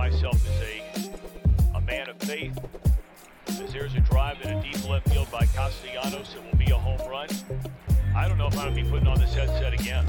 myself 0.00 0.42
as 0.48 0.62
a, 0.62 1.76
a 1.76 1.80
man 1.82 2.08
of 2.08 2.16
faith. 2.20 2.58
As 3.48 3.70
there's 3.70 3.94
a 3.94 4.00
drive 4.00 4.40
in 4.40 4.56
a 4.56 4.62
deep 4.62 4.88
left 4.88 5.06
field 5.10 5.30
by 5.30 5.44
Castellanos, 5.44 6.34
it 6.34 6.42
will 6.42 6.58
be 6.58 6.70
a 6.70 6.74
home 6.74 7.06
run. 7.06 7.28
I 8.16 8.26
don't 8.26 8.38
know 8.38 8.46
if 8.46 8.56
I'm 8.56 8.72
going 8.72 8.76
to 8.76 8.82
be 8.82 8.88
putting 8.88 9.06
on 9.06 9.18
this 9.20 9.34
headset 9.34 9.74
again. 9.74 10.06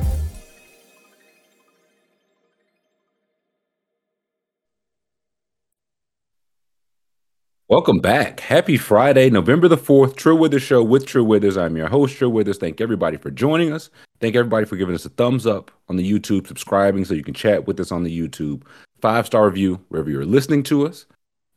Welcome 7.68 8.00
back. 8.00 8.40
Happy 8.40 8.78
Friday, 8.78 9.30
November 9.30 9.68
the 9.68 9.78
4th, 9.78 10.16
Trill 10.16 10.38
Withers 10.38 10.62
Show 10.62 10.84
with 10.84 11.06
Trill 11.06 11.26
Withers. 11.26 11.58
I'm 11.58 11.76
your 11.76 11.90
host, 11.90 12.16
Trill 12.16 12.32
Withers. 12.32 12.58
Thank 12.58 12.80
everybody 12.80 13.18
for 13.18 13.30
joining 13.30 13.74
us. 13.74 13.90
Thank 14.22 14.38
everybody 14.38 14.66
for 14.66 14.78
giving 14.78 14.96
us 14.96 15.04
a 15.04 15.10
thumbs 15.10 15.46
up 15.46 15.70
on 15.90 15.98
the 15.98 16.10
YouTube, 16.10 16.48
subscribing 16.48 17.04
so 17.04 17.14
you 17.14 17.24
can 17.24 17.34
chat 17.34 17.68
with 17.68 17.78
us 17.82 17.92
on 17.92 18.04
the 18.04 18.18
YouTube. 18.18 18.64
Five 19.02 19.26
star 19.26 19.48
review 19.48 19.84
wherever 19.90 20.12
you're 20.12 20.26
listening 20.26 20.62
to 20.64 20.86
us. 20.86 21.08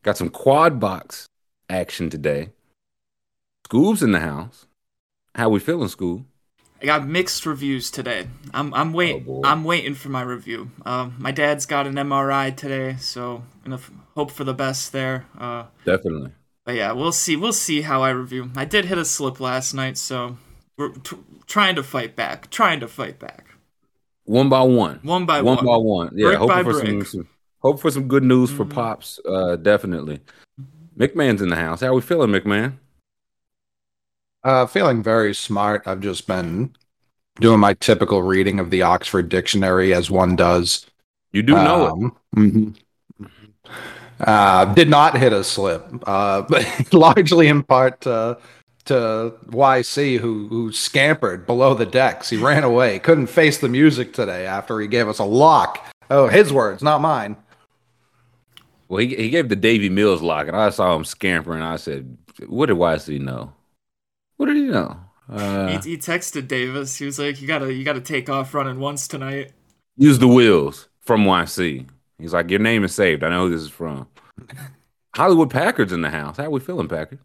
Got 0.03 0.17
some 0.17 0.31
quad 0.31 0.81
box 0.81 1.29
action 1.69 2.09
today. 2.09 2.51
Scoob's 3.69 4.03
in 4.03 4.13
the 4.13 4.21
house. 4.21 4.67
How 5.35 5.51
we 5.51 5.61
feeling, 5.61 5.89
Scoob? 5.89 6.25
I 6.81 6.87
got 6.87 7.07
mixed 7.07 7.45
reviews 7.45 7.91
today. 7.91 8.29
I'm 8.55 8.73
I'm 8.73 8.95
wait 8.95 9.27
boy. 9.27 9.43
I'm 9.45 9.63
waiting 9.63 9.95
for 9.95 10.09
my 10.09 10.23
review. 10.23 10.71
Um, 10.87 11.17
my 11.19 11.33
dad's 11.33 11.67
got 11.67 11.87
an 11.87 11.95
MRI 11.95 12.57
today, 12.57 12.97
so 12.99 13.43
gonna 13.63 13.77
f- 13.77 13.91
hope 14.15 14.31
for 14.31 14.45
the 14.45 14.55
best 14.55 14.93
there. 14.93 15.27
Uh, 15.39 15.65
Definitely. 15.85 16.33
but 16.65 16.77
yeah, 16.77 16.93
we'll 16.93 17.13
see. 17.13 17.37
We'll 17.37 17.53
see 17.53 17.83
how 17.83 18.03
I 18.03 18.11
review. 18.11 18.51
I 18.57 18.65
did 18.65 18.87
hit 18.87 18.97
a 18.97 19.05
slip 19.05 19.39
last 19.39 19.75
night, 19.75 19.99
so 19.99 20.39
we're 20.79 20.91
t- 20.91 21.19
trying 21.47 21.75
to 21.77 21.83
fight 21.83 22.17
back. 22.17 22.51
Trying 22.51 22.81
to 22.81 22.89
fight 22.89 23.19
back. 23.19 23.49
One 24.25 24.49
by 24.49 24.63
one. 24.63 25.01
One 25.03 25.27
by 25.27 25.43
one. 25.43 25.57
one. 25.57 25.67
by 25.67 25.77
one. 25.77 26.11
Yeah, 26.15 26.37
hoping 26.37 26.65
for 26.65 26.73
some, 26.75 27.05
some 27.05 27.29
hope 27.65 27.81
for 27.81 27.91
some 27.91 28.07
good 28.07 28.23
news 28.23 28.51
for 28.53 28.65
Mhm. 28.65 28.71
Pops. 28.71 29.19
Uh 29.27 29.57
definitely. 29.57 30.21
McMahon's 30.99 31.43
in 31.43 31.49
the 31.49 31.57
house. 31.57 31.81
How 31.81 31.89
are 31.89 31.95
we 31.95 32.01
feeling, 32.03 32.31
McMahon? 32.31 32.75
Uh, 34.45 34.67
feeling 34.67 35.03
very 35.03 35.35
smart. 35.35 35.83
I've 35.87 36.01
just 36.01 36.27
been 36.27 36.77
doing 37.41 37.59
my 37.59 37.75
typical 37.75 38.23
reading 38.23 38.61
of 38.61 38.71
the 38.71 38.83
Oxford 38.83 39.29
Dictionary 39.29 39.95
as 39.95 40.11
one 40.11 40.37
does. 40.37 40.87
You 41.33 41.43
do 41.43 41.55
know 41.55 41.87
it. 41.87 41.93
Um, 41.93 42.17
mhm. 42.37 42.77
Uh, 44.21 44.67
did 44.75 44.89
not 44.89 45.17
hit 45.17 45.33
a 45.33 45.43
slip, 45.43 45.85
uh, 46.07 46.43
but 46.43 46.65
largely 46.93 47.49
in 47.49 47.63
part 47.65 48.03
to, 48.03 48.39
to 48.85 49.33
YC, 49.51 50.19
who 50.19 50.47
who 50.49 50.71
scampered 50.71 51.47
below 51.47 51.75
the 51.75 51.87
decks. 51.87 52.31
He 52.31 52.37
ran 52.37 52.63
away, 52.63 52.99
couldn't 53.01 53.27
face 53.27 53.59
the 53.59 53.69
music 53.69 54.13
today 54.13 54.47
after 54.47 54.79
he 54.79 54.87
gave 54.87 55.09
us 55.09 55.19
a 55.19 55.25
lock. 55.25 55.85
Oh, 56.11 56.29
his 56.29 56.53
words, 56.53 56.83
not 56.83 57.01
mine. 57.01 57.37
Well, 58.95 59.01
he, 59.03 59.17
he 59.17 59.29
gave 59.29 59.49
the 59.49 59.57
Davis 59.57 59.91
Mills 59.91 60.23
lock, 60.23 60.47
and 60.47 60.57
I 60.57 60.71
saw 60.71 60.95
him 60.95 61.05
scampering. 61.05 61.63
I 61.65 61.75
said, 61.75 62.17
"What 62.47 62.67
did 62.67 62.77
YC 62.77 63.21
know? 63.21 63.53
What 64.37 64.47
did 64.47 64.55
he 64.57 64.63
know?" 64.63 65.01
Uh, 65.29 65.67
he, 65.83 65.91
he 65.91 65.97
texted 65.97 66.47
Davis. 66.47 66.97
He 66.97 67.05
was 67.05 67.19
like, 67.19 67.41
"You 67.41 67.49
gotta 67.49 67.75
you 67.75 67.83
gotta 67.85 68.01
take 68.01 68.29
off 68.31 68.55
running 68.55 68.79
once 68.79 69.09
tonight." 69.09 69.51
use 69.97 70.21
the 70.21 70.29
wheels 70.29 70.89
from 71.01 71.25
YC. 71.25 71.89
He's 72.21 72.33
like, 72.33 72.51
"Your 72.51 72.61
name 72.61 72.85
is 72.85 72.95
saved. 72.95 73.25
I 73.25 73.31
know 73.31 73.49
who 73.49 73.51
this 73.57 73.63
is 73.63 73.69
from." 73.69 74.07
Hollywood 75.17 75.51
Packard's 75.51 75.93
in 75.93 76.03
the 76.03 76.11
house. 76.11 76.37
How 76.37 76.49
we 76.49 76.61
feeling, 76.61 76.87
Packard? 76.87 77.19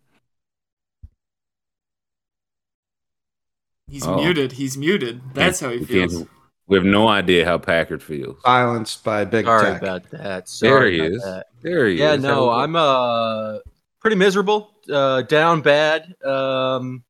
He's 3.88 4.08
Oh. 4.08 4.16
muted. 4.16 4.54
He's 4.54 4.76
muted. 4.76 5.22
That's 5.36 5.60
how 5.60 5.70
he 5.70 5.78
We 5.82 5.86
can't- 5.86 6.10
feels. 6.12 6.28
We 6.70 6.78
have 6.78 6.86
no 6.86 7.08
idea 7.08 7.46
how 7.46 7.58
Packard 7.58 8.02
feels. 8.04 8.40
Silenced 8.46 9.04
by 9.04 9.26
Big 9.26 9.46
Sorry 9.46 9.72
Tech. 9.74 9.82
about 9.82 10.10
that. 10.12 10.48
There 10.62 10.86
he 10.90 11.00
about 11.00 11.12
is. 11.12 11.24
that. 11.24 11.46
There 11.64 11.88
he 11.88 11.96
Yeah, 11.96 12.14
is. 12.14 12.22
Yeah, 12.24 12.30
no, 12.30 12.52
How- 12.52 12.60
I'm 12.60 12.76
uh 12.76 13.58
pretty 14.00 14.16
miserable, 14.16 14.72
uh 14.92 15.24
down 15.24 15.62
bad. 15.62 16.14
Um 16.24 17.04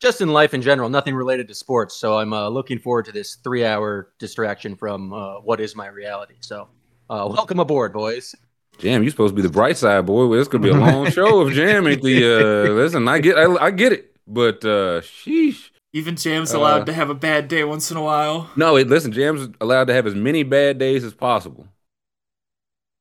just 0.00 0.20
in 0.22 0.28
life 0.32 0.54
in 0.54 0.62
general, 0.62 0.88
nothing 0.88 1.14
related 1.14 1.48
to 1.48 1.54
sports. 1.54 1.96
So 1.96 2.18
I'm 2.18 2.32
uh, 2.34 2.48
looking 2.50 2.78
forward 2.78 3.06
to 3.06 3.12
this 3.12 3.38
3-hour 3.42 4.12
distraction 4.18 4.76
from 4.76 5.10
uh, 5.14 5.40
what 5.40 5.58
is 5.58 5.74
my 5.74 5.86
reality. 5.86 6.34
So, 6.40 6.68
uh 7.10 7.28
welcome 7.30 7.60
aboard, 7.60 7.92
boys. 7.92 8.34
Jam, 8.78 9.02
you're 9.02 9.10
supposed 9.10 9.32
to 9.32 9.36
be 9.36 9.40
the 9.42 9.48
bright 9.52 9.76
side, 9.78 10.04
boy. 10.06 10.26
Well, 10.26 10.44
gonna 10.46 10.62
be 10.64 10.70
a 10.70 10.74
long 10.74 11.10
show 11.10 11.46
if 11.46 11.54
Jam 11.54 11.86
ain't 11.86 12.02
the. 12.02 12.24
Uh, 12.24 12.72
listen, 12.72 13.06
I 13.08 13.18
get, 13.20 13.38
I, 13.38 13.44
I 13.66 13.70
get 13.70 13.92
it, 13.92 14.14
but 14.26 14.62
uh, 14.64 15.00
sheesh. 15.00 15.70
Even 15.96 16.14
Jam's 16.14 16.52
allowed 16.52 16.82
Uh, 16.82 16.84
to 16.86 16.92
have 16.92 17.08
a 17.08 17.14
bad 17.14 17.48
day 17.48 17.64
once 17.64 17.90
in 17.90 17.96
a 17.96 18.02
while. 18.02 18.50
No, 18.54 18.76
it, 18.76 18.86
listen, 18.86 19.12
Jam's 19.12 19.48
allowed 19.62 19.86
to 19.86 19.94
have 19.94 20.06
as 20.06 20.14
many 20.14 20.42
bad 20.42 20.76
days 20.78 21.02
as 21.04 21.14
possible. 21.14 21.68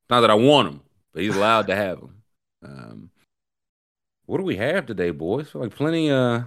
Not 0.09 0.21
that 0.21 0.29
I 0.29 0.35
want 0.35 0.69
him, 0.69 0.79
but 1.13 1.21
he's 1.23 1.35
allowed 1.35 1.67
to 1.67 1.75
have 1.75 1.99
them. 1.99 2.21
Um, 2.63 3.09
what 4.27 4.37
do 4.37 4.43
we 4.43 4.55
have 4.55 4.85
today, 4.85 5.11
boys? 5.11 5.53
Like 5.53 5.75
plenty, 5.75 6.09
uh, 6.09 6.43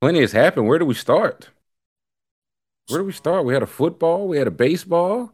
plenty 0.00 0.20
has 0.20 0.30
happened. 0.30 0.68
Where 0.68 0.78
do 0.78 0.84
we 0.86 0.94
start? 0.94 1.48
Where 2.88 3.00
do 3.00 3.04
we 3.04 3.12
start? 3.12 3.44
We 3.44 3.52
had 3.54 3.64
a 3.64 3.66
football, 3.66 4.28
we 4.28 4.38
had 4.38 4.46
a 4.46 4.52
baseball. 4.52 5.32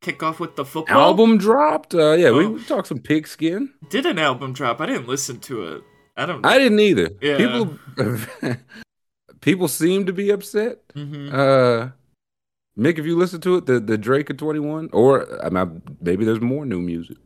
Kick 0.00 0.22
off 0.22 0.40
with 0.40 0.56
the 0.56 0.64
football. 0.64 0.96
Album 0.96 1.36
dropped. 1.36 1.94
Uh, 1.94 2.12
yeah, 2.12 2.30
we, 2.30 2.46
Oh. 2.46 2.50
we 2.52 2.64
talked 2.64 2.88
some 2.88 3.00
pigskin. 3.00 3.74
Did 3.90 4.06
an 4.06 4.18
album 4.18 4.54
drop? 4.54 4.80
I 4.80 4.86
didn't 4.86 5.08
listen 5.08 5.40
to 5.40 5.62
it. 5.74 5.82
I 6.16 6.24
don't. 6.24 6.44
I 6.46 6.56
didn't 6.56 6.80
either. 6.80 7.10
Yeah. 7.20 7.36
People, 7.36 7.78
people 9.40 9.68
seem 9.68 10.06
to 10.06 10.12
be 10.12 10.30
upset. 10.30 10.78
Mhm. 10.94 11.32
Uh, 11.32 11.88
Mick, 12.78 12.98
if 12.98 13.04
you 13.06 13.16
listen 13.16 13.40
to 13.42 13.56
it, 13.56 13.66
the 13.66 13.80
the 13.80 13.98
Drake 13.98 14.30
of 14.30 14.36
Twenty 14.36 14.60
One, 14.60 14.88
or 14.92 15.26
I 15.44 15.50
mean, 15.50 15.82
maybe 16.00 16.24
there's 16.24 16.40
more 16.40 16.64
new 16.64 16.80
music. 16.80 17.16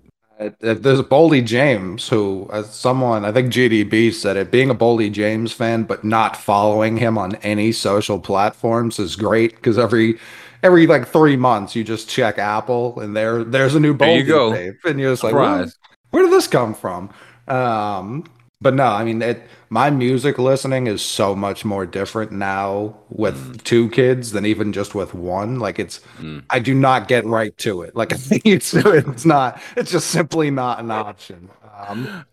Uh, 0.40 0.50
There's 0.58 1.00
Boldy 1.02 1.44
James, 1.44 2.08
who, 2.08 2.50
as 2.52 2.69
someone, 2.75 3.25
I 3.25 3.31
think 3.31 3.52
GDB 3.52 4.12
said 4.12 4.37
it, 4.37 4.50
being 4.50 4.69
a 4.69 4.75
Boldy 4.75 5.12
James 5.12 5.52
fan, 5.52 5.84
but 5.84 6.02
not 6.02 6.37
following 6.37 6.96
him 6.96 7.16
on 7.16 7.37
any 7.37 7.70
social 7.70 8.19
platforms 8.19 8.99
is 8.99 9.14
great 9.14 9.55
because 9.55 9.78
every 9.78 10.19
every 10.64 10.88
like 10.88 11.06
three 11.06 11.37
months 11.37 11.76
you 11.76 11.84
just 11.84 12.08
check 12.08 12.37
Apple 12.37 12.99
and 12.99 13.14
there 13.14 13.44
there's 13.44 13.76
a 13.76 13.81
new 13.81 13.96
There 13.96 14.16
you 14.19 14.25
Boldy 14.25 14.26
go. 14.26 14.52
tape, 14.52 14.75
and 14.84 14.99
you're 14.99 15.12
just 15.12 15.22
like, 15.22 15.34
where, 15.34 15.66
where 16.11 16.25
did 16.25 16.32
this 16.32 16.49
come 16.49 16.75
from? 16.75 17.11
Um, 17.46 18.25
but 18.64 18.75
no, 18.75 18.87
I 18.87 19.05
mean, 19.05 19.22
it, 19.22 19.43
my 19.70 19.90
music 19.90 20.38
listening 20.38 20.88
is 20.88 21.02
so 21.02 21.37
much 21.37 21.64
more 21.64 21.87
different 21.87 22.32
now 22.32 22.96
with 23.11 23.37
Mm. 23.37 23.62
two 23.64 23.88
kids 23.90 24.32
than 24.32 24.44
even 24.46 24.72
just 24.72 24.94
with 24.96 25.14
one. 25.14 25.61
Like 25.61 25.78
it's, 25.78 26.00
Mm. 26.19 26.43
I 26.50 26.58
do 26.58 26.75
not 26.75 27.06
get 27.06 27.25
right 27.26 27.56
to 27.58 27.82
it. 27.82 27.94
Like 27.94 28.12
I 28.16 28.16
think 28.16 28.46
it's, 28.46 28.75
it's 28.75 29.25
not, 29.25 29.61
it's 29.76 29.93
just 29.93 30.08
simply 30.11 30.50
not 30.50 30.81
an 30.81 30.90
option. 30.90 31.50
Um, 31.88 32.25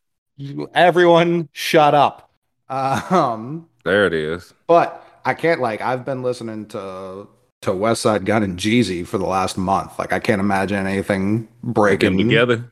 everyone, 0.73 1.49
shut 1.53 1.93
up. 1.93 2.31
Um, 2.69 3.67
There 3.83 4.05
it 4.07 4.13
is. 4.13 4.53
but 4.67 5.05
I 5.25 5.33
can't 5.35 5.61
like 5.61 5.81
I've 5.81 6.05
been 6.05 6.23
listening 6.23 6.65
to 6.67 7.27
to 7.61 7.71
Westside 7.71 8.25
Gunn 8.25 8.41
and 8.41 8.57
Jeezy 8.57 9.05
for 9.05 9.19
the 9.19 9.25
last 9.27 9.55
month. 9.57 9.99
Like 9.99 10.13
I 10.13 10.19
can't 10.19 10.39
imagine 10.39 10.87
anything 10.87 11.47
breaking 11.63 12.17
together. 12.17 12.71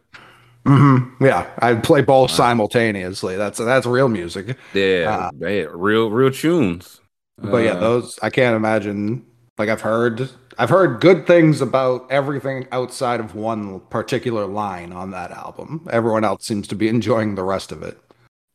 Hmm 0.65 0.97
Yeah, 1.21 1.50
I 1.59 1.75
play 1.75 2.01
both 2.01 2.31
simultaneously. 2.31 3.35
That's 3.35 3.57
that's 3.59 3.85
real 3.85 4.09
music. 4.09 4.57
Yeah, 4.73 5.29
Uh, 5.41 5.65
real 5.73 6.09
real 6.09 6.31
tunes. 6.31 7.01
But 7.41 7.57
yeah, 7.59 7.73
Uh, 7.73 7.79
those 7.79 8.19
I 8.21 8.29
can't 8.29 8.56
imagine. 8.56 9.25
Like 9.57 9.69
I've 9.69 9.81
heard, 9.81 10.29
I've 10.57 10.69
heard 10.69 11.01
good 11.01 11.27
things 11.27 11.59
about 11.59 12.07
everything 12.09 12.65
outside 12.71 13.19
of 13.19 13.35
one 13.35 13.81
particular 13.89 14.45
line 14.45 14.94
on 14.94 15.11
that 15.11 15.31
album. 15.31 15.85
Everyone 15.91 16.23
else 16.23 16.45
seems 16.45 16.67
to 16.69 16.75
be 16.75 16.88
enjoying 16.88 17.35
the 17.35 17.44
rest 17.44 17.71
of 17.73 17.83
it. 17.83 17.97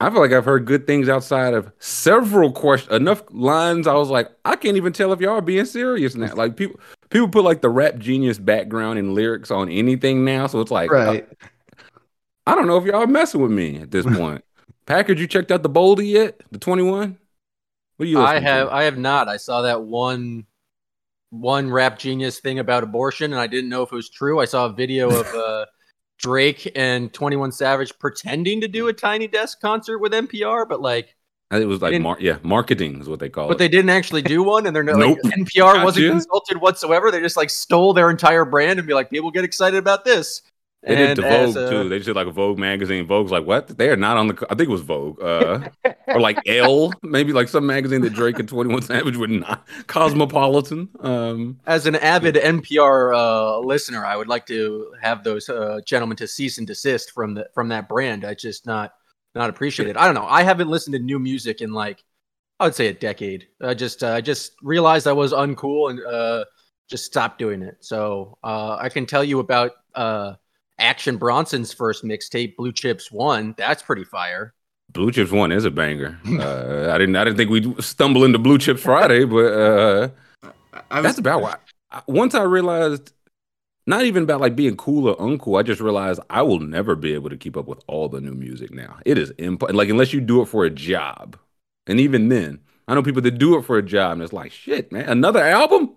I 0.01 0.11
feel 0.11 0.21
like 0.21 0.33
I've 0.33 0.45
heard 0.45 0.65
good 0.67 0.87
things 0.87 1.09
outside 1.09 1.55
of 1.55 1.71
several 1.79 2.53
questions. 2.53 2.95
Enough 2.95 3.23
lines. 3.31 3.87
I 3.87 3.95
was 3.95 4.09
like, 4.11 4.29
I 4.45 4.57
can't 4.57 4.77
even 4.77 4.93
tell 4.93 5.13
if 5.13 5.21
y'all 5.21 5.33
are 5.39 5.41
being 5.41 5.65
serious 5.67 6.15
now. 6.15 6.35
Like 6.35 6.57
people, 6.57 6.79
people 7.11 7.29
put 7.29 7.45
like 7.45 7.61
the 7.63 7.71
rap 7.71 7.97
genius 7.99 8.39
background 8.39 8.99
and 8.99 9.15
lyrics 9.15 9.51
on 9.51 9.69
anything 9.71 10.25
now. 10.25 10.47
So 10.47 10.61
it's 10.61 10.71
like, 10.71 10.91
Right. 10.91 11.27
I 12.47 12.55
don't 12.55 12.67
know 12.67 12.77
if 12.77 12.85
y'all 12.85 13.03
are 13.03 13.07
messing 13.07 13.41
with 13.41 13.51
me 13.51 13.79
at 13.79 13.91
this 13.91 14.05
point. 14.05 14.45
Packard, 14.87 15.19
you 15.19 15.27
checked 15.27 15.51
out 15.51 15.63
the 15.63 15.71
Boldy 15.71 16.11
yet? 16.11 16.41
The 16.51 16.59
twenty 16.59 16.83
one. 16.83 17.19
What 17.97 18.07
are 18.07 18.09
you? 18.09 18.19
I 18.19 18.35
listening 18.35 18.43
to? 18.43 18.49
have 18.51 18.69
I 18.69 18.83
have 18.85 18.99
not. 18.99 19.29
I 19.29 19.37
saw 19.37 19.63
that 19.63 19.83
one 19.83 20.47
one 21.31 21.71
rap 21.71 21.99
genius 21.99 22.39
thing 22.39 22.59
about 22.59 22.85
abortion 22.85 23.33
and 23.33 23.41
I 23.41 23.47
didn't 23.47 23.71
know 23.71 23.83
if 23.83 23.93
it 23.93 23.97
was 23.97 24.11
true. 24.11 24.41
I 24.41 24.45
saw 24.45 24.67
a 24.67 24.73
video 24.73 25.11
of 25.11 25.27
uh 25.35 25.67
Drake 26.19 26.71
and 26.77 27.13
21 27.13 27.53
Savage 27.53 27.99
pretending 27.99 28.61
to 28.61 28.69
do 28.69 28.89
a 28.89 28.93
Tiny 28.93 29.27
Desk 29.27 29.61
concert 29.61 29.99
with 29.99 30.13
NPR, 30.13 30.69
but 30.69 30.81
like 30.81 31.17
It 31.51 31.67
was 31.67 31.83
like, 31.83 32.01
mar- 32.01 32.19
yeah, 32.21 32.39
marketing 32.43 33.01
is 33.01 33.09
what 33.09 33.19
they 33.19 33.29
call 33.29 33.49
but 33.49 33.53
it. 33.53 33.55
But 33.55 33.59
they 33.59 33.69
didn't 33.69 33.91
actually 33.91 34.23
do 34.23 34.43
one 34.45 34.67
and 34.67 34.77
they're 34.77 34.83
no 34.83 34.95
Nope. 34.95 35.19
like, 35.25 35.35
NPR 35.35 35.83
wasn't 35.83 36.11
consulted 36.11 36.61
whatsoever. 36.61 37.11
They 37.11 37.21
just 37.21 37.37
like 37.37 37.51
stole 37.51 37.95
their 37.95 38.11
entire 38.11 38.45
brand 38.45 38.79
and 38.79 38.87
be 38.87 38.95
like, 38.95 39.11
people 39.11 39.31
get 39.31 39.45
excited 39.45 39.79
about 39.79 40.05
this. 40.05 40.43
They 40.87 40.97
did 40.97 41.17
the 41.19 41.23
Vogue 41.23 41.57
a- 41.57 41.71
too. 41.71 41.89
They 41.89 41.99
did 41.99 42.15
like 42.15 42.27
a 42.27 42.31
Vogue 42.31 42.59
magazine. 42.59 43.07
Vogue's 43.07 43.31
like, 43.31 43.47
what? 43.47 43.69
They 43.69 43.89
are 43.89 43.97
not 43.97 44.17
on 44.17 44.29
the. 44.29 44.47
I 44.51 44.55
think 44.55 44.69
it 44.69 44.73
was 44.73 44.83
Vogue, 44.83 45.23
uh, 45.23 45.69
or 46.09 46.21
like 46.21 46.39
Elle, 46.47 46.93
maybe 47.03 47.33
like 47.33 47.49
some 47.49 47.67
magazine 47.67 48.03
that 48.03 48.13
Drake 48.13 48.39
and 48.39 48.49
Twenty 48.49 48.73
One 48.73 48.83
Savage 48.83 49.17
would 49.17 49.31
not. 49.31 49.67
Cosmopolitan. 49.87 50.89
Um, 51.01 51.59
As 51.67 51.87
an 51.87 51.97
avid 51.97 52.35
NPR 52.35 53.15
uh, 53.17 53.59
listener, 53.61 54.05
I 54.05 54.17
would 54.17 54.29
like 54.29 54.47
to 54.47 54.93
have 55.01 55.25
those 55.25 55.49
uh, 55.49 55.81
gentlemen 55.87 56.17
to 56.19 56.29
cease 56.29 56.59
and 56.59 56.67
desist 56.67 57.13
from 57.13 57.35
the 57.35 57.49
from 57.55 57.69
that 57.69 57.89
brand. 57.89 58.25
I 58.25 58.35
just 58.35 58.67
not 58.67 58.93
not 59.35 59.51
appreciated. 59.51 59.97
I 59.97 60.05
don't 60.05 60.15
know. 60.15 60.27
I 60.27 60.43
haven't 60.43 60.69
listened 60.69 60.95
to 60.95 61.01
new 61.01 61.19
music 61.19 61.61
in 61.61 61.73
like 61.73 62.05
I 62.61 62.65
would 62.67 62.75
say 62.75 62.89
a 62.89 62.95
decade. 62.95 63.49
I 63.61 63.75
just 63.75 64.05
uh, 64.05 64.13
I 64.13 64.21
just 64.21 64.53
realized 64.63 65.07
I 65.07 65.13
was 65.13 65.33
uncool 65.33 65.91
and 65.91 66.01
uh, 66.05 66.45
just 66.89 67.05
stopped 67.05 67.39
doing 67.39 67.63
it. 67.63 67.79
So 67.81 68.39
uh, 68.45 68.77
I 68.81 68.89
can 68.91 69.07
tell 69.07 69.25
you 69.25 69.41
about 69.41 69.73
uh, 69.95 70.35
Action 70.79 71.17
Bronson's 71.17 71.73
first 71.73 72.05
mixtape, 72.05 72.57
Blue 72.57 72.73
Chips 72.73 73.11
One. 73.13 73.55
That's 73.57 73.83
pretty 73.83 74.05
fire. 74.05 74.55
Blue 74.93 75.11
Chips 75.13 75.31
One 75.31 75.53
is 75.53 75.65
a 75.65 75.71
banger. 75.71 76.19
Uh, 76.41 76.91
I 76.93 76.99
didn't. 76.99 77.17
I 77.17 77.25
didn't 77.25 77.37
think 77.37 77.51
we'd 77.51 77.83
stumble 77.83 78.25
into 78.25 78.39
Blue 78.39 78.59
Chips 78.59 78.83
Friday, 78.83 79.25
but 79.25 79.53
uh, 79.53 80.09
I 80.91 80.97
was 80.97 81.05
that's 81.05 81.19
about 81.19 81.43
why. 81.43 81.57
Once 82.07 82.35
I 82.35 82.43
realized, 82.43 83.13
not 83.87 84.05
even 84.05 84.25
about 84.25 84.41
like 84.41 84.57
being 84.57 84.77
cool 84.77 85.09
or 85.09 85.17
uncool. 85.17 85.59
I 85.59 85.63
just 85.63 85.81
realized 85.81 86.21
I 86.31 86.43
will 86.43 86.61
never 86.61 86.97
be 86.97 87.15
able 87.15 87.31
to 87.31 87.37
keep 87.37 87.57
up 87.57 87.67
with 87.67 87.83
all 87.87 88.09
the 88.09 88.21
new 88.21 88.35
music 88.35 88.73
now. 88.73 88.99
It 89.05 89.19
is 89.19 89.33
imp- 89.39 89.63
like 89.73 89.89
unless 89.89 90.13
you 90.13 90.21
do 90.21 90.43
it 90.43 90.47
for 90.47 90.65
a 90.65 90.71
job, 90.71 91.39
and 91.87 92.01
even 92.01 92.29
then, 92.29 92.61
I 92.89 92.95
know 92.95 93.03
people 93.03 93.23
that 93.23 93.39
do 93.39 93.57
it 93.59 93.63
for 93.65 93.79
a 93.79 93.83
job, 93.83 94.13
and 94.13 94.23
it's 94.23 94.33
like 94.33 94.53
shit, 94.53 94.91
man, 94.93 95.09
another 95.09 95.45
album. 95.45 95.93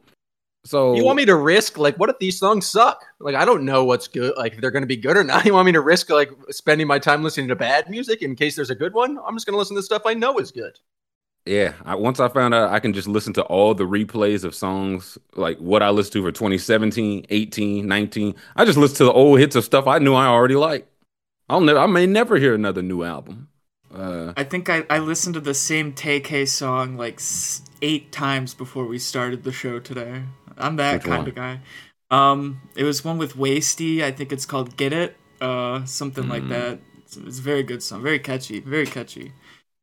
So 0.67 0.95
You 0.95 1.03
want 1.05 1.15
me 1.15 1.25
to 1.25 1.35
risk 1.35 1.77
like 1.77 1.95
what 1.95 2.09
if 2.09 2.19
these 2.19 2.37
songs 2.37 2.67
suck? 2.67 3.05
Like 3.19 3.35
I 3.35 3.45
don't 3.45 3.63
know 3.63 3.85
what's 3.85 4.07
good, 4.07 4.35
like 4.37 4.53
if 4.53 4.61
they're 4.61 4.71
going 4.71 4.83
to 4.83 4.87
be 4.87 4.97
good 4.97 5.15
or 5.15 5.23
not. 5.23 5.45
You 5.47 5.53
want 5.53 5.65
me 5.65 5.71
to 5.71 5.81
risk 5.81 6.09
like 6.09 6.29
spending 6.49 6.87
my 6.87 6.99
time 6.99 7.23
listening 7.23 7.47
to 7.47 7.55
bad 7.55 7.89
music 7.89 8.21
in 8.21 8.35
case 8.35 8.55
there's 8.55 8.69
a 8.69 8.75
good 8.75 8.93
one? 8.93 9.17
I'm 9.25 9.35
just 9.35 9.45
going 9.45 9.53
to 9.53 9.57
listen 9.57 9.77
to 9.77 9.81
stuff 9.81 10.01
I 10.05 10.13
know 10.13 10.37
is 10.39 10.51
good. 10.51 10.77
Yeah, 11.45 11.73
I, 11.85 11.95
once 11.95 12.19
I 12.19 12.27
found 12.27 12.53
out 12.53 12.73
I 12.73 12.81
can 12.81 12.91
just 12.91 13.07
listen 13.07 13.31
to 13.33 13.43
all 13.43 13.73
the 13.73 13.85
replays 13.85 14.43
of 14.43 14.53
songs, 14.53 15.17
like 15.35 15.57
what 15.59 15.81
I 15.81 15.89
listened 15.91 16.13
to 16.13 16.23
for 16.23 16.31
2017, 16.33 17.27
18, 17.29 17.87
19. 17.87 18.35
I 18.57 18.65
just 18.65 18.77
listen 18.77 18.97
to 18.97 19.05
the 19.05 19.13
old 19.13 19.39
hits 19.39 19.55
of 19.55 19.63
stuff 19.63 19.87
I 19.87 19.99
knew 19.99 20.13
I 20.13 20.25
already 20.25 20.55
liked. 20.55 20.89
I'll 21.49 21.61
never, 21.61 21.79
I 21.79 21.85
may 21.85 22.05
never 22.05 22.35
hear 22.35 22.53
another 22.53 22.81
new 22.81 23.03
album. 23.03 23.47
Uh, 23.93 24.33
I 24.35 24.43
think 24.43 24.69
I, 24.69 24.85
I 24.89 24.99
listened 24.99 25.35
to 25.35 25.39
the 25.39 25.53
same 25.53 25.93
Tay 25.93 26.45
song 26.45 26.97
like 26.97 27.21
eight 27.81 28.11
times 28.11 28.53
before 28.53 28.85
we 28.85 28.99
started 28.99 29.45
the 29.45 29.53
show 29.53 29.79
today. 29.79 30.23
I'm 30.57 30.75
that 30.77 31.03
Which 31.03 31.03
kind 31.03 31.19
one? 31.19 31.27
of 31.27 31.35
guy. 31.35 31.59
Um, 32.09 32.61
it 32.75 32.83
was 32.83 33.03
one 33.03 33.17
with 33.17 33.35
Wasty. 33.35 34.03
I 34.03 34.11
think 34.11 34.31
it's 34.31 34.45
called 34.45 34.77
"Get 34.77 34.93
It," 34.93 35.17
uh, 35.41 35.85
something 35.85 36.27
like 36.27 36.43
Mm. 36.43 36.49
that. 36.49 36.79
It's, 36.99 37.17
it's 37.17 37.39
a 37.39 37.41
very 37.41 37.63
good 37.63 37.83
song, 37.83 38.01
very 38.03 38.19
catchy, 38.19 38.59
very 38.59 38.85
catchy. 38.85 39.33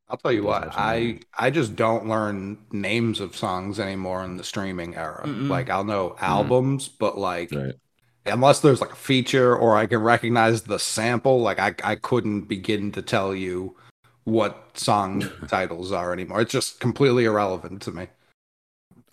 I'll 0.08 0.18
tell 0.18 0.32
you 0.32 0.44
what, 0.44 0.68
I. 0.72 1.20
I 1.36 1.50
just 1.50 1.76
don't 1.76 2.06
learn 2.08 2.58
names 2.70 3.20
of 3.20 3.36
songs 3.36 3.80
anymore 3.80 4.24
in 4.24 4.36
the 4.36 4.44
streaming 4.44 4.94
era. 4.96 5.24
Mm-mm. 5.26 5.48
Like 5.48 5.70
I'll 5.70 5.84
know 5.84 6.14
albums, 6.20 6.88
but 6.88 7.16
like 7.18 7.56
right. 7.56 7.74
unless 8.26 8.60
there's 8.60 8.80
like 8.82 8.92
a 8.92 8.96
feature 8.96 9.56
or 9.56 9.76
I 9.76 9.86
can 9.86 10.00
recognize 10.00 10.64
the 10.64 10.78
sample, 10.80 11.40
like 11.42 11.58
I 11.60 11.74
I 11.84 11.96
couldn't 11.96 12.42
begin 12.42 12.92
to 12.94 13.02
tell 13.02 13.34
you 13.34 13.76
what 14.24 14.72
song 14.78 15.24
titles 15.48 15.92
are 15.92 16.12
anymore. 16.12 16.42
It's 16.42 16.52
just 16.52 16.80
completely 16.80 17.24
irrelevant 17.26 17.82
to 17.84 17.92
me. 17.92 18.08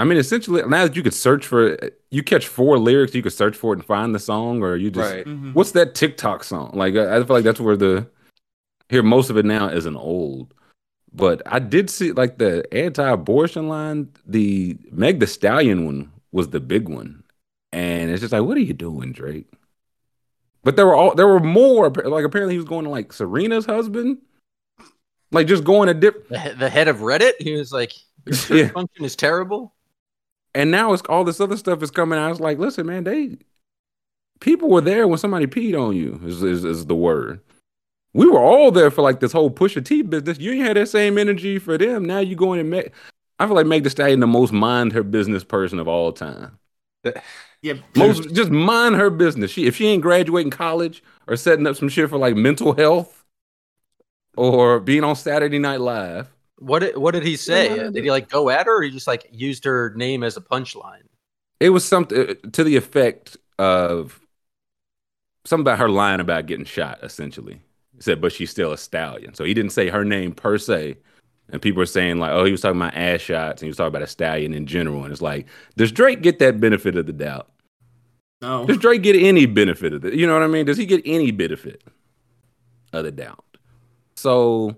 I 0.01 0.03
mean, 0.03 0.17
essentially, 0.17 0.63
now 0.63 0.87
that 0.87 0.95
you 0.95 1.03
could 1.03 1.13
search 1.13 1.45
for, 1.45 1.77
you 2.09 2.23
catch 2.23 2.47
four 2.47 2.79
lyrics, 2.79 3.13
you 3.13 3.21
could 3.21 3.33
search 3.33 3.55
for 3.55 3.71
it 3.71 3.77
and 3.77 3.85
find 3.85 4.15
the 4.15 4.19
song, 4.19 4.63
or 4.63 4.75
you 4.75 4.89
just, 4.89 5.13
Right. 5.13 5.27
Mhm. 5.27 5.53
what's 5.53 5.73
that 5.73 5.93
TikTok 5.93 6.43
song? 6.43 6.71
Like, 6.73 6.95
I, 6.95 7.17
I 7.17 7.23
feel 7.23 7.35
like 7.35 7.43
that's 7.43 7.59
where 7.59 7.77
the, 7.77 8.07
hear 8.89 9.03
most 9.03 9.29
of 9.29 9.37
it 9.37 9.45
now 9.45 9.67
is 9.67 9.85
an 9.85 9.95
old. 9.95 10.55
But 11.13 11.43
I 11.45 11.59
did 11.59 11.91
see 11.91 12.13
like 12.13 12.39
the 12.39 12.65
anti-abortion 12.73 13.67
line, 13.67 14.09
the 14.25 14.75
Meg 14.91 15.19
Thee 15.19 15.27
Stallion 15.27 15.85
one 15.85 16.11
was 16.31 16.49
the 16.49 16.59
big 16.59 16.89
one, 16.89 17.23
and 17.71 18.09
it's 18.09 18.21
just 18.21 18.33
like, 18.33 18.41
what 18.41 18.57
are 18.57 18.61
you 18.61 18.73
doing, 18.73 19.11
Drake? 19.11 19.45
But 20.63 20.77
there 20.77 20.87
were 20.87 20.95
all 20.95 21.13
there 21.13 21.27
were 21.27 21.39
more. 21.39 21.89
Like 21.91 22.25
apparently 22.25 22.55
he 22.55 22.57
was 22.57 22.67
going 22.67 22.85
to 22.85 22.89
like 22.91 23.13
Serena's 23.13 23.65
husband, 23.67 24.17
like 25.31 25.45
just 25.47 25.63
going 25.63 25.87
to 25.89 25.93
dip. 25.93 26.27
The, 26.29 26.55
the 26.57 26.69
head 26.69 26.87
of 26.87 26.97
Reddit, 26.99 27.33
he 27.39 27.53
was 27.53 27.71
like, 27.73 27.93
"Your 28.25 28.35
search 28.35 28.57
Yeah. 28.57 28.67
function 28.69 29.03
is 29.05 29.15
terrible." 29.15 29.75
And 30.53 30.71
now 30.71 30.93
it's 30.93 31.03
all 31.03 31.23
this 31.23 31.39
other 31.39 31.57
stuff 31.57 31.81
is 31.81 31.91
coming 31.91 32.19
out. 32.19 32.31
It's 32.31 32.39
like, 32.39 32.57
listen, 32.57 32.85
man, 32.85 33.03
they 33.03 33.37
people 34.39 34.69
were 34.69 34.81
there 34.81 35.07
when 35.07 35.17
somebody 35.17 35.47
peed 35.47 35.79
on 35.79 35.95
you. 35.95 36.19
Is 36.25 36.43
is, 36.43 36.65
is 36.65 36.85
the 36.85 36.95
word. 36.95 37.39
We 38.13 38.27
were 38.27 38.39
all 38.39 38.71
there 38.71 38.91
for 38.91 39.01
like 39.01 39.21
this 39.21 39.31
whole 39.31 39.49
Pusha 39.49 39.83
T 39.83 40.01
business. 40.01 40.39
You 40.39 40.51
ain't 40.51 40.67
had 40.67 40.77
that 40.77 40.89
same 40.89 41.17
energy 41.17 41.59
for 41.59 41.77
them. 41.77 42.03
Now 42.03 42.19
you 42.19 42.35
going 42.35 42.59
and 42.59 42.69
make. 42.69 42.91
I 43.39 43.47
feel 43.47 43.55
like 43.55 43.65
Meg 43.65 43.83
Thee 43.83 43.89
Stallion 43.89 44.19
the 44.19 44.27
most 44.27 44.51
mind 44.51 44.91
her 44.93 45.03
business 45.03 45.43
person 45.43 45.79
of 45.79 45.87
all 45.87 46.11
time. 46.11 46.59
Yeah, 47.61 47.75
Most 47.95 48.33
just 48.33 48.49
mind 48.49 48.95
her 48.95 49.09
business. 49.09 49.51
She 49.51 49.67
if 49.67 49.75
she 49.75 49.87
ain't 49.87 50.01
graduating 50.01 50.51
college 50.51 51.03
or 51.27 51.35
setting 51.35 51.67
up 51.67 51.75
some 51.75 51.89
shit 51.89 52.09
for 52.09 52.17
like 52.17 52.35
mental 52.35 52.73
health 52.73 53.23
or 54.35 54.79
being 54.79 55.03
on 55.03 55.15
Saturday 55.15 55.59
Night 55.59 55.79
Live. 55.79 56.29
What 56.61 56.79
did, 56.79 56.95
what 56.95 57.15
did 57.15 57.23
he 57.23 57.37
say? 57.37 57.75
Yeah. 57.75 57.89
Did 57.89 58.03
he 58.03 58.11
like 58.11 58.29
go 58.29 58.51
at 58.51 58.67
her, 58.67 58.77
or 58.77 58.81
he 58.83 58.91
just 58.91 59.07
like 59.07 59.27
used 59.31 59.65
her 59.65 59.93
name 59.95 60.23
as 60.23 60.37
a 60.37 60.41
punchline? 60.41 61.01
It 61.59 61.69
was 61.69 61.83
something 61.83 62.29
uh, 62.29 62.33
to 62.51 62.63
the 62.63 62.75
effect 62.75 63.35
of 63.57 64.19
something 65.43 65.63
about 65.63 65.79
her 65.79 65.89
lying 65.89 66.19
about 66.19 66.45
getting 66.45 66.65
shot, 66.65 66.99
essentially. 67.01 67.59
He 67.95 68.01
said, 68.01 68.21
but 68.21 68.31
she's 68.31 68.51
still 68.51 68.71
a 68.71 68.77
stallion. 68.77 69.33
So 69.33 69.43
he 69.43 69.55
didn't 69.55 69.71
say 69.71 69.89
her 69.89 70.05
name 70.05 70.33
per 70.33 70.59
se. 70.59 70.97
And 71.49 71.61
people 71.61 71.81
are 71.81 71.87
saying, 71.87 72.19
like, 72.19 72.31
oh, 72.31 72.45
he 72.45 72.51
was 72.51 72.61
talking 72.61 72.79
about 72.79 72.95
ass 72.95 73.21
shots 73.21 73.61
and 73.61 73.65
he 73.65 73.69
was 73.69 73.77
talking 73.77 73.89
about 73.89 74.03
a 74.03 74.07
stallion 74.07 74.53
in 74.53 74.67
general. 74.67 75.03
And 75.03 75.11
it's 75.11 75.21
like, 75.21 75.47
does 75.77 75.91
Drake 75.91 76.21
get 76.21 76.39
that 76.39 76.59
benefit 76.59 76.95
of 76.95 77.07
the 77.07 77.13
doubt? 77.13 77.49
No. 78.41 78.65
Does 78.65 78.77
Drake 78.77 79.01
get 79.01 79.15
any 79.15 79.47
benefit 79.47 79.93
of 79.93 80.05
it? 80.05 80.13
You 80.13 80.27
know 80.27 80.33
what 80.33 80.43
I 80.43 80.47
mean? 80.47 80.65
Does 80.65 80.77
he 80.77 80.85
get 80.85 81.01
any 81.05 81.31
benefit 81.31 81.83
of 82.93 83.03
the 83.03 83.11
doubt? 83.11 83.43
So 84.15 84.77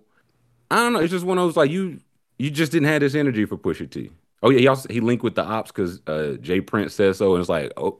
I 0.72 0.77
don't 0.77 0.93
know. 0.93 1.00
It's 1.00 1.12
just 1.12 1.25
one 1.25 1.38
of 1.38 1.46
those 1.46 1.58
like 1.58 1.72
you 1.72 2.00
you 2.38 2.50
just 2.50 2.72
didn't 2.72 2.88
have 2.88 3.01
this 3.01 3.15
energy 3.15 3.46
for 3.46 3.58
Pusha 3.58 3.89
T. 3.89 4.12
Oh 4.41 4.50
yeah, 4.50 4.60
he 4.60 4.67
also 4.67 4.89
he 4.89 5.00
linked 5.00 5.24
with 5.24 5.36
the 5.36 5.43
ops 5.43 5.72
because 5.72 6.01
uh, 6.08 6.38
Jay 6.41 6.62
Prince 6.62 6.93
says 6.93 7.17
so, 7.17 7.34
and 7.34 7.39
it's 7.39 7.50
like, 7.50 7.72
oh, 7.77 8.00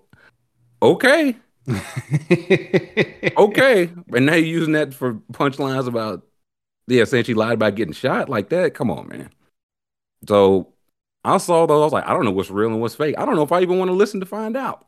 okay, 0.82 1.36
okay, 3.38 3.92
and 4.14 4.26
now 4.26 4.34
you're 4.34 4.40
using 4.40 4.74
that 4.74 4.94
for 4.94 5.14
punchlines 5.32 5.88
about 5.88 6.24
yeah, 6.88 7.06
saying 7.06 7.24
she 7.24 7.34
lied 7.34 7.54
about 7.54 7.76
getting 7.76 7.94
shot 7.94 8.28
like 8.28 8.50
that. 8.50 8.74
Come 8.74 8.92
on, 8.92 9.08
man. 9.08 9.30
So 10.28 10.74
I 11.24 11.38
saw 11.38 11.66
those. 11.66 11.82
I 11.82 11.84
was 11.86 11.94
like, 11.94 12.06
I 12.06 12.14
don't 12.14 12.26
know 12.26 12.32
what's 12.32 12.50
real 12.50 12.70
and 12.70 12.82
what's 12.82 12.96
fake. 12.96 13.16
I 13.18 13.26
don't 13.26 13.36
know 13.36 13.44
if 13.44 13.52
I 13.52 13.62
even 13.62 13.78
want 13.80 13.90
to 13.90 13.96
listen 13.96 14.20
to 14.20 14.26
find 14.26 14.58
out. 14.58 14.86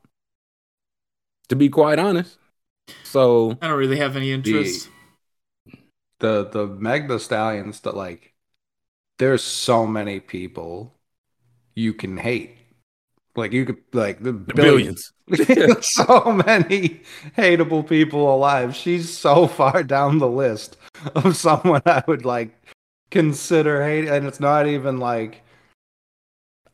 To 1.50 1.56
be 1.56 1.70
quite 1.70 2.00
honest, 2.00 2.38
so 3.04 3.58
I 3.62 3.68
don't 3.68 3.78
really 3.78 3.98
have 3.98 4.16
any 4.16 4.32
interest. 4.32 4.90
The 6.20 6.46
the 6.46 6.68
Meg 6.68 7.08
Thee 7.08 7.20
Stallions 7.20 7.82
that 7.82 7.96
like, 7.96 8.34
there's 9.20 9.44
so 9.44 9.86
many 9.86 10.20
people 10.20 10.96
you 11.76 11.94
can 11.94 12.18
hate. 12.18 12.58
Like 13.36 13.52
you 13.52 13.66
could 13.66 13.84
like 13.94 14.24
the 14.24 14.34
billions. 14.34 15.12
billions. 15.28 15.86
so 15.94 16.42
many 16.46 17.02
hateable 17.38 17.88
people 17.88 18.34
alive. 18.34 18.76
She's 18.76 19.16
so 19.16 19.48
far 19.48 19.84
down 19.84 20.20
the 20.20 20.30
list 20.30 20.78
of 21.16 21.36
someone 21.38 21.82
I 21.86 22.04
would 22.08 22.24
like 22.24 22.56
consider 23.12 23.84
hate, 23.84 24.08
and 24.08 24.26
it's 24.26 24.40
not 24.40 24.68
even 24.68 25.00
like 25.00 25.42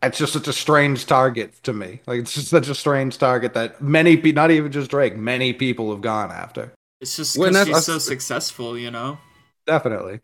it's 0.03 0.17
just 0.17 0.33
such 0.33 0.47
a 0.47 0.53
strange 0.53 1.05
target 1.05 1.53
to 1.63 1.73
me. 1.73 2.01
Like 2.07 2.21
it's 2.21 2.33
just 2.33 2.47
such 2.47 2.69
a 2.69 2.75
strange 2.75 3.17
target 3.17 3.53
that 3.53 3.81
many 3.81 4.17
people, 4.17 4.41
not 4.41 4.51
even 4.51 4.71
just 4.71 4.91
Drake, 4.91 5.15
many 5.15 5.53
people 5.53 5.91
have 5.91 6.01
gone 6.01 6.31
after. 6.31 6.73
It's 6.99 7.15
just 7.15 7.35
because 7.35 7.67
she's 7.67 7.85
so 7.85 7.97
successful, 7.97 8.77
you 8.77 8.91
know. 8.91 9.17
Definitely. 9.65 10.21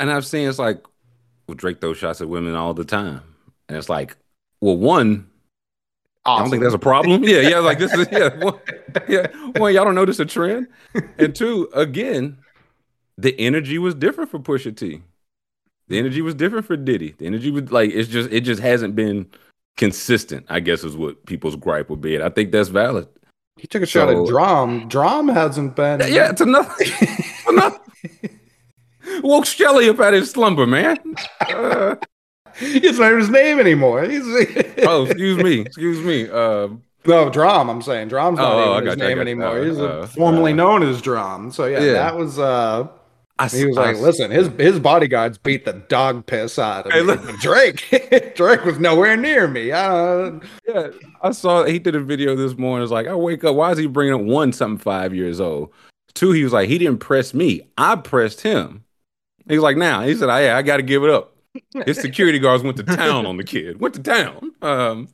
And 0.00 0.10
I've 0.10 0.26
seen 0.26 0.48
it's 0.48 0.58
like 0.58 0.82
well, 1.46 1.54
Drake 1.54 1.80
throws 1.80 1.98
shots 1.98 2.20
at 2.20 2.28
women 2.28 2.54
all 2.54 2.74
the 2.74 2.84
time, 2.84 3.22
and 3.68 3.76
it's 3.76 3.88
like, 3.88 4.16
well, 4.60 4.76
one. 4.76 5.28
Awesome. 6.26 6.38
I 6.38 6.42
don't 6.42 6.50
think 6.50 6.62
that's 6.62 6.74
a 6.74 6.78
problem. 6.78 7.22
Yeah, 7.28 7.40
yeah, 7.40 7.58
like 7.58 7.78
this 7.78 7.92
is 7.92 8.08
yeah, 8.10 8.34
one, 8.38 8.58
yeah. 9.08 9.26
One, 9.58 9.74
y'all 9.74 9.84
don't 9.84 9.94
notice 9.94 10.18
a 10.20 10.24
trend, 10.24 10.68
and 11.18 11.34
two, 11.34 11.68
again, 11.74 12.38
the 13.18 13.38
energy 13.38 13.76
was 13.78 13.94
different 13.94 14.30
for 14.30 14.38
Pusha 14.38 14.74
T. 14.74 15.02
The 15.88 15.98
energy 15.98 16.22
was 16.22 16.34
different 16.34 16.64
for 16.64 16.78
Diddy. 16.78 17.14
The 17.18 17.26
energy 17.26 17.50
was 17.50 17.70
like 17.70 17.90
it's 17.90 18.08
just 18.08 18.32
it 18.32 18.40
just 18.40 18.62
hasn't 18.62 18.96
been 18.96 19.26
consistent. 19.76 20.46
I 20.48 20.60
guess 20.60 20.82
is 20.82 20.96
what 20.96 21.26
people's 21.26 21.56
gripe 21.56 21.90
would 21.90 22.00
be. 22.00 22.14
And 22.14 22.24
I 22.24 22.30
think 22.30 22.52
that's 22.52 22.70
valid. 22.70 23.06
He 23.56 23.66
took 23.66 23.82
a 23.82 23.86
shot 23.86 24.08
at 24.08 24.26
DRAM. 24.26 24.88
DRAM 24.88 25.28
hasn't 25.28 25.76
been. 25.76 26.00
Yeah, 26.00 26.30
it's 26.30 26.40
enough. 26.40 26.74
Woke 29.22 29.46
Shelly 29.46 29.88
up 29.88 30.00
out 30.00 30.14
of 30.14 30.20
his 30.20 30.30
slumber, 30.30 30.66
man. 30.66 30.98
Uh, 31.40 31.96
it's 32.56 32.98
not 32.98 33.12
his 33.12 33.30
name 33.30 33.58
anymore. 33.58 34.04
He's... 34.04 34.22
oh, 34.86 35.06
excuse 35.06 35.42
me. 35.42 35.60
Excuse 35.60 36.00
me. 36.00 36.28
Um, 36.30 36.82
no, 37.06 37.28
DRAM. 37.30 37.68
I'm 37.68 37.82
saying 37.82 38.08
DRAM's 38.08 38.38
not 38.38 38.52
oh, 38.52 38.76
even 38.76 38.86
his 38.86 38.96
name 38.96 39.20
anymore. 39.20 39.58
Uh, 39.58 39.64
He's 39.64 39.78
uh, 39.78 40.06
formerly 40.06 40.52
uh, 40.52 40.56
known 40.56 40.82
as 40.82 41.02
DRAM. 41.02 41.52
So 41.52 41.66
yeah, 41.66 41.80
yeah, 41.80 41.92
that 41.92 42.16
was. 42.16 42.38
uh 42.38 42.88
I, 43.36 43.48
he 43.48 43.66
was 43.66 43.76
I, 43.76 43.92
like, 43.92 43.96
"Listen, 43.98 44.30
his 44.30 44.48
his 44.58 44.78
bodyguards 44.78 45.38
beat 45.38 45.64
the 45.64 45.72
dog 45.72 46.24
piss 46.26 46.56
out 46.56 46.86
of 46.86 46.92
hey, 46.92 47.02
me. 47.02 47.32
Drake, 47.40 48.34
Drake 48.36 48.64
was 48.64 48.78
nowhere 48.78 49.16
near 49.16 49.48
me." 49.48 49.72
Uh, 49.72 50.38
yeah, 50.68 50.90
I 51.20 51.32
saw 51.32 51.64
he 51.64 51.80
did 51.80 51.96
a 51.96 52.00
video 52.00 52.36
this 52.36 52.56
morning. 52.56 52.84
It's 52.84 52.92
like, 52.92 53.08
I 53.08 53.14
wake 53.14 53.42
up. 53.42 53.56
Why 53.56 53.72
is 53.72 53.78
he 53.78 53.86
bringing 53.86 54.14
up 54.14 54.20
one 54.20 54.52
something 54.52 54.78
five 54.78 55.12
years 55.12 55.40
old? 55.40 55.72
Two, 56.14 56.30
he 56.30 56.44
was 56.44 56.52
like, 56.52 56.68
he 56.68 56.78
didn't 56.78 56.98
press 56.98 57.34
me. 57.34 57.62
I 57.76 57.96
pressed 57.96 58.42
him. 58.42 58.84
He 59.48 59.54
was 59.54 59.62
like, 59.62 59.76
now 59.76 60.02
he 60.02 60.14
said, 60.14 60.28
I 60.28 60.56
I 60.58 60.62
got 60.62 60.78
to 60.78 60.82
give 60.82 61.04
it 61.04 61.10
up. 61.10 61.36
His 61.86 62.00
security 62.00 62.38
guards 62.38 62.62
went 62.62 62.76
to 62.78 62.82
town 62.82 63.26
on 63.26 63.36
the 63.36 63.44
kid. 63.44 63.80
Went 63.80 63.94
to 63.94 64.02
town. 64.02 64.52
Um, 64.60 65.08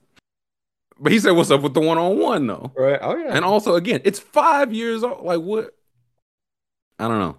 but 0.98 1.12
he 1.12 1.18
said, 1.18 1.32
"What's 1.32 1.50
up 1.50 1.62
with 1.62 1.74
the 1.74 1.80
one 1.80 1.98
on 1.98 2.18
one 2.18 2.46
though?" 2.46 2.72
Right. 2.76 2.98
Oh 3.00 3.16
yeah. 3.16 3.34
And 3.34 3.44
also, 3.44 3.74
again, 3.74 4.00
it's 4.04 4.18
five 4.18 4.72
years 4.72 5.02
old. 5.02 5.24
Like 5.24 5.40
what? 5.40 5.74
I 6.98 7.08
don't 7.08 7.18
know. 7.18 7.36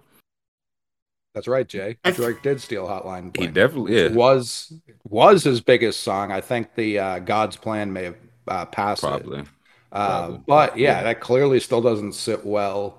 That's 1.34 1.48
right, 1.48 1.66
Jay. 1.66 1.96
Drake 2.04 2.42
did 2.42 2.60
steal 2.60 2.86
Hotline. 2.86 3.32
Bling. 3.32 3.48
He 3.48 3.52
definitely 3.52 3.96
yeah. 3.96 4.08
was 4.08 4.72
was 5.08 5.44
his 5.44 5.60
biggest 5.60 6.00
song. 6.00 6.30
I 6.30 6.40
think 6.40 6.74
the 6.74 6.98
uh, 6.98 7.18
God's 7.20 7.56
Plan 7.56 7.92
may 7.92 8.04
have 8.04 8.16
uh, 8.48 8.66
passed 8.66 9.02
Probably. 9.02 9.40
it. 9.40 9.46
Uh, 9.92 10.26
Probably. 10.26 10.40
But 10.46 10.78
yeah, 10.78 10.98
yeah, 10.98 11.02
that 11.04 11.20
clearly 11.20 11.60
still 11.60 11.80
doesn't 11.80 12.12
sit 12.12 12.44
well 12.44 12.98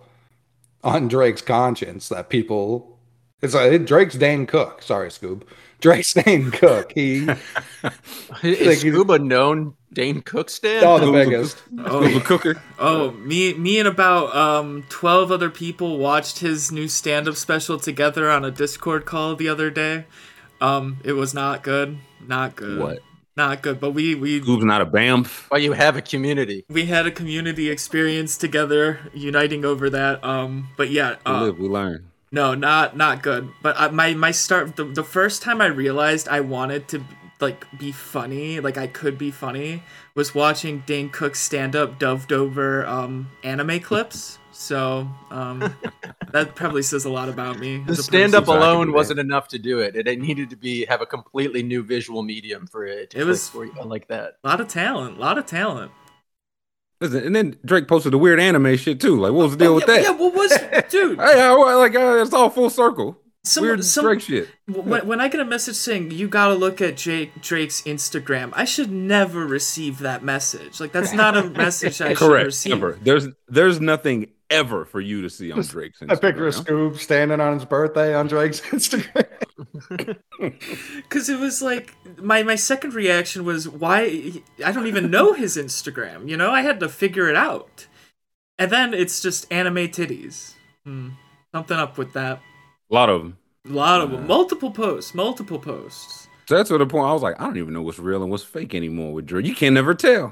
on 0.83 1.07
Drake's 1.09 1.41
conscience. 1.41 2.09
That 2.09 2.29
people, 2.29 2.92
it's 3.43 3.53
like 3.53 3.85
Drake's 3.85 4.15
Dane 4.15 4.47
Cook. 4.47 4.81
Sorry, 4.81 5.09
Scoob. 5.09 5.43
Drake's 5.81 6.13
Dane 6.23 6.50
Cook. 6.50 6.93
He 6.95 7.27
is 8.43 8.79
Scuba 8.79 9.19
known 9.19 9.75
Dane 9.91 10.21
Cook 10.21 10.50
stand? 10.50 10.85
Oh, 10.85 10.97
the 10.97 11.12
biggest. 11.12 11.62
Oh, 11.79 12.07
the 12.07 12.21
cooker. 12.21 12.62
Oh, 12.79 13.12
me, 13.12 13.53
me, 13.53 13.79
and 13.79 13.88
about 13.88 14.33
um, 14.33 14.85
twelve 14.88 15.29
other 15.29 15.50
people 15.50 15.97
watched 15.97 16.39
his 16.39 16.71
new 16.71 16.88
stand-up 16.88 17.35
special 17.35 17.77
together 17.77 18.31
on 18.31 18.45
a 18.45 18.50
Discord 18.50 19.05
call 19.05 19.35
the 19.35 19.50
other 19.50 19.69
day. 19.69 20.05
Um, 20.62 21.00
it 21.03 21.13
was 21.13 21.33
not 21.33 21.63
good. 21.63 21.97
Not 22.25 22.55
good. 22.55 22.79
What? 22.79 23.00
Not 23.35 23.62
good. 23.62 23.81
But 23.81 23.91
we 23.91 24.15
we. 24.15 24.39
Scoob's 24.39 24.63
not 24.63 24.81
a 24.81 24.85
BAMF. 24.85 25.50
But 25.50 25.62
you 25.62 25.73
have 25.73 25.97
a 25.97 26.01
community. 26.01 26.63
We 26.69 26.85
had 26.85 27.05
a 27.05 27.12
community 27.12 27.69
experience 27.69 28.38
together, 28.38 29.12
uniting 29.13 29.65
over 29.65 29.89
that. 29.89 30.23
Um, 30.23 30.69
but 30.77 30.89
yeah. 30.89 31.17
Uh, 31.25 31.39
we 31.41 31.45
live, 31.47 31.59
we 31.59 31.67
learn. 31.67 32.09
No, 32.33 32.55
not 32.55 32.97
not 32.97 33.21
good. 33.21 33.53
But 33.61 33.79
I, 33.79 33.89
my 33.89 34.15
my 34.15 34.31
start 34.31 34.75
the, 34.75 34.85
the 34.85 35.03
first 35.03 35.43
time 35.43 35.61
I 35.61 35.67
realized 35.67 36.27
I 36.27 36.39
wanted 36.39 36.87
to 36.89 37.03
like 37.39 37.67
be 37.77 37.91
funny, 37.91 38.59
like 38.59 38.75
I 38.75 38.87
could 38.87 39.19
be 39.19 39.29
funny, 39.29 39.83
was 40.15 40.33
watching 40.33 40.81
Dane 40.87 41.11
Cook 41.11 41.35
stand 41.35 41.75
up 41.75 41.99
Dove 41.99 42.31
over 42.31 42.87
um, 42.87 43.29
anime 43.43 43.79
clips. 43.81 44.39
So 44.51 45.07
um, 45.29 45.75
that 46.31 46.55
probably 46.55 46.81
says 46.81 47.05
a 47.05 47.09
lot 47.11 47.29
about 47.29 47.59
me. 47.59 47.83
The 47.85 47.95
stand 47.95 48.33
up 48.33 48.47
alone 48.47 48.93
wasn't 48.93 49.19
enough 49.19 49.47
to 49.49 49.59
do 49.59 49.79
it. 49.79 49.95
It 49.95 50.19
needed 50.19 50.49
to 50.49 50.55
be 50.55 50.85
have 50.85 51.01
a 51.01 51.05
completely 51.05 51.61
new 51.61 51.83
visual 51.83 52.23
medium 52.23 52.65
for 52.65 52.83
it. 52.83 53.13
it 53.15 53.25
was 53.25 53.53
like 53.53 54.07
that. 54.07 54.37
A 54.43 54.47
lot 54.47 54.59
of 54.59 54.67
talent. 54.67 55.17
A 55.17 55.19
lot 55.19 55.37
of 55.37 55.45
talent. 55.45 55.91
Listen, 57.03 57.25
and 57.25 57.36
then 57.36 57.57
Drake 57.65 57.89
posted 57.89 58.13
the 58.13 58.17
weird 58.17 58.39
anime 58.39 58.77
shit 58.77 59.01
too. 59.01 59.19
Like, 59.19 59.33
what 59.33 59.43
was 59.43 59.51
the 59.51 59.57
deal 59.57 59.74
oh, 59.74 59.75
with 59.75 59.88
that? 59.88 60.03
Yeah, 60.03 60.12
what 60.12 60.33
was, 60.33 60.51
dude? 60.89 61.19
hey, 61.19 61.41
I, 61.41 61.51
like, 61.51 61.95
uh, 61.95 62.22
it's 62.22 62.33
all 62.33 62.50
full 62.50 62.69
circle. 62.69 63.17
Some, 63.45 63.63
weird 63.63 63.83
some, 63.83 64.05
Drake 64.05 64.21
shit. 64.21 64.47
When, 64.67 65.05
when 65.05 65.19
I 65.19 65.27
get 65.27 65.41
a 65.41 65.45
message 65.45 65.75
saying 65.75 66.12
you 66.12 66.29
gotta 66.29 66.53
look 66.53 66.79
at 66.79 66.95
Jake 66.95 67.41
Drake's 67.41 67.81
Instagram, 67.81 68.51
I 68.53 68.63
should 68.63 68.89
never 68.89 69.45
receive 69.45 70.00
that 70.00 70.23
message. 70.23 70.79
Like, 70.79 70.93
that's 70.93 71.12
not 71.12 71.35
a 71.35 71.43
message 71.50 72.00
I 72.00 72.13
should 72.13 72.31
receive. 72.31 72.71
Never. 72.71 72.97
There's 73.01 73.27
there's 73.50 73.81
nothing 73.81 74.29
ever 74.50 74.85
for 74.85 75.01
you 75.01 75.21
to 75.23 75.29
see 75.29 75.51
on 75.51 75.62
Drake's 75.62 76.00
Instagram. 76.00 76.12
I 76.12 76.15
picture 76.15 76.47
a 76.47 76.51
Scoob 76.51 76.97
standing 77.00 77.41
on 77.41 77.55
his 77.55 77.65
birthday 77.65 78.15
on 78.15 78.27
Drake's 78.27 78.62
Instagram. 78.71 79.35
Because 80.97 81.29
it 81.29 81.39
was 81.39 81.62
like 81.62 81.95
my 82.17 82.43
my 82.43 82.55
second 82.55 82.93
reaction 82.93 83.45
was 83.45 83.67
why 83.67 84.33
I 84.65 84.71
don't 84.71 84.88
even 84.88 85.12
know 85.12 85.33
his 85.33 85.57
Instagram. 85.57 86.27
You 86.27 86.35
know, 86.38 86.51
I 86.51 86.62
had 86.62 86.79
to 86.81 86.89
figure 86.89 87.29
it 87.29 87.35
out, 87.35 87.88
and 88.57 88.71
then 88.71 88.93
it's 88.93 89.21
just 89.21 89.50
anime 89.51 89.88
titties. 89.89 90.53
Hmm. 90.85 91.09
Something 91.53 91.77
up 91.77 91.97
with 91.97 92.13
that. 92.13 92.41
A 92.93 92.95
lot 92.95 93.09
of 93.09 93.23
them. 93.23 93.38
A 93.67 93.73
lot 93.73 94.01
of 94.01 94.12
them. 94.12 94.27
Multiple 94.27 94.69
posts. 94.69 95.15
Multiple 95.15 95.57
posts. 95.57 96.27
So 96.47 96.55
that's 96.55 96.69
what 96.69 96.77
the 96.77 96.85
point. 96.85 97.07
I 97.07 97.13
was 97.13 97.23
like, 97.23 97.41
I 97.41 97.45
don't 97.45 97.57
even 97.57 97.73
know 97.73 97.81
what's 97.81 97.97
real 97.97 98.21
and 98.21 98.29
what's 98.29 98.43
fake 98.43 98.75
anymore 98.75 99.13
with 99.13 99.25
Drake. 99.25 99.47
You 99.47 99.55
can 99.55 99.73
never 99.73 99.95
tell. 99.95 100.31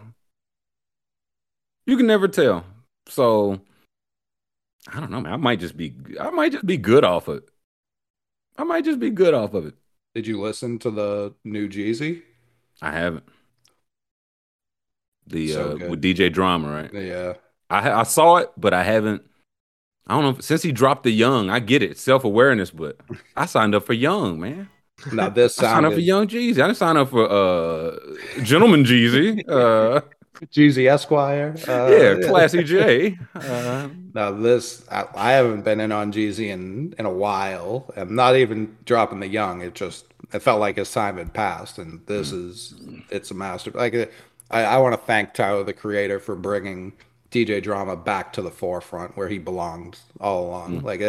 You 1.87 1.97
can 1.97 2.05
never 2.05 2.27
tell. 2.27 2.63
So 3.07 3.59
I 4.93 4.99
don't 4.99 5.09
know, 5.09 5.21
man. 5.21 5.33
I 5.33 5.37
might 5.37 5.59
just 5.59 5.75
be 5.75 5.95
I 6.19 6.29
might 6.29 6.51
just 6.51 6.67
be 6.67 6.77
good 6.77 7.03
off 7.03 7.27
of 7.27 7.37
it. 7.37 7.49
I 8.59 8.63
might 8.63 8.85
just 8.85 8.99
be 8.99 9.09
good 9.09 9.33
off 9.33 9.55
of 9.55 9.65
it. 9.65 9.73
Did 10.13 10.27
you 10.27 10.39
listen 10.39 10.77
to 10.79 10.91
the 10.91 11.33
new 11.43 11.67
Jeezy? 11.67 12.21
I 12.79 12.91
haven't. 12.91 13.23
The 15.25 15.47
so 15.47 15.79
uh 15.81 15.89
with 15.89 16.03
DJ 16.03 16.31
Drama, 16.31 16.69
right? 16.71 16.93
Yeah. 16.93 17.33
I 17.71 17.91
I 17.91 18.03
saw 18.03 18.35
it, 18.35 18.51
but 18.55 18.75
I 18.75 18.83
haven't. 18.83 19.23
I 20.07 20.19
don't 20.19 20.23
know. 20.23 20.41
Since 20.41 20.63
he 20.63 20.71
dropped 20.71 21.03
the 21.03 21.11
Young, 21.11 21.49
I 21.49 21.59
get 21.59 21.81
it, 21.81 21.97
self 21.97 22.23
awareness, 22.23 22.71
but 22.71 22.97
I 23.35 23.45
signed 23.45 23.75
up 23.75 23.85
for 23.85 23.93
Young, 23.93 24.39
man. 24.39 24.69
Now 25.11 25.29
this. 25.29 25.57
I 25.59 25.63
signed 25.63 25.85
up 25.85 25.93
for 25.93 25.99
Young 25.99 26.27
Jeezy. 26.27 26.61
I 26.61 26.67
didn't 26.67 26.75
sign 26.75 26.97
up 26.97 27.09
for 27.09 27.29
uh 27.29 27.97
Gentleman 28.43 28.83
Jeezy. 28.83 29.47
Uh 29.49 30.01
Jeezy 30.47 30.89
Esquire. 30.89 31.55
Uh, 31.67 31.87
yeah, 31.91 32.27
Classy 32.27 32.63
J. 32.63 33.17
Uh, 33.35 33.89
now 34.13 34.31
this, 34.31 34.85
I, 34.89 35.05
I, 35.15 35.31
haven't 35.33 35.61
been 35.61 35.79
in 35.79 35.91
on 35.91 36.11
Jeezy 36.11 36.47
in 36.47 36.95
in 36.97 37.05
a 37.05 37.11
while. 37.11 37.91
I'm 37.95 38.15
not 38.15 38.35
even 38.35 38.75
dropping 38.85 39.19
the 39.19 39.27
young. 39.27 39.61
It 39.61 39.75
just 39.75 40.05
it 40.33 40.39
felt 40.39 40.59
like 40.59 40.77
his 40.77 40.91
time 40.91 41.17
had 41.17 41.33
passed, 41.33 41.77
and 41.77 42.05
this 42.07 42.31
mm. 42.31 42.49
is 42.49 42.73
it's 43.09 43.29
a 43.29 43.35
master. 43.35 43.71
Like 43.71 44.11
I, 44.49 44.63
I 44.63 44.77
want 44.79 44.93
to 44.93 45.05
thank 45.05 45.33
Tyler, 45.33 45.63
the 45.63 45.73
creator, 45.73 46.19
for 46.19 46.35
bringing 46.35 46.93
DJ 47.31 47.63
Drama 47.63 47.95
back 47.95 48.33
to 48.33 48.41
the 48.41 48.51
forefront 48.51 49.15
where 49.15 49.29
he 49.29 49.37
belonged 49.37 49.97
all 50.19 50.47
along. 50.47 50.81
Mm. 50.81 50.83
Like, 50.83 51.01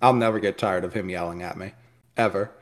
I'll 0.00 0.14
never 0.14 0.38
get 0.38 0.56
tired 0.56 0.84
of 0.84 0.94
him 0.94 1.10
yelling 1.10 1.42
at 1.42 1.58
me, 1.58 1.72
ever. 2.16 2.52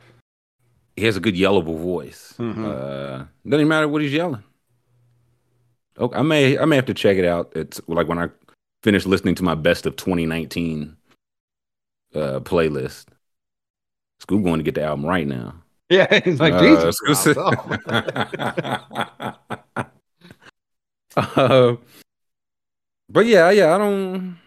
He 0.95 1.05
has 1.05 1.17
a 1.17 1.19
good 1.19 1.35
yellable 1.35 1.79
voice. 1.79 2.33
Mhm. 2.37 2.65
Uh, 2.65 3.25
doesn't 3.45 3.53
even 3.53 3.67
matter 3.67 3.87
what 3.87 4.01
he's 4.01 4.13
yelling. 4.13 4.43
Okay, 5.97 6.17
I 6.17 6.21
may 6.23 6.57
I 6.57 6.65
may 6.65 6.75
have 6.75 6.85
to 6.87 6.93
check 6.93 7.17
it 7.17 7.25
out. 7.25 7.51
It's 7.55 7.79
like 7.87 8.07
when 8.07 8.17
I 8.17 8.29
finish 8.83 9.05
listening 9.05 9.35
to 9.35 9.43
my 9.43 9.55
best 9.55 9.85
of 9.85 9.95
2019 9.95 10.97
uh, 12.15 12.39
playlist. 12.41 13.05
Scoob 14.21 14.43
going 14.43 14.59
to 14.59 14.63
get 14.63 14.75
the 14.75 14.83
album 14.83 15.05
right 15.05 15.27
now. 15.27 15.55
Yeah, 15.89 16.07
he's 16.23 16.39
like, 16.39 16.53
Uh, 16.53 16.61
Jesus. 16.61 16.95
Scoob 17.05 17.35
Rob, 17.35 17.79
Uh, 21.15 21.75
but 23.09 23.25
yeah, 23.25 23.49
yeah, 23.51 23.75
I 23.75 23.77
don't, 23.77 24.37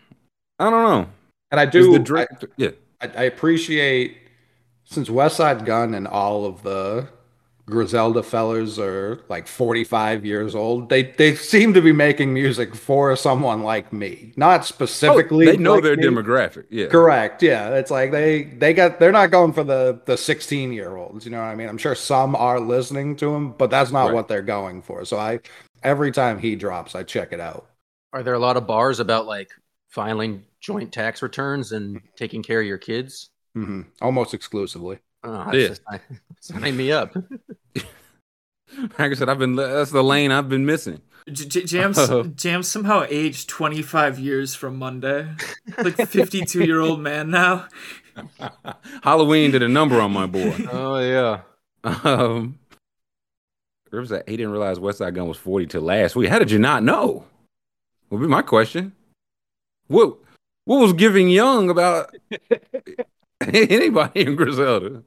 I 0.58 0.70
don't 0.70 0.84
know. 0.84 1.10
And 1.50 1.60
I 1.60 1.66
do, 1.66 1.92
the 1.92 1.98
Drake, 1.98 2.28
yeah, 2.56 2.70
I, 3.00 3.06
I 3.08 3.22
appreciate 3.24 4.18
since 4.84 5.08
Westside 5.08 5.64
Gunn 5.64 5.94
and 5.94 6.06
all 6.08 6.44
of 6.44 6.62
the 6.62 7.08
Griselda 7.66 8.22
fellers 8.22 8.78
are 8.78 9.20
like 9.28 9.46
45 9.48 10.24
years 10.24 10.54
old. 10.54 10.88
They 10.88 11.02
they 11.04 11.34
seem 11.34 11.74
to 11.74 11.82
be 11.82 11.92
making 11.92 12.32
music 12.32 12.74
for 12.74 13.16
someone 13.16 13.62
like 13.62 13.92
me, 13.92 14.32
not 14.36 14.64
oh, 15.08 15.20
specifically. 15.22 15.48
Oh, 15.48 15.52
they 15.52 15.56
know 15.56 15.76
like 15.76 15.82
their 15.82 15.96
me. 15.96 16.04
demographic. 16.04 16.66
Yeah, 16.70 16.88
Correct. 16.88 17.42
Yeah, 17.42 17.70
it's 17.74 17.90
like 17.90 18.12
they 18.12 18.44
they 18.44 18.72
got 18.72 19.00
they're 19.00 19.12
not 19.12 19.30
going 19.32 19.52
for 19.52 19.64
the 19.64 20.00
the 20.06 20.16
16 20.16 20.72
year 20.72 20.96
olds. 20.96 21.24
You 21.24 21.32
know 21.32 21.38
what 21.38 21.46
I 21.46 21.54
mean? 21.56 21.68
I'm 21.68 21.78
sure 21.78 21.94
some 21.96 22.36
are 22.36 22.60
listening 22.60 23.16
to 23.16 23.34
him, 23.34 23.52
but 23.52 23.70
that's 23.70 23.90
not 23.90 24.10
Right. 24.10 24.14
what 24.14 24.28
they're 24.28 24.42
going 24.42 24.82
for. 24.82 25.04
So 25.04 25.18
I 25.18 25.40
every 25.82 26.12
time 26.12 26.38
he 26.38 26.54
drops, 26.56 26.94
I 26.94 27.02
check 27.02 27.32
it 27.32 27.40
out. 27.40 27.68
Are 28.12 28.22
there 28.22 28.34
a 28.34 28.38
lot 28.38 28.56
of 28.56 28.66
bars 28.66 29.00
about 29.00 29.26
like 29.26 29.50
filing 29.88 30.44
joint 30.60 30.92
tax 30.92 31.22
returns 31.22 31.72
and 31.72 32.00
taking 32.16 32.42
care 32.42 32.60
of 32.60 32.66
your 32.66 32.78
kids? 32.78 33.30
hmm 33.54 33.82
Almost 34.00 34.34
exclusively. 34.34 34.98
Oh, 35.24 35.50
Yeah. 35.52 35.68
that's 35.68 35.80
sign 36.40 36.76
me 36.76 36.92
up. 36.92 37.14
Like 38.98 39.12
I 39.12 39.14
said, 39.14 39.28
I've 39.28 39.38
been 39.38 39.54
that's 39.54 39.92
the 39.92 40.02
lane 40.02 40.32
I've 40.32 40.48
been 40.48 40.66
missing. 40.66 41.00
J- 41.32 41.46
J- 41.46 41.64
Jams 41.64 41.98
Oh. 42.10 42.24
Jams 42.24 42.66
somehow 42.68 43.06
aged 43.08 43.48
25 43.48 44.18
years 44.18 44.54
from 44.56 44.76
Monday. 44.76 45.28
Like 45.78 45.94
52 45.96 46.64
year 46.64 46.80
old 46.80 47.00
man 47.00 47.30
now. 47.30 47.68
Halloween 49.02 49.52
did 49.52 49.62
a 49.62 49.68
number 49.68 50.00
on 50.00 50.12
my 50.12 50.26
boy. 50.26 50.52
oh 50.72 50.98
yeah. 50.98 51.40
Um, 51.84 52.58
where 53.90 54.00
was? 54.00 54.10
He 54.10 54.36
didn't 54.36 54.50
realize 54.50 54.78
Westside 54.80 55.14
Gunn 55.14 55.28
was 55.28 55.38
40 55.38 55.66
till 55.68 55.82
last 55.82 56.16
week. 56.16 56.28
How 56.28 56.40
did 56.40 56.50
you 56.50 56.58
not 56.58 56.82
know? 56.82 57.24
Would 58.10 58.20
be 58.20 58.26
my 58.26 58.42
question. 58.42 58.92
What 59.88 60.18
what 60.64 60.78
was 60.80 60.92
giving 60.92 61.28
young 61.28 61.70
about 61.70 62.14
anybody 63.40 64.20
in 64.22 64.36
Griselda? 64.36 65.02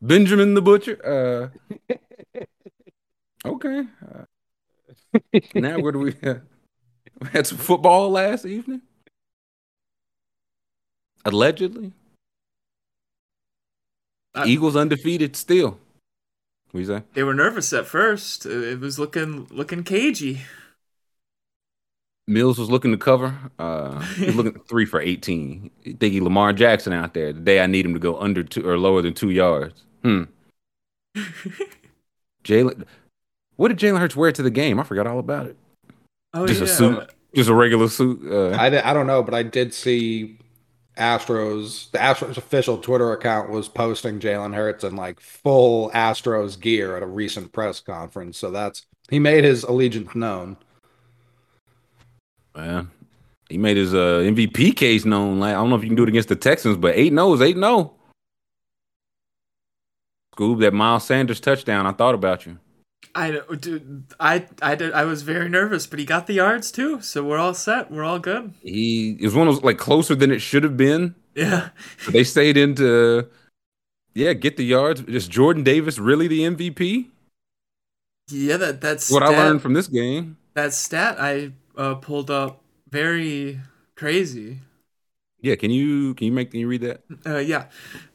Benjamin 0.00 0.54
the 0.54 0.62
Butcher? 0.62 1.50
Uh, 2.34 2.42
okay. 3.44 3.86
Uh, 4.02 4.24
now 5.54 5.78
where 5.78 5.92
do 5.92 5.98
we 6.00 6.14
we 7.20 7.28
had 7.32 7.46
some 7.46 7.58
football 7.58 8.10
last 8.10 8.44
evening? 8.44 8.82
Allegedly. 11.24 11.92
I- 14.34 14.46
Eagles 14.46 14.76
undefeated 14.76 15.36
still. 15.36 15.78
What 16.70 16.80
you 16.80 16.86
say? 16.86 17.02
They 17.12 17.22
were 17.22 17.34
nervous 17.34 17.72
at 17.72 17.86
first. 17.86 18.46
Uh, 18.46 18.50
It 18.50 18.80
was 18.80 18.98
looking 18.98 19.46
looking 19.50 19.84
cagey. 19.84 20.40
Mills 22.32 22.58
was 22.58 22.70
looking 22.70 22.90
to 22.92 22.96
cover. 22.96 23.36
Uh, 23.58 24.00
he 24.00 24.26
was 24.26 24.36
looking 24.36 24.60
three 24.68 24.86
for 24.86 25.00
18. 25.00 25.70
Thinking 25.98 26.24
Lamar 26.24 26.52
Jackson 26.52 26.92
out 26.92 27.14
there. 27.14 27.32
The 27.32 27.40
day 27.40 27.60
I 27.60 27.66
need 27.66 27.84
him 27.84 27.94
to 27.94 28.00
go 28.00 28.18
under 28.18 28.42
two 28.42 28.66
or 28.66 28.78
lower 28.78 29.02
than 29.02 29.14
two 29.14 29.30
yards. 29.30 29.84
Hmm. 30.02 30.24
Jalen, 32.44 32.84
what 33.56 33.68
did 33.68 33.78
Jalen 33.78 34.00
Hurts 34.00 34.16
wear 34.16 34.32
to 34.32 34.42
the 34.42 34.50
game? 34.50 34.80
I 34.80 34.82
forgot 34.82 35.06
all 35.06 35.18
about 35.18 35.46
it. 35.46 35.56
Oh 36.34 36.46
Just 36.46 36.60
yeah. 36.60 36.64
a 36.64 36.68
suit, 36.68 37.12
just 37.34 37.50
a 37.50 37.54
regular 37.54 37.88
suit. 37.88 38.20
Uh, 38.30 38.56
I, 38.56 38.90
I 38.90 38.92
don't 38.92 39.06
know, 39.06 39.22
but 39.22 39.34
I 39.34 39.42
did 39.42 39.74
see 39.74 40.38
Astros. 40.96 41.90
The 41.90 41.98
Astros 41.98 42.36
official 42.36 42.78
Twitter 42.78 43.12
account 43.12 43.50
was 43.50 43.68
posting 43.68 44.18
Jalen 44.18 44.54
Hurts 44.54 44.82
in 44.84 44.96
like 44.96 45.20
full 45.20 45.90
Astros 45.90 46.58
gear 46.58 46.96
at 46.96 47.02
a 47.02 47.06
recent 47.06 47.52
press 47.52 47.80
conference. 47.80 48.38
So 48.38 48.50
that's 48.50 48.86
he 49.10 49.18
made 49.18 49.44
his 49.44 49.62
allegiance 49.62 50.14
known. 50.14 50.56
Man, 52.56 52.90
he 53.48 53.58
made 53.58 53.76
his 53.76 53.94
uh, 53.94 54.22
MVP 54.24 54.76
case 54.76 55.04
known. 55.04 55.40
Like 55.40 55.50
I 55.50 55.54
don't 55.54 55.70
know 55.70 55.76
if 55.76 55.82
you 55.82 55.88
can 55.88 55.96
do 55.96 56.02
it 56.04 56.08
against 56.08 56.28
the 56.28 56.36
Texans, 56.36 56.76
but 56.76 56.94
eight 56.94 57.12
no's 57.12 57.40
eight 57.40 57.56
no. 57.56 57.94
Scoob 60.36 60.60
that 60.60 60.72
Miles 60.72 61.04
Sanders 61.04 61.40
touchdown. 61.40 61.86
I 61.86 61.92
thought 61.92 62.14
about 62.14 62.46
you. 62.46 62.58
I 63.14 63.40
dude, 63.60 64.04
I 64.18 64.46
I 64.62 64.74
did 64.74 64.92
I 64.92 65.04
was 65.04 65.22
very 65.22 65.48
nervous, 65.48 65.86
but 65.86 65.98
he 65.98 66.04
got 66.06 66.26
the 66.26 66.34
yards 66.34 66.72
too, 66.72 67.02
so 67.02 67.22
we're 67.22 67.36
all 67.38 67.52
set. 67.52 67.90
We're 67.90 68.04
all 68.04 68.18
good. 68.18 68.54
He 68.62 69.16
it 69.20 69.24
was 69.24 69.34
one 69.34 69.48
of 69.48 69.54
those 69.54 69.64
like 69.64 69.76
closer 69.76 70.14
than 70.14 70.30
it 70.30 70.38
should 70.38 70.62
have 70.62 70.76
been. 70.76 71.14
Yeah. 71.34 71.70
But 72.04 72.14
they 72.14 72.24
stayed 72.24 72.56
into 72.56 73.28
yeah, 74.14 74.32
get 74.32 74.56
the 74.56 74.64
yards. 74.64 75.02
Is 75.02 75.28
Jordan 75.28 75.62
Davis 75.62 75.98
really 75.98 76.28
the 76.28 76.40
MVP? 76.40 77.08
Yeah, 78.30 78.56
that 78.56 78.80
that's 78.80 79.10
What 79.10 79.22
I 79.22 79.28
learned 79.28 79.60
from 79.60 79.74
this 79.74 79.88
game. 79.88 80.38
that 80.54 80.72
stat 80.72 81.16
I 81.18 81.52
uh, 81.76 81.94
pulled 81.96 82.30
up 82.30 82.62
very 82.88 83.60
crazy. 83.96 84.60
Yeah, 85.40 85.56
can 85.56 85.70
you 85.70 86.14
can 86.14 86.26
you 86.26 86.32
make 86.32 86.52
can 86.52 86.60
you 86.60 86.68
read 86.68 86.82
that? 86.82 87.02
Uh, 87.26 87.38
yeah. 87.38 87.66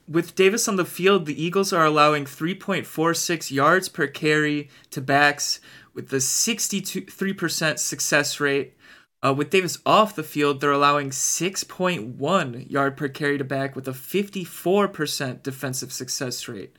With 0.07 0.35
Davis 0.35 0.69
on 0.69 0.77
the 0.77 0.85
field, 0.85 1.25
the 1.25 1.41
Eagles 1.41 1.73
are 1.73 1.85
allowing 1.85 2.23
3.46 2.23 3.51
yards 3.51 3.89
per 3.89 4.07
carry 4.07 4.69
to 4.91 5.01
backs 5.01 5.59
with 5.93 6.13
a 6.13 6.17
63% 6.17 7.79
success 7.79 8.39
rate. 8.39 8.77
Uh, 9.25 9.33
with 9.33 9.49
Davis 9.49 9.79
off 9.85 10.15
the 10.15 10.23
field, 10.23 10.61
they're 10.61 10.71
allowing 10.71 11.09
6.1 11.09 12.71
yard 12.71 12.95
per 12.95 13.09
carry 13.09 13.37
to 13.37 13.43
back 13.43 13.75
with 13.75 13.87
a 13.87 13.91
54% 13.91 15.43
defensive 15.43 15.91
success 15.91 16.47
rate. 16.47 16.77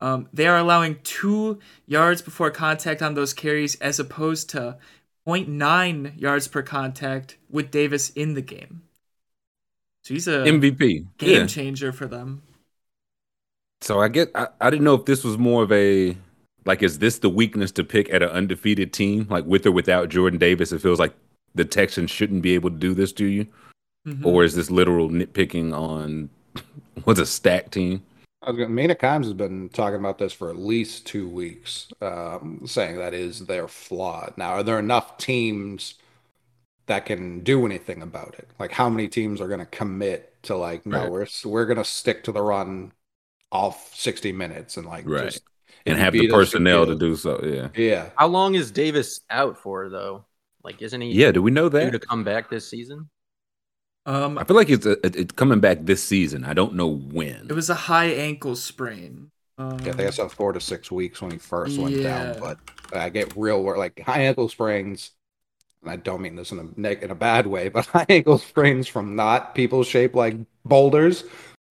Um, 0.00 0.28
they 0.32 0.46
are 0.46 0.58
allowing 0.58 1.00
two 1.02 1.58
yards 1.86 2.22
before 2.22 2.50
contact 2.50 3.02
on 3.02 3.14
those 3.14 3.34
carries 3.34 3.74
as 3.76 3.98
opposed 3.98 4.48
to 4.50 4.78
0.9 5.26 6.20
yards 6.20 6.48
per 6.48 6.62
contact 6.62 7.36
with 7.50 7.70
Davis 7.70 8.10
in 8.10 8.34
the 8.34 8.42
game. 8.42 8.82
So 10.02 10.14
he's 10.14 10.28
a 10.28 10.44
MVP. 10.46 11.06
game 11.18 11.40
Yeah. 11.42 11.46
changer 11.46 11.92
for 11.92 12.06
them. 12.06 12.42
So 13.80 14.00
I 14.00 14.08
get 14.08 14.30
I, 14.34 14.48
I 14.60 14.70
didn't 14.70 14.84
know 14.84 14.94
if 14.94 15.04
this 15.06 15.24
was 15.24 15.38
more 15.38 15.62
of 15.62 15.72
a 15.72 16.16
like 16.64 16.82
is 16.82 16.98
this 16.98 17.18
the 17.18 17.28
weakness 17.30 17.70
to 17.72 17.84
pick 17.84 18.12
at 18.12 18.22
an 18.22 18.30
undefeated 18.30 18.92
team? 18.92 19.26
Like 19.30 19.44
with 19.44 19.66
or 19.66 19.72
without 19.72 20.08
Jordan 20.08 20.38
Davis, 20.38 20.72
it 20.72 20.80
feels 20.80 20.98
like 20.98 21.14
the 21.54 21.64
Texans 21.64 22.10
shouldn't 22.10 22.42
be 22.42 22.54
able 22.54 22.70
to 22.70 22.76
do 22.76 22.94
this 22.94 23.12
to 23.12 23.24
you. 23.24 23.46
Mhm. 24.06 24.24
Or 24.24 24.44
is 24.44 24.54
this 24.54 24.70
literal 24.70 25.08
nitpicking 25.08 25.72
on 25.74 26.28
what's 27.04 27.20
a 27.20 27.26
stack 27.26 27.70
team? 27.70 28.02
I 28.44 28.50
was 28.50 28.58
gonna, 28.58 28.68
Mina 28.70 28.94
Kimes 28.94 29.24
has 29.24 29.32
been 29.32 29.70
talking 29.70 29.98
about 29.98 30.18
this 30.18 30.32
for 30.32 30.50
at 30.50 30.56
least 30.56 31.06
two 31.06 31.28
weeks, 31.28 31.88
um, 32.02 32.62
saying 32.66 32.96
that 32.98 33.14
is 33.14 33.46
their 33.46 33.68
flaw. 33.68 34.30
Now, 34.36 34.50
are 34.52 34.62
there 34.62 34.78
enough 34.78 35.16
teams 35.18 35.94
that 36.86 37.06
can 37.06 37.40
do 37.42 37.66
anything 37.66 38.02
about 38.02 38.36
it? 38.38 38.48
Like, 38.58 38.72
how 38.72 38.88
many 38.90 39.08
teams 39.08 39.40
are 39.40 39.48
going 39.48 39.60
to 39.60 39.66
commit 39.66 40.36
to 40.44 40.56
like, 40.56 40.86
no, 40.86 41.06
Right. 41.06 41.10
we're 41.10 41.26
we're 41.44 41.66
going 41.66 41.78
to 41.78 41.84
stick 41.84 42.24
to 42.24 42.32
the 42.32 42.42
run 42.42 42.92
off 43.52 43.94
sixty 43.94 44.32
minutes 44.32 44.76
and 44.78 44.86
like 44.86 45.12
Right. 45.12 45.16
just 45.16 45.44
And 45.86 45.98
have 45.98 46.16
the 46.16 46.24
beat 46.24 46.32
us, 46.32 46.54
you 46.54 46.60
personnel 46.60 46.86
to 46.86 46.94
do 46.94 47.16
so. 47.16 47.40
Yeah. 47.44 47.68
Yeah, 47.74 48.10
How 48.16 48.26
long 48.28 48.54
is 48.54 48.70
Davis 48.70 49.20
out 49.30 49.58
for 49.58 49.88
though? 49.88 50.26
Like, 50.62 50.82
isn't 50.82 51.00
he 51.00 51.12
Yeah, 51.12 51.32
do 51.32 51.42
we 51.42 51.50
know 51.50 51.68
due 51.78 51.90
that? 51.90 51.92
to 51.92 51.98
come 52.00 52.24
back 52.24 52.50
this 52.50 52.68
season? 52.68 53.10
Um, 54.06 54.36
I 54.38 54.44
feel 54.44 54.56
like 54.56 54.68
it's 54.68 54.84
a, 54.86 54.98
it's 55.06 55.32
coming 55.32 55.60
back 55.60 55.78
this 55.82 56.02
season. 56.02 56.44
I 56.44 56.52
don't 56.52 56.74
know 56.74 56.88
when. 56.88 57.46
it 57.48 57.52
was 57.54 57.70
a 57.70 57.74
high 57.74 58.06
ankle 58.06 58.54
sprain. 58.56 59.30
Um, 59.56 59.78
yeah, 59.84 59.92
they 59.92 60.10
said 60.10 60.30
four 60.32 60.52
to 60.52 60.60
six 60.60 60.90
weeks 60.90 61.22
when 61.22 61.30
he 61.30 61.38
first 61.38 61.78
went 61.78 61.94
Yeah. 61.96 62.32
down, 62.32 62.40
but 62.40 62.58
I 62.92 63.08
get 63.08 63.32
real 63.36 63.62
work 63.62 63.78
like 63.78 64.00
high 64.00 64.22
ankle 64.22 64.48
sprains. 64.48 65.12
And 65.82 65.90
I 65.90 65.96
don't 65.96 66.20
mean 66.22 66.34
this 66.36 66.50
in 66.52 66.58
a 66.58 66.80
neg- 66.80 67.02
in 67.02 67.10
a 67.10 67.14
bad 67.14 67.46
way, 67.46 67.68
but 67.68 67.86
high 67.96 68.06
ankle 68.08 68.38
sprains 68.38 68.88
from 68.88 69.14
not 69.16 69.54
people 69.54 69.84
shaped 69.84 70.14
like 70.14 70.36
boulders 70.64 71.24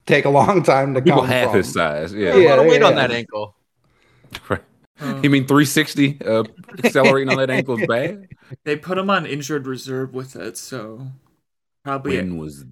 take 0.05 0.25
a 0.25 0.29
long 0.29 0.63
time 0.63 0.93
to 0.95 1.01
People 1.01 1.21
come 1.21 1.29
half 1.29 1.47
from. 1.49 1.57
his 1.57 1.71
size. 1.73 2.13
Yeah. 2.13 2.33
a 2.33 2.49
lot 2.49 2.59
of 2.59 2.65
Yeah, 2.65 2.71
weight 2.71 2.83
on 2.83 2.93
yeah. 2.93 3.07
that 3.07 3.11
ankle. 3.11 3.55
Right. 4.49 4.63
um, 4.99 5.23
You 5.23 5.29
mean 5.29 5.45
360 5.45 6.19
uh, 6.25 6.43
accelerating 6.83 7.29
on 7.29 7.37
that 7.37 7.49
ankle 7.51 7.79
is 7.79 7.87
bad? 7.87 8.27
they 8.63 8.75
put 8.75 8.97
him 8.97 9.09
on 9.09 9.25
injured 9.27 9.67
reserve 9.67 10.13
with 10.13 10.35
it, 10.35 10.57
so 10.57 11.07
probably 11.83 12.17
When 12.17 12.37
was 12.37 12.65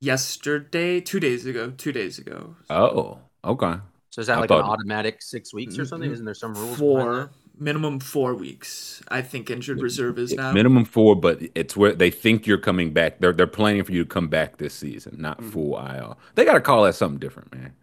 yesterday, 0.00 1.00
two 1.00 1.20
days 1.20 1.46
ago, 1.46 1.72
two 1.76 1.92
days 1.92 2.18
ago. 2.18 2.56
Oh, 2.70 3.18
okay. 3.44 3.74
So 4.10 4.20
is 4.20 4.28
that 4.28 4.38
I 4.38 4.40
like 4.40 4.50
an 4.50 4.56
automatic 4.60 5.20
six 5.22 5.52
weeks 5.52 5.78
or 5.78 5.84
something? 5.84 6.10
Isn't 6.10 6.24
there 6.24 6.34
some 6.34 6.54
rules? 6.54 6.78
Four, 6.78 7.30
minimum 7.58 8.00
four 8.00 8.34
weeks. 8.34 9.02
I 9.08 9.20
think 9.20 9.50
injured 9.50 9.82
reserve 9.82 10.18
is 10.18 10.32
now 10.32 10.52
minimum 10.52 10.86
four, 10.86 11.14
but 11.16 11.40
it's 11.54 11.76
where 11.76 11.92
they 11.92 12.10
think 12.10 12.46
you're 12.46 12.56
coming 12.58 12.92
back. 12.92 13.18
They're 13.20 13.32
they're 13.34 13.46
planning 13.46 13.84
for 13.84 13.92
you 13.92 14.04
to 14.04 14.08
come 14.08 14.28
back 14.28 14.56
this 14.56 14.74
season, 14.74 15.16
not 15.18 15.40
Mhm. 15.40 15.52
full 15.52 15.76
IR. 15.78 16.14
They 16.34 16.44
got 16.46 16.54
to 16.54 16.60
call 16.62 16.84
that 16.84 16.94
something 16.94 17.18
different, 17.18 17.54
man. 17.54 17.74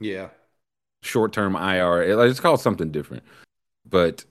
Yeah. 0.00 0.28
Short 1.02 1.32
term 1.32 1.56
IR, 1.56 2.02
it's 2.26 2.38
called 2.38 2.60
something 2.60 2.92
different. 2.92 3.24
But 3.88 4.24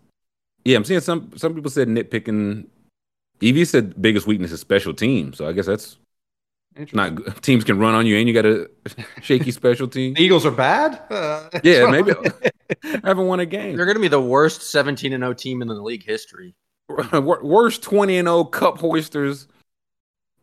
yeah, 0.63 0.77
I'm 0.77 0.85
seeing 0.85 1.01
some 1.01 1.31
some 1.35 1.53
people 1.53 1.71
said 1.71 1.89
nitpicking. 1.89 2.67
Evie 3.41 3.65
said 3.65 3.99
biggest 4.01 4.27
weakness 4.27 4.51
is 4.51 4.59
special 4.59 4.93
teams, 4.93 5.37
so 5.37 5.47
I 5.47 5.51
guess 5.51 5.65
that's 5.65 5.97
not 6.93 7.41
teams 7.43 7.63
can 7.63 7.79
run 7.79 7.95
on 7.95 8.05
you 8.05 8.17
and 8.17 8.27
you 8.27 8.33
got 8.33 8.45
a 8.45 8.69
shaky 9.21 9.51
special 9.51 9.87
team. 9.87 10.13
The 10.13 10.23
Eagles 10.23 10.45
are 10.45 10.51
bad. 10.51 11.01
Uh, 11.09 11.49
Yeah, 11.63 11.89
maybe 11.89 12.11
I 12.83 13.01
haven't 13.03 13.27
won 13.27 13.39
a 13.39 13.45
game. 13.45 13.75
They're 13.75 13.85
going 13.85 13.97
to 13.97 14.01
be 14.01 14.07
the 14.07 14.21
worst 14.21 14.61
17 14.71 15.11
and 15.11 15.21
0 15.21 15.33
team 15.33 15.61
in 15.61 15.67
the 15.67 15.73
league 15.73 16.05
history. 16.05 16.55
Worst 16.87 17.83
20 17.83 18.17
and 18.17 18.27
0 18.27 18.45
cup 18.45 18.77
hoisters 18.77 19.47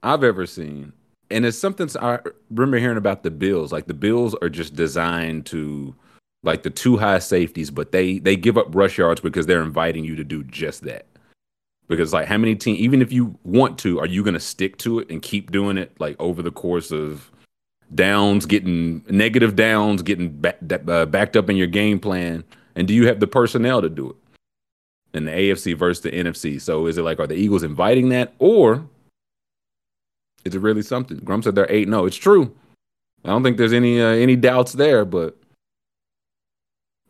I've 0.03 0.25
ever 0.25 0.47
seen. 0.47 0.93
And 1.31 1.45
it's 1.45 1.59
something 1.59 1.89
I 2.01 2.21
remember 2.51 2.79
hearing 2.79 2.97
about 2.97 3.23
the 3.23 3.31
Bills. 3.31 3.71
Like 3.73 3.87
the 3.87 3.95
Bills 3.95 4.35
are 4.41 4.49
just 4.49 4.75
designed 4.75 5.47
to 5.47 5.95
like 6.43 6.63
the 6.63 6.71
two 6.71 6.97
high 6.97 7.19
safeties, 7.19 7.71
but 7.71 7.93
they 7.93 8.19
they 8.19 8.37
give 8.37 8.57
up 8.57 8.75
rush 8.75 8.99
yards 8.99 9.21
because 9.21 9.47
they're 9.47 9.63
inviting 9.63 10.05
you 10.05 10.17
to 10.17 10.25
do 10.25 10.43
just 10.45 10.83
that. 10.85 11.07
Because 11.89 12.13
like 12.13 12.27
how 12.27 12.37
many 12.39 12.55
teams 12.55 12.79
even 12.79 13.03
if 13.03 13.11
you 13.13 13.39
want 13.45 13.79
to, 13.81 13.99
are 13.99 14.07
you 14.07 14.23
going 14.23 14.35
to 14.35 14.41
stick 14.41 14.77
to 14.79 14.99
it 14.99 15.11
and 15.11 15.23
keep 15.23 15.51
doing 15.51 15.79
it 15.79 15.99
like 15.99 16.17
over 16.19 16.43
the 16.43 16.51
course 16.51 16.91
of 16.91 17.31
downs, 17.95 18.47
getting 18.47 19.05
negative 19.09 19.57
downs, 19.57 20.03
getting 20.03 20.29
back, 20.29 20.59
uh, 20.87 21.07
backed 21.07 21.37
up 21.37 21.49
in 21.49 21.57
your 21.57 21.67
game 21.67 21.99
plan, 21.99 22.45
and 22.77 22.87
do 22.87 22.95
you 22.95 23.07
have 23.07 23.21
the 23.21 23.27
personnel 23.27 23.81
to 23.83 23.89
do 23.89 24.11
it? 24.11 24.17
in 25.15 25.25
the 25.25 25.31
AFC 25.31 25.77
versus 25.77 26.03
the 26.03 26.11
NFC. 26.11 26.61
So 26.61 26.87
is 26.87 26.99
it 26.99 27.03
like 27.03 27.19
are 27.19 27.27
the 27.27 27.35
Eagles 27.35 27.63
inviting 27.63 28.11
that 28.11 28.35
or 28.39 28.87
is 30.45 30.55
it 30.55 30.61
really 30.61 30.83
something? 30.83 31.19
Grum 31.19 31.43
said 31.43 31.55
they're 31.55 31.71
8 31.71 31.89
No, 31.89 32.07
it's 32.07 32.17
true. 32.17 32.55
I 33.25 33.29
don't 33.29 33.43
think 33.43 33.57
there's 33.57 33.73
any 33.73 34.01
uh, 34.01 34.09
any 34.09 34.37
doubts 34.37 34.73
there, 34.73 35.05
but 35.05 35.37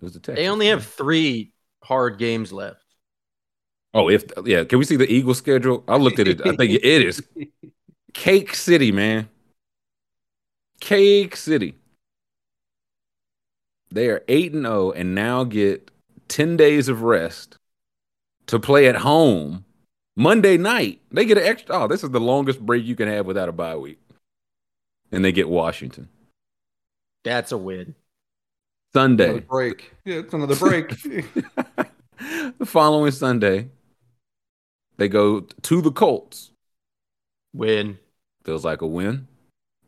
text. 0.01 0.37
They 0.37 0.49
only 0.49 0.69
have 0.69 0.87
three 0.87 1.53
hard 1.83 2.19
games 2.19 2.53
left. 2.53 2.83
Oh, 3.99 4.09
if 4.09 4.25
yeah, 4.45 4.63
can 4.63 4.79
we 4.79 4.85
see 4.85 4.95
the 4.95 5.13
Eagles 5.13 5.39
schedule? 5.39 5.83
I 5.89 5.97
looked 5.97 6.21
at 6.21 6.29
it. 6.29 6.41
I 6.47 6.55
think 6.55 6.71
it 6.73 6.85
is 6.85 7.21
Cake 8.15 8.55
City, 8.55 8.93
man. 8.93 9.29
Cake 10.81 11.35
City. 11.35 11.75
They 13.91 14.09
are 14.09 14.23
8 14.29 14.53
and 14.53 14.65
0 14.65 14.93
and 14.93 15.17
now 15.17 15.43
get 15.43 15.91
10 16.29 16.57
days 16.57 16.89
of 16.89 17.03
rest 17.03 17.59
to 18.47 18.61
play 18.61 18.87
at 18.87 18.97
home 18.97 19.65
Monday 20.17 20.57
night. 20.57 21.01
They 21.11 21.25
get 21.25 21.39
an 21.39 21.45
extra 21.45 21.75
Oh, 21.75 21.89
this 21.89 22.05
is 22.05 22.11
the 22.11 22.21
longest 22.21 22.61
break 22.61 22.85
you 22.85 22.95
can 22.95 23.09
have 23.09 23.27
without 23.27 23.49
a 23.49 23.53
bye 23.53 23.77
week. 23.77 23.99
And 25.11 25.25
they 25.25 25.33
get 25.33 25.49
Washington. 25.49 26.09
That's 27.25 27.51
a 27.51 27.59
win. 27.59 27.97
Sunday. 28.93 29.25
Another 29.25 29.41
break. 29.41 29.93
Yeah, 30.05 30.19
it's 30.21 30.33
another 30.33 30.55
break. 30.57 30.89
the 32.59 32.67
following 32.67 33.11
Sunday, 33.11 33.71
they 34.99 35.09
go 35.09 35.41
to 35.41 35.81
the 35.81 35.91
Colts. 35.91 36.51
Win. 37.55 37.99
Feels 38.45 38.65
like 38.65 38.83
a 38.83 38.87
win. 38.87 39.27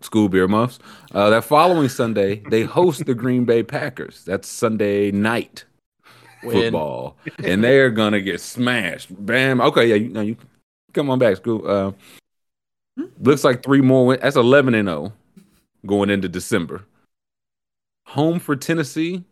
School 0.00 0.28
beer 0.28 0.48
muffs. 0.48 0.78
Uh, 1.12 1.28
that 1.30 1.44
following 1.44 1.88
Sunday, 1.88 2.42
they 2.48 2.62
host 2.62 3.04
the 3.04 3.14
Green 3.14 3.44
Bay 3.44 3.62
Packers. 3.62 4.24
That's 4.24 4.48
Sunday 4.48 5.10
night 5.10 5.64
Win. 6.42 6.62
football, 6.62 7.16
and 7.44 7.62
they're 7.62 7.90
gonna 7.90 8.20
get 8.20 8.40
smashed. 8.40 9.08
Bam. 9.26 9.60
Okay, 9.60 9.86
yeah, 9.88 9.96
you, 9.96 10.08
no, 10.08 10.22
you 10.22 10.36
come 10.94 11.10
on 11.10 11.18
back, 11.18 11.36
school. 11.36 11.68
Uh, 11.68 11.92
looks 13.20 13.44
like 13.44 13.62
three 13.62 13.82
more. 13.82 14.06
Win- 14.06 14.20
That's 14.22 14.36
eleven 14.36 14.74
and 14.74 14.88
zero 14.88 15.12
going 15.84 16.08
into 16.08 16.28
December. 16.28 16.84
Home 18.06 18.38
for 18.38 18.56
Tennessee. 18.56 19.24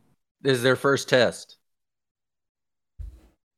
This 0.42 0.58
is 0.58 0.62
their 0.62 0.76
first 0.76 1.08
test. 1.08 1.57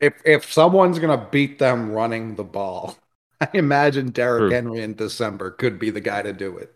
If 0.01 0.15
if 0.25 0.53
someone's 0.53 0.99
gonna 0.99 1.29
beat 1.31 1.59
them 1.59 1.91
running 1.93 2.37
the 2.37 2.45
ball, 2.45 2.97
I 3.41 3.49
imagine 3.55 4.11
Derrick 4.11 4.41
True. 4.41 4.51
Henry 4.51 4.83
in 4.83 4.95
December 4.95 5.51
could 5.51 5.79
be 5.79 5.91
the 5.91 6.01
guy 6.01 6.23
to 6.23 6.33
do 6.33 6.57
it. 6.59 6.75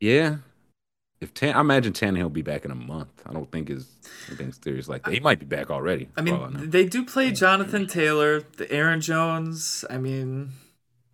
Yeah. 0.00 0.36
If 1.20 1.34
Tan, 1.34 1.54
I 1.54 1.60
imagine 1.60 1.92
Tannehill 1.92 2.22
will 2.24 2.30
be 2.30 2.42
back 2.42 2.64
in 2.64 2.72
a 2.72 2.74
month. 2.76 3.22
I 3.26 3.32
don't 3.32 3.50
think 3.52 3.70
is 3.70 3.86
anything 4.28 4.52
serious 4.52 4.88
like 4.88 5.04
that. 5.04 5.14
He 5.14 5.20
might 5.20 5.38
be 5.38 5.46
back 5.46 5.70
already. 5.70 6.08
I 6.16 6.22
mean, 6.22 6.34
know. 6.34 6.48
they 6.50 6.84
do 6.84 7.04
play 7.04 7.30
Jonathan 7.30 7.86
Taylor, 7.86 8.40
the 8.56 8.70
Aaron 8.72 9.00
Jones. 9.00 9.84
I 9.88 9.98
mean, 9.98 10.50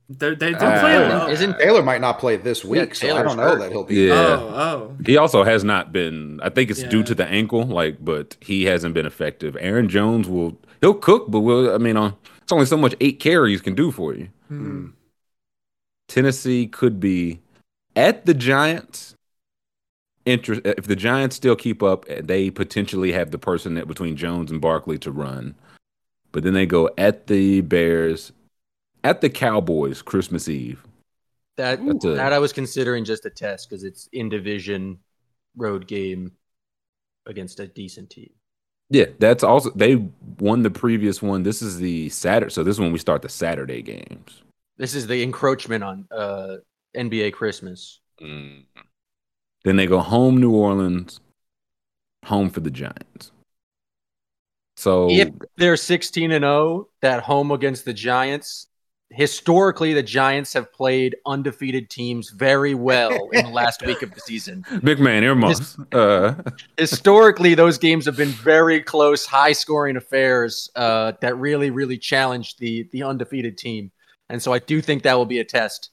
they 0.09 0.35
they 0.35 0.55
do 0.55 0.57
Uh, 0.57 0.81
play 0.81 0.97
a 0.97 1.03
Taylor 1.03 1.09
lot. 1.09 1.31
Isn't 1.31 1.59
Taylor 1.59 1.83
might 1.83 2.01
not 2.01 2.19
play 2.19 2.37
this 2.37 2.65
week, 2.65 2.95
so 2.95 3.15
I 3.15 3.23
don't 3.23 3.37
know 3.37 3.43
hurt. 3.43 3.59
that 3.59 3.71
he'll 3.71 3.85
be. 3.85 3.97
yeah. 3.97 4.15
Oh, 4.17 4.49
oh. 4.55 4.97
He 5.05 5.17
also 5.19 5.45
has 5.45 5.63
not 5.65 5.93
been. 5.93 6.41
I 6.43 6.49
think 6.49 6.71
it's 6.71 6.83
due 6.83 7.03
to 7.05 7.15
the 7.15 7.27
ankle, 7.27 7.65
like, 7.67 8.03
but 8.03 8.37
he 8.41 8.65
hasn't 8.65 8.95
been 8.95 9.07
effective. 9.07 9.57
Aaron 9.61 9.89
Jones 9.89 10.29
will 10.29 10.59
he'll 10.81 10.95
cook, 10.95 11.27
but 11.29 11.41
we'll, 11.41 11.75
I 11.75 11.79
mean, 11.79 11.97
uh, 11.97 12.13
it's 12.43 12.53
only 12.53 12.67
so 12.67 12.77
much 12.77 12.95
eight 13.01 13.21
carries 13.21 13.61
can 13.61 13.75
do 13.75 13.91
for 13.91 14.15
you. 14.15 14.29
Hmm. 14.49 14.89
Tennessee 16.09 16.67
could 16.67 17.01
be 17.01 17.41
at 17.95 18.27
the 18.27 18.35
Giants. 18.35 19.15
Interest 20.25 20.61
if 20.65 20.85
the 20.87 20.97
Giants 20.97 21.37
still 21.37 21.57
keep 21.57 21.83
up, 21.83 22.05
they 22.07 22.51
potentially 22.51 23.13
have 23.13 23.31
the 23.31 23.39
person 23.39 23.75
that 23.75 23.89
between 23.89 24.15
Jones 24.17 24.51
and 24.51 24.61
Barkley 24.61 24.99
to 24.99 25.11
run. 25.11 25.55
But 26.33 26.43
then 26.43 26.53
they 26.53 26.67
go 26.67 26.91
at 26.99 27.29
the 27.29 27.63
Bears, 27.63 28.33
at 29.03 29.23
the 29.23 29.31
Cowboys 29.31 30.03
Christmas 30.03 30.49
Eve. 30.49 30.83
that 31.57 31.81
a- 31.81 32.15
that 32.15 32.33
I 32.33 32.39
was 32.39 32.53
considering 32.53 33.05
just 33.05 33.25
a 33.25 33.31
test 33.31 33.69
because 33.69 33.85
it's 33.85 34.09
in 34.13 34.29
division 34.29 34.99
road 35.57 35.87
game 35.87 36.33
against 37.27 37.59
a 37.59 37.67
decent 37.67 38.11
team. 38.11 38.31
Yeah, 38.91 39.07
that's 39.19 39.45
also 39.45 39.71
they 39.71 39.97
won 40.39 40.63
the 40.63 40.71
previous 40.71 41.21
one. 41.21 41.43
This 41.43 41.61
is 41.61 41.79
the 41.79 42.09
Saturday, 42.09 42.51
so 42.51 42.65
this 42.65 42.77
is 42.77 42.81
when 42.81 42.93
we 42.93 42.99
start 42.99 43.23
the 43.23 43.29
Saturday 43.29 43.83
games. 43.83 44.43
This 44.79 44.95
is 44.95 45.07
the 45.07 45.23
encroachment 45.23 45.85
on 45.85 46.07
uh, 46.11 46.57
NBA 46.97 47.33
Christmas. 47.33 48.01
Then 49.65 49.77
they 49.77 49.87
go 49.87 49.99
home 50.01 50.39
New 50.39 50.53
Orleans, 50.55 51.21
home 52.25 52.49
for 52.49 52.61
the 52.61 52.71
Giants. 52.71 53.33
So 54.77 55.11
If 55.11 55.31
they're 55.57 55.77
16 55.77 56.31
and 56.31 56.45
0, 56.45 56.89
that 57.03 57.25
home 57.25 57.51
against 57.51 57.85
the 57.85 57.93
Giants, 57.93 58.69
historically 59.11 59.95
the 59.95 60.03
Giants 60.03 60.53
have 60.53 60.73
played 60.73 61.17
undefeated 61.27 61.89
teams 61.91 62.31
very 62.31 62.75
well 62.75 63.29
in 63.33 63.47
the 63.47 63.51
last 63.51 63.85
week 63.85 64.03
of 64.03 64.15
the 64.15 64.21
season. 64.21 64.65
big 64.83 65.01
man 65.01 65.25
earmuffs. 65.25 65.79
Uh, 65.93 66.35
Historically, 66.77 67.55
those 67.55 67.79
games 67.79 68.05
have 68.07 68.17
been 68.17 68.29
very 68.29 68.81
close, 68.81 69.25
high 69.25 69.53
scoring 69.53 69.97
affairs 69.97 70.71
uh, 70.77 71.13
that 71.21 71.37
really, 71.37 71.71
really 71.71 71.99
challenged 71.99 72.59
the 72.59 72.89
the 72.93 73.03
undefeated 73.03 73.57
team. 73.57 73.91
And 74.29 74.43
so 74.43 74.53
I 74.53 74.59
do 74.59 74.81
think 74.81 75.03
that 75.05 75.15
will 75.15 75.27
be 75.27 75.39
a 75.39 75.45
test 75.45 75.91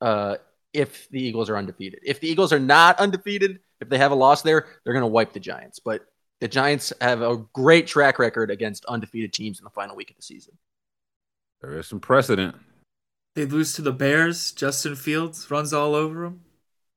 uh, 0.00 0.36
if 0.72 1.08
the 1.10 1.22
Eagles 1.22 1.50
are 1.50 1.56
undefeated. 1.56 2.00
If 2.02 2.20
the 2.20 2.28
Eagles 2.28 2.52
are 2.52 2.58
not 2.58 2.98
undefeated, 2.98 3.60
if 3.80 3.88
they 3.88 3.98
have 3.98 4.10
a 4.12 4.14
loss 4.14 4.42
there, 4.42 4.66
they're 4.84 4.94
going 4.94 5.02
to 5.02 5.06
wipe 5.08 5.32
the 5.34 5.40
Giants. 5.40 5.78
But 5.78 6.06
the 6.40 6.48
Giants 6.48 6.92
have 7.00 7.20
a 7.20 7.36
great 7.52 7.86
track 7.86 8.18
record 8.18 8.50
against 8.50 8.84
undefeated 8.86 9.32
teams 9.32 9.58
in 9.58 9.64
the 9.64 9.70
final 9.70 9.94
week 9.94 10.10
of 10.10 10.16
the 10.16 10.22
season. 10.22 10.54
There 11.62 11.78
is 11.78 11.86
some 11.86 12.00
precedent. 12.00 12.56
They 13.34 13.46
lose 13.46 13.72
to 13.74 13.82
the 13.82 13.92
Bears. 13.92 14.52
Justin 14.52 14.94
Fields 14.94 15.50
runs 15.50 15.72
all 15.72 15.94
over 15.94 16.24
them. 16.24 16.40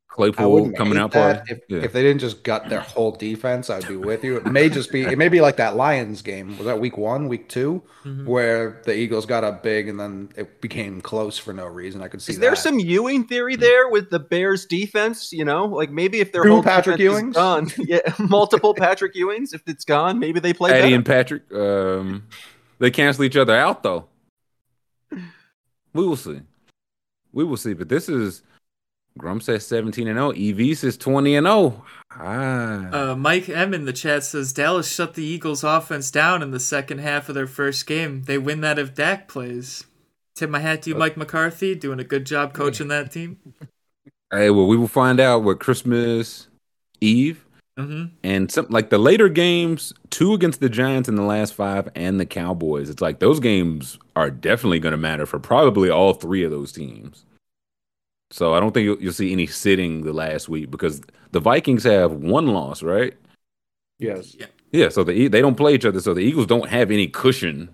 Claypool 0.10 0.72
coming 0.78 0.98
out 0.98 1.12
that 1.12 1.44
if, 1.50 1.60
Yeah. 1.68 1.80
if 1.80 1.92
they 1.92 2.02
didn't 2.02 2.22
just 2.22 2.42
gut 2.44 2.70
their 2.70 2.80
whole 2.80 3.12
defense. 3.12 3.70
I'd 3.70 3.86
be 3.86 3.98
with 3.98 4.24
you. 4.24 4.38
It 4.38 4.46
may 4.46 4.70
just 4.70 4.90
be. 4.90 5.02
It 5.02 5.18
may 5.18 5.28
be 5.28 5.42
like 5.42 5.58
that 5.58 5.76
Lions 5.76 6.22
game. 6.22 6.58
Was 6.58 6.68
that 6.68 6.80
week 6.80 6.98
one, 6.98 7.28
week 7.28 7.50
2 7.50 7.84
Mhm. 8.06 8.26
where 8.26 8.82
the 8.86 8.98
Eagles 8.98 9.26
got 9.26 9.44
up 9.44 9.62
big 9.62 9.90
and 9.90 10.00
then 10.00 10.30
it 10.38 10.62
became 10.62 11.02
close 11.02 11.38
for 11.38 11.52
no 11.52 11.66
reason? 11.68 12.02
I 12.02 12.08
could 12.08 12.22
see. 12.22 12.32
Is 12.32 12.40
there 12.40 12.52
that. 12.52 12.56
some 12.58 12.80
Ewing 12.80 13.26
theory 13.26 13.58
there 13.58 13.90
with 13.90 14.10
the 14.10 14.20
Bears 14.20 14.66
defense? 14.66 15.34
You 15.34 15.44
know, 15.44 15.66
like 15.66 15.92
maybe 15.92 16.22
if 16.22 16.32
their 16.32 16.44
Two 16.44 16.50
whole 16.52 16.64
Patrick 16.64 16.96
defense 16.98 17.18
is 17.18 17.24
Ewings? 17.24 17.34
gone, 17.34 17.72
yeah, 17.80 18.00
multiple 18.20 18.74
Patrick 18.78 19.16
Ewings. 19.16 19.54
If 19.54 19.64
it's 19.68 19.84
gone, 19.84 20.18
maybe 20.20 20.40
they 20.40 20.54
play 20.54 20.72
Eddie 20.72 20.82
better. 20.84 20.96
and 20.96 21.06
Patrick, 21.06 21.54
um, 21.54 22.24
they 22.80 22.90
cancel 22.90 23.26
each 23.26 23.36
other 23.36 23.56
out 23.56 23.84
though. 23.84 24.06
We 25.96 26.06
will 26.06 26.18
see. 26.18 26.42
We 27.32 27.46
will 27.46 27.58
see. 27.58 27.74
But 27.74 27.88
this 27.88 28.10
is 28.10 28.44
Grum 29.18 29.40
says 29.40 29.66
17 29.66 30.10
and 30.10 30.18
0. 30.18 30.32
EV 30.32 30.78
says 30.78 30.98
20 30.98 31.38
and 31.38 31.48
0. 31.48 31.86
Ah. 32.12 33.12
Uh, 33.12 33.16
Mike 33.16 33.48
M 33.48 33.74
in 33.74 33.86
the 33.86 33.94
chat 33.94 34.26
says 34.26 34.52
Dallas 34.52 34.94
shut 34.94 35.14
the 35.14 35.24
Eagles' 35.24 35.64
offense 35.64 36.12
down 36.12 36.44
in 36.44 36.52
the 36.52 36.60
second 36.60 37.00
half 37.00 37.30
of 37.30 37.36
their 37.36 37.48
first 37.48 37.88
game. 37.88 38.24
They 38.24 38.38
win 38.38 38.60
that 38.62 38.78
if 38.78 38.94
Dak 38.94 39.30
plays. 39.30 39.86
Tip 40.36 40.50
my 40.50 40.60
hat 40.60 40.82
to 40.82 40.90
you, 40.90 40.98
Mike 40.98 41.16
McCarthy, 41.16 41.76
doing 41.76 42.02
a 42.02 42.04
good 42.04 42.26
job 42.26 42.54
coaching 42.54 42.90
that 42.90 43.10
team. 43.10 43.40
Hey, 44.30 44.50
well, 44.50 44.68
we 44.68 44.76
will 44.76 44.90
find 44.90 45.22
out 45.22 45.44
what 45.44 45.62
Christmas 45.62 46.50
Eve. 47.00 47.45
Mm-hmm. 47.78 48.16
And 48.24 48.52
some 48.52 48.68
like 48.70 48.90
the 48.90 48.98
later 48.98 49.28
games, 49.28 49.94
two 50.10 50.34
against 50.34 50.62
the 50.62 50.70
Giants 50.70 51.10
in 51.10 51.16
the 51.16 51.24
last 51.24 51.54
five 51.54 51.90
and 51.96 52.20
the 52.20 52.26
Cowboys. 52.26 52.90
It's 52.90 53.02
like 53.02 53.20
those 53.20 53.40
games 53.40 54.00
are 54.16 54.30
definitely 54.30 54.80
going 54.80 54.92
to 54.92 54.98
matter 54.98 55.26
for 55.26 55.40
probably 55.40 55.90
all 55.90 56.14
three 56.14 56.44
of 56.44 56.52
those 56.52 56.72
teams. 56.72 57.26
So 58.32 58.54
I 58.54 58.60
don't 58.60 58.74
think 58.74 58.86
you'll, 58.86 59.02
you'll 59.02 59.14
see 59.14 59.32
any 59.32 59.48
sitting 59.48 60.04
the 60.04 60.14
last 60.14 60.48
week 60.48 60.72
because 60.72 61.02
the 61.32 61.40
Vikings 61.40 61.84
have 61.84 62.14
one 62.14 62.48
loss, 62.48 62.82
right? 62.82 63.14
Yes. 64.00 64.36
Yeah. 64.36 64.48
Yeah, 64.72 64.90
so 64.90 65.04
the 65.04 65.14
E- 65.14 65.28
they 65.28 65.42
don't 65.42 65.56
play 65.56 65.74
each 65.74 65.86
other, 65.86 66.02
so 66.02 66.14
the 66.14 66.22
Eagles 66.22 66.48
don't 66.48 66.68
have 66.68 66.92
any 66.92 67.08
cushion 67.08 67.70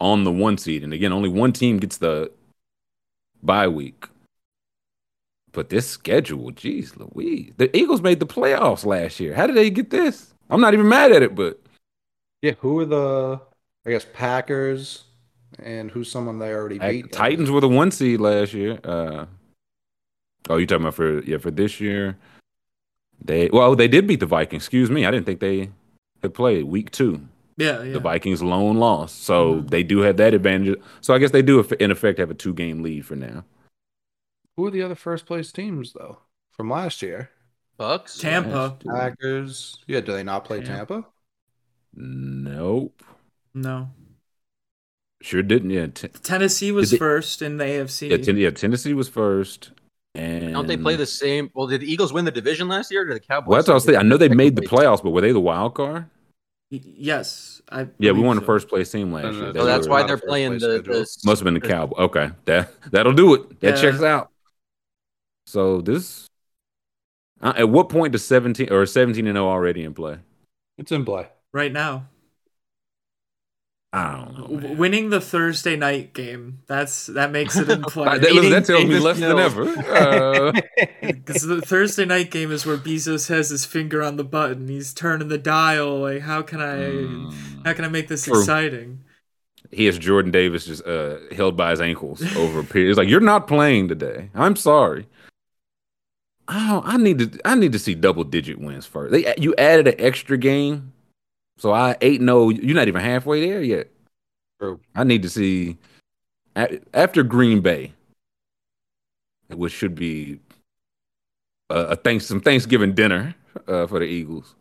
on 0.00 0.22
the 0.22 0.30
one 0.30 0.58
seed. 0.58 0.84
And 0.84 0.92
again, 0.92 1.12
only 1.12 1.28
one 1.28 1.52
team 1.52 1.78
gets 1.78 1.96
the 1.96 2.30
bye 3.42 3.66
week. 3.66 4.06
But 5.54 5.70
this 5.70 5.88
schedule, 5.88 6.50
geez, 6.50 6.94
Louise, 6.96 7.52
the 7.56 7.74
Eagles 7.74 8.02
made 8.02 8.18
the 8.20 8.26
playoffs 8.26 8.84
last 8.84 9.20
year. 9.20 9.34
How 9.34 9.46
did 9.46 9.56
they 9.56 9.70
get 9.70 9.90
this? 9.90 10.34
I'm 10.50 10.60
not 10.60 10.74
even 10.74 10.88
mad 10.88 11.12
at 11.12 11.22
it, 11.22 11.34
but 11.34 11.60
Yeah. 12.42 12.52
Who 12.58 12.80
are 12.80 12.84
the? 12.84 13.40
I 13.86 13.90
guess 13.90 14.06
Packers, 14.12 15.04
and 15.62 15.90
who's 15.90 16.10
someone 16.10 16.38
they 16.38 16.52
already 16.52 16.78
beat? 16.78 17.12
Titans 17.12 17.50
were 17.50 17.60
the 17.60 17.68
one 17.68 17.90
seed 17.90 18.20
last 18.20 18.52
year. 18.52 18.80
Uh, 18.82 19.26
oh, 20.48 20.56
you 20.56 20.66
talking 20.66 20.82
about 20.82 20.94
for 20.94 21.22
yeah 21.22 21.38
for 21.38 21.50
this 21.50 21.80
year? 21.80 22.16
They 23.22 23.48
well 23.52 23.76
they 23.76 23.88
did 23.88 24.06
beat 24.06 24.20
the 24.20 24.26
Vikings. 24.26 24.64
Excuse 24.64 24.90
me, 24.90 25.06
I 25.06 25.10
didn't 25.10 25.26
think 25.26 25.40
they 25.40 25.70
had 26.22 26.34
played 26.34 26.64
week 26.64 26.90
two. 26.90 27.28
Yeah, 27.56 27.82
yeah. 27.82 27.92
The 27.92 28.00
Vikings 28.00 28.42
lone 28.42 28.78
loss, 28.78 29.12
so 29.12 29.60
they 29.60 29.84
do 29.84 30.00
have 30.00 30.16
that 30.16 30.34
advantage. 30.34 30.76
So 31.00 31.14
I 31.14 31.18
guess 31.18 31.30
they 31.30 31.42
do 31.42 31.60
in 31.78 31.92
effect 31.92 32.18
have 32.18 32.30
a 32.30 32.34
two 32.34 32.52
game 32.52 32.82
lead 32.82 33.06
for 33.06 33.14
now. 33.14 33.44
Who 34.56 34.66
are 34.66 34.70
the 34.70 34.82
other 34.82 34.94
first 34.94 35.26
place 35.26 35.50
teams 35.52 35.92
though 35.92 36.18
from 36.52 36.70
last 36.70 37.02
year? 37.02 37.30
Bucks. 37.76 38.18
Tampa. 38.18 38.76
Packers. 38.86 39.78
Yeah. 39.86 40.00
Do 40.00 40.12
they 40.12 40.22
not 40.22 40.44
play 40.44 40.58
Tampa. 40.62 40.94
Tampa? 40.94 41.08
Nope, 41.96 43.02
No. 43.54 43.90
sure 45.22 45.42
didn't. 45.42 45.70
Yeah, 45.70 45.86
T- 45.86 46.08
Tennessee 46.08 46.72
was 46.72 46.90
they- 46.90 46.96
first 46.98 47.40
in 47.40 47.56
the 47.56 47.64
AFC. 47.64 48.08
yeah, 48.10 48.16
Ten- 48.16 48.36
yeah, 48.36 48.50
Tennessee 48.50 48.94
was 48.94 49.08
first. 49.08 49.70
And 50.16 50.52
Don't 50.52 50.66
they 50.68 50.76
play 50.76 50.94
the 50.96 51.06
same? 51.06 51.50
Well, 51.54 51.66
did 51.68 51.80
the 51.82 51.92
Eagles 51.92 52.12
win 52.12 52.24
the 52.24 52.30
division 52.32 52.66
last 52.68 52.90
year? 52.92 53.02
Or 53.02 53.04
did 53.06 53.16
the 53.16 53.20
Cowboys? 53.20 53.48
Well, 53.48 53.56
that's 53.58 53.68
what 53.68 53.72
I 53.72 53.76
was 53.76 53.84
saying. 53.84 53.98
I 53.98 54.02
know 54.02 54.16
they 54.16 54.28
made 54.28 54.54
the 54.56 54.62
playoffs, 54.62 55.02
but 55.02 55.10
were 55.10 55.20
they 55.20 55.32
the 55.32 55.40
wild 55.40 55.74
card? 55.74 56.06
Yes. 56.70 57.60
I 57.68 57.80
Yeah, 57.82 57.86
we 57.98 58.08
believe 58.14 58.24
won 58.26 58.36
the 58.36 58.42
first 58.42 58.68
place 58.68 58.90
team 58.90 59.12
last 59.12 59.24
No, 59.24 59.30
no, 59.30 59.36
year. 59.38 59.52
no, 59.52 59.60
So 59.60 59.66
that's 59.66 59.88
why 59.88 60.02
they're 60.04 60.16
playing 60.18 60.52
the, 60.54 60.60
schedule. 60.78 60.94
the 60.94 60.98
Must 61.24 61.26
have 61.40 61.44
been 61.44 61.54
the 61.54 61.60
Cowboy. 61.60 61.96
Okay, 62.04 62.30
that 62.46 62.72
that'll 62.92 63.12
do 63.12 63.34
it. 63.34 63.60
That 63.60 63.76
Yeah. 63.76 63.80
checks 63.90 64.02
out. 64.02 64.30
So 65.46 65.80
this, 65.80 66.26
uh, 67.40 67.52
at 67.56 67.68
what 67.68 67.88
point 67.88 68.12
does 68.12 68.24
seventeen 68.24 68.72
or 68.72 68.86
seventeen 68.86 69.26
and 69.26 69.36
zero 69.36 69.46
already 69.48 69.84
in 69.84 69.94
play? 69.94 70.18
It's 70.78 70.92
in 70.92 71.04
play. 71.04 71.28
right 71.52 71.72
now. 71.72 72.08
I 73.92 74.12
don't 74.24 74.36
know. 74.36 74.56
Man. 74.58 74.76
winning 74.76 75.10
the 75.10 75.20
Thursday 75.20 75.76
night 75.76 76.14
game. 76.14 76.62
That's 76.66 77.06
that 77.06 77.30
makes 77.30 77.56
it 77.56 77.70
in 77.70 77.82
play. 77.88 78.08
Uh, 78.08 78.18
that, 78.18 78.28
Eating 78.28 78.50
that 78.50 78.64
tells 78.64 78.82
me 78.82 78.88
Davis 78.88 79.04
less 79.04 79.20
than 79.20 79.36
Mills. 79.36 79.52
ever. 79.52 80.50
Uh, 80.52 80.60
Because 81.00 81.42
the 81.42 81.60
Thursday 81.60 82.04
night 82.04 82.30
game 82.32 82.50
is 82.50 82.66
where 82.66 82.76
Bezos 82.76 83.28
has 83.28 83.50
his 83.50 83.64
finger 83.64 84.02
on 84.02 84.16
the 84.16 84.24
button. 84.24 84.66
He's 84.66 84.92
turning 84.92 85.28
the 85.28 85.38
dial. 85.38 86.00
Like, 86.00 86.22
how 86.22 86.42
can 86.42 86.60
I, 86.60 87.68
how 87.68 87.72
can 87.74 87.84
I 87.84 87.88
make 87.88 88.08
this. 88.08 88.24
True. 88.24 88.40
exciting? 88.40 89.04
he 89.70 89.86
has 89.86 89.98
Jordan 89.98 90.30
Davis 90.32 90.66
just 90.66 90.84
uh, 90.86 91.16
held 91.32 91.56
by 91.56 91.70
his 91.70 91.80
ankles 91.80 92.22
over 92.36 92.60
a 92.60 92.64
period. 92.64 92.90
It's 92.90 92.98
like 92.98 93.08
you're 93.08 93.20
not 93.20 93.46
playing 93.48 93.88
today. 93.88 94.30
I'm 94.34 94.56
sorry. 94.56 95.06
I 96.48 96.82
I 96.84 96.96
need 96.96 97.18
to 97.18 97.40
I 97.44 97.54
need 97.54 97.72
to 97.72 97.78
see 97.78 97.94
double 97.94 98.24
digit 98.24 98.58
wins 98.58 98.86
first. 98.86 99.12
They 99.12 99.34
you 99.36 99.54
added 99.56 99.88
an 99.88 99.94
extra 99.98 100.36
game, 100.36 100.92
so 101.58 101.72
I 101.72 101.96
eight 102.00 102.20
no. 102.20 102.50
You're 102.50 102.74
not 102.74 102.88
even 102.88 103.00
halfway 103.00 103.46
there 103.46 103.62
yet. 103.62 103.90
True. 104.60 104.80
I 104.94 105.04
need 105.04 105.22
to 105.22 105.30
see 105.30 105.78
after 106.92 107.22
Green 107.22 107.60
Bay, 107.60 107.92
which 109.48 109.72
should 109.72 109.94
be 109.94 110.40
a, 111.70 111.78
a 111.78 111.96
thanks 111.96 112.26
some 112.26 112.40
Thanksgiving 112.40 112.94
dinner 112.94 113.34
uh, 113.66 113.86
for 113.86 113.98
the 113.98 114.04
Eagles, 114.04 114.54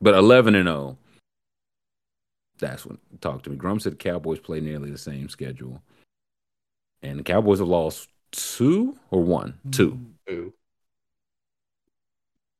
but 0.00 0.14
eleven 0.14 0.54
and 0.54 0.66
zero. 0.66 0.96
That's 2.58 2.86
when 2.86 2.98
talk 3.20 3.42
to 3.42 3.50
me. 3.50 3.56
Grum 3.56 3.80
said 3.80 3.92
the 3.92 3.96
Cowboys 3.96 4.38
play 4.38 4.60
nearly 4.60 4.90
the 4.90 4.98
same 4.98 5.28
schedule, 5.28 5.82
and 7.02 7.18
the 7.18 7.24
Cowboys 7.24 7.58
have 7.58 7.68
lost 7.68 8.08
two 8.30 8.96
or 9.10 9.20
one, 9.20 9.58
two. 9.72 9.98
Ooh. 10.30 10.52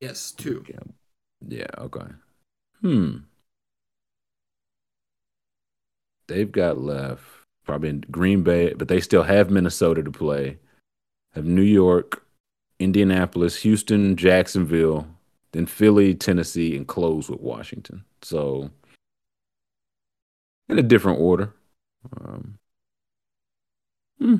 Yes, 0.02 0.32
two. 0.32 0.64
Yeah. 1.46 1.68
Okay. 1.78 2.06
Hmm. 2.80 3.18
They've 6.26 6.50
got 6.50 6.78
left 6.78 7.22
probably 7.64 7.90
in 7.90 8.04
Green 8.10 8.42
Bay, 8.42 8.74
but 8.74 8.88
they 8.88 9.00
still 9.00 9.22
have 9.22 9.48
Minnesota 9.48 10.02
to 10.02 10.10
play. 10.10 10.58
Have 11.34 11.44
New 11.44 11.62
York, 11.62 12.26
Indianapolis, 12.80 13.62
Houston, 13.62 14.16
Jacksonville, 14.16 15.06
then 15.52 15.66
Philly, 15.66 16.16
Tennessee, 16.16 16.76
and 16.76 16.88
close 16.88 17.30
with 17.30 17.40
Washington. 17.40 18.04
So 18.22 18.72
in 20.68 20.80
a 20.80 20.82
different 20.82 21.20
order. 21.20 21.54
Um, 22.20 22.58
hmm. 24.18 24.36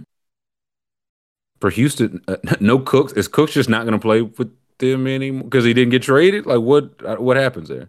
For 1.60 1.70
Houston, 1.70 2.20
uh, 2.26 2.38
no 2.60 2.80
Cooks. 2.80 3.12
Is 3.12 3.28
Cooks 3.28 3.52
just 3.52 3.68
not 3.68 3.84
going 3.84 3.92
to 3.92 4.00
play 4.00 4.22
with 4.22 4.50
them 4.90 5.06
anymore 5.06 5.44
because 5.44 5.64
he 5.64 5.72
didn't 5.72 5.90
get 5.90 6.02
traded? 6.02 6.46
Like 6.46 6.60
what? 6.60 7.02
uh, 7.04 7.16
What 7.16 7.36
happens 7.36 7.68
there? 7.68 7.88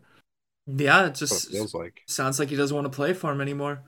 Yeah, 0.68 1.08
it 1.08 1.16
just 1.16 1.48
it 1.50 1.52
feels 1.52 1.74
like. 1.74 2.04
sounds 2.06 2.40
like 2.40 2.50
he 2.50 2.56
doesn't 2.56 2.76
want 2.76 2.86
to 2.90 2.96
play 2.96 3.14
for 3.14 3.32
him 3.32 3.42
anymore. 3.42 3.82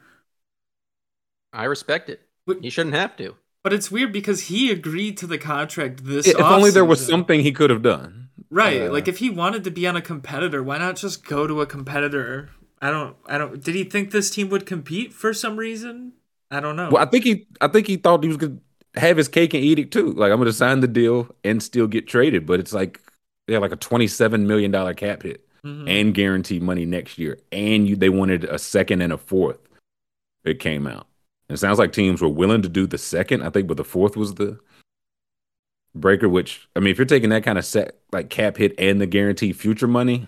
I 1.53 1.65
respect 1.65 2.09
it. 2.09 2.21
But- 2.45 2.61
He 2.61 2.69
shouldn't 2.69 2.95
have 2.95 3.15
to. 3.17 3.35
But 3.63 3.73
it's 3.73 3.89
weird 3.89 4.13
because 4.13 4.41
he 4.43 4.69
agreed 4.71 5.17
to 5.17 5.25
the 5.27 5.39
contract 5.39 6.05
this. 6.05 6.27
If 6.27 6.39
only 6.39 6.69
there 6.69 6.85
was 6.85 7.03
something 7.03 7.39
he 7.39 7.51
could 7.51 7.71
have 7.71 7.81
done. 7.81 8.29
Right, 8.51 8.83
Uh, 8.83 8.91
like 8.91 9.07
if 9.07 9.17
he 9.17 9.31
wanted 9.31 9.63
to 9.63 9.71
be 9.71 9.87
on 9.87 9.95
a 9.95 10.01
competitor, 10.03 10.61
why 10.61 10.77
not 10.77 10.97
just 10.97 11.25
go 11.25 11.47
to 11.47 11.61
a 11.61 11.65
competitor? 11.65 12.51
I 12.79 12.91
don't. 12.91 13.15
I 13.25 13.39
don't. 13.39 13.63
Did 13.63 13.73
he 13.73 13.83
think 13.83 14.11
this 14.11 14.29
team 14.29 14.49
would 14.49 14.67
compete 14.67 15.13
for 15.13 15.33
some 15.33 15.57
reason? 15.57 16.13
I 16.51 16.59
don't 16.59 16.75
know. 16.75 16.91
Well, 16.91 17.01
I 17.01 17.07
think 17.09 17.23
he, 17.23 17.47
I 17.59 17.67
think 17.67 17.87
he 17.87 17.97
thought 17.97 18.21
he 18.21 18.27
was 18.27 18.37
gonna 18.37 18.57
have 18.97 19.17
his 19.17 19.27
cake 19.27 19.53
and 19.53 19.63
eat 19.63 19.79
it 19.79 19.91
too. 19.91 20.11
Like 20.13 20.31
I'm 20.31 20.37
gonna 20.39 20.53
sign 20.53 20.79
the 20.79 20.87
deal 20.87 21.27
and 21.43 21.61
still 21.61 21.87
get 21.87 22.07
traded, 22.07 22.45
but 22.45 22.59
it's 22.59 22.73
like 22.73 23.01
they 23.47 23.53
have 23.53 23.61
like 23.61 23.71
a 23.71 23.75
27 23.77 24.47
million 24.47 24.71
dollar 24.71 24.93
cap 24.93 25.23
hit 25.23 25.41
Mhm. 25.63 25.89
and 25.89 26.13
guaranteed 26.13 26.61
money 26.61 26.85
next 26.85 27.17
year, 27.17 27.39
and 27.51 27.87
you, 27.87 27.95
they 27.95 28.09
wanted 28.09 28.43
a 28.43 28.59
second 28.59 29.01
and 29.01 29.11
a 29.13 29.17
fourth. 29.17 29.57
It 30.43 30.59
came 30.59 30.85
out. 30.87 31.07
It 31.49 31.57
sounds 31.57 31.79
like 31.79 31.91
teams 31.91 32.21
were 32.21 32.29
willing 32.29 32.61
to 32.61 32.69
do 32.69 32.85
the 32.87 32.97
second, 32.99 33.41
I 33.43 33.49
think, 33.49 33.67
but 33.67 33.77
the 33.77 33.83
fourth 33.83 34.15
was 34.15 34.35
the 34.35 34.59
breaker. 35.93 36.29
Which 36.29 36.67
I 36.75 36.79
mean, 36.79 36.89
if 36.91 36.97
you're 36.97 37.05
taking 37.05 37.29
that 37.31 37.43
kind 37.43 37.57
of 37.57 37.65
set 37.65 37.97
like 38.11 38.29
cap 38.29 38.57
hit 38.57 38.73
and 38.79 38.99
the 39.01 39.05
guaranteed 39.07 39.55
future 39.55 39.87
money 39.87 40.27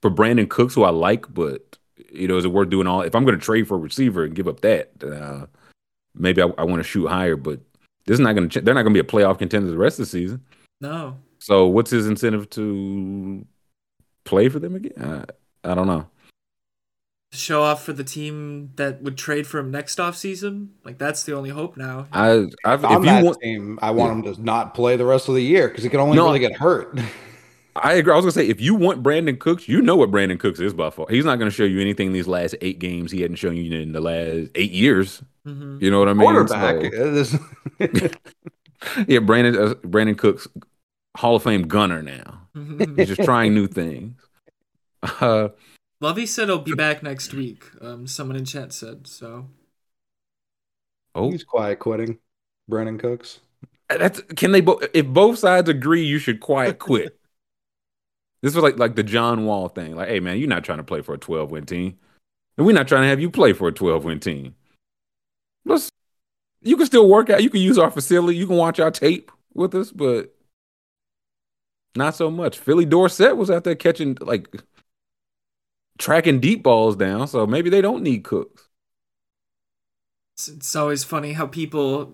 for 0.00 0.10
Brandin 0.10 0.48
Cooks, 0.48 0.74
who 0.74 0.84
I 0.84 0.90
like, 0.90 1.32
but 1.32 1.76
you 2.12 2.28
know, 2.28 2.36
is 2.36 2.44
it 2.44 2.52
worth 2.52 2.70
doing 2.70 2.86
all? 2.86 3.02
If 3.02 3.14
I'm 3.14 3.24
going 3.24 3.38
to 3.38 3.44
trade 3.44 3.66
for 3.68 3.74
a 3.74 3.78
receiver 3.80 4.24
and 4.24 4.34
give 4.34 4.48
up 4.48 4.60
that, 4.60 4.90
uh, 5.02 5.46
maybe 6.18 6.42
I, 6.42 6.46
I 6.58 6.64
want 6.64 6.80
to 6.80 6.88
shoot 6.88 7.06
higher. 7.06 7.36
But 7.36 7.60
this 8.06 8.14
is 8.14 8.20
not 8.20 8.34
going 8.34 8.48
to. 8.48 8.60
Ch- 8.60 8.64
they're 8.64 8.74
not 8.74 8.82
going 8.82 8.94
to 8.94 9.02
be 9.02 9.06
a 9.06 9.10
playoff 9.10 9.38
contender 9.38 9.70
the 9.70 9.78
rest 9.78 9.98
of 9.98 10.06
the 10.06 10.10
season. 10.10 10.42
no. 10.80 11.16
So 11.40 11.66
what's 11.68 11.92
his 11.92 12.08
incentive 12.08 12.50
to 12.50 13.46
play 14.24 14.48
for 14.48 14.58
them 14.58 14.74
again? 14.74 15.24
I, 15.64 15.70
I 15.70 15.74
don't 15.76 15.86
know. 15.86 16.08
Show 17.32 17.62
off 17.62 17.84
for 17.84 17.92
the 17.92 18.02
team 18.02 18.72
that 18.74 19.02
would 19.02 19.16
trade 19.16 19.46
for 19.46 19.58
him 19.60 19.70
next 19.70 20.00
off 20.00 20.16
season. 20.16 20.70
Like 20.84 20.98
that's 20.98 21.22
the 21.22 21.36
only 21.36 21.50
hope 21.50 21.76
now. 21.76 22.08
I 22.12 22.46
I've, 22.64 22.80
If 22.80 22.84
I'm 22.84 22.92
if 22.92 22.98
you 23.00 23.04
that 23.04 23.24
want, 23.24 23.40
team, 23.40 23.78
I 23.82 23.92
want 23.92 24.26
him 24.26 24.34
to 24.34 24.42
not 24.42 24.74
play 24.74 24.96
the 24.96 25.04
rest 25.04 25.28
of 25.28 25.34
the 25.36 25.42
year 25.42 25.68
because 25.68 25.84
he 25.84 25.90
can 25.90 26.00
only 26.00 26.16
No. 26.16 26.24
really 26.26 26.40
get 26.40 26.56
hurt. 26.56 26.98
I 27.76 27.94
agree. 27.94 28.12
I 28.12 28.16
was 28.16 28.24
gonna 28.24 28.32
say 28.32 28.48
if 28.48 28.60
you 28.60 28.74
want 28.74 29.02
Brandin 29.02 29.38
Cooks, 29.38 29.68
you 29.68 29.80
know 29.80 29.94
what 29.96 30.10
Brandin 30.10 30.38
Cooks 30.40 30.58
is 30.60 30.74
by 30.74 30.90
far. 30.90 31.06
He's 31.10 31.24
not 31.24 31.38
gonna 31.38 31.50
show 31.50 31.64
you 31.64 31.80
anything 31.80 32.12
these 32.12 32.26
last 32.26 32.54
eight 32.60 32.78
games 32.78 33.12
he 33.12 33.22
hadn't 33.22 33.36
shown 33.36 33.56
you 33.56 33.78
in 33.80 33.92
the 33.92 34.00
last 34.00 34.50
eight 34.56 34.72
years. 34.72 35.22
Mhm. 35.46 35.80
You 35.80 35.90
know 35.90 35.98
what 36.00 36.08
I 36.08 36.12
mean? 36.14 36.28
Quarterback. 36.28 36.92
So- 37.24 37.38
yeah, 39.08 39.20
Brandin 39.20 39.56
uh, 39.70 39.74
Brandin 39.86 40.18
Cooks, 40.18 40.48
Hall 41.16 41.36
of 41.36 41.42
Fame 41.42 41.62
gunner 41.68 42.02
now. 42.02 42.42
He's 42.96 43.08
just 43.08 43.22
trying 43.24 43.54
new 43.54 43.66
things. 43.66 44.14
Uh, 45.20 45.50
Lovey 46.00 46.26
said 46.26 46.48
he'll 46.48 46.58
be 46.58 46.74
back 46.74 47.04
next 47.04 47.32
week. 47.32 47.64
Um, 47.80 48.08
someone 48.08 48.36
in 48.36 48.44
chat 48.44 48.72
said 48.72 49.06
so. 49.06 49.46
oh, 51.14 51.30
He's 51.30 51.44
quiet 51.44 51.78
quitting. 51.78 52.18
Brandin 52.68 52.98
Cooks. 52.98 53.38
that's 53.88 54.20
can 54.36 54.50
they 54.50 54.60
both? 54.60 54.84
If 54.92 55.06
both 55.06 55.38
sides 55.38 55.68
agree, 55.68 56.04
you 56.04 56.18
should 56.18 56.40
quiet 56.40 56.80
quit. 56.80 57.17
This 58.42 58.54
was 58.54 58.62
like 58.62 58.78
like 58.78 58.94
the 58.96 59.02
John 59.02 59.44
Wall 59.46 59.68
thing. 59.68 59.96
Like, 59.96 60.08
hey 60.08 60.20
man, 60.20 60.38
you're 60.38 60.48
not 60.48 60.64
trying 60.64 60.78
to 60.78 60.84
play 60.84 61.02
for 61.02 61.14
a 61.14 61.18
12 61.18 61.50
win 61.50 61.66
team, 61.66 61.98
and 62.56 62.66
we're 62.66 62.72
not 62.72 62.88
trying 62.88 63.02
to 63.02 63.08
have 63.08 63.20
you 63.20 63.30
play 63.30 63.52
for 63.52 63.68
a 63.68 63.72
12 63.72 64.04
win 64.04 64.20
team. 64.20 64.54
Let's. 65.64 65.90
You 66.62 66.76
can 66.76 66.86
still 66.86 67.08
work 67.08 67.30
out. 67.30 67.42
You 67.42 67.50
can 67.50 67.60
use 67.60 67.78
our 67.78 67.90
facility. 67.90 68.36
You 68.36 68.46
can 68.46 68.56
watch 68.56 68.80
our 68.80 68.90
tape 68.90 69.30
with 69.54 69.74
us, 69.74 69.92
but 69.92 70.34
Not 71.94 72.14
so 72.14 72.30
much. 72.30 72.58
Philly 72.58 72.84
Dorsett 72.84 73.36
was 73.36 73.50
out 73.50 73.64
there 73.64 73.74
catching 73.74 74.16
like 74.20 74.48
tracking 75.98 76.40
deep 76.40 76.62
balls 76.62 76.96
down, 76.96 77.28
so 77.28 77.46
maybe 77.46 77.70
they 77.70 77.80
don't 77.80 78.02
need 78.02 78.24
Cooks. 78.24 78.68
It's, 80.36 80.48
it's 80.48 80.76
always 80.76 81.04
funny 81.04 81.32
how 81.32 81.46
people 81.46 82.12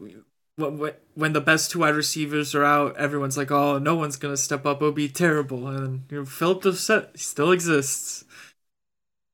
when, 0.56 0.92
when 1.14 1.32
the 1.32 1.40
best 1.40 1.70
two 1.70 1.80
wide 1.80 1.94
receivers 1.94 2.54
are 2.54 2.64
out, 2.64 2.96
everyone's 2.96 3.36
like, 3.36 3.50
"Oh, 3.50 3.78
no 3.78 3.94
one's 3.94 4.16
gonna 4.16 4.36
step 4.36 4.64
up. 4.66 4.78
It'll 4.78 4.92
be 4.92 5.08
terrible." 5.08 5.66
And 5.66 6.04
you 6.10 6.18
know, 6.18 6.24
Phillip 6.24 6.62
Dorsett 6.62 7.18
still 7.18 7.52
exists, 7.52 8.24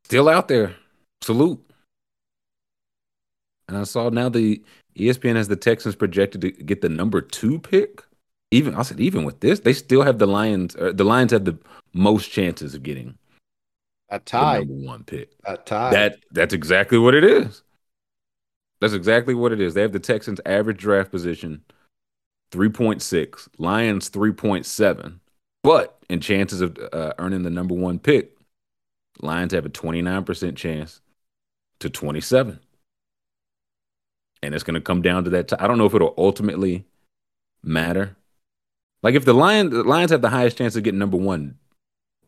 still 0.04 0.28
out 0.28 0.48
there. 0.48 0.76
Salute. 1.22 1.60
And 3.68 3.76
I 3.76 3.84
saw 3.84 4.08
now 4.08 4.28
the 4.28 4.62
ESPN 4.96 5.36
has 5.36 5.48
the 5.48 5.56
Texans 5.56 5.94
projected 5.94 6.40
to 6.40 6.50
get 6.50 6.80
the 6.80 6.88
number 6.88 7.20
two 7.20 7.58
pick. 7.58 8.02
Even 8.50 8.74
I 8.74 8.82
said, 8.82 8.98
even 8.98 9.24
with 9.24 9.40
this, 9.40 9.60
they 9.60 9.72
still 9.72 10.02
have 10.02 10.18
the 10.18 10.26
Lions. 10.26 10.74
the 10.74 11.04
Lions 11.04 11.30
have 11.30 11.44
the 11.44 11.56
most 11.92 12.30
chances 12.32 12.74
of 12.74 12.82
getting 12.82 13.16
a 14.08 14.18
tie 14.18 14.58
number 14.58 14.74
one 14.74 15.04
pick. 15.04 15.30
A 15.44 15.56
tie. 15.56 15.90
That 15.90 16.18
that's 16.32 16.54
exactly 16.54 16.98
what 16.98 17.14
it 17.14 17.24
is. 17.24 17.62
That's 18.80 18.94
exactly 18.94 19.34
what 19.34 19.52
it 19.52 19.60
is. 19.60 19.74
They 19.74 19.82
have 19.82 19.92
the 19.92 19.98
Texans' 19.98 20.40
average 20.46 20.78
draft 20.78 21.10
position 21.10 21.62
3.6, 22.52 23.48
Lions 23.58 24.10
3.7. 24.10 25.20
But 25.62 25.98
in 26.08 26.20
chances 26.20 26.60
of 26.60 26.78
uh, 26.92 27.12
earning 27.18 27.42
the 27.42 27.50
number 27.50 27.74
one 27.74 27.98
pick, 27.98 28.36
Lions 29.20 29.52
have 29.52 29.66
a 29.66 29.70
29% 29.70 30.56
chance 30.56 31.00
to 31.80 31.90
27. 31.90 32.58
And 34.42 34.54
it's 34.54 34.64
going 34.64 34.74
to 34.74 34.80
come 34.80 35.02
down 35.02 35.24
to 35.24 35.30
that. 35.30 35.60
I 35.60 35.66
don't 35.66 35.76
know 35.76 35.84
if 35.84 35.94
it'll 35.94 36.14
ultimately 36.16 36.86
matter. 37.62 38.16
Like 39.02 39.14
if 39.14 39.26
the 39.26 39.34
Lions, 39.34 39.72
the 39.72 39.82
Lions 39.82 40.10
have 40.10 40.22
the 40.22 40.30
highest 40.30 40.56
chance 40.56 40.76
of 40.76 40.82
getting 40.82 40.98
number 40.98 41.18
one, 41.18 41.58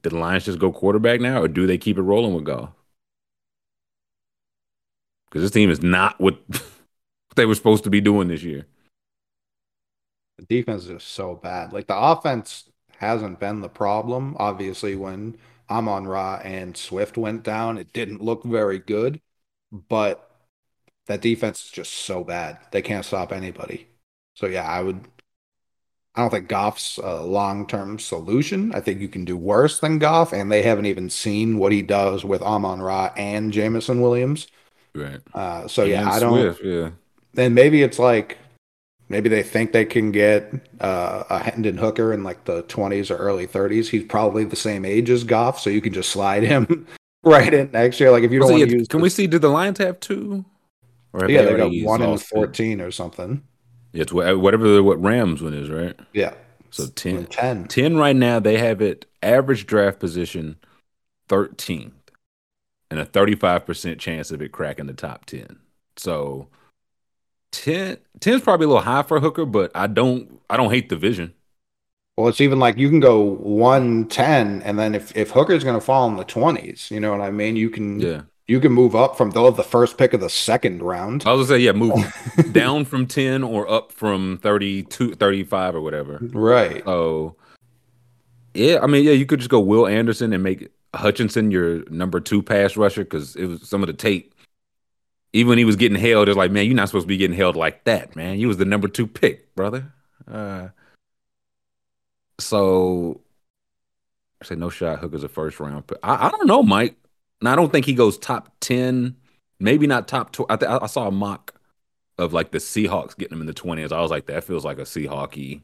did 0.02 0.12
the 0.12 0.18
Lions 0.18 0.44
just 0.44 0.58
go 0.58 0.72
quarterback 0.72 1.20
now, 1.20 1.40
or 1.40 1.48
do 1.48 1.66
they 1.66 1.78
keep 1.78 1.96
it 1.96 2.02
rolling 2.02 2.34
with 2.34 2.44
Goff? 2.44 2.70
Because 5.32 5.42
this 5.42 5.50
team 5.50 5.70
is 5.70 5.82
not 5.82 6.20
what 6.20 6.38
they 7.36 7.46
were 7.46 7.54
supposed 7.54 7.84
to 7.84 7.90
be 7.90 8.02
doing 8.02 8.28
this 8.28 8.42
year. 8.42 8.66
The 10.36 10.44
defense 10.44 10.86
is 10.86 11.02
so 11.02 11.34
bad. 11.34 11.72
Like 11.72 11.86
the 11.86 11.96
offense 11.96 12.68
hasn't 12.98 13.40
been 13.40 13.60
the 13.60 13.68
problem. 13.68 14.36
Obviously, 14.38 14.94
when 14.94 15.38
Amon 15.70 16.06
Ra 16.06 16.40
and 16.44 16.76
Swift 16.76 17.16
went 17.16 17.42
down, 17.42 17.78
it 17.78 17.92
didn't 17.94 18.22
look 18.22 18.44
very 18.44 18.78
good. 18.78 19.20
But 19.70 20.30
that 21.06 21.22
defense 21.22 21.64
is 21.64 21.70
just 21.70 21.92
so 21.92 22.22
bad. 22.24 22.58
They 22.70 22.82
can't 22.82 23.04
stop 23.04 23.32
anybody. 23.32 23.88
So 24.34 24.46
yeah, 24.46 24.66
I 24.66 24.82
would 24.82 25.06
I 26.14 26.20
don't 26.20 26.30
think 26.30 26.48
Goff's 26.48 26.98
a 26.98 27.22
long 27.22 27.66
term 27.66 27.98
solution. 27.98 28.74
I 28.74 28.80
think 28.80 29.00
you 29.00 29.08
can 29.08 29.24
do 29.24 29.36
worse 29.36 29.80
than 29.80 29.98
Goff, 29.98 30.34
and 30.34 30.52
they 30.52 30.60
haven't 30.60 30.84
even 30.86 31.08
seen 31.08 31.56
what 31.56 31.72
he 31.72 31.80
does 31.80 32.22
with 32.22 32.42
Amon 32.42 32.82
Ra 32.82 33.12
and 33.16 33.50
Jameson 33.50 34.02
Williams. 34.02 34.46
Right. 34.94 35.20
Uh, 35.34 35.68
so 35.68 35.84
yeah, 35.84 36.10
I 36.10 36.20
don't. 36.20 36.38
Swift, 36.38 36.64
yeah. 36.64 36.90
Then 37.34 37.54
maybe 37.54 37.82
it's 37.82 37.98
like 37.98 38.38
maybe 39.08 39.28
they 39.28 39.42
think 39.42 39.72
they 39.72 39.84
can 39.84 40.12
get 40.12 40.52
uh, 40.80 41.24
a 41.30 41.38
Hendon 41.38 41.78
Hooker 41.78 42.12
in 42.12 42.24
like 42.24 42.44
the 42.44 42.62
20s 42.64 43.10
or 43.10 43.16
early 43.16 43.46
30s. 43.46 43.88
He's 43.88 44.04
probably 44.04 44.44
the 44.44 44.56
same 44.56 44.84
age 44.84 45.10
as 45.10 45.24
Goff, 45.24 45.60
so 45.60 45.70
you 45.70 45.80
can 45.80 45.92
just 45.92 46.10
slide 46.10 46.42
him 46.42 46.86
right 47.24 47.52
in 47.52 47.70
next 47.72 48.00
year. 48.00 48.10
Like 48.10 48.24
if 48.24 48.32
you 48.32 48.40
don't 48.40 48.50
want 48.50 48.68
to 48.68 48.76
use. 48.78 48.88
Can 48.88 49.00
we 49.00 49.08
see? 49.08 49.26
Did 49.26 49.42
the 49.42 49.48
Lions 49.48 49.78
have 49.78 50.00
two? 50.00 50.44
Or 51.14 51.30
yeah, 51.30 51.42
they, 51.42 51.52
they 51.52 51.82
got 51.82 51.86
one 51.86 52.02
in 52.02 52.18
14 52.18 52.80
or 52.80 52.90
something. 52.90 53.42
It's 53.92 54.12
whatever 54.12 54.66
the, 54.68 54.82
what 54.82 55.02
Rams 55.02 55.42
one 55.42 55.52
is, 55.52 55.68
right? 55.68 55.94
Yeah. 56.14 56.32
So 56.70 56.86
10, 56.86 57.26
10. 57.26 57.68
10 57.68 57.96
right 57.98 58.16
now. 58.16 58.40
They 58.40 58.56
have 58.56 58.80
it 58.80 59.04
average 59.22 59.66
draft 59.66 60.00
position 60.00 60.56
13 61.28 61.92
and 62.92 63.00
a 63.00 63.06
35% 63.06 63.98
chance 63.98 64.30
of 64.30 64.42
it 64.42 64.52
cracking 64.52 64.86
the 64.86 64.92
top 64.92 65.24
10. 65.24 65.58
So 65.96 66.48
10 67.52 67.96
10 68.20 68.34
is 68.34 68.40
probably 68.42 68.66
a 68.66 68.68
little 68.68 68.82
high 68.82 69.02
for 69.02 69.18
Hooker, 69.18 69.46
but 69.46 69.70
I 69.74 69.86
don't 69.86 70.40
I 70.50 70.58
don't 70.58 70.70
hate 70.70 70.90
the 70.90 70.96
vision. 70.96 71.32
Well, 72.18 72.28
it's 72.28 72.42
even 72.42 72.58
like 72.58 72.76
you 72.76 72.90
can 72.90 73.00
go 73.00 73.22
110 73.22 74.60
and 74.62 74.78
then 74.78 74.94
if 74.94 75.16
if 75.16 75.30
Hooker's 75.30 75.64
going 75.64 75.74
to 75.74 75.80
fall 75.80 76.06
in 76.06 76.16
the 76.16 76.24
20s, 76.24 76.90
you 76.90 77.00
know 77.00 77.12
what 77.12 77.22
I 77.22 77.30
mean? 77.30 77.56
You 77.56 77.70
can 77.70 77.98
Yeah. 77.98 78.22
You 78.46 78.60
can 78.60 78.72
move 78.72 78.94
up 78.94 79.16
from 79.16 79.30
though 79.30 79.50
the 79.50 79.62
first 79.62 79.96
pick 79.96 80.12
of 80.12 80.20
the 80.20 80.28
second 80.28 80.82
round. 80.82 81.22
I 81.24 81.32
was 81.32 81.48
gonna 81.48 81.58
say, 81.58 81.64
yeah, 81.64 81.72
move 81.72 81.94
down 82.52 82.84
from 82.84 83.06
10 83.06 83.42
or 83.42 83.70
up 83.70 83.92
from 83.92 84.38
32, 84.42 85.14
35 85.14 85.76
or 85.76 85.80
whatever. 85.80 86.18
Right. 86.20 86.86
Oh, 86.86 87.36
yeah. 88.52 88.80
I 88.82 88.86
mean, 88.86 89.04
yeah, 89.04 89.12
you 89.12 89.24
could 89.24 89.38
just 89.38 89.48
go 89.48 89.60
Will 89.60 89.86
Anderson 89.86 90.34
and 90.34 90.42
make 90.42 90.68
Hutchinson 90.94 91.50
your 91.50 91.88
number 91.90 92.20
two 92.20 92.42
pass 92.42 92.76
rusher 92.76 93.04
because 93.04 93.36
it 93.36 93.46
was 93.46 93.68
some 93.68 93.82
of 93.82 93.86
the 93.86 93.92
tape. 93.94 94.34
Even 95.32 95.48
when 95.48 95.58
he 95.58 95.64
was 95.64 95.76
getting 95.76 95.98
held, 95.98 96.28
it's 96.28 96.36
like, 96.36 96.50
man, 96.50 96.66
you're 96.66 96.74
not 96.74 96.88
supposed 96.88 97.04
to 97.04 97.08
be 97.08 97.16
getting 97.16 97.36
held 97.36 97.56
like 97.56 97.84
that, 97.84 98.14
man. 98.14 98.38
You 98.38 98.48
was 98.48 98.58
the 98.58 98.66
number 98.66 98.86
two 98.86 99.06
pick, 99.06 99.54
brother. 99.54 99.90
Uh, 100.30 100.68
so 102.38 103.22
I 104.42 104.44
say 104.44 104.56
no 104.56 104.68
shot. 104.68 104.98
Hooker's 104.98 105.24
a 105.24 105.28
first 105.28 105.58
round 105.58 105.86
pick. 105.86 105.98
I, 106.02 106.26
I 106.26 106.30
don't 106.30 106.46
know, 106.46 106.62
Mike. 106.62 106.96
Now 107.40 107.52
I 107.52 107.56
don't 107.56 107.72
think 107.72 107.86
he 107.86 107.94
goes 107.94 108.18
top 108.18 108.52
ten. 108.60 109.16
Maybe 109.58 109.86
not 109.86 110.08
top. 110.08 110.32
Tw- 110.32 110.50
I, 110.50 110.56
th- 110.56 110.70
I 110.82 110.86
saw 110.86 111.08
a 111.08 111.12
mock 111.12 111.54
of 112.18 112.34
like 112.34 112.50
the 112.50 112.58
Seahawks 112.58 113.16
getting 113.16 113.36
him 113.36 113.40
in 113.40 113.46
the 113.46 113.54
twenties. 113.54 113.92
I 113.92 114.00
was 114.00 114.10
like, 114.10 114.26
that 114.26 114.44
feels 114.44 114.64
like 114.64 114.78
a 114.78 114.82
Seahawky 114.82 115.62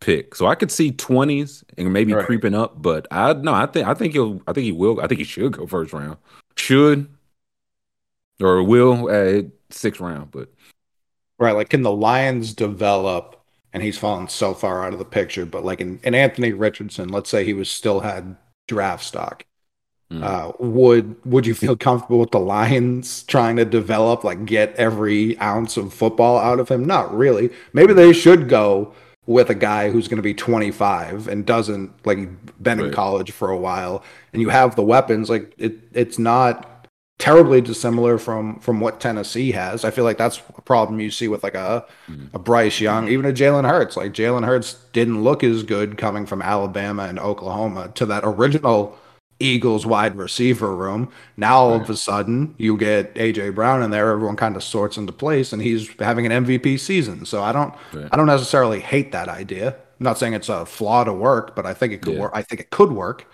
pick. 0.00 0.34
So 0.34 0.46
I 0.46 0.54
could 0.54 0.70
see 0.70 0.92
20s 0.92 1.64
and 1.76 1.92
maybe 1.92 2.12
right. 2.12 2.24
creeping 2.24 2.54
up, 2.54 2.80
but 2.80 3.06
I 3.10 3.32
no, 3.32 3.54
I 3.54 3.66
think 3.66 3.86
I 3.86 3.94
think 3.94 4.12
he'll 4.12 4.40
I 4.46 4.52
think 4.52 4.64
he 4.64 4.72
will 4.72 5.00
I 5.00 5.06
think 5.06 5.18
he 5.18 5.24
should 5.24 5.52
go 5.52 5.66
first 5.66 5.92
round. 5.92 6.16
Should 6.56 7.08
or 8.40 8.62
will 8.62 9.10
at 9.10 9.46
sixth 9.70 10.00
round, 10.00 10.30
but 10.30 10.48
Right, 11.38 11.54
like 11.54 11.68
can 11.68 11.82
the 11.82 11.92
Lions 11.92 12.52
develop 12.52 13.44
and 13.72 13.82
he's 13.82 13.98
fallen 13.98 14.28
so 14.28 14.54
far 14.54 14.84
out 14.84 14.92
of 14.92 14.98
the 14.98 15.04
picture, 15.04 15.46
but 15.46 15.64
like 15.64 15.80
in, 15.80 16.00
in 16.02 16.14
Anthony 16.14 16.52
Richardson, 16.52 17.10
let's 17.10 17.30
say 17.30 17.44
he 17.44 17.52
was 17.54 17.70
still 17.70 18.00
had 18.00 18.36
draft 18.66 19.04
stock. 19.04 19.44
Mm. 20.10 20.22
Uh, 20.22 20.52
would 20.58 21.16
would 21.26 21.46
you 21.46 21.54
feel 21.54 21.76
comfortable 21.76 22.18
with 22.18 22.30
the 22.30 22.40
Lions 22.40 23.22
trying 23.24 23.56
to 23.56 23.64
develop, 23.64 24.24
like 24.24 24.46
get 24.46 24.74
every 24.76 25.38
ounce 25.38 25.76
of 25.76 25.92
football 25.92 26.38
out 26.38 26.60
of 26.60 26.68
him? 26.68 26.84
Not 26.84 27.14
really. 27.14 27.50
Maybe 27.72 27.92
they 27.92 28.12
should 28.12 28.48
go 28.48 28.94
with 29.28 29.50
a 29.50 29.54
guy 29.54 29.90
who's 29.90 30.08
going 30.08 30.16
to 30.16 30.22
be 30.22 30.32
25 30.32 31.28
and 31.28 31.44
doesn't 31.44 31.92
like 32.06 32.18
been 32.62 32.78
right. 32.78 32.88
in 32.88 32.92
college 32.92 33.30
for 33.30 33.50
a 33.50 33.56
while 33.58 34.02
and 34.32 34.40
you 34.40 34.48
have 34.48 34.74
the 34.74 34.82
weapons 34.82 35.28
like 35.28 35.52
it 35.58 35.74
it's 35.92 36.18
not 36.18 36.88
terribly 37.18 37.60
dissimilar 37.60 38.16
from 38.16 38.58
from 38.60 38.80
what 38.80 39.00
Tennessee 39.00 39.52
has. 39.52 39.84
I 39.84 39.90
feel 39.90 40.04
like 40.04 40.18
that's 40.18 40.40
a 40.56 40.62
problem 40.62 40.98
you 40.98 41.10
see 41.10 41.28
with 41.28 41.42
like 41.42 41.54
a 41.54 41.84
mm. 42.08 42.32
a 42.32 42.38
Bryce 42.38 42.80
Young, 42.80 43.08
even 43.08 43.26
a 43.26 43.32
Jalen 43.32 43.68
Hurts. 43.68 43.96
Like 43.96 44.12
Jalen 44.12 44.46
Hurts 44.46 44.74
didn't 44.92 45.22
look 45.22 45.44
as 45.44 45.62
good 45.62 45.98
coming 45.98 46.26
from 46.26 46.40
Alabama 46.40 47.04
and 47.04 47.18
Oklahoma 47.18 47.90
to 47.96 48.06
that 48.06 48.22
original 48.24 48.96
Eagles 49.40 49.86
wide 49.86 50.16
receiver 50.16 50.74
room. 50.74 51.10
Now 51.36 51.58
all 51.58 51.74
of 51.80 51.88
a 51.88 51.96
sudden 51.96 52.54
you 52.58 52.76
get 52.76 53.14
AJ 53.14 53.54
Brown 53.54 53.82
in 53.82 53.90
there, 53.90 54.10
everyone 54.10 54.36
kind 54.36 54.56
of 54.56 54.64
sorts 54.64 54.96
into 54.96 55.12
place 55.12 55.52
and 55.52 55.62
he's 55.62 55.88
having 55.98 56.26
an 56.26 56.44
MVP 56.44 56.80
season. 56.80 57.24
So 57.24 57.42
I 57.42 57.52
don't 57.52 57.74
right. 57.92 58.08
I 58.10 58.16
don't 58.16 58.26
necessarily 58.26 58.80
hate 58.80 59.12
that 59.12 59.28
idea. 59.28 59.68
I'm 59.68 60.04
not 60.04 60.18
saying 60.18 60.34
it's 60.34 60.48
a 60.48 60.66
flaw 60.66 61.04
to 61.04 61.12
work, 61.12 61.54
but 61.54 61.66
I 61.66 61.74
think 61.74 61.92
it 61.92 62.02
could 62.02 62.14
yeah. 62.14 62.20
work. 62.20 62.32
I 62.34 62.42
think 62.42 62.60
it 62.60 62.70
could 62.70 62.92
work. 62.92 63.26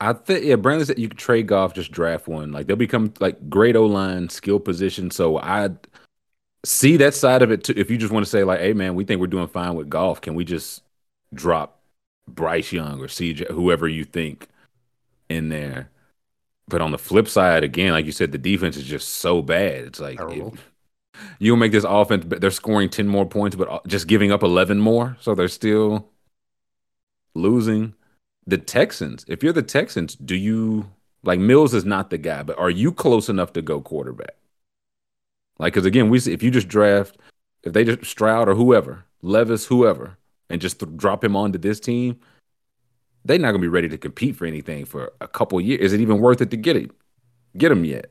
I 0.00 0.12
think 0.12 0.44
yeah, 0.44 0.56
Brandon 0.56 0.86
said 0.86 0.98
you 0.98 1.08
could 1.08 1.18
trade 1.18 1.46
Goff, 1.46 1.74
just 1.74 1.92
draft 1.92 2.28
one. 2.28 2.52
Like 2.52 2.66
they'll 2.66 2.76
become 2.76 3.12
like 3.20 3.50
great 3.50 3.76
O 3.76 3.86
line, 3.86 4.28
skill 4.28 4.60
position. 4.60 5.10
So 5.10 5.38
I 5.38 5.70
see 6.64 6.96
that 6.98 7.14
side 7.14 7.42
of 7.42 7.50
it 7.50 7.64
too. 7.64 7.74
If 7.76 7.90
you 7.90 7.98
just 7.98 8.12
want 8.12 8.24
to 8.24 8.30
say 8.30 8.44
like, 8.44 8.60
hey 8.60 8.72
man, 8.72 8.94
we 8.94 9.04
think 9.04 9.20
we're 9.20 9.26
doing 9.26 9.48
fine 9.48 9.74
with 9.74 9.90
Goff, 9.90 10.20
can 10.20 10.34
we 10.34 10.44
just 10.44 10.82
drop 11.34 11.80
Bryce 12.28 12.72
Young 12.72 13.00
or 13.00 13.06
CJ, 13.06 13.50
whoever 13.50 13.88
you 13.88 14.04
think 14.04 14.48
in 15.28 15.48
there. 15.48 15.90
But 16.68 16.80
on 16.80 16.90
the 16.90 16.98
flip 16.98 17.28
side, 17.28 17.62
again, 17.62 17.92
like 17.92 18.06
you 18.06 18.12
said, 18.12 18.32
the 18.32 18.38
defense 18.38 18.76
is 18.76 18.84
just 18.84 19.08
so 19.08 19.40
bad. 19.40 19.84
It's 19.84 20.00
like 20.00 20.18
you'll 21.38 21.56
make 21.56 21.72
this 21.72 21.84
offense, 21.84 22.24
but 22.24 22.40
they're 22.40 22.50
scoring 22.50 22.90
10 22.90 23.06
more 23.06 23.26
points, 23.26 23.56
but 23.56 23.86
just 23.86 24.08
giving 24.08 24.32
up 24.32 24.42
11 24.42 24.80
more. 24.80 25.16
So 25.20 25.34
they're 25.34 25.48
still 25.48 26.08
losing. 27.34 27.94
The 28.46 28.58
Texans, 28.58 29.24
if 29.28 29.42
you're 29.42 29.52
the 29.52 29.62
Texans, 29.62 30.14
do 30.16 30.34
you 30.34 30.90
like 31.22 31.40
Mills 31.40 31.74
is 31.74 31.84
not 31.84 32.10
the 32.10 32.18
guy, 32.18 32.42
but 32.42 32.58
are 32.58 32.70
you 32.70 32.92
close 32.92 33.28
enough 33.28 33.52
to 33.54 33.62
go 33.62 33.80
quarterback? 33.80 34.36
Like, 35.58 35.72
because 35.72 35.86
again, 35.86 36.08
we 36.08 36.18
see 36.18 36.32
if 36.32 36.42
you 36.42 36.50
just 36.50 36.68
draft, 36.68 37.16
if 37.62 37.72
they 37.72 37.84
just 37.84 38.04
Stroud 38.04 38.48
or 38.48 38.54
whoever, 38.54 39.04
Levis, 39.22 39.66
whoever, 39.66 40.18
and 40.48 40.60
just 40.60 40.80
th- 40.80 40.96
drop 40.96 41.24
him 41.24 41.34
onto 41.34 41.58
this 41.58 41.80
team, 41.80 42.20
they're 43.26 43.38
not 43.38 43.48
gonna 43.52 43.58
be 43.60 43.68
ready 43.68 43.88
to 43.88 43.98
compete 43.98 44.36
for 44.36 44.46
anything 44.46 44.84
for 44.84 45.12
a 45.20 45.28
couple 45.28 45.60
years. 45.60 45.80
Is 45.80 45.92
it 45.92 46.00
even 46.00 46.18
worth 46.20 46.40
it 46.40 46.50
to 46.50 46.56
get 46.56 46.76
it? 46.76 46.90
Get 47.56 47.70
them 47.70 47.84
yet? 47.84 48.10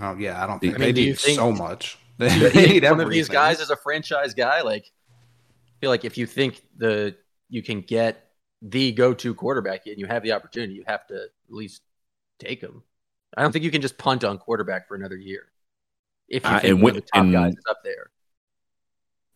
Oh 0.00 0.16
yeah, 0.16 0.42
I 0.42 0.46
don't 0.46 0.58
think 0.60 0.74
I 0.74 0.78
mean, 0.78 0.94
they 0.94 1.00
need 1.06 1.18
so 1.18 1.52
much. 1.52 1.98
They 2.18 2.66
need 2.66 2.84
one 2.84 3.00
of 3.00 3.08
these 3.08 3.28
guys 3.30 3.60
as 3.62 3.70
a 3.70 3.76
franchise 3.76 4.34
guy. 4.34 4.60
Like 4.60 4.84
I 4.84 5.72
feel 5.80 5.88
like 5.90 6.04
if 6.04 6.18
you 6.18 6.26
think 6.26 6.62
the 6.76 7.16
you 7.48 7.62
can 7.62 7.80
get 7.80 8.26
the 8.62 8.92
go-to 8.92 9.34
quarterback 9.34 9.86
and 9.86 9.98
you 9.98 10.04
have 10.06 10.22
the 10.22 10.32
opportunity, 10.32 10.74
you 10.74 10.84
have 10.86 11.06
to 11.06 11.14
at 11.14 11.30
least 11.48 11.80
take 12.38 12.60
him. 12.60 12.82
I 13.36 13.42
don't 13.42 13.52
think 13.52 13.64
you 13.64 13.70
can 13.70 13.80
just 13.80 13.96
punt 13.96 14.22
on 14.22 14.36
quarterback 14.36 14.86
for 14.86 14.96
another 14.96 15.16
year. 15.16 15.44
If 16.28 16.44
you 16.44 16.50
Uh, 16.50 16.60
think 16.60 16.70
and 16.74 16.82
when- 16.82 16.94
the 16.94 17.00
top 17.00 17.22
and- 17.24 17.32
guys 17.32 17.52
is 17.54 17.64
up 17.70 17.78
there. 17.84 18.10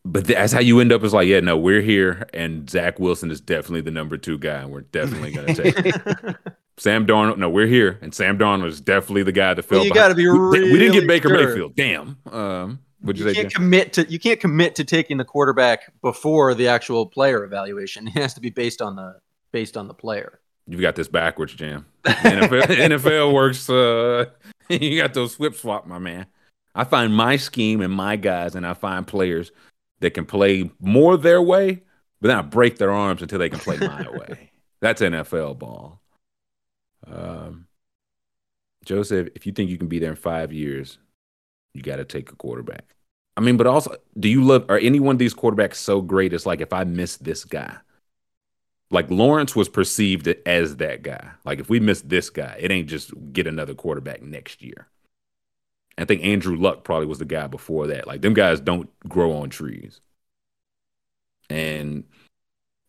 But 0.07 0.25
that's 0.25 0.53
how 0.53 0.59
you 0.59 0.79
end 0.79 0.91
up. 0.91 1.03
Is 1.03 1.13
like, 1.13 1.27
yeah, 1.27 1.39
no, 1.39 1.57
we're 1.57 1.81
here, 1.81 2.27
and 2.31 2.69
Zach 2.69 2.99
Wilson 2.99 3.31
is 3.31 3.41
definitely 3.41 3.81
the 3.81 3.91
number 3.91 4.17
two 4.17 4.37
guy, 4.37 4.61
and 4.61 4.71
we're 4.71 4.81
definitely 4.81 5.31
going 5.31 5.47
to 5.47 5.63
take 5.63 5.83
him. 5.83 6.35
Sam 6.77 7.07
Darnold. 7.07 7.37
No, 7.39 7.49
we're 7.49 7.65
here, 7.65 7.97
and 8.03 8.13
Sam 8.13 8.37
Darnold 8.37 8.67
is 8.67 8.79
definitely 8.79 9.23
the 9.23 9.31
guy 9.31 9.55
that 9.55 9.63
fell. 9.63 9.79
Well, 9.79 9.87
you 9.87 9.93
gotta 9.93 10.13
be 10.13 10.27
we, 10.27 10.71
we 10.71 10.77
didn't 10.77 10.93
get 10.93 11.07
Baker 11.07 11.29
sure. 11.29 11.47
Mayfield. 11.47 11.75
Damn. 11.75 12.17
Um, 12.31 12.79
would 13.01 13.17
you, 13.17 13.25
you 13.25 13.33
say? 13.33 13.41
can't 13.41 13.53
commit 13.53 13.93
to 13.93 14.05
you 14.09 14.19
can't 14.19 14.39
commit 14.39 14.75
to 14.75 14.83
taking 14.83 15.17
the 15.17 15.25
quarterback 15.25 15.91
before 16.01 16.53
the 16.53 16.67
actual 16.67 17.07
player 17.07 17.43
evaluation. 17.43 18.07
It 18.15 18.19
has 18.19 18.33
to 18.35 18.41
be 18.41 18.51
based 18.51 18.81
on 18.81 18.95
the 18.95 19.15
based 19.51 19.75
on 19.75 19.87
the 19.87 19.93
player. 19.93 20.39
You've 20.67 20.81
got 20.81 20.95
this 20.95 21.07
backwards, 21.07 21.53
Jam. 21.53 21.85
NFL, 22.05 22.61
NFL 22.63 23.33
works. 23.33 23.69
Uh, 23.69 24.25
you 24.69 25.01
got 25.01 25.13
those 25.13 25.35
flip 25.35 25.55
swap, 25.55 25.87
my 25.87 25.99
man. 25.99 26.25
I 26.73 26.83
find 26.83 27.15
my 27.15 27.37
scheme 27.37 27.81
and 27.81 27.93
my 27.93 28.17
guys, 28.17 28.55
and 28.55 28.67
I 28.67 28.73
find 28.73 29.07
players 29.07 29.51
that 29.99 30.11
can 30.13 30.25
play 30.25 30.69
more 30.79 31.17
their 31.17 31.41
way, 31.41 31.83
but 32.21 32.29
then 32.29 32.37
I 32.37 32.41
break 32.41 32.77
their 32.77 32.91
arms 32.91 33.21
until 33.21 33.39
they 33.39 33.49
can 33.49 33.59
play 33.59 33.77
my 33.77 34.07
way. 34.11 34.51
That's 34.81 35.01
NFL 35.01 35.59
ball. 35.59 36.01
Um, 37.07 37.67
Joseph, 38.83 39.29
if 39.35 39.45
you 39.45 39.51
think 39.51 39.69
you 39.69 39.77
can 39.77 39.87
be 39.87 39.99
there 39.99 40.11
in 40.11 40.15
five 40.15 40.53
years, 40.53 40.97
you 41.73 41.81
got 41.81 41.97
to 41.97 42.05
take 42.05 42.31
a 42.31 42.35
quarterback. 42.35 42.95
I 43.37 43.41
mean, 43.41 43.57
but 43.57 43.67
also, 43.67 43.95
do 44.17 44.29
you 44.29 44.43
love? 44.43 44.65
Are 44.69 44.77
any 44.77 44.99
one 44.99 45.15
of 45.15 45.19
these 45.19 45.33
quarterbacks 45.33 45.75
so 45.75 46.01
great? 46.01 46.33
It's 46.33 46.45
like 46.45 46.61
if 46.61 46.71
I 46.71 46.85
miss 46.85 47.17
this 47.17 47.43
guy, 47.43 47.77
like 48.91 49.09
Lawrence 49.09 49.55
was 49.55 49.67
perceived 49.67 50.27
as 50.45 50.77
that 50.77 51.03
guy. 51.03 51.31
Like 51.43 51.59
if 51.59 51.69
we 51.69 51.79
miss 51.79 52.01
this 52.01 52.29
guy, 52.29 52.55
it 52.59 52.71
ain't 52.71 52.87
just 52.87 53.11
get 53.33 53.47
another 53.47 53.73
quarterback 53.73 54.21
next 54.21 54.61
year. 54.61 54.87
I 55.97 56.05
think 56.05 56.23
Andrew 56.23 56.55
Luck 56.57 56.83
probably 56.83 57.07
was 57.07 57.19
the 57.19 57.25
guy 57.25 57.47
before 57.47 57.87
that. 57.87 58.07
Like 58.07 58.21
them 58.21 58.33
guys 58.33 58.59
don't 58.59 58.89
grow 59.07 59.31
on 59.33 59.49
trees. 59.49 60.01
And 61.49 62.03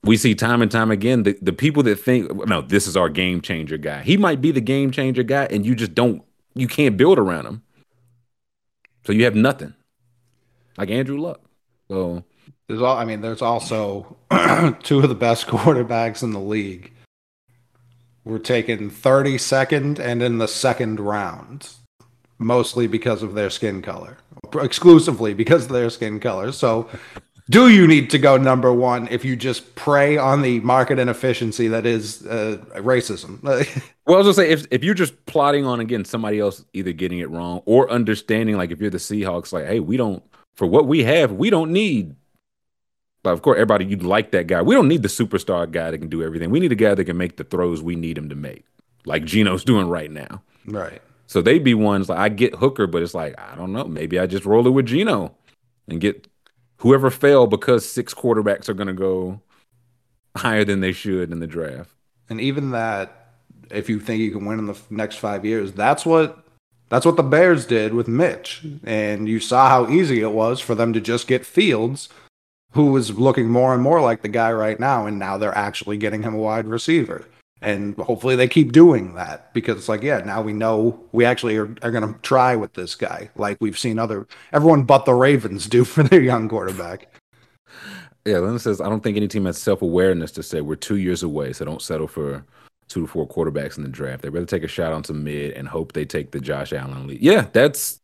we 0.03 0.17
see 0.17 0.35
time 0.35 0.63
and 0.63 0.71
time 0.71 0.91
again 0.91 1.25
the, 1.25 1.39
the 1.43 1.53
people 1.53 1.83
that 1.85 1.97
think 1.97 2.33
no, 2.47 2.63
this 2.63 2.87
is 2.87 2.97
our 2.97 3.09
game 3.09 3.41
changer 3.41 3.77
guy. 3.77 4.03
He 4.03 4.17
might 4.17 4.41
be 4.41 4.51
the 4.51 4.61
game 4.61 4.91
changer 4.91 5.23
guy, 5.23 5.45
and 5.51 5.65
you 5.65 5.75
just 5.75 5.95
don't 5.95 6.23
you 6.55 6.67
can't 6.69 6.97
build 6.97 7.19
around 7.19 7.47
him. 7.47 7.63
So 9.05 9.13
you 9.13 9.25
have 9.25 9.37
nothing. 9.37 9.75
Like 10.77 10.91
Andrew 10.91 11.19
Luck. 11.19 11.41
So 11.89 12.25
There's 12.67 12.83
all. 12.83 12.97
I 12.97 13.05
mean, 13.05 13.21
there's 13.21 13.43
also 13.43 14.17
two 14.83 15.01
of 15.01 15.09
the 15.09 15.15
best 15.15 15.47
quarterbacks 15.49 16.23
in 16.23 16.33
the 16.33 16.41
league. 16.41 16.93
We're 18.25 18.39
taking 18.39 18.91
32nd 18.91 20.01
and 20.01 20.21
in 20.21 20.39
the 20.39 20.49
second 20.49 20.99
round, 20.99 21.69
mostly 22.39 22.87
because 22.87 23.23
of 23.23 23.35
their 23.35 23.51
skin 23.51 23.83
color, 23.83 24.19
exclusively 24.55 25.35
because 25.35 25.67
of 25.67 25.73
their 25.73 25.91
skin 25.91 26.21
color. 26.21 26.53
So, 26.53 26.89
do 27.49 27.69
you 27.69 27.87
need 27.87 28.11
to 28.11 28.19
go 28.19 28.37
number 28.37 28.73
one 28.73 29.07
if 29.09 29.25
you 29.25 29.37
just 29.37 29.75
prey 29.77 30.17
on 30.17 30.43
the 30.43 30.61
market 30.61 30.99
inefficiency 30.99 31.69
that 31.69 31.87
is 31.87 32.27
uh, 32.27 32.59
racism? 32.77 33.43
Well, 34.07 34.15
I 34.15 34.19
was 34.19 34.37
gonna 34.37 34.47
say 34.47 34.53
if 34.53 34.67
if 34.71 34.85
you're 34.85 34.95
just 34.95 35.27
plotting 35.27 35.67
on 35.67 35.81
again 35.81 36.05
somebody 36.05 36.39
else 36.39 36.65
either 36.73 36.93
getting 36.93 37.19
it 37.19 37.29
wrong 37.29 37.61
or 37.65 37.91
understanding, 37.91 38.57
like 38.57 38.71
if 38.71 38.81
you're 38.81 38.89
the 38.89 38.99
Seahawks, 38.99 39.53
like, 39.53 39.67
hey, 39.67 39.81
we 39.81 39.97
don't 39.97 40.23
for 40.55 40.65
what 40.65 40.87
we 40.87 41.03
have, 41.03 41.33
we 41.33 41.51
don't 41.51 41.73
need. 41.73 42.15
But 43.25 43.33
of 43.33 43.43
course, 43.43 43.57
everybody 43.57 43.85
you'd 43.85 44.05
like 44.05 44.31
that 44.31 44.47
guy. 44.47 44.63
We 44.63 44.77
don't 44.77 44.87
need 44.87 45.03
the 45.03 45.09
superstar 45.09 45.69
guy 45.69 45.91
that 45.91 45.99
can 45.99 46.09
do 46.09 46.23
everything. 46.23 46.51
We 46.51 46.61
need 46.61 46.71
a 46.71 46.77
guy 46.77 46.95
that 46.95 47.05
can 47.05 47.17
make 47.17 47.37
the 47.37 47.43
throws 47.43 47.83
we 47.83 47.97
need 47.97 48.17
him 48.17 48.29
to 48.29 48.37
make, 48.37 48.65
like 49.05 49.25
Gino's 49.25 49.65
doing 49.65 49.89
right 49.89 50.11
now. 50.13 50.43
right. 50.67 51.03
So 51.27 51.43
they'd 51.43 51.65
be 51.65 51.75
ones 51.75 52.09
like 52.09 52.19
I 52.19 52.29
get 52.29 52.57
Hooker, 52.57 52.87
but 52.87 53.03
it's 53.03 53.15
like 53.15 53.39
I 53.39 53.55
don't 53.55 53.73
know. 53.73 53.85
Maybe 53.85 54.19
I 54.19 54.27
just 54.27 54.45
roll 54.45 54.67
it 54.67 54.71
with 54.71 54.87
Gino 54.87 55.35
and 55.89 56.01
get 56.01 56.29
whoever 56.79 57.11
fell 57.11 57.47
because 57.47 57.89
six 57.89 58.15
quarterbacks 58.15 58.69
are 58.69 58.75
gonna 58.75 58.93
go 58.93 59.41
higher 60.37 60.65
than 60.65 60.81
they 60.81 60.93
should 60.93 61.33
in 61.33 61.41
the 61.41 61.47
draft. 61.47 61.91
And 62.29 62.41
even 62.41 62.71
that, 62.73 63.31
if 63.71 63.89
you 63.89 64.01
think 64.01 64.21
you 64.21 64.31
can 64.31 64.45
win 64.45 64.59
in 64.59 64.67
the 64.67 64.79
next 64.91 65.17
five 65.17 65.45
years, 65.45 65.73
that's 65.73 66.07
what 66.07 66.47
that's 66.89 67.07
what 67.07 67.17
the 67.17 67.23
Bears 67.23 67.67
did 67.67 67.95
with 67.95 68.09
Mitch. 68.09 68.65
And 68.85 69.29
you 69.29 69.41
saw 69.41 69.69
how 69.69 69.89
easy 69.91 70.21
it 70.21 70.33
was 70.33 70.61
for 70.61 70.75
them 70.75 70.93
to 70.93 71.01
just 71.01 71.27
get 71.27 71.45
Fields, 71.45 72.09
who 72.73 72.93
was 72.93 73.19
looking 73.19 73.49
more 73.49 73.75
and 73.75 73.83
more 73.83 74.01
like 74.01 74.23
the 74.23 74.29
guy 74.29 74.53
right 74.53 74.79
now. 74.79 75.07
And 75.07 75.19
now 75.19 75.37
they're 75.37 75.57
actually 75.57 75.97
getting 75.97 76.23
him 76.23 76.35
a 76.35 76.39
wide 76.39 76.67
receiver. 76.67 77.25
And 77.63 77.97
hopefully 77.97 78.37
they 78.37 78.49
keep 78.49 78.73
doing 78.73 79.15
that 79.15 79.53
because 79.55 79.79
it's 79.79 79.89
like, 79.89 80.03
yeah, 80.03 80.19
now 80.19 80.43
we 80.43 80.53
know 80.53 81.03
we 81.13 81.25
actually 81.25 81.57
are, 81.57 81.75
are 81.83 81.91
going 81.91 82.07
to 82.07 82.19
try 82.21 82.55
with 82.55 82.75
this 82.75 82.95
guy, 82.95 83.31
like 83.35 83.57
we've 83.61 83.79
seen 83.79 83.99
other 83.99 84.27
everyone 84.53 84.85
but 84.85 85.07
the 85.07 85.15
Ravens 85.15 85.67
do 85.67 85.85
for 85.87 86.03
their 86.03 86.21
young 86.21 86.49
quarterback. 86.49 87.13
Yeah, 88.27 88.39
Lynn 88.39 88.59
says, 88.59 88.81
I 88.81 88.89
don't 88.89 89.03
think 89.03 89.17
any 89.17 89.29
team 89.29 89.45
has 89.45 89.57
self 89.57 89.83
awareness 89.83 90.33
to 90.33 90.43
say 90.43 90.61
we're 90.61 90.75
two 90.75 90.97
years 90.97 91.23
away, 91.23 91.53
so 91.53 91.65
don't 91.65 91.81
settle 91.81 92.09
for 92.09 92.45
two 92.89 93.03
to 93.03 93.07
four 93.07 93.27
quarterbacks 93.27 93.77
in 93.77 93.85
the 93.85 93.89
draft. 93.89 94.23
They'd 94.23 94.31
rather 94.31 94.47
take 94.47 94.65
a 94.65 94.69
shot 94.69 94.93
on 94.93 95.05
some 95.05 95.25
mid 95.25 95.53
and 95.53 95.69
hope 95.69 95.93
they 95.93 96.05
take 96.05 96.33
the 96.33 96.41
Josh 96.41 96.73
Allen 96.73 97.07
lead. 97.07 97.21
Yeah, 97.21 97.47
that's 97.53 98.01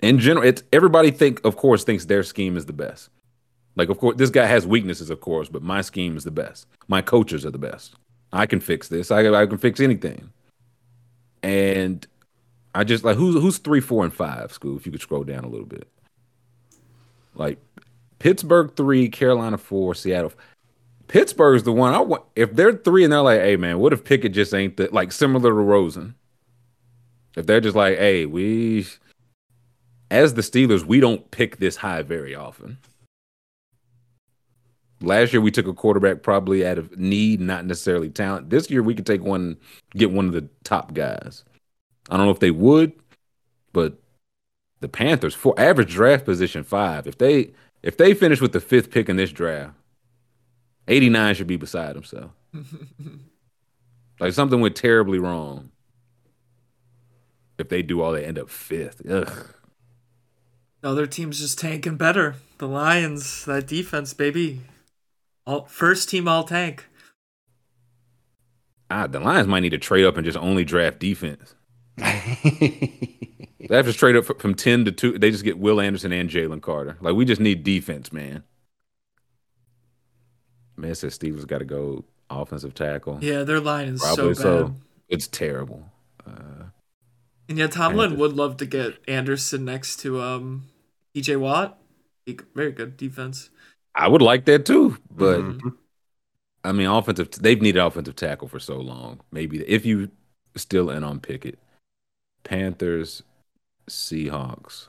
in 0.00 0.18
general. 0.18 0.46
It's 0.46 0.62
everybody 0.72 1.10
think, 1.10 1.40
of 1.44 1.56
course, 1.56 1.84
thinks 1.84 2.04
their 2.04 2.24
scheme 2.24 2.56
is 2.56 2.66
the 2.66 2.72
best. 2.72 3.08
Like, 3.74 3.88
of 3.88 3.98
course, 3.98 4.16
this 4.16 4.30
guy 4.30 4.46
has 4.46 4.66
weaknesses, 4.66 5.10
of 5.10 5.20
course, 5.20 5.48
but 5.48 5.62
my 5.62 5.80
scheme 5.80 6.16
is 6.16 6.24
the 6.24 6.30
best. 6.30 6.66
My 6.88 7.00
coaches 7.00 7.46
are 7.46 7.50
the 7.50 7.58
best. 7.58 7.94
I 8.32 8.46
can 8.46 8.60
fix 8.60 8.88
this. 8.88 9.10
I, 9.10 9.26
I 9.32 9.46
can 9.46 9.58
fix 9.58 9.80
anything. 9.80 10.30
And 11.42 12.06
I 12.74 12.84
just 12.84 13.04
like 13.04 13.16
who's 13.16 13.34
who's 13.34 13.58
three, 13.58 13.80
four, 13.80 14.04
and 14.04 14.12
five, 14.12 14.52
Scoob, 14.52 14.76
if 14.76 14.86
you 14.86 14.92
could 14.92 15.00
scroll 15.00 15.24
down 15.24 15.44
a 15.44 15.48
little 15.48 15.66
bit. 15.66 15.88
Like 17.34 17.58
Pittsburgh 18.18 18.74
three, 18.76 19.08
Carolina 19.08 19.58
four, 19.58 19.94
Seattle. 19.94 20.32
Pittsburgh's 21.08 21.64
the 21.64 21.72
one 21.72 21.92
I 21.92 22.00
want. 22.00 22.24
If 22.36 22.54
they're 22.54 22.72
three 22.72 23.04
and 23.04 23.12
they're 23.12 23.20
like, 23.20 23.40
"Hey 23.40 23.56
man, 23.56 23.78
what 23.78 23.92
if 23.92 24.04
Pickett 24.04 24.32
just 24.32 24.54
ain't 24.54 24.76
the 24.76 24.88
like 24.92 25.12
similar 25.12 25.50
to 25.50 25.54
Rosen?" 25.54 26.14
If 27.36 27.46
they're 27.46 27.60
just 27.60 27.76
like, 27.76 27.98
"Hey, 27.98 28.24
we 28.24 28.86
as 30.10 30.34
the 30.34 30.42
Steelers, 30.42 30.84
we 30.84 31.00
don't 31.00 31.30
pick 31.30 31.58
this 31.58 31.76
high 31.76 32.02
very 32.02 32.34
often." 32.34 32.78
Last 35.02 35.32
year 35.32 35.40
we 35.40 35.50
took 35.50 35.66
a 35.66 35.72
quarterback 35.72 36.22
probably 36.22 36.66
out 36.66 36.78
of 36.78 36.96
need, 36.98 37.40
not 37.40 37.64
necessarily 37.64 38.08
talent. 38.08 38.50
This 38.50 38.70
year 38.70 38.82
we 38.82 38.94
could 38.94 39.06
take 39.06 39.22
one, 39.22 39.56
get 39.94 40.10
one 40.10 40.26
of 40.26 40.32
the 40.32 40.48
top 40.64 40.94
guys. 40.94 41.44
I 42.10 42.16
don't 42.16 42.26
know 42.26 42.32
if 42.32 42.40
they 42.40 42.50
would, 42.50 42.92
but 43.72 43.98
the 44.80 44.88
Panthers 44.88 45.34
for 45.34 45.58
average 45.58 45.92
draft 45.92 46.24
position 46.24 46.64
five. 46.64 47.06
If 47.06 47.18
they 47.18 47.52
if 47.82 47.96
they 47.96 48.14
finish 48.14 48.40
with 48.40 48.52
the 48.52 48.60
fifth 48.60 48.90
pick 48.90 49.08
in 49.08 49.16
this 49.16 49.32
draft, 49.32 49.74
89 50.88 51.34
should 51.34 51.46
be 51.46 51.56
beside 51.56 51.94
himself. 51.94 52.30
like 54.20 54.32
something 54.32 54.60
went 54.60 54.76
terribly 54.76 55.18
wrong. 55.18 55.70
If 57.58 57.68
they 57.68 57.82
do 57.82 58.02
all, 58.02 58.12
they 58.12 58.24
end 58.24 58.38
up 58.38 58.50
fifth. 58.50 59.02
Ugh. 59.08 59.54
Other 60.82 61.06
teams 61.06 61.38
just 61.38 61.60
tanking 61.60 61.96
better. 61.96 62.34
The 62.58 62.66
Lions, 62.66 63.44
that 63.44 63.68
defense, 63.68 64.14
baby. 64.14 64.62
All 65.46 65.64
first 65.66 66.08
team 66.08 66.28
all 66.28 66.44
tank. 66.44 66.86
Ah, 68.90 69.06
the 69.06 69.20
Lions 69.20 69.48
might 69.48 69.60
need 69.60 69.70
to 69.70 69.78
trade 69.78 70.04
up 70.04 70.16
and 70.16 70.24
just 70.24 70.36
only 70.38 70.64
draft 70.64 70.98
defense. 70.98 71.54
They 73.68 73.76
have 73.76 73.86
to 73.86 73.92
trade 73.92 74.16
up 74.16 74.24
from 74.40 74.54
10 74.56 74.84
to 74.86 74.92
2. 74.92 75.18
They 75.18 75.30
just 75.30 75.44
get 75.44 75.56
Will 75.56 75.80
Anderson 75.80 76.12
and 76.12 76.28
Jalen 76.28 76.60
Carter. 76.60 76.98
Like, 77.00 77.14
we 77.14 77.24
just 77.24 77.40
need 77.40 77.62
defense, 77.62 78.12
man. 78.12 78.42
Man, 80.76 80.90
it 80.90 80.94
says 80.96 81.14
Stevens 81.14 81.44
got 81.44 81.58
to 81.58 81.64
go 81.64 82.04
offensive 82.28 82.74
tackle. 82.74 83.18
Yeah, 83.22 83.44
their 83.44 83.60
line 83.60 83.88
is 83.88 84.00
Probably 84.02 84.34
so 84.34 84.42
so. 84.42 84.64
bad. 84.64 84.74
It's 85.08 85.28
terrible. 85.28 85.84
Uh, 86.26 86.64
And 87.48 87.56
yeah, 87.56 87.68
Tomlin 87.68 88.10
Panthers. 88.10 88.18
would 88.18 88.32
love 88.32 88.56
to 88.58 88.66
get 88.66 88.98
Anderson 89.06 89.64
next 89.64 89.98
to 90.00 90.20
um 90.20 90.64
TJ 91.14 91.38
Watt. 91.38 91.78
Very 92.54 92.72
good 92.72 92.96
defense. 92.96 93.48
I 93.94 94.08
would 94.08 94.22
like 94.22 94.44
that 94.46 94.64
too, 94.66 94.96
but 95.10 95.40
Mhm. 95.40 95.76
I 96.64 96.72
mean, 96.72 96.86
offensive. 96.86 97.30
They've 97.32 97.60
needed 97.60 97.80
offensive 97.80 98.16
tackle 98.16 98.48
for 98.48 98.58
so 98.60 98.78
long. 98.78 99.20
Maybe 99.32 99.58
if 99.68 99.84
you 99.84 100.10
still 100.56 100.90
in 100.90 101.02
on 101.04 101.18
Pickett, 101.20 101.58
Panthers, 102.44 103.22
Seahawks. 103.90 104.86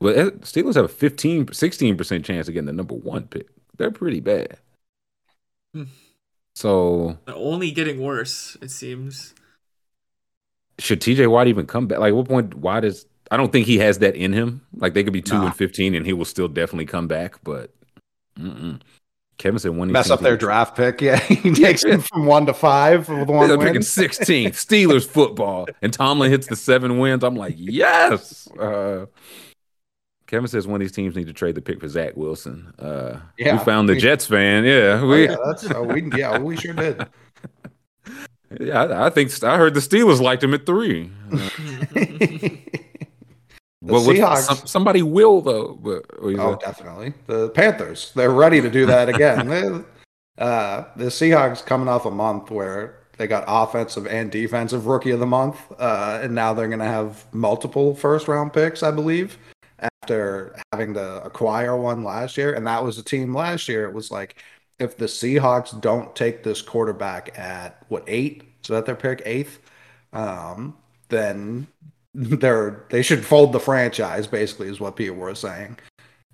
Well, 0.00 0.18
eh, 0.18 0.30
Steelers 0.40 0.74
have 0.74 0.86
a 0.86 0.88
15, 0.88 1.52
16 1.52 1.96
percent 1.96 2.24
chance 2.24 2.48
of 2.48 2.54
getting 2.54 2.66
the 2.66 2.72
number 2.72 2.94
one 2.94 3.26
pick. 3.28 3.48
They're 3.76 3.90
pretty 3.90 4.20
bad. 4.20 4.58
Hmm. 5.74 5.84
So 6.54 7.18
They're 7.26 7.34
only 7.34 7.70
getting 7.72 8.00
worse, 8.00 8.56
it 8.62 8.70
seems. 8.70 9.34
should 10.78 11.00
TJ 11.00 11.28
Watt 11.30 11.46
even 11.46 11.66
come 11.66 11.86
back? 11.86 11.98
Like, 12.00 12.14
what 12.14 12.26
point? 12.28 12.54
Why 12.54 12.80
does 12.80 13.06
I 13.30 13.36
don't 13.36 13.50
think 13.52 13.66
he 13.66 13.78
has 13.78 13.98
that 14.00 14.16
in 14.16 14.32
him. 14.32 14.60
Like, 14.76 14.92
they 14.94 15.02
could 15.02 15.12
be 15.12 15.22
two 15.22 15.34
Nah. 15.34 15.46
and 15.46 15.56
fifteen, 15.56 15.94
and 15.94 16.04
he 16.06 16.12
will 16.12 16.24
still 16.26 16.48
definitely 16.48 16.86
come 16.86 17.08
back. 17.08 17.42
But 17.42 17.70
Mm-mm. 18.38 18.80
Kevin 19.36 19.58
said 19.58 19.72
one. 19.72 19.90
Mess 19.90 20.10
up 20.10 20.20
their 20.20 20.36
draft 20.36 20.76
pick. 20.76 21.00
Yeah, 21.02 21.16
he 21.18 21.52
takes 21.52 21.84
it 21.84 22.02
from 22.02 22.26
one 22.26 22.46
to 22.46 22.54
five 22.54 23.08
with 23.08 23.28
one 23.28 23.48
They're 23.48 23.58
win. 23.58 23.66
picking 23.66 23.82
16th. 23.82 24.50
Steelers 24.52 25.06
football, 25.06 25.66
and 25.82 25.92
Tomlin 25.92 26.30
hits 26.30 26.46
the 26.46 26.54
seven 26.56 26.98
wins. 26.98 27.24
I'm 27.24 27.34
like, 27.34 27.54
yes. 27.58 28.46
Uh, 28.58 29.06
Kevin 30.28 30.48
says 30.48 30.66
one 30.66 30.76
of 30.76 30.80
these 30.80 30.92
teams 30.92 31.16
need 31.16 31.26
to 31.26 31.32
trade 31.32 31.54
the 31.56 31.60
pick 31.62 31.80
for 31.80 31.88
Zach 31.88 32.16
Wilson. 32.16 32.72
Uh, 32.78 33.18
Yeah, 33.36 33.58
we 33.58 33.64
found 33.64 33.88
the 33.88 33.94
we- 33.94 34.00
Jets 34.00 34.24
fan. 34.26 34.64
Yeah, 34.64 35.00
Oh, 35.02 35.08
we, 35.08 35.24
yeah, 35.28 35.36
that's 35.46 35.68
uh, 35.70 35.82
we. 35.82 36.10
Yeah, 36.16 36.38
we 36.38 36.56
sure 36.56 36.72
did. 36.72 37.06
yeah. 38.60 38.84
I, 38.84 39.06
I 39.06 39.10
think 39.10 39.30
I 39.44 39.56
heard 39.58 39.74
the 39.74 39.80
Steelers 39.80 40.20
liked 40.20 40.42
him 40.44 40.54
at 40.54 40.64
three. 40.64 41.10
The 43.84 43.92
but 43.92 44.02
Seahawks- 44.02 44.38
some- 44.38 44.66
somebody 44.66 45.02
will 45.02 45.40
though. 45.40 45.78
But 45.80 46.04
Oh, 46.20 46.56
definitely. 46.56 47.14
The 47.26 47.50
Panthers. 47.50 48.12
They're 48.14 48.30
ready 48.30 48.60
to 48.60 48.70
do 48.70 48.86
that 48.86 49.08
again. 49.08 49.48
They- 49.48 50.42
uh, 50.42 50.84
the 50.96 51.04
Seahawks 51.04 51.64
coming 51.64 51.86
off 51.86 52.06
a 52.06 52.10
month 52.10 52.50
where 52.50 52.98
they 53.18 53.28
got 53.28 53.44
offensive 53.46 54.06
and 54.08 54.32
defensive 54.32 54.86
rookie 54.86 55.12
of 55.12 55.20
the 55.20 55.26
month, 55.26 55.56
uh, 55.78 56.18
and 56.22 56.34
now 56.34 56.52
they're 56.52 56.66
going 56.66 56.80
to 56.80 56.84
have 56.84 57.24
multiple 57.32 57.94
first 57.94 58.26
round 58.26 58.52
picks, 58.52 58.82
I 58.82 58.90
believe, 58.90 59.38
after 59.78 60.56
having 60.72 60.94
to 60.94 61.22
acquire 61.24 61.76
one 61.76 62.02
last 62.02 62.36
year. 62.36 62.52
And 62.54 62.66
that 62.66 62.82
was 62.82 62.98
a 62.98 63.04
team 63.04 63.32
last 63.32 63.68
year. 63.68 63.84
It 63.86 63.94
was 63.94 64.10
like 64.10 64.42
if 64.80 64.96
the 64.96 65.06
Seahawks 65.06 65.80
don't 65.80 66.16
take 66.16 66.42
this 66.42 66.60
quarterback 66.60 67.38
at 67.38 67.80
what 67.88 68.02
eight, 68.08 68.42
so 68.62 68.72
that 68.74 68.86
their 68.86 68.96
pick 68.96 69.22
eighth, 69.24 69.60
um, 70.12 70.76
then 71.10 71.68
they're 72.14 72.84
they 72.90 73.02
should 73.02 73.24
fold 73.24 73.52
the 73.52 73.60
franchise. 73.60 74.26
Basically, 74.26 74.68
is 74.68 74.80
what 74.80 74.96
people 74.96 75.16
were 75.16 75.34
saying. 75.34 75.78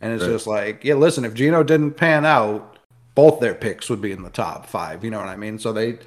And 0.00 0.12
it's 0.14 0.22
Right. 0.22 0.30
just 0.30 0.46
like, 0.46 0.84
yeah, 0.84 0.94
listen, 0.94 1.24
if 1.24 1.34
Gino 1.34 1.62
didn't 1.62 1.92
pan 1.92 2.24
out, 2.24 2.78
both 3.14 3.40
their 3.40 3.54
picks 3.54 3.90
would 3.90 4.00
be 4.00 4.12
in 4.12 4.22
the 4.22 4.30
top 4.30 4.66
five. 4.66 5.04
You 5.04 5.10
know 5.10 5.18
what 5.18 5.28
I 5.28 5.36
mean? 5.36 5.58
So 5.58 5.72
they, 5.72 5.98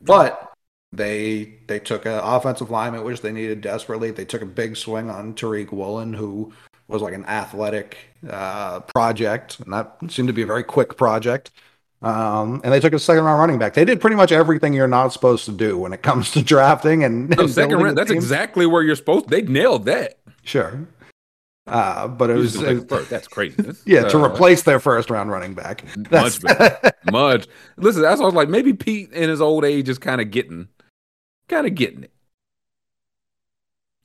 but 0.00 0.52
they 0.92 1.54
they 1.66 1.78
took 1.78 2.06
an 2.06 2.20
offensive 2.22 2.70
lineman, 2.70 3.04
which 3.04 3.20
they 3.20 3.32
needed 3.32 3.60
desperately. 3.60 4.10
They 4.10 4.24
took 4.24 4.42
a 4.42 4.46
big 4.46 4.76
swing 4.76 5.10
on 5.10 5.34
Tariq 5.34 5.70
Woolen, 5.72 6.14
who 6.14 6.52
was 6.88 7.02
like 7.02 7.14
an 7.14 7.24
athletic 7.26 7.96
uh, 8.28 8.80
project, 8.80 9.60
and 9.60 9.72
that 9.72 9.96
seemed 10.08 10.28
to 10.28 10.34
be 10.34 10.42
a 10.42 10.46
very 10.46 10.64
quick 10.64 10.96
project. 10.96 11.50
Um, 12.02 12.60
and 12.64 12.72
they 12.72 12.80
took 12.80 12.92
a 12.92 12.98
second 12.98 13.24
round 13.24 13.38
running 13.38 13.58
back. 13.58 13.74
They 13.74 13.84
did 13.84 14.00
pretty 14.00 14.16
much 14.16 14.32
everything 14.32 14.72
you're 14.74 14.88
not 14.88 15.12
supposed 15.12 15.44
to 15.44 15.52
do 15.52 15.78
when 15.78 15.92
it 15.92 16.02
comes 16.02 16.32
to 16.32 16.42
drafting 16.52 17.04
and, 17.04 17.28
No, 17.30 17.44
and 17.44 17.50
second 17.50 17.78
round. 17.80 17.96
That's 17.96 18.08
team. 18.10 18.16
exactly 18.16 18.66
where 18.66 18.82
you're 18.82 18.96
supposed. 18.96 19.28
To, 19.28 19.30
They 19.30 19.42
nailed 19.42 19.84
that. 19.86 20.18
sure. 20.42 20.86
Uh, 21.64 22.08
but 22.08 22.28
it 22.28 22.34
was 22.34 22.54
just 22.54 22.64
gonna 22.64 22.80
first. 22.86 23.08
That's 23.08 23.28
crazy. 23.28 23.56
Yeah 23.86 24.08
to 24.08 24.18
uh, 24.18 24.26
replace 24.26 24.62
their 24.62 24.80
first 24.80 25.10
round 25.10 25.30
running 25.30 25.54
back. 25.54 25.84
That's 25.96 26.42
much 26.42 26.58
better. 26.58 26.90
much. 27.12 27.46
Listen, 27.76 28.02
that's 28.02 28.18
what 28.18 28.24
I 28.24 28.26
was 28.26 28.34
like. 28.34 28.48
Maybe 28.48 28.72
Pete 28.72 29.12
in 29.12 29.28
his 29.30 29.40
old 29.40 29.64
age 29.64 29.88
is 29.88 29.96
kind 29.96 30.20
of 30.20 30.32
getting, 30.32 30.66
kind 31.48 31.64
of 31.68 31.76
getting 31.76 32.02
it. 32.02 32.10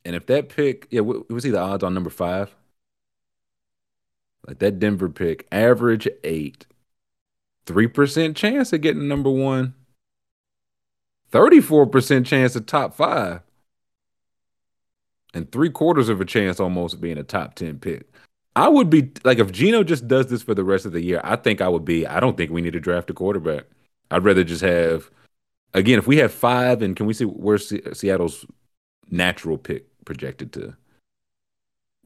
And 0.05 0.15
if 0.15 0.27
that 0.27 0.49
pick, 0.49 0.85
yeah, 0.91 1.01
was 1.01 1.43
he 1.43 1.49
the 1.49 1.59
odds 1.59 1.83
on 1.83 1.95
number 1.95 2.11
five? 2.11 2.53
Like 4.45 4.59
that 4.59 4.77
Denver 4.79 5.09
pick, 5.09 5.47
average 5.51 6.07
eight, 6.23 6.67
three 7.67 7.87
percent 7.87 8.35
chance 8.35 8.73
of 8.73 8.81
getting 8.81 9.07
number 9.07 9.29
one, 9.29 9.75
34 11.29 11.85
percent 11.87 12.25
chance 12.25 12.55
of 12.55 12.65
top 12.65 12.95
five, 12.95 13.41
and 15.35 15.51
three 15.51 15.69
quarters 15.69 16.09
of 16.09 16.19
a 16.19 16.25
chance 16.25 16.59
almost 16.59 16.95
of 16.95 17.01
being 17.01 17.19
a 17.19 17.23
top 17.23 17.53
ten 17.53 17.77
pick. 17.77 18.07
I 18.55 18.69
would 18.69 18.89
be 18.89 19.11
like 19.23 19.37
if 19.37 19.51
Gino 19.51 19.83
just 19.83 20.07
does 20.07 20.27
this 20.27 20.41
for 20.41 20.55
the 20.55 20.63
rest 20.63 20.87
of 20.87 20.93
the 20.93 21.03
year. 21.03 21.21
I 21.23 21.35
think 21.35 21.61
I 21.61 21.67
would 21.67 21.85
be. 21.85 22.07
I 22.07 22.19
don't 22.19 22.35
think 22.37 22.49
we 22.49 22.61
need 22.61 22.73
to 22.73 22.79
draft 22.79 23.11
a 23.11 23.13
quarterback. 23.13 23.65
I'd 24.09 24.23
rather 24.23 24.43
just 24.43 24.63
have. 24.63 25.11
Again, 25.73 25.99
if 25.99 26.07
we 26.07 26.17
have 26.17 26.33
five, 26.33 26.81
and 26.81 26.95
can 26.95 27.05
we 27.05 27.13
see 27.13 27.25
where 27.25 27.59
Se- 27.59 27.93
Seattle's 27.93 28.45
natural 29.11 29.57
pick 29.57 29.85
projected 30.05 30.53
to 30.53 30.75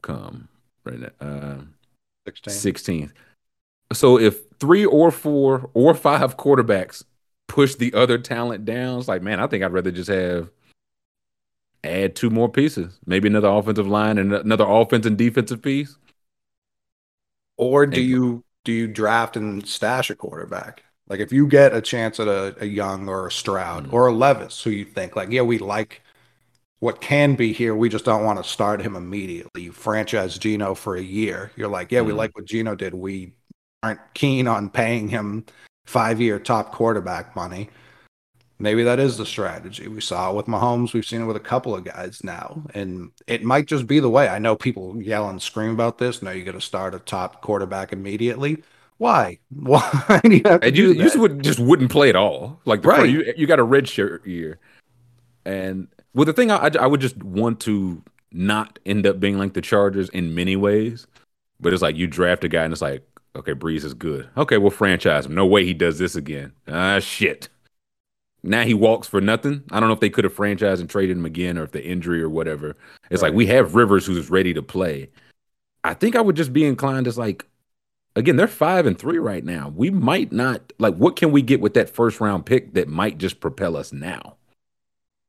come 0.02 0.48
right 0.84 0.98
now? 0.98 1.10
Uh, 1.20 1.60
16. 2.26 2.72
16th. 2.74 3.12
So 3.92 4.18
if 4.18 4.42
three 4.60 4.84
or 4.84 5.10
four 5.10 5.70
or 5.74 5.94
five 5.94 6.36
quarterbacks 6.36 7.04
push 7.48 7.74
the 7.74 7.92
other 7.94 8.18
talent 8.18 8.64
down, 8.64 8.98
it's 8.98 9.08
like, 9.08 9.22
man, 9.22 9.40
I 9.40 9.46
think 9.46 9.62
I'd 9.64 9.72
rather 9.72 9.90
just 9.90 10.10
have 10.10 10.50
add 11.84 12.14
two 12.14 12.30
more 12.30 12.48
pieces, 12.48 12.98
maybe 13.06 13.28
another 13.28 13.48
offensive 13.48 13.88
line 13.88 14.18
and 14.18 14.32
another 14.32 14.64
offense 14.66 15.04
and 15.04 15.18
defensive 15.18 15.60
piece. 15.62 15.96
Or 17.56 17.86
do 17.86 18.00
And- 18.00 18.08
you 18.08 18.44
do 18.64 18.72
you 18.72 18.86
draft 18.86 19.36
and 19.36 19.66
stash 19.66 20.08
a 20.08 20.14
quarterback? 20.14 20.84
Like 21.08 21.18
if 21.18 21.32
you 21.32 21.48
get 21.48 21.74
a 21.74 21.80
chance 21.80 22.20
at 22.20 22.28
a, 22.28 22.54
a 22.60 22.64
Young 22.66 23.08
or 23.08 23.26
a 23.26 23.32
Stroud 23.32 23.88
Mm. 23.88 23.92
or 23.92 24.06
a 24.06 24.12
Levis, 24.12 24.62
who 24.62 24.70
you 24.70 24.84
think 24.84 25.16
like, 25.16 25.30
yeah, 25.30 25.42
we 25.42 25.58
like 25.58 26.00
what 26.78 27.00
can 27.00 27.34
be 27.36 27.52
here, 27.52 27.74
we 27.76 27.88
just 27.88 28.04
don't 28.04 28.24
want 28.24 28.42
to 28.42 28.48
start 28.48 28.80
him 28.82 28.96
immediately. 28.96 29.62
You 29.62 29.72
franchise 29.72 30.36
Gino 30.38 30.74
for 30.74 30.96
a 30.96 31.02
year. 31.02 31.52
You're 31.56 31.68
like, 31.68 31.92
yeah, 31.92 32.00
we 32.00 32.12
Mhm. 32.12 32.16
like 32.16 32.34
what 32.36 32.44
Gino 32.44 32.74
did. 32.74 32.94
We 32.94 33.32
aren't 33.82 34.00
keen 34.14 34.46
on 34.46 34.70
paying 34.70 35.08
him 35.08 35.44
five 35.86 36.20
year 36.20 36.38
top 36.38 36.72
quarterback 36.72 37.34
money. 37.34 37.68
Maybe 38.58 38.84
that 38.84 39.00
is 39.00 39.16
the 39.16 39.26
strategy. 39.26 39.88
We 39.88 40.00
saw 40.00 40.30
it 40.30 40.36
with 40.36 40.46
Mahomes. 40.46 40.92
We've 40.92 41.04
seen 41.04 41.20
it 41.22 41.24
with 41.26 41.36
a 41.36 41.40
couple 41.40 41.74
of 41.74 41.82
guys 41.82 42.22
now. 42.22 42.62
And 42.74 43.10
it 43.26 43.42
might 43.42 43.66
just 43.66 43.88
be 43.88 43.98
the 43.98 44.08
way. 44.08 44.28
I 44.28 44.38
know 44.38 44.54
people 44.54 45.02
yell 45.02 45.28
and 45.28 45.42
scream 45.42 45.70
about 45.72 45.98
this. 45.98 46.22
No, 46.22 46.30
you 46.30 46.44
got 46.44 46.52
to 46.52 46.60
start 46.60 46.94
a 46.94 47.00
top 47.00 47.42
quarterback 47.42 47.92
immediately. 47.92 48.62
Why? 48.98 49.40
Why 49.50 50.20
do 50.22 50.36
you 50.36 50.42
have 50.44 50.60
to 50.60 50.66
And 50.68 50.76
you, 50.76 50.82
do 50.84 50.88
you 50.90 50.94
that? 50.98 51.02
just 51.02 51.18
would 51.18 51.42
just 51.42 51.58
wouldn't 51.58 51.90
play 51.90 52.08
at 52.08 52.14
all. 52.14 52.60
Like 52.64 52.84
Right. 52.84 53.10
you 53.10 53.32
you 53.36 53.48
got 53.48 53.58
a 53.58 53.64
red 53.64 53.88
shirt 53.88 54.24
year, 54.24 54.60
and 55.44 55.88
well, 56.14 56.24
the 56.24 56.32
thing 56.32 56.52
I, 56.52 56.58
I 56.58 56.70
I 56.82 56.86
would 56.86 57.00
just 57.00 57.20
want 57.20 57.58
to 57.62 58.00
not 58.30 58.78
end 58.86 59.06
up 59.08 59.18
being 59.18 59.38
like 59.38 59.54
the 59.54 59.60
Chargers 59.60 60.08
in 60.10 60.36
many 60.36 60.54
ways, 60.54 61.08
but 61.58 61.72
it's 61.72 61.82
like 61.82 61.96
you 61.96 62.06
draft 62.06 62.44
a 62.44 62.48
guy 62.48 62.62
and 62.62 62.72
it's 62.72 62.80
like, 62.82 63.04
okay, 63.36 63.54
Brees 63.54 63.84
is 63.84 63.94
good. 63.94 64.28
Okay, 64.36 64.58
we'll 64.58 64.70
franchise 64.70 65.26
him. 65.26 65.34
No 65.34 65.46
way 65.46 65.64
he 65.64 65.74
does 65.74 65.98
this 65.98 66.14
again. 66.14 66.52
Ah, 66.68 66.98
shit. 67.00 67.48
Now 68.42 68.64
he 68.64 68.74
walks 68.74 69.06
for 69.06 69.20
nothing. 69.20 69.62
I 69.70 69.78
don't 69.78 69.88
know 69.88 69.94
if 69.94 70.00
they 70.00 70.10
could 70.10 70.24
have 70.24 70.34
franchised 70.34 70.80
and 70.80 70.90
traded 70.90 71.16
him 71.16 71.24
again, 71.24 71.56
or 71.58 71.64
if 71.64 71.72
the 71.72 71.84
injury 71.84 72.20
or 72.22 72.28
whatever. 72.28 72.76
It's 73.10 73.22
like 73.22 73.34
we 73.34 73.46
have 73.46 73.74
Rivers 73.76 74.04
who's 74.06 74.30
ready 74.30 74.52
to 74.54 74.62
play. 74.62 75.10
I 75.84 75.94
think 75.94 76.16
I 76.16 76.20
would 76.20 76.36
just 76.36 76.52
be 76.52 76.64
inclined 76.64 77.06
as 77.06 77.18
like 77.18 77.46
again, 78.16 78.36
they're 78.36 78.48
five 78.48 78.86
and 78.86 78.98
three 78.98 79.18
right 79.18 79.44
now. 79.44 79.72
We 79.74 79.90
might 79.90 80.32
not 80.32 80.72
like 80.78 80.96
what 80.96 81.16
can 81.16 81.32
we 81.32 81.42
get 81.42 81.60
with 81.60 81.74
that 81.74 81.90
first 81.90 82.20
round 82.20 82.46
pick 82.46 82.74
that 82.74 82.88
might 82.88 83.18
just 83.18 83.40
propel 83.40 83.76
us 83.76 83.92
now? 83.92 84.36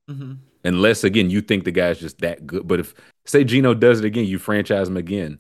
hmm 0.07 0.33
Unless 0.65 1.03
again 1.03 1.29
you 1.29 1.41
think 1.41 1.65
the 1.65 1.71
guy's 1.71 1.99
just 1.99 2.19
that 2.19 2.47
good. 2.47 2.67
But 2.67 2.79
if 2.79 2.93
say 3.25 3.43
Gino 3.43 3.73
does 3.73 3.99
it 3.99 4.05
again, 4.05 4.25
you 4.25 4.39
franchise 4.39 4.87
him 4.87 4.97
again. 4.97 5.39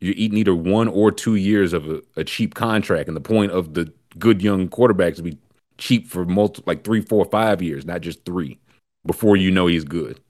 You're 0.00 0.14
eating 0.16 0.38
either 0.38 0.54
one 0.54 0.88
or 0.88 1.10
two 1.10 1.34
years 1.34 1.72
of 1.72 1.88
a, 1.88 2.02
a 2.16 2.24
cheap 2.24 2.54
contract, 2.54 3.08
and 3.08 3.16
the 3.16 3.20
point 3.20 3.52
of 3.52 3.74
the 3.74 3.92
good 4.18 4.42
young 4.42 4.68
quarterbacks 4.68 5.16
to 5.16 5.22
be 5.22 5.38
cheap 5.76 6.08
for 6.08 6.24
multi 6.24 6.62
like 6.66 6.84
three, 6.84 7.00
four, 7.00 7.24
five 7.24 7.62
years, 7.62 7.84
not 7.84 8.00
just 8.00 8.24
three, 8.24 8.58
before 9.04 9.36
you 9.36 9.50
know 9.50 9.66
he's 9.66 9.84
good. 9.84 10.20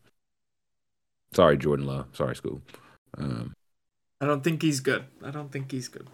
Sorry, 1.32 1.58
Jordan 1.58 1.86
Love. 1.86 2.06
Sorry, 2.12 2.34
Scoob. 2.34 2.60
Um, 3.18 3.54
I 4.20 4.26
don't 4.26 4.42
think 4.42 4.62
he's 4.62 4.80
good. 4.80 5.04
I 5.22 5.30
don't 5.30 5.52
think 5.52 5.70
he's 5.70 5.88
good. 5.88 6.06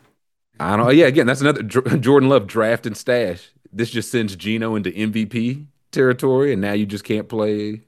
I 0.59 0.76
don't. 0.76 0.94
Yeah, 0.94 1.07
again, 1.07 1.26
that's 1.26 1.40
another 1.40 1.62
Jordan 1.62 2.28
Love 2.28 2.46
draft 2.46 2.86
and 2.86 2.96
stash. 2.96 3.50
This 3.72 3.90
just 3.90 4.11
sends 4.11 4.36
Gino 4.36 4.76
into 4.76 4.90
MVP 4.90 5.66
territory, 5.90 6.52
and 6.52 6.61
now 6.61 6.72
you 6.72 6.86
just 6.86 7.05
can't 7.05 7.28
play 7.28 7.82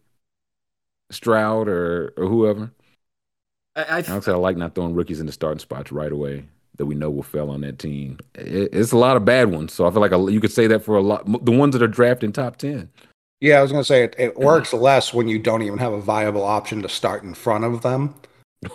Stroud 1.10 1.68
or 1.68 2.12
or 2.16 2.26
whoever. 2.26 2.72
I, 3.76 3.82
I, 3.82 3.96
I 3.98 4.02
don't 4.02 4.24
say 4.24 4.32
I 4.32 4.36
like 4.36 4.56
not 4.56 4.74
throwing 4.74 4.94
rookies 4.94 5.20
in 5.20 5.26
the 5.26 5.32
starting 5.32 5.58
spots 5.60 5.92
right 5.92 6.10
away 6.10 6.44
that 6.76 6.86
we 6.86 6.94
know 6.94 7.10
will 7.10 7.22
fail 7.22 7.50
on 7.50 7.60
that 7.62 7.78
team. 7.78 8.18
It, 8.34 8.70
it's 8.72 8.92
a 8.92 8.98
lot 8.98 9.16
of 9.16 9.24
bad 9.24 9.50
ones, 9.50 9.72
so 9.72 9.86
I 9.86 9.90
feel 9.90 10.00
like 10.00 10.12
a, 10.12 10.32
you 10.32 10.40
could 10.40 10.52
say 10.52 10.66
that 10.66 10.82
for 10.84 10.96
a 10.96 11.02
lot. 11.02 11.24
The 11.44 11.52
ones 11.52 11.72
that 11.74 11.82
are 11.82 11.88
drafted 11.88 12.24
in 12.24 12.32
top 12.32 12.56
ten. 12.56 12.90
Yeah, 13.40 13.58
I 13.58 13.62
was 13.62 13.70
going 13.70 13.82
to 13.82 13.86
say 13.86 14.02
it, 14.04 14.16
it 14.18 14.38
works 14.38 14.72
less 14.72 15.12
when 15.12 15.28
you 15.28 15.38
don't 15.38 15.62
even 15.62 15.78
have 15.78 15.92
a 15.92 16.00
viable 16.00 16.42
option 16.42 16.80
to 16.82 16.88
start 16.88 17.22
in 17.22 17.34
front 17.34 17.64
of 17.64 17.82
them. 17.82 18.14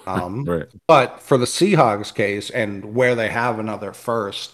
Um, 0.06 0.45
Right. 0.45 0.68
But 0.88 1.20
for 1.22 1.38
the 1.39 1.45
Seahawks 1.45 2.14
case 2.14 2.52
and 2.52 2.93
where 2.95 3.16
they 3.16 3.30
have 3.30 3.58
another 3.58 3.91
first, 3.93 4.54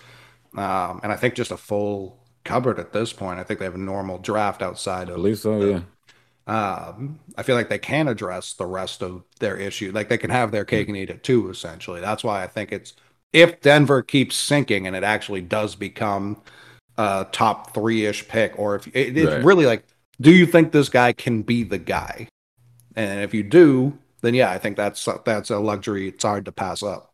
um, 0.55 1.01
and 1.03 1.11
I 1.11 1.17
think 1.17 1.35
just 1.35 1.51
a 1.51 1.57
full 1.57 2.23
cupboard 2.45 2.79
at 2.79 2.93
this 2.93 3.11
point, 3.11 3.37
I 3.37 3.43
think 3.43 3.59
they 3.59 3.65
have 3.65 3.75
a 3.75 3.77
normal 3.77 4.17
draft 4.17 4.61
outside 4.61 5.09
I 5.09 5.11
of. 5.11 5.17
believe 5.17 5.37
so. 5.37 5.61
Yeah. 5.61 5.81
Um, 6.47 7.19
I 7.37 7.43
feel 7.43 7.55
like 7.55 7.69
they 7.69 7.79
can 7.79 8.07
address 8.07 8.53
the 8.53 8.65
rest 8.65 9.03
of 9.03 9.23
their 9.39 9.57
issue. 9.57 9.91
Like 9.93 10.09
they 10.09 10.17
can 10.17 10.29
have 10.29 10.51
their 10.51 10.65
cake 10.65 10.87
and 10.87 10.97
eat 10.97 11.09
it 11.09 11.23
too, 11.23 11.49
essentially. 11.49 11.99
That's 12.01 12.23
why 12.23 12.43
I 12.43 12.47
think 12.47 12.71
it's 12.71 12.93
if 13.33 13.61
Denver 13.61 14.01
keeps 14.01 14.35
sinking 14.37 14.87
and 14.87 14.95
it 14.95 15.03
actually 15.03 15.41
does 15.41 15.75
become 15.75 16.41
a 16.97 17.27
top 17.31 17.73
three 17.73 18.05
ish 18.05 18.27
pick, 18.27 18.57
or 18.59 18.75
if 18.75 18.87
it, 18.87 19.17
it's 19.17 19.33
Right. 19.33 19.43
really 19.43 19.65
like, 19.65 19.85
do 20.21 20.31
you 20.31 20.45
think 20.45 20.71
this 20.71 20.89
guy 20.89 21.13
can 21.13 21.41
be 21.43 21.63
the 21.63 21.77
guy? 21.79 22.27
And 22.95 23.21
if 23.23 23.33
you 23.33 23.43
do, 23.43 23.97
then 24.21 24.33
yeah, 24.35 24.51
I 24.51 24.59
think 24.59 24.77
that's 24.77 25.07
that's 25.25 25.51
a 25.51 25.59
luxury 25.59 26.09
it's 26.09 26.23
hard 26.23 26.45
to 26.45 26.51
pass 26.53 26.83
up. 26.83 27.13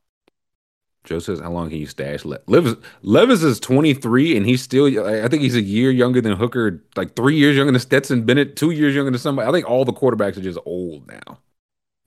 Joe 1.04 1.20
says, 1.20 1.40
"How 1.40 1.52
long 1.52 1.70
can 1.70 1.80
you 1.80 1.86
stash?" 1.86 2.24
Le- 2.24 2.40
Levis 2.48 2.76
Levis 3.02 3.44
is 3.44 3.60
23, 3.60 4.38
and 4.38 4.46
he's 4.46 4.62
still. 4.62 4.86
I 5.06 5.28
think 5.28 5.42
he's 5.42 5.56
a 5.56 5.62
year 5.62 5.92
younger 5.92 6.22
than 6.22 6.38
Hooker, 6.38 6.82
like 6.96 7.16
three 7.16 7.36
years 7.36 7.58
younger 7.58 7.72
than 7.72 7.82
Stetson 7.82 8.24
Bennett, 8.24 8.56
two 8.56 8.72
years 8.72 8.96
younger 8.96 9.12
than 9.12 9.20
somebody. 9.20 9.48
I 9.48 9.52
think 9.52 9.70
all 9.70 9.86
the 9.86 9.94
quarterbacks 9.94 10.38
are 10.38 10.42
just 10.42 10.60
old 10.66 11.08
now. 11.08 11.40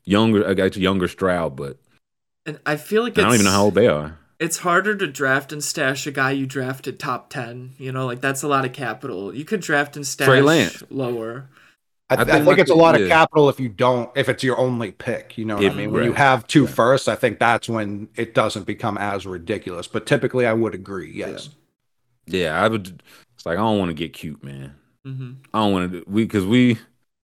Younger, 0.05 0.49
I 0.49 0.55
got 0.55 0.77
younger 0.77 1.09
Stroud, 1.09 1.57
but 1.57 1.79
And 2.47 2.59
I 2.65 2.77
feel 2.77 3.03
like 3.03 3.19
I 3.19 3.23
don't 3.23 3.35
even 3.35 3.45
know 3.45 3.51
how 3.51 3.65
old 3.65 3.75
they 3.75 3.89
are. 3.89 4.19
It's 4.39 4.59
harder 4.59 4.95
to 4.95 5.07
draft 5.07 5.51
and 5.53 5.65
stash 5.65 6.07
a 6.07 6.11
guy 6.11 6.31
you 6.31 6.47
drafted 6.47 6.99
top 6.99 7.29
ten. 7.31 7.73
You 7.79 7.93
know, 7.93 8.07
like 8.07 8.21
that's 8.21 8.43
a 8.43 8.49
lot 8.49 8.65
of 8.65 8.73
capital. 8.73 9.35
You 9.35 9.45
could 9.45 9.61
draft 9.61 9.97
and 9.97 10.07
stash 10.07 10.27
Trey 10.27 10.43
Lance. 10.43 10.83
lower. 10.91 11.49
I, 12.09 12.15
I 12.15 12.21
I 12.21 12.25
think 12.25 12.45
think, 12.45 12.59
it's 12.61 12.71
a 12.71 12.75
lot 12.75 13.01
of 13.01 13.09
capital 13.09 13.49
if 13.49 13.59
you 13.59 13.69
don't 13.69 14.11
if 14.17 14.29
it's 14.29 14.45
your 14.45 14.57
only 14.59 14.93
pick. 14.93 15.37
You 15.37 15.45
know 15.45 15.57
what 15.57 15.65
If- 15.65 15.73
I 15.73 15.77
mean? 15.77 15.93
When 15.93 16.05
you 16.05 16.13
have 16.13 16.47
two 16.47 16.67
firsts, 16.67 17.09
I 17.09 17.17
think 17.17 17.39
that's 17.41 17.69
when 17.69 18.09
it 18.15 18.33
doesn't 18.35 18.65
become 18.65 18.97
as 18.97 19.27
ridiculous. 19.27 19.89
But 19.89 20.07
typically, 20.07 20.47
I 20.47 20.53
would 20.53 20.75
agree. 20.75 21.11
Yes. 21.13 21.49
Yeah, 22.27 22.61
I 22.63 22.69
would. 22.69 23.03
It's 23.35 23.45
like 23.47 23.55
I 23.59 23.61
don't 23.61 23.79
want 23.79 23.89
to 23.91 23.95
get 23.95 24.13
cute, 24.13 24.43
man. 24.45 24.75
hmm 25.05 25.33
I 25.53 25.59
don't 25.65 25.73
want 25.73 25.93
to. 25.93 26.05
We 26.07 26.25
because 26.25 26.45
we 26.47 26.79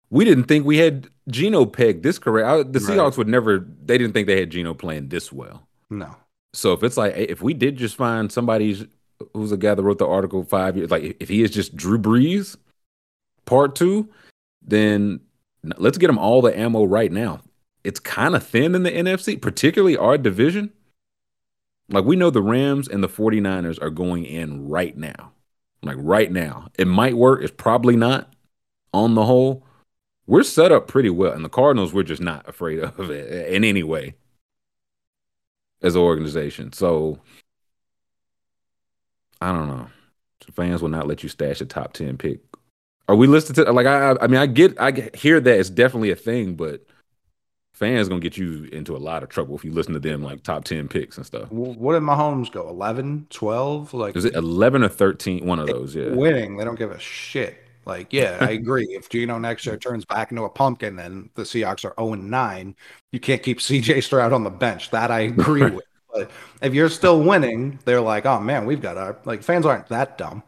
we 0.10 0.26
didn't 0.26 0.46
think 0.46 0.66
we 0.66 0.78
had 0.78 1.08
Gino 1.30 1.66
pegged 1.66 2.04
this 2.04 2.18
correct. 2.20 2.48
I, 2.48 2.58
the 2.64 2.80
Right. 2.80 2.98
Seahawks 2.98 3.18
would 3.18 3.28
never. 3.28 3.60
They 3.86 3.98
didn't 4.00 4.14
think 4.14 4.28
they 4.28 4.40
had 4.40 4.50
Gino 4.50 4.74
playing 4.74 5.10
this 5.10 5.32
well. 5.32 5.68
No. 5.92 6.16
So 6.54 6.74
if 6.74 6.84
it's 6.84 6.98
like 6.98 7.16
if 7.16 7.42
we 7.44 7.54
did 7.54 7.78
just 7.78 7.96
find 7.96 8.32
somebody 8.32 8.88
who's 9.34 9.52
a 9.52 9.58
guy 9.58 9.74
that 9.76 9.82
wrote 9.84 10.00
the 10.00 10.08
article 10.08 10.44
five 10.44 10.78
years, 10.78 10.90
like 10.92 11.16
if 11.20 11.30
he 11.30 11.42
is 11.44 11.52
just 11.52 11.76
Drew 11.76 11.98
Brees, 11.98 12.56
part 13.46 13.76
two, 13.76 14.10
then 14.66 15.20
let's 15.78 15.98
get 15.98 16.08
them 16.08 16.18
all 16.18 16.42
the 16.42 16.58
ammo 16.58 16.84
right 16.84 17.12
now. 17.12 17.42
It's 17.84 18.00
kind 18.00 18.36
of 18.36 18.46
thin 18.46 18.76
in 18.76 18.84
the 18.84 18.92
NFC, 18.92 19.42
particularly 19.42 19.98
our 19.98 20.18
division. 20.18 20.72
Like 21.90 22.06
we 22.06 22.16
know 22.16 22.30
the 22.30 22.42
Rams 22.42 22.88
and 22.88 23.04
the 23.04 23.10
49ers 23.10 23.82
are 23.82 23.90
going 23.90 24.26
in 24.26 24.68
right 24.70 24.96
now. 24.96 25.34
Like 25.82 25.98
right 26.00 26.32
now. 26.32 26.70
It 26.78 26.88
might 26.88 27.18
work, 27.18 27.44
it's 27.44 27.54
probably 27.56 27.96
not 27.96 28.34
on 28.94 29.16
the 29.16 29.26
whole. 29.26 29.66
We're 30.26 30.44
set 30.44 30.72
up 30.72 30.88
pretty 30.88 31.10
well. 31.10 31.34
And 31.34 31.44
the 31.44 31.50
Cardinals, 31.50 31.94
we're 31.94 32.04
just 32.04 32.22
not 32.22 32.48
afraid 32.48 32.80
of 32.84 33.10
it 33.10 33.54
in 33.54 33.64
any 33.64 33.84
way 33.84 34.16
as 35.82 35.96
an 35.96 36.02
organization. 36.02 36.72
So 36.72 37.20
I 39.42 39.52
don't 39.52 39.68
know. 39.68 39.88
Fans 40.54 40.82
will 40.82 40.90
not 40.90 41.08
let 41.08 41.24
you 41.24 41.30
stash 41.30 41.62
a 41.62 41.66
top 41.66 41.94
10 41.94 42.18
pick. 42.18 42.40
Are 43.08 43.16
we 43.16 43.28
listed 43.28 43.56
to 43.58 43.72
like 43.72 43.86
I 43.86 44.16
I 44.22 44.28
mean 44.28 44.40
I 44.40 44.46
get 44.46 44.80
I 44.80 45.10
hear 45.14 45.40
that 45.40 45.60
it's 45.60 45.70
definitely 45.70 46.12
a 46.12 46.16
thing, 46.16 46.56
but 46.56 46.86
fans 47.74 48.08
gonna 48.08 48.22
get 48.22 48.38
you 48.38 48.70
into 48.72 48.96
a 48.96 48.98
lot 49.00 49.24
of 49.24 49.30
trouble 49.30 49.56
if 49.56 49.66
you 49.66 49.72
listen 49.72 49.94
to 49.94 50.00
them 50.00 50.24
like 50.24 50.44
top 50.44 50.64
10 50.64 50.88
picks 50.88 51.18
and 51.18 51.26
stuff. 51.26 51.52
What 51.52 51.94
did 51.94 52.04
Mahomes 52.04 52.52
go? 52.52 52.70
11, 52.70 53.28
12? 53.30 53.94
Like 53.94 54.16
Is 54.16 54.26
it 54.26 54.36
11 54.36 54.84
or 54.84 54.90
13? 54.90 55.46
One 55.46 55.60
of 55.60 55.68
those, 55.68 55.96
yeah. 55.96 56.10
winning? 56.10 56.58
They 56.58 56.64
don't 56.64 56.80
give 56.80 56.92
a 56.92 57.00
shit. 57.00 57.58
Like, 57.86 58.14
yeah, 58.14 58.38
I 58.40 58.52
agree. 58.52 58.86
if 58.92 59.10
Gino 59.10 59.38
next 59.38 59.66
year 59.66 59.78
turns 59.78 60.06
back 60.06 60.32
into 60.32 60.44
a 60.44 60.50
pumpkin, 60.50 60.96
then 60.96 61.30
the 61.36 61.44
Seahawks 61.44 61.84
are 61.84 61.94
0 62.00 62.14
and 62.14 62.32
9. 62.32 62.76
You 63.12 63.20
can't 63.20 63.44
keep 63.44 63.60
CJ 63.60 64.04
Stroud 64.04 64.32
on 64.32 64.44
the 64.44 64.50
bench. 64.50 64.92
That 64.92 65.12
I 65.12 65.20
agree 65.38 65.70
with. 65.70 65.84
But 66.14 66.32
if 66.62 66.74
you're 66.74 66.90
still 66.90 67.22
winning, 67.22 67.80
they're 67.86 68.00
like, 68.00 68.26
oh 68.26 68.40
man, 68.40 68.66
we've 68.66 68.82
got 68.82 68.98
our 68.98 69.18
like 69.26 69.44
fans 69.44 69.66
aren't 69.66 69.88
that 69.88 70.18
dumb. 70.18 70.44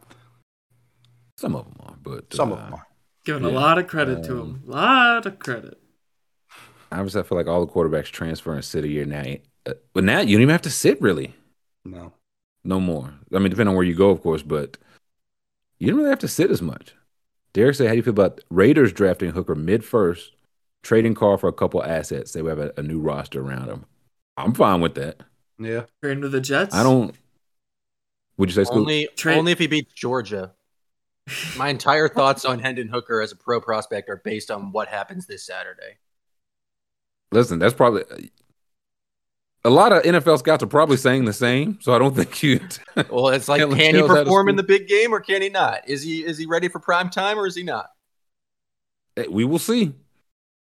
Some 1.36 1.54
of 1.54 1.64
them 1.64 1.76
are, 1.80 1.85
but 2.06 2.32
Some 2.32 2.52
uh, 2.52 2.56
of 2.56 2.60
them 2.62 2.74
are. 2.74 2.86
Giving 3.24 3.44
a 3.44 3.48
lot 3.48 3.78
of 3.78 3.88
credit 3.88 4.22
to 4.24 4.40
him. 4.40 4.62
A 4.68 4.70
lot 4.70 5.26
of 5.26 5.38
credit. 5.40 5.78
Obviously, 6.92 7.20
I 7.20 7.24
feel 7.24 7.36
like 7.36 7.48
all 7.48 7.66
the 7.66 7.72
quarterbacks 7.72 8.06
transfer 8.06 8.54
and 8.54 8.64
sit 8.64 8.84
a 8.84 8.88
year 8.88 9.04
now. 9.04 9.24
Uh, 9.66 9.72
But 9.92 10.04
now 10.04 10.20
you 10.20 10.36
don't 10.36 10.42
even 10.42 10.52
have 10.52 10.62
to 10.62 10.70
sit 10.70 11.00
really. 11.02 11.34
No. 11.84 12.12
No 12.62 12.78
more. 12.78 13.14
I 13.34 13.38
mean, 13.38 13.50
depending 13.50 13.70
on 13.70 13.74
where 13.74 13.84
you 13.84 13.96
go, 13.96 14.10
of 14.10 14.22
course, 14.22 14.42
but 14.42 14.78
you 15.78 15.88
don't 15.88 15.96
really 15.98 16.10
have 16.10 16.20
to 16.20 16.28
sit 16.28 16.50
as 16.52 16.62
much. 16.62 16.94
Derek 17.52 17.74
said, 17.74 17.86
How 17.88 17.92
do 17.92 17.96
you 17.96 18.02
feel 18.02 18.12
about 18.12 18.40
Raiders 18.50 18.92
drafting 18.92 19.30
Hooker 19.30 19.56
mid 19.56 19.84
first, 19.84 20.32
trading 20.82 21.14
Carr 21.14 21.38
for 21.38 21.48
a 21.48 21.52
couple 21.52 21.82
assets? 21.82 22.32
They 22.32 22.44
have 22.44 22.58
a, 22.58 22.72
a 22.76 22.82
new 22.82 23.00
roster 23.00 23.40
around 23.40 23.68
him. 23.68 23.86
I'm 24.36 24.54
fine 24.54 24.80
with 24.80 24.94
that. 24.94 25.22
Yeah. 25.58 25.84
Trading 26.02 26.22
with 26.22 26.32
the 26.32 26.40
Jets. 26.40 26.74
I 26.74 26.82
don't. 26.84 27.14
Would 28.36 28.50
you 28.50 28.54
say, 28.54 28.70
Scoob? 28.70 28.76
Only, 28.76 29.08
Trade- 29.16 29.38
only 29.38 29.52
if 29.52 29.58
he 29.58 29.66
beats 29.66 29.92
Georgia. 29.94 30.52
My 31.56 31.68
entire 31.68 32.08
thoughts 32.08 32.44
on 32.44 32.58
Hendon 32.58 32.88
Hooker 32.88 33.20
as 33.20 33.32
a 33.32 33.36
pro 33.36 33.60
prospect 33.60 34.08
are 34.08 34.20
based 34.24 34.50
on 34.50 34.72
what 34.72 34.88
happens 34.88 35.26
this 35.26 35.44
Saturday. 35.44 35.98
Listen, 37.32 37.58
that's 37.58 37.74
probably 37.74 38.30
a 39.66 39.70
lot 39.70 39.92
of 39.92 40.04
NFL 40.04 40.38
scouts 40.38 40.62
are 40.62 40.68
probably 40.68 40.96
saying 40.96 41.24
the 41.24 41.32
same. 41.32 41.78
So 41.80 41.92
I 41.92 41.98
don't 41.98 42.14
think 42.14 42.42
you. 42.42 42.60
Well, 43.10 43.28
it's 43.28 43.48
like, 43.48 43.60
can 43.60 43.76
he 43.76 43.92
tell 43.92 44.04
us 44.04 44.08
how 44.08 44.14
to 44.16 44.24
perform 44.24 44.48
in 44.48 44.56
the 44.56 44.62
big 44.62 44.88
game 44.88 45.12
or 45.12 45.20
can 45.20 45.42
he 45.42 45.48
not? 45.48 45.86
Is 45.88 46.02
he 46.02 46.24
is 46.24 46.38
he 46.38 46.46
ready 46.46 46.68
for 46.68 46.78
prime 46.78 47.10
time 47.10 47.38
or 47.38 47.46
is 47.46 47.54
he 47.54 47.62
not? 47.62 47.90
Hey, 49.16 49.26
we 49.28 49.44
will 49.44 49.58
see. 49.58 49.92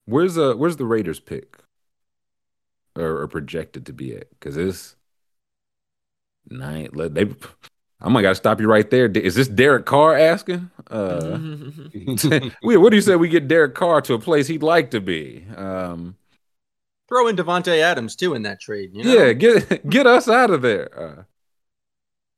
Where's 0.05 0.37
uh 0.37 0.55
where's 0.55 0.77
the 0.77 0.85
Raiders 0.85 1.21
pick? 1.21 1.57
Or, 2.97 3.23
or 3.23 3.29
projected 3.29 3.87
to 3.87 3.93
be 3.93 4.15
at? 4.17 4.29
Because 4.31 4.57
it's 4.57 4.97
nine. 6.49 6.91
Let 6.93 7.15
they. 7.15 7.27
I 8.03 8.09
might 8.09 8.23
gotta 8.23 8.35
stop 8.35 8.61
you 8.61 8.69
right 8.69 8.89
there. 8.89 9.07
Is 9.07 9.35
this 9.35 9.49
Derek 9.49 9.85
Carr 9.85 10.17
asking? 10.17 10.71
Uh, 10.91 11.39
we, 12.63 12.77
what 12.77 12.91
do 12.91 12.97
you 12.97 13.03
say 13.03 13.17
we 13.17 13.29
get 13.29 13.47
Derek 13.47 13.75
Carr 13.75 14.01
to 14.03 14.15
a 14.15 14.19
place 14.19 14.47
he'd 14.47 14.63
like 14.63 14.91
to 14.93 15.01
be? 15.01 15.45
Um, 15.55 16.17
Throw 17.09 17.29
in 17.29 17.37
Davante 17.37 17.79
Adams 17.79 18.17
too 18.17 18.35
in 18.35 18.43
that 18.43 18.61
trade. 18.61 18.95
You 18.95 19.05
know? 19.05 19.13
yeah, 19.13 19.33
get 19.33 19.89
get 19.89 20.07
us 20.07 20.29
out 20.29 20.51
of 20.51 20.63
there. 20.63 20.99
Uh, 20.99 21.23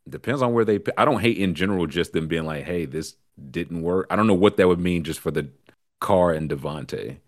depends 0.08 0.42
on 0.42 0.52
where 0.52 0.64
they. 0.64 0.80
I 0.96 1.04
don't 1.04 1.20
hate 1.20 1.38
in 1.38 1.54
general 1.54 1.86
just 1.86 2.12
them 2.12 2.26
being 2.26 2.44
like, 2.44 2.64
"Hey, 2.64 2.86
this 2.86 3.14
didn't 3.50 3.82
work." 3.82 4.06
I 4.10 4.16
don't 4.16 4.26
know 4.26 4.34
what 4.34 4.56
that 4.56 4.66
would 4.66 4.80
mean 4.80 5.04
just 5.04 5.20
for 5.20 5.30
the 5.30 5.48
Carr 6.00 6.32
and 6.32 6.50
Davante 6.50 7.18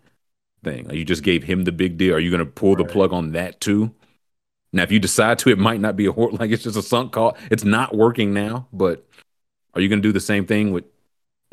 thing. 0.63 0.89
You 0.89 1.05
just 1.05 1.23
gave 1.23 1.43
him 1.43 1.63
the 1.63 1.71
big 1.71 1.97
deal. 1.97 2.15
Are 2.15 2.19
you 2.19 2.31
going 2.31 2.45
to 2.45 2.51
pull 2.51 2.75
the 2.75 2.83
plug 2.83 3.13
on 3.13 3.31
that 3.31 3.61
too? 3.61 3.93
Now, 4.73 4.83
if 4.83 4.91
you 4.91 4.99
decide 4.99 5.39
to, 5.39 5.49
it 5.49 5.57
might 5.57 5.79
not 5.79 5.95
be 5.95 6.05
a 6.05 6.11
hor- 6.11 6.31
like 6.39 6.51
it's 6.51 6.63
just 6.63 6.77
a 6.77 6.81
sunk 6.81 7.13
cost. 7.13 7.37
It's 7.51 7.63
not 7.63 7.95
working 7.95 8.33
now, 8.33 8.67
but 8.73 9.05
are 9.73 9.81
you 9.81 9.89
going 9.89 10.01
to 10.01 10.07
do 10.07 10.11
the 10.13 10.19
same 10.19 10.45
thing 10.45 10.71
with 10.71 10.83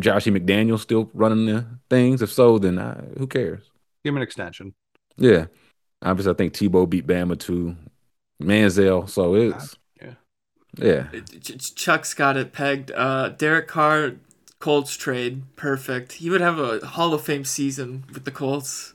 Joshy 0.02 0.36
McDaniel 0.36 0.78
still 0.78 1.10
running 1.14 1.46
the 1.46 1.66
things? 1.90 2.22
If 2.22 2.32
so, 2.32 2.58
then 2.58 2.78
uh, 2.78 3.04
who 3.18 3.26
cares? 3.26 3.62
Give 4.04 4.12
him 4.12 4.16
an 4.16 4.22
extension. 4.22 4.74
Yeah. 5.16 5.46
Obviously, 6.02 6.32
I 6.32 6.36
think 6.36 6.52
Tebow 6.54 6.88
beat 6.88 7.06
Bama 7.06 7.38
too. 7.38 7.76
Manziel. 8.42 9.08
So 9.08 9.34
it's 9.34 9.76
Yeah. 10.00 10.14
yeah. 10.76 11.06
Ch- 11.40 11.58
Ch- 11.58 11.74
Chuck's 11.76 12.14
got 12.14 12.36
it 12.36 12.52
pegged. 12.52 12.90
Uh, 12.90 13.28
Derek 13.28 13.68
Carr, 13.68 14.14
Colts 14.58 14.96
trade, 14.96 15.42
perfect. 15.54 16.12
He 16.14 16.28
would 16.30 16.40
have 16.40 16.58
a 16.58 16.84
Hall 16.84 17.14
of 17.14 17.22
Fame 17.22 17.44
season 17.44 18.04
with 18.12 18.24
the 18.24 18.30
Colts. 18.32 18.91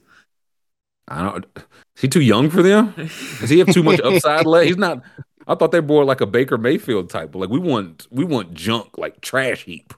I 1.08 1.24
don't. 1.24 1.46
Is 1.96 2.02
he 2.02 2.08
too 2.08 2.22
young 2.22 2.50
for 2.50 2.62
them? 2.62 2.94
Does 3.40 3.50
he 3.50 3.60
have 3.60 3.70
too 3.70 3.84
much 3.84 4.00
upside 4.04 4.46
left? 4.46 4.68
He's 4.68 4.78
not. 4.78 5.02
I 5.48 5.56
thought 5.56 5.72
they 5.72 5.80
bore 5.80 6.04
like 6.04 6.22
a 6.22 6.26
Baker 6.26 6.58
Mayfield 6.58 7.10
type, 7.10 7.32
but 7.32 7.40
like 7.40 7.50
we 7.50 7.60
want 7.60 8.08
we 8.12 8.26
want 8.26 8.54
junk 8.54 8.98
like 8.98 9.22
trash 9.22 9.64
heap. 9.64 9.94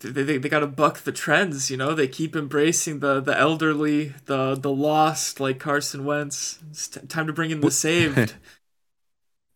They, 0.00 0.10
they, 0.10 0.38
they 0.38 0.48
got 0.48 0.60
to 0.60 0.66
buck 0.66 0.98
the 0.98 1.12
trends, 1.12 1.70
you 1.70 1.76
know. 1.76 1.94
They 1.94 2.08
keep 2.08 2.36
embracing 2.36 3.00
the 3.00 3.20
the 3.20 3.36
elderly, 3.36 4.14
the 4.26 4.54
the 4.54 4.70
lost, 4.72 5.40
like 5.40 5.58
Carson 5.58 6.04
Wentz. 6.04 6.58
It's 6.70 6.88
t- 6.88 7.00
time 7.06 7.26
to 7.26 7.32
bring 7.32 7.50
in 7.50 7.60
the 7.60 7.70
saved. 7.70 8.34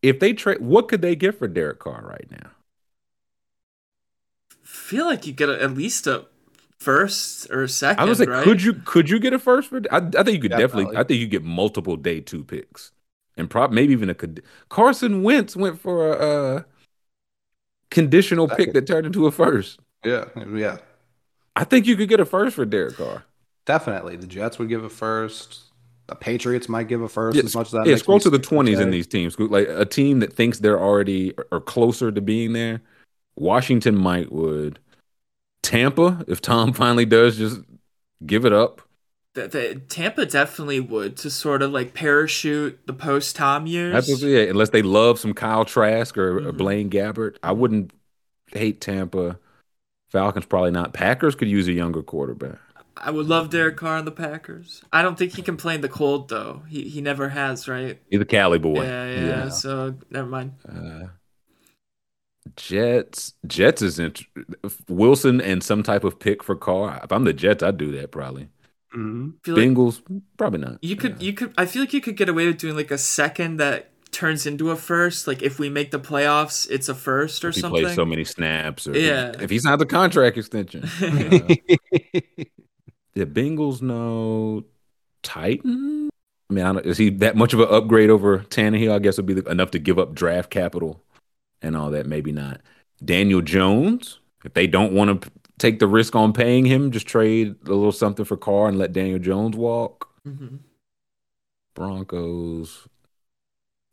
If 0.02 0.18
they 0.18 0.32
trade, 0.32 0.60
what 0.60 0.88
could 0.88 1.00
they 1.00 1.14
get 1.14 1.38
for 1.38 1.46
Derek 1.46 1.78
Carr 1.78 2.04
right 2.04 2.26
now? 2.28 2.50
Feel 4.64 5.06
like 5.06 5.26
you 5.28 5.32
get 5.32 5.48
a, 5.48 5.62
at 5.62 5.74
least 5.74 6.08
a 6.08 6.26
first 6.82 7.50
or 7.50 7.66
second. 7.68 8.00
I 8.00 8.08
was 8.08 8.20
like, 8.20 8.28
right? 8.28 8.44
could 8.44 8.62
you 8.62 8.74
could 8.74 9.08
you 9.08 9.18
get 9.18 9.32
a 9.32 9.38
first 9.38 9.68
for? 9.68 9.80
I, 9.90 9.98
I 9.98 10.22
think 10.22 10.28
you 10.28 10.40
could 10.40 10.50
definitely. 10.50 10.84
Definitely. 10.84 10.96
I 10.96 11.04
think 11.04 11.20
you 11.20 11.26
get 11.26 11.44
multiple 11.44 11.96
day 11.96 12.20
two 12.20 12.44
picks, 12.44 12.92
and 13.36 13.48
probably 13.48 13.74
maybe 13.76 13.92
even 13.92 14.10
a. 14.10 14.16
Carson 14.68 15.22
Wentz 15.22 15.56
went 15.56 15.80
for 15.80 16.12
a, 16.12 16.56
uh 16.56 16.62
conditional 17.90 18.48
pick 18.48 18.72
that 18.72 18.86
turned 18.86 19.06
into 19.06 19.26
a 19.26 19.30
first. 19.30 19.78
Yeah. 20.04 20.24
Yeah. 20.54 20.78
I 21.54 21.64
think 21.64 21.86
you 21.86 21.96
could 21.96 22.08
get 22.08 22.20
a 22.20 22.24
first 22.24 22.56
for 22.56 22.64
Derek 22.64 22.96
Carr. 22.96 23.24
Definitely. 23.66 24.16
The 24.16 24.26
Jets 24.26 24.58
would 24.58 24.68
give 24.68 24.82
a 24.84 24.88
first. 24.88 25.60
The 26.06 26.14
Patriots 26.16 26.68
might 26.68 26.88
give 26.88 27.02
a 27.02 27.08
first 27.08 27.36
Yeah, 27.36 27.44
as 27.44 27.54
much 27.54 27.66
as 27.68 27.72
that. 27.72 27.86
yeah, 27.86 27.92
makes 27.92 28.00
scroll 28.02 28.18
me 28.18 28.22
to 28.22 28.30
the 28.30 28.38
twenties 28.38 28.80
in 28.80 28.90
these 28.90 29.06
teams. 29.06 29.38
Like 29.38 29.68
a 29.68 29.84
team 29.84 30.20
that 30.20 30.32
thinks 30.32 30.58
they're 30.58 30.80
already 30.80 31.32
or 31.52 31.60
closer 31.60 32.10
to 32.10 32.20
being 32.20 32.54
there. 32.54 32.80
Washington 33.36 33.96
might 33.96 34.32
would. 34.32 34.78
Tampa, 35.62 36.24
if 36.28 36.40
Tom 36.40 36.72
finally 36.82 37.04
does, 37.06 37.36
just 37.36 37.60
give 38.24 38.44
it 38.44 38.52
up. 38.52 38.82
The, 39.34 39.48
the, 39.48 39.74
Tampa 39.88 40.26
definitely 40.26 40.80
would 40.80 41.16
to 41.18 41.30
sort 41.30 41.62
of 41.62 41.70
like 41.70 41.94
parachute 41.94 42.86
the 42.86 42.92
post 42.92 43.34
Tom 43.36 43.66
years. 43.66 44.06
What- 44.08 44.20
yeah, 44.20 44.42
unless 44.42 44.70
they 44.70 44.82
love 44.82 45.18
some 45.18 45.32
Kyle 45.32 45.64
Trask 45.64 46.18
or, 46.18 46.36
or 46.48 46.52
Mhm. 46.52 46.56
Blaine 46.58 46.90
Gabbert. 46.90 47.36
I 47.42 47.52
wouldn't 47.52 47.92
hate 48.52 48.80
Tampa. 48.82 49.38
Falcons 50.10 50.44
probably 50.44 50.70
not. 50.70 50.92
Packers 50.92 51.34
could 51.34 51.48
use 51.48 51.66
a 51.68 51.72
younger 51.72 52.02
quarterback. 52.02 52.58
I 52.94 53.10
would 53.10 53.26
love 53.26 53.48
Derek 53.48 53.78
Carr 53.78 53.96
on 53.96 54.04
the 54.04 54.10
Packers. 54.12 54.82
I 54.92 55.00
don't 55.00 55.16
think 55.18 55.34
he 55.34 55.40
can 55.40 55.56
play 55.56 55.74
in 55.76 55.80
the 55.80 55.88
cold 55.88 56.28
though. 56.28 56.62
He 56.68 56.90
he 56.90 57.00
never 57.00 57.30
has, 57.30 57.66
right? 57.66 57.98
He's 58.10 58.20
a 58.20 58.26
Cali 58.26 58.58
boy. 58.58 58.82
Yeah, 58.82 59.06
yeah. 59.06 59.48
So 59.48 59.94
never 60.10 60.28
mind. 60.28 60.52
Uh, 60.68 61.06
Jets. 62.56 63.34
Jets 63.46 63.82
is 63.82 63.98
int- 63.98 64.24
Wilson 64.88 65.40
and 65.40 65.62
some 65.62 65.82
type 65.82 66.04
of 66.04 66.18
pick 66.18 66.42
for 66.42 66.56
Carr. 66.56 67.00
If 67.04 67.12
I'm 67.12 67.24
the 67.24 67.32
Jets, 67.32 67.62
I'd 67.62 67.78
do 67.78 67.92
that 67.92 68.10
probably. 68.12 68.48
hmm 68.92 69.30
feel 69.44 69.56
like 69.56 69.64
Bengals, 69.68 70.02
probably 70.36 70.58
not. 70.60 70.78
you 70.82 70.96
could 70.96 71.22
you 71.22 71.32
could 71.32 71.54
I 71.56 71.66
feel 71.66 71.82
like 71.82 71.92
you 71.92 72.00
could 72.00 72.16
get 72.16 72.28
away 72.28 72.46
with 72.46 72.58
doing 72.58 72.76
like 72.76 72.90
a 72.90 72.98
second 72.98 73.56
that 73.58 73.88
turns 74.12 74.44
into 74.44 74.70
a 74.70 74.76
first. 74.76 75.26
Like 75.26 75.40
if 75.42 75.58
we 75.58 75.70
make 75.70 75.90
the 75.90 75.98
playoffs, 76.00 76.68
it's 76.70 76.88
a 76.88 76.94
first 76.94 77.44
or 77.44 77.48
If 77.48 77.54
he 77.54 77.60
something. 77.62 77.82
plays 77.82 77.94
so 77.94 78.04
many 78.04 78.24
snaps, 78.24 78.86
or 78.86 78.96
Yeah. 78.98 79.32
if 79.40 79.48
he's 79.50 79.64
not 79.64 79.78
the 79.78 79.86
contract 79.86 80.36
extension. 80.36 80.88
Uh, 83.14 83.20
the 83.24 83.26
Bengals 83.26 83.82
no 83.82 84.64
Titan. 85.22 86.08
I 86.50 86.54
mean, 86.54 86.64
I 86.64 86.72
don't, 86.72 86.86
is 86.86 86.96
he 86.98 87.10
that 87.10 87.36
much 87.36 87.52
of 87.52 87.60
an 87.60 87.68
upgrade 87.70 88.08
over 88.10 88.38
Tannehill? 88.40 88.92
I 88.92 88.98
guess 88.98 89.16
would 89.18 89.26
be 89.26 89.38
enough 89.50 89.70
to 89.72 89.78
give 89.78 89.98
up 89.98 90.14
draft 90.14 90.50
capital 90.50 91.02
and 91.62 91.76
all 91.76 91.90
that. 91.90 92.06
Maybe 92.06 92.32
not. 92.32 92.60
Daniel 93.04 93.40
Jones, 93.40 94.18
if 94.44 94.54
they 94.54 94.66
don't 94.66 94.92
want 94.92 95.22
to 95.22 95.30
take 95.58 95.78
the 95.78 95.86
risk 95.86 96.14
on 96.16 96.32
paying 96.32 96.64
him, 96.64 96.90
just 96.90 97.06
trade 97.06 97.54
a 97.66 97.70
little 97.70 97.92
something 97.92 98.24
for 98.24 98.36
Carr 98.36 98.68
and 98.68 98.78
let 98.78 98.92
Daniel 98.92 99.18
Jones 99.18 99.56
walk. 99.56 100.08
Mhm. 100.26 100.60
Broncos, 101.74 102.86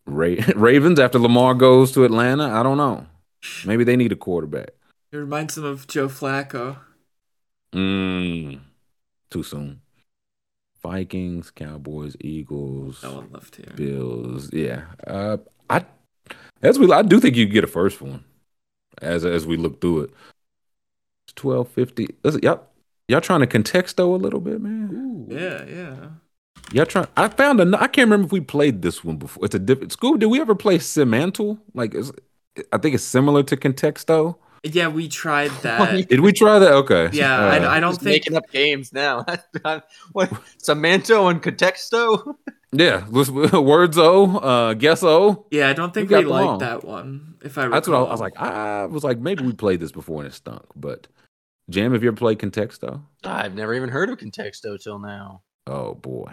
Ra- 0.05 0.35
Ravens. 0.55 0.99
After 0.99 1.19
Lamar 1.19 1.53
goes 1.53 1.91
to 1.93 2.03
Atlanta, 2.05 2.47
I 2.49 2.63
don't 2.63 2.77
know. 2.77 3.05
Maybe 3.65 3.83
they 3.83 3.95
need 3.95 4.11
a 4.11 4.15
quarterback. 4.17 4.71
It 5.11 5.17
reminds 5.17 5.55
them 5.55 5.65
of 5.65 5.87
Joe 5.87 6.07
Flacco. 6.09 6.77
Mm, 7.73 8.59
too 9.31 9.43
soon. 9.43 9.81
Vikings, 10.81 11.51
Cowboys, 11.51 12.15
Eagles, 12.21 13.01
No 13.03 13.15
one 13.15 13.29
left 13.31 13.55
here. 13.57 13.73
Bills. 13.75 14.51
Yeah. 14.53 14.85
Uh, 15.05 15.37
I 15.69 15.85
as 16.61 16.79
we 16.79 16.91
I 16.91 17.01
do 17.01 17.19
think 17.19 17.35
you 17.35 17.45
get 17.45 17.63
a 17.63 17.67
first 17.67 17.97
for 17.97 18.05
him 18.05 18.25
as 19.01 19.25
as 19.25 19.45
we 19.45 19.57
look 19.57 19.81
through 19.81 20.01
it. 20.01 20.11
It's 21.25 21.33
twelve 21.35 21.69
fifty. 21.69 22.07
Y'all 22.41 22.63
y'all 23.07 23.21
trying 23.21 23.41
to 23.41 23.47
context 23.47 23.97
though 23.97 24.13
a 24.13 24.17
little 24.17 24.39
bit, 24.39 24.61
man. 24.61 25.27
Yeah, 25.29 25.65
yeah. 25.65 26.09
Y'all 26.71 26.85
trying. 26.85 27.07
I 27.17 27.29
found 27.29 27.59
a. 27.61 27.77
I 27.79 27.87
can't 27.87 28.07
remember 28.07 28.25
if 28.25 28.31
we 28.31 28.41
played 28.41 28.81
this 28.81 29.03
one 29.03 29.17
before. 29.17 29.45
It's 29.45 29.55
a 29.55 29.59
different. 29.59 29.91
school. 29.91 30.17
did 30.17 30.27
we 30.27 30.39
ever 30.39 30.55
play 30.55 30.77
Semantle? 30.77 31.59
Like, 31.73 31.95
is, 31.95 32.11
I 32.71 32.77
think 32.77 32.95
it's 32.95 33.03
similar 33.03 33.43
to 33.43 33.57
Contexto. 33.57 34.37
Yeah, 34.63 34.87
we 34.89 35.07
tried 35.07 35.51
that. 35.63 36.07
Did 36.09 36.19
we 36.21 36.31
try 36.33 36.59
that? 36.59 36.71
Okay. 36.73 37.09
yeah, 37.13 37.35
Uh, 37.37 37.49
I, 37.49 37.77
I 37.77 37.79
don't 37.79 37.91
Just 37.91 38.01
think 38.01 38.25
making 38.25 38.35
up 38.37 38.49
games 38.51 38.91
now. 38.93 39.25
what 40.11 40.31
Samantha 40.57 41.21
and 41.27 41.41
Contexto? 41.41 42.35
Yeah, 42.71 43.07
was- 43.09 43.31
words 43.31 43.97
O, 43.97 44.37
uh, 44.37 44.73
guess 44.75 45.01
O. 45.01 45.47
Yeah, 45.49 45.69
I 45.69 45.73
don't 45.73 45.91
think 45.91 46.11
We 46.11 46.17
we, 46.17 46.25
liked 46.25 46.43
along. 46.45 46.59
that 46.59 46.83
one. 46.83 47.33
If 47.43 47.57
I 47.57 47.63
recall. 47.63 47.73
That's 47.75 47.87
what 47.87 47.95
I, 47.97 48.01
I 48.01 48.11
was 48.11 48.19
like. 48.21 48.37
I 48.39 48.85
was 48.85 49.03
like, 49.03 49.17
maybe 49.17 49.43
we 49.43 49.53
played 49.53 49.79
this 49.79 49.91
before 49.91 50.21
and 50.21 50.27
it 50.31 50.35
stunk. 50.35 50.61
But 50.75 51.07
Jam, 51.71 51.93
have 51.93 52.03
you 52.03 52.09
ever 52.09 52.15
played 52.17 52.37
Contexto? 52.37 53.01
I've 53.23 53.55
never 53.55 53.73
even 53.73 53.89
heard 53.89 54.11
of 54.11 54.19
Contexto 54.19 54.77
till 54.77 54.99
now. 54.99 55.41
Oh 55.65 55.95
boy, 55.95 56.31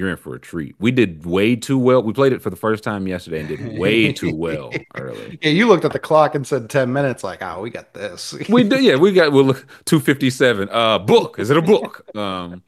you're 0.00 0.08
in 0.08 0.16
for 0.16 0.34
a 0.34 0.40
treat. 0.40 0.74
We 0.78 0.90
did 0.92 1.26
way 1.26 1.54
too 1.54 1.78
well. 1.78 2.02
We 2.02 2.14
played 2.14 2.32
it 2.32 2.40
for 2.40 2.48
the 2.48 2.56
first 2.56 2.82
time 2.82 3.06
yesterday 3.06 3.40
and 3.40 3.48
did 3.48 3.78
way 3.78 4.12
too 4.14 4.34
well 4.34 4.72
early. 4.96 5.38
Yeah, 5.42 5.50
you 5.50 5.68
looked 5.68 5.84
at 5.84 5.92
the 5.92 5.98
clock 5.98 6.34
and 6.34 6.46
said 6.46 6.70
10 6.70 6.90
minutes, 6.90 7.22
like, 7.22 7.42
oh, 7.42 7.60
we 7.60 7.68
got 7.68 7.92
this. 7.92 8.32
We 8.48 8.64
did, 8.68 8.82
yeah. 8.82 8.96
We 8.96 9.12
got 9.12 9.30
well, 9.30 9.54
two 9.84 10.00
fifty 10.00 10.30
seven. 10.30 10.70
Uh, 10.72 10.98
book. 10.98 11.38
Is 11.38 11.50
it 11.50 11.58
a 11.58 11.62
book? 11.62 12.16
Um, 12.16 12.62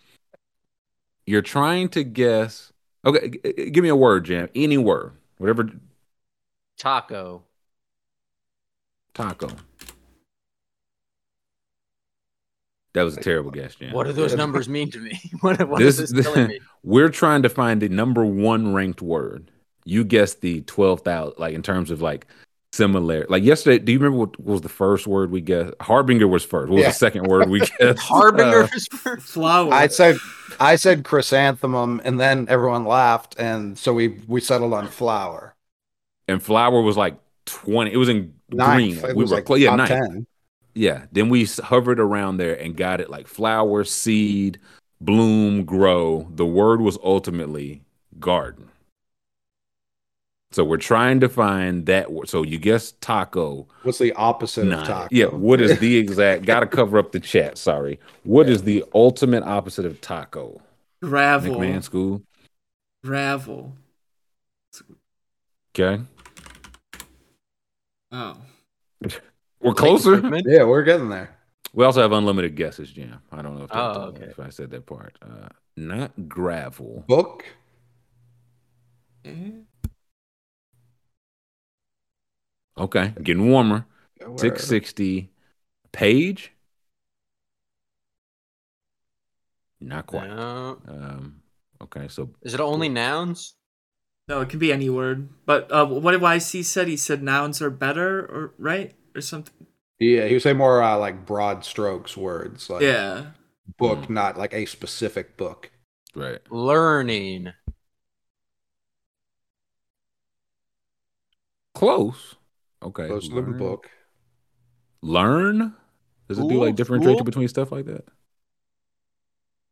you're 1.24 1.40
trying 1.40 1.88
to 1.90 2.04
guess. 2.04 2.70
Okay, 3.06 3.30
g- 3.30 3.40
g- 3.42 3.70
give 3.70 3.82
me 3.82 3.88
a 3.88 3.96
word, 3.96 4.24
Jam. 4.26 4.50
Any 4.54 4.76
word, 4.76 5.12
whatever. 5.38 5.70
Taco. 6.76 7.44
Taco. 9.14 9.48
That 12.94 13.04
was 13.04 13.16
a 13.16 13.20
terrible 13.20 13.50
guess, 13.50 13.74
Jam. 13.76 13.92
What 13.94 14.06
do 14.06 14.12
those 14.12 14.34
numbers 14.34 14.68
mean 14.68 14.90
to 14.90 14.98
me? 14.98 15.18
What, 15.40 15.66
what 15.68 15.78
This- 15.78 15.98
is 15.98 16.10
this 16.10 16.26
telling 16.26 16.48
me? 16.48 16.60
We're 16.82 17.08
trying 17.08 17.42
to 17.42 17.48
find 17.48 17.80
the 17.80 17.88
number 17.88 18.24
one 18.24 18.72
ranked 18.74 19.00
word. 19.00 19.50
You 19.84 20.04
guessed 20.04 20.40
the 20.42 20.60
twelve 20.62 21.00
thousand, 21.00 21.38
like 21.38 21.54
in 21.54 21.62
terms 21.62 21.90
of 21.90 22.00
like 22.02 22.26
similar. 22.72 23.26
Like 23.28 23.42
yesterday, 23.44 23.78
do 23.82 23.92
you 23.92 23.98
remember 23.98 24.18
what 24.18 24.40
was 24.44 24.60
the 24.60 24.68
first 24.68 25.06
word 25.06 25.30
we 25.30 25.40
guessed? 25.40 25.74
Harbinger 25.80 26.28
was 26.28 26.44
first. 26.44 26.68
What 26.70 26.76
was 26.76 26.82
Yeah. 26.82 26.88
the 26.90 26.94
second 26.94 27.26
word 27.26 27.48
we 27.50 27.60
guessed? 27.78 27.98
Harbinger 27.98 28.62
Uh, 28.64 28.68
is 28.74 28.86
first. 28.92 29.26
flower. 29.26 29.72
I 29.72 29.86
said 29.88 30.16
I 30.60 30.76
said 30.76 31.04
chrysanthemum, 31.04 32.00
and 32.04 32.20
then 32.20 32.46
everyone 32.48 32.84
laughed, 32.84 33.36
and 33.38 33.76
so 33.78 33.92
we 33.94 34.20
we 34.28 34.40
settled 34.40 34.72
on 34.74 34.86
flower. 34.88 35.54
and 36.28 36.42
flower 36.42 36.80
was 36.82 36.96
like 36.96 37.16
twenty. 37.46 37.92
It 37.92 37.96
was 37.96 38.08
in 38.08 38.34
Ninth. 38.50 39.00
green. 39.00 39.10
It 39.10 39.16
we 39.16 39.22
was 39.24 39.30
were 39.30 39.38
like 39.38 39.48
yeah, 39.60 39.70
top 39.70 39.78
ninth. 39.78 39.90
10. 39.90 40.26
Yeah. 40.74 41.04
Then 41.12 41.28
we 41.28 41.44
hovered 41.44 42.00
around 42.00 42.36
there 42.36 42.54
and 42.58 42.76
got 42.76 43.00
it 43.00 43.10
like 43.10 43.26
flower, 43.26 43.84
seed, 43.84 44.58
bloom, 45.00 45.64
grow. 45.64 46.28
The 46.34 46.46
word 46.46 46.80
was 46.80 46.98
ultimately 47.02 47.82
garden. 48.18 48.68
So 50.52 50.64
we're 50.64 50.76
trying 50.76 51.20
to 51.20 51.30
find 51.30 51.86
that 51.86 52.12
word. 52.12 52.28
So 52.28 52.42
you 52.42 52.58
guess 52.58 52.92
taco. 53.00 53.66
What's 53.84 53.98
the 53.98 54.12
opposite 54.12 54.66
Nah, 54.66 54.82
of 54.82 54.86
taco? 54.86 55.08
Yeah. 55.10 55.26
What 55.26 55.60
is 55.62 55.78
the 55.78 55.96
exact? 55.98 56.44
Got 56.44 56.60
to 56.60 56.66
cover 56.66 56.98
up 56.98 57.12
the 57.12 57.20
chat. 57.20 57.56
Sorry. 57.56 57.98
What 58.24 58.48
is 58.50 58.62
the 58.62 58.84
ultimate 58.94 59.44
opposite 59.44 59.86
of 59.86 60.00
taco? 60.00 60.60
gravel. 61.02 61.56
McMahon 61.56 61.82
School. 61.82 62.22
Gravel. 63.04 63.72
Okay. 65.74 66.02
Oh. 68.12 68.36
We're 69.62 69.74
closer. 69.74 70.20
Yeah, 70.46 70.64
we're 70.64 70.82
getting 70.82 71.08
there. 71.08 71.36
We 71.74 71.84
also 71.84 72.02
have 72.02 72.12
unlimited 72.12 72.54
guesses, 72.56 72.90
Jam. 72.92 73.20
I 73.30 73.40
don't 73.42 73.56
know 73.56 73.64
if, 73.64 73.70
Oh, 73.72 74.00
okay. 74.08 74.24
if 74.24 74.38
I 74.40 74.50
said 74.50 74.70
that 74.72 74.84
part. 74.86 75.16
Uh, 75.22 75.48
not 75.76 76.28
gravel. 76.28 77.04
Book. 77.08 77.44
Eh? 79.24 79.50
Okay, 82.76 83.14
getting 83.22 83.48
warmer. 83.50 83.86
We're- 84.20 84.38
Six 84.38 84.64
sixty. 84.64 85.30
Page. 85.92 86.52
Not 89.80 90.06
quite. 90.06 90.28
No. 90.28 90.78
Um. 90.88 91.42
Okay, 91.82 92.08
so 92.08 92.30
Is 92.42 92.54
it 92.54 92.60
only 92.60 92.88
nouns? 92.88 93.54
No, 94.28 94.40
it 94.40 94.48
can 94.48 94.58
be 94.60 94.72
any 94.72 94.88
word. 94.88 95.28
But 95.44 95.70
uh, 95.72 95.84
what 95.86 96.12
did 96.12 96.20
YC 96.20 96.64
said? 96.64 96.86
He 96.88 96.96
said 96.96 97.22
nouns 97.22 97.60
are 97.60 97.70
better, 97.70 98.20
or 98.20 98.54
right, 98.56 98.94
or 99.14 99.20
something. 99.20 99.66
Yeah, 99.98 100.26
he 100.26 100.34
was 100.34 100.42
saying 100.42 100.56
more 100.56 100.82
uh, 100.82 100.98
like 100.98 101.24
broad 101.26 101.64
strokes 101.64 102.16
words, 102.16 102.68
like 102.68 102.82
Yeah. 102.82 103.26
book, 103.78 104.10
not 104.10 104.36
like 104.36 104.52
a 104.54 104.66
specific 104.66 105.36
book. 105.36 105.70
right. 106.14 106.40
Learning. 106.50 107.52
Close. 111.74 112.34
Okay. 112.82 113.06
Close 113.06 113.28
to 113.28 113.34
the 113.34 113.40
learn. 113.40 113.58
book. 113.58 113.88
Learn. 115.02 115.74
Does 116.28 116.38
it 116.38 116.48
do 116.48 116.60
like 116.64 116.76
differentiation 116.76 117.18
School? 117.18 117.24
between 117.24 117.48
stuff 117.48 117.72
like 117.72 117.86
that? 117.86 118.04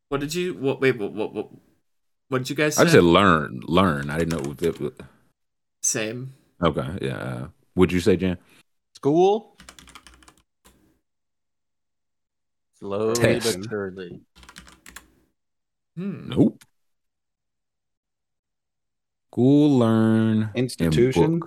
What 0.09 0.19
did 0.21 0.33
you? 0.33 0.53
What? 0.55 0.81
Wait. 0.81 0.97
What? 0.97 1.13
What? 1.13 1.33
What, 1.33 1.49
what 2.29 2.37
did 2.39 2.49
you 2.49 2.55
guys 2.55 2.75
say? 2.75 2.81
I 2.81 2.85
just 2.85 2.93
said 2.95 3.03
learn. 3.03 3.61
Learn. 3.63 4.09
I 4.09 4.17
didn't 4.17 4.43
know. 4.43 4.51
If 4.59 4.81
it, 4.81 4.93
Same. 5.81 6.33
okay. 6.61 6.97
Yeah. 7.01 7.17
Uh, 7.17 7.47
would 7.75 7.91
you 7.91 7.99
say, 7.99 8.17
Jam? 8.17 8.37
School. 9.01 9.57
Slowly 12.77 13.15
Test. 13.15 13.57
but 13.61 13.69
surely. 13.69 14.21
Hmm. 15.97 16.29
Nope. 16.29 16.63
School, 19.31 19.79
learn, 19.79 20.51
Institution. 20.53 21.41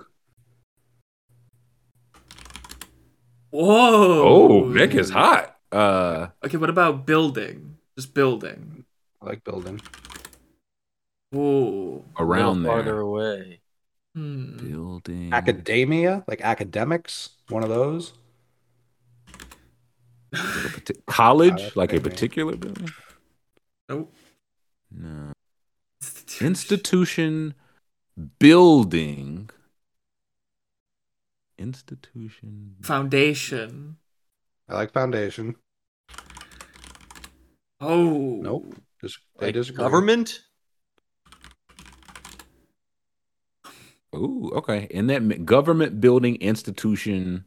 Whoa. 3.51 4.23
Oh, 4.61 4.67
Nick 4.67 4.93
is 4.93 5.09
hot. 5.11 5.55
Uh, 5.71 6.27
Okay. 6.43 6.57
What 6.57 6.69
about 6.69 7.05
building? 7.05 7.77
Just 7.97 8.13
building. 8.13 8.83
I 9.21 9.27
like 9.27 9.45
building. 9.45 9.79
Whoa. 11.31 12.03
around 12.19 12.63
there. 12.63 12.73
farther 12.73 12.99
away. 12.99 13.61
Hmm. 14.15 14.55
Building. 14.57 15.33
Academia, 15.33 16.23
like 16.27 16.39
academics, 16.41 17.31
one 17.49 17.63
of 17.63 17.69
those. 17.69 18.13
Like 20.31 21.05
college, 21.05 21.61
Uh, 21.61 21.69
like 21.75 21.91
a 21.93 21.99
particular 21.99 22.55
building. 22.55 22.89
Nope. 23.89 24.13
No. 24.91 25.31
Institution, 26.39 27.55
building. 28.39 29.49
Institution. 31.57 32.75
Foundation. 32.83 33.97
I 34.69 34.75
like 34.75 34.91
foundation. 34.93 35.55
Oh. 37.81 38.39
Nope. 38.41 38.75
Just 39.01 39.19
they 39.39 39.47
Like 39.47 39.55
disagree. 39.55 39.77
government? 39.77 40.44
Ooh, 44.15 44.51
okay. 44.55 44.87
In 44.89 45.07
that 45.07 45.45
government 45.45 45.99
building 46.01 46.35
institution, 46.37 47.45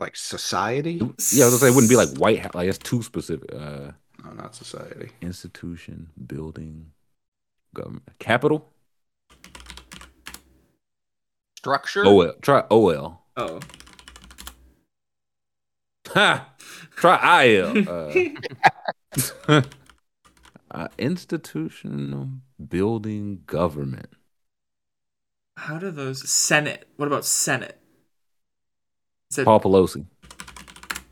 like 0.00 0.16
society. 0.16 0.94
yeah, 0.94 1.04
I 1.04 1.06
was 1.08 1.36
gonna 1.36 1.50
say 1.58 1.68
it 1.68 1.74
wouldn't 1.74 1.90
be 1.90 1.96
like 1.96 2.10
White 2.18 2.40
House. 2.40 2.54
Like 2.54 2.68
it's 2.68 2.78
too 2.78 3.02
specific. 3.02 3.52
Uh, 3.54 3.92
No, 4.24 4.32
not 4.32 4.54
society. 4.54 5.10
institution, 5.20 6.08
building, 6.26 6.92
government, 7.74 8.04
capital. 8.18 8.72
Structure? 11.58 12.04
OL. 12.04 12.32
Try 12.40 12.64
OL. 12.70 13.22
Oh. 13.36 13.60
Ha! 16.08 16.48
Try 16.96 17.44
IL. 17.44 17.88
Uh, 17.88 18.12
uh, 20.70 20.88
institutional 20.98 22.28
building 22.68 23.42
government. 23.46 24.10
How 25.56 25.78
do 25.78 25.90
those 25.90 26.28
Senate? 26.28 26.88
What 26.96 27.06
about 27.06 27.24
Senate? 27.24 27.78
Is 29.30 29.38
it 29.38 29.44
Paul 29.44 29.60
Pelosi. 29.60 30.06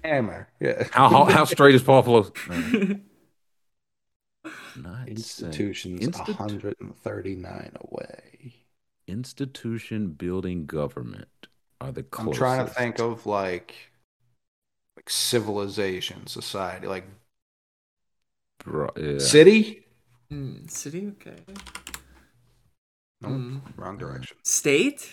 Hammer. 0.05 0.49
Yeah. 0.61 0.84
How 0.93 1.09
how, 1.09 1.24
how 1.24 1.45
straight 1.45 1.74
is 1.74 1.82
Paul 1.82 2.03
Pelosi? 2.03 3.01
Not 4.76 5.09
Institutions 5.09 6.01
Institu- 6.01 6.38
139 6.38 7.72
away. 7.80 8.55
institution 9.07 10.09
building 10.12 10.66
government 10.66 11.49
are 11.80 11.93
the 11.93 12.03
closest. 12.03 12.34
I'm 12.34 12.38
trying 12.38 12.66
to 12.66 12.72
think 12.72 12.99
of 13.01 13.26
like 13.26 13.74
like 14.97 15.11
civilization, 15.11 16.26
society, 16.26 16.86
like 16.86 17.05
Bro- 18.64 18.93
yeah. 18.97 19.18
city. 19.18 19.84
Hmm, 20.30 20.66
city? 20.66 21.09
Okay. 21.09 21.36
Nope, 23.22 23.32
Hmm. 23.32 23.58
wrong 23.76 23.98
direction. 23.98 24.36
State? 24.42 25.10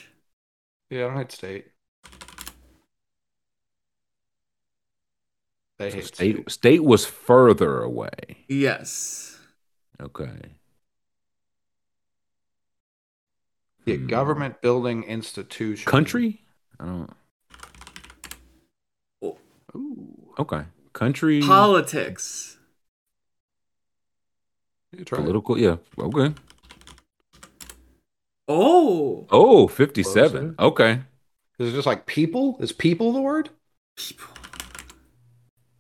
Yeah, 0.90 1.06
I 1.06 1.08
don't 1.10 1.18
hate 1.18 1.32
state. 1.32 1.66
They 5.80 5.90
So 5.92 5.96
hate 5.98 6.06
state 6.08 6.36
state. 6.36 6.52
state 6.52 6.84
was 6.84 7.06
further 7.06 7.82
away. 7.84 8.46
Yes. 8.48 9.38
Okay. 10.00 10.56
Yeah, 13.86 13.96
Hmm. 13.96 14.08
government 14.08 14.62
building 14.62 15.04
institution. 15.04 15.90
Country? 15.90 16.42
I 16.80 16.86
don't. 16.86 17.14
Oh, 19.22 19.38
Ooh, 19.76 20.34
Okay. 20.40 20.66
Country. 20.94 21.42
Politics. 21.42 22.58
you 24.94 25.04
try 25.06 25.20
it. 25.20 25.22
Political. 25.22 25.60
Yeah. 25.60 25.78
Okay. 26.00 26.34
Oh. 28.48 29.28
Oh, 29.30 29.68
57. 29.68 30.32
Closer. 30.32 30.56
Okay. 30.60 31.02
Is 31.60 31.74
it 31.74 31.76
just 31.76 31.88
like 31.88 32.06
people? 32.06 32.58
Is 32.60 32.72
people 32.72 33.12
the 33.12 33.22
word? 33.22 33.50
People. 33.98 34.28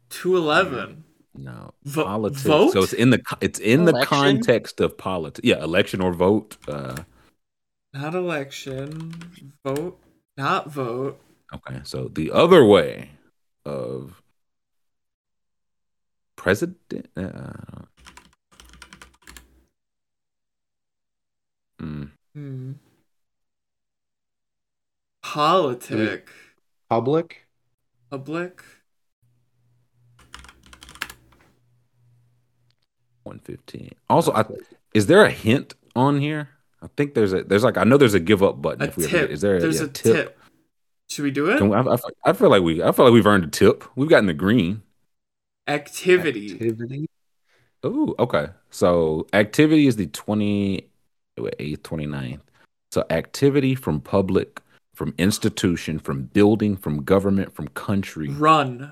211. 0.10 1.04
No. 1.36 1.74
Vo- 1.84 2.04
politics. 2.04 2.42
vote? 2.44 2.74
So 2.74 2.82
it's 2.84 2.94
in 2.94 3.12
the 3.12 3.22
it's 3.42 3.60
in 3.60 3.86
the 3.86 4.04
context 4.04 4.82
of 4.82 4.98
politics. 4.98 5.46
Yeah, 5.48 5.64
election 5.64 6.02
or 6.02 6.12
vote. 6.14 6.58
Uh 6.68 6.96
Not 7.94 8.16
election. 8.16 9.14
Vote. 9.64 10.00
Not 10.36 10.72
vote. 10.72 11.20
okay. 11.54 11.82
So 11.84 12.08
the 12.08 12.32
other 12.32 12.66
way 12.66 13.12
of 13.66 14.22
president 16.36 16.78
uh, 17.16 17.84
mm, 21.82 22.10
Hmm. 22.38 22.74
Politic. 25.24 26.30
Public? 26.88 27.48
Public. 28.12 28.64
115. 33.24 33.90
Also, 34.08 34.32
I, 34.34 34.46
is 34.94 35.08
there 35.08 35.26
a 35.26 35.32
hint 35.32 35.74
on 35.96 36.22
here? 36.22 36.50
I 36.84 36.88
think 36.96 37.16
there's 37.16 37.34
a 37.34 37.42
there's 37.42 37.64
like 37.64 37.76
I 37.76 37.84
know 37.84 37.98
there's 37.98 38.14
a 38.14 38.20
give 38.20 38.44
up 38.44 38.62
button. 38.62 38.84
A 38.84 38.86
if 38.86 38.98
we 38.98 39.06
ever 39.06 39.12
tip. 39.12 39.22
get- 39.22 39.32
is 39.32 39.42
there 39.42 39.56
a, 39.56 39.60
There's 39.60 39.80
yeah, 39.80 39.88
a 39.88 39.90
tip. 39.90 40.40
Should 41.10 41.24
we 41.24 41.32
do 41.32 41.50
it? 41.50 41.58
Can 41.58 41.70
we- 41.70 41.76
I, 41.76 41.82
I, 41.82 41.98
I 42.24 42.34
feel 42.34 42.52
like 42.52 42.62
we 42.62 42.84
I 42.84 42.92
feel 42.92 43.06
like 43.06 43.16
we've 43.16 43.26
earned 43.26 43.46
a 43.46 43.48
tip. 43.48 43.84
We've 43.96 44.10
gotten 44.10 44.28
the 44.28 44.36
green. 44.36 44.84
Activity. 45.68 46.52
Activity? 46.54 47.08
Oh, 47.82 48.14
okay. 48.20 48.50
So 48.70 49.26
activity 49.34 49.88
is 49.88 49.96
the 49.96 50.06
28th, 51.38 51.78
29th. 51.80 52.40
So 52.92 53.04
activity 53.10 53.76
from 53.76 54.00
public, 54.02 54.62
from 54.94 55.14
institution, 55.18 56.00
from 56.00 56.24
building, 56.24 56.76
from 56.78 57.04
government, 57.04 57.54
from 57.56 57.68
country, 57.70 58.30
Run. 58.30 58.92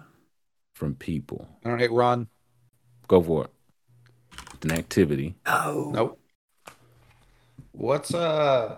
from 0.74 0.96
people. 0.96 1.48
I 1.64 1.86
run. 1.88 2.28
Go 3.08 3.22
for 3.22 3.46
it. 3.46 3.52
It's 4.56 4.66
an 4.66 4.72
activity. 4.74 5.36
Oh. 5.46 5.92
Nope. 5.94 6.20
What's 7.72 8.14
uh 8.14 8.78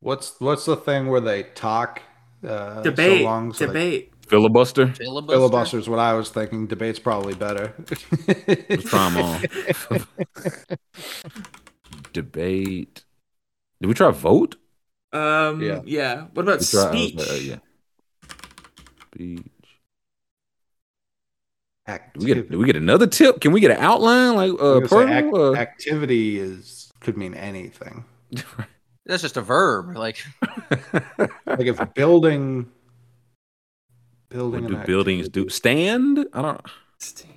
what's 0.00 0.40
what's 0.40 0.64
the 0.64 0.76
thing 0.76 1.08
where 1.08 1.20
they 1.20 1.42
talk 1.42 2.02
uh 2.46 2.82
Debate. 2.82 3.20
so 3.20 3.24
long 3.24 3.52
so 3.52 3.66
they- 3.66 3.72
Debate. 3.72 4.08
Filibuster. 4.28 4.92
Filibuster? 4.94 5.36
filibuster's 5.36 5.88
what 5.88 5.98
I 5.98 6.14
was 6.14 6.30
thinking. 6.30 6.66
Debate's 6.66 6.98
probably 6.98 7.34
better. 7.34 7.74
Let's 8.68 8.84
try 8.84 9.06
'em 9.08 9.16
all. 9.18 9.38
Debate. 12.12 13.04
Did 13.80 13.86
we 13.88 13.94
try 13.94 14.10
vote? 14.10 14.56
Um. 15.12 15.60
Yeah. 15.62 15.80
Yeah. 15.84 16.26
What 16.32 16.42
about 16.42 16.60
We 16.60 16.66
try, 16.66 16.90
speech? 16.90 17.28
uh, 17.28 17.32
yeah. 17.34 17.56
Speech. 19.14 19.42
Do 21.86 21.92
Activity. 21.92 22.18
we 22.26 22.34
get 22.34 22.50
do 22.50 22.58
we 22.58 22.66
get 22.66 22.76
another 22.76 23.06
tip? 23.08 23.40
Can 23.40 23.52
we 23.52 23.60
get 23.60 23.72
an 23.72 23.78
outline 23.78 24.36
like 24.36 24.52
I 24.52 24.64
uh, 24.64 24.80
was 24.80 24.90
say, 24.90 25.18
ac- 25.18 25.30
Uh, 25.34 25.54
activity 25.54 26.38
is 26.38 26.92
could 27.00 27.16
mean 27.16 27.34
anything. 27.34 28.04
That's 29.06 29.20
just 29.22 29.36
a 29.36 29.42
verb. 29.42 29.96
Like 29.96 30.22
Like 31.44 31.66
if 31.66 31.80
building 31.94 32.70
building 34.30 34.62
what 34.62 34.70
do 34.70 34.86
buildings 34.86 35.28
do? 35.28 35.48
Stand? 35.48 36.24
I 36.32 36.42
don't. 36.42 36.60
St- 37.00 37.31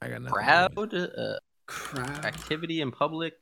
I 0.00 0.08
got 0.08 0.22
nothing. 0.22 0.34
crowd, 0.34 0.94
uh, 0.94 1.38
Crowd. 1.66 2.24
activity 2.24 2.80
in 2.80 2.90
public, 2.90 3.34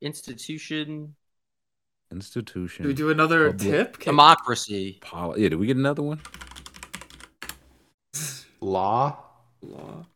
institution, 0.00 1.14
Institution. 2.12 2.82
Do 2.84 2.88
we 2.88 2.94
do 2.94 3.10
another 3.10 3.50
Public. 3.52 3.70
tip? 3.70 3.98
Can- 3.98 4.12
democracy. 4.12 4.98
Poli- 5.00 5.42
yeah, 5.42 5.48
did 5.48 5.58
we 5.58 5.66
get 5.66 5.76
another 5.76 6.02
one? 6.02 6.20
law. 8.60 9.16
Law. 9.62 10.06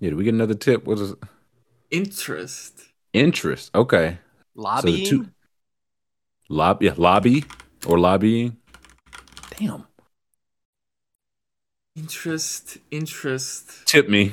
Yeah, 0.00 0.10
did 0.10 0.14
we 0.16 0.24
get 0.24 0.34
another 0.34 0.54
tip? 0.54 0.84
What 0.84 0.98
is 0.98 1.12
it? 1.12 1.18
Interest. 1.90 2.82
Interest. 3.12 3.70
Okay. 3.74 4.18
Lobbying. 4.56 5.04
So 5.04 5.10
two, 5.10 5.28
lobby, 6.48 6.86
yeah, 6.86 6.94
lobby 6.96 7.44
or 7.86 7.98
lobbying. 8.00 8.56
Damn. 9.58 9.86
Interest. 11.94 12.78
Interest. 12.90 13.86
Tip 13.86 14.08
me. 14.08 14.32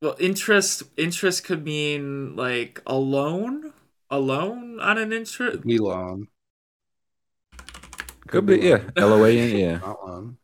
Well, 0.00 0.14
interest. 0.20 0.84
Interest 0.96 1.42
could 1.44 1.64
mean 1.64 2.36
like 2.36 2.80
a 2.86 2.96
loan. 2.96 3.72
A 4.10 4.18
loan 4.18 4.80
on 4.80 4.96
an 4.96 5.12
interest. 5.12 5.62
Be 5.62 5.78
loan. 5.78 6.28
Could 8.28 8.46
be, 8.46 8.58
yeah. 8.58 8.82
L 8.96 9.12
O 9.12 9.24
A 9.24 9.36
N, 9.36 9.56
yeah. 9.56 9.78
Not 9.78 10.06
loan. 10.06 10.36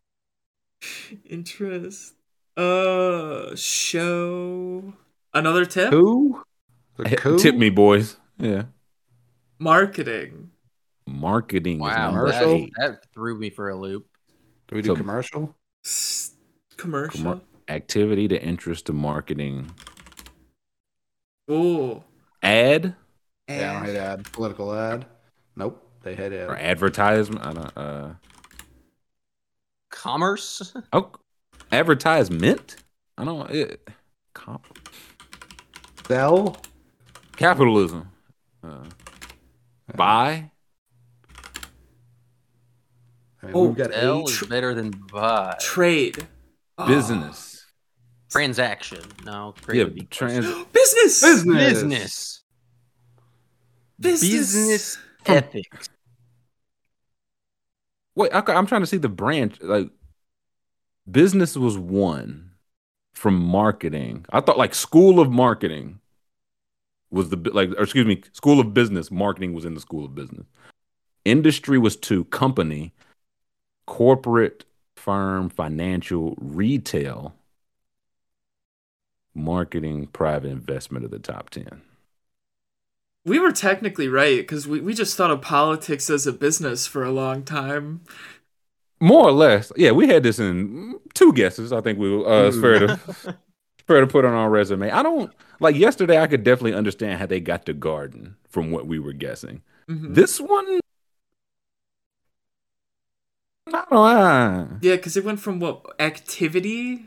Interest. 1.24 2.14
Uh, 2.57 3.55
show. 3.55 4.92
Another 5.32 5.64
tip. 5.64 5.90
Coup? 5.90 6.42
The 6.96 7.16
coup? 7.16 7.38
Tip 7.38 7.55
me, 7.55 7.70
boys. 7.70 8.16
Yeah. 8.38 8.64
Marketing. 9.59 10.50
Marketing. 11.07 11.76
is 11.76 11.82
Wow, 11.82 12.11
number 12.11 12.30
that, 12.32 12.70
that 12.78 13.07
threw 13.14 13.38
me 13.38 13.50
for 13.50 13.68
a 13.68 13.76
loop. 13.76 14.09
Do 14.69 14.77
we 14.77 14.83
do 14.83 14.89
So- 14.89 14.97
commercial? 14.97 15.55
S- 15.85 16.35
commercial. 16.77 17.21
Commer- 17.21 17.41
activity 17.69 18.29
to 18.29 18.43
interest 18.43 18.87
to 18.87 18.93
marketing. 18.93 19.71
oh. 21.49 22.03
Ad 22.43 22.95
Yeah, 23.49 23.71
I 23.71 23.75
don't 23.75 23.85
hate 23.87 23.97
ad. 23.97 24.33
Political 24.33 24.75
ad. 24.75 25.07
Nope. 25.57 25.81
They 26.03 26.15
hate 26.15 26.33
ad. 26.33 26.49
or 26.51 26.57
advertisement. 26.57 27.45
I 27.47 27.53
don't. 27.53 27.77
Uh. 27.79 28.15
Commerce. 29.91 30.75
Oh, 30.93 31.11
advertisement. 31.73 32.77
I 33.17 33.25
don't. 33.25 33.51
It, 33.51 33.89
comp, 34.35 34.67
Sell? 36.07 36.57
capitalism. 37.37 38.11
Uh, 38.62 38.85
buy. 39.95 40.51
I 43.45 43.47
mean, 43.49 43.57
Oh, 43.57 43.66
we've 43.68 43.76
got 43.76 43.92
Sell 43.92 44.20
eight. 44.20 44.28
is 44.30 44.42
better 44.49 44.74
than 44.74 44.90
buy. 45.12 45.57
Trade. 45.61 46.26
Oh. 46.78 46.86
Business. 46.88 47.64
Transaction. 48.30 49.01
No, 49.24 49.55
trade 49.61 49.78
Yeah, 49.78 49.84
would 49.84 49.95
be 49.95 50.05
trans. 50.05 50.47
Business. 50.72 51.22
Business. 51.22 51.72
business. 51.72 52.42
Business. 54.01 54.30
Business 54.30 54.99
ethics. 55.26 55.88
Wait, 58.16 58.32
I, 58.32 58.42
am 58.53 58.66
trying 58.66 58.80
to 58.82 58.86
see 58.86 58.97
the 58.97 59.09
branch. 59.09 59.61
Like, 59.61 59.90
business 61.11 61.57
was 61.57 61.76
one 61.76 62.51
from 63.12 63.38
marketing. 63.38 64.24
I 64.30 64.40
thought 64.40 64.59
like 64.59 64.74
school 64.74 65.20
of 65.20 65.30
marketing 65.30 66.01
was 67.11 67.28
the 67.30 67.36
like, 67.53 67.70
or 67.70 67.82
excuse 67.82 68.07
me, 68.07 68.22
school 68.32 68.59
of 68.59 68.72
business. 68.74 69.11
Marketing 69.11 69.53
was 69.53 69.64
in 69.64 69.74
the 69.74 69.80
school 69.80 70.05
of 70.05 70.14
business. 70.14 70.47
Industry 71.24 71.78
was 71.78 71.97
two. 71.97 72.24
Company, 72.26 72.92
corporate, 73.87 74.64
firm, 74.97 75.49
financial, 75.51 76.35
retail, 76.39 77.35
marketing, 79.35 80.07
private 80.09 80.51
investment 80.51 81.05
of 81.05 81.11
the 81.11 81.18
top 81.18 81.51
ten. 81.51 81.82
We 83.26 83.39
were 83.39 83.53
technically 83.53 84.09
right 84.09 84.39
because 84.39 84.68
we, 84.68 84.80
we 84.80 84.93
just 84.93 85.16
thought 85.16 85.30
of 85.30 85.41
politics 85.41 86.11
as 86.11 86.26
a 86.26 86.32
business 86.32 86.87
for 86.87 87.05
a 87.05 87.11
long 87.11 87.43
time. 87.43 88.03
More 89.01 89.28
or 89.28 89.32
less, 89.32 89.72
yeah. 89.76 89.91
We 89.93 90.09
had 90.09 90.22
this 90.22 90.39
in 90.39 90.99
two 91.14 91.32
guesses. 91.32 91.72
I 91.72 91.80
think 91.80 91.99
we 91.99 92.24
uh, 92.24 92.45
it's 92.45 92.59
fair 92.59 92.78
to 92.80 92.97
fair 93.87 94.01
to 94.01 94.07
put 94.07 94.24
on 94.24 94.32
our 94.32 94.51
resume. 94.51 94.91
I 94.91 95.03
don't 95.03 95.32
like 95.61 95.76
yesterday. 95.76 96.18
I 96.20 96.26
could 96.26 96.45
definitely 96.45 96.74
understand 96.74 97.18
how 97.18 97.26
they 97.26 97.41
got 97.41 97.66
to 97.66 97.72
garden 97.74 98.37
from 98.49 98.70
what 98.70 98.87
we 98.87 98.99
were 98.99 99.12
guessing. 99.12 99.62
Mhm. 99.89 100.14
This 100.14 100.41
one, 100.41 100.80
I 103.75 103.85
don't. 103.91 104.79
Yeah, 104.83 104.97
because 104.97 105.16
it 105.16 105.25
went 105.25 105.41
from 105.41 105.61
what 105.61 105.85
activity? 105.99 107.07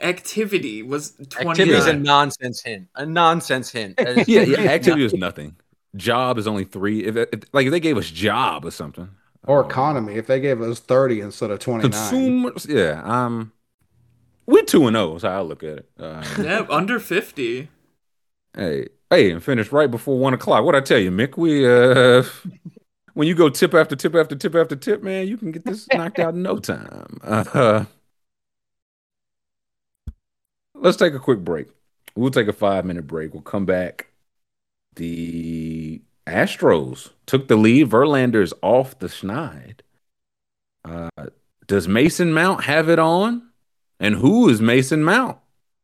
Activity 0.00 0.82
was 0.82 1.12
twenty. 1.30 1.62
Activity 1.62 1.78
is 1.78 1.86
a 1.86 1.92
nonsense 1.92 2.62
hint. 2.62 2.88
A 2.96 3.06
nonsense 3.06 3.70
hint. 3.70 3.98
Yeah, 4.26 4.42
yeah. 4.42 4.58
Activity 4.70 5.04
is 5.04 5.14
nothing. 5.14 5.56
Job 5.96 6.38
is 6.38 6.46
only 6.46 6.64
three. 6.64 7.04
If, 7.04 7.16
if 7.16 7.42
like 7.52 7.66
if 7.66 7.70
they 7.72 7.80
gave 7.80 7.96
us 7.96 8.10
job 8.10 8.64
or 8.64 8.70
something, 8.70 9.08
Or 9.46 9.64
uh, 9.64 9.66
economy, 9.68 10.14
if 10.14 10.26
they 10.26 10.40
gave 10.40 10.60
us 10.60 10.80
30 10.80 11.20
instead 11.20 11.50
of 11.50 11.60
29. 11.60 11.90
consumers. 11.90 12.66
Yeah, 12.68 13.02
um, 13.04 13.52
we 14.46 14.62
two 14.64 14.86
and 14.86 14.96
zero. 14.96 15.16
Is 15.16 15.22
how 15.22 15.38
I 15.38 15.42
look 15.42 15.62
at 15.62 15.78
it. 15.78 15.90
Uh, 15.98 16.24
Yeah, 16.42 16.66
under 16.68 16.98
fifty. 16.98 17.68
Hey, 18.56 18.88
hey, 19.10 19.30
and 19.30 19.42
finished 19.42 19.72
right 19.72 19.90
before 19.90 20.18
one 20.18 20.34
o'clock. 20.34 20.64
What 20.64 20.74
I 20.74 20.80
tell 20.80 20.98
you, 20.98 21.10
Mick? 21.10 21.36
We 21.36 21.66
uh, 21.66 22.24
when 23.14 23.26
you 23.26 23.34
go 23.34 23.48
tip 23.48 23.74
after 23.74 23.96
tip 23.96 24.14
after 24.14 24.36
tip 24.36 24.54
after 24.54 24.76
tip, 24.76 25.02
man, 25.02 25.26
you 25.26 25.36
can 25.36 25.52
get 25.52 25.64
this 25.64 25.88
knocked 25.94 26.18
out 26.18 26.34
in 26.34 26.42
no 26.42 26.58
time. 26.58 27.18
Uh, 27.22 27.84
let's 30.74 30.96
take 30.96 31.14
a 31.14 31.18
quick 31.18 31.40
break. 31.40 31.68
We'll 32.14 32.30
take 32.30 32.48
a 32.48 32.52
five 32.52 32.84
minute 32.84 33.06
break. 33.06 33.32
We'll 33.32 33.42
come 33.42 33.64
back. 33.64 34.08
The 34.96 36.02
Astros 36.26 37.10
took 37.26 37.48
the 37.48 37.56
lead. 37.56 37.88
Verlander's 37.90 38.52
off 38.62 38.98
the 38.98 39.08
schneid. 39.08 39.80
Uh, 40.84 41.08
does 41.66 41.88
Mason 41.88 42.32
Mount 42.32 42.64
have 42.64 42.88
it 42.88 42.98
on? 42.98 43.50
And 43.98 44.16
who 44.16 44.48
is 44.48 44.60
Mason 44.60 45.02
Mount? 45.02 45.38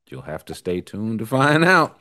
You'll 0.08 0.22
have 0.22 0.44
to 0.46 0.54
stay 0.54 0.80
tuned 0.80 1.20
to 1.20 1.26
find 1.26 1.64
out 1.64 1.98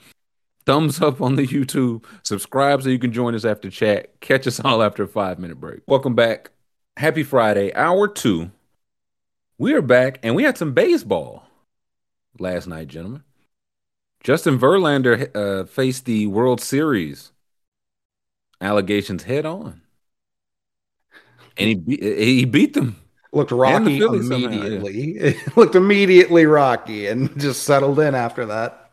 thumbs 0.70 1.02
up 1.02 1.20
on 1.20 1.36
the 1.36 1.48
YouTube, 1.48 2.04
subscribe 2.22 2.84
so 2.84 2.90
you 2.90 3.00
can 3.00 3.12
join 3.12 3.34
us 3.34 3.44
after 3.44 3.72
chat. 3.72 4.22
Catch 4.22 4.46
us 4.46 4.60
all 4.60 4.84
after 4.84 5.02
a 5.02 5.08
five 5.08 5.40
minute 5.40 5.60
break. 5.60 5.80
Welcome 5.88 6.14
back. 6.14 6.52
Happy 6.96 7.24
Friday, 7.24 7.74
hour 7.74 8.08
two. 8.08 8.52
We 9.58 9.74
are 9.74 9.82
back 9.82 10.20
and 10.22 10.36
we 10.36 10.44
had 10.44 10.60
some 10.60 10.74
baseball 10.74 11.48
last 12.38 12.68
night, 12.68 12.88
gentlemen. 12.88 13.24
Justin 14.24 14.60
Verlander 14.60 15.36
uh, 15.36 15.66
faced 15.66 16.06
the 16.06 16.28
World 16.28 16.62
Series 16.62 17.32
allegations 18.62 19.24
head 19.24 19.48
on. 19.48 19.82
And 21.58 21.70
he, 21.70 21.76
be- 21.76 22.26
he 22.26 22.46
beat 22.46 22.76
them. 22.76 22.96
Looked 23.34 23.50
the 23.50 23.56
rocky 23.56 23.94
yeah. 23.94 24.06
immediately. 24.14 25.36
Looked 25.56 25.74
immediately 25.74 26.46
rocky 26.46 27.08
and 27.08 27.40
just 27.42 27.64
settled 27.64 28.00
in 28.00 28.14
after 28.14 28.46
that. 28.46 28.90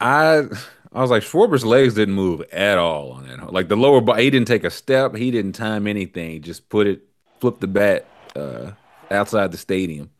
I 0.00 0.44
I 0.92 1.02
was 1.02 1.10
like 1.10 1.22
Schwarber's 1.22 1.64
legs 1.64 1.94
didn't 1.94 2.14
move 2.14 2.40
at 2.52 2.78
all 2.78 3.12
on 3.12 3.26
that. 3.26 3.52
Like 3.52 3.68
the 3.68 3.76
lower 3.76 4.00
body, 4.00 4.24
he 4.24 4.30
didn't 4.30 4.48
take 4.48 4.64
a 4.64 4.70
step. 4.70 5.14
He 5.14 5.30
didn't 5.30 5.52
time 5.52 5.86
anything. 5.86 6.42
Just 6.42 6.68
put 6.68 6.86
it, 6.86 7.02
flip 7.40 7.60
the 7.60 7.66
bat 7.66 8.06
uh, 8.34 8.72
outside 9.10 9.52
the 9.52 9.58
stadium. 9.58 10.10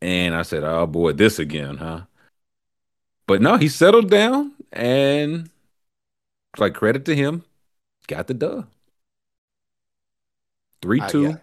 And 0.00 0.34
I 0.34 0.42
said, 0.42 0.64
"Oh 0.64 0.86
boy, 0.86 1.12
this 1.12 1.38
again, 1.38 1.76
huh?" 1.76 2.02
But 3.26 3.42
no, 3.42 3.56
he 3.56 3.68
settled 3.68 4.10
down, 4.10 4.52
and 4.72 5.50
like 6.56 6.74
credit 6.74 7.04
to 7.06 7.14
him, 7.14 7.44
got 8.06 8.26
the 8.26 8.34
dub. 8.34 8.66
Three 10.82 11.00
I- 11.00 11.08
two. 11.08 11.22
yeah. 11.22 11.36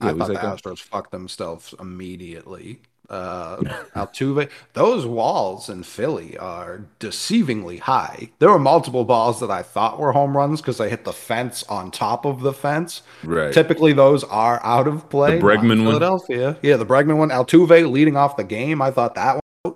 I 0.00 0.12
thought 0.12 0.28
the. 0.28 0.34
Astros 0.34 0.78
fucked 0.80 1.10
themselves 1.10 1.74
immediately. 1.80 2.80
Uh, 3.10 3.56
Altuve, 3.96 4.50
those 4.74 5.06
walls 5.06 5.70
in 5.70 5.82
Philly 5.82 6.36
are 6.36 6.82
deceivingly 7.00 7.80
high. 7.80 8.30
There 8.38 8.50
were 8.50 8.58
multiple 8.58 9.04
balls 9.04 9.40
that 9.40 9.50
I 9.50 9.62
thought 9.62 9.98
were 9.98 10.12
home 10.12 10.36
runs 10.36 10.60
because 10.60 10.76
they 10.76 10.90
hit 10.90 11.04
the 11.04 11.12
fence 11.14 11.62
on 11.70 11.90
top 11.90 12.26
of 12.26 12.40
the 12.42 12.52
fence. 12.52 13.02
Right. 13.24 13.52
Typically, 13.52 13.94
those 13.94 14.24
are 14.24 14.60
out 14.62 14.86
of 14.86 15.08
play. 15.08 15.38
The 15.38 15.44
Bregman 15.44 15.68
one? 15.68 15.78
Philadelphia. 15.86 16.58
Yeah, 16.60 16.76
the 16.76 16.84
Bregman 16.86 17.16
one. 17.16 17.30
Altuve 17.30 17.90
leading 17.90 18.16
off 18.16 18.36
the 18.36 18.44
game. 18.44 18.82
I 18.82 18.90
thought 18.90 19.14
that 19.14 19.40
one. 19.62 19.74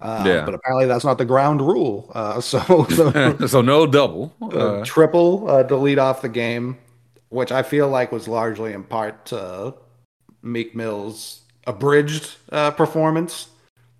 Uh, 0.00 0.24
Yeah. 0.26 0.44
But 0.44 0.54
apparently, 0.54 0.86
that's 0.86 1.04
not 1.04 1.18
the 1.18 1.24
ground 1.24 1.60
rule. 1.60 2.10
Uh, 2.12 2.40
so, 2.50 2.86
so 2.90 3.36
so 3.46 3.60
no 3.62 3.86
double. 3.86 4.34
uh, 4.42 4.46
Uh, 4.80 4.84
triple 4.84 5.48
uh, 5.48 5.62
to 5.62 5.76
lead 5.76 6.00
off 6.00 6.20
the 6.22 6.28
game, 6.28 6.78
which 7.28 7.52
I 7.52 7.62
feel 7.62 7.88
like 7.88 8.10
was 8.10 8.26
largely 8.26 8.72
in 8.72 8.82
part 8.82 9.26
to 9.26 9.74
Meek 10.42 10.74
Mill's 10.74 11.41
abridged 11.66 12.36
uh, 12.50 12.70
performance. 12.72 13.48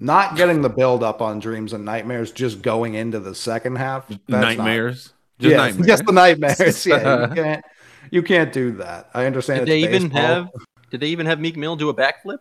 Not 0.01 0.37
getting 0.37 0.63
the 0.63 0.69
build 0.69 1.05
up 1.05 1.23
on 1.23 1.39
dreams 1.39 1.73
and 1.73 1.85
nightmares, 1.85 2.33
just 2.33 2.61
going 2.61 2.95
into 2.95 3.21
the 3.21 3.35
second 3.37 3.77
half. 3.77 4.09
That's 4.09 4.21
not- 4.29 4.41
nightmares. 4.41 5.13
Just 5.39 5.51
Yes, 5.51 5.59
nightmares. 5.77 5.87
just 5.87 6.07
the 6.07 6.13
nightmares. 6.13 6.87
Yeah, 6.87 7.29
you 7.29 7.35
can't, 7.35 7.65
you 8.11 8.23
can't 8.23 8.53
do 8.53 8.73
that. 8.73 9.11
I 9.15 9.27
understand. 9.27 9.61
Did 9.61 9.69
they 9.69 9.83
it's 9.85 9.95
even 10.05 10.11
have? 10.11 10.51
Did 10.91 11.01
they 11.01 11.09
even 11.09 11.27
have 11.27 11.39
Meek 11.41 11.57
Mill 11.57 11.77
do 11.77 11.89
a 11.89 11.95
backflip? 11.95 12.39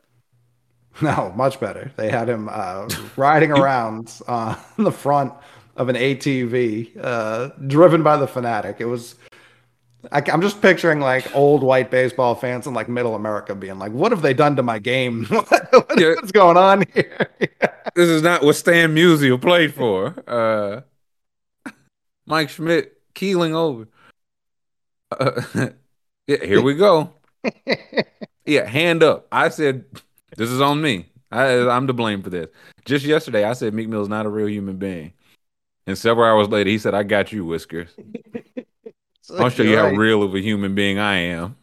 No, 1.01 1.31
much 1.35 1.59
better. 1.59 1.91
They 1.95 2.09
had 2.09 2.27
him 2.27 2.49
uh, 2.51 2.89
riding 3.15 3.51
around 3.51 4.11
uh, 4.27 4.55
on 4.77 4.83
the 4.83 4.91
front 4.91 5.33
of 5.77 5.87
an 5.87 5.95
ATV, 5.95 6.97
uh, 7.01 7.49
driven 7.67 8.03
by 8.03 8.17
the 8.17 8.27
fanatic. 8.27 8.77
It 8.79 8.85
was. 8.85 9.15
I, 10.11 10.23
am 10.27 10.41
just 10.41 10.61
picturing 10.61 10.99
like 10.99 11.33
old 11.35 11.63
white 11.63 11.91
baseball 11.91 12.35
fans 12.35 12.65
in 12.65 12.73
like 12.73 12.89
Middle 12.89 13.15
America 13.15 13.53
being 13.53 13.77
like, 13.77 13.91
"What 13.91 14.11
have 14.11 14.21
they 14.21 14.33
done 14.33 14.55
to 14.55 14.63
my 14.63 14.79
game? 14.79 15.25
What- 15.29 15.87
Yeah. 15.97 16.15
what's 16.15 16.31
going 16.31 16.57
on 16.57 16.85
here?" 16.93 17.29
this 17.95 18.09
is 18.09 18.21
not 18.21 18.41
what 18.43 18.55
Stan 18.55 18.95
Musial 18.95 19.39
played 19.41 19.73
for. 19.73 20.15
Uh, 20.27 20.81
Mike 22.25 22.49
Schmidt 22.49 22.97
keeling 23.13 23.55
over. 23.55 23.87
Uh, 25.11 25.41
yeah, 26.27 26.43
here 26.45 26.61
we 26.61 26.75
go. 26.75 27.13
Yeah, 28.45 28.65
hand 28.67 29.03
up. 29.03 29.27
I 29.31 29.49
said 29.49 29.85
this 30.37 30.49
is 30.49 30.61
on 30.61 30.81
me. 30.81 31.07
I, 31.31 31.69
I'm 31.69 31.87
to 31.87 31.93
blame 31.93 32.21
for 32.23 32.29
this. 32.29 32.49
Just 32.85 33.05
yesterday, 33.05 33.43
I 33.43 33.53
said 33.53 33.73
Meek 33.73 33.87
Mill's 33.87 34.09
not 34.09 34.25
a 34.25 34.29
real 34.29 34.49
human 34.49 34.77
being, 34.77 35.13
and 35.87 35.97
several 35.97 36.25
hours 36.25 36.47
later, 36.49 36.69
he 36.69 36.77
said, 36.77 36.93
"I 36.93 37.03
got 37.03 37.31
you, 37.31 37.45
Whiskers. 37.45 37.95
I'll 39.29 39.49
show 39.49 39.63
you 39.63 39.77
how 39.77 39.85
Right. 39.85 39.97
real 39.97 40.23
of 40.23 40.33
a 40.35 40.39
human 40.41 40.75
being 40.75 40.97
I 40.99 41.17
am." 41.17 41.55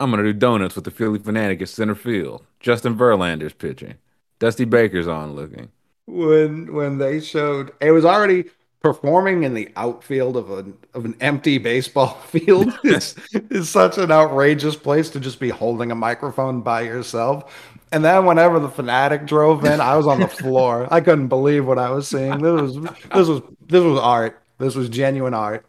I'm 0.00 0.10
gonna 0.10 0.22
do 0.22 0.32
donuts 0.32 0.74
with 0.76 0.84
the 0.84 0.90
Philly 0.90 1.18
fanatic 1.18 1.60
at 1.62 1.68
center 1.68 1.94
field. 1.94 2.44
Justin 2.60 2.96
Verlander's 2.96 3.52
pitching. 3.52 3.94
Dusty 4.38 4.64
Baker's 4.64 5.08
on 5.08 5.34
looking. 5.34 5.68
when 6.06 6.72
when 6.72 6.98
they 6.98 7.20
showed 7.20 7.70
it 7.80 7.90
was 7.90 8.04
already 8.04 8.44
performing 8.80 9.42
in 9.42 9.52
the 9.54 9.68
outfield 9.76 10.36
of 10.36 10.50
an 10.50 10.74
of 10.94 11.04
an 11.04 11.14
empty 11.20 11.58
baseball 11.58 12.14
field 12.26 12.72
is 12.84 13.14
is 13.50 13.68
such 13.68 13.98
an 13.98 14.10
outrageous 14.12 14.76
place 14.76 15.10
to 15.10 15.20
just 15.20 15.40
be 15.40 15.48
holding 15.50 15.90
a 15.90 15.94
microphone 15.96 16.60
by 16.62 16.82
yourself. 16.82 17.52
And 17.90 18.04
then 18.04 18.24
whenever 18.26 18.58
the 18.60 18.68
fanatic 18.68 19.26
drove 19.26 19.64
in, 19.64 19.80
I 19.80 19.96
was 19.96 20.06
on 20.06 20.20
the 20.20 20.28
floor. 20.28 20.86
I 20.90 21.00
couldn't 21.00 21.28
believe 21.28 21.66
what 21.66 21.78
I 21.78 21.90
was 21.90 22.06
seeing. 22.06 22.38
This 22.40 22.60
was 22.60 22.74
this 22.76 23.28
was 23.28 23.42
this 23.66 23.82
was 23.82 23.98
art. 23.98 24.40
This 24.58 24.74
was 24.76 24.88
genuine 24.88 25.34
art. 25.34 25.66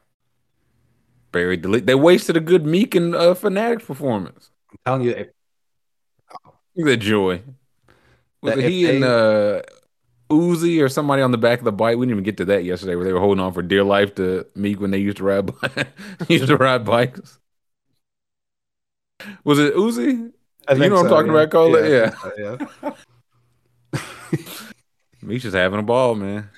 Buried 1.31 1.61
the 1.63 1.69
lead. 1.69 1.85
They 1.85 1.95
wasted 1.95 2.35
a 2.37 2.39
good 2.39 2.65
Meek 2.65 2.95
and 2.95 3.13
uh, 3.13 3.33
Fanatic 3.35 3.85
performance. 3.85 4.49
I'm 4.71 4.77
telling 4.85 5.01
you, 5.03 5.11
if, 5.11 5.27
that 6.85 6.97
joy. 6.97 7.41
Was 8.41 8.57
it 8.57 8.69
he 8.69 8.89
and 8.89 9.03
they- 9.03 9.07
uh, 9.07 9.61
Uzi 10.31 10.81
or 10.81 10.89
somebody 10.89 11.21
on 11.21 11.31
the 11.31 11.37
back 11.37 11.59
of 11.59 11.65
the 11.65 11.71
bike? 11.71 11.97
We 11.97 12.05
didn't 12.05 12.15
even 12.15 12.23
get 12.23 12.37
to 12.37 12.45
that 12.45 12.63
yesterday, 12.63 12.95
where 12.95 13.03
they 13.05 13.13
were 13.13 13.19
holding 13.19 13.43
on 13.43 13.53
for 13.53 13.61
dear 13.61 13.83
life 13.83 14.15
to 14.15 14.45
Meek 14.55 14.79
when 14.79 14.91
they 14.91 14.97
used 14.99 15.17
to 15.17 15.23
ride 15.23 15.51
used 16.29 16.47
to 16.47 16.57
ride 16.57 16.85
bikes. 16.85 17.39
Was 19.43 19.59
it 19.59 19.75
Uzi? 19.75 20.31
I 20.67 20.73
you 20.73 20.87
know 20.89 20.95
what 20.95 21.03
I'm 21.03 21.09
talking 21.09 21.31
yeah. 21.33 21.37
about, 21.41 21.51
Coley? 21.51 21.89
Yeah, 21.91 22.11
Yeah. 22.37 22.57
so, 22.57 22.57
yeah. 22.83 22.91
Misha's 25.21 25.53
having 25.53 25.79
a 25.79 25.83
ball, 25.83 26.15
man. 26.15 26.49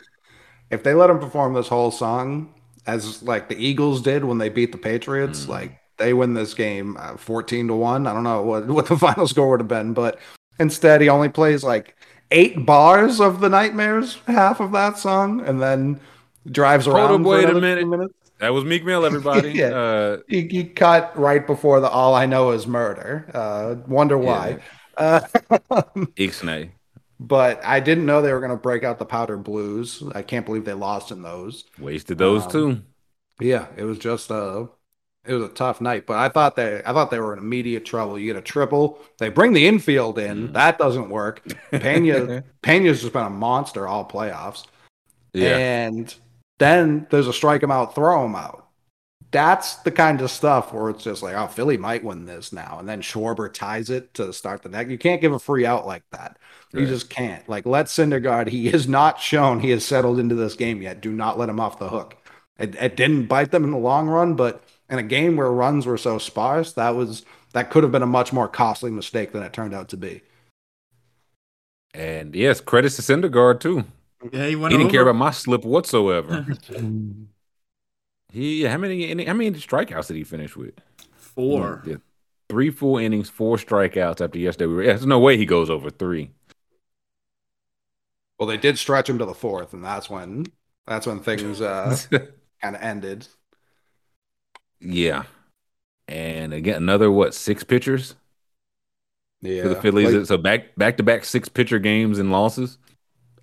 if 0.69 0.83
they 0.83 0.93
let 0.93 1.09
him 1.09 1.19
perform 1.19 1.53
this 1.53 1.67
whole 1.67 1.91
song 1.91 2.53
as 2.87 3.21
like 3.23 3.49
the 3.49 3.57
Eagles 3.57 4.01
did 4.01 4.25
when 4.25 4.37
they 4.37 4.49
beat 4.49 4.71
the 4.71 4.77
Patriots, 4.77 5.47
like 5.47 5.79
they 5.97 6.13
win 6.13 6.33
this 6.33 6.53
game 6.53 6.97
uh, 6.99 7.15
14 7.17 7.67
to 7.67 7.75
1. 7.75 8.07
I 8.07 8.13
don't 8.13 8.23
know 8.23 8.41
what, 8.41 8.67
what 8.67 8.85
the 8.87 8.97
final 9.07 9.27
score 9.27 9.49
would 9.51 9.59
have 9.59 9.67
been, 9.67 9.93
but 9.93 10.19
instead 10.59 11.01
he 11.01 11.09
only 11.09 11.29
plays 11.29 11.63
like 11.63 11.95
eight 12.31 12.65
bars 12.65 13.19
of 13.19 13.39
the 13.39 13.49
Nightmares, 13.49 14.17
half 14.27 14.59
of 14.59 14.71
that 14.71 14.97
song, 14.97 15.41
and 15.41 15.61
then 15.61 15.99
drives 16.49 16.85
Hold 16.85 16.97
around 16.97 17.11
up, 17.11 17.21
for 17.21 17.27
wait 17.27 17.49
a 17.49 17.53
minute. 17.85 18.11
That 18.39 18.53
was 18.53 18.65
Meek 18.65 18.83
Mill, 18.83 19.05
everybody. 19.05 19.51
Yeah. 19.53 19.67
uh, 19.67 20.17
He, 20.27 20.47
he 20.47 20.63
cut 20.63 21.15
right 21.15 21.45
before 21.45 21.79
the 21.79 21.89
All 21.89 22.15
I 22.15 22.25
Know 22.25 22.51
Is 22.51 22.65
Murder. 22.65 23.29
Uh, 23.33 23.75
wonder 23.87 24.17
why. 24.17 24.59
Uh, 24.97 25.21
Ixnay. 26.17 26.69
But 27.21 27.63
I 27.63 27.79
didn't 27.79 28.05
know 28.07 28.21
they 28.21 28.33
were 28.33 28.39
going 28.39 28.51
to 28.51 28.57
break 28.57 28.83
out 28.83 28.97
the 28.97 29.05
Powder 29.05 29.37
Blues. 29.37 30.01
I 30.15 30.23
can't 30.23 30.45
believe 30.45 30.65
they 30.65 30.73
lost 30.73 31.11
in 31.11 31.21
those. 31.21 31.65
Wasted 31.79 32.17
those 32.17 32.43
Um, 32.45 32.51
too. 32.51 32.81
Yeah, 33.39 33.67
it 33.77 33.83
was 33.83 33.97
just 33.99 34.29
a 34.31 34.67
it 35.23 35.35
was 35.35 35.43
a 35.43 35.49
tough 35.49 35.81
night, 35.81 36.07
but 36.07 36.17
I 36.17 36.29
thought 36.29 36.55
they 36.55 36.81
I 36.83 36.93
thought 36.93 37.11
they 37.11 37.19
were 37.19 37.33
in 37.33 37.39
immediate 37.39 37.85
trouble. 37.85 38.17
You 38.17 38.25
get 38.33 38.37
a 38.39 38.41
triple, 38.41 38.99
they 39.19 39.29
bring 39.29 39.53
the 39.53 39.67
infield 39.67 40.17
in, 40.17 40.49
Mm. 40.49 40.53
that 40.53 40.79
doesn't 40.79 41.09
work. 41.09 41.43
Pena 41.71 42.43
Pena's 42.63 43.01
just 43.01 43.13
been 43.13 43.21
a 43.23 43.29
monster 43.29 43.87
all 43.87 44.03
playoffs, 44.07 44.65
Yeah. 45.33 45.57
and 45.57 46.13
then 46.57 47.05
there's 47.11 47.27
a 47.27 47.33
strike 47.33 47.61
him 47.61 47.69
out, 47.71 47.93
throw 47.95 48.25
him 48.25 48.35
out. 48.35 48.60
That's 49.31 49.75
the 49.77 49.91
kind 49.91 50.19
of 50.21 50.29
stuff 50.29 50.73
where 50.73 50.89
it's 50.89 51.03
just 51.03 51.23
like, 51.23 51.35
oh, 51.35 51.47
Philly 51.47 51.77
might 51.77 52.03
win 52.03 52.25
this 52.25 52.51
now, 52.51 52.77
and 52.79 52.87
then 52.89 53.01
Schwarber 53.01 53.51
ties 53.51 53.89
it 53.89 54.13
to 54.15 54.33
start 54.33 54.61
the 54.61 54.69
next. 54.69 54.91
You 54.91 54.97
can't 54.97 55.21
give 55.21 55.31
a 55.31 55.39
free 55.39 55.65
out 55.65 55.87
like 55.87 56.03
that. 56.11 56.37
You 56.73 56.79
Right. 56.81 56.87
just 56.89 57.09
can't. 57.09 57.47
Like, 57.47 57.65
let 57.65 57.85
Syndergaard. 57.85 58.49
He 58.49 58.69
has 58.71 58.87
not 58.87 59.19
shown 59.21 59.61
he 59.61 59.69
has 59.71 59.85
settled 59.85 60.19
into 60.19 60.35
this 60.35 60.55
game 60.55 60.81
yet. 60.81 61.01
Do 61.01 61.11
not 61.11 61.37
let 61.39 61.49
him 61.49 61.59
off 61.59 61.79
the 61.79 61.89
hook. 61.89 62.17
It, 62.59 62.75
it 62.75 62.95
didn't 62.97 63.27
bite 63.27 63.51
them 63.51 63.63
in 63.63 63.71
the 63.71 63.77
long 63.77 64.07
run, 64.07 64.35
but 64.35 64.63
in 64.89 64.99
a 64.99 65.03
game 65.03 65.37
where 65.37 65.51
runs 65.51 65.85
were 65.85 65.97
so 65.97 66.17
sparse, 66.17 66.73
that 66.73 66.95
was 66.95 67.25
that 67.53 67.69
could 67.69 67.83
have 67.83 67.91
been 67.91 68.03
a 68.03 68.07
much 68.07 68.31
more 68.33 68.47
costly 68.47 68.91
mistake 68.91 69.31
than 69.31 69.43
it 69.43 69.53
turned 69.53 69.73
out 69.73 69.89
to 69.89 69.97
be. 69.97 70.21
And 71.93 72.35
yes, 72.35 72.61
credits 72.61 72.95
to 72.97 73.01
Syndergaard 73.01 73.59
too. 73.59 73.85
Yeah, 74.31 74.47
he 74.47 74.55
went 74.55 74.71
He 74.73 74.77
didn't 74.77 74.91
care 74.91 75.01
about 75.01 75.15
my 75.15 75.31
slip 75.31 75.63
whatsoever. 75.65 76.45
he 78.31 78.63
how 78.63 78.77
many 78.77 79.25
how 79.25 79.33
many 79.33 79.51
strikeouts 79.51 80.07
did 80.07 80.17
he 80.17 80.23
finish 80.23 80.55
with? 80.55 80.75
Four. 81.15 81.85
Yeah, 81.85 81.95
three 82.49 82.69
full 82.71 82.97
innings, 82.97 83.29
four 83.29 83.57
strikeouts 83.57 84.21
after 84.23 84.39
yesterday. 84.39 84.67
We 84.67 84.75
were, 84.75 84.83
yeah, 84.83 84.89
there's 84.93 85.05
no 85.05 85.19
way 85.19 85.37
he 85.37 85.45
goes 85.45 85.69
over 85.69 85.89
three. 85.89 86.31
Well, 88.37 88.47
they 88.47 88.57
did 88.57 88.77
stretch 88.77 89.09
him 89.09 89.19
to 89.19 89.25
the 89.25 89.33
fourth, 89.33 89.73
and 89.73 89.83
that's 89.83 90.09
when 90.09 90.45
that's 90.87 91.05
when 91.07 91.19
things 91.21 91.61
uh, 91.61 91.99
kind 92.61 92.75
of 92.75 92.81
ended. 92.81 93.27
yeah. 94.79 95.23
And 96.07 96.53
again, 96.53 96.77
another 96.77 97.11
what 97.11 97.33
six 97.33 97.63
pitchers 97.63 98.15
Yeah, 99.41 99.61
for 99.61 99.69
the 99.69 99.75
Phillies. 99.75 100.11
Like, 100.13 100.27
so 100.27 100.37
back 100.37 100.75
back 100.75 100.97
to 100.97 101.03
back 101.03 101.23
six 101.25 101.47
pitcher 101.49 101.79
games 101.79 102.19
and 102.19 102.31
losses. 102.31 102.77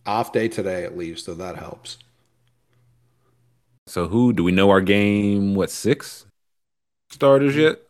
off 0.07 0.33
day 0.33 0.49
today 0.49 0.85
at 0.85 0.97
least, 0.97 1.25
so 1.25 1.35
that 1.35 1.57
helps. 1.57 1.99
So 3.89 4.09
who 4.09 4.33
do 4.33 4.45
we 4.45 4.53
know 4.53 4.71
our 4.71 4.81
game? 4.81 5.55
What 5.55 5.71
six 5.71 6.27
starters 7.11 7.57
yet? 7.57 7.81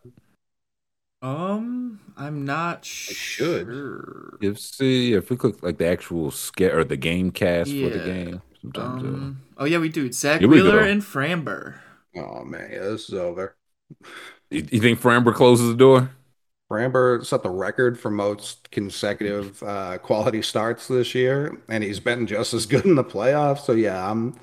Um, 1.21 1.99
I'm 2.17 2.45
not 2.45 2.85
should. 2.85 3.65
sure. 3.65 4.39
If 4.41 4.59
see 4.59 5.13
if 5.13 5.29
we 5.29 5.37
click 5.37 5.61
like 5.63 5.77
the 5.77 5.87
actual 5.87 6.31
skit 6.31 6.73
or 6.73 6.83
the 6.83 6.97
game 6.97 7.31
cast 7.31 7.77
for 7.77 7.89
the 7.89 7.99
game. 7.99 8.41
Sometimes 8.61 9.03
uh, 9.03 9.19
Um, 9.19 9.41
oh 9.57 9.65
yeah, 9.65 9.77
we 9.79 9.89
do. 9.89 10.11
Zack 10.11 10.41
Here 10.41 10.47
Wheeler 10.47 10.79
and 10.81 11.01
Framber. 11.01 11.79
Oh 12.15 12.43
man, 12.43 12.69
yeah, 12.71 12.79
this 12.81 13.09
is 13.09 13.15
over. 13.15 13.55
you, 14.49 14.67
you 14.71 14.79
think 14.81 14.99
Framber 14.99 15.33
closes 15.33 15.69
the 15.69 15.75
door? 15.75 16.11
Framber 16.71 17.25
set 17.25 17.41
the 17.41 17.49
record 17.49 17.99
for 17.99 18.11
most 18.11 18.69
consecutive 18.71 19.61
uh, 19.63 19.97
quality 19.97 20.41
starts 20.41 20.87
this 20.87 21.15
year, 21.15 21.57
and 21.67 21.83
he's 21.83 21.99
been 21.99 22.27
just 22.27 22.53
as 22.53 22.65
good 22.67 22.85
in 22.85 22.95
the 22.95 23.03
playoffs. 23.03 23.61
So 23.61 23.71
yeah, 23.73 24.09
I'm. 24.09 24.35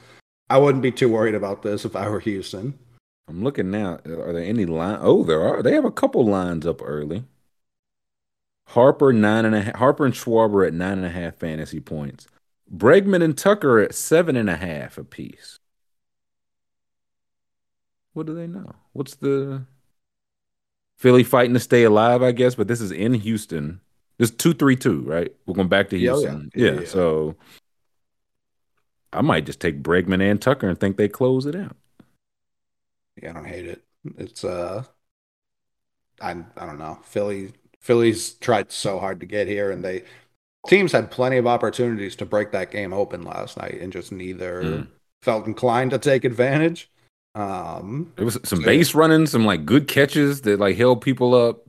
I 0.48 0.58
wouldn't 0.58 0.82
be 0.82 0.92
too 0.92 1.08
worried 1.08 1.34
about 1.34 1.62
this 1.62 1.84
if 1.84 1.96
I 1.96 2.08
were 2.08 2.20
Houston. 2.20 2.78
I'm 3.28 3.42
looking 3.42 3.70
now. 3.70 3.98
Are 4.04 4.32
there 4.32 4.44
any 4.44 4.66
line? 4.66 4.98
Oh, 5.00 5.24
there 5.24 5.42
are. 5.42 5.62
They 5.62 5.72
have 5.72 5.84
a 5.84 5.90
couple 5.90 6.24
lines 6.24 6.66
up 6.66 6.80
early. 6.82 7.24
Harper 8.68 9.12
nine 9.12 9.44
and 9.44 9.54
a 9.54 9.62
half. 9.62 9.76
Harper 9.76 10.04
and 10.04 10.14
Schwarber 10.14 10.66
at 10.66 10.72
nine 10.72 10.98
and 10.98 11.06
a 11.06 11.10
half 11.10 11.36
fantasy 11.36 11.80
points. 11.80 12.26
Bregman 12.72 13.22
and 13.22 13.36
Tucker 13.36 13.80
at 13.80 13.94
seven 13.94 14.36
and 14.36 14.50
a 14.50 14.56
half 14.56 14.98
apiece. 14.98 15.58
What 18.12 18.26
do 18.26 18.34
they 18.34 18.46
know? 18.46 18.72
What's 18.92 19.16
the 19.16 19.64
Philly 20.98 21.22
fighting 21.22 21.54
to 21.54 21.60
stay 21.60 21.84
alive? 21.84 22.22
I 22.22 22.32
guess, 22.32 22.54
but 22.54 22.68
this 22.68 22.80
is 22.80 22.92
in 22.92 23.14
Houston. 23.14 23.80
This 24.18 24.30
two 24.30 24.54
three 24.54 24.76
two, 24.76 25.02
right? 25.02 25.34
We're 25.46 25.54
going 25.54 25.68
back 25.68 25.90
to 25.90 25.98
Yeah, 25.98 26.12
oh, 26.12 26.20
yeah. 26.20 26.30
Houston. 26.30 26.50
Yeah, 26.54 26.70
yeah, 26.70 26.80
yeah. 26.80 26.86
So 26.86 27.36
I 29.12 29.22
might 29.22 29.46
just 29.46 29.60
take 29.60 29.82
Bregman 29.82 30.20
and 30.22 30.40
Tucker 30.40 30.68
and 30.68 30.78
think 30.78 30.96
they 30.96 31.08
close 31.08 31.46
it 31.46 31.54
out. 31.54 31.76
Yeah, 33.22 33.30
I 33.30 33.32
don't 33.34 33.44
hate 33.46 33.66
it. 33.66 33.82
It's 34.18 34.44
uh, 34.44 34.84
I 36.20 36.30
I 36.56 36.66
don't 36.66 36.78
know. 36.78 36.98
Philly 37.04 37.52
Philly's 37.80 38.34
tried 38.34 38.72
so 38.72 38.98
hard 38.98 39.20
to 39.20 39.26
get 39.26 39.46
here, 39.48 39.70
and 39.70 39.84
they 39.84 40.02
teams 40.66 40.92
had 40.92 41.10
plenty 41.10 41.36
of 41.36 41.46
opportunities 41.46 42.16
to 42.16 42.26
break 42.26 42.52
that 42.52 42.70
game 42.70 42.92
open 42.92 43.22
last 43.22 43.56
night, 43.56 43.80
and 43.80 43.92
just 43.92 44.12
neither 44.12 44.62
Mm. 44.62 44.88
felt 45.22 45.46
inclined 45.46 45.90
to 45.92 45.98
take 45.98 46.24
advantage. 46.24 46.90
Um, 47.34 48.12
It 48.16 48.24
was 48.24 48.38
some 48.44 48.60
So, 48.60 48.64
base 48.64 48.94
running, 48.94 49.26
some 49.26 49.44
like 49.44 49.66
good 49.66 49.88
catches 49.88 50.42
that 50.42 50.58
like 50.58 50.76
held 50.76 51.02
people 51.02 51.34
up. 51.34 51.62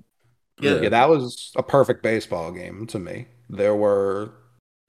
Yeah. 0.59 0.81
Yeah, 0.81 0.89
that 0.89 1.09
was 1.09 1.51
a 1.55 1.63
perfect 1.63 2.01
baseball 2.01 2.51
game 2.51 2.87
to 2.87 2.99
me. 2.99 3.27
There 3.49 3.75
were 3.75 4.31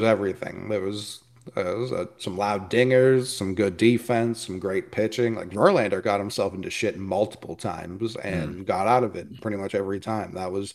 everything. 0.01 0.69
There 0.69 0.81
was, 0.81 1.23
uh, 1.57 1.85
uh, 1.95 2.07
some 2.19 2.37
loud 2.37 2.71
dingers, 2.71 3.27
some 3.27 3.55
good 3.55 3.77
defense, 3.77 4.47
some 4.47 4.59
great 4.59 4.93
pitching. 4.93 5.35
Like 5.35 5.51
Verlander 5.51 6.03
got 6.03 6.21
himself 6.21 6.55
into 6.55 6.71
shit 6.71 6.99
multiple 6.99 7.57
times 7.57 8.17
and 8.17 8.67
got 8.67 8.87
out 8.87 9.05
of 9.05 9.17
it 9.17 9.41
pretty 9.41 9.57
much 9.57 9.75
every 9.75 10.01
time. 10.01 10.33
That 10.33 10.53
was 10.53 10.75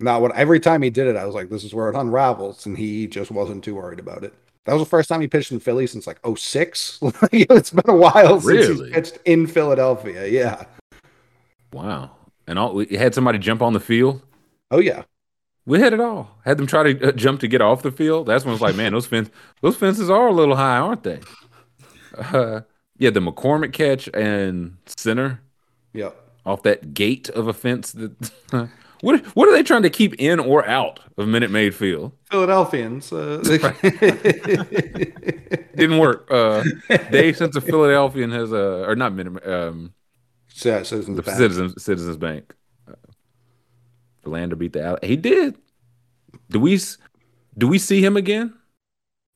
not 0.00 0.20
what 0.22 0.34
every 0.36 0.60
time 0.60 0.82
he 0.82 0.90
did 0.90 1.06
it. 1.06 1.16
I 1.16 1.24
was 1.24 1.34
like, 1.34 1.48
this 1.50 1.64
is 1.64 1.74
where 1.74 1.88
it 1.88 1.96
unravels, 1.96 2.66
and 2.66 2.76
he 2.76 3.06
just 3.06 3.30
wasn't 3.30 3.64
too 3.64 3.74
worried 3.74 3.98
about 4.00 4.24
it. 4.24 4.34
That 4.64 4.72
was 4.72 4.82
the 4.82 4.88
first 4.88 5.08
time 5.08 5.20
he 5.20 5.28
pitched 5.28 5.52
in 5.52 5.60
Philly 5.60 5.86
since 5.86 6.06
like 6.06 6.18
06. 6.36 6.98
it's 7.32 7.70
been 7.70 7.84
a 7.88 7.96
while 7.96 8.40
since 8.40 8.68
Really? 8.68 8.86
he's 8.86 8.94
pitched 8.94 9.18
in 9.26 9.46
Philadelphia. 9.46 10.26
Yeah. 10.26 10.64
Wow. 11.72 12.12
And 12.46 12.58
all 12.58 12.74
we 12.74 12.86
had 12.86 13.14
somebody 13.14 13.38
jump 13.38 13.62
on 13.62 13.72
the 13.72 13.80
field. 13.80 14.22
Oh 14.70 14.78
yeah. 14.78 15.02
We 15.66 15.80
had 15.80 15.92
it 15.94 16.00
all. 16.00 16.38
Had 16.44 16.58
them 16.58 16.66
try 16.66 16.92
to 16.92 17.08
uh, 17.08 17.12
jump 17.12 17.40
to 17.40 17.48
get 17.48 17.62
off 17.62 17.82
the 17.82 17.90
field. 17.90 18.26
That's 18.26 18.44
when 18.44 18.52
it's 18.52 18.62
like, 18.62 18.76
man, 18.76 18.92
those 18.92 19.06
fence, 19.06 19.30
those 19.62 19.76
fences 19.76 20.10
are 20.10 20.26
a 20.28 20.32
little 20.32 20.56
high, 20.56 20.76
aren't 20.78 21.02
they? 21.04 21.20
Uh, 22.18 22.60
yeah, 22.98 23.10
the 23.10 23.20
McCormick 23.20 23.72
catch 23.72 24.08
and 24.14 24.76
center 24.86 25.40
Yep. 25.94 26.14
off 26.44 26.62
that 26.64 26.92
gate 26.94 27.28
of 27.30 27.48
a 27.48 27.52
fence. 27.54 27.92
That 27.92 28.12
what 29.00 29.24
what 29.36 29.48
are 29.48 29.52
they 29.52 29.62
trying 29.62 29.82
to 29.82 29.90
keep 29.90 30.14
in 30.14 30.38
or 30.38 30.66
out 30.68 31.00
of 31.16 31.28
Minute 31.28 31.50
Maid 31.50 31.74
Field? 31.74 32.12
Philadelphians. 32.30 33.12
Uh, 33.12 33.38
Didn't 35.76 35.98
work. 35.98 36.28
Uh, 36.30 36.62
Dave, 37.10 37.36
since 37.36 37.54
the 37.54 37.60
Philadelphian 37.60 38.30
has 38.30 38.52
a 38.52 38.84
or 38.88 38.94
not 38.96 39.12
Minute 39.14 39.46
um, 39.46 39.94
yeah, 40.62 40.82
Citizens 40.82 41.16
the 41.16 41.22
Bank. 41.22 41.36
Citizens 41.38 41.82
Citizens 41.82 42.16
Bank. 42.16 42.54
Uh, 44.26 44.46
beat 44.56 44.72
the 44.72 44.82
Al- 44.82 44.98
he 45.02 45.16
did. 45.16 45.56
Do 46.50 46.60
we 46.60 46.78
do 47.56 47.68
we 47.68 47.78
see 47.78 48.04
him 48.04 48.16
again? 48.16 48.54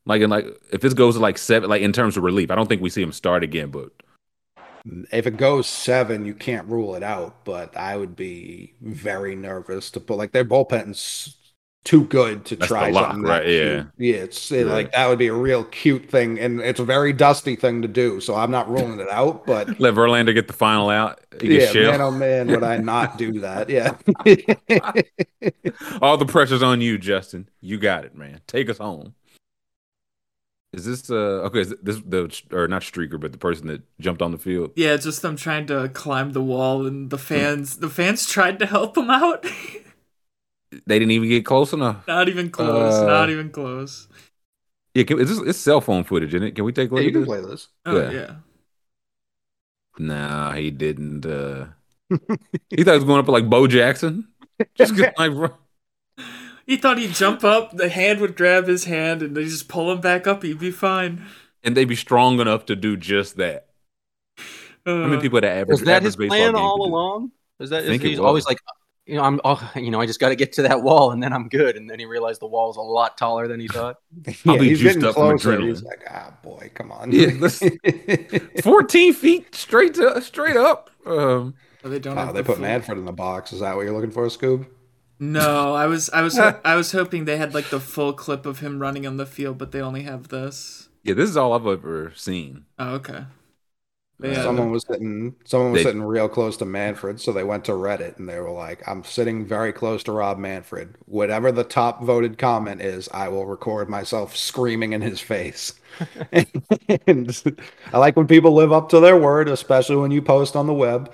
Like 0.07 0.23
in 0.23 0.31
like 0.31 0.47
if 0.73 0.81
this 0.81 0.95
goes 0.95 1.15
to 1.15 1.21
like 1.21 1.39
seven, 1.39 1.69
like 1.69 1.83
in 1.83 1.93
terms 1.93 2.17
of 2.17 2.23
relief, 2.23 2.51
I 2.51 2.55
don't 2.55 2.69
think 2.69 2.83
we 2.83 2.91
see 2.91 3.03
him 3.03 3.13
start 3.13 3.43
again. 3.43 3.71
But 3.71 3.91
If 5.13 5.27
it 5.27 5.37
goes 5.37 5.67
seven, 5.67 6.25
you 6.25 6.35
can't 6.35 6.67
rule 6.69 6.95
it 6.95 7.03
out, 7.03 7.45
but 7.45 7.77
I 7.77 7.97
would 7.97 8.17
be 8.17 8.75
very 8.81 9.37
nervous 9.37 9.91
to 9.93 10.01
put 10.01 10.17
like 10.17 10.33
their 10.33 10.45
bullpen's 10.45 11.37
too 11.85 12.05
good 12.05 12.45
to 12.45 12.57
That's 12.57 12.69
try 12.69 12.89
the 12.89 12.95
lock, 12.95 13.07
something 13.13 13.23
that 13.23 13.31
right? 13.31 13.47
Yeah. 13.49 13.85
Yeah, 13.97 14.15
it's 14.17 14.51
it, 14.53 14.67
Yeah. 14.67 14.73
like 14.73 14.93
that 14.93 15.09
would 15.09 15.19
be 15.19 15.29
a 15.29 15.33
real 15.35 15.65
cute 15.65 16.11
thing, 16.11 16.39
and 16.39 16.61
it's 16.61 16.81
a 16.81 16.85
very 16.85 17.13
dusty 17.13 17.57
thing 17.57 17.83
to 17.83 17.89
do. 17.89 18.21
So 18.21 18.35
I'm 18.35 18.51
not 18.51 18.69
ruling 18.69 19.01
it 19.01 19.09
out, 19.09 19.47
but 19.47 19.69
let 19.81 19.95
Verlander 19.95 20.35
get 20.35 20.49
the 20.49 20.53
final 20.53 20.91
out. 20.91 21.21
He 21.41 21.49
gets 21.49 21.67
yeah, 21.67 21.73
shelled. 21.73 21.93
man, 21.93 22.01
oh 22.01 22.11
man, 22.11 22.47
would 22.49 22.63
I 22.65 22.77
not 22.79 23.17
do 23.17 23.41
that? 23.41 23.71
Yeah. 23.71 23.97
All 26.03 26.17
the 26.17 26.27
pressure's 26.27 26.63
on 26.63 26.81
you, 26.81 26.99
Justin. 26.99 27.49
You 27.61 27.79
got 27.79 28.05
it, 28.05 28.15
man. 28.15 28.41
Take 28.47 28.69
us 28.69 28.79
home. 28.79 29.15
Is 30.75 30.85
this 30.85 31.11
uh 31.11 31.15
okay? 31.47 31.61
Is 31.61 31.75
this 31.83 32.01
the 32.07 32.31
or 32.53 32.69
not 32.69 32.83
streaker, 32.83 33.19
but 33.19 33.33
the 33.33 33.39
person 33.39 33.69
that 33.69 33.81
jumped 33.99 34.21
on 34.21 34.33
the 34.33 34.39
field? 34.39 34.73
Yeah, 34.77 34.97
just 34.99 35.23
them 35.23 35.37
trying 35.37 35.67
to 35.69 35.89
climb 35.89 36.33
the 36.33 36.43
wall, 36.43 36.87
and 36.87 37.09
the 37.09 37.17
fans 37.17 37.79
the 37.79 37.89
fans 37.89 38.27
tried 38.27 38.59
to 38.59 38.67
help 38.67 38.97
him 38.99 39.09
out. 39.09 39.47
They 40.71 40.99
didn't 40.99 41.13
even 41.13 41.29
get 41.29 41.45
close 41.47 41.73
enough. 41.73 42.05
not 42.07 42.29
even 42.29 42.51
close. 42.51 43.03
Uh, 43.03 43.07
not 43.07 43.31
even 43.31 43.51
close. 43.51 44.09
Yeah, 44.95 45.05
can, 45.05 45.21
is 45.21 45.29
this 45.29 45.49
it's 45.49 45.59
cell 45.59 45.81
phone 45.81 46.05
footage, 46.05 46.35
isn't 46.35 46.47
it? 46.49 46.55
Can 46.55 46.65
we 46.65 46.73
take 46.73 46.91
a 46.91 46.95
Yeah, 46.95 47.03
look 47.03 47.07
you 47.07 47.11
at 47.11 47.13
can 47.13 47.23
this? 47.23 47.25
play 47.25 47.41
this. 47.41 47.69
Oh 47.87 48.03
yeah. 48.03 48.11
yeah. 48.11 48.37
Nah, 49.99 50.53
he 50.53 50.71
didn't. 50.71 51.27
uh 51.27 51.69
He 52.71 52.85
thought 52.85 52.93
he 52.93 52.99
was 52.99 53.05
going 53.05 53.21
up 53.21 53.29
like 53.29 53.49
Bo 53.49 53.67
Jackson. 53.67 54.29
Just 54.77 54.97
get 54.97 55.13
like, 55.19 55.33
bro. 55.33 55.51
He 56.67 56.77
thought 56.77 56.99
he'd 56.99 57.15
jump 57.15 57.43
up, 57.45 57.77
the 57.77 57.89
hand 57.89 58.21
would 58.21 58.37
grab 58.37 58.67
his 58.69 58.85
hand, 58.85 59.23
and 59.23 59.37
they 59.37 59.45
just 59.45 59.69
pull 59.69 59.91
him 59.91 60.01
back 60.01 60.27
up. 60.27 60.43
He'd 60.43 60.59
be 60.61 60.71
fine. 60.71 61.25
and 61.63 61.77
they'd 61.77 61.85
be 61.89 61.97
strong 61.97 62.41
enough 62.41 62.67
to 62.67 62.77
do 62.77 62.97
just 62.97 63.37
that. 63.37 63.69
Uh, 64.87 64.91
How 65.03 65.09
many 65.09 65.21
people 65.21 65.41
that 65.41 65.49
average? 65.57 65.81
Was 65.81 65.85
that 65.85 66.03
average 66.03 66.05
his 66.05 66.17
baseball 66.17 66.37
plan 66.37 66.55
all 66.55 66.85
along? 66.85 67.33
Is 67.61 67.71
that 67.71 67.85
I 67.87 67.91
think 67.91 68.03
is 68.03 68.05
it 68.05 68.09
he's 68.11 68.19
always 68.19 68.47
like, 68.47 68.59
you 69.09 69.15
know, 69.17 69.23
I'm, 69.25 69.41
oh, 69.45 69.73
you 69.75 69.91
know, 69.91 70.01
I 70.01 70.07
just 70.07 70.21
got 70.21 70.29
to 70.29 70.37
get 70.37 70.53
to 70.55 70.63
that 70.63 70.83
wall 70.83 71.11
and 71.13 71.23
then 71.23 71.33
I'm 71.33 71.49
good. 71.49 71.77
And 71.77 71.89
then 71.89 71.99
he 71.99 72.05
realized 72.05 72.41
the 72.41 72.47
wall's 72.47 72.77
a 72.77 72.81
lot 72.83 73.17
taller 73.17 73.49
than 73.49 73.59
he 73.59 73.67
thought. 73.77 73.97
Yeah, 74.45 74.57
be 74.59 74.69
he's 74.69 74.79
juiced 74.81 74.97
getting 75.01 75.05
up 75.09 75.15
from 75.15 75.39
closer. 75.39 75.57
adrenaline. 75.59 75.69
He's 75.69 75.83
like, 75.83 76.03
ah, 76.11 76.35
boy, 76.43 76.71
come 76.75 76.93
on. 76.93 77.11
Yeah, 77.11 77.31
let's- 77.41 77.63
14 78.63 79.15
feet 79.15 79.55
straight 79.55 79.95
to 79.95 80.21
straight 80.21 80.57
up. 80.57 80.91
Um, 81.07 81.55
oh, 81.85 81.89
they 81.89 81.99
don't. 81.99 82.17
Wow, 82.17 82.27
have 82.27 82.35
they 82.35 82.41
the 82.43 82.47
put 82.47 82.57
full- 82.57 82.63
Manfred 82.63 82.99
in 82.99 83.05
the 83.07 83.13
box. 83.13 83.53
Is 83.53 83.61
that 83.61 83.75
what 83.77 83.83
you're 83.83 83.95
looking 83.95 84.11
for, 84.11 84.27
Scoob? 84.27 84.67
No, 85.21 85.75
I 85.75 85.87
was, 85.87 86.09
I 86.11 86.23
was, 86.23 86.39
I 86.65 86.77
was 86.77 86.93
hoping 86.93 87.25
they 87.25 87.39
had 87.39 87.55
like 87.55 87.71
the 87.71 87.81
full 87.81 88.13
clip 88.13 88.47
of 88.47 88.61
him 88.61 88.79
running 88.79 89.07
on 89.07 89.17
the 89.17 89.27
field, 89.27 89.59
but 89.59 89.73
they 89.73 89.81
only 89.81 90.03
have 90.03 90.29
this. 90.29 90.89
yeah, 91.03 91.15
this 91.15 91.29
is 91.31 91.37
all 91.37 91.55
I've 91.55 91.67
ever 91.67 92.13
seen. 92.15 92.67
Oh, 92.79 92.91
okay. 92.97 93.25
They 94.21 94.35
Someone 94.35 94.73
was 94.73 94.85
sitting. 94.91 95.37
Someone 95.45 95.71
was 95.73 95.81
They- 95.83 95.91
sitting 95.91 96.03
real 96.03 96.29
close 96.29 96.57
to 96.57 96.65
Manfred, 96.65 97.21
so 97.21 97.31
they 97.33 97.45
went 97.45 97.65
to 97.67 97.73
Reddit 97.73 98.19
and 98.19 98.29
they 98.29 98.41
were 98.41 98.51
like, 98.51 98.83
"I'm 98.89 99.05
sitting 99.05 99.47
very 99.47 99.73
close 99.73 100.03
to 100.05 100.13
Rob 100.13 100.39
Manfred. 100.39 100.97
Whatever 101.07 101.53
the 101.53 101.63
top 101.63 102.03
voted 102.03 102.37
comment 102.37 102.81
is, 102.83 103.09
I 103.15 103.29
will 103.29 103.47
record 103.47 103.89
myself 103.89 104.37
screaming 104.37 104.93
in 104.93 105.03
his 105.03 105.21
face." 105.21 105.75
and 107.07 107.43
I 107.93 107.99
like 107.99 108.17
when 108.17 108.27
people 108.27 108.55
live 108.55 108.73
up 108.73 108.89
to 108.89 108.99
their 109.01 109.17
word, 109.17 109.49
especially 109.49 109.97
when 109.97 110.11
you 110.11 110.21
post 110.21 110.57
on 110.57 110.67
the 110.67 110.75
web. 110.75 111.13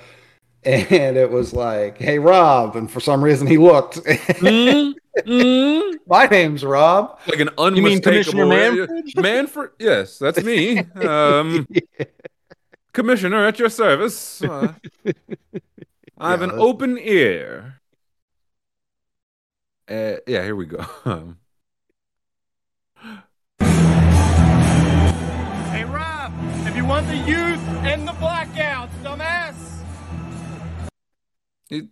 And 0.65 1.19
it 1.19 1.31
was 1.31 1.53
like, 1.53 1.99
"Hey, 1.99 2.19
Rob," 2.19 2.75
and 2.75 2.91
for 2.91 3.01
some 3.01 3.23
reason 3.23 3.47
he 3.47 3.59
looked. 3.59 3.97
Mm, 3.97 4.95
mm. 5.27 5.95
My 6.07 6.27
name's 6.27 6.65
Rob. 6.65 7.19
Like 7.27 7.41
an 7.41 7.51
You 7.59 7.83
mean 7.83 7.85
unmistakable 7.85 8.01
Commissioner 8.33 8.47
Manfred? 8.47 9.17
Manfred, 9.19 9.71
yes, 9.79 10.19
that's 10.19 10.43
me. 10.43 10.79
Um, 11.07 11.67
Commissioner 12.95 13.45
at 13.47 13.59
your 13.59 13.69
service. 13.69 14.43
Uh, 16.17 16.27
I 16.27 16.31
have 16.31 16.41
Yeah, 16.41 16.45
an 16.45 16.51
that's- 16.51 16.61
open 16.61 16.97
ear. 16.99 17.81
Uh, 19.91 20.17
yeah, 20.27 20.43
here 20.45 20.55
we 20.57 20.65
go. 20.65 20.87
Um, 21.05 21.39
Hey, 25.73 25.85
Rob, 25.85 26.33
if 26.67 26.77
you 26.77 26.85
want 26.87 27.07
the 27.09 27.17
youth 27.17 27.59
and 27.85 28.07
the 28.07 28.13
blackouts, 28.13 28.91
dumbass. 29.03 29.55
he- 31.69 31.89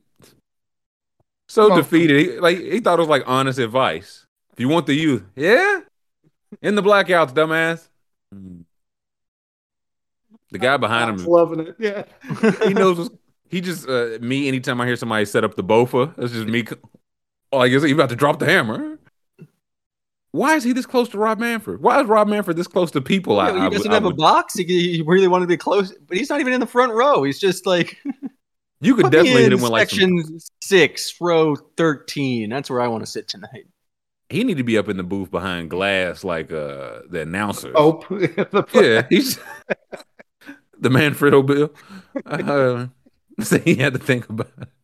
so 1.49 1.69
Well- 1.69 1.77
defeated. 1.79 2.19
He, 2.21 2.39
like 2.39 2.59
he 2.59 2.79
thought 2.81 2.99
it 2.99 3.03
was 3.03 3.09
like 3.09 3.25
honest 3.27 3.59
advice. 3.59 4.25
If 4.53 4.61
you 4.61 4.69
want 4.69 4.87
the 4.87 4.95
youth, 4.95 5.25
yeah, 5.35 5.81
in 6.63 6.77
the 6.77 6.83
blackouts, 6.83 7.33
dumbass. 7.35 7.89
The 10.53 10.59
guy 10.59 10.77
behind 10.77 11.11
him, 11.11 11.19
I'm 11.21 11.27
loving 11.27 11.61
it. 11.61 11.77
Yeah. 11.79 12.05
he 12.67 12.75
knows. 12.75 12.99
what's- 12.99 13.11
He 13.49 13.61
just 13.61 13.89
uh, 13.89 14.19
me. 14.21 14.47
Anytime 14.49 14.81
I 14.81 14.87
hear 14.87 14.97
somebody 14.97 15.25
set 15.25 15.43
up 15.45 15.57
the 15.57 15.65
bofa, 15.65 16.15
that's 16.17 16.33
just 16.33 16.47
me. 16.47 16.65
Oh, 17.53 17.59
I 17.59 17.69
guess 17.69 17.83
he 17.83 17.91
about 17.93 18.09
to 18.11 18.17
drop 18.17 18.39
the 18.39 18.47
hammer. 18.47 18.99
Why 20.31 20.55
is 20.55 20.65
he 20.65 20.73
this 20.73 20.87
close 20.87 21.11
to 21.11 21.19
Rob 21.19 21.39
Manfred? 21.39 21.83
Why 21.83 22.01
is 22.01 22.07
Rob 22.07 22.27
Manfred 22.29 22.57
this 22.57 22.67
close 22.67 22.91
to 22.93 23.03
people? 23.03 23.39
I, 23.39 23.53
he 23.53 23.59
doesn't 23.69 23.83
would- 23.83 23.91
I 23.91 23.95
have 23.95 24.05
a 24.05 24.07
would- 24.09 24.17
box. 24.17 24.55
He, 24.55 24.65
he 24.65 25.03
really 25.07 25.29
wanted 25.29 25.45
to 25.45 25.49
be 25.49 25.59
close, 25.59 25.93
but 26.07 26.17
he's 26.17 26.31
not 26.31 26.41
even 26.41 26.53
in 26.55 26.61
the 26.61 26.67
front 26.67 26.93
row. 26.93 27.23
He's 27.23 27.39
just 27.39 27.67
like, 27.67 27.99
You 28.81 28.95
could 28.97 29.13
definitely 29.13 29.43
hit 29.43 29.53
in 29.53 29.59
him 29.59 29.61
with 29.63 29.71
like 29.71 29.91
some, 29.91 29.99
section 30.19 30.41
six, 30.63 31.15
row 31.21 31.55
13. 31.77 32.49
That's 32.51 32.69
where 32.71 32.81
I 32.81 32.89
want 32.89 33.05
to 33.05 33.11
sit 33.11 33.29
tonight. 33.29 33.67
he 34.31 34.43
need 34.43 34.57
to 34.57 34.65
be 34.65 34.77
up 34.79 34.89
in 34.89 34.97
the 34.97 35.03
booth 35.05 35.31
behind 35.31 35.69
glass 35.71 36.25
like 36.25 36.51
uh 36.51 37.01
the 37.11 37.21
announcer. 37.21 37.71
Oh, 37.77 38.03
yeah, 38.75 39.07
he's 39.11 39.39
the 40.83 40.91
Manfredo 40.91 41.47
Bill. 41.47 41.73
Uh, 42.27 42.89
so 43.45 43.59
he 43.59 43.77
had 43.77 43.95
to 43.95 43.99
think 43.99 44.29
about 44.29 44.53
it. 44.59 44.69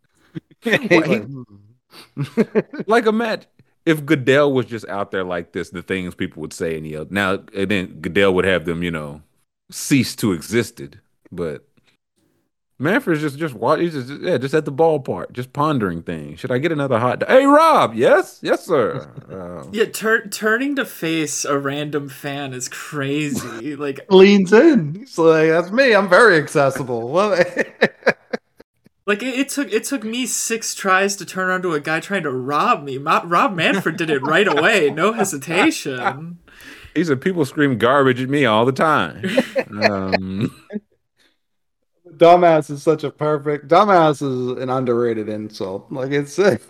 Like, 0.65 1.23
hmm. 1.25 2.83
like 2.87 3.07
a 3.07 3.13
match. 3.13 3.47
If 3.87 4.05
Goodell 4.05 4.53
was 4.53 4.67
just 4.67 4.87
out 4.89 5.13
there 5.13 5.23
like 5.23 5.53
this, 5.53 5.71
the 5.71 5.83
things 5.83 6.17
people 6.17 6.41
would 6.41 6.53
say 6.53 6.77
and 6.77 6.87
yell. 6.87 7.07
Now 7.09 7.45
and 7.55 7.71
then 7.71 8.01
Goodell 8.01 8.35
would 8.35 8.45
have 8.45 8.65
them, 8.65 8.83
you 8.83 8.91
know, 8.91 9.23
cease 9.71 10.17
to 10.17 10.33
existed. 10.33 11.01
But 11.31 11.68
Manfred's 12.81 13.21
just 13.21 13.39
just 13.39 13.55
watch. 13.55 13.81
He's 13.81 13.93
just 13.95 14.09
yeah, 14.23 14.39
just 14.39 14.55
at 14.55 14.65
the 14.65 14.73
ballpark, 14.73 15.33
just 15.33 15.53
pondering 15.53 16.03
things. 16.03 16.39
Should 16.39 16.53
I 16.53 16.59
get 16.59 16.71
another 16.71 16.99
hot 17.01 17.19
dog? 17.21 17.29
Hey, 17.29 17.45
Rob. 17.45 17.95
Yes, 17.95 18.39
yes, 18.43 18.65
sir. 18.65 19.11
Uh, 19.31 19.69
Yeah, 19.73 19.87
tur- 19.87 20.29
turning 20.29 20.77
to 20.77 20.85
face 20.85 21.45
a 21.45 21.59
random 21.59 22.09
fan 22.09 22.53
is 22.55 22.69
crazy. 22.69 23.75
like, 23.77 24.07
leans 24.11 24.53
in. 24.53 24.95
He's 24.95 25.19
like, 25.19 25.49
"That's 25.49 25.73
me. 25.73 25.93
I'm 25.95 26.09
very 26.09 26.37
accessible." 26.39 27.09
Well, 27.19 27.31
like 29.07 29.23
it, 29.23 29.39
it 29.39 29.49
took 29.49 29.73
it 29.73 29.85
took 29.85 30.05
me 30.05 30.27
six 30.27 30.75
tries 30.75 31.17
to 31.17 31.25
turn 31.25 31.51
onto 31.51 31.73
a 31.73 31.81
guy 31.81 31.99
trying 31.99 32.23
to 32.25 32.31
rob 32.31 32.85
me. 32.85 32.99
Ma- 32.99 33.23
Rob 33.25 33.55
Manfred 33.55 33.97
did 33.97 34.11
it 34.11 34.23
right 34.23 34.47
away, 34.47 34.91
no 34.91 35.13
hesitation. 35.15 36.39
he 36.95 37.03
said 37.03 37.21
people 37.23 37.45
scream 37.47 37.79
garbage 37.79 38.21
at 38.21 38.29
me 38.29 38.45
all 38.45 38.65
the 38.67 38.73
time. 38.73 39.25
Um, 39.83 40.55
dumbass 42.19 42.71
is 42.71 42.83
such 42.83 43.05
a 43.05 43.11
perfect. 43.11 43.69
Dumbass 43.69 44.23
is 44.23 44.63
an 44.63 44.71
underrated 44.71 45.29
insult. 45.29 45.91
Like 45.91 46.13
it's 46.13 46.33
sick. 46.33 46.63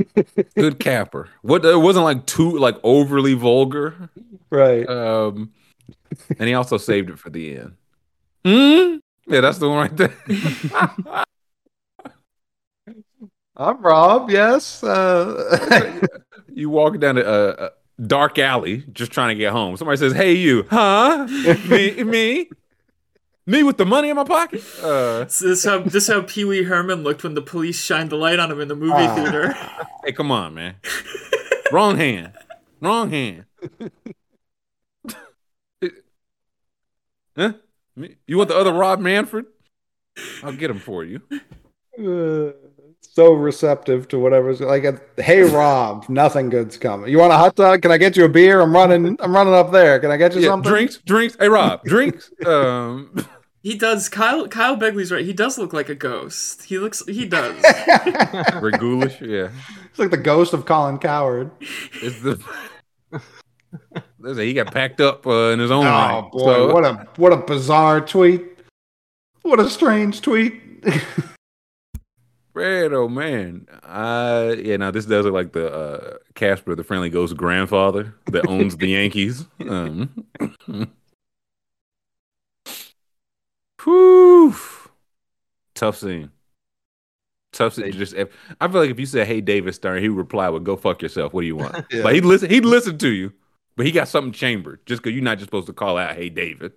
good 0.57 0.79
capper. 0.79 1.29
What 1.43 1.65
it 1.65 1.77
wasn't 1.77 2.05
like 2.05 2.27
too 2.27 2.59
like 2.59 2.77
overly 2.83 3.35
vulgar. 3.35 4.11
right. 4.51 4.89
Um, 4.89 5.53
and 6.39 6.49
he 6.49 6.55
also 6.55 6.77
saved 6.77 7.11
it 7.11 7.19
for 7.19 7.31
the 7.31 7.59
end. 7.59 7.77
Mm? 8.45 9.01
Yeah, 9.27 9.41
that's 9.41 9.59
the 9.59 9.69
one 9.69 9.79
right 9.79 9.97
there. 9.97 10.15
I'm 13.57 13.83
Rob. 13.83 14.31
Yes. 14.31 14.85
Uh, 14.85 16.01
you 16.53 16.71
walk 16.71 16.99
down 17.01 17.19
a, 17.19 17.23
a, 17.23 17.49
a 17.51 17.71
dark 18.07 18.39
alley 18.39 18.85
just 18.93 19.11
trying 19.11 19.37
to 19.37 19.41
get 19.41 19.53
home. 19.53 19.77
Somebody 19.77 19.99
says, 19.99 20.13
"Hey, 20.13 20.35
you, 20.35 20.65
huh? 20.71 21.27
me, 21.69 22.05
me, 22.05 22.49
me 23.49 23.63
with 23.65 23.77
the 23.79 23.85
money 23.87 24.09
in 24.11 24.17
my 24.17 24.25
pocket." 24.25 24.63
Uh, 24.83 25.27
So 25.29 25.49
this 25.49 25.65
how 25.65 25.79
this 25.81 26.07
how 26.07 26.23
Pee 26.23 26.45
Wee 26.45 26.63
Herman 26.65 27.03
looked 27.03 27.25
when 27.25 27.35
the 27.35 27.43
police 27.43 27.81
shined 27.83 28.11
the 28.11 28.17
light 28.17 28.39
on 28.39 28.51
him 28.53 28.61
in 28.61 28.69
the 28.69 28.77
movie 28.77 28.93
Ah. 28.95 29.15
theater. 29.17 29.53
hey, 30.05 30.13
come 30.13 30.31
on, 30.31 30.55
man. 30.55 30.77
Wrong 31.73 31.97
hand. 31.97 32.33
Wrong 32.81 33.11
hand. 33.11 33.45
huh? 37.37 37.53
Me- 37.97 38.17
You 38.27 38.37
want 38.39 38.49
the 38.49 38.57
other 38.57 38.73
Rob 38.73 39.01
Manfred? 39.01 39.47
I'll 40.43 40.53
get 40.53 40.71
him 40.71 40.79
for 40.79 41.05
you. 41.05 41.21
uh, 41.99 42.53
so 43.01 43.33
receptive 43.33 44.07
to 44.09 44.19
whatever's 44.19 44.61
like. 44.61 44.85
A, 44.85 45.01
hey, 45.21 45.43
Rob. 45.43 46.09
Nothing 46.09 46.49
good's 46.51 46.77
coming. 46.77 47.11
You 47.11 47.19
want 47.19 47.33
a 47.33 47.37
hot 47.37 47.55
dog? 47.57 47.83
Can 47.83 47.91
I 47.91 47.99
get 47.99 48.17
you 48.17 48.25
a 48.25 48.29
beer? 48.29 48.61
I'm 48.61 48.73
running. 48.73 49.17
I'm 49.21 49.35
running 49.35 49.55
up 49.55 49.73
there. 49.73 49.99
Can 49.99 50.11
I 50.11 50.17
get 50.17 50.35
you 50.35 50.41
Yeah, 50.43 50.49
something? 50.49 50.71
drinks, 50.71 50.99
drinks. 51.05 51.37
Hey, 51.39 51.49
Rob, 51.49 51.83
drinks. 51.85 52.31
Um, 52.47 53.11
He 53.69 53.77
does. 53.77 54.09
Kyle 54.09 54.49
Kyle 54.49 54.79
Begley's 54.79 55.13
right. 55.13 55.27
He 55.27 55.35
does 55.35 55.59
look 55.59 55.75
like 55.75 55.91
a 55.91 55.95
ghost. 55.95 56.63
He 56.65 56.79
looks. 56.79 57.05
He 57.07 57.27
does. 57.27 57.55
very 58.55 58.73
ghoulish. 58.73 59.21
Yeah. 59.21 59.51
It's 59.91 59.99
like 59.99 60.09
the 60.11 60.17
ghost 60.17 60.55
of 60.55 60.65
Colin 60.65 60.97
Cowherd. 60.99 61.51
It's 62.03 62.23
the. 62.23 62.43
He 64.25 64.55
got 64.55 64.73
packed 64.73 65.03
up 65.03 65.27
uh, 65.27 65.51
in 65.53 65.59
his 65.59 65.71
own 65.71 65.87
Oh 65.87 65.91
right. 65.91 66.29
boy, 66.33 66.39
So- 66.45 66.73
what 66.73 66.85
a 66.87 67.07
what 67.17 67.33
a 67.35 67.37
bizarre 67.37 68.01
tweet. 68.01 68.43
What 69.43 69.61
a 69.61 69.69
strange 69.69 70.23
tweet. 70.23 70.63
Fred, 72.55 72.95
oh 72.95 73.09
man. 73.09 73.67
Uh 73.85 74.55
yeah, 74.59 74.79
now 74.79 74.91
this 74.91 75.05
does 75.05 75.27
look 75.27 75.35
like 75.35 75.53
the 75.53 75.71
uh 75.71 76.17
Casper, 76.35 76.75
the 76.75 76.85
friendly 76.85 77.11
ghost 77.11 77.37
grandfather 77.37 78.15
that 78.33 78.49
owns 78.49 78.79
the 78.79 78.89
Yankees. 78.89 79.45
Um 79.69 80.25
Whew. 83.85 84.55
Tough 85.75 85.97
scene. 85.99 86.31
Tough 87.53 87.75
scene. 87.75 87.93
Just 87.93 88.15
if, 88.15 88.29
I 88.61 88.69
feel 88.69 88.81
like 88.81 88.91
if 88.91 88.99
you 89.01 89.07
said, 89.07 89.27
"Hey, 89.27 89.41
David 89.41 89.75
Stern," 89.75 90.03
he 90.03 90.09
would 90.09 90.19
reply 90.19 90.49
with, 90.49 90.65
"Go 90.65 90.77
fuck 90.77 91.01
yourself." 91.03 91.33
What 91.33 91.43
do 91.43 91.47
you 91.47 91.57
want? 91.57 91.75
Yeah. 91.91 92.03
Like 92.05 92.15
he'd 92.15 92.25
listen. 92.25 92.51
He'd 92.51 92.65
listen 92.65 92.99
to 92.99 93.09
you. 93.09 93.33
but 93.77 93.87
he 93.87 93.93
got 93.93 94.09
something 94.09 94.33
chambered 94.33 94.85
just 94.87 95.03
because 95.03 95.15
you're 95.15 95.23
not 95.25 95.39
just 95.39 95.47
supposed 95.47 95.67
to 95.69 95.73
call 95.73 95.97
out, 95.97 96.15
"Hey, 96.17 96.29
David," 96.29 96.73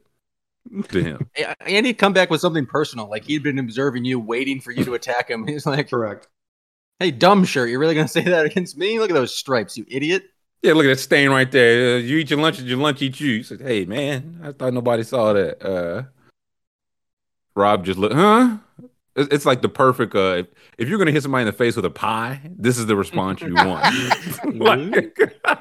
to 0.90 1.04
him. 1.04 1.30
And 1.66 1.86
he'd 1.86 1.98
come 1.98 2.14
back 2.14 2.30
with 2.30 2.42
something 2.42 2.66
personal, 2.66 3.10
like 3.10 3.26
he'd 3.26 3.44
been 3.44 3.60
observing 3.60 4.06
you, 4.06 4.20
waiting 4.20 4.62
for 4.62 4.72
you 4.72 4.86
to 4.86 4.94
attack 4.94 5.30
him. 5.30 5.46
He's 5.48 5.66
like, 5.66 5.90
Correct. 5.90 6.28
"Hey, 7.00 7.12
dumb 7.12 7.44
shirt, 7.44 7.70
you're 7.70 7.80
really 7.80 7.96
gonna 7.96 8.08
say 8.08 8.22
that 8.24 8.46
against 8.46 8.78
me? 8.78 9.00
Look 9.00 9.10
at 9.10 9.14
those 9.16 9.36
stripes, 9.36 9.76
you 9.78 9.86
idiot!" 9.90 10.24
Yeah, 10.62 10.74
look 10.74 10.86
at 10.86 10.90
that 10.90 11.00
stain 11.00 11.32
right 11.32 11.52
there. 11.52 11.96
Uh, 11.96 12.00
you 12.00 12.18
eat 12.18 12.30
your 12.30 12.40
lunch, 12.40 12.60
and 12.60 12.68
your 12.68 12.78
lunch 12.78 13.02
eat 13.02 13.20
you. 13.20 13.38
He 13.38 13.44
said, 13.44 13.60
"Hey, 13.62 13.86
man, 13.86 14.40
I 14.44 14.52
thought 14.54 14.74
nobody 14.74 15.04
saw 15.04 15.34
that." 15.34 15.62
Uh, 15.66 16.04
Rob 17.56 17.86
just 17.86 18.00
look, 18.00 18.14
huh? 18.14 18.58
It's 19.16 19.46
like 19.46 19.62
the 19.62 19.70
perfect. 19.70 20.16
Uh, 20.16 20.44
if, 20.78 20.88
you're 20.88 20.98
gonna 20.98 21.12
hit 21.12 21.24
somebody 21.24 21.42
in 21.42 21.48
the 21.48 21.54
face 21.54 21.76
with 21.76 21.84
a 21.84 21.90
pie, 21.90 22.40
this 22.46 22.78
is 22.78 22.86
the 22.86 22.96
response 22.96 23.42
you 23.42 23.54
want. 23.56 23.86
Like, 24.54 25.20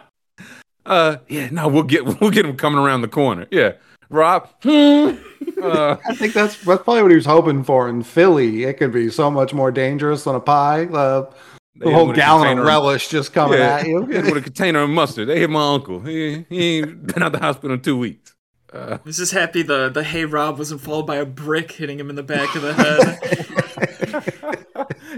uh, 0.87 1.17
yeah, 1.29 1.49
no, 1.51 1.69
we'll 1.69 1.83
get 1.83 2.21
we'll 2.21 2.31
get 2.31 2.47
him 2.47 2.57
coming 2.57 2.79
around 2.79 3.03
the 3.03 3.09
corner. 3.09 3.47
Yeah, 3.51 3.73
Rob. 4.09 4.49
hmm, 4.63 5.15
uh, 5.63 5.97
I 6.07 6.15
think 6.15 6.33
that's 6.33 6.57
that's 6.65 6.83
probably 6.83 7.03
what 7.03 7.11
he 7.11 7.17
was 7.17 7.27
hoping 7.27 7.65
for 7.65 7.89
in 7.89 8.03
Philly. 8.03 8.65
It 8.65 8.75
could 8.75 8.93
be 8.93 9.11
so 9.11 9.31
much 9.31 9.53
more 9.53 9.73
dangerous 9.73 10.25
than 10.25 10.37
a 10.37 10.41
pie. 10.41 10.85
Uh, 10.85 11.31
the 11.77 11.91
whole 11.91 12.13
gallon 12.13 12.59
of 12.59 12.65
relish 12.65 13.09
just 13.09 13.33
coming 13.33 13.59
yeah, 13.59 13.79
at 13.79 13.87
you. 13.87 14.03
with 14.03 14.37
a 14.37 14.41
container 14.43 14.81
of 14.81 14.91
mustard. 14.91 15.29
They 15.29 15.41
hit 15.41 15.51
my 15.51 15.75
uncle. 15.75 16.01
He, 16.01 16.45
he 16.49 16.79
ain't 16.79 17.07
been 17.07 17.23
out 17.23 17.33
the 17.33 17.39
hospital 17.39 17.75
in 17.75 17.81
two 17.81 17.97
weeks. 17.97 18.35
Uh, 18.73 18.99
I'm 19.05 19.13
just 19.13 19.33
happy 19.33 19.63
the 19.63 19.89
the 19.89 20.05
Hey 20.05 20.25
Rob 20.25 20.59
wasn't 20.59 20.81
followed 20.81 21.07
by 21.07 21.17
a 21.17 21.25
brick 21.27 21.73
hitting 21.73 21.99
him 21.99 22.09
in 22.11 22.17
the 22.17 22.23
back 22.23 22.55
of 22.55 22.63
the 22.63 22.75
head. 22.75 23.19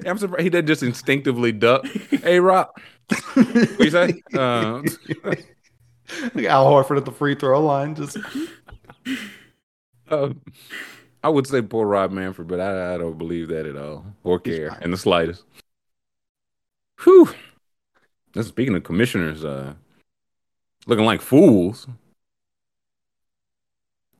I'm 0.06 0.16
surprised 0.18 0.42
he 0.42 0.50
didn't 0.50 0.68
just 0.68 0.82
instinctively 0.82 1.52
duck. 1.52 1.86
Hey, 1.86 2.40
Rob. 2.40 2.68
What 3.34 3.80
you 3.80 3.90
say? 3.90 4.22
Uh, 4.34 4.82
Like 6.34 6.44
Al 6.46 6.66
Horford 6.66 6.98
at 6.98 7.04
the 7.04 7.12
free 7.12 7.34
throw 7.34 7.64
line. 7.64 7.94
Just 7.94 8.18
uh, 10.08 10.30
I 11.22 11.28
would 11.28 11.46
say 11.46 11.62
poor 11.62 11.86
Rob 11.86 12.10
Manfred, 12.10 12.48
but 12.48 12.60
I, 12.60 12.94
I 12.94 12.98
don't 12.98 13.18
believe 13.18 13.48
that 13.48 13.66
at 13.66 13.76
all 13.76 14.04
or 14.24 14.38
care 14.38 14.78
in 14.82 14.90
the 14.90 14.96
slightest. 14.96 15.44
Whew. 17.02 17.28
Now, 18.34 18.42
speaking 18.42 18.74
of 18.74 18.84
commissioners, 18.84 19.44
uh, 19.44 19.74
looking 20.86 21.04
like 21.04 21.20
fools. 21.20 21.86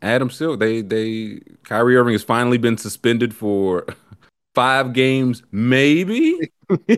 Adam 0.02 0.30
Silk, 0.30 0.58
they 0.58 0.82
they 0.82 1.40
Kyrie 1.62 1.96
Irving 1.96 2.12
has 2.14 2.24
finally 2.24 2.58
been 2.58 2.76
suspended 2.76 3.34
for 3.34 3.86
five 4.54 4.92
games, 4.92 5.42
maybe 5.52 6.52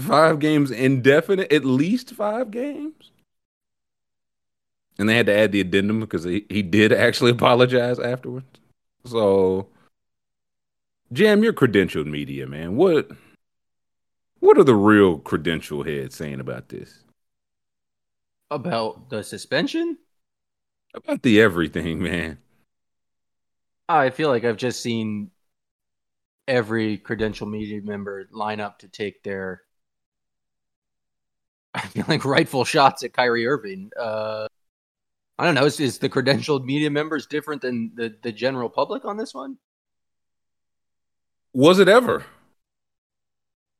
five 0.00 0.38
games 0.38 0.70
indefinite, 0.70 1.52
at 1.52 1.64
least 1.64 2.12
five 2.12 2.52
games. 2.52 3.10
And 4.98 5.08
they 5.08 5.16
had 5.16 5.26
to 5.26 5.36
add 5.36 5.52
the 5.52 5.60
addendum 5.60 6.00
because 6.00 6.24
he, 6.24 6.46
he 6.48 6.62
did 6.62 6.92
actually 6.92 7.30
apologize 7.32 7.98
afterwards. 7.98 8.46
So, 9.04 9.68
Jam, 11.12 11.42
you're 11.42 11.52
credentialed 11.52 12.06
media, 12.06 12.46
man. 12.46 12.76
What 12.76 13.10
what 14.38 14.56
are 14.56 14.64
the 14.64 14.74
real 14.74 15.18
credential 15.18 15.82
heads 15.82 16.14
saying 16.14 16.38
about 16.38 16.68
this? 16.68 17.02
About 18.50 19.10
the 19.10 19.22
suspension, 19.22 19.98
About 20.94 21.22
the 21.22 21.40
everything, 21.40 22.02
man. 22.02 22.38
I 23.88 24.10
feel 24.10 24.28
like 24.28 24.44
I've 24.44 24.56
just 24.56 24.82
seen 24.82 25.30
every 26.46 26.98
credential 26.98 27.46
media 27.46 27.80
member 27.82 28.28
line 28.32 28.60
up 28.60 28.78
to 28.80 28.88
take 28.88 29.22
their, 29.22 29.62
I 31.74 31.80
feel 31.80 32.04
like 32.08 32.24
rightful 32.24 32.64
shots 32.64 33.02
at 33.04 33.12
Kyrie 33.12 33.46
Irving. 33.46 33.90
Uh, 33.98 34.46
I 35.38 35.44
don't 35.44 35.54
know. 35.54 35.64
Is, 35.64 35.78
is 35.78 35.98
the 35.98 36.08
credentialed 36.08 36.64
media 36.64 36.90
members 36.90 37.26
different 37.26 37.62
than 37.62 37.92
the, 37.94 38.16
the 38.22 38.32
general 38.32 38.68
public 38.68 39.04
on 39.04 39.16
this 39.16 39.32
one? 39.32 39.58
Was 41.52 41.78
it 41.78 41.88
ever? 41.88 42.24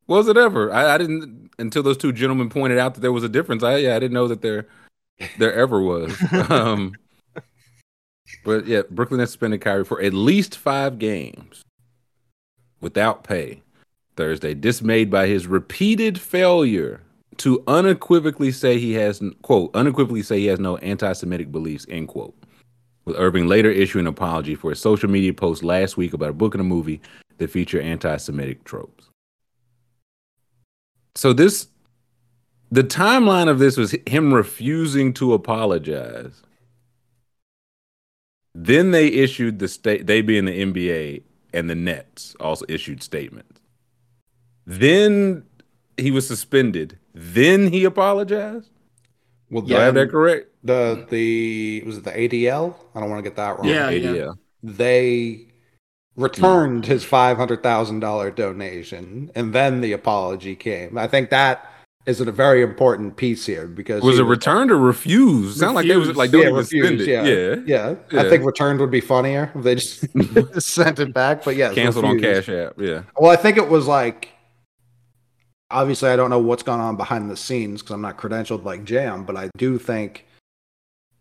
Was 0.06 0.28
it 0.28 0.36
ever? 0.36 0.72
I, 0.72 0.94
I 0.94 0.98
didn't 0.98 1.51
until 1.59 1.82
those 1.82 1.98
two 1.98 2.12
gentlemen 2.12 2.48
pointed 2.48 2.78
out 2.78 2.94
that 2.94 3.01
there 3.01 3.12
was 3.12 3.24
a 3.24 3.28
difference. 3.28 3.62
I 3.62 3.76
yeah, 3.76 3.97
I 3.97 3.98
didn't 3.98 4.14
know 4.14 4.28
that 4.28 4.40
there 4.40 4.68
there 5.39 5.55
ever 5.55 5.81
was. 5.81 6.16
um, 6.51 6.93
but 8.45 8.66
yeah, 8.66 8.82
Brooklyn 8.90 9.20
has 9.20 9.31
suspended 9.31 9.61
Kyrie 9.61 9.85
for 9.85 10.01
at 10.01 10.15
least 10.15 10.57
five 10.57 10.99
games 10.99 11.65
without 12.81 13.24
pay 13.24 13.62
Thursday, 14.16 14.55
dismayed 14.55 15.11
by 15.11 15.27
his 15.27 15.47
repeated 15.47 16.20
failure 16.20 17.01
to 17.39 17.62
unequivocally 17.69 18.51
say 18.51 18.78
he 18.78 18.95
has 18.95 19.23
quote 19.43 19.74
unequivocally 19.74 20.23
say 20.23 20.40
he 20.40 20.47
has 20.47 20.59
no 20.59 20.77
anti-Semitic 20.78 21.51
beliefs 21.53 21.86
end 21.89 22.09
quote. 22.09 22.35
With 23.05 23.16
Irving 23.16 23.47
later 23.47 23.70
issuing 23.70 24.07
an 24.07 24.12
apology 24.12 24.55
for 24.55 24.70
a 24.70 24.77
social 24.77 25.09
media 25.09 25.32
post 25.32 25.62
last 25.62 25.97
week 25.97 26.12
about 26.12 26.31
a 26.31 26.35
book 26.35 26.55
and 26.55 26.61
a 26.61 26.65
movie 26.65 27.01
that 27.39 27.51
feature 27.51 27.81
anti-Semitic 27.81 28.65
tropes. 28.65 29.09
So 31.15 31.32
this, 31.32 31.69
the 32.70 32.85
timeline 32.85 33.49
of 33.49 33.59
this 33.59 33.77
was 33.77 33.95
him 34.07 34.32
refusing 34.35 35.12
to 35.15 35.32
apologize. 35.32 36.43
Then 38.55 38.90
they 38.90 39.07
issued 39.09 39.59
the 39.59 39.69
state, 39.69 40.07
they 40.07 40.20
being 40.20 40.45
the 40.47 40.65
NBA 40.65 41.23
and 41.53 41.70
the 41.70 41.74
Nets 41.74 42.35
also 42.40 42.65
issued 42.69 43.03
statements. 43.03 43.61
Then 44.66 45.45
he 45.97 46.11
was 46.11 46.27
suspended. 46.27 46.99
Then 47.15 47.73
he 47.73 47.85
apologized. 47.85 48.70
well, 49.51 49.62
Do 49.62 49.77
I 49.77 49.85
have 49.85 49.95
that 49.95 50.11
correct? 50.11 50.49
the 50.65 51.07
the 51.09 51.82
was 51.86 51.99
it 51.99 52.05
the 52.05 52.11
ADL? 52.11 52.74
I 52.95 53.01
don't 53.01 53.09
want 53.11 53.24
to 53.24 53.28
get 53.31 53.36
that 53.36 53.59
wrong. 53.59 53.69
Yeah, 53.69 53.90
ADL. 53.90 54.36
they 54.62 55.47
returned 56.16 56.85
his 56.86 57.05
five 57.05 57.36
hundred 57.36 57.62
thousand 57.62 58.01
dollar 58.01 58.31
donation, 58.31 59.31
and 59.35 59.55
then 59.55 59.81
the 59.81 59.93
apology 59.93 60.57
came. 60.57 60.99
I 60.99 61.07
think 61.07 61.31
that 61.31 61.73
is 62.09 62.22
it 62.22 62.26
a 62.26 62.32
very 62.32 62.62
important 62.62 63.16
piece 63.16 63.44
here 63.44 63.66
because 63.66 64.02
Was 64.02 64.18
it 64.18 64.22
returned 64.22 64.70
or 64.70 64.78
refused? 64.78 65.59
Sound 65.59 65.74
like 65.74 65.86
they 65.86 65.97
was 65.97 66.16
like 66.16 66.32
yeah, 66.32 66.47
refused, 66.47 67.02
it. 67.02 67.06
yeah. 67.06 67.22
Yeah. 67.66 67.97
yeah, 68.10 68.20
I 68.22 68.30
think 68.30 68.47
returned 68.47 68.80
would 68.80 68.90
be 68.90 69.02
funnier 69.02 69.52
if 69.55 69.62
they 69.62 69.74
just, 69.74 70.06
sent 70.62 71.01
it 71.01 71.12
back. 71.12 71.44
But 71.44 71.56
yeah, 71.56 71.74
Canceled 71.74 72.06
on. 72.06 72.18
Cash 72.18 72.48
App. 72.48 72.80
Yeah. 72.80 73.02
Well, 73.18 73.30
I 73.30 73.36
think 73.36 73.59
it 73.59 73.68
was 73.68 73.86
like 73.86 74.30
obviously 75.70 76.09
I 76.09 76.16
don't 76.16 76.30
know 76.30 76.39
what's 76.39 76.62
gone 76.62 76.80
on 76.80 76.97
behind 76.97 77.30
the 77.30 77.36
scenes 77.36 77.82
because 77.82 77.93
I'm 77.93 78.01
not 78.01 78.16
credentialed 78.16 78.64
like 78.64 78.85
Jam, 78.85 79.24
but 79.24 79.36
I 79.36 79.51
do 79.59 79.78
think 79.78 80.24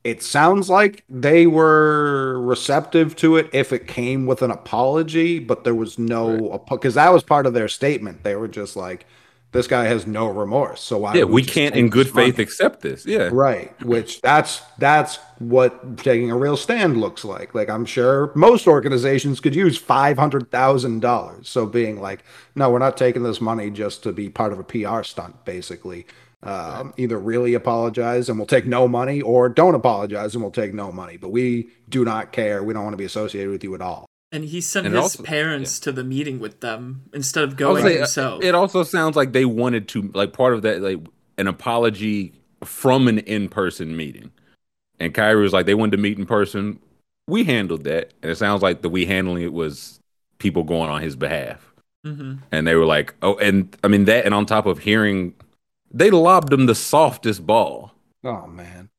it 0.06 0.24
sounds 0.24 0.70
like 0.70 1.04
they 1.10 1.48
were 1.48 2.40
receptive 2.42 3.14
to 3.18 3.36
it 3.36 3.50
if 3.52 3.74
it 3.74 3.88
came 3.88 4.26
with 4.26 4.42
an 4.42 4.52
apology, 4.52 5.40
but 5.40 5.66
there 5.66 5.76
was 5.76 6.00
no 6.00 6.64
because 6.70 6.94
that 6.94 7.12
was 7.12 7.24
part 7.24 7.46
of 7.46 7.54
their 7.54 7.68
statement. 7.68 8.24
They 8.24 8.38
were 8.38 8.48
just 8.48 8.78
like, 8.78 9.06
"This 9.52 9.68
guy 9.68 9.86
has 9.86 10.06
no 10.08 10.28
remorse." 10.28 10.82
So 10.82 11.00
why? 11.00 11.16
Yeah, 11.16 11.24
we 11.24 11.44
can't 11.44 11.76
in 11.76 11.90
good 11.90 12.08
this 12.08 12.14
money? 12.14 12.32
faith 12.32 12.40
accept 12.40 12.82
this. 12.82 13.06
Yeah. 13.06 13.30
Right, 13.32 13.72
which 13.84 14.22
that's 14.22 14.62
that's 14.78 15.20
what 15.40 15.98
taking 15.98 16.32
a 16.32 16.38
real 16.38 16.58
stand 16.58 16.98
looks 16.98 17.24
like. 17.24 17.54
Like 17.56 17.70
I'm 17.70 17.86
sure 17.86 18.32
most 18.36 18.68
organizations 18.68 19.40
could 19.40 19.56
use 19.56 19.78
five 19.78 20.18
hundred 20.18 20.52
thousand 20.52 21.02
dollars. 21.02 21.50
So 21.50 21.66
being 21.66 22.02
like, 22.02 22.24
no, 22.56 22.70
we're 22.70 22.80
not 22.80 22.98
taking 22.98 23.24
this 23.24 23.42
money 23.42 23.70
just 23.70 24.04
to 24.04 24.12
be 24.12 24.30
part 24.30 24.54
of 24.54 24.60
a 24.60 24.64
PR 24.64 25.04
stunt, 25.04 25.46
basically. 25.46 26.06
Um, 26.44 26.94
Either 26.98 27.18
really 27.18 27.56
apologize 27.56 28.30
and 28.30 28.38
we'll 28.38 28.46
take 28.46 28.68
no 28.68 28.88
money, 28.88 29.22
or 29.22 29.50
don't 29.50 29.76
apologize 29.76 30.36
and 30.36 30.44
we'll 30.44 30.52
take 30.52 30.74
no 30.74 30.92
money. 30.92 31.18
But 31.18 31.30
we 31.30 31.70
do 31.90 32.06
not 32.06 32.32
care. 32.32 32.64
We 32.64 32.74
don't 32.74 32.84
want 32.84 32.94
to 32.94 32.98
be 32.98 33.06
associated 33.06 33.50
with 33.50 33.64
you 33.64 33.74
at 33.74 33.82
all. 33.82 34.08
And 34.32 34.44
he 34.46 34.60
sent 34.62 34.86
And 34.86 34.96
his 34.96 35.04
also- 35.04 35.24
parents 35.24 35.80
to 35.82 35.92
the 35.92 36.04
meeting 36.04 36.40
with 36.40 36.60
them 36.60 37.04
instead 37.14 37.44
of 37.44 37.56
going 37.56 37.84
say, 37.84 37.98
himself. 37.98 38.44
It 38.44 38.56
also 38.56 38.84
sounds 38.84 39.16
like 39.16 39.32
they 39.34 39.46
wanted 39.46 39.88
to 39.90 40.12
like 40.14 40.34
part 40.34 40.54
of 40.54 40.62
that 40.64 40.82
like 40.82 41.00
an 41.38 41.48
apology 41.48 42.34
from 42.64 43.08
an 43.08 43.20
in-person 43.20 43.96
meeting. 43.96 44.32
And 45.00 45.14
Kyrie 45.14 45.42
was 45.44 45.54
like 45.54 45.66
they 45.66 45.76
wanted 45.76 45.92
to 45.98 46.02
meet 46.02 46.18
in 46.18 46.26
person. 46.26 46.80
We 47.28 47.44
handled 47.44 47.84
that. 47.84 48.14
And 48.22 48.32
it 48.32 48.36
sounds 48.38 48.62
like 48.62 48.82
the 48.82 48.90
we 48.90 49.06
handling 49.06 49.44
it 49.44 49.54
was 49.54 50.00
people 50.40 50.64
going 50.64 50.90
on 50.90 51.02
his 51.02 51.16
behalf. 51.16 51.74
hmm 52.04 52.36
And 52.52 52.66
they 52.68 52.76
were 52.76 52.86
like, 52.86 53.14
"Oh, 53.22 53.36
and 53.38 53.76
I 53.84 53.88
mean 53.88 54.06
that 54.06 54.26
and 54.26 54.34
on 54.34 54.46
top 54.46 54.66
of 54.66 54.80
hearing 54.80 55.34
they 55.92 56.12
lobbed 56.12 56.52
him 56.52 56.66
the 56.66 56.76
softest 56.76 57.46
ball. 57.46 57.94
Oh 58.24 58.46
man, 58.48 58.90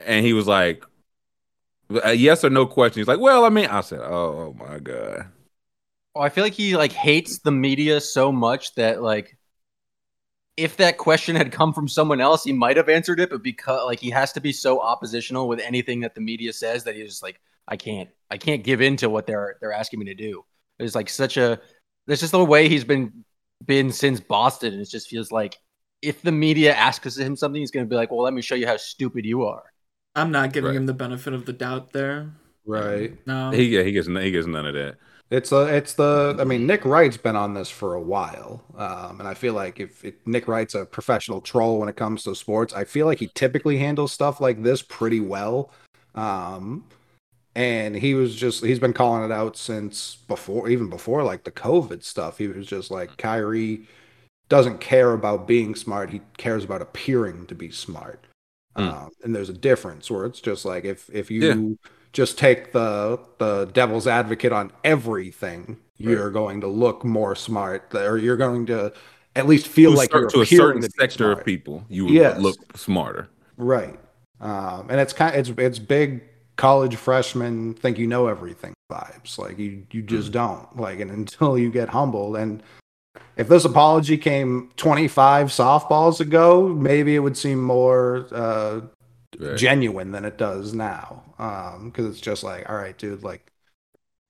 And 0.00 0.24
he 0.24 0.32
was 0.32 0.46
like 0.46 0.84
a 2.02 2.14
yes 2.14 2.44
or 2.44 2.50
no 2.50 2.66
question. 2.66 3.00
He's 3.00 3.08
like, 3.08 3.20
"Well, 3.20 3.44
I 3.44 3.48
mean, 3.48 3.66
I 3.66 3.80
said, 3.80 4.00
oh, 4.00 4.54
"Oh, 4.54 4.56
my 4.58 4.78
god." 4.78 5.30
Oh, 6.14 6.20
I 6.20 6.28
feel 6.30 6.44
like 6.44 6.54
he 6.54 6.76
like 6.76 6.92
hates 6.92 7.40
the 7.40 7.52
media 7.52 8.00
so 8.00 8.32
much 8.32 8.74
that 8.76 9.02
like 9.02 9.36
if 10.56 10.78
that 10.78 10.96
question 10.96 11.36
had 11.36 11.52
come 11.52 11.72
from 11.72 11.88
someone 11.88 12.20
else, 12.20 12.44
he 12.44 12.52
might 12.52 12.76
have 12.78 12.88
answered 12.88 13.20
it, 13.20 13.30
but 13.30 13.42
because 13.42 13.84
like 13.84 14.00
he 14.00 14.10
has 14.10 14.32
to 14.32 14.40
be 14.40 14.52
so 14.52 14.80
oppositional 14.80 15.48
with 15.48 15.60
anything 15.60 16.00
that 16.00 16.14
the 16.14 16.20
media 16.20 16.52
says 16.52 16.84
that 16.84 16.94
he's 16.96 17.08
just 17.08 17.22
like, 17.22 17.40
I 17.68 17.76
can't, 17.76 18.08
I 18.30 18.38
can't 18.38 18.64
give 18.64 18.80
in 18.80 18.96
to 18.98 19.10
what 19.10 19.26
they're 19.26 19.56
they're 19.60 19.72
asking 19.72 20.00
me 20.00 20.06
to 20.06 20.14
do. 20.14 20.44
It's 20.78 20.94
like 20.94 21.08
such 21.08 21.36
a 21.36 21.60
there's 22.06 22.20
just 22.20 22.32
the 22.32 22.44
way 22.44 22.68
he's 22.68 22.84
been 22.84 23.24
been 23.64 23.92
since 23.92 24.20
Boston, 24.20 24.72
and 24.74 24.82
it 24.82 24.88
just 24.88 25.08
feels 25.08 25.30
like 25.32 25.56
if 26.02 26.22
the 26.22 26.32
media 26.32 26.74
asks 26.74 27.16
him 27.16 27.36
something, 27.36 27.60
he's 27.60 27.70
going 27.70 27.84
to 27.84 27.90
be 27.90 27.96
like, 27.96 28.10
"Well, 28.10 28.22
let 28.22 28.32
me 28.34 28.42
show 28.42 28.54
you 28.54 28.66
how 28.66 28.76
stupid 28.76 29.24
you 29.26 29.44
are." 29.44 29.64
I'm 30.16 30.32
not 30.32 30.52
giving 30.52 30.70
Right. 30.70 30.76
him 30.76 30.86
the 30.86 30.94
benefit 30.94 31.32
of 31.34 31.44
the 31.46 31.52
doubt 31.52 31.92
there. 31.92 32.32
Right. 32.64 33.16
No. 33.26 33.50
He 33.52 33.64
yeah, 33.76 33.82
he 33.82 33.92
gets 33.92 34.08
he 34.08 34.30
gets 34.32 34.46
none 34.48 34.66
of 34.66 34.74
that. 34.74 34.96
It's 35.30 35.50
a, 35.50 35.66
it's 35.66 35.94
the. 35.94 36.36
I 36.38 36.44
mean, 36.44 36.66
Nick 36.68 36.84
Wright's 36.84 37.16
been 37.16 37.34
on 37.34 37.52
this 37.54 37.68
for 37.68 37.94
a 37.94 38.00
while, 38.00 38.62
um, 38.76 39.18
and 39.18 39.28
I 39.28 39.34
feel 39.34 39.54
like 39.54 39.80
if, 39.80 40.04
if 40.04 40.14
Nick 40.24 40.46
Wright's 40.46 40.76
a 40.76 40.86
professional 40.86 41.40
troll 41.40 41.80
when 41.80 41.88
it 41.88 41.96
comes 41.96 42.22
to 42.24 42.34
sports, 42.36 42.72
I 42.72 42.84
feel 42.84 43.06
like 43.06 43.18
he 43.18 43.28
typically 43.34 43.76
handles 43.78 44.12
stuff 44.12 44.40
like 44.40 44.62
this 44.62 44.82
pretty 44.82 45.18
well. 45.18 45.72
Um, 46.14 46.84
and 47.56 47.96
he 47.96 48.14
was 48.14 48.36
just 48.36 48.64
he's 48.64 48.78
been 48.78 48.92
calling 48.92 49.24
it 49.24 49.32
out 49.32 49.56
since 49.56 50.16
before, 50.28 50.68
even 50.68 50.88
before 50.90 51.24
like 51.24 51.42
the 51.44 51.50
COVID 51.52 52.04
stuff. 52.04 52.38
He 52.38 52.46
was 52.46 52.66
just 52.66 52.90
like 52.92 53.16
Kyrie 53.16 53.88
doesn't 54.48 54.78
care 54.80 55.12
about 55.12 55.48
being 55.48 55.74
smart; 55.74 56.10
he 56.10 56.20
cares 56.36 56.62
about 56.64 56.82
appearing 56.82 57.46
to 57.46 57.54
be 57.56 57.70
smart. 57.72 58.25
Mm. 58.76 58.92
Um, 58.92 59.10
and 59.24 59.34
there's 59.34 59.48
a 59.48 59.54
difference 59.54 60.10
where 60.10 60.26
it's 60.26 60.40
just 60.40 60.64
like 60.64 60.84
if 60.84 61.08
if 61.12 61.30
you 61.30 61.40
Yeah. 61.42 61.74
just 62.12 62.38
take 62.38 62.72
the 62.72 63.18
the 63.38 63.66
devil's 63.72 64.06
advocate 64.06 64.52
on 64.52 64.70
everything, 64.84 65.78
you're 65.96 66.30
going 66.30 66.60
to 66.60 66.66
look 66.68 67.04
more 67.04 67.34
smart, 67.34 67.94
or 67.94 68.18
you're 68.18 68.36
going 68.36 68.66
to 68.66 68.92
at 69.34 69.46
least 69.46 69.68
feel 69.68 69.92
To 69.92 69.96
like 69.96 70.10
cer- 70.10 70.20
you're 70.20 70.30
to 70.30 70.40
a 70.42 70.46
certain 70.46 70.82
to 70.82 70.90
sector 70.98 71.32
of 71.32 71.44
people, 71.44 71.84
you 71.88 72.04
would 72.04 72.14
Yes. 72.14 72.38
look 72.40 72.56
smarter. 72.76 73.28
right? 73.56 73.98
Um, 74.40 74.86
and 74.90 75.00
it's 75.00 75.14
kind 75.14 75.34
it's 75.34 75.48
it's 75.56 75.78
big 75.78 76.22
college 76.56 76.96
freshmen 76.96 77.72
think 77.74 77.98
you 77.98 78.06
know 78.06 78.26
everything 78.28 78.74
vibes. 78.92 79.38
Like 79.38 79.58
you 79.58 79.84
you 79.90 80.02
just 80.02 80.32
don't 80.32 80.76
like, 80.76 81.00
and 81.00 81.10
until 81.10 81.56
you 81.56 81.70
get 81.70 81.88
humbled 81.88 82.36
and. 82.36 82.62
If 83.36 83.48
this 83.48 83.64
apology 83.64 84.16
came 84.18 84.70
25 84.76 85.48
softballs 85.48 86.20
ago, 86.20 86.68
maybe 86.68 87.14
it 87.14 87.20
would 87.20 87.36
seem 87.36 87.62
more 87.62 88.26
uh, 88.32 88.80
Right. 89.38 89.58
genuine 89.58 90.12
than 90.12 90.24
it 90.24 90.38
does 90.38 90.72
now. 90.72 91.22
Um, 91.38 91.90
because 91.90 92.06
it's 92.06 92.20
just 92.20 92.42
like, 92.42 92.66
all 92.70 92.76
right, 92.76 92.96
dude, 92.96 93.22
like 93.22 93.52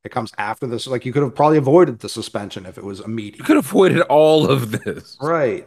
it 0.05 0.11
comes 0.11 0.33
after 0.39 0.67
this. 0.67 0.87
Like 0.89 1.07
you 1.07 1.13
could 1.13 1.23
have 1.23 1.35
probably 1.35 1.59
avoided 1.59 2.01
the 2.01 2.09
suspension 2.09 2.67
if 2.67 2.77
it 2.77 2.83
was 2.83 2.99
immediate. 3.01 3.39
You 3.39 3.45
could 3.45 3.55
have 3.57 3.67
avoided 3.67 4.01
all 4.03 4.51
of 4.51 4.73
this. 4.83 5.17
Right. 5.21 5.67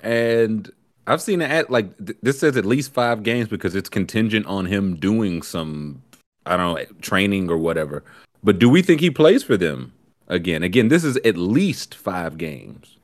And 0.00 0.70
I've 1.06 1.20
seen 1.22 1.40
it 1.42 1.50
at 1.50 1.70
like 1.70 1.96
th- 2.04 2.18
this 2.22 2.38
says 2.40 2.56
at 2.56 2.64
least 2.64 2.92
five 2.92 3.22
games 3.22 3.48
because 3.48 3.74
it's 3.74 3.88
contingent 3.88 4.46
on 4.46 4.66
him 4.66 4.96
doing 4.96 5.42
some 5.42 6.02
I 6.46 6.56
don't 6.56 6.74
know 6.76 6.84
training 7.00 7.50
or 7.50 7.58
whatever. 7.58 8.04
But 8.42 8.58
do 8.58 8.68
we 8.68 8.82
think 8.82 9.00
he 9.00 9.10
plays 9.10 9.42
for 9.42 9.56
them 9.56 9.92
again? 10.28 10.62
Again, 10.62 10.88
this 10.88 11.04
is 11.04 11.16
at 11.18 11.36
least 11.36 11.94
five 11.94 12.38
games. 12.38 12.98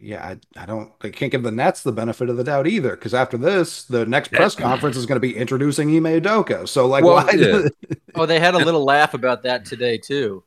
Yeah, 0.00 0.24
I, 0.24 0.62
I 0.62 0.66
don't 0.66 0.92
I 1.02 1.08
can't 1.08 1.32
give 1.32 1.42
the 1.42 1.50
Nets 1.50 1.82
the 1.82 1.90
benefit 1.90 2.28
of 2.28 2.36
the 2.36 2.44
doubt 2.44 2.68
either. 2.68 2.90
Because 2.90 3.14
after 3.14 3.36
this, 3.36 3.84
the 3.84 4.06
next 4.06 4.30
press 4.30 4.54
conference 4.54 4.96
is 4.96 5.06
going 5.06 5.16
to 5.16 5.20
be 5.20 5.36
introducing 5.36 5.88
Ime 5.94 6.20
Udoka. 6.20 6.68
So 6.68 6.86
like 6.86 7.02
Well, 7.02 7.26
why 7.26 7.32
yeah. 7.32 7.68
Oh, 8.14 8.26
they 8.26 8.38
had 8.38 8.54
a 8.54 8.58
little 8.58 8.84
laugh 8.84 9.14
about 9.14 9.42
that 9.42 9.64
today 9.64 9.98
too. 9.98 10.44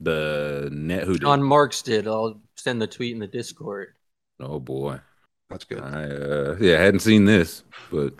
The 0.00 0.68
net 0.72 1.04
who 1.04 1.14
did. 1.14 1.22
Sean 1.22 1.42
Marks 1.42 1.82
did. 1.82 2.06
I'll 2.06 2.40
send 2.56 2.80
the 2.80 2.86
tweet 2.86 3.12
in 3.12 3.18
the 3.18 3.26
Discord. 3.26 3.94
Oh 4.38 4.60
boy, 4.60 5.00
that's 5.48 5.64
good. 5.64 5.82
I 5.82 6.04
uh, 6.04 6.56
yeah, 6.60 6.76
I 6.76 6.82
hadn't 6.82 7.00
seen 7.00 7.24
this, 7.24 7.64
but 7.90 8.14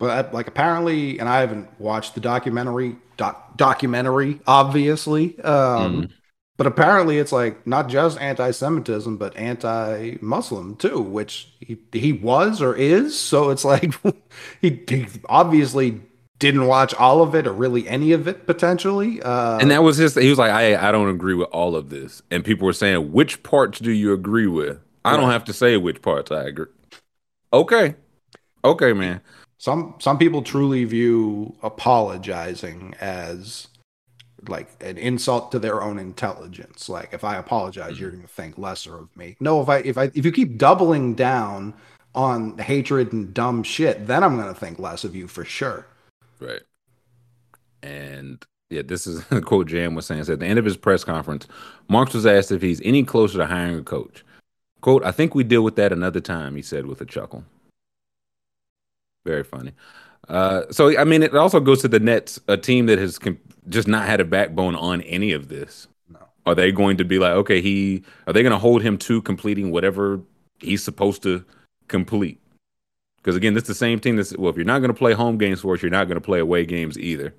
But 0.00 0.34
like 0.34 0.48
apparently, 0.48 1.20
and 1.20 1.28
I 1.28 1.40
haven't 1.42 1.68
watched 1.80 2.16
the 2.16 2.22
documentary 2.22 2.96
doc, 3.18 3.56
documentary, 3.58 4.40
obviously. 4.48 5.40
Um, 5.42 6.06
Mhm. 6.06 6.10
But 6.58 6.68
apparently, 6.68 7.18
it's 7.18 7.32
like 7.32 7.66
not 7.66 7.88
just 7.88 8.20
anti-Semitism, 8.20 9.18
but 9.18 9.36
anti-Muslim 9.36 10.76
too, 10.76 11.00
which 11.00 11.48
he 11.60 11.78
he 11.92 12.12
was 12.12 12.62
or 12.62 12.76
is. 12.76 13.18
So 13.18 13.50
it's 13.50 13.64
like 13.64 13.94
he, 14.62 14.84
he 14.88 15.08
obviously 15.28 16.02
didn't 16.38 16.66
watch 16.66 16.94
all 16.94 17.22
of 17.22 17.34
it 17.34 17.46
or 17.46 17.54
really 17.54 17.88
any 17.88 18.12
of 18.12 18.28
it 18.28 18.46
potentially. 18.46 19.22
Uh, 19.22 19.60
and 19.60 19.70
that 19.70 19.82
was 19.82 19.96
his. 19.98 20.14
He 20.14 20.28
was 20.30 20.38
like, 20.38 20.50
I 20.50 20.88
I 20.88 20.92
don't 20.92 21.08
agree 21.10 21.34
with 21.34 21.48
all 21.52 21.76
of 21.76 21.90
this, 21.90 22.22
and 22.30 22.44
people 22.44 22.66
were 22.66 22.72
saying, 22.72 23.12
which 23.12 23.42
parts 23.42 23.78
do 23.78 23.90
you 23.90 24.12
agree 24.12 24.46
with? 24.46 24.78
I 25.04 25.16
don't 25.16 25.30
have 25.30 25.44
to 25.44 25.52
say 25.52 25.76
which 25.76 26.02
parts 26.02 26.30
I 26.30 26.44
agree. 26.44 26.66
Okay, 27.52 27.96
okay, 28.64 28.92
man. 28.94 29.20
Some 29.60 29.94
some 29.98 30.18
people 30.18 30.42
truly 30.42 30.84
view 30.84 31.54
apologizing 31.62 32.94
as 33.00 33.68
like 34.48 34.70
an 34.80 34.96
insult 34.96 35.52
to 35.52 35.58
their 35.58 35.82
own 35.82 35.98
intelligence 35.98 36.88
like 36.88 37.12
if 37.12 37.24
i 37.24 37.36
apologize 37.36 38.00
you're 38.00 38.08
mm-hmm. 38.08 38.18
going 38.18 38.26
to 38.26 38.34
think 38.34 38.56
lesser 38.56 38.96
of 38.96 39.14
me 39.16 39.36
no 39.38 39.60
if 39.60 39.68
i 39.68 39.76
if 39.78 39.98
i 39.98 40.04
if 40.14 40.24
you 40.24 40.32
keep 40.32 40.56
doubling 40.56 41.14
down 41.14 41.74
on 42.14 42.56
hatred 42.58 43.12
and 43.12 43.34
dumb 43.34 43.62
shit 43.62 44.06
then 44.06 44.24
i'm 44.24 44.36
going 44.36 44.52
to 44.52 44.58
think 44.58 44.78
less 44.78 45.04
of 45.04 45.14
you 45.14 45.28
for 45.28 45.44
sure 45.44 45.86
Right. 46.40 46.62
And 47.82 48.44
yeah, 48.70 48.82
this 48.84 49.06
is 49.06 49.24
a 49.30 49.40
quote 49.42 49.68
Jam 49.68 49.94
was 49.94 50.06
saying. 50.06 50.24
So 50.24 50.32
at 50.32 50.40
the 50.40 50.46
end 50.46 50.58
of 50.58 50.64
his 50.64 50.76
press 50.76 51.04
conference, 51.04 51.46
Marks 51.88 52.14
was 52.14 52.26
asked 52.26 52.50
if 52.50 52.62
he's 52.62 52.80
any 52.82 53.04
closer 53.04 53.38
to 53.38 53.46
hiring 53.46 53.78
a 53.78 53.82
coach. 53.82 54.24
Quote, 54.80 55.04
I 55.04 55.12
think 55.12 55.34
we 55.34 55.44
deal 55.44 55.62
with 55.62 55.76
that 55.76 55.92
another 55.92 56.20
time, 56.20 56.56
he 56.56 56.62
said 56.62 56.86
with 56.86 57.00
a 57.02 57.04
chuckle. 57.04 57.44
Very 59.24 59.44
funny. 59.44 59.72
Uh, 60.28 60.62
so, 60.70 60.96
I 60.98 61.04
mean, 61.04 61.22
it 61.22 61.34
also 61.34 61.60
goes 61.60 61.82
to 61.82 61.88
the 61.88 62.00
Nets, 62.00 62.38
a 62.48 62.56
team 62.56 62.86
that 62.86 62.98
has 62.98 63.18
com- 63.18 63.38
just 63.68 63.88
not 63.88 64.06
had 64.06 64.20
a 64.20 64.24
backbone 64.24 64.76
on 64.76 65.02
any 65.02 65.32
of 65.32 65.48
this. 65.48 65.88
No. 66.08 66.20
Are 66.46 66.54
they 66.54 66.72
going 66.72 66.96
to 66.98 67.04
be 67.04 67.18
like, 67.18 67.32
okay, 67.32 67.60
he, 67.60 68.04
are 68.26 68.32
they 68.32 68.42
going 68.42 68.52
to 68.52 68.58
hold 68.58 68.82
him 68.82 68.96
to 68.98 69.22
completing 69.22 69.70
whatever 69.70 70.20
he's 70.60 70.84
supposed 70.84 71.22
to 71.24 71.44
complete? 71.88 72.40
Because 73.16 73.36
again, 73.36 73.54
this 73.54 73.64
is 73.64 73.68
the 73.68 73.74
same 73.74 74.00
team 74.00 74.16
that's 74.16 74.36
well, 74.36 74.50
if 74.50 74.56
you're 74.56 74.64
not 74.64 74.78
going 74.78 74.92
to 74.92 74.98
play 74.98 75.12
home 75.12 75.36
games 75.36 75.60
for 75.60 75.74
us, 75.74 75.82
you're 75.82 75.90
not 75.90 76.06
going 76.06 76.16
to 76.16 76.24
play 76.24 76.38
away 76.38 76.64
games 76.64 76.98
either. 76.98 77.34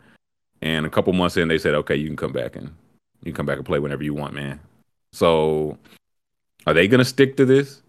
And 0.62 0.86
a 0.86 0.90
couple 0.90 1.12
months 1.14 1.38
in, 1.38 1.48
they 1.48 1.58
said, 1.58 1.74
okay, 1.74 1.95
you 1.95 2.08
can 2.08 2.16
come 2.16 2.32
back 2.32 2.56
and 2.56 2.68
you 3.24 3.32
can 3.32 3.34
come 3.34 3.45
back 3.48 3.58
and 3.58 3.66
play 3.66 3.80
whenever 3.80 4.03
you 4.03 4.14
want, 4.14 4.36
man. 4.36 4.60
So, 5.12 5.78
are 6.68 6.74
they 6.74 6.88
going 6.88 6.99
to 6.99 7.06
stick 7.06 7.36
to 7.38 7.45
this? 7.45 7.82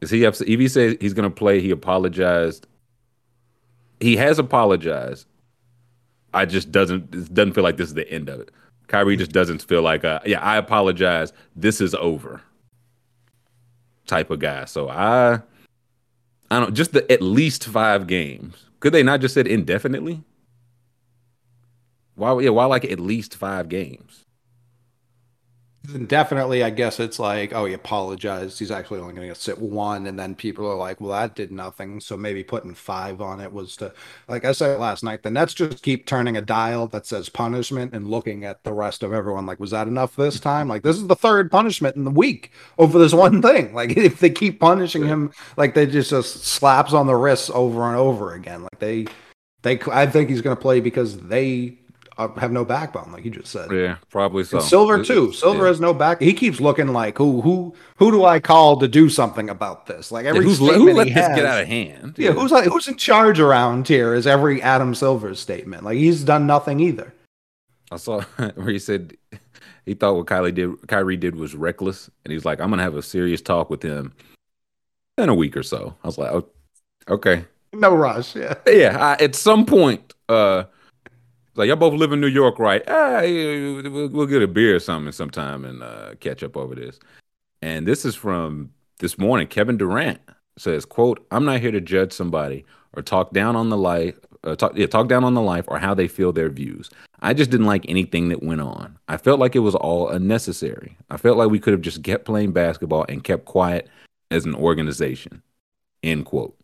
Is 0.00 0.10
he 0.10 0.24
upset? 0.24 0.48
If 0.48 0.58
he 0.58 0.68
says 0.68 0.96
he's 1.00 1.12
going 1.12 1.28
to 1.28 1.34
play, 1.34 1.60
he 1.60 1.70
apologized. 1.70 2.66
He 4.00 4.16
has 4.16 4.38
apologized. 4.38 5.26
I 6.34 6.44
just 6.44 6.70
doesn't 6.70 7.14
it 7.14 7.32
doesn't 7.32 7.54
feel 7.54 7.64
like 7.64 7.76
this 7.76 7.88
is 7.88 7.94
the 7.94 8.10
end 8.10 8.28
of 8.28 8.40
it. 8.40 8.50
Kyrie 8.88 9.16
just 9.16 9.32
doesn't 9.32 9.62
feel 9.62 9.82
like, 9.82 10.04
uh, 10.04 10.20
yeah, 10.24 10.40
I 10.40 10.56
apologize. 10.56 11.32
This 11.56 11.80
is 11.80 11.94
over. 11.94 12.42
Type 14.06 14.30
of 14.30 14.38
guy. 14.38 14.64
So 14.66 14.88
I, 14.88 15.40
I 16.50 16.60
don't 16.60 16.74
just 16.74 16.92
the 16.92 17.10
at 17.10 17.22
least 17.22 17.64
five 17.64 18.06
games. 18.06 18.66
Could 18.80 18.92
they 18.92 19.02
not 19.02 19.20
just 19.20 19.34
said 19.34 19.46
indefinitely? 19.46 20.22
Why? 22.14 22.38
Yeah, 22.40 22.50
why 22.50 22.66
like 22.66 22.84
at 22.84 23.00
least 23.00 23.34
five 23.34 23.68
games? 23.68 24.25
Definitely 26.06 26.62
i 26.62 26.70
guess 26.70 26.98
it's 27.00 27.18
like 27.18 27.52
oh 27.52 27.64
he 27.64 27.74
apologized. 27.74 28.58
He's 28.58 28.70
actually 28.70 29.00
only 29.00 29.14
going 29.14 29.28
to 29.28 29.34
sit 29.34 29.58
one. 29.58 30.06
And 30.06 30.18
then 30.18 30.34
people 30.34 30.66
are 30.70 30.76
like 30.76 31.00
well 31.00 31.12
that 31.12 31.34
did 31.34 31.52
nothing. 31.52 32.00
So 32.00 32.16
maybe 32.16 32.42
putting 32.44 32.74
five 32.74 33.20
on 33.20 33.40
it 33.40 33.52
was 33.52 33.76
to 33.76 33.92
like 34.28 34.44
i 34.44 34.52
said 34.52 34.78
last 34.78 35.02
night 35.02 35.22
the 35.22 35.30
nets 35.30 35.54
just 35.54 35.82
keep 35.82 36.06
turning 36.06 36.36
a 36.36 36.42
dial 36.42 36.86
that 36.88 37.06
says 37.06 37.28
punishment 37.28 37.94
and 37.94 38.08
looking 38.08 38.44
at 38.44 38.64
the 38.64 38.72
rest 38.72 39.02
of 39.02 39.12
everyone 39.12 39.46
like 39.46 39.60
was 39.60 39.70
that 39.70 39.88
enough 39.88 40.16
this 40.16 40.40
time? 40.40 40.68
Like 40.68 40.82
this 40.82 40.96
is 40.96 41.06
the 41.06 41.16
third 41.16 41.50
punishment 41.50 41.96
in 41.96 42.04
the 42.04 42.10
week 42.10 42.52
over 42.78 42.98
this 42.98 43.14
one 43.14 43.42
thing. 43.42 43.74
Like 43.74 43.90
if 43.96 44.20
they 44.20 44.30
keep 44.30 44.60
punishing 44.60 45.04
him 45.04 45.32
like 45.56 45.74
they 45.74 45.86
just 45.86 46.10
just 46.10 46.44
slaps 46.44 46.92
on 46.92 47.06
the 47.06 47.16
wrists 47.16 47.50
over 47.50 47.86
and 47.86 47.96
over 47.96 48.34
again. 48.34 48.62
Like 48.62 48.78
they 48.78 49.06
they 49.62 49.80
i 49.92 50.06
think 50.06 50.30
he's 50.30 50.42
going 50.42 50.56
to 50.56 50.60
play 50.60 50.80
because 50.80 51.18
they 51.18 51.78
have 52.18 52.50
no 52.50 52.64
backbone 52.64 53.12
like 53.12 53.24
you 53.24 53.30
just 53.30 53.48
said 53.52 53.70
Yeah, 53.70 53.96
probably 54.10 54.42
so. 54.44 54.58
and 54.58 54.66
Silver 54.66 55.04
too. 55.04 55.32
Silver 55.32 55.62
yeah. 55.64 55.68
has 55.68 55.80
no 55.80 55.92
back. 55.92 56.20
He 56.20 56.32
keeps 56.32 56.60
looking 56.60 56.88
like 56.88 57.18
who 57.18 57.40
who 57.42 57.74
who 57.96 58.10
do 58.10 58.24
I 58.24 58.40
call 58.40 58.78
to 58.78 58.88
do 58.88 59.08
something 59.08 59.50
about 59.50 59.86
this? 59.86 60.10
Like 60.10 60.24
Yeah, 60.24 60.30
every 60.30 60.44
who's, 60.44 60.56
statement 60.56 60.80
who 60.80 60.92
let 60.92 61.08
he 61.08 61.12
this 61.12 61.26
has, 61.26 61.36
get 61.36 61.44
out 61.46 61.60
of 61.62 61.68
hand? 61.68 62.14
Yeah, 62.16 62.32
who's 62.32 62.50
like 62.52 62.64
who's 62.64 62.88
in 62.88 62.96
charge 62.96 63.38
around 63.38 63.86
here? 63.88 64.14
Is 64.14 64.26
every 64.26 64.62
Adam 64.62 64.94
Silver 64.94 65.34
statement 65.34 65.84
like 65.84 65.98
he's 65.98 66.24
done 66.24 66.46
nothing 66.46 66.80
either? 66.80 67.12
I 67.90 67.96
saw 67.96 68.20
where 68.54 68.68
he 68.70 68.78
said 68.78 69.16
he 69.84 69.94
thought 69.94 70.16
what 70.16 70.26
Kylie 70.26 70.54
did, 70.54 70.88
Kyrie 70.88 71.16
did 71.16 71.36
was 71.36 71.54
reckless, 71.54 72.10
and 72.24 72.32
he's 72.32 72.44
like, 72.44 72.60
"I'm 72.60 72.70
gonna 72.70 72.82
have 72.82 72.96
a 72.96 73.02
serious 73.02 73.40
talk 73.40 73.70
with 73.70 73.82
him 73.82 74.12
in 75.18 75.28
a 75.28 75.34
week 75.34 75.56
or 75.56 75.62
so." 75.62 75.94
I 76.02 76.06
was 76.08 76.18
like, 76.18 76.32
"Oh, 76.32 76.48
"Okay, 77.08 77.44
No 77.72 77.94
rush. 77.94 78.34
Yeah, 78.34 78.54
yeah." 78.66 78.96
I, 78.98 79.22
at 79.22 79.34
some 79.36 79.64
point, 79.64 80.12
uh, 80.28 80.64
like 81.56 81.68
y'all 81.68 81.76
both 81.76 81.94
live 81.94 82.12
in 82.12 82.20
New 82.20 82.26
York, 82.26 82.58
right? 82.58 82.82
Ah, 82.88 83.20
we'll, 83.22 84.08
we'll 84.08 84.26
get 84.26 84.42
a 84.42 84.48
beer 84.48 84.76
or 84.76 84.80
something 84.80 85.12
sometime 85.12 85.64
and 85.64 85.82
uh, 85.82 86.14
catch 86.20 86.42
up 86.42 86.56
over 86.56 86.74
this. 86.74 86.98
And 87.62 87.86
this 87.86 88.04
is 88.04 88.14
from 88.14 88.70
this 88.98 89.18
morning. 89.18 89.46
Kevin 89.46 89.76
Durant 89.76 90.20
says, 90.58 90.84
"quote 90.84 91.26
I'm 91.30 91.44
not 91.44 91.60
here 91.60 91.70
to 91.72 91.80
judge 91.80 92.12
somebody 92.12 92.64
or 92.94 93.02
talk 93.02 93.32
down 93.32 93.56
on 93.56 93.68
the 93.68 93.76
life, 93.76 94.18
uh, 94.44 94.56
talk 94.56 94.76
yeah, 94.76 94.86
talk 94.86 95.08
down 95.08 95.24
on 95.24 95.34
the 95.34 95.42
life 95.42 95.64
or 95.68 95.78
how 95.78 95.94
they 95.94 96.08
feel 96.08 96.32
their 96.32 96.48
views. 96.48 96.90
I 97.20 97.34
just 97.34 97.50
didn't 97.50 97.66
like 97.66 97.84
anything 97.88 98.28
that 98.28 98.42
went 98.42 98.60
on. 98.60 98.98
I 99.08 99.16
felt 99.16 99.40
like 99.40 99.56
it 99.56 99.60
was 99.60 99.74
all 99.74 100.08
unnecessary. 100.08 100.96
I 101.10 101.16
felt 101.16 101.38
like 101.38 101.50
we 101.50 101.58
could 101.58 101.72
have 101.72 101.80
just 101.80 102.02
kept 102.02 102.24
playing 102.24 102.52
basketball 102.52 103.06
and 103.08 103.24
kept 103.24 103.46
quiet 103.46 103.88
as 104.30 104.44
an 104.44 104.54
organization. 104.54 105.42
End 106.02 106.26
quote. 106.26 106.58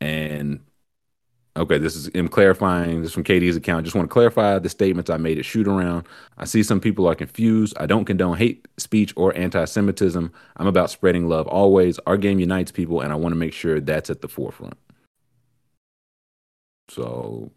And 0.00 0.60
okay, 1.56 1.78
this 1.78 1.96
is 1.96 2.06
him 2.08 2.28
clarifying 2.28 3.02
this 3.02 3.12
from 3.12 3.24
KD's 3.24 3.56
account. 3.56 3.84
Just 3.84 3.96
want 3.96 4.08
to 4.08 4.12
clarify 4.12 4.58
the 4.58 4.68
statements 4.68 5.10
I 5.10 5.16
made 5.16 5.38
at 5.38 5.44
shoot 5.44 5.66
around. 5.66 6.06
I 6.38 6.44
see 6.44 6.62
some 6.62 6.80
people 6.80 7.06
are 7.08 7.14
confused. 7.14 7.76
I 7.78 7.86
don't 7.86 8.04
condone 8.04 8.36
hate 8.36 8.66
speech 8.78 9.12
or 9.16 9.36
anti 9.36 9.64
Semitism. 9.64 10.32
I'm 10.56 10.66
about 10.66 10.90
spreading 10.90 11.28
love 11.28 11.46
always. 11.48 11.98
Our 12.06 12.16
game 12.16 12.38
unites 12.40 12.70
people, 12.70 13.00
and 13.00 13.12
I 13.12 13.16
want 13.16 13.32
to 13.32 13.36
make 13.36 13.52
sure 13.52 13.80
that's 13.80 14.10
at 14.10 14.20
the 14.22 14.28
forefront. 14.28 14.78
So, 16.88 17.50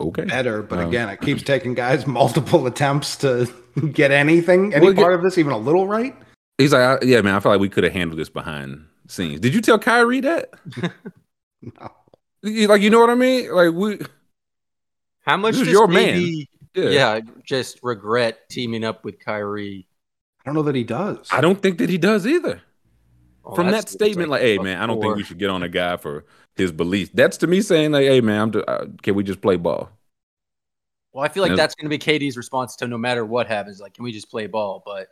okay. 0.00 0.24
Better, 0.24 0.62
but 0.62 0.80
Um, 0.80 0.88
again, 0.88 1.08
it 1.08 1.20
keeps 1.22 1.42
taking 1.42 1.74
guys 1.74 2.06
multiple 2.06 2.66
attempts 2.68 3.16
to 3.18 3.46
get 3.92 4.10
anything, 4.10 4.74
any 4.74 4.86
Well, 4.86 4.94
yeah. 4.94 5.00
part 5.00 5.14
of 5.14 5.22
this, 5.22 5.38
even 5.38 5.52
a 5.52 5.58
little 5.58 5.86
right. 5.86 6.14
He's 6.58 6.72
like, 6.74 7.02
yeah, 7.04 7.22
man, 7.22 7.34
I 7.34 7.40
feel 7.40 7.52
like 7.52 7.60
we 7.60 7.70
could 7.70 7.84
have 7.84 7.92
handled 7.94 8.18
this 8.20 8.28
behind 8.28 8.84
scenes. 9.08 9.40
Did 9.40 9.54
you 9.54 9.60
tell 9.62 9.78
Kyrie 9.78 10.20
that? 10.20 10.50
No. 11.62 11.90
You- 12.42 12.68
Like, 12.68 12.82
you 12.82 12.90
know 12.90 13.00
what 13.00 13.10
I 13.10 13.14
mean? 13.14 13.50
Like, 13.52 13.72
we, 13.72 13.98
How 15.20 15.36
much 15.36 15.52
This 15.52 15.62
is 15.62 15.66
does 15.68 15.72
your 15.72 15.86
man. 15.88 16.20
Yeah. 16.74 16.88
yeah. 16.88 17.20
just 17.44 17.80
regret 17.82 18.48
teaming 18.48 18.84
up 18.84 19.04
with 19.04 19.18
Kyrie? 19.18 19.86
I 20.40 20.48
don't 20.48 20.54
know 20.54 20.62
that 20.62 20.74
he 20.74 20.84
does. 20.84 21.28
I 21.30 21.40
don't 21.40 21.60
think 21.60 21.78
that 21.78 21.90
he 21.90 21.98
does 21.98 22.26
either. 22.26 22.62
Oh, 23.44 23.54
From 23.54 23.70
that 23.70 23.88
statement, 23.88 24.28
like, 24.30 24.42
hey, 24.42 24.58
man, 24.58 24.78
I 24.80 24.86
don't 24.86 25.00
think 25.00 25.16
we 25.16 25.24
should 25.24 25.38
get 25.38 25.50
on 25.50 25.62
a 25.62 25.68
guy 25.68 25.96
for 25.96 26.24
his 26.56 26.72
beliefs. 26.72 27.10
That's 27.14 27.36
to 27.38 27.46
me 27.46 27.60
saying, 27.62 27.90
like, 27.92 28.04
hey, 28.06 28.20
man, 28.20 28.40
I'm 28.40 28.50
d- 28.50 28.62
uh, 28.66 28.84
can 29.02 29.14
we 29.14 29.22
just 29.24 29.40
play 29.40 29.56
ball? 29.56 29.90
Well, 31.12 31.24
I 31.24 31.28
feel 31.28 31.42
like 31.42 31.50
And- 31.50 31.58
that's 31.58 31.74
going 31.74 31.90
to 31.90 31.96
be 31.96 31.98
KD's 31.98 32.36
response 32.36 32.76
to 32.76 32.86
no 32.86 32.98
matter 32.98 33.24
what 33.24 33.46
happens. 33.48 33.80
Like, 33.80 33.94
can 33.94 34.04
we 34.04 34.12
just 34.12 34.30
play 34.30 34.46
ball? 34.46 34.82
But 34.84 35.08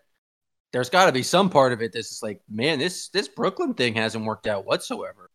there's 0.72 0.90
got 0.90 1.06
to 1.06 1.12
be 1.12 1.22
some 1.22 1.50
part 1.50 1.72
of 1.72 1.82
it 1.82 1.92
that's 1.92 2.08
just 2.10 2.22
like, 2.22 2.40
man, 2.48 2.78
this 2.78 3.08
this 3.08 3.28
Brooklyn 3.28 3.74
thing 3.74 3.94
hasn't 3.94 4.24
worked 4.24 4.46
out 4.46 4.64
whatsoever. 4.66 5.30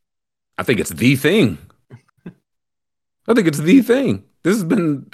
I 0.58 0.64
think 0.64 0.80
it's 0.80 0.92
the 0.92 1.16
thing. 1.16 1.58
I 3.28 3.34
think 3.34 3.48
it's 3.48 3.60
the 3.60 3.82
thing. 3.82 4.24
This 4.44 4.56
has 4.56 4.64
been 4.64 5.10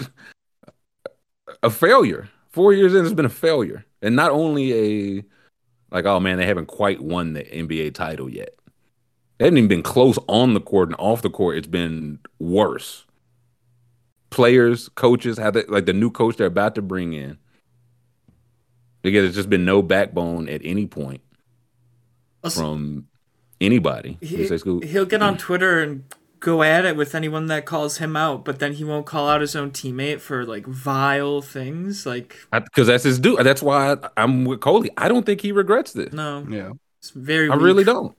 a 1.61 1.69
failure. 1.69 2.29
Four 2.49 2.73
years 2.73 2.95
in, 2.95 3.05
it's 3.05 3.13
been 3.13 3.25
a 3.25 3.29
failure. 3.29 3.85
And 4.01 4.15
not 4.15 4.31
only 4.31 4.73
a, 5.19 5.23
like, 5.91 6.05
oh 6.05 6.19
man, 6.19 6.37
they 6.37 6.45
haven't 6.45 6.67
quite 6.67 7.01
won 7.01 7.33
the 7.33 7.43
NBA 7.43 7.93
title 7.93 8.29
yet. 8.29 8.55
They 9.37 9.45
haven't 9.45 9.57
even 9.57 9.67
been 9.67 9.83
close 9.83 10.17
on 10.27 10.53
the 10.53 10.61
court 10.61 10.89
and 10.89 10.95
off 10.99 11.21
the 11.21 11.29
court. 11.29 11.57
It's 11.57 11.67
been 11.67 12.19
worse. 12.39 13.05
Players, 14.31 14.89
coaches, 14.89 15.37
have 15.37 15.53
they, 15.53 15.63
like 15.65 15.85
the 15.85 15.93
new 15.93 16.11
coach 16.11 16.37
they're 16.37 16.47
about 16.47 16.75
to 16.75 16.81
bring 16.81 17.13
in. 17.13 17.37
Because 19.01 19.23
there's 19.23 19.35
just 19.35 19.49
been 19.49 19.63
no 19.65 19.81
backbone 19.81 20.49
at 20.49 20.61
any 20.63 20.85
point 20.85 21.21
from 22.53 23.07
anybody. 23.61 24.17
he, 24.21 24.37
You 24.37 24.47
say, 24.47 24.55
Scoob? 24.55 24.83
he'll 24.83 25.05
get 25.05 25.21
on 25.21 25.37
Twitter 25.37 25.81
and 25.81 26.03
go 26.39 26.63
at 26.63 26.85
it 26.85 26.95
with 26.95 27.15
anyone 27.15 27.47
that 27.47 27.65
calls 27.65 27.97
him 27.97 28.15
out, 28.15 28.45
but 28.45 28.59
then 28.59 28.73
he 28.73 28.83
won't 28.83 29.05
call 29.05 29.27
out 29.29 29.41
his 29.41 29.55
own 29.55 29.71
teammate 29.71 30.19
for 30.21 30.45
like 30.45 30.65
vile 30.65 31.41
things. 31.41 32.05
Like, 32.05 32.35
because 32.51 32.87
that's 32.87 33.03
his 33.03 33.19
due. 33.19 33.37
That's 33.43 33.61
why 33.61 33.93
I, 33.93 34.09
I'm 34.17 34.45
with 34.45 34.61
Coley. 34.61 34.89
I 34.97 35.07
don't 35.07 35.25
think 35.25 35.41
he 35.41 35.51
regrets 35.51 35.93
this. 35.93 36.13
no, 36.13 36.45
Yeah. 36.49 36.71
it's 36.99 37.11
very. 37.11 37.49
I 37.49 37.55
weak. 37.55 37.63
really 37.63 37.83
don't. 37.83 38.15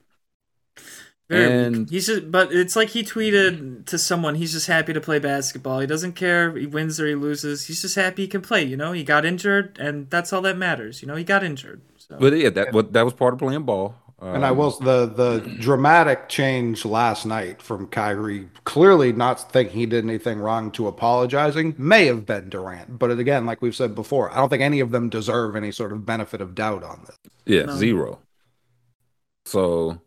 Very 1.28 1.47
weak. 1.47 1.76
And- 1.76 1.90
he's 1.90 2.06
just, 2.06 2.30
but 2.30 2.52
it's 2.52 2.74
like 2.76 2.88
he 2.90 3.02
tweeted 3.05 3.86
to 3.86 3.98
someone. 3.98 4.34
He's 4.34 4.52
just 4.52 4.66
happy 4.66 4.92
to 4.92 5.01
play 5.01 5.18
basketball. 5.18 5.80
He 5.80 5.86
doesn't 5.86 6.12
care 6.14 6.51
if 6.51 6.56
he 6.56 6.66
wins 6.66 7.01
or 7.01 7.06
he 7.06 7.14
loses. 7.14 7.66
He's 7.66 7.80
just 7.82 7.94
happy 7.94 8.22
he 8.22 8.28
can 8.28 8.40
play. 8.42 8.64
You 8.64 8.76
know, 8.76 8.92
he 8.92 9.05
got 9.05 9.24
injured, 9.24 9.78
and 9.78 10.10
that's 10.10 10.32
all 10.32 10.42
that 10.42 10.59
matters. 10.59 11.02
You 11.02 11.09
know, 11.09 11.14
he 11.16 11.24
got 11.24 11.44
injured. 11.44 11.82
So. 11.98 12.16
But 12.18 12.32
yeah, 12.36 12.51
that 12.51 12.72
what 12.72 12.92
that 12.94 13.05
was 13.05 13.14
part 13.14 13.32
of 13.34 13.38
playing 13.38 13.62
ball. 13.62 13.94
And 14.22 14.44
I 14.44 14.51
Um, 14.51 14.59
will 14.59 14.70
the 14.72 15.06
the 15.06 15.40
dramatic 15.60 16.28
change 16.28 16.84
last 16.84 17.24
night 17.24 17.62
from 17.62 17.86
Kyrie, 17.86 18.48
clearly 18.64 19.12
not 19.14 19.51
thinking 19.51 19.78
he 19.78 19.86
did 19.86 20.05
anything 20.05 20.40
wrong 20.40 20.70
to 20.72 20.86
apologizing, 20.88 21.74
may 21.78 22.05
have 22.06 22.26
been 22.26 22.51
Durant. 22.51 22.98
But 22.98 23.10
again, 23.18 23.47
like 23.47 23.62
we've 23.62 23.74
said 23.74 23.94
before, 23.94 24.30
I 24.30 24.36
don't 24.36 24.51
think 24.51 24.62
any 24.62 24.80
of 24.80 24.90
them 24.90 25.09
deserve 25.09 25.56
any 25.56 25.72
sort 25.72 25.92
of 25.92 26.05
benefit 26.05 26.42
of 26.42 26.55
doubt 26.55 26.84
on 26.84 27.05
this. 27.06 27.16
Yeah, 27.47 27.64
No. 27.64 27.76
zero. 27.76 28.18
So 29.47 30.01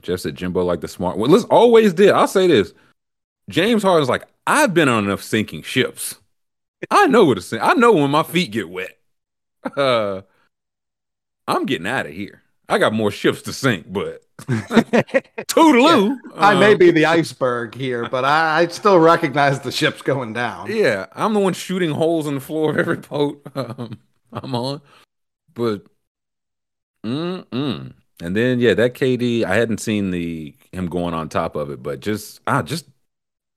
Jeff 0.00 0.20
said 0.20 0.34
Jimbo 0.34 0.64
like 0.64 0.80
the 0.80 0.88
smart 0.88 1.18
one. 1.18 1.30
Listen, 1.30 1.50
always 1.50 1.92
did. 1.92 2.10
I'll 2.10 2.26
say 2.28 2.46
this. 2.46 2.72
James 3.50 3.82
Harden's 3.82 4.08
like, 4.08 4.26
I've 4.46 4.72
been 4.72 4.88
on 4.88 5.04
enough 5.04 5.22
sinking 5.22 5.62
ships. 5.62 6.16
I 6.90 7.06
know 7.06 7.24
what 7.24 7.34
to 7.34 7.42
sink. 7.42 7.62
I 7.62 7.74
know 7.74 7.92
when 7.92 8.10
my 8.10 8.22
feet 8.22 8.50
get 8.50 8.68
wet. 8.68 8.98
Uh, 9.76 10.22
I'm 11.46 11.66
getting 11.66 11.86
out 11.86 12.06
of 12.06 12.12
here. 12.12 12.41
I 12.68 12.78
got 12.78 12.92
more 12.92 13.10
ships 13.10 13.42
to 13.42 13.52
sink, 13.52 13.86
but 13.92 14.22
toodaloo. 14.38 16.16
I 16.34 16.54
may 16.54 16.72
Um, 16.72 16.78
be 16.78 16.90
the 16.90 17.06
iceberg 17.06 17.74
here, 17.74 18.06
but 18.06 18.24
I, 18.24 18.60
I 18.62 18.66
still 18.68 18.98
recognize 18.98 19.60
the 19.60 19.72
ship's 19.72 20.02
going 20.02 20.32
down. 20.32 20.70
Yeah, 20.70 21.06
I'm 21.12 21.34
the 21.34 21.40
one 21.40 21.52
shooting 21.54 21.90
holes 21.90 22.26
in 22.26 22.34
the 22.34 22.40
floor 22.40 22.70
of 22.72 22.78
every 22.78 22.96
boat 22.98 23.42
um, 23.54 23.98
I'm 24.32 24.54
on. 24.54 24.80
But, 25.54 25.86
mm-mm. 27.04 27.92
and 28.20 28.36
then 28.36 28.60
yeah, 28.60 28.74
that 28.74 28.94
KD, 28.94 29.44
I 29.44 29.54
hadn't 29.56 29.78
seen 29.78 30.10
the 30.10 30.54
him 30.72 30.86
going 30.86 31.14
on 31.14 31.28
top 31.28 31.56
of 31.56 31.70
it, 31.70 31.82
but 31.82 32.00
just 32.00 32.40
ah, 32.46 32.62
just 32.62 32.86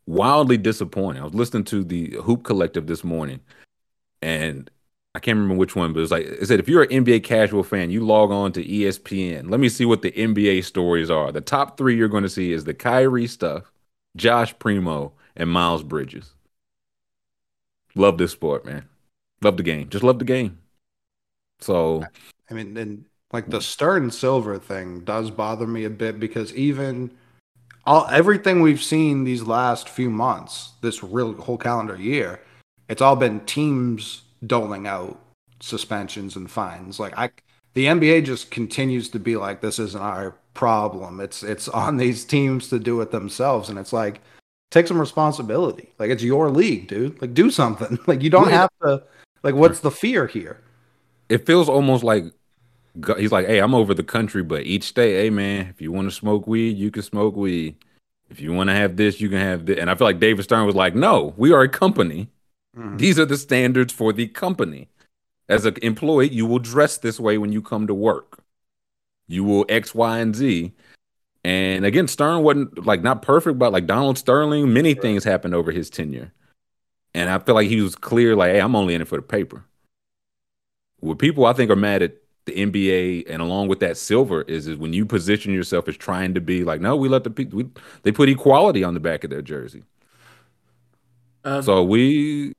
wildly 0.07 0.57
disappointing. 0.57 1.21
I 1.21 1.25
was 1.25 1.33
listening 1.35 1.65
to 1.65 1.83
the 1.83 2.11
Hoop 2.23 2.43
Collective 2.43 2.87
this 2.87 3.03
morning, 3.03 3.41
and 4.21 4.69
I 5.15 5.19
can't 5.19 5.37
remember 5.37 5.55
which 5.55 5.77
one, 5.77 5.93
but 5.93 6.01
it's 6.01 6.11
like 6.11 6.25
it 6.25 6.45
said 6.45 6.59
if 6.59 6.67
you're 6.67 6.83
an 6.83 6.89
NBA 7.05 7.23
casual 7.23 7.63
fan, 7.63 7.89
you 7.89 8.05
log 8.05 8.31
on 8.31 8.51
to 8.51 8.63
ESPN. 8.63 9.49
Let 9.49 9.61
me 9.61 9.69
see 9.69 9.85
what 9.85 10.01
the 10.01 10.11
NBA 10.11 10.65
stories 10.65 11.09
are. 11.09 11.31
The 11.31 11.39
top 11.39 11.77
three 11.77 11.95
you're 11.95 12.09
going 12.09 12.23
to 12.23 12.29
see 12.29 12.51
is 12.51 12.65
the 12.65 12.73
Kyrie 12.73 13.25
stuff, 13.25 13.71
Josh 14.17 14.53
Primo, 14.59 15.13
and 15.37 15.49
Miles 15.49 15.83
Bridges. 15.83 16.33
Love 17.95 18.17
this 18.17 18.33
sport, 18.33 18.65
man. 18.65 18.89
Love 19.41 19.55
the 19.55 19.63
game. 19.63 19.87
Just 19.87 20.03
love 20.03 20.19
the 20.19 20.25
game. 20.25 20.57
So 21.61 22.03
I 22.51 22.53
mean, 22.53 22.75
and 22.75 23.05
like 23.31 23.49
the 23.49 23.61
Stern 23.61 24.11
Silver 24.11 24.59
thing 24.59 24.99
does 25.05 25.31
bother 25.31 25.65
me 25.65 25.85
a 25.85 25.89
bit 25.89 26.19
because 26.19 26.53
even 26.55 27.09
all 27.85 28.05
everything 28.11 28.59
we've 28.59 28.83
seen 28.83 29.23
these 29.23 29.43
last 29.43 29.87
few 29.87 30.09
months, 30.09 30.73
this 30.81 31.01
real 31.05 31.35
whole 31.35 31.57
calendar 31.57 31.95
year, 31.95 32.41
it's 32.89 33.01
all 33.01 33.15
been 33.15 33.39
teams 33.45 34.23
doling 34.45 34.87
out 34.87 35.19
suspensions 35.59 36.35
and 36.35 36.49
fines. 36.49 36.99
Like 36.99 37.17
I, 37.17 37.31
the 37.73 37.85
NBA 37.85 38.25
just 38.25 38.51
continues 38.51 39.09
to 39.09 39.19
be 39.19 39.35
like, 39.35 39.61
this 39.61 39.79
isn't 39.79 40.01
our 40.01 40.35
problem. 40.53 41.19
It's 41.19 41.43
it's 41.43 41.67
on 41.67 41.97
these 41.97 42.25
teams 42.25 42.69
to 42.69 42.79
do 42.79 43.01
it 43.01 43.11
themselves, 43.11 43.69
and 43.69 43.77
it's 43.77 43.93
like, 43.93 44.21
take 44.71 44.87
some 44.87 44.99
responsibility. 44.99 45.93
Like 45.99 46.09
it's 46.09 46.23
your 46.23 46.49
league, 46.49 46.87
dude. 46.87 47.21
Like 47.21 47.33
do 47.33 47.51
something. 47.51 47.99
Like 48.07 48.21
you 48.21 48.29
don't 48.29 48.51
have 48.51 48.69
to. 48.83 49.03
Like 49.43 49.55
what's 49.55 49.81
the 49.81 49.91
fear 49.91 50.27
here? 50.27 50.61
it 51.29 51.45
feels 51.45 51.69
almost 51.69 52.03
like 52.03 52.25
he's 53.17 53.31
like, 53.31 53.47
hey, 53.47 53.59
I'm 53.59 53.75
over 53.75 53.93
the 53.93 54.03
country, 54.03 54.43
but 54.43 54.63
each 54.63 54.83
state, 54.83 55.15
hey 55.15 55.29
man, 55.29 55.67
if 55.67 55.81
you 55.81 55.91
want 55.91 56.07
to 56.09 56.15
smoke 56.15 56.47
weed, 56.47 56.77
you 56.77 56.91
can 56.91 57.03
smoke 57.03 57.35
weed. 57.35 57.75
If 58.29 58.39
you 58.39 58.53
want 58.53 58.69
to 58.69 58.75
have 58.75 58.95
this, 58.95 59.21
you 59.21 59.29
can 59.29 59.39
have 59.39 59.65
this. 59.65 59.79
And 59.79 59.89
I 59.89 59.95
feel 59.95 60.07
like 60.07 60.19
David 60.19 60.43
Stern 60.43 60.65
was 60.65 60.75
like, 60.75 60.95
no, 60.95 61.33
we 61.37 61.51
are 61.51 61.61
a 61.61 61.69
company. 61.69 62.29
Mhm. 62.77 62.97
These 62.97 63.19
are 63.19 63.25
the 63.25 63.37
standards 63.37 63.93
for 63.93 64.13
the 64.13 64.27
company. 64.27 64.89
As 65.49 65.65
an 65.65 65.75
employee, 65.81 66.29
you 66.29 66.45
will 66.45 66.59
dress 66.59 66.97
this 66.97 67.19
way 67.19 67.37
when 67.37 67.51
you 67.51 67.61
come 67.61 67.87
to 67.87 67.93
work. 67.93 68.39
You 69.27 69.43
will 69.43 69.65
X, 69.69 69.95
Y, 69.95 70.19
and 70.19 70.35
Z. 70.35 70.73
And 71.43 71.85
again, 71.85 72.07
Stern 72.07 72.43
wasn't 72.43 72.85
like 72.85 73.03
not 73.03 73.21
perfect, 73.21 73.59
but 73.59 73.73
like 73.73 73.87
Donald 73.87 74.17
Sterling, 74.17 74.73
many 74.73 74.95
things 74.95 75.23
happened 75.23 75.55
over 75.55 75.71
his 75.71 75.89
tenure. 75.89 76.33
And 77.13 77.29
I 77.29 77.39
feel 77.39 77.55
like 77.55 77.69
he 77.69 77.81
was 77.81 77.95
clear, 77.95 78.35
like, 78.35 78.51
hey, 78.53 78.61
I'm 78.61 78.75
only 78.75 78.95
in 78.95 79.01
it 79.01 79.07
for 79.09 79.17
the 79.17 79.23
paper. 79.23 79.65
What 80.99 81.19
people 81.19 81.45
I 81.45 81.53
think 81.53 81.69
are 81.71 81.75
mad 81.75 82.01
at 82.01 82.15
the 82.45 82.53
NBA 82.53 83.31
and 83.31 83.41
along 83.41 83.67
with 83.69 83.79
that 83.79 83.97
silver 83.97 84.43
is 84.43 84.67
is 84.67 84.77
when 84.77 84.93
you 84.93 85.05
position 85.05 85.53
yourself 85.53 85.87
as 85.87 85.97
trying 85.97 86.33
to 86.35 86.41
be 86.41 86.63
like, 86.63 86.81
no, 86.81 86.95
we 86.95 87.09
let 87.09 87.23
the 87.23 87.29
people 87.29 87.57
we, 87.57 87.67
they 88.03 88.11
put 88.11 88.29
equality 88.29 88.83
on 88.83 88.93
the 88.93 88.99
back 88.99 89.23
of 89.23 89.29
their 89.29 89.41
jersey. 89.41 89.83
Uh, 91.43 91.61
So 91.61 91.83
we 91.83 92.54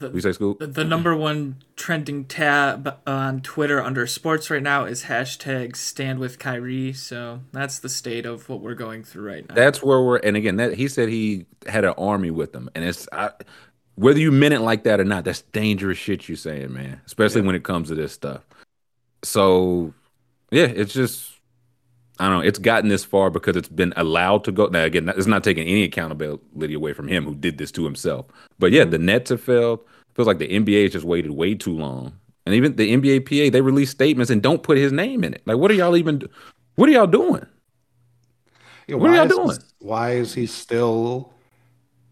the, 0.00 0.10
we 0.10 0.20
say 0.20 0.32
school. 0.32 0.54
the, 0.54 0.66
the 0.66 0.84
number 0.84 1.14
one 1.14 1.56
trending 1.76 2.24
tab 2.24 2.98
on 3.06 3.42
Twitter 3.42 3.82
under 3.82 4.06
sports 4.06 4.50
right 4.50 4.62
now 4.62 4.84
is 4.84 5.04
hashtag 5.04 5.76
stand 5.76 6.18
with 6.18 6.38
Kyrie. 6.38 6.92
So 6.94 7.40
that's 7.52 7.78
the 7.78 7.88
state 7.88 8.26
of 8.26 8.48
what 8.48 8.60
we're 8.60 8.74
going 8.74 9.04
through 9.04 9.28
right 9.28 9.48
now. 9.48 9.54
That's 9.54 9.82
where 9.82 10.02
we're 10.02 10.16
and 10.16 10.36
again 10.36 10.56
that 10.56 10.74
he 10.74 10.88
said 10.88 11.10
he 11.10 11.46
had 11.66 11.84
an 11.84 11.94
army 11.96 12.30
with 12.30 12.54
him. 12.54 12.70
And 12.74 12.84
it's 12.84 13.06
I, 13.12 13.30
whether 13.94 14.18
you 14.18 14.32
meant 14.32 14.54
it 14.54 14.60
like 14.60 14.84
that 14.84 15.00
or 15.00 15.04
not, 15.04 15.24
that's 15.24 15.42
dangerous 15.42 15.98
shit 15.98 16.28
you're 16.28 16.36
saying, 16.36 16.72
man. 16.72 17.00
Especially 17.04 17.42
when 17.42 17.54
it 17.54 17.62
comes 17.62 17.88
to 17.88 17.94
this 17.94 18.12
stuff. 18.12 18.42
So 19.22 19.92
yeah, 20.50 20.64
it's 20.64 20.94
just 20.94 21.29
I 22.20 22.28
don't 22.28 22.40
know. 22.40 22.46
It's 22.46 22.58
gotten 22.58 22.90
this 22.90 23.02
far 23.02 23.30
because 23.30 23.56
it's 23.56 23.68
been 23.68 23.94
allowed 23.96 24.44
to 24.44 24.52
go. 24.52 24.66
Now, 24.66 24.84
again, 24.84 25.08
it's 25.08 25.26
not 25.26 25.42
taking 25.42 25.66
any 25.66 25.84
accountability 25.84 26.74
away 26.74 26.92
from 26.92 27.08
him 27.08 27.24
who 27.24 27.34
did 27.34 27.56
this 27.56 27.72
to 27.72 27.84
himself. 27.84 28.26
But 28.58 28.72
yeah, 28.72 28.82
mm-hmm. 28.82 28.90
the 28.90 28.98
Nets 28.98 29.30
have 29.30 29.40
failed. 29.40 29.80
Feels 30.14 30.28
like 30.28 30.38
the 30.38 30.48
NBA 30.48 30.82
has 30.82 30.92
just 30.92 31.06
waited 31.06 31.30
way 31.30 31.54
too 31.54 31.74
long. 31.74 32.12
And 32.44 32.54
even 32.54 32.76
the 32.76 32.94
NBA 32.94 33.24
PA, 33.24 33.50
they 33.50 33.62
release 33.62 33.90
statements 33.90 34.30
and 34.30 34.42
don't 34.42 34.62
put 34.62 34.76
his 34.76 34.92
name 34.92 35.24
in 35.24 35.32
it. 35.32 35.40
Like, 35.46 35.56
what 35.56 35.70
are 35.70 35.74
y'all 35.74 35.96
even? 35.96 36.22
What 36.74 36.90
are 36.90 36.92
y'all 36.92 37.06
doing? 37.06 37.46
Yeah, 38.86 38.96
What 38.96 39.10
are 39.10 39.14
y'all 39.14 39.28
doing? 39.28 39.56
He, 39.56 39.86
why 39.86 40.12
is 40.12 40.34
he 40.34 40.44
still? 40.46 41.32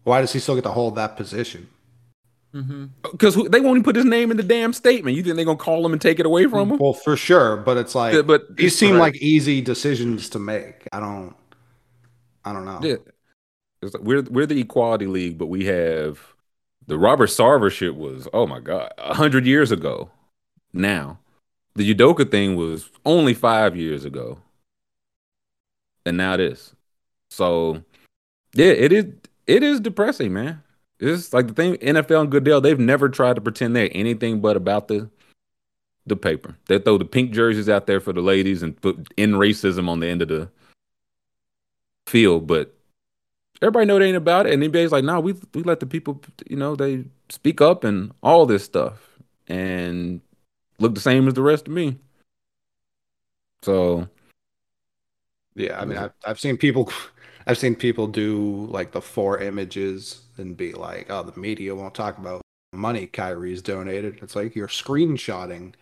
Why 0.05 0.21
does 0.21 0.33
he 0.33 0.39
still 0.39 0.55
get 0.55 0.63
to 0.63 0.71
hold 0.71 0.95
that 0.95 1.17
position? 1.17 1.69
Mm-hmm. 2.53 2.85
Because 3.11 3.35
they 3.35 3.59
won't 3.59 3.77
even 3.77 3.83
put 3.83 3.95
his 3.95 4.05
name 4.05 4.31
in 4.31 4.37
the 4.37 4.43
damn 4.43 4.73
statement. 4.73 5.15
You 5.15 5.23
think 5.23 5.35
they're 5.35 5.45
gonna 5.45 5.57
call 5.57 5.85
him 5.85 5.91
and 5.91 6.01
take 6.01 6.19
it 6.19 6.25
away 6.25 6.47
from 6.47 6.71
him? 6.71 6.77
Well, 6.79 6.93
for 6.93 7.15
sure, 7.15 7.57
but 7.57 7.77
it's 7.77 7.93
like, 7.93 8.13
Yeah, 8.13 8.23
but 8.23 8.55
these 8.55 8.77
seem 8.77 8.97
like 8.97 9.15
easy 9.17 9.61
decisions 9.61 10.29
to 10.29 10.39
make. 10.39 10.87
I 10.91 10.99
don't, 10.99 11.35
I 12.43 12.53
don't 12.53 12.65
know. 12.65 12.79
Yeah, 12.81 12.95
it's 13.81 13.93
like 13.93 14.03
we're 14.03 14.23
we're 14.23 14.47
the 14.47 14.59
equality 14.59 15.05
league, 15.05 15.37
but 15.37 15.45
we 15.45 15.65
have 15.65 16.19
the 16.87 16.97
Robert 16.97 17.29
Sarver 17.29 17.71
shit 17.71 17.95
was 17.95 18.27
oh 18.33 18.47
my 18.47 18.59
god, 18.59 18.93
a 18.97 19.13
hundred 19.13 19.45
years 19.45 19.71
ago. 19.71 20.09
Now, 20.73 21.19
the 21.75 21.93
Udoka 21.93 22.29
thing 22.29 22.55
was 22.55 22.89
only 23.05 23.35
five 23.35 23.75
years 23.75 24.05
ago, 24.05 24.39
and 26.03 26.17
now 26.17 26.35
this. 26.37 26.73
So, 27.29 27.83
yeah, 28.53 28.71
it 28.71 28.91
is 28.91 29.05
it 29.45 29.61
is 29.61 29.79
depressing, 29.79 30.33
man. 30.33 30.63
It's 30.99 31.33
like 31.33 31.47
the 31.47 31.53
thing 31.53 31.75
NFL 31.75 32.21
and 32.21 32.31
Goodell 32.31 32.61
they've 32.61 32.79
never 32.79 33.07
tried 33.07 33.35
to 33.35 33.41
pretend 33.41 33.75
they're 33.75 33.89
anything 33.93 34.41
but 34.41 34.57
about 34.57 34.87
the 34.87 35.09
the 36.05 36.15
paper. 36.15 36.55
They 36.67 36.79
throw 36.79 36.97
the 36.97 37.05
pink 37.05 37.31
jerseys 37.31 37.69
out 37.69 37.87
there 37.87 37.99
for 37.99 38.11
the 38.13 38.21
ladies 38.21 38.63
and 38.63 38.79
put 38.81 39.07
in 39.15 39.33
racism 39.33 39.87
on 39.87 39.99
the 39.99 40.07
end 40.07 40.21
of 40.21 40.27
the 40.27 40.49
field, 42.07 42.47
but 42.47 42.73
everybody 43.61 43.85
know 43.85 43.99
they 43.99 44.07
ain't 44.07 44.17
about 44.17 44.47
it. 44.47 44.53
And 44.53 44.63
NBA's 44.63 44.91
like, 44.91 45.03
nah, 45.03 45.19
we 45.19 45.35
we 45.53 45.63
let 45.63 45.79
the 45.79 45.85
people, 45.85 46.21
you 46.49 46.57
know, 46.57 46.75
they 46.75 47.05
speak 47.29 47.61
up 47.61 47.83
and 47.83 48.11
all 48.21 48.45
this 48.45 48.63
stuff 48.63 49.09
and 49.47 50.21
look 50.79 50.95
the 50.95 51.01
same 51.01 51.27
as 51.27 51.33
the 51.33 51.41
rest 51.41 51.67
of 51.67 51.73
me. 51.73 51.97
So 53.61 54.07
Yeah, 55.55 55.79
I 55.79 55.85
mean, 55.85 55.97
I've, 55.97 56.13
I've 56.25 56.39
seen 56.39 56.57
people, 56.57 56.91
I've 57.47 57.57
seen 57.57 57.75
people 57.75 58.07
do 58.07 58.67
like 58.69 58.91
the 58.91 59.01
four 59.01 59.39
images 59.39 60.21
and 60.39 60.57
be 60.57 60.73
like, 60.73 61.07
"Oh, 61.09 61.23
the 61.23 61.39
media 61.39 61.75
won't 61.75 61.93
talk 61.93 62.17
about 62.17 62.41
money 62.73 63.07
Kyrie's 63.07 63.61
donated." 63.61 64.19
It's 64.21 64.35
like 64.35 64.55
you're 64.55 64.67
screenshotting 64.67 65.73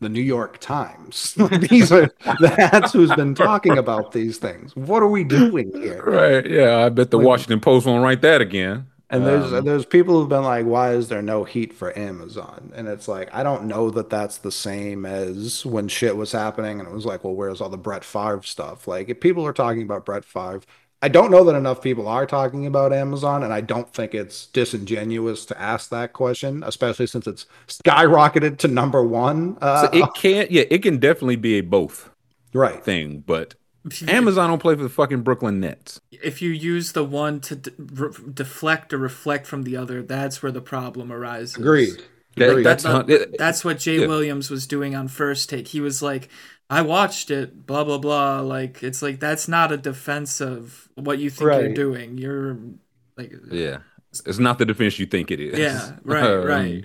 the 0.00 0.08
New 0.08 0.20
York 0.22 0.58
Times. 0.60 1.34
these 1.70 1.92
are 1.92 2.10
that's 2.40 2.92
who's 2.92 3.14
been 3.14 3.34
talking 3.48 3.78
about 3.78 4.12
these 4.12 4.38
things. 4.38 4.74
What 4.76 5.02
are 5.02 5.08
we 5.08 5.24
doing 5.24 5.70
here? 5.80 6.02
right, 6.04 6.48
yeah, 6.48 6.78
I 6.84 6.88
bet 6.88 7.10
the 7.10 7.18
Like- 7.18 7.26
Washington 7.26 7.60
Post 7.60 7.86
won't 7.86 8.02
write 8.02 8.22
that 8.22 8.40
again. 8.40 8.86
And 9.10 9.24
there's 9.26 9.52
Um, 9.52 9.64
there's 9.64 9.84
people 9.84 10.18
who've 10.18 10.28
been 10.28 10.42
like, 10.42 10.64
why 10.66 10.92
is 10.94 11.08
there 11.08 11.22
no 11.22 11.44
heat 11.44 11.72
for 11.74 11.96
Amazon? 11.96 12.72
And 12.74 12.88
it's 12.88 13.06
like, 13.06 13.32
I 13.34 13.42
don't 13.44 13.64
know 13.66 13.90
that 13.90 14.10
that's 14.10 14.38
the 14.38 14.50
same 14.50 15.04
as 15.06 15.64
when 15.64 15.86
shit 15.88 16.16
was 16.16 16.32
happening, 16.32 16.80
and 16.80 16.88
it 16.88 16.92
was 16.92 17.04
like, 17.04 17.22
well, 17.22 17.34
where's 17.34 17.60
all 17.60 17.68
the 17.68 17.76
Brett 17.76 18.02
Favre 18.02 18.42
stuff? 18.42 18.88
Like, 18.88 19.08
if 19.10 19.20
people 19.20 19.46
are 19.46 19.52
talking 19.52 19.82
about 19.82 20.06
Brett 20.06 20.24
Favre, 20.24 20.62
I 21.04 21.08
don't 21.08 21.30
know 21.30 21.44
that 21.44 21.54
enough 21.54 21.82
people 21.82 22.08
are 22.08 22.24
talking 22.24 22.64
about 22.64 22.90
Amazon, 22.90 23.42
and 23.42 23.52
I 23.52 23.60
don't 23.60 23.92
think 23.92 24.14
it's 24.14 24.46
disingenuous 24.46 25.44
to 25.44 25.60
ask 25.60 25.90
that 25.90 26.14
question, 26.14 26.62
especially 26.64 27.06
since 27.06 27.26
it's 27.26 27.44
skyrocketed 27.68 28.56
to 28.60 28.68
number 28.68 29.04
one. 29.04 29.58
Uh, 29.60 29.82
so 29.82 29.90
it 29.92 30.14
can't, 30.14 30.50
yeah, 30.50 30.64
it 30.70 30.78
can 30.82 30.96
definitely 30.96 31.36
be 31.36 31.58
a 31.58 31.60
both 31.60 32.08
right. 32.54 32.82
thing, 32.82 33.22
but 33.26 33.54
Amazon 34.08 34.48
don't 34.48 34.62
play 34.62 34.74
for 34.74 34.82
the 34.82 34.88
fucking 34.88 35.20
Brooklyn 35.20 35.60
Nets. 35.60 36.00
If 36.10 36.40
you 36.40 36.48
use 36.48 36.92
the 36.92 37.04
one 37.04 37.38
to 37.42 37.56
de- 37.56 37.72
re- 37.78 38.14
deflect 38.32 38.94
or 38.94 38.98
reflect 38.98 39.46
from 39.46 39.64
the 39.64 39.76
other, 39.76 40.02
that's 40.02 40.42
where 40.42 40.52
the 40.52 40.62
problem 40.62 41.12
arises. 41.12 41.56
Agreed. 41.56 42.02
That- 42.36 42.48
Agreed. 42.48 42.62
that's 42.64 42.82
That- 42.84 43.08
hun- 43.10 43.34
That's 43.38 43.62
what 43.62 43.78
Jay 43.78 44.00
yeah. 44.00 44.06
Williams 44.06 44.50
was 44.50 44.66
doing 44.66 44.94
on 44.96 45.08
first 45.08 45.50
take. 45.50 45.68
He 45.68 45.82
was 45.82 46.02
like, 46.02 46.30
I 46.70 46.82
watched 46.82 47.30
it, 47.30 47.66
blah 47.66 47.84
blah 47.84 47.98
blah. 47.98 48.40
Like 48.40 48.82
it's 48.82 49.02
like 49.02 49.20
that's 49.20 49.48
not 49.48 49.70
a 49.72 49.76
defense 49.76 50.40
of 50.40 50.88
what 50.94 51.18
you 51.18 51.30
think 51.30 51.50
you're 51.50 51.74
doing. 51.74 52.18
You're 52.18 52.58
like 53.16 53.32
Yeah, 53.50 53.78
it's 54.26 54.38
not 54.38 54.58
the 54.58 54.64
defense 54.66 54.98
you 54.98 55.06
think 55.06 55.30
it 55.30 55.40
is. 55.40 55.58
Yeah, 55.58 55.96
right, 56.04 56.24
Um, 56.24 56.44
right. 56.44 56.84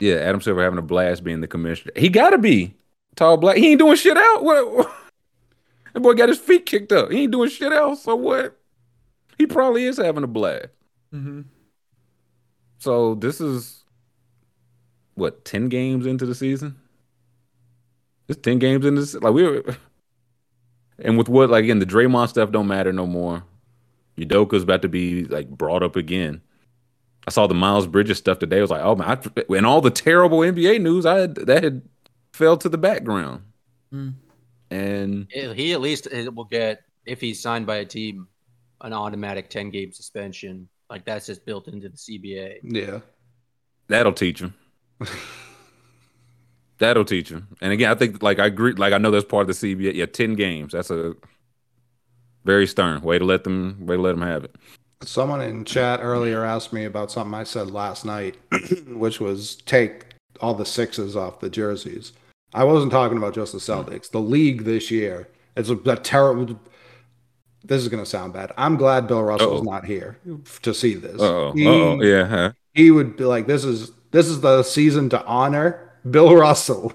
Yeah, 0.00 0.14
Adam 0.16 0.40
Silver 0.40 0.62
having 0.64 0.78
a 0.80 0.82
blast 0.82 1.22
being 1.22 1.40
the 1.40 1.46
commissioner. 1.46 1.92
He 1.96 2.08
got 2.08 2.30
to 2.30 2.38
be 2.38 2.74
tall 3.14 3.36
black. 3.36 3.56
He 3.56 3.70
ain't 3.70 3.78
doing 3.78 3.96
shit 3.96 4.16
out. 4.16 4.42
What? 4.42 4.90
That 5.94 6.00
boy 6.00 6.14
got 6.14 6.30
his 6.30 6.38
feet 6.38 6.64
kicked 6.64 6.90
up. 6.90 7.10
He 7.10 7.24
ain't 7.24 7.32
doing 7.32 7.50
shit 7.50 7.70
else. 7.70 8.04
So 8.04 8.16
what? 8.16 8.58
He 9.36 9.44
probably 9.44 9.84
is 9.84 9.98
having 9.98 10.24
a 10.24 10.26
blast. 10.26 10.68
Mhm. 11.12 11.44
So 12.78 13.14
this 13.14 13.42
is 13.42 13.84
what 15.12 15.44
ten 15.44 15.68
games 15.68 16.06
into 16.06 16.24
the 16.24 16.34
season. 16.34 16.76
It's 18.32 18.40
ten 18.40 18.58
games 18.58 18.84
in 18.84 18.96
this. 18.96 19.14
Like 19.14 19.32
we 19.32 19.42
were, 19.44 19.76
and 20.98 21.16
with 21.16 21.28
what 21.28 21.50
like 21.50 21.64
again 21.64 21.78
the 21.78 21.86
Draymond 21.86 22.28
stuff 22.28 22.50
don't 22.50 22.66
matter 22.66 22.92
no 22.92 23.06
more. 23.06 23.44
Udoka's 24.18 24.64
about 24.64 24.82
to 24.82 24.88
be 24.88 25.24
like 25.24 25.48
brought 25.48 25.82
up 25.82 25.96
again. 25.96 26.42
I 27.26 27.30
saw 27.30 27.46
the 27.46 27.54
Miles 27.54 27.86
Bridges 27.86 28.18
stuff 28.18 28.38
today. 28.38 28.58
I 28.58 28.62
was 28.62 28.70
like, 28.70 28.82
oh 28.82 28.96
man, 28.96 29.18
I, 29.36 29.42
and 29.56 29.66
all 29.66 29.80
the 29.80 29.90
terrible 29.90 30.38
NBA 30.38 30.80
news 30.80 31.06
I 31.06 31.20
had 31.20 31.34
that 31.36 31.62
had 31.62 31.82
fell 32.32 32.56
to 32.58 32.68
the 32.68 32.78
background. 32.78 33.42
Mm. 33.92 34.14
And 34.70 35.28
He 35.30 35.52
he 35.54 35.72
at 35.72 35.80
least 35.80 36.08
uh, 36.12 36.30
will 36.32 36.44
get 36.44 36.82
if 37.06 37.20
he's 37.20 37.40
signed 37.40 37.66
by 37.66 37.76
a 37.76 37.84
team 37.84 38.28
an 38.82 38.92
automatic 38.92 39.48
10 39.48 39.70
game 39.70 39.92
suspension. 39.92 40.68
Like 40.90 41.04
that's 41.04 41.26
just 41.26 41.46
built 41.46 41.68
into 41.68 41.88
the 41.88 41.96
CBA. 41.96 42.58
Yeah. 42.62 43.00
That'll 43.88 44.12
teach 44.12 44.40
him. 44.40 44.54
That'll 46.82 47.04
teach 47.04 47.28
him. 47.28 47.46
And 47.60 47.72
again, 47.72 47.92
I 47.92 47.94
think 47.94 48.24
like 48.24 48.40
I 48.40 48.46
agree. 48.46 48.72
Like 48.72 48.92
I 48.92 48.98
know 48.98 49.12
that's 49.12 49.24
part 49.24 49.48
of 49.48 49.56
the 49.56 49.76
CBA. 49.76 49.94
Yeah, 49.94 50.06
ten 50.06 50.34
games. 50.34 50.72
That's 50.72 50.90
a 50.90 51.14
very 52.44 52.66
stern 52.66 53.02
way 53.02 53.20
to 53.20 53.24
let 53.24 53.44
them 53.44 53.86
way 53.86 53.94
to 53.94 54.02
let 54.02 54.16
them 54.16 54.22
have 54.22 54.42
it. 54.42 54.56
Someone 55.04 55.40
in 55.40 55.64
chat 55.64 56.00
earlier 56.02 56.44
asked 56.44 56.72
me 56.72 56.84
about 56.84 57.12
something 57.12 57.34
I 57.34 57.44
said 57.44 57.70
last 57.70 58.04
night, 58.04 58.36
which 58.88 59.20
was 59.20 59.54
take 59.64 60.06
all 60.40 60.54
the 60.54 60.66
sixes 60.66 61.14
off 61.14 61.38
the 61.38 61.48
jerseys. 61.48 62.14
I 62.52 62.64
wasn't 62.64 62.90
talking 62.90 63.16
about 63.16 63.34
just 63.34 63.52
the 63.52 63.58
Celtics. 63.58 64.10
The 64.10 64.20
league 64.20 64.64
this 64.64 64.90
year, 64.90 65.28
it's 65.56 65.68
a, 65.68 65.76
a 65.76 65.96
terrible. 65.96 66.58
This 67.62 67.80
is 67.80 67.86
going 67.90 68.02
to 68.02 68.10
sound 68.10 68.32
bad. 68.32 68.50
I'm 68.56 68.74
glad 68.74 69.06
Bill 69.06 69.22
Russell's 69.22 69.60
Uh-oh. 69.60 69.70
not 69.70 69.84
here 69.84 70.18
to 70.62 70.74
see 70.74 70.94
this. 70.94 71.20
Oh, 71.20 71.54
oh, 71.56 72.02
yeah. 72.02 72.24
Huh? 72.26 72.52
he 72.74 72.90
would 72.90 73.16
be 73.16 73.22
like, 73.22 73.46
"This 73.46 73.64
is 73.64 73.92
this 74.10 74.26
is 74.26 74.40
the 74.40 74.64
season 74.64 75.08
to 75.10 75.24
honor 75.26 75.91
Bill 76.10 76.34
Russell." 76.34 76.92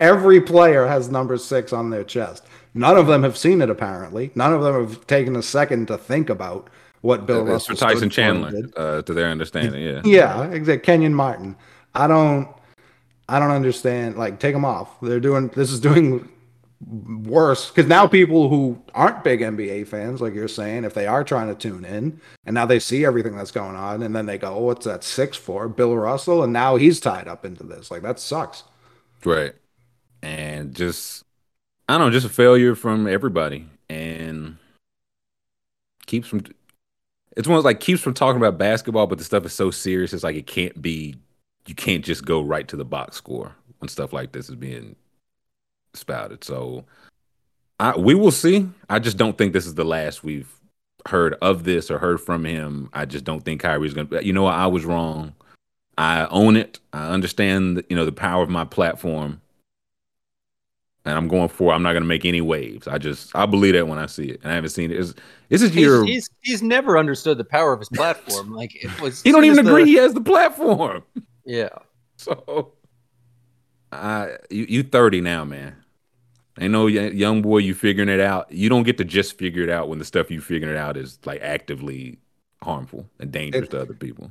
Every 0.00 0.40
player 0.40 0.86
has 0.86 1.10
number 1.10 1.36
six 1.36 1.72
on 1.72 1.90
their 1.90 2.04
chest. 2.04 2.46
None 2.72 2.96
of 2.96 3.06
them 3.06 3.22
have 3.22 3.36
seen 3.36 3.60
it. 3.62 3.70
Apparently, 3.70 4.30
none 4.34 4.52
of 4.52 4.62
them 4.62 4.88
have 4.88 5.06
taken 5.06 5.36
a 5.36 5.42
second 5.42 5.88
to 5.88 5.98
think 5.98 6.30
about 6.30 6.68
what 7.02 7.26
Bill 7.26 7.44
That's 7.44 7.68
Russell 7.68 7.76
for 7.76 7.80
Tyson 7.80 8.10
stood 8.10 8.24
for 8.24 8.30
and 8.30 8.52
Chandler, 8.52 8.70
uh, 8.76 9.02
to 9.02 9.14
their 9.14 9.28
understanding. 9.28 9.82
Yeah. 9.82 10.02
Yeah, 10.04 10.50
exactly. 10.50 10.84
Kenyon 10.84 11.14
Martin. 11.14 11.56
I 11.94 12.06
don't. 12.06 12.48
I 13.28 13.38
don't 13.38 13.50
understand. 13.50 14.16
Like, 14.16 14.38
take 14.38 14.54
them 14.54 14.64
off. 14.64 15.00
They're 15.00 15.20
doing. 15.20 15.48
This 15.48 15.70
is 15.70 15.80
doing 15.80 16.28
worse 16.86 17.68
because 17.70 17.86
now 17.86 18.06
people 18.06 18.48
who 18.48 18.80
aren't 18.94 19.24
big 19.24 19.40
NBA 19.40 19.86
fans, 19.86 20.20
like 20.20 20.34
you're 20.34 20.48
saying, 20.48 20.84
if 20.84 20.94
they 20.94 21.06
are 21.06 21.24
trying 21.24 21.48
to 21.48 21.54
tune 21.54 21.84
in, 21.84 22.20
and 22.44 22.54
now 22.54 22.66
they 22.66 22.78
see 22.78 23.04
everything 23.04 23.36
that's 23.36 23.50
going 23.50 23.76
on, 23.76 24.02
and 24.02 24.14
then 24.14 24.26
they 24.26 24.38
go, 24.38 24.54
oh, 24.54 24.62
"What's 24.62 24.86
that 24.86 25.04
six 25.04 25.36
for?" 25.36 25.68
Bill 25.68 25.96
Russell, 25.96 26.42
and 26.42 26.52
now 26.52 26.76
he's 26.76 27.00
tied 27.00 27.28
up 27.28 27.44
into 27.44 27.64
this. 27.64 27.90
Like 27.90 28.02
that 28.02 28.18
sucks. 28.18 28.64
Right. 29.24 29.54
And 30.22 30.74
just 30.74 31.24
I 31.88 31.98
don't 31.98 32.08
know, 32.08 32.12
just 32.12 32.26
a 32.26 32.30
failure 32.30 32.74
from 32.74 33.06
everybody. 33.06 33.66
And 33.88 34.56
keeps 36.06 36.28
from 36.28 36.44
it's 37.36 37.48
one 37.48 37.56
of 37.56 37.58
those, 37.58 37.64
like 37.64 37.80
keeps 37.80 38.00
from 38.00 38.14
talking 38.14 38.40
about 38.40 38.58
basketball, 38.58 39.06
but 39.06 39.18
the 39.18 39.24
stuff 39.24 39.44
is 39.44 39.52
so 39.52 39.70
serious, 39.70 40.12
it's 40.12 40.24
like 40.24 40.36
it 40.36 40.46
can't 40.46 40.80
be 40.80 41.16
you 41.66 41.74
can't 41.74 42.04
just 42.04 42.24
go 42.24 42.42
right 42.42 42.68
to 42.68 42.76
the 42.76 42.84
box 42.84 43.16
score 43.16 43.54
when 43.78 43.88
stuff 43.88 44.12
like 44.12 44.32
this 44.32 44.48
is 44.48 44.54
being 44.54 44.96
spouted. 45.94 46.44
So 46.44 46.84
I 47.80 47.96
we 47.96 48.14
will 48.14 48.30
see. 48.32 48.68
I 48.88 48.98
just 48.98 49.16
don't 49.16 49.36
think 49.38 49.52
this 49.52 49.66
is 49.66 49.74
the 49.74 49.84
last 49.84 50.22
we've 50.24 50.50
heard 51.06 51.34
of 51.42 51.64
this 51.64 51.90
or 51.90 51.98
heard 51.98 52.20
from 52.20 52.44
him. 52.44 52.88
I 52.92 53.04
just 53.04 53.24
don't 53.24 53.44
think 53.44 53.60
Kyrie's 53.62 53.94
gonna 53.94 54.22
you 54.22 54.32
know 54.32 54.44
what, 54.44 54.54
I 54.54 54.66
was 54.66 54.84
wrong. 54.84 55.34
I 55.96 56.26
own 56.26 56.56
it. 56.56 56.80
I 56.92 57.10
understand, 57.10 57.84
you 57.88 57.94
know, 57.96 58.04
the 58.04 58.12
power 58.12 58.42
of 58.42 58.50
my 58.50 58.64
platform, 58.64 59.40
and 61.04 61.16
I'm 61.16 61.28
going 61.28 61.48
for. 61.48 61.72
I'm 61.72 61.82
not 61.82 61.92
going 61.92 62.02
to 62.02 62.08
make 62.08 62.24
any 62.24 62.40
waves. 62.40 62.88
I 62.88 62.98
just, 62.98 63.30
I 63.36 63.46
believe 63.46 63.74
that 63.74 63.86
when 63.86 63.98
I 64.00 64.06
see 64.06 64.30
it, 64.30 64.40
and 64.42 64.50
I 64.50 64.54
haven't 64.56 64.70
seen 64.70 64.90
it. 64.90 64.98
It's, 64.98 65.14
this 65.50 65.62
is 65.62 65.72
He's, 65.72 65.82
your. 65.84 66.04
he's 66.04 66.28
he's 66.40 66.62
never 66.62 66.98
understood 66.98 67.38
the 67.38 67.44
power 67.44 67.72
of 67.72 67.78
his 67.78 67.88
platform. 67.90 68.52
Like 68.52 68.74
it 68.82 69.00
was. 69.00 69.22
he 69.22 69.30
don't 69.30 69.44
even 69.44 69.66
agree 69.68 69.84
the- 69.84 69.90
he 69.90 69.96
has 69.96 70.14
the 70.14 70.20
platform. 70.20 71.02
Yeah. 71.44 71.70
So, 72.16 72.72
I 73.92 74.36
you 74.48 74.66
you 74.68 74.82
30 74.84 75.20
now, 75.20 75.44
man. 75.44 75.74
Ain't 76.60 76.72
no 76.72 76.84
y- 76.84 76.90
young 77.12 77.42
boy. 77.42 77.58
You 77.58 77.74
figuring 77.74 78.08
it 78.08 78.20
out. 78.20 78.50
You 78.52 78.68
don't 78.68 78.84
get 78.84 78.98
to 78.98 79.04
just 79.04 79.36
figure 79.38 79.62
it 79.62 79.70
out 79.70 79.88
when 79.88 79.98
the 79.98 80.04
stuff 80.04 80.30
you 80.30 80.40
figuring 80.40 80.74
it 80.74 80.78
out 80.78 80.96
is 80.96 81.18
like 81.24 81.40
actively 81.42 82.18
harmful 82.62 83.08
and 83.18 83.30
dangerous 83.32 83.64
It- 83.66 83.70
to 83.72 83.80
other 83.80 83.94
people. 83.94 84.30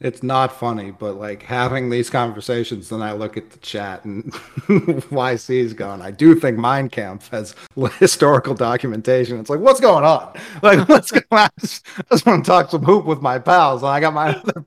It's 0.00 0.22
not 0.22 0.52
funny, 0.52 0.92
but 0.92 1.16
like 1.16 1.42
having 1.42 1.90
these 1.90 2.08
conversations, 2.08 2.88
then 2.88 3.02
I 3.02 3.12
look 3.12 3.36
at 3.36 3.50
the 3.50 3.58
chat 3.58 4.04
and 4.04 4.32
YC 4.32 5.50
is 5.50 5.74
going. 5.74 6.02
I 6.02 6.12
do 6.12 6.36
think 6.36 6.56
Mein 6.56 6.88
Kampf 6.88 7.28
has 7.30 7.56
historical 7.98 8.54
documentation. 8.54 9.40
It's 9.40 9.50
like, 9.50 9.58
what's 9.58 9.80
going 9.80 10.04
on? 10.04 10.34
Like, 10.62 10.86
going 10.86 11.00
on? 11.30 11.38
I 11.38 11.48
just, 11.60 11.86
just 12.10 12.26
want 12.26 12.44
to 12.44 12.48
talk 12.48 12.70
some 12.70 12.82
hoop 12.82 13.04
with 13.04 13.22
my 13.22 13.38
pals, 13.38 13.82
and 13.82 13.90
I 13.90 14.00
got 14.00 14.12
my 14.12 14.34
other. 14.34 14.64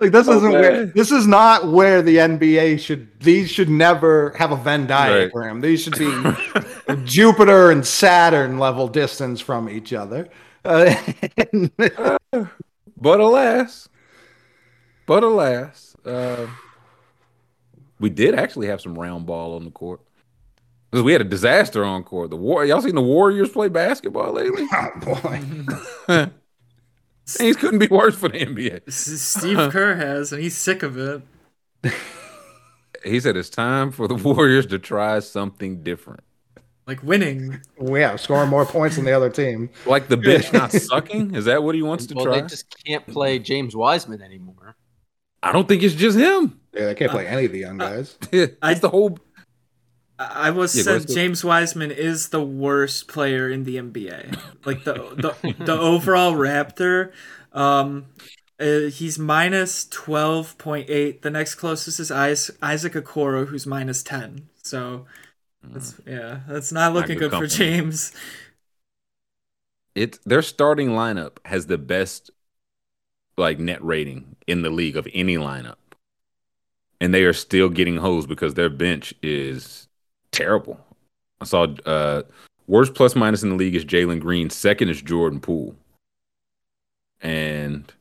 Like, 0.00 0.12
this 0.12 0.28
isn't 0.28 0.52
where. 0.52 0.86
This 0.86 1.10
is 1.10 1.26
not 1.26 1.66
where 1.68 2.02
the 2.02 2.16
NBA 2.16 2.80
should. 2.80 3.20
These 3.20 3.50
should 3.50 3.70
never 3.70 4.30
have 4.38 4.52
a 4.52 4.56
Venn 4.56 4.86
diagram. 4.86 5.56
Right. 5.56 5.62
These 5.62 5.82
should 5.82 5.98
be 5.98 7.04
Jupiter 7.04 7.70
and 7.70 7.86
Saturn 7.86 8.58
level 8.58 8.88
distance 8.88 9.40
from 9.40 9.68
each 9.68 9.92
other. 9.92 10.28
Uh, 10.64 10.94
but 12.96 13.20
alas, 13.20 13.88
but 15.06 15.22
alas, 15.22 15.96
uh, 16.04 16.46
we 17.98 18.10
did 18.10 18.34
actually 18.34 18.66
have 18.66 18.80
some 18.80 18.98
round 18.98 19.26
ball 19.26 19.54
on 19.54 19.64
the 19.64 19.70
court. 19.70 20.00
Because 20.90 21.02
we 21.04 21.12
had 21.12 21.20
a 21.20 21.24
disaster 21.24 21.84
on 21.84 22.04
court. 22.04 22.30
The 22.30 22.36
war, 22.36 22.64
y'all 22.64 22.80
seen 22.80 22.94
the 22.94 23.02
Warriors 23.02 23.50
play 23.50 23.68
basketball 23.68 24.32
lately? 24.32 24.66
Oh 24.72 24.90
boy. 25.00 26.30
Things 27.26 27.56
couldn't 27.56 27.78
be 27.78 27.86
worse 27.86 28.14
for 28.14 28.28
the 28.28 28.38
NBA. 28.38 28.92
Steve 28.92 29.56
Kerr 29.72 29.96
has, 29.96 30.32
and 30.32 30.42
he's 30.42 30.56
sick 30.56 30.82
of 30.82 30.98
it. 30.98 31.22
he 33.02 33.18
said 33.18 33.36
it's 33.36 33.48
time 33.48 33.90
for 33.90 34.06
the 34.06 34.14
Warriors 34.14 34.66
to 34.66 34.78
try 34.78 35.18
something 35.20 35.82
different. 35.82 36.20
Like 36.86 37.02
winning. 37.02 37.60
Yeah, 37.80 38.16
scoring 38.16 38.50
more 38.50 38.66
points 38.66 38.96
than 38.96 39.06
the 39.06 39.12
other 39.12 39.30
team. 39.30 39.70
Like 39.86 40.08
the 40.08 40.18
bench 40.18 40.52
not 40.52 40.70
sucking? 40.70 41.34
Is 41.34 41.46
that 41.46 41.62
what 41.62 41.74
he 41.74 41.82
wants 41.82 42.06
to 42.06 42.14
well, 42.14 42.26
try? 42.26 42.42
They 42.42 42.46
just 42.46 42.66
can't 42.84 43.06
play 43.06 43.38
James 43.38 43.74
Wiseman 43.74 44.20
anymore. 44.20 44.76
I 45.44 45.52
don't 45.52 45.68
think 45.68 45.82
it's 45.82 45.94
just 45.94 46.18
him. 46.18 46.58
Yeah, 46.72 46.86
they 46.86 46.94
can't 46.94 47.10
play 47.10 47.28
uh, 47.28 47.32
any 47.32 47.44
of 47.44 47.52
the 47.52 47.58
young 47.58 47.78
guys. 47.78 48.16
Uh, 48.32 48.46
it's 48.64 48.80
the 48.80 48.88
whole. 48.88 49.18
I 50.18 50.50
was 50.50 50.74
yeah, 50.74 50.84
said 50.84 51.08
James 51.08 51.44
Wiseman 51.44 51.90
is 51.90 52.30
the 52.30 52.42
worst 52.42 53.08
player 53.08 53.50
in 53.50 53.64
the 53.64 53.76
NBA. 53.76 54.38
Like 54.64 54.84
the 54.84 54.94
the, 54.94 55.54
the 55.64 55.78
overall 55.78 56.32
Raptor, 56.32 57.12
um, 57.52 58.06
uh, 58.58 58.88
he's 58.90 59.18
minus 59.18 59.84
twelve 59.84 60.56
point 60.56 60.88
eight. 60.88 61.20
The 61.22 61.30
next 61.30 61.56
closest 61.56 62.00
is 62.00 62.10
Isaac 62.10 62.94
Okoro, 62.94 63.46
who's 63.46 63.66
minus 63.66 64.02
ten. 64.02 64.48
So, 64.62 65.04
that's, 65.62 65.92
mm. 65.92 66.10
yeah, 66.10 66.40
that's 66.48 66.72
not 66.72 66.94
looking 66.94 67.18
not 67.18 67.30
good, 67.30 67.30
good 67.32 67.38
for 67.38 67.46
James. 67.46 68.12
It 69.94 70.18
their 70.24 70.42
starting 70.42 70.90
lineup 70.90 71.36
has 71.44 71.66
the 71.66 71.78
best 71.78 72.30
like 73.36 73.58
net 73.58 73.82
rating 73.84 74.36
in 74.46 74.62
the 74.62 74.70
league 74.70 74.96
of 74.96 75.08
any 75.12 75.36
lineup. 75.36 75.76
And 77.00 77.12
they 77.12 77.24
are 77.24 77.32
still 77.32 77.68
getting 77.68 77.96
hosed 77.96 78.28
because 78.28 78.54
their 78.54 78.70
bench 78.70 79.14
is 79.22 79.88
terrible. 80.32 80.80
I 81.40 81.44
saw 81.44 81.66
uh 81.84 82.22
worst 82.66 82.94
plus 82.94 83.14
minus 83.14 83.42
in 83.42 83.50
the 83.50 83.56
league 83.56 83.74
is 83.74 83.84
Jalen 83.84 84.20
Green, 84.20 84.50
second 84.50 84.88
is 84.88 85.02
Jordan 85.02 85.40
Poole. 85.40 85.74
And 87.20 87.92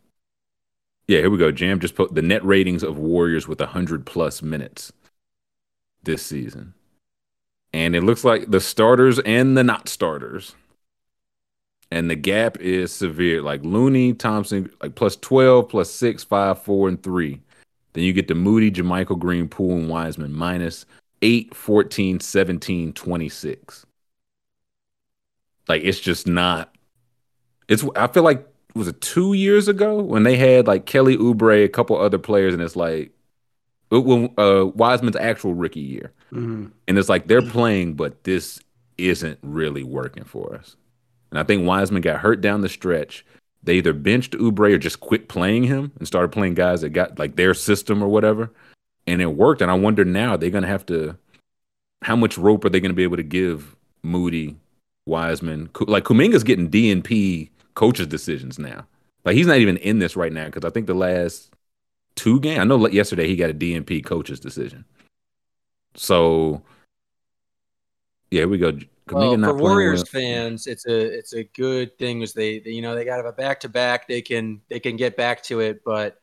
yeah, 1.08 1.20
here 1.20 1.30
we 1.30 1.38
go. 1.38 1.52
Jam 1.52 1.80
just 1.80 1.96
put 1.96 2.16
the 2.16 2.22
net 2.22 2.44
ratings 2.46 2.84
of 2.84 2.98
Warriors 2.98 3.48
with 3.48 3.60
100 3.60 4.06
plus 4.06 4.42
minutes 4.42 4.92
this 6.04 6.24
season. 6.26 6.74
And 7.74 7.96
it 7.96 8.02
looks 8.02 8.24
like 8.24 8.52
the 8.52 8.60
starters 8.60 9.20
and 9.20 9.58
the 9.58 9.64
not 9.64 9.90
starters 9.90 10.56
and 11.94 12.10
the 12.10 12.16
gap 12.16 12.60
is 12.60 12.92
severe. 12.92 13.42
Like 13.42 13.64
Looney, 13.64 14.14
Thompson, 14.14 14.70
like 14.82 14.96
plus 14.96 15.16
12, 15.18 15.70
plus 15.70 15.92
6, 15.92 16.24
5, 16.24 16.62
4, 16.62 16.88
and 16.90 17.04
3. 17.04 17.40
Then 17.94 18.04
you 18.04 18.14
get 18.14 18.28
the 18.28 18.36
Moody, 18.36 18.72
JaMychal 18.72 19.20
Green, 19.20 19.48
Poole, 19.48 19.78
and 19.78 19.90
Wiseman 19.90 20.34
minus 20.34 20.88
8, 21.22 21.54
14, 21.54 22.20
17, 22.20 22.94
26. 22.94 23.86
Like 25.68 25.84
it's 25.84 26.00
just 26.00 26.28
not. 26.28 26.76
It's 27.68 27.86
I 27.96 28.08
feel 28.08 28.24
like 28.24 28.40
it 28.40 28.76
was 28.76 28.88
it 28.88 29.00
two 29.00 29.34
years 29.34 29.68
ago 29.68 30.02
when 30.02 30.24
they 30.24 30.36
had 30.36 30.66
like 30.66 30.88
Kelly 30.88 31.16
Oubre, 31.16 31.64
a 31.64 31.70
couple 31.70 31.96
other 31.96 32.18
players, 32.18 32.54
and 32.54 32.62
it's 32.62 32.76
like 32.76 33.12
when 33.92 34.34
uh, 34.40 34.66
Wiseman's 34.66 35.16
actual 35.16 35.54
rookie 35.54 35.80
year, 35.80 36.12
mm-hmm. 36.32 36.66
and 36.88 36.98
it's 36.98 37.08
like 37.08 37.28
they're 37.28 37.44
playing, 37.44 37.94
but 37.94 38.24
this 38.24 38.60
isn't 38.98 39.38
really 39.44 39.84
working 39.84 40.24
for 40.24 40.56
us. 40.56 40.76
And 41.34 41.40
I 41.40 41.44
think 41.44 41.66
Wiseman 41.66 42.04
got 42.04 42.20
hurt 42.20 42.42
down 42.42 42.62
the 42.62 42.70
stretch. 42.70 43.26
They 43.64 43.78
either 43.78 43.92
benched 43.92 44.34
Oubre 44.34 44.72
or 44.72 44.78
just 44.78 45.00
quit 45.00 45.28
playing 45.28 45.64
him 45.64 45.92
and 45.98 46.08
started 46.08 46.32
playing 46.32 46.54
guys 46.54 46.82
that 46.82 46.90
got 46.90 47.18
like 47.18 47.38
their 47.38 47.56
system 47.56 48.04
or 48.04 48.08
whatever. 48.08 48.52
And 49.08 49.20
it 49.20 49.36
worked. 49.36 49.64
And 49.64 49.72
I 49.72 49.74
wonder 49.74 50.06
now 50.06 50.38
they're 50.38 50.52
gonna 50.52 50.68
have 50.68 50.86
to 50.86 51.18
how 52.04 52.16
much 52.16 52.38
rope 52.38 52.64
are 52.66 52.70
they 52.70 52.80
gonna 52.80 52.94
be 52.94 53.02
able 53.02 53.18
to 53.18 53.24
give 53.24 53.76
Moody, 54.04 54.58
Wiseman? 55.08 55.72
Like 55.88 56.04
Kuminga's 56.04 56.44
getting 56.44 56.70
DNP 56.70 57.50
coaches 57.74 58.06
decisions 58.06 58.60
now. 58.60 58.86
Like 59.26 59.36
he's 59.36 59.48
not 59.48 59.58
even 59.58 59.78
in 59.78 59.98
this 59.98 60.16
right 60.16 60.32
now 60.32 60.46
because 60.46 60.64
I 60.64 60.70
think 60.70 60.86
the 60.86 60.94
last 60.94 61.52
two 62.14 62.40
games. 62.42 62.60
I 62.60 62.64
know 62.64 62.88
yesterday 62.90 63.28
he 63.28 63.36
got 63.36 63.50
a 63.50 63.56
DNP 63.56 64.06
coaches 64.06 64.40
decision. 64.40 64.86
So 65.96 66.62
yeah, 68.30 68.46
we 68.46 68.60
go 68.60 68.78
well, 69.12 69.38
for 69.38 69.54
Warriors 69.56 70.08
fans, 70.08 70.68
it's 70.68 70.86
a 70.86 71.18
it's 71.18 71.34
a 71.34 71.44
good 71.44 71.98
thing 71.98 72.24
as 72.24 72.34
they, 72.34 72.60
they 72.60 72.72
you 72.72 72.82
know 72.82 72.96
they 72.96 73.06
got 73.06 73.26
a 73.26 73.32
back 73.32 73.60
to 73.62 73.70
back. 73.70 74.08
They 74.08 74.22
can 74.22 74.62
they 74.70 74.80
can 74.80 74.96
get 74.96 75.18
back 75.18 75.44
to 75.44 75.60
it, 75.60 75.82
but 75.84 76.22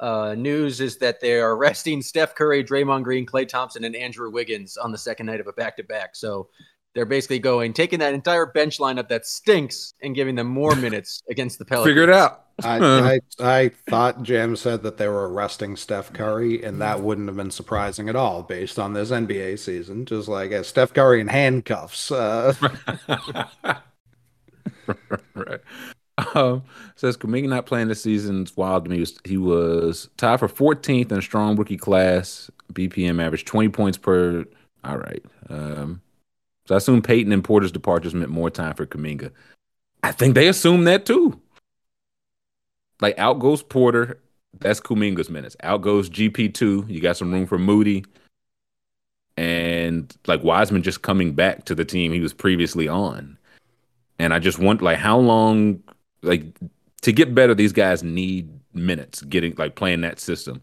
uh, 0.00 0.34
news 0.36 0.80
is 0.80 0.98
that 0.98 1.20
they 1.20 1.34
are 1.40 1.56
resting 1.56 2.02
Steph 2.02 2.34
Curry, 2.34 2.64
Draymond 2.64 3.04
Green, 3.04 3.26
Klay 3.26 3.46
Thompson, 3.46 3.84
and 3.84 3.94
Andrew 3.94 4.30
Wiggins 4.30 4.76
on 4.76 4.92
the 4.92 4.98
second 4.98 5.26
night 5.26 5.40
of 5.40 5.46
a 5.46 5.52
back 5.52 5.76
to 5.76 5.82
back. 5.82 6.16
So 6.16 6.48
they're 6.94 7.04
basically 7.04 7.38
going 7.38 7.72
taking 7.72 7.98
that 7.98 8.14
entire 8.14 8.46
bench 8.46 8.78
lineup 8.78 9.08
that 9.08 9.26
stinks 9.26 9.94
and 10.02 10.14
giving 10.14 10.34
them 10.34 10.46
more 10.46 10.74
minutes 10.76 11.22
against 11.28 11.58
the 11.58 11.64
Pelicans. 11.64 11.90
Figure 11.90 12.04
it 12.04 12.10
out. 12.10 12.44
I, 12.62 12.78
I, 13.40 13.54
I 13.62 13.68
thought 13.88 14.22
Jam 14.22 14.54
said 14.56 14.82
that 14.84 14.96
they 14.96 15.08
were 15.08 15.28
arresting 15.28 15.76
Steph 15.76 16.12
Curry, 16.12 16.62
and 16.62 16.80
that 16.80 17.00
wouldn't 17.00 17.26
have 17.28 17.36
been 17.36 17.50
surprising 17.50 18.08
at 18.08 18.16
all 18.16 18.42
based 18.42 18.78
on 18.78 18.92
this 18.92 19.10
NBA 19.10 19.58
season. 19.58 20.06
Just 20.06 20.28
like 20.28 20.52
uh, 20.52 20.62
Steph 20.62 20.94
Curry 20.94 21.20
in 21.20 21.28
handcuffs. 21.28 22.12
Uh. 22.12 22.54
right. 25.34 25.60
Um, 26.36 26.62
says 26.94 27.16
Kuminga 27.16 27.48
not 27.48 27.66
playing 27.66 27.88
this 27.88 28.02
season's 28.02 28.56
wild 28.56 28.84
to 28.84 28.90
me. 28.90 28.96
He 28.96 29.00
was, 29.00 29.18
he 29.24 29.36
was 29.36 30.08
tied 30.16 30.38
for 30.38 30.48
14th 30.48 31.10
in 31.10 31.18
a 31.18 31.22
strong 31.22 31.56
rookie 31.56 31.76
class. 31.76 32.50
BPM 32.72 33.20
average 33.20 33.44
20 33.44 33.70
points 33.70 33.98
per. 33.98 34.44
All 34.84 34.98
right. 34.98 35.24
Um, 35.48 36.02
so 36.66 36.74
I 36.74 36.78
assume 36.78 37.02
Payton 37.02 37.32
and 37.32 37.44
Porter's 37.44 37.72
departures 37.72 38.14
meant 38.14 38.30
more 38.30 38.50
time 38.50 38.74
for 38.74 38.86
Kuminga. 38.86 39.30
I 40.02 40.12
think 40.12 40.34
they 40.34 40.48
assume 40.48 40.84
that 40.84 41.06
too. 41.06 41.40
Like 43.00 43.18
out 43.18 43.38
goes 43.38 43.62
Porter, 43.62 44.20
that's 44.60 44.80
Kuminga's 44.80 45.30
minutes. 45.30 45.56
Out 45.62 45.82
goes 45.82 46.08
GP2. 46.08 46.88
You 46.88 47.00
got 47.00 47.16
some 47.16 47.32
room 47.32 47.46
for 47.46 47.58
Moody. 47.58 48.04
And 49.36 50.14
like 50.26 50.44
Wiseman 50.44 50.82
just 50.82 51.02
coming 51.02 51.34
back 51.34 51.64
to 51.64 51.74
the 51.74 51.84
team 51.84 52.12
he 52.12 52.20
was 52.20 52.32
previously 52.32 52.88
on. 52.88 53.36
And 54.18 54.32
I 54.32 54.38
just 54.38 54.58
want 54.58 54.80
like 54.80 54.98
how 54.98 55.18
long 55.18 55.82
like 56.22 56.44
to 57.02 57.12
get 57.12 57.34
better, 57.34 57.54
these 57.54 57.72
guys 57.72 58.02
need 58.02 58.48
minutes 58.72 59.22
getting 59.22 59.54
like 59.56 59.74
playing 59.74 60.02
that 60.02 60.20
system. 60.20 60.62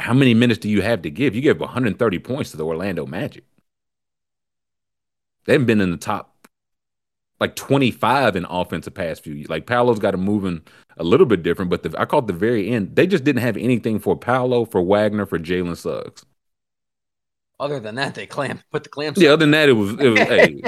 How 0.00 0.12
many 0.12 0.34
minutes 0.34 0.60
do 0.60 0.68
you 0.68 0.82
have 0.82 1.02
to 1.02 1.10
give? 1.10 1.34
You 1.34 1.40
give 1.40 1.60
130 1.60 2.18
points 2.18 2.50
to 2.50 2.56
the 2.56 2.64
Orlando 2.64 3.06
Magic. 3.06 3.44
They 5.44 5.54
haven't 5.54 5.66
been 5.66 5.80
in 5.80 5.90
the 5.90 5.96
top 5.96 6.30
like 7.40 7.56
25 7.56 8.36
in 8.36 8.44
offensive 8.44 8.94
pass 8.94 9.18
few. 9.18 9.34
Years. 9.34 9.48
Like 9.48 9.66
Paolo's 9.66 9.98
got 9.98 10.12
them 10.12 10.20
moving 10.20 10.60
a 10.98 11.04
little 11.04 11.26
bit 11.26 11.42
different, 11.42 11.70
but 11.70 11.82
the, 11.82 11.98
I 11.98 12.04
caught 12.04 12.26
the 12.26 12.32
very 12.32 12.68
end. 12.68 12.94
They 12.94 13.06
just 13.06 13.24
didn't 13.24 13.42
have 13.42 13.56
anything 13.56 13.98
for 13.98 14.16
Paolo, 14.16 14.66
for 14.66 14.82
Wagner, 14.82 15.26
for 15.26 15.38
Jalen 15.38 15.76
Suggs. 15.76 16.24
Other 17.58 17.80
than 17.80 17.94
that, 17.96 18.14
they 18.14 18.26
clamp 18.26 18.62
put 18.70 18.84
the 18.84 18.88
clamps. 18.88 19.20
Yeah. 19.20 19.30
Other 19.30 19.38
than 19.38 19.50
that, 19.50 19.68
it 19.68 19.72
was 19.72 19.92
it 19.92 20.08
was 20.08 20.18
hey, 20.20 20.62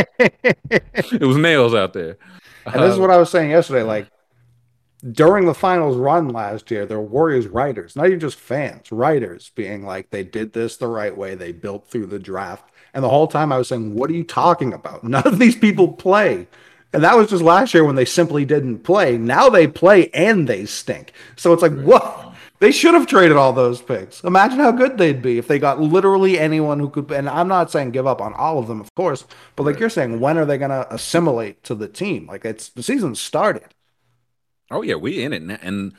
it 1.12 1.24
was 1.24 1.36
nails 1.36 1.74
out 1.74 1.92
there. 1.92 2.18
And 2.66 2.82
this 2.82 2.92
is 2.92 2.98
uh, 2.98 3.00
what 3.00 3.10
I 3.10 3.16
was 3.16 3.30
saying 3.30 3.50
yesterday. 3.50 3.82
Like 3.82 4.08
during 5.10 5.46
the 5.46 5.54
finals 5.54 5.96
run 5.96 6.28
last 6.28 6.70
year, 6.70 6.86
there 6.86 6.98
were 7.00 7.06
Warriors 7.06 7.48
writers, 7.48 7.96
not 7.96 8.06
even 8.06 8.20
just 8.20 8.38
fans, 8.38 8.92
writers 8.92 9.50
being 9.54 9.84
like, 9.84 10.10
they 10.10 10.22
did 10.22 10.52
this 10.52 10.76
the 10.76 10.86
right 10.86 11.16
way. 11.16 11.34
They 11.34 11.52
built 11.52 11.88
through 11.88 12.06
the 12.06 12.18
draft. 12.18 12.71
And 12.94 13.02
the 13.02 13.08
whole 13.08 13.26
time 13.26 13.52
I 13.52 13.58
was 13.58 13.68
saying, 13.68 13.94
what 13.94 14.10
are 14.10 14.14
you 14.14 14.24
talking 14.24 14.72
about? 14.72 15.04
None 15.04 15.26
of 15.26 15.38
these 15.38 15.56
people 15.56 15.92
play. 15.92 16.46
And 16.92 17.02
that 17.04 17.16
was 17.16 17.30
just 17.30 17.42
last 17.42 17.72
year 17.72 17.84
when 17.84 17.96
they 17.96 18.04
simply 18.04 18.44
didn't 18.44 18.80
play. 18.80 19.16
Now 19.16 19.48
they 19.48 19.66
play 19.66 20.10
and 20.10 20.46
they 20.46 20.66
stink. 20.66 21.12
So 21.36 21.52
it's 21.52 21.62
like, 21.62 21.72
what? 21.72 22.34
They 22.58 22.70
should 22.70 22.94
have 22.94 23.06
traded 23.06 23.36
all 23.36 23.52
those 23.52 23.82
picks. 23.82 24.22
Imagine 24.22 24.60
how 24.60 24.70
good 24.70 24.96
they'd 24.96 25.20
be 25.20 25.36
if 25.38 25.48
they 25.48 25.58
got 25.58 25.80
literally 25.80 26.38
anyone 26.38 26.78
who 26.78 26.90
could. 26.90 27.10
And 27.10 27.28
I'm 27.28 27.48
not 27.48 27.72
saying 27.72 27.90
give 27.90 28.06
up 28.06 28.20
on 28.20 28.34
all 28.34 28.58
of 28.58 28.68
them, 28.68 28.80
of 28.80 28.94
course, 28.94 29.24
but 29.56 29.64
like 29.64 29.74
right. 29.74 29.80
you're 29.80 29.90
saying, 29.90 30.20
when 30.20 30.38
are 30.38 30.44
they 30.44 30.58
going 30.58 30.70
to 30.70 30.86
assimilate 30.94 31.64
to 31.64 31.74
the 31.74 31.88
team? 31.88 32.26
Like 32.26 32.44
it's 32.44 32.68
the 32.68 32.82
season 32.82 33.16
started. 33.16 33.74
Oh 34.70 34.82
yeah, 34.82 34.94
we 34.94 35.22
in 35.22 35.32
it 35.32 35.42
now. 35.42 35.58
And 35.60 35.92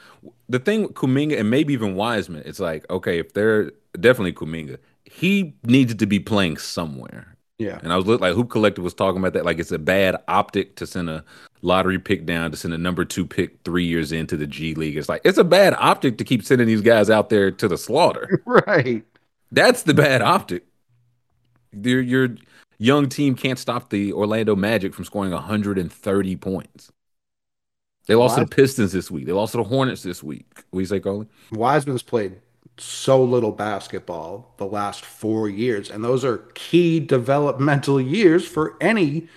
the 0.47 0.57
thing 0.57 0.83
with 0.83 0.93
Kuminga 0.93 1.37
and 1.37 1.49
maybe 1.49 1.73
even 1.73 1.95
Wiseman, 1.95 2.43
it's 2.45 2.59
like 2.59 2.89
okay, 2.89 3.19
if 3.19 3.33
they're 3.33 3.71
definitely 3.99 4.33
Kuminga, 4.33 4.77
he 5.13 5.53
needed 5.63 5.99
to 5.99 6.07
be 6.07 6.19
playing 6.19 6.57
somewhere. 6.57 7.35
Yeah. 7.59 7.79
And 7.83 7.93
I 7.93 7.97
was 7.97 8.07
like 8.07 8.33
Hoop 8.33 8.49
Collective 8.49 8.83
was 8.83 8.95
talking 8.95 9.19
about 9.19 9.33
that. 9.33 9.45
Like 9.45 9.59
it's 9.59 9.71
a 9.71 9.77
bad 9.77 10.15
optic 10.27 10.75
to 10.77 10.87
send 10.87 11.07
a 11.07 11.23
lottery 11.61 11.99
pick 11.99 12.25
down 12.25 12.49
to 12.49 12.57
send 12.57 12.73
a 12.73 12.79
number 12.79 13.05
two 13.05 13.25
pick 13.25 13.59
three 13.63 13.85
years 13.85 14.11
into 14.11 14.35
the 14.35 14.47
G 14.47 14.73
League. 14.73 14.97
It's 14.97 15.07
like 15.07 15.21
it's 15.23 15.37
a 15.37 15.43
bad 15.43 15.75
optic 15.77 16.17
to 16.17 16.23
keep 16.23 16.43
sending 16.43 16.65
these 16.65 16.81
guys 16.81 17.11
out 17.11 17.29
there 17.29 17.51
to 17.51 17.67
the 17.67 17.77
slaughter. 17.77 18.41
right. 18.67 19.03
That's 19.51 19.83
the 19.83 19.93
bad 19.93 20.23
optic. 20.23 20.65
Your 21.71 22.01
your 22.01 22.29
young 22.79 23.07
team 23.07 23.35
can't 23.35 23.59
stop 23.59 23.91
the 23.91 24.13
Orlando 24.13 24.55
Magic 24.55 24.95
from 24.95 25.05
scoring 25.05 25.31
130 25.31 26.35
points. 26.37 26.91
They 28.07 28.15
lost 28.15 28.35
to 28.35 28.41
the 28.41 28.47
Pistons 28.47 28.91
this 28.91 29.11
week. 29.11 29.27
They 29.27 29.31
lost 29.31 29.51
to 29.51 29.59
the 29.59 29.63
Hornets 29.63 30.01
this 30.01 30.23
week. 30.23 30.47
What 30.71 30.79
do 30.79 30.79
you 30.79 30.85
say, 30.87 30.99
Coley? 30.99 31.27
Wiseman's 31.51 32.03
played 32.03 32.41
so 32.77 33.23
little 33.23 33.51
basketball 33.51 34.53
the 34.57 34.65
last 34.65 35.05
four 35.05 35.47
years, 35.49 35.89
and 35.91 36.03
those 36.03 36.25
are 36.25 36.39
key 36.55 36.99
developmental 36.99 38.01
years 38.01 38.47
for 38.47 38.75
any 38.81 39.27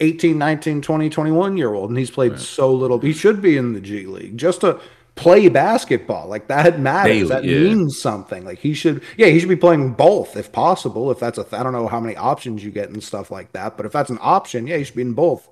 18, 0.00 0.38
19, 0.38 0.80
20, 0.80 1.10
21 1.10 1.56
year 1.56 1.74
old. 1.74 1.90
And 1.90 1.98
he's 1.98 2.10
played 2.10 2.32
Right. 2.32 2.40
so 2.40 2.72
little. 2.72 2.98
He 3.00 3.12
should 3.12 3.42
be 3.42 3.56
in 3.56 3.72
the 3.72 3.80
G 3.80 4.06
League 4.06 4.38
just 4.38 4.60
to 4.62 4.80
play 5.16 5.48
basketball. 5.48 6.28
Like 6.28 6.46
that 6.48 6.78
matters. 6.80 7.12
Daily, 7.12 7.28
that 7.28 7.44
yeah. 7.44 7.58
means 7.58 8.00
something. 8.00 8.44
Like 8.44 8.60
he 8.60 8.72
should, 8.74 9.02
yeah, 9.16 9.26
he 9.26 9.40
should 9.40 9.48
be 9.48 9.56
playing 9.56 9.94
both 9.94 10.36
if 10.36 10.52
possible. 10.52 11.10
If 11.10 11.18
that's 11.18 11.38
a, 11.38 11.46
I 11.52 11.62
don't 11.62 11.72
know 11.72 11.88
how 11.88 12.00
many 12.00 12.16
options 12.16 12.64
you 12.64 12.70
get 12.70 12.88
and 12.90 13.02
stuff 13.02 13.30
like 13.30 13.52
that, 13.52 13.76
but 13.76 13.84
if 13.86 13.92
that's 13.92 14.10
an 14.10 14.18
option, 14.20 14.66
yeah, 14.66 14.76
he 14.76 14.84
should 14.84 14.96
be 14.96 15.02
in 15.02 15.14
both. 15.14 15.48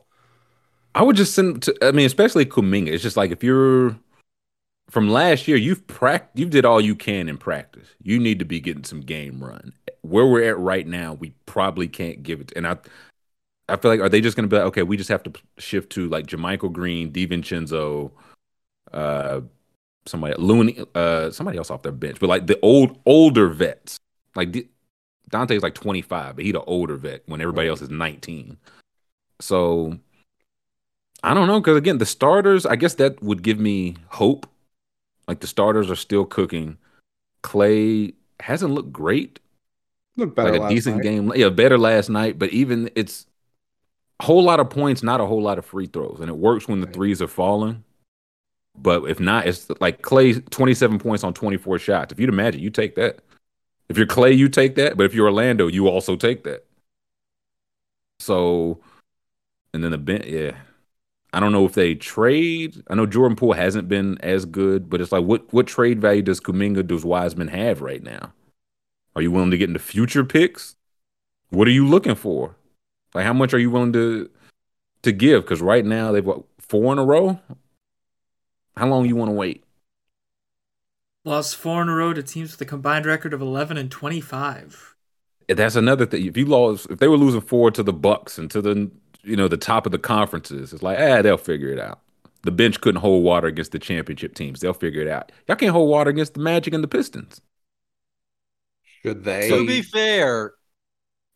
I 0.94 1.02
would 1.02 1.16
just 1.16 1.34
send 1.34 1.62
to 1.64 1.76
I 1.82 1.90
mean, 1.90 2.06
especially 2.06 2.46
Kuminga. 2.46 2.88
It's 2.88 3.02
just 3.02 3.16
like 3.16 3.30
if 3.30 3.42
you're 3.44 3.96
from 4.90 5.08
last 5.08 5.48
year, 5.48 5.56
you've 5.56 5.86
pract 5.86 6.28
you 6.34 6.46
did 6.46 6.64
all 6.64 6.80
you 6.80 6.94
can 6.94 7.28
in 7.28 7.38
practice. 7.38 7.88
You 8.02 8.18
need 8.18 8.38
to 8.38 8.44
be 8.44 8.60
getting 8.60 8.84
some 8.84 9.00
game 9.00 9.42
run. 9.42 9.72
Where 10.02 10.26
we're 10.26 10.48
at 10.48 10.58
right 10.58 10.86
now, 10.86 11.14
we 11.14 11.30
probably 11.46 11.88
can't 11.88 12.22
give 12.22 12.40
it. 12.40 12.52
And 12.54 12.66
I 12.66 12.76
I 13.68 13.76
feel 13.76 13.90
like 13.90 14.00
are 14.00 14.08
they 14.08 14.20
just 14.20 14.36
gonna 14.36 14.48
be 14.48 14.56
like, 14.56 14.66
okay, 14.66 14.82
we 14.82 14.96
just 14.96 15.08
have 15.08 15.22
to 15.24 15.32
shift 15.58 15.90
to 15.92 16.08
like 16.08 16.26
JaMychal 16.26 16.72
Green, 16.72 17.12
DiVincenzo, 17.12 18.12
uh 18.92 19.40
somebody 20.06 20.34
Looney, 20.38 20.78
uh 20.94 21.30
somebody 21.30 21.58
else 21.58 21.70
off 21.70 21.82
their 21.82 21.92
bench, 21.92 22.18
but 22.20 22.28
like 22.28 22.46
the 22.46 22.58
old 22.60 22.98
older 23.06 23.48
vets. 23.48 23.98
Like 24.36 24.52
D- 24.52 24.68
Donte's 25.30 25.62
like 25.62 25.74
25, 25.74 26.36
but 26.36 26.44
he 26.44 26.52
the 26.52 26.62
older 26.62 26.96
vet 26.96 27.22
when 27.26 27.40
everybody 27.40 27.68
else 27.68 27.82
is 27.82 27.90
19. 27.90 28.56
So 29.40 29.98
I 31.22 31.34
don't 31.34 31.48
know 31.48 31.58
because 31.60 31.76
again, 31.76 31.98
the 31.98 32.06
starters. 32.06 32.64
I 32.66 32.76
guess 32.76 32.94
that 32.94 33.20
would 33.22 33.42
give 33.42 33.58
me 33.58 33.96
hope. 34.08 34.46
Like 35.28 35.40
the 35.40 35.46
starters 35.46 35.90
are 35.90 35.96
still 35.96 36.24
cooking. 36.24 36.78
Klay 37.42 38.14
hasn't 38.40 38.72
looked 38.72 38.92
great. 38.92 39.40
Look 40.16 40.34
better 40.34 40.52
like 40.52 40.60
a 40.60 40.62
last 40.62 40.70
decent 40.70 40.96
night. 40.96 41.02
game. 41.02 41.32
Yeah, 41.34 41.48
better 41.48 41.78
last 41.78 42.08
night. 42.08 42.38
But 42.38 42.50
even 42.50 42.90
it's 42.94 43.26
a 44.20 44.24
whole 44.24 44.42
lot 44.42 44.60
of 44.60 44.70
points, 44.70 45.02
not 45.02 45.20
a 45.20 45.26
whole 45.26 45.42
lot 45.42 45.58
of 45.58 45.66
free 45.66 45.86
throws, 45.86 46.18
and 46.20 46.30
it 46.30 46.36
works 46.36 46.68
when 46.68 46.80
the 46.80 46.86
threes 46.86 47.20
are 47.20 47.28
falling. 47.28 47.84
But 48.78 49.04
if 49.04 49.20
not, 49.20 49.46
it's 49.46 49.68
like 49.80 50.02
Klay 50.02 50.48
twenty 50.50 50.74
seven 50.74 50.98
points 50.98 51.24
on 51.24 51.34
twenty 51.34 51.56
four 51.56 51.78
shots. 51.78 52.12
If 52.12 52.20
you'd 52.20 52.28
imagine, 52.28 52.60
you 52.60 52.70
take 52.70 52.94
that. 52.96 53.18
If 53.88 53.96
you're 53.96 54.06
Klay, 54.06 54.36
you 54.36 54.48
take 54.48 54.74
that. 54.76 54.96
But 54.96 55.04
if 55.04 55.14
you're 55.14 55.26
Orlando, 55.26 55.66
you 55.66 55.88
also 55.88 56.16
take 56.16 56.44
that. 56.44 56.64
So, 58.20 58.80
and 59.72 59.84
then 59.84 59.90
the 59.90 59.98
bench, 59.98 60.26
yeah. 60.26 60.52
I 61.36 61.40
don't 61.40 61.52
know 61.52 61.66
if 61.66 61.74
they 61.74 61.94
trade. 61.94 62.82
I 62.88 62.94
know 62.94 63.04
Jordan 63.04 63.36
Poole 63.36 63.52
hasn't 63.52 63.90
been 63.90 64.16
as 64.22 64.46
good, 64.46 64.88
but 64.88 65.02
it's 65.02 65.12
like 65.12 65.24
what 65.24 65.52
what 65.52 65.66
trade 65.66 66.00
value 66.00 66.22
does 66.22 66.40
Kuminga 66.40 66.86
does 66.86 67.04
Wiseman 67.04 67.48
have 67.48 67.82
right 67.82 68.02
now? 68.02 68.32
Are 69.14 69.20
you 69.20 69.30
willing 69.30 69.50
to 69.50 69.58
get 69.58 69.68
into 69.68 69.78
future 69.78 70.24
picks? 70.24 70.76
What 71.50 71.68
are 71.68 71.72
you 71.72 71.86
looking 71.86 72.14
for? 72.14 72.56
Like 73.12 73.26
how 73.26 73.34
much 73.34 73.52
are 73.52 73.58
you 73.58 73.70
willing 73.70 73.92
to 73.92 74.30
to 75.02 75.12
give? 75.12 75.42
Because 75.42 75.60
right 75.60 75.84
now 75.84 76.10
they've 76.10 76.24
what 76.24 76.44
four 76.58 76.90
in 76.94 76.98
a 76.98 77.04
row. 77.04 77.38
How 78.74 78.86
long 78.86 79.04
you 79.04 79.16
want 79.16 79.28
to 79.28 79.34
wait? 79.34 79.62
Lost 81.22 81.54
four 81.54 81.82
in 81.82 81.90
a 81.90 81.94
row 81.94 82.14
to 82.14 82.22
teams 82.22 82.52
with 82.52 82.62
a 82.62 82.64
combined 82.64 83.04
record 83.04 83.34
of 83.34 83.42
11 83.42 83.76
and 83.76 83.90
25. 83.90 84.94
That's 85.48 85.76
another 85.76 86.06
thing. 86.06 86.24
If 86.24 86.38
you 86.38 86.46
lost, 86.46 86.86
if 86.88 86.98
they 86.98 87.08
were 87.08 87.18
losing 87.18 87.42
four 87.42 87.70
to 87.72 87.82
the 87.82 87.92
Bucks 87.92 88.38
and 88.38 88.50
to 88.50 88.62
the 88.62 88.90
you 89.26 89.36
know 89.36 89.48
the 89.48 89.56
top 89.56 89.86
of 89.86 89.92
the 89.92 89.98
conferences, 89.98 90.72
it's 90.72 90.82
like 90.82 90.98
ah, 90.98 91.20
they'll 91.22 91.36
figure 91.36 91.70
it 91.70 91.78
out. 91.78 92.00
The 92.42 92.52
bench 92.52 92.80
couldn't 92.80 93.00
hold 93.00 93.24
water 93.24 93.48
against 93.48 93.72
the 93.72 93.78
championship 93.78 94.34
teams. 94.34 94.60
They'll 94.60 94.72
figure 94.72 95.02
it 95.02 95.08
out. 95.08 95.32
Y'all 95.48 95.56
can't 95.56 95.72
hold 95.72 95.90
water 95.90 96.10
against 96.10 96.34
the 96.34 96.40
Magic 96.40 96.72
and 96.72 96.84
the 96.84 96.88
Pistons. 96.88 97.40
Should 99.02 99.24
they? 99.24 99.48
To 99.48 99.66
be 99.66 99.82
fair, 99.82 100.54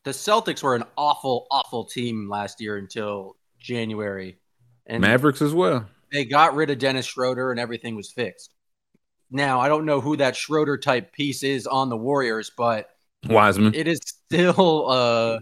the 0.05 0.13
Celtics 0.13 0.63
were 0.63 0.77
an 0.77 0.85
awful, 0.97 1.47
awful 1.51 1.85
team 1.85 2.29
last 2.29 2.61
year 2.61 2.77
until 2.77 3.37
January, 3.59 4.39
and 4.87 5.01
Mavericks 5.01 5.43
as 5.43 5.53
well. 5.53 5.87
they 6.13 6.25
got 6.25 6.55
rid 6.55 6.71
of 6.71 6.79
Dennis 6.79 7.07
Schroeder, 7.07 7.51
and 7.51 7.59
everything 7.59 7.97
was 7.97 8.11
fixed. 8.11 8.55
Now 9.31 9.61
I 9.61 9.69
don't 9.69 9.85
know 9.85 10.01
who 10.01 10.17
that 10.17 10.37
Schroeder 10.37 10.79
type 10.79 11.13
piece 11.13 11.43
is 11.43 11.67
on 11.67 11.89
the 11.89 11.97
Warriors, 11.97 12.51
but 12.57 12.89
Wiseman. 13.29 13.75
it 13.75 13.87
is 13.89 14.01
still 14.05 14.89
uh 14.91 15.41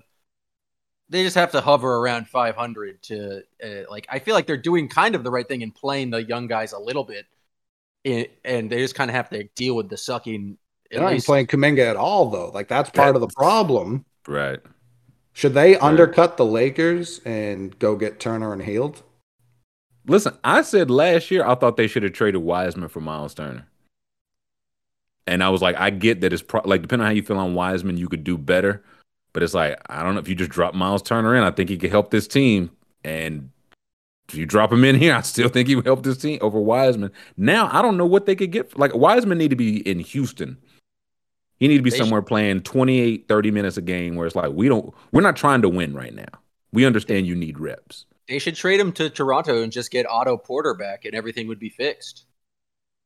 they 1.10 1.22
just 1.22 1.36
have 1.36 1.52
to 1.52 1.60
hover 1.60 1.97
around 1.97 2.28
500 2.28 3.02
to 3.05 3.43
uh, 3.64 3.90
like 3.90 4.06
i 4.10 4.18
feel 4.18 4.35
like 4.35 4.47
they're 4.47 4.56
doing 4.56 4.89
kind 4.89 5.14
of 5.14 5.24
the 5.24 5.30
right 5.30 5.48
thing 5.48 5.62
in 5.62 5.70
playing 5.70 6.10
the 6.10 6.22
young 6.22 6.47
guys 6.47 6.72
a 6.72 6.78
little 6.78 7.05
bit 7.05 7.26
I- 8.06 8.28
and 8.44 8.70
they 8.70 8.78
just 8.78 8.94
kind 8.94 9.10
of 9.10 9.14
have 9.14 9.30
to 9.30 9.44
deal 9.55 9.74
with 9.74 9.89
the 9.89 9.97
sucking 9.97 10.56
They're 10.90 11.01
at 11.01 11.02
not 11.02 11.12
even 11.12 11.22
playing 11.22 11.47
Kuminga 11.48 11.90
at 11.90 11.97
all, 11.97 12.30
though. 12.30 12.48
Like 12.51 12.68
that's 12.68 12.90
part 12.90 13.14
of 13.16 13.20
the 13.20 13.28
problem. 13.28 14.05
Right. 14.26 14.60
Should 15.32 15.55
they 15.55 15.76
undercut 15.76 16.36
the 16.36 16.44
Lakers 16.47 17.20
and 17.24 17.76
go 17.78 17.97
get 17.97 18.20
Turner 18.20 18.52
and 18.52 18.62
Hield? 18.62 19.02
Listen, 20.06 20.39
I 20.44 20.62
said 20.62 20.90
last 20.90 21.30
year 21.30 21.44
I 21.44 21.55
thought 21.56 21.76
they 21.76 21.86
should 21.89 22.02
have 22.05 22.12
traded 22.12 22.40
Wiseman 22.43 22.89
for 22.89 23.01
Miles 23.01 23.35
Turner. 23.35 23.66
And 25.26 25.44
I 25.44 25.51
was 25.51 25.60
like, 25.60 25.76
I 25.76 25.90
get 25.90 26.22
that 26.22 26.32
it's 26.32 26.43
pro- 26.43 26.62
like 26.64 26.82
depending 26.82 27.05
on 27.05 27.10
how 27.10 27.14
you 27.14 27.22
feel 27.22 27.36
on 27.39 27.55
Wiseman, 27.55 27.98
you 27.98 28.09
could 28.09 28.24
do 28.24 28.39
better. 28.39 28.82
But 29.32 29.42
it's 29.42 29.55
like 29.55 29.78
I 29.88 30.02
don't 30.02 30.14
know 30.14 30.20
if 30.20 30.28
you 30.28 30.34
just 30.34 30.50
drop 30.50 30.74
Miles 30.74 31.02
Turner 31.02 31.34
in, 31.36 31.42
I 31.42 31.50
think 31.50 31.68
he 31.70 31.76
could 31.78 31.90
help 31.90 32.10
this 32.10 32.26
team. 32.28 32.70
And 33.05 33.50
if 34.28 34.34
you 34.34 34.46
drop 34.46 34.72
him 34.72 34.84
in 34.84 34.96
here, 34.96 35.14
I 35.16 35.20
still 35.22 35.48
think 35.48 35.68
he 35.68 35.76
would 35.76 35.86
help 35.86 36.02
this 36.02 36.18
team 36.18 36.38
over 36.40 36.59
Wiseman. 36.60 37.12
Now 37.36 37.68
I 37.72 37.82
don't 37.82 37.96
know 37.96 38.06
what 38.06 38.26
they 38.26 38.34
could 38.36 38.52
get. 38.52 38.78
Like 38.78 38.94
Wiseman 38.94 39.38
need 39.38 39.50
to 39.50 39.56
be 39.56 39.78
in 39.88 40.00
Houston. 40.00 40.56
He 41.59 41.66
need 41.68 41.78
to 41.78 41.82
be 41.82 41.90
They 41.90 41.98
somewhere 41.98 42.22
playing 42.22 42.62
28, 42.62 43.26
30 43.26 43.50
minutes 43.50 43.76
a 43.76 43.82
game 43.82 44.14
where 44.14 44.26
it's 44.26 44.36
like 44.36 44.52
we 44.52 44.68
don't 44.68 44.94
we're 45.12 45.22
not 45.22 45.36
trying 45.36 45.62
to 45.62 45.68
win 45.68 45.92
right 45.94 46.14
now. 46.14 46.28
We 46.72 46.84
understand 46.86 47.26
you 47.26 47.34
need 47.34 47.59
reps. 47.59 48.06
they 48.28 48.38
should 48.38 48.55
trade 48.55 48.78
him 48.78 48.92
to 48.92 49.09
toronto 49.10 49.62
and 49.62 49.72
just 49.72 49.90
get 49.90 50.06
otto 50.06 50.36
porter 50.36 50.74
back 50.74 51.05
and 51.06 51.14
everything 51.14 51.48
would 51.48 51.59
be 51.59 51.70
fixed 51.70 52.26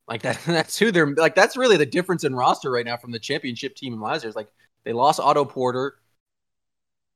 like 0.09 0.20
that 0.27 0.39
that's 0.47 0.77
who 0.78 0.90
they're 0.90 1.15
like 1.15 1.35
that's 1.36 1.57
really 1.57 1.77
the 1.77 1.86
difference 1.86 2.24
in 2.24 2.35
roster 2.35 2.70
right 2.70 2.85
now 2.85 2.97
from 2.97 3.12
the 3.12 3.19
championship 3.20 3.77
team 3.77 4.01
last 4.03 4.24
year 4.24 4.28
It's 4.28 4.36
like 4.36 4.51
they 4.85 4.93
lost 4.93 5.20
otto 5.20 5.44
porter 5.44 5.94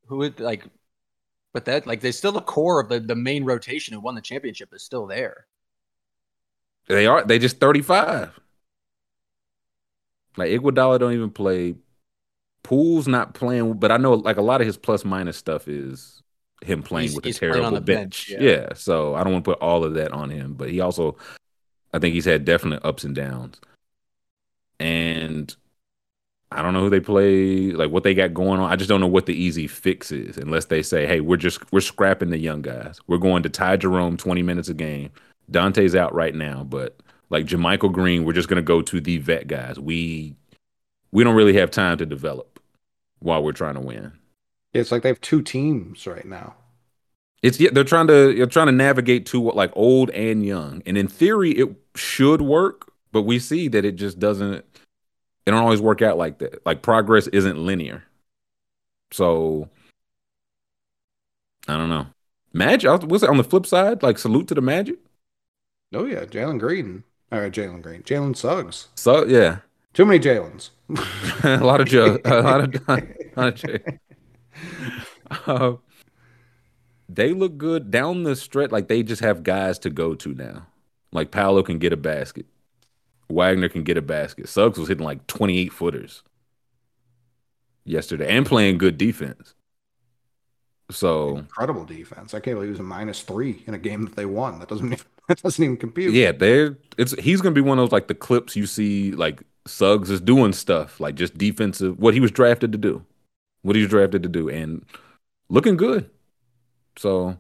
who 0.07 0.17
would 0.19 0.41
like 0.41 0.65
but 1.53 1.65
that 1.65 1.87
like 1.87 2.01
they 2.01 2.13
still 2.13 2.33
the 2.33 2.41
core 2.41 2.81
of 2.81 2.89
the, 2.89 3.01
the 3.01 3.15
main 3.15 3.45
rotation 3.45 3.95
who 3.95 4.01
won 4.01 4.15
the 4.15 4.21
championship 4.21 4.73
is 4.75 4.83
still 4.83 5.07
there 5.07 5.47
They 6.89 7.07
are. 7.07 7.25
They 7.25 7.39
just 7.39 7.59
thirty 7.59 7.83
five. 7.83 8.39
Like 10.37 10.51
Iguodala 10.51 10.99
don't 10.99 11.15
even 11.15 11.31
play. 11.31 11.75
Poole's 12.63 13.09
not 13.09 13.35
playing, 13.35 13.75
but 13.75 13.91
I 13.91 13.97
know 13.97 14.15
like 14.15 14.37
a 14.37 14.43
lot 14.43 14.61
of 14.61 14.67
his 14.67 14.77
plus 14.77 15.05
minus 15.05 15.37
stuff 15.37 15.67
is 15.69 16.23
him 16.63 16.83
playing 16.83 17.09
He's- 17.09 17.17
with 17.17 17.25
he's 17.25 17.37
a 17.37 17.41
terrible 17.41 17.71
bench. 17.81 17.85
bench, 17.87 18.31
yeah. 18.31 18.41
yeah. 18.41 18.69
so 18.75 19.15
I 19.15 19.23
don't 19.25 19.33
want 19.33 19.45
to 19.45 19.51
put 19.53 19.61
all 19.61 19.85
of 19.85 19.95
that 19.95 20.13
on 20.13 20.31
him, 20.31 20.55
but 20.55 20.71
he 20.71 20.81
also, 20.81 21.17
I 21.93 21.99
think 21.99 22.15
he's 22.15 22.25
had 22.25 22.45
definite 22.45 22.85
ups 22.85 23.05
and 23.05 23.15
downs, 23.15 23.61
and 24.81 25.55
I 26.53 26.63
don't 26.63 26.75
know 26.75 26.81
who 26.81 26.91
they 26.91 27.01
play, 27.01 27.73
like 27.73 27.91
what 27.91 28.05
they 28.05 28.15
got 28.15 28.33
going 28.33 28.61
on. 28.61 28.71
I 28.71 28.77
just 28.77 28.89
don't 28.89 29.01
know 29.01 29.07
what 29.07 29.27
the 29.27 29.35
easy 29.35 29.67
fix 29.67 30.13
is, 30.13 30.37
unless 30.37 30.67
they 30.67 30.83
say, 30.83 31.07
"Hey, 31.07 31.21
we're 31.21 31.37
just 31.37 31.61
we're 31.73 31.81
scrapping 31.81 32.31
the 32.31 32.39
young 32.39 32.63
guys. 32.63 33.01
We're 33.09 33.19
going 33.19 33.43
to 33.43 33.49
Ty 33.49 33.79
Jerome 33.79 34.17
twenty 34.17 34.43
minutes 34.43 34.69
a 34.69 34.75
game. 34.75 35.11
Donte's 35.51 35.95
out 35.95 36.15
right 36.15 36.35
now, 36.35 36.65
but 36.65 36.97
like 37.31 37.47
JaMychal 37.47 37.93
Green, 37.93 38.25
we're 38.25 38.33
just 38.33 38.49
gonna 38.49 38.63
go 38.63 38.81
to 38.83 39.01
the 39.01 39.19
vet 39.19 39.49
guys. 39.49 39.79
We 39.79 40.37
we 41.11 41.25
don't 41.25 41.35
really 41.35 41.57
have 41.57 41.71
time 41.71 41.99
to 41.99 42.07
develop 42.07 42.61
while 43.19 43.43
we're 43.43 43.53
trying 43.53 43.75
to 43.75 43.81
win. 43.81 44.13
It's 44.73 44.93
like 44.93 45.03
they 45.03 45.09
have 45.09 45.21
two 45.21 45.43
teams 45.43 46.07
right 46.07 46.25
now. 46.25 46.55
It's 47.43 47.61
yeah, 47.61 47.71
they're 47.73 47.85
trying 47.85 48.07
to 48.09 48.33
you're 48.33 48.47
trying 48.47 48.67
to 48.67 48.73
navigate 48.73 49.27
to 49.27 49.41
what 49.41 49.57
like 49.57 49.73
old 49.75 50.11
and 50.11 50.45
young, 50.45 50.83
and 50.87 50.97
in 50.97 51.09
theory, 51.09 51.53
it 51.53 51.69
should 51.95 52.43
work, 52.43 52.93
but 53.13 53.23
we 53.23 53.39
see 53.39 53.69
that 53.69 53.85
it 53.85 53.97
just 53.97 54.19
doesn't. 54.19 54.65
It 55.47 55.53
don't 55.53 55.63
always 55.63 55.81
work 55.81 56.03
out 56.03 56.19
like 56.19 56.39
that. 56.39 56.67
Like 56.67 56.83
progress 56.83 57.29
isn't 57.29 57.65
linear. 57.65 58.05
So 59.13 59.69
I 61.69 61.77
don't 61.77 61.89
know. 61.89 62.07
Magic. 62.53 62.89
I 62.91 62.95
it 62.95 63.29
on 63.29 63.37
the 63.37 63.45
flip 63.45 63.67
side. 63.67 64.03
Like 64.03 64.19
salute 64.19 64.49
to 64.49 64.55
the 64.55 64.61
Magic. 64.61 64.99
Oh 65.95 66.05
yeah, 66.05 66.25
Jalen 66.25 66.59
Green. 66.59 67.05
All 67.31 67.41
right, 67.41 67.53
Jalen 67.53 67.83
Green. 67.83 68.03
Jalen 68.03 68.37
Suggs. 68.37 68.89
So 68.97 69.25
yeah, 69.25 69.59
Too 69.95 70.05
many 70.05 70.19
Jalen's. 70.19 70.71
a 71.45 71.65
lot 71.65 71.81
of 71.81 71.89
Joe, 71.89 72.19
a 72.25 72.43
lot 72.43 72.61
of, 72.61 72.89
a 72.89 73.03
lot 73.37 73.65
of. 73.65 73.81
Uh, 75.47 75.75
they 77.09 77.33
look 77.33 77.59
good 77.59 77.91
down 77.91 78.23
the 78.23 78.35
stretch. 78.37 78.71
Like 78.71 78.89
they 78.89 79.03
just 79.03 79.21
have 79.23 79.43
guys 79.43 79.79
to 79.81 79.91
go 79.91 80.15
to 80.15 80.35
now. 80.35 80.67
Like 81.13 81.31
Paolo 81.31 81.63
can 81.63 81.79
get 81.79 81.93
a 81.93 81.97
basket. 81.97 82.47
Wagner 83.29 83.69
can 83.69 83.83
get 83.83 83.97
a 83.97 84.03
basket. 84.03 84.49
Suggs 84.49 84.79
was 84.79 84.89
hitting 84.89 85.05
like 85.05 85.27
28 85.27 85.73
footers 85.73 86.23
yesterday 87.85 88.29
and 88.29 88.47
playing 88.47 88.79
good 88.79 88.99
defense. 88.99 89.55
So 90.91 91.39
Incredible 91.39 91.85
defense. 91.85 92.35
I 92.35 92.41
can't 92.41 92.57
believe 92.57 92.69
it 92.69 92.73
was 92.73 92.81
a 92.81 92.85
minus 92.85 93.23
three 93.23 93.63
in 93.67 93.75
a 93.75 93.79
game 93.79 94.05
that 94.05 94.17
they 94.17 94.27
won. 94.27 94.59
That 94.61 94.69
doesn't 94.69 94.87
even 94.93 95.05
that 95.29 95.43
doesn't 95.43 95.63
even 95.63 95.77
compute. 95.77 96.15
yeah, 96.15 96.33
they're 96.33 96.79
it's 96.99 97.13
he's 97.21 97.41
gonna 97.41 97.55
be 97.55 97.61
one 97.61 97.79
of 97.79 97.83
those 97.83 97.93
like 97.93 98.09
the 98.09 98.15
clips 98.15 98.55
you 98.57 98.67
see 98.67 99.13
like 99.13 99.43
Suggs 99.67 100.11
is 100.11 100.21
doing 100.21 100.53
stuff 100.53 101.01
like 101.01 101.17
just 101.17 101.37
defensive 101.37 101.99
what 101.99 102.15
he 102.15 102.21
was 102.21 102.31
drafted 102.31 102.73
to 102.73 102.79
do, 102.79 103.05
what 103.63 103.75
he 103.77 103.83
was 103.83 103.91
drafted 103.91 104.23
to 104.23 104.29
do, 104.29 104.49
and 104.49 104.85
looking 105.49 105.77
good. 105.77 106.09
So 106.97 107.37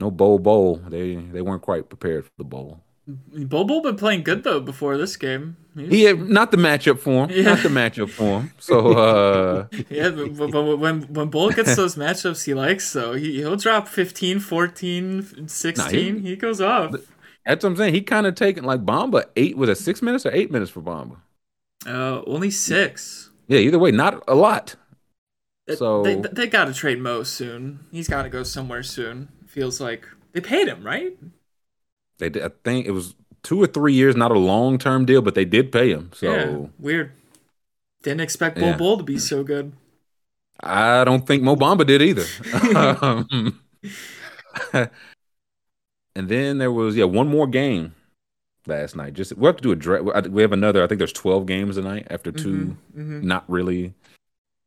no 0.00 0.10
Bol 0.10 0.38
Bol. 0.38 0.76
They 0.76 1.16
they 1.16 1.42
weren't 1.42 1.62
quite 1.62 1.88
prepared 1.90 2.24
for 2.24 2.32
the 2.38 2.44
Bol. 2.44 2.82
Bobo 3.08 3.80
been 3.82 3.96
playing 3.96 4.24
good 4.24 4.42
though 4.42 4.58
before 4.60 4.98
this 4.98 5.16
game. 5.16 5.56
He's- 5.76 5.90
He 5.92 6.02
had 6.04 6.18
not 6.28 6.50
the 6.50 6.56
matchup 6.56 6.98
for 6.98 7.24
him. 7.26 7.30
Yeah. 7.30 7.42
Not 7.54 7.62
the 7.62 7.68
matchup 7.68 8.10
for 8.10 8.40
him. 8.40 8.52
So 8.58 8.92
uh 8.98 9.66
yeah, 9.90 10.10
but, 10.10 10.36
but, 10.36 10.50
but 10.50 10.76
when 10.78 11.02
when 11.02 11.28
Bol 11.28 11.50
gets 11.50 11.76
those 11.76 11.94
matchups 11.96 12.44
he 12.44 12.54
likes, 12.54 12.86
so 12.88 13.12
he 13.14 13.36
he'll 13.36 13.56
drop 13.56 13.86
15, 13.86 14.40
14, 14.40 15.48
16. 15.48 16.18
he, 16.22 16.34
goes 16.36 16.60
off. 16.60 16.92
that's 17.44 17.62
what 17.62 17.70
I'm 17.70 17.76
saying. 17.76 17.94
He 17.94 18.00
kind 18.00 18.26
of 18.26 18.34
taken 18.34 18.64
like 18.64 18.84
Bamba 18.84 19.24
eight 19.36 19.56
was 19.56 19.68
it 19.68 19.78
six 19.78 20.02
minutes 20.02 20.26
or 20.26 20.32
eight 20.32 20.50
minutes 20.50 20.70
for 20.72 20.80
Bamba? 20.80 21.18
Uh, 21.86 22.22
only 22.26 22.50
six. 22.50 23.30
Yeah, 23.46 23.60
either 23.60 23.78
way, 23.78 23.92
not 23.92 24.24
a 24.26 24.34
lot. 24.34 24.74
So 25.76 26.02
They 26.02 26.16
they 26.16 26.46
got 26.48 26.64
to 26.64 26.74
trade 26.74 26.98
Mo 27.00 27.22
soon. 27.22 27.80
He's 27.92 28.08
got 28.08 28.22
to 28.24 28.28
go 28.28 28.42
somewhere 28.42 28.82
soon. 28.82 29.28
Feels 29.46 29.80
like 29.80 30.06
they 30.32 30.40
paid 30.40 30.66
him, 30.66 30.84
right? 30.84 31.16
They 32.18 32.28
did, 32.28 32.42
I 32.42 32.50
think 32.64 32.86
it 32.86 32.92
was 32.92 33.14
two 33.42 33.62
or 33.62 33.66
three 33.66 33.92
years, 33.92 34.16
not 34.16 34.30
a 34.30 34.38
long 34.38 34.78
term 34.78 35.04
deal, 35.04 35.22
but 35.22 35.34
they 35.34 35.44
did 35.44 35.70
pay 35.70 35.90
him. 35.90 36.10
So 36.14 36.32
yeah, 36.32 36.66
weird. 36.78 37.12
Didn't 38.02 38.20
expect 38.20 38.58
Bol 38.58 38.68
Yeah. 38.68 38.76
Bol 38.76 38.98
to 38.98 39.04
be 39.04 39.18
so 39.18 39.42
good. 39.42 39.72
I 40.60 41.04
don't 41.04 41.26
think 41.26 41.42
Mo 41.42 41.56
Bamba 41.56 41.86
did 41.86 42.02
either. 42.02 42.24
Um, 43.02 43.60
and 46.16 46.28
then 46.28 46.58
there 46.58 46.72
was 46.72 46.96
yeah 46.96 47.04
one 47.04 47.28
more 47.28 47.46
game 47.46 47.94
last 48.66 48.96
night. 48.96 49.14
Just 49.14 49.36
we 49.36 49.46
have 49.46 49.56
to 49.56 49.62
do 49.62 49.72
a 49.72 49.76
draft. 49.76 50.28
We 50.28 50.42
have 50.42 50.52
another. 50.52 50.82
I 50.82 50.86
think 50.86 50.98
there's 50.98 51.12
12 51.12 51.46
games 51.46 51.76
tonight 51.76 52.06
after 52.10 52.32
2 52.32 52.76
mhm. 52.96 53.22
Not 53.22 53.44
really. 53.48 53.94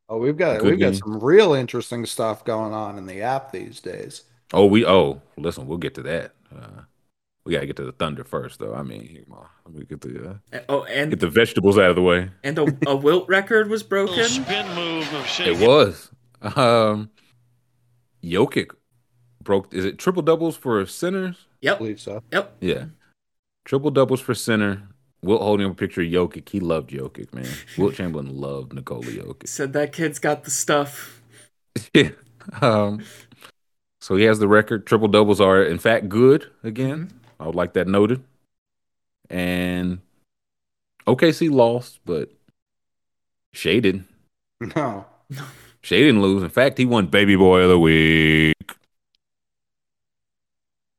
Oh, 0.08 0.18
we've 0.18 0.36
got 0.36 0.62
we've 0.62 0.78
got 0.78 0.96
some 0.96 1.20
real 1.20 1.52
interesting 1.52 2.06
stuff 2.06 2.44
going 2.44 2.72
on 2.72 2.98
in 2.98 3.06
the 3.06 3.22
app 3.22 3.52
these 3.52 3.80
days. 3.80 4.22
Oh, 4.52 4.66
we 4.66 4.84
oh 4.84 5.20
listen, 5.36 5.66
we'll 5.66 5.78
get 5.78 5.94
to 5.96 6.02
that. 6.02 6.32
Uh, 6.54 6.82
we 7.44 7.52
gotta 7.54 7.66
get 7.66 7.76
to 7.76 7.84
the 7.84 7.92
Thunder 7.92 8.24
first, 8.24 8.58
though. 8.58 8.74
I 8.74 8.82
mean, 8.82 9.24
come 9.28 9.38
on, 9.38 9.46
let 9.66 9.74
me 9.74 9.84
get 9.84 10.00
the 10.00 10.38
uh, 10.52 10.60
Oh, 10.68 10.84
and 10.84 11.10
get 11.10 11.20
the 11.20 11.28
vegetables 11.28 11.78
out 11.78 11.90
of 11.90 11.96
the 11.96 12.02
way. 12.02 12.30
and 12.44 12.58
a, 12.58 12.66
a 12.86 12.96
wilt 12.96 13.28
record 13.28 13.68
was 13.70 13.82
broken. 13.82 14.24
Spin 14.24 14.66
move 14.74 15.12
of 15.14 15.26
Shai. 15.26 15.44
It 15.50 15.58
was. 15.66 16.10
Um, 16.56 17.10
Jokic 18.22 18.70
broke. 19.42 19.72
Is 19.74 19.84
it 19.84 19.98
triple 19.98 20.22
doubles 20.22 20.56
for 20.56 20.84
centers? 20.86 21.46
Yep, 21.62 21.70
I 21.70 21.72
Yep, 21.72 21.78
believe 21.78 22.00
so. 22.00 22.22
yep. 22.32 22.56
Yeah, 22.60 22.84
triple 23.64 23.90
doubles 23.90 24.20
for 24.20 24.34
center. 24.34 24.82
Wilt 25.22 25.42
holding 25.42 25.66
up 25.66 25.72
a 25.72 25.74
picture 25.74 26.00
of 26.00 26.06
Jokic. 26.08 26.48
He 26.48 26.60
loved 26.60 26.88
Jokic, 26.90 27.34
man. 27.34 27.46
Wilt 27.78 27.94
Chamberlain 27.94 28.34
loved 28.40 28.72
Nikola 28.72 29.02
Jokic. 29.04 29.48
Said 29.48 29.74
that 29.74 29.92
kid's 29.92 30.18
got 30.18 30.44
the 30.44 30.50
stuff. 30.50 31.20
Yeah. 31.94 32.10
Um, 32.60 33.04
so 34.00 34.16
he 34.16 34.24
has 34.24 34.38
the 34.40 34.48
record. 34.48 34.86
Triple 34.86 35.06
doubles 35.08 35.40
are 35.40 35.62
in 35.62 35.78
fact 35.78 36.08
good 36.08 36.50
again. 36.64 37.12
I 37.40 37.46
would 37.46 37.54
like 37.54 37.72
that 37.72 37.88
noted. 37.88 38.22
And 39.30 40.00
OKC 41.06 41.50
lost, 41.50 42.00
but 42.04 42.30
Shai 43.52 43.80
didn't. 43.80 44.06
No. 44.60 45.06
Shai 45.82 45.96
didn't 45.96 46.20
lose. 46.20 46.42
In 46.42 46.50
fact, 46.50 46.76
he 46.76 46.84
won 46.84 47.06
Baby 47.06 47.36
Boy 47.36 47.60
of 47.60 47.70
the 47.70 47.78
Week. 47.78 48.54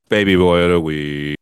Baby 0.10 0.36
Boy 0.36 0.60
of 0.60 0.72
the 0.72 0.82
Week. 0.82 1.38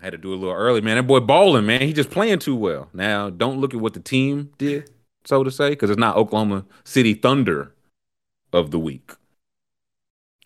Had 0.00 0.10
to 0.10 0.18
do 0.18 0.32
a 0.32 0.36
little 0.36 0.54
early, 0.54 0.80
man. 0.80 0.96
That 0.96 1.04
boy 1.04 1.18
balling, 1.18 1.66
man. 1.66 1.80
He 1.80 1.92
just 1.92 2.10
playing 2.10 2.38
too 2.38 2.54
well. 2.54 2.88
Now, 2.92 3.30
don't 3.30 3.60
look 3.60 3.74
at 3.74 3.80
what 3.80 3.94
the 3.94 4.00
team 4.00 4.52
did, 4.56 4.90
so 5.24 5.42
to 5.42 5.50
say, 5.50 5.70
because 5.70 5.90
it's 5.90 5.98
not 5.98 6.16
Oklahoma 6.16 6.64
City 6.84 7.14
Thunder 7.14 7.72
of 8.52 8.70
the 8.70 8.78
week. 8.78 9.10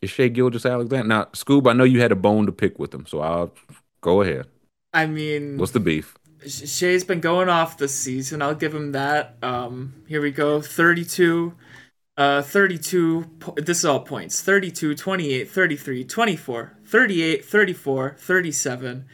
It's 0.02 0.12
Shai 0.12 0.28
Gilgeous 0.28 0.66
Alexander. 0.66 1.06
Now, 1.06 1.24
Scoob, 1.26 1.70
I 1.70 1.72
know 1.74 1.84
you 1.84 2.00
had 2.00 2.10
a 2.10 2.16
bone 2.16 2.46
to 2.46 2.52
pick 2.52 2.78
with 2.78 2.92
him, 2.92 3.06
so 3.06 3.20
I'll 3.20 3.54
go 4.00 4.20
ahead. 4.20 4.46
I 4.92 5.06
mean, 5.06 5.56
What's 5.56 5.72
the 5.72 5.80
beef? 5.80 6.18
Sh- 6.44 6.68
Shai's 6.68 7.04
been 7.04 7.20
going 7.20 7.48
off 7.48 7.78
this 7.78 7.94
season. 7.94 8.42
I'll 8.42 8.56
give 8.56 8.74
him 8.74 8.92
that. 8.92 9.36
Um, 9.42 9.94
here 10.08 10.20
we 10.20 10.32
go. 10.32 10.60
32, 10.60 11.54
uh, 12.16 12.42
32. 12.42 13.30
This 13.56 13.78
is 13.78 13.84
all 13.84 14.00
points 14.00 14.40
32, 14.42 14.96
28, 14.96 15.48
33, 15.48 16.04
24, 16.04 16.76
38, 16.84 17.44
34, 17.44 18.16
37. 18.18 19.04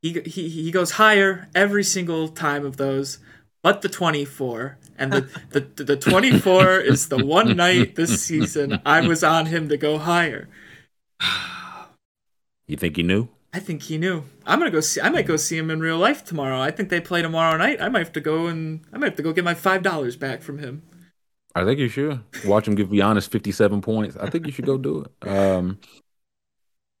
He, 0.00 0.20
he, 0.24 0.48
he 0.48 0.70
goes 0.70 0.92
higher 0.92 1.48
every 1.54 1.84
single 1.84 2.28
time 2.28 2.64
of 2.64 2.78
those, 2.78 3.18
but 3.62 3.82
the 3.82 3.88
24. 3.90 4.78
And 4.98 5.12
the, 5.12 5.28
the, 5.50 5.84
the 5.84 5.96
24 5.96 6.80
is 6.80 7.08
the 7.08 7.24
one 7.24 7.56
night 7.56 7.94
this 7.94 8.22
season 8.22 8.80
I 8.84 9.06
was 9.06 9.22
on 9.22 9.46
him 9.46 9.68
to 9.68 9.76
go 9.76 9.98
higher. 9.98 10.48
You 12.66 12.76
think 12.76 12.96
he 12.96 13.02
knew? 13.02 13.28
I 13.52 13.60
think 13.60 13.82
he 13.82 13.96
knew. 13.96 14.24
I'm 14.44 14.58
gonna 14.58 14.70
go 14.70 14.80
see. 14.80 15.00
I 15.00 15.08
might 15.08 15.26
go 15.26 15.36
see 15.36 15.56
him 15.56 15.70
in 15.70 15.80
real 15.80 15.96
life 15.96 16.22
tomorrow. 16.22 16.60
I 16.60 16.70
think 16.70 16.90
they 16.90 17.00
play 17.00 17.22
tomorrow 17.22 17.56
night. 17.56 17.80
I 17.80 17.88
might 17.88 18.00
have 18.00 18.12
to 18.12 18.20
go 18.20 18.46
and 18.46 18.84
I 18.92 18.98
might 18.98 19.06
have 19.06 19.16
to 19.16 19.22
go 19.22 19.32
get 19.32 19.44
my 19.44 19.54
five 19.54 19.82
dollars 19.82 20.16
back 20.16 20.42
from 20.42 20.58
him. 20.58 20.82
I 21.54 21.64
think 21.64 21.78
you 21.78 21.88
should 21.88 22.20
watch 22.44 22.68
him 22.68 22.74
give 22.74 22.90
Giannis 22.90 23.28
57 23.28 23.80
points. 23.80 24.16
I 24.16 24.28
think 24.28 24.46
you 24.46 24.52
should 24.52 24.66
go 24.66 24.76
do 24.76 25.04
it. 25.04 25.28
Um, 25.28 25.78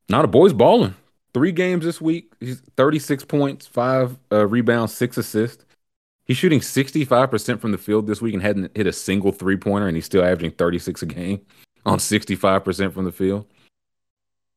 now 0.08 0.22
the 0.22 0.28
boy's 0.28 0.52
balling. 0.52 0.96
Three 1.34 1.52
games 1.52 1.84
this 1.84 2.00
week. 2.00 2.32
He's 2.40 2.62
36 2.76 3.24
points, 3.26 3.66
five 3.66 4.18
uh, 4.32 4.46
rebounds, 4.46 4.94
six 4.94 5.18
assists. 5.18 5.64
He's 6.28 6.36
shooting 6.36 6.60
65% 6.60 7.58
from 7.58 7.72
the 7.72 7.78
field 7.78 8.06
this 8.06 8.20
week 8.20 8.34
and 8.34 8.42
hadn't 8.42 8.76
hit 8.76 8.86
a 8.86 8.92
single 8.92 9.32
three 9.32 9.56
pointer, 9.56 9.88
and 9.88 9.96
he's 9.96 10.04
still 10.04 10.22
averaging 10.22 10.52
36 10.52 11.02
a 11.02 11.06
game 11.06 11.40
on 11.86 11.98
65% 11.98 12.92
from 12.92 13.06
the 13.06 13.12
field. 13.12 13.46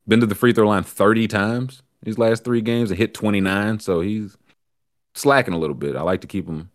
Been 0.08 0.20
to 0.20 0.26
the 0.26 0.36
free 0.36 0.52
throw 0.52 0.68
line 0.68 0.84
30 0.84 1.28
times 1.30 1.82
these 2.04 2.18
last 2.18 2.44
three 2.44 2.62
games 2.62 2.90
and 2.90 2.98
hit 2.98 3.14
29. 3.14 3.80
So 3.80 4.02
he's 4.02 4.38
slacking 5.14 5.54
a 5.54 5.58
little 5.58 5.76
bit. 5.76 5.96
I 5.96 6.02
like 6.02 6.22
to 6.22 6.28
keep 6.28 6.48
him 6.48 6.70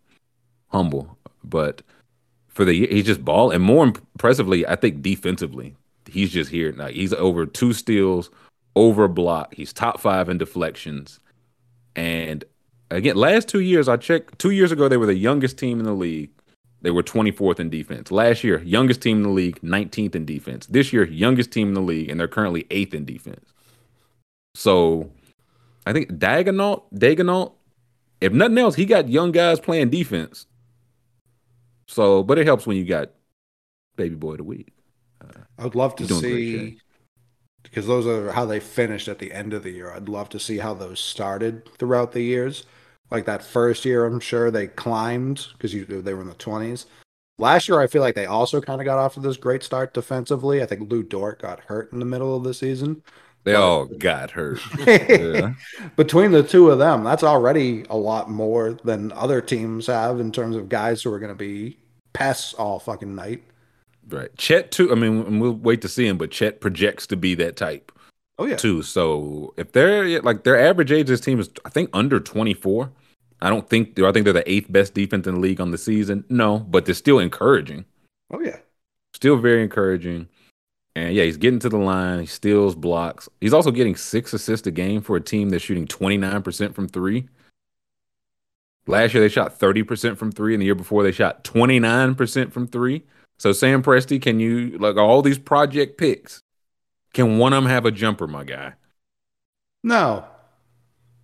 humble, 0.69 1.17
but 1.43 1.81
for 2.47 2.65
the 2.65 2.73
year, 2.73 2.87
he's 2.89 3.05
just 3.05 3.23
ball 3.23 3.51
and 3.51 3.63
more 3.63 3.85
impressively, 3.85 4.65
I 4.65 4.75
think 4.75 5.01
defensively, 5.01 5.75
he's 6.07 6.31
just 6.31 6.49
here. 6.49 6.71
Now 6.71 6.87
he's 6.87 7.13
over 7.13 7.45
two 7.45 7.73
steals, 7.73 8.31
over 8.75 9.07
block. 9.07 9.53
He's 9.53 9.71
top 9.71 9.99
five 9.99 10.27
in 10.27 10.37
deflections, 10.37 11.19
and 11.95 12.43
again, 12.89 13.15
last 13.15 13.47
two 13.47 13.59
years 13.59 13.87
I 13.87 13.97
checked. 13.97 14.39
Two 14.39 14.51
years 14.51 14.71
ago, 14.71 14.87
they 14.87 14.97
were 14.97 15.05
the 15.05 15.15
youngest 15.15 15.57
team 15.57 15.79
in 15.79 15.85
the 15.85 15.93
league. 15.93 16.31
They 16.81 16.91
were 16.91 17.03
24th 17.03 17.59
in 17.59 17.69
defense. 17.69 18.11
Last 18.11 18.43
year, 18.43 18.61
youngest 18.63 19.01
team 19.01 19.17
in 19.17 19.23
the 19.23 19.29
league, 19.29 19.59
19th 19.61 20.15
in 20.15 20.25
defense. 20.25 20.67
This 20.67 20.93
year, 20.93 21.05
youngest 21.05 21.51
team 21.51 21.69
in 21.69 21.73
the 21.73 21.81
league, 21.81 22.09
and 22.09 22.19
they're 22.19 22.27
currently 22.27 22.67
eighth 22.69 22.93
in 22.93 23.03
defense. 23.03 23.51
So, 24.53 25.11
I 25.85 25.93
think 25.93 26.09
Daigneault, 26.13 26.83
Daigneault, 26.93 27.53
if 28.21 28.31
nothing 28.31 28.57
else, 28.57 28.75
he 28.75 28.85
got 28.85 29.09
young 29.09 29.31
guys 29.31 29.59
playing 29.59 29.89
defense. 29.89 30.45
So, 31.87 32.23
but 32.23 32.37
it 32.37 32.45
helps 32.45 32.67
when 32.67 32.77
you 32.77 32.85
got 32.85 33.11
baby 33.95 34.15
boy 34.15 34.31
of 34.31 34.37
the 34.37 34.43
week. 34.43 34.69
Uh, 35.21 35.41
I 35.57 35.63
would 35.63 35.75
love 35.75 35.95
to 35.95 36.03
You're 36.03 36.19
doing 36.19 36.33
great, 36.33 36.59
see 36.59 36.79
because 37.69 37.87
those 37.87 38.07
are 38.07 38.31
how 38.31 38.45
they 38.45 38.59
finished 38.59 39.07
at 39.07 39.19
the 39.19 39.31
end 39.31 39.53
of 39.53 39.63
the 39.63 39.71
year. 39.71 39.91
I'd 39.91 40.09
love 40.09 40.29
to 40.29 40.39
see 40.39 40.57
how 40.57 40.73
those 40.73 40.99
started 40.99 41.67
throughout 41.77 42.13
the 42.13 42.21
years. 42.21 42.65
Like 43.09 43.25
that 43.25 43.43
first 43.43 43.85
year, 43.85 44.05
I'm 44.05 44.19
sure 44.19 44.51
they 44.51 44.67
climbed 44.67 45.47
because 45.53 45.71
they 45.71 46.13
were 46.13 46.21
in 46.21 46.27
the 46.27 46.35
20s. 46.35 46.85
Last 47.39 47.69
year, 47.69 47.79
I 47.79 47.87
feel 47.87 48.01
like 48.01 48.15
they 48.15 48.25
also 48.25 48.59
kind 48.59 48.81
of 48.81 48.85
got 48.85 48.97
off 48.97 49.13
to 49.13 49.19
this 49.19 49.37
great 49.37 49.63
start 49.63 49.93
defensively. 49.93 50.61
I 50.61 50.65
think 50.65 50.91
Lu 50.91 51.03
Dort 51.03 51.41
got 51.41 51.61
hurt 51.61 51.93
in 51.93 51.99
the 51.99 52.05
middle 52.05 52.35
of 52.35 52.43
the 52.43 52.53
season. 52.53 53.03
They 53.43 53.53
all 53.53 53.85
got 53.85 54.31
hurt. 54.31 54.59
Yeah. 54.87 55.53
Between 55.95 56.31
the 56.31 56.43
two 56.43 56.69
of 56.69 56.79
them, 56.79 57.03
that's 57.03 57.23
already 57.23 57.85
a 57.89 57.95
lot 57.95 58.29
more 58.29 58.77
than 58.83 59.11
other 59.13 59.39
teams 59.39 59.87
have 59.87 60.19
in 60.19 60.31
terms 60.31 60.55
of 60.55 60.67
guys 60.67 61.01
who 61.01 61.13
are 61.13 61.19
going 61.19 61.31
to 61.31 61.35
be 61.35 61.77
pests 62.11 62.53
all 62.55 62.79
fucking 62.79 63.15
night. 63.15 63.43
Right. 64.09 64.35
Chet 64.35 64.71
too. 64.71 64.91
I 64.91 64.95
mean, 64.95 65.39
we'll 65.39 65.53
wait 65.53 65.81
to 65.83 65.87
see 65.87 66.07
him, 66.07 66.17
but 66.17 66.31
Chet 66.31 66.59
projects 66.59 67.07
to 67.07 67.15
be 67.15 67.35
that 67.35 67.55
type 67.55 67.91
Oh 68.39 68.45
yeah. 68.45 68.55
too. 68.55 68.83
So 68.83 69.53
if 69.57 69.71
they're 69.71 70.21
like 70.21 70.43
their 70.43 70.59
average 70.59 70.91
age 70.91 71.07
this 71.07 71.21
team 71.21 71.39
is 71.39 71.49
I 71.65 71.69
think 71.69 71.89
under 71.93 72.19
24. 72.19 72.91
I 73.41 73.49
don't 73.49 73.69
think 73.69 73.95
do 73.95 74.07
I 74.07 74.11
think 74.11 74.23
they're 74.23 74.33
the 74.33 74.49
eighth 74.49 74.71
best 74.71 74.93
defense 74.93 75.27
in 75.27 75.35
the 75.35 75.39
league 75.39 75.61
on 75.61 75.71
the 75.71 75.77
season. 75.77 76.23
No, 76.29 76.59
but 76.59 76.85
they're 76.85 76.95
still 76.95 77.19
encouraging. 77.19 77.85
Oh 78.31 78.39
yeah. 78.41 78.57
Still 79.13 79.37
very 79.37 79.63
encouraging. 79.63 80.27
And 80.95 81.13
yeah, 81.13 81.23
he's 81.23 81.37
getting 81.37 81.59
to 81.59 81.69
the 81.69 81.77
line. 81.77 82.19
He 82.19 82.25
steals 82.25 82.73
blocks. 82.73 83.29
He's 83.39 83.53
also 83.53 83.69
getting 83.69 83.95
six 83.95 84.33
assists 84.33 84.65
a 84.65 84.71
game 84.71 85.01
for 85.01 85.15
a 85.15 85.21
team 85.21 85.49
that's 85.49 85.63
shooting 85.63 85.85
29% 85.85 86.73
from 86.73 86.87
three. 86.87 87.27
Last 88.87 89.13
year 89.13 89.21
they 89.21 89.29
shot 89.29 89.59
30% 89.59 90.17
from 90.17 90.31
three, 90.31 90.55
and 90.55 90.61
the 90.61 90.65
year 90.65 90.73
before 90.73 91.03
they 91.03 91.11
shot 91.11 91.43
29% 91.43 92.51
from 92.51 92.67
three. 92.67 93.03
So 93.37 93.51
Sam 93.51 93.83
Presti, 93.83 94.19
can 94.19 94.39
you 94.39 94.77
like 94.79 94.97
all 94.97 95.21
these 95.21 95.37
project 95.37 95.99
picks? 95.99 96.41
Can 97.17 97.39
one 97.39 97.51
of 97.51 97.63
them 97.63 97.69
have 97.71 97.83
a 97.83 97.91
jumper, 97.91 98.27
my 98.27 98.43
guy? 98.43 98.73
No. 99.83 100.25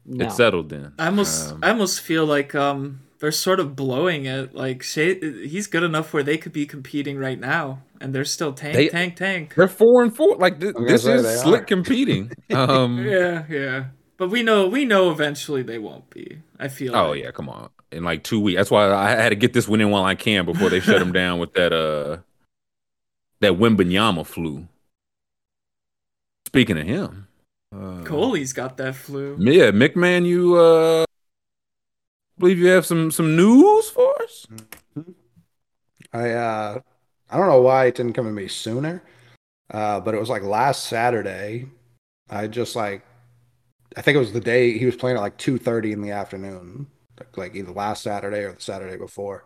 No. 0.05 0.25
It's 0.25 0.35
settled 0.37 0.69
then. 0.69 0.93
I 0.97 1.05
almost 1.05 1.51
Um, 1.53 1.59
I 1.61 1.69
almost 1.69 2.01
feel 2.01 2.25
like 2.25 2.55
um 2.55 3.01
they're 3.19 3.31
sort 3.31 3.59
of 3.59 3.75
blowing 3.75 4.25
it. 4.25 4.55
Like 4.55 4.81
Shai, 4.81 5.19
he's 5.21 5.67
good 5.67 5.83
enough 5.83 6.11
where 6.11 6.23
they 6.23 6.37
could 6.39 6.51
be 6.51 6.65
competing 6.65 7.19
right 7.19 7.39
now, 7.39 7.83
and 8.01 8.13
they're 8.13 8.25
still 8.25 8.53
tank, 8.53 8.73
They- 8.75 8.89
tank, 8.89 9.15
tank. 9.17 9.53
They're 9.55 9.67
four 9.67 10.01
and 10.01 10.15
four. 10.15 10.35
Like 10.37 10.59
th- 10.59 10.73
this 10.87 11.05
is 11.05 11.41
slick 11.41 11.61
are. 11.61 11.65
competing. 11.65 12.31
Um, 12.51 12.97
Yeah, 13.05 13.43
yeah. 13.47 13.85
But 14.17 14.29
we 14.29 14.41
know 14.41 14.67
we 14.67 14.85
know 14.85 15.11
eventually 15.11 15.61
they 15.61 15.77
won't 15.77 16.09
be. 16.09 16.39
I 16.59 16.69
feel. 16.69 16.95
Oh 16.95 17.11
like. 17.11 17.21
yeah, 17.23 17.29
come 17.31 17.49
on. 17.49 17.69
In 17.91 18.03
like 18.03 18.23
two 18.23 18.39
weeks. 18.39 18.57
That's 18.57 18.71
why 18.71 18.91
I 18.91 19.11
had 19.11 19.29
to 19.29 19.35
get 19.35 19.53
this 19.53 19.67
one 19.67 19.79
in 19.79 19.91
while 19.91 20.05
I 20.05 20.15
can 20.15 20.45
before 20.45 20.69
they 20.71 20.79
shut 20.79 20.97
them 20.97 21.11
down 21.21 21.37
with 21.37 21.53
that 21.53 21.71
uh 21.71 22.17
that 23.41 23.53
Wembanyama 23.53 24.25
flu. 24.25 24.67
Speaking 26.53 26.77
of 26.77 26.85
him, 26.85 27.27
uh, 27.75 28.03
Coley's 28.03 28.53
got 28.53 28.77
that 28.77 28.95
flu. 28.95 29.35
Yeah, 29.39 29.71
McMahon, 29.71 30.23
you 30.23 30.55
uh 30.55 31.03
believe 32.37 32.59
you 32.59 32.67
have 32.67 32.85
some 32.85 33.09
some 33.09 33.35
news 33.35 33.89
for 33.89 34.13
us? 34.21 34.45
I 36.13 36.29
uh 36.29 36.79
I 37.31 37.37
don't 37.37 37.49
know 37.49 37.63
why 37.63 37.85
it 37.85 37.95
didn't 37.95 38.13
come 38.13 38.25
to 38.25 38.31
me 38.31 38.47
sooner. 38.47 39.01
Uh 39.71 39.99
but 39.99 40.13
it 40.13 40.19
was 40.19 40.29
like 40.29 40.43
last 40.43 40.85
Saturday. 40.85 41.65
I 42.29 42.45
just 42.45 42.75
like 42.75 43.03
I 43.97 44.03
think 44.03 44.15
it 44.15 44.19
was 44.19 44.33
the 44.33 44.39
day 44.39 44.77
he 44.77 44.85
was 44.85 44.95
playing 44.95 45.17
at 45.17 45.21
like 45.21 45.39
2:30 45.39 45.91
in 45.91 46.01
the 46.03 46.11
afternoon. 46.11 46.85
Like, 47.17 47.35
like 47.35 47.55
either 47.55 47.71
last 47.71 48.03
Saturday 48.03 48.43
or 48.43 48.53
the 48.53 48.61
Saturday 48.61 48.97
before. 48.97 49.45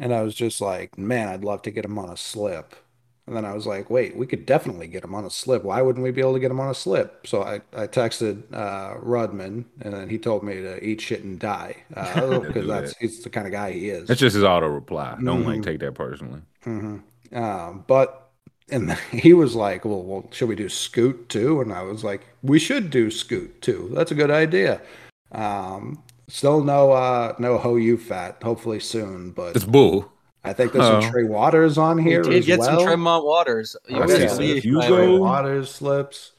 And 0.00 0.12
I 0.12 0.22
was 0.22 0.34
just 0.34 0.60
like, 0.60 0.98
man, 0.98 1.28
I'd 1.28 1.44
love 1.44 1.62
to 1.62 1.70
get 1.70 1.84
him 1.84 1.96
on 1.96 2.10
a 2.10 2.16
slip. 2.16 2.74
And 3.26 3.36
then 3.36 3.44
I 3.44 3.54
was 3.54 3.66
like, 3.66 3.90
wait, 3.90 4.16
we 4.16 4.24
could 4.26 4.46
definitely 4.46 4.86
get 4.86 5.02
him 5.02 5.14
on 5.14 5.24
a 5.24 5.30
slip. 5.30 5.64
Why 5.64 5.82
wouldn't 5.82 6.04
we 6.04 6.12
be 6.12 6.20
able 6.20 6.34
to 6.34 6.38
get 6.40 6.50
him 6.52 6.60
on 6.60 6.68
a 6.70 6.74
slip? 6.74 7.26
So 7.26 7.42
I, 7.42 7.56
I 7.72 7.88
texted 7.88 8.44
uh, 8.54 8.94
Rudman, 9.00 9.64
and 9.80 9.92
then 9.94 10.08
he 10.08 10.16
told 10.18 10.44
me 10.44 10.54
to 10.54 10.82
eat 10.84 11.00
shit 11.00 11.24
and 11.24 11.38
die 11.38 11.76
because 11.88 12.66
that's 12.68 12.92
that. 12.92 12.96
he's 13.00 13.22
the 13.24 13.30
kind 13.30 13.46
of 13.46 13.52
guy 13.52 13.72
he 13.72 13.88
is. 13.90 14.06
That's 14.06 14.20
just 14.20 14.34
his 14.34 14.44
auto 14.44 14.68
reply. 14.68 15.18
Don't 15.24 15.44
like 15.44 15.58
Mhm. 15.58 15.64
take 15.64 15.80
that 15.80 15.94
personally. 15.94 16.42
hmm 16.62 16.98
Um, 17.32 17.84
but 17.88 18.30
and 18.70 18.92
he 19.10 19.32
was 19.32 19.56
like, 19.56 19.84
well, 19.84 20.02
well, 20.04 20.28
should 20.30 20.48
we 20.48 20.54
do 20.56 20.68
Scoot 20.68 21.28
too? 21.28 21.60
And 21.60 21.72
I 21.72 21.82
was 21.82 22.04
like, 22.04 22.26
we 22.42 22.58
should 22.60 22.90
do 22.90 23.10
Scoot 23.10 23.60
too. 23.60 23.90
That's 23.92 24.12
a 24.12 24.14
good 24.14 24.30
idea. 24.30 24.80
Um, 25.32 26.02
still 26.28 26.62
no 26.62 26.92
uh 26.92 27.34
no 27.38 27.58
Ho 27.58 27.76
You 27.76 27.96
Fat. 27.96 28.40
Hopefully 28.42 28.80
soon, 28.80 29.32
but 29.32 29.56
It's 29.56 29.64
bull. 29.64 30.12
I 30.46 30.52
think 30.52 30.72
there's 30.72 30.84
some 30.86 31.02
Oh. 31.04 31.10
Trey 31.10 31.24
Waters 31.24 31.76
on 31.78 31.98
He 31.98 32.04
here 32.10 32.22
did 32.22 32.32
as 32.34 32.46
get 32.46 32.58
well. 32.60 32.78
some 32.78 32.86
Tremont 32.86 33.24
Waters. 33.24 33.76
You 33.88 34.02
I 34.02 34.06
see 34.06 34.28
some 34.28 34.36
believe 34.38 34.62
Hugo. 34.62 34.80
I 34.80 34.86
Trey 34.88 35.06
will. 35.08 35.20
Waters 35.20 35.70
slips. 35.70 36.32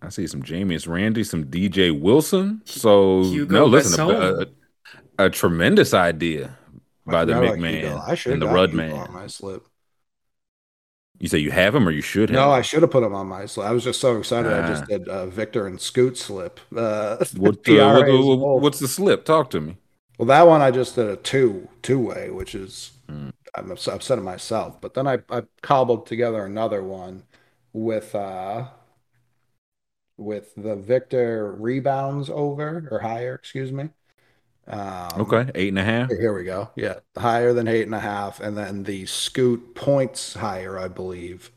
I 0.00 0.08
see 0.08 0.26
some 0.26 0.42
Jameis 0.42 0.88
Randy, 0.88 1.22
some 1.24 1.44
DJ 1.44 1.98
Wilson. 1.98 2.62
So 2.64 3.22
Hugo 3.24 3.54
no, 3.60 3.64
listen, 3.66 4.00
a, 4.00 4.46
a, 5.18 5.26
a 5.26 5.30
tremendous 5.30 5.94
idea 5.94 6.56
by 7.06 7.20
I 7.20 7.24
the 7.24 7.34
forgot 7.34 7.44
about 7.54 7.58
McMahon 7.58 8.08
I 8.08 8.14
should 8.16 8.32
and 8.32 8.42
the 8.42 8.46
have 8.46 8.54
Rud 8.54 8.70
Hugo 8.70 8.82
man. 8.82 8.92
on 8.98 9.12
my 9.12 9.26
slip. 9.28 9.64
You 11.20 11.28
say 11.28 11.38
you 11.38 11.52
have 11.52 11.72
him 11.72 11.86
or 11.86 11.92
you 11.92 12.00
should 12.00 12.30
have? 12.30 12.34
No, 12.34 12.46
him? 12.46 12.50
I 12.50 12.62
should 12.62 12.82
have 12.82 12.90
put 12.90 13.04
him 13.04 13.14
on 13.14 13.28
my 13.28 13.46
slip. 13.46 13.64
I 13.68 13.70
was 13.70 13.84
just 13.84 14.00
so 14.00 14.16
excited. 14.18 14.52
I 14.52 14.66
just 14.66 14.82
Ah. 14.84 14.86
did 14.86 15.08
uh, 15.08 15.26
Victor 15.26 15.68
and 15.68 15.80
Scoot 15.80 16.18
slip. 16.18 16.58
Uh, 16.76 17.24
What, 17.36 17.62
PRA 17.62 17.80
uh, 17.80 18.00
what- 18.22 18.36
both. 18.40 18.62
what's 18.62 18.78
the 18.80 18.88
slip? 18.88 19.24
Talk 19.24 19.50
to 19.50 19.60
me. 19.60 19.76
Well, 20.22 20.28
that 20.28 20.46
one 20.46 20.62
I 20.62 20.70
just 20.70 20.94
did 20.94 21.08
a 21.08 21.16
two 21.16 21.68
two 21.82 21.98
way, 21.98 22.30
which 22.30 22.54
is 22.54 22.92
Hmm. 23.08 23.30
I'm 23.56 23.72
ups- 23.72 23.88
upset 23.88 24.18
at 24.18 24.24
myself. 24.24 24.80
But 24.80 24.94
then 24.94 25.08
I, 25.08 25.18
I 25.28 25.42
cobbled 25.62 26.06
together 26.06 26.44
another 26.46 26.80
one 26.80 27.24
with 27.72 28.14
uh 28.14 28.68
with 30.16 30.54
the 30.56 30.76
Victor 30.76 31.50
rebounds 31.58 32.30
over 32.30 32.86
or 32.88 33.00
higher, 33.00 33.34
excuse 33.34 33.72
me. 33.72 33.88
Um, 34.68 35.08
Okay, 35.22 35.50
eight 35.56 35.70
and 35.70 35.78
a 35.80 35.82
half. 35.84 36.08
here- 36.10 36.20
Here 36.20 36.32
we 36.32 36.44
go. 36.44 36.70
Yeah, 36.76 37.00
higher 37.16 37.52
than 37.52 37.66
eight 37.66 37.82
and 37.86 37.94
a 37.96 37.98
half, 37.98 38.38
and 38.38 38.56
then 38.56 38.84
the 38.84 39.06
scoot 39.06 39.74
points 39.74 40.34
higher, 40.34 40.78
I 40.78 40.86
believe. 40.86 41.50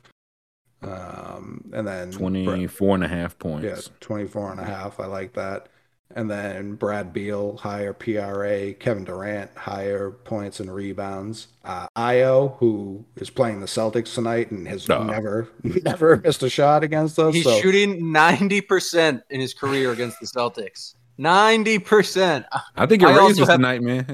Um, 0.82 1.70
and 1.72 1.88
then 1.88 2.12
24 2.12 2.96
and 2.96 3.04
a 3.04 3.08
half 3.08 3.38
points. 3.38 3.64
yeah, 3.64 3.94
24 4.00 4.54
and 4.54 4.60
a 4.60 4.64
half. 4.66 5.00
I 5.00 5.06
like 5.06 5.34
that. 5.34 5.68
And 6.14 6.30
then 6.30 6.76
Brad 6.76 7.12
Beal, 7.14 7.58
higher 7.58 7.92
PRA. 7.92 8.74
Kevin 8.74 9.04
Durant, 9.04 9.52
higher 9.58 10.12
points 10.12 10.60
and 10.60 10.74
rebounds. 10.74 11.48
Uh, 11.64 11.88
Ayo, 11.98 12.58
who 12.60 13.04
is 13.16 13.30
playing 13.30 13.60
the 13.60 13.66
Celtics 13.66 14.14
tonight 14.14 14.52
and 14.52 14.68
has 14.68 14.90
Oh. 14.90 15.04
never, 15.04 15.50
never 15.64 16.18
missed 16.18 16.44
a 16.44 16.50
shot 16.50 16.84
against 16.84 17.18
us. 17.20 17.34
He's 17.34 17.44
so 17.44 17.60
shooting 17.60 18.02
90% 18.14 19.24
in 19.30 19.40
his 19.42 19.54
career 19.54 19.92
against 19.92 20.20
the 20.20 20.28
Celtics. 20.28 20.94
90%. 21.20 22.46
I 22.76 22.86
think 22.86 23.02
it 23.04 23.08
I 23.08 23.18
raises 23.18 23.40
have- 23.48 23.58
tonight, 23.58 23.82
man. 23.82 24.06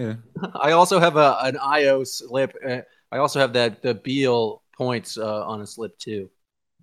Yeah. 0.42 0.48
I 0.56 0.72
also 0.72 1.00
have 1.00 1.18
a 1.18 1.38
an 1.42 1.56
Ayo 1.56 2.08
slip. 2.08 2.54
Uh, 2.66 2.78
I 3.12 3.18
also 3.18 3.40
have 3.40 3.54
that 3.54 3.82
the 3.82 3.94
Beal 3.96 4.62
points 4.78 5.18
uh, 5.18 5.46
on 5.46 5.62
a 5.62 5.68
slip 5.68 5.98
too. 6.00 6.30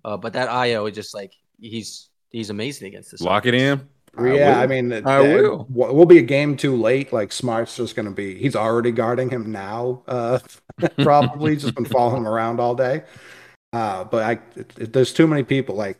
Uh, 0.05 0.17
but 0.17 0.33
that 0.33 0.49
Ayo 0.49 0.87
is 0.89 0.95
just 0.95 1.13
like 1.13 1.33
he's 1.59 2.09
he's 2.29 2.49
amazing 2.49 2.87
against 2.87 3.11
this. 3.11 3.21
Lock 3.21 3.45
it 3.45 3.53
in. 3.53 3.87
Yeah, 4.17 4.23
will. 4.23 4.63
I 4.63 4.67
mean, 4.67 4.91
I 4.93 5.17
uh, 5.17 5.23
will. 5.23 5.67
We'll 5.69 6.05
be 6.05 6.17
a 6.17 6.23
game 6.23 6.57
too 6.57 6.75
late. 6.75 7.13
Like 7.13 7.31
Smart's 7.31 7.75
just 7.75 7.95
going 7.95 8.05
to 8.07 8.11
be. 8.11 8.35
He's 8.35 8.55
already 8.55 8.91
guarding 8.91 9.29
him 9.29 9.51
now. 9.51 10.03
Uh, 10.07 10.39
probably 10.99 11.55
just 11.55 11.75
been 11.75 11.85
following 11.85 12.17
him 12.17 12.27
around 12.27 12.59
all 12.59 12.75
day. 12.75 13.03
Uh, 13.71 14.03
but 14.03 14.23
I, 14.23 14.31
it, 14.59 14.73
it- 14.77 14.93
there's 14.93 15.13
too 15.13 15.27
many 15.27 15.43
people. 15.43 15.75
Like 15.75 15.99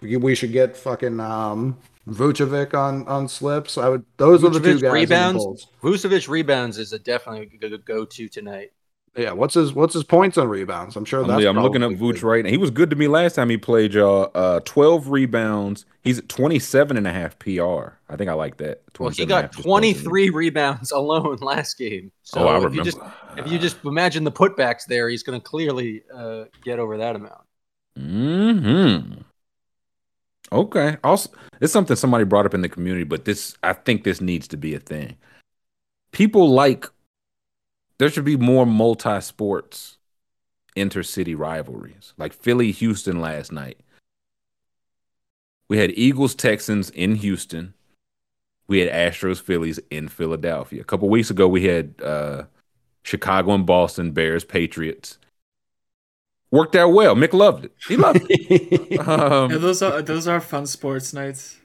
we, 0.00 0.16
we 0.16 0.34
should 0.34 0.52
get 0.52 0.76
fucking 0.76 1.20
um 1.20 1.78
Vucevic 2.08 2.74
on 2.74 3.06
on 3.06 3.28
slips. 3.28 3.78
I 3.78 3.88
would. 3.88 4.04
Those 4.16 4.42
are 4.44 4.50
the 4.50 4.60
two 4.60 4.80
guys. 4.80 4.92
rebounds. 4.92 5.44
Bulls. 5.44 5.66
Vucevic 5.82 6.28
rebounds 6.28 6.78
is 6.78 6.92
a 6.92 6.98
definitely 6.98 7.58
a 7.62 7.78
go 7.78 8.04
to 8.04 8.28
tonight. 8.28 8.72
Yeah. 9.16 9.32
What's 9.32 9.54
his 9.54 9.74
What's 9.74 9.94
his 9.94 10.04
points 10.04 10.38
on 10.38 10.48
rebounds? 10.48 10.96
I'm 10.96 11.04
sure 11.04 11.22
I'm, 11.22 11.28
that's. 11.28 11.44
I'm 11.44 11.56
looking 11.60 11.82
up 11.82 11.90
probably 11.90 12.12
Vooch 12.14 12.22
right 12.22 12.44
now. 12.44 12.50
He 12.50 12.56
was 12.56 12.70
good 12.70 12.88
to 12.90 12.96
me 12.96 13.08
last 13.08 13.34
time 13.34 13.50
he 13.50 13.56
played 13.58 13.92
y'all. 13.94 14.30
Uh, 14.34 14.60
12 14.60 15.08
rebounds. 15.08 15.84
He's 16.02 16.18
at 16.18 16.28
27 16.28 16.96
and 16.96 17.06
a 17.06 17.12
half 17.12 17.38
PR. 17.38 17.94
I 18.08 18.16
think 18.16 18.30
I 18.30 18.32
like 18.32 18.56
that. 18.56 18.82
Well, 18.98 19.10
he 19.10 19.16
27 19.16 19.22
and 19.24 19.30
a 19.30 19.34
got 19.34 19.42
half 19.54 19.58
is 19.58 19.64
23 19.64 20.30
rebounds 20.30 20.90
alone 20.92 21.36
last 21.42 21.76
game. 21.78 22.10
So 22.22 22.40
Oh, 22.40 22.48
I 22.48 22.56
if 22.56 22.64
remember. 22.64 22.76
you 22.76 22.84
just 22.84 22.98
if 23.36 23.46
you 23.50 23.58
just 23.58 23.84
imagine 23.84 24.24
the 24.24 24.32
putbacks 24.32 24.86
there, 24.86 25.08
he's 25.08 25.22
going 25.22 25.40
to 25.40 25.44
clearly 25.46 26.02
uh, 26.14 26.44
get 26.64 26.78
over 26.78 26.96
that 26.98 27.14
amount. 27.16 27.42
Hmm. 27.98 29.20
Okay. 30.50 30.96
Also, 31.04 31.30
it's 31.60 31.72
something 31.72 31.96
somebody 31.96 32.24
brought 32.24 32.46
up 32.46 32.54
in 32.54 32.62
the 32.62 32.68
community, 32.68 33.04
but 33.04 33.24
this 33.24 33.56
I 33.62 33.72
think 33.74 34.04
this 34.04 34.20
needs 34.20 34.48
to 34.48 34.56
be 34.56 34.74
a 34.74 34.80
thing. 34.80 35.16
People 36.12 36.50
like 36.50 36.86
there 38.02 38.10
should 38.10 38.24
be 38.24 38.36
more 38.36 38.66
multi-sports 38.66 39.96
intercity 40.76 41.38
rivalries, 41.38 42.14
like 42.18 42.32
Philly 42.32 42.72
Houston 42.72 43.20
last 43.20 43.52
night. 43.52 43.78
We 45.68 45.78
had 45.78 45.92
Eagles 45.92 46.34
Texans 46.34 46.90
in 46.90 47.14
Houston. 47.14 47.74
We 48.66 48.80
had 48.80 48.90
Astros 48.90 49.40
Phillies 49.40 49.78
in 49.88 50.08
Philadelphia. 50.08 50.80
A 50.80 50.84
couple 50.84 51.08
weeks 51.10 51.30
ago, 51.30 51.46
we 51.46 51.66
had 51.68 51.94
uh, 52.02 52.46
Chicago 53.04 53.52
and 53.52 53.64
Boston 53.64 54.10
Bears 54.10 54.42
Patriots. 54.42 55.18
Worked 56.50 56.74
out 56.74 56.88
well. 56.88 57.14
Mick 57.14 57.32
loved 57.32 57.66
it. 57.66 57.72
He 57.86 57.96
loved 57.96 58.26
it. 58.28 58.98
Um, 59.06 59.52
Yeah, 59.52 59.58
those 59.58 59.80
are 59.80 60.02
those 60.02 60.26
are 60.26 60.40
fun 60.40 60.66
sports 60.66 61.12
nights. 61.12 61.56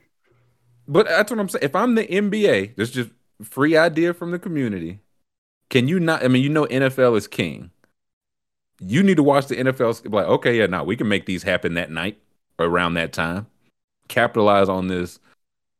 But 0.87 1.07
that's 1.07 1.31
what 1.31 1.39
I'm 1.39 1.49
saying. 1.49 1.63
If 1.63 1.75
I'm 1.75 1.95
the 1.95 2.05
NBA, 2.05 2.75
this 2.75 2.89
is 2.89 2.93
just 2.93 3.09
free 3.41 3.75
idea 3.75 4.13
from 4.13 4.29
the 4.29 4.37
community. 4.37 4.99
Can 5.69 5.87
you 5.87 5.99
not? 5.99 6.23
I 6.23 6.27
mean, 6.27 6.43
you 6.43 6.49
know, 6.49 6.65
NFL 6.65 7.17
is 7.17 7.27
king. 7.27 7.71
You 8.79 9.03
need 9.03 9.17
to 9.17 9.23
watch 9.23 9.47
the 9.47 9.55
NFL. 9.55 10.11
Like, 10.11 10.27
okay, 10.27 10.57
yeah, 10.57 10.67
now 10.67 10.83
we 10.83 10.95
can 10.95 11.07
make 11.07 11.25
these 11.25 11.43
happen 11.43 11.73
that 11.73 11.91
night 11.91 12.19
around 12.59 12.93
that 12.93 13.13
time. 13.13 13.47
Capitalize 14.07 14.69
on 14.69 14.87
this. 14.87 15.19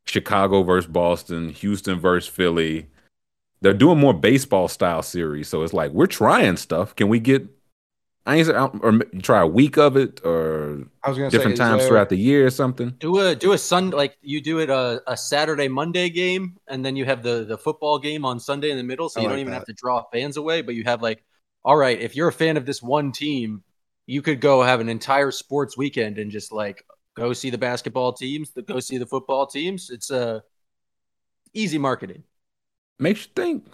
Chicago 0.06 0.64
versus 0.64 0.90
Boston, 0.90 1.50
Houston 1.50 2.00
versus 2.00 2.30
Philly. 2.30 2.88
They're 3.62 3.74
doing 3.74 4.00
more 4.00 4.14
baseball 4.14 4.68
style 4.68 5.02
series, 5.02 5.48
so 5.48 5.64
it's 5.64 5.74
like 5.74 5.92
we're 5.92 6.08
trying 6.08 6.58
stuff. 6.58 6.96
Can 6.96 7.10
we 7.10 7.20
get 7.20 7.46
I 8.28 8.36
ain't 8.36 8.48
say- 8.48 8.54
or 8.54 9.00
try 9.22 9.40
a 9.42 9.48
week 9.48 9.78
of 9.78 9.96
it 9.96 10.20
or 10.26 10.86
I 11.02 11.08
was 11.10 11.18
gonna 11.18 11.30
different 11.30 11.54
is 11.54 11.60
times 11.60 11.80
there- 11.82 11.88
throughout 11.88 12.10
the 12.10 12.18
year 12.18 12.46
or 12.46 12.50
something. 12.50 12.90
Do 13.00 13.18
a 13.20 13.34
do 13.34 13.54
a 13.54 13.58
sun 13.58 13.92
like 13.92 14.18
you 14.22 14.42
do 14.42 14.60
it 14.60 14.70
a, 14.70 15.02
a 15.08 15.16
Saturday 15.16 15.70
Monday 15.70 16.10
game, 16.10 16.58
and 16.68 16.84
then 16.86 16.98
you 16.98 17.06
have 17.06 17.24
the 17.24 17.46
the 17.46 17.58
football 17.58 17.98
game 18.00 18.26
on 18.26 18.38
Sunday 18.40 18.70
in 18.70 18.76
the 18.78 18.84
middle, 18.84 19.08
so 19.08 19.22
I 19.22 19.24
you 19.24 19.30
don't 19.30 19.40
even 19.40 19.52
that. 19.52 19.60
have 19.60 19.66
to 19.68 19.74
draw 19.74 20.04
fans 20.12 20.36
away. 20.36 20.62
But 20.62 20.76
you 20.76 20.84
have 20.84 21.02
like, 21.02 21.24
all 21.64 21.78
right, 21.78 22.00
if 22.00 22.18
you're 22.18 22.28
a 22.28 22.34
fan 22.34 22.58
of 22.58 22.66
this 22.66 22.84
one 22.84 23.14
team, 23.14 23.64
you 24.08 24.22
could 24.22 24.42
go 24.42 24.62
have 24.62 24.82
an 24.82 24.90
entire 24.90 25.32
sports 25.32 25.78
weekend 25.78 26.18
and 26.18 26.30
just 26.30 26.52
like 26.52 26.84
go 27.16 27.32
see 27.32 27.50
the 27.50 27.58
basketball 27.58 28.12
teams, 28.12 28.52
the 28.52 28.62
go 28.62 28.82
see 28.82 28.98
the 28.98 29.06
football 29.06 29.48
teams. 29.48 29.90
It's 29.90 30.12
uh, 30.12 30.42
easy 31.54 31.78
marketing. 31.78 32.24
Makes 33.00 33.22
you 33.28 33.32
think. 33.38 33.66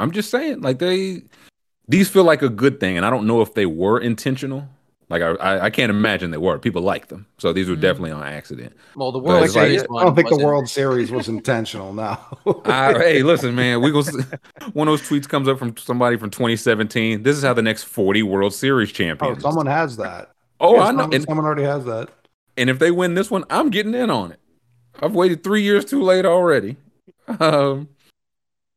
I'm 0.00 0.10
just 0.10 0.30
saying, 0.30 0.62
like 0.62 0.80
they 0.80 1.22
these 1.90 2.08
feel 2.08 2.24
like 2.24 2.42
a 2.42 2.48
good 2.48 2.80
thing, 2.80 2.96
and 2.96 3.04
I 3.04 3.10
don't 3.10 3.26
know 3.26 3.40
if 3.42 3.54
they 3.54 3.66
were 3.66 3.98
intentional. 4.00 4.66
Like 5.08 5.22
I, 5.22 5.30
I, 5.32 5.64
I 5.64 5.70
can't 5.70 5.90
imagine 5.90 6.30
they 6.30 6.36
were. 6.38 6.56
People 6.60 6.82
like 6.82 7.08
them, 7.08 7.26
so 7.38 7.52
these 7.52 7.68
were 7.68 7.74
Mhm. 7.74 7.80
definitely 7.80 8.12
on 8.12 8.22
accident. 8.22 8.74
Well, 8.94 9.10
the 9.10 9.18
World 9.18 9.40
like- 9.40 9.50
Series 9.50 9.82
I 9.82 9.86
one 9.86 10.04
don't 10.06 10.14
think 10.14 10.28
the 10.28 10.34
wasn't. 10.36 10.46
World 10.46 10.68
Series 10.68 11.10
was 11.10 11.28
intentional. 11.28 11.92
No. 11.92 12.16
I, 12.64 12.92
hey, 12.92 13.22
listen, 13.24 13.54
man, 13.56 13.80
we 13.80 13.90
go. 13.90 14.02
One 14.72 14.86
of 14.86 14.92
those 14.92 15.02
tweets 15.02 15.28
comes 15.28 15.48
up 15.48 15.58
from 15.58 15.76
somebody 15.76 16.16
from 16.16 16.30
2017. 16.30 17.24
This 17.24 17.36
is 17.36 17.42
how 17.42 17.54
the 17.54 17.60
next 17.62 17.84
40 17.84 18.22
World 18.22 18.54
Series 18.54 18.92
champions. 18.92 19.38
oh, 19.38 19.40
someone 19.50 19.66
has 19.66 19.96
that. 19.96 20.30
oh, 20.60 20.74
Yeah, 20.76 20.80
I 20.82 20.84
know. 20.92 20.98
Someone, 20.98 21.14
And, 21.14 21.24
someone 21.24 21.44
already 21.46 21.64
has 21.64 21.84
that. 21.86 22.08
and 22.56 22.70
if 22.70 22.78
they 22.78 22.92
win 22.92 23.14
this 23.14 23.32
one, 23.32 23.42
I'm 23.50 23.70
getting 23.70 23.94
in 23.94 24.10
on 24.10 24.30
it. 24.30 24.38
I've 25.02 25.12
waited 25.16 25.42
three 25.42 25.62
years 25.62 25.84
too 25.84 26.02
late 26.02 26.24
already. 26.24 26.76
Um, 27.40 27.88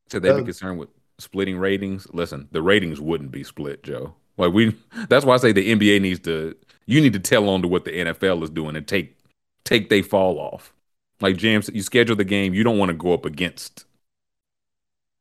so 0.10 0.20
they 0.20 0.32
be 0.36 0.44
concerned 0.44 0.78
with 0.80 0.90
splitting 1.20 1.58
ratings. 1.58 2.08
Listen, 2.14 2.48
the 2.52 2.62
ratings 2.62 3.00
wouldn't 3.00 3.32
be 3.32 3.44
split, 3.44 3.84
Joe. 3.84 4.14
Like 4.38 4.54
we, 4.54 4.76
that's 5.10 5.26
why 5.26 5.36
I 5.36 5.38
say 5.38 5.52
the 5.52 5.76
NBA 5.76 6.02
needs 6.02 6.20
to. 6.22 6.56
You 6.86 7.02
need 7.02 7.14
to 7.14 7.20
tell 7.20 7.50
on 7.50 7.62
to 7.62 7.68
what 7.68 7.86
the 7.86 7.92
NFL 7.92 8.44
is 8.44 8.50
doing 8.50 8.76
and 8.76 8.88
take 8.88 9.18
take 9.64 9.90
they 9.90 10.02
fall 10.02 10.40
off. 10.40 10.74
Like 11.22 11.38
James, 11.38 11.70
you 11.74 11.82
schedule 11.82 12.16
the 12.16 12.26
game. 12.26 12.54
You 12.54 12.64
don't 12.64 12.78
want 12.78 12.90
to 12.90 12.98
go 12.98 13.14
up 13.14 13.26
against 13.26 13.86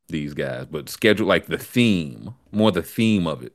these 0.08 0.34
guys, 0.34 0.66
but 0.66 0.88
schedule 0.88 1.26
like 1.26 1.46
the 1.46 1.58
theme, 1.58 2.34
more 2.50 2.72
the 2.72 2.82
theme 2.82 3.26
of 3.26 3.42
it. 3.42 3.52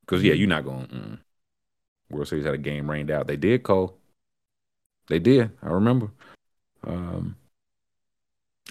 Because 0.00 0.22
yeah, 0.22 0.34
you're 0.34 0.48
not 0.48 0.64
going. 0.64 0.86
Mm. 0.86 1.18
World 2.10 2.28
Series 2.28 2.44
had 2.44 2.54
a 2.54 2.58
game 2.58 2.90
rained 2.90 3.10
out. 3.10 3.26
They 3.26 3.36
did, 3.36 3.64
Cole. 3.64 3.96
They 5.08 5.18
did. 5.18 5.50
I 5.62 5.68
remember. 5.68 6.10
Um. 6.86 7.36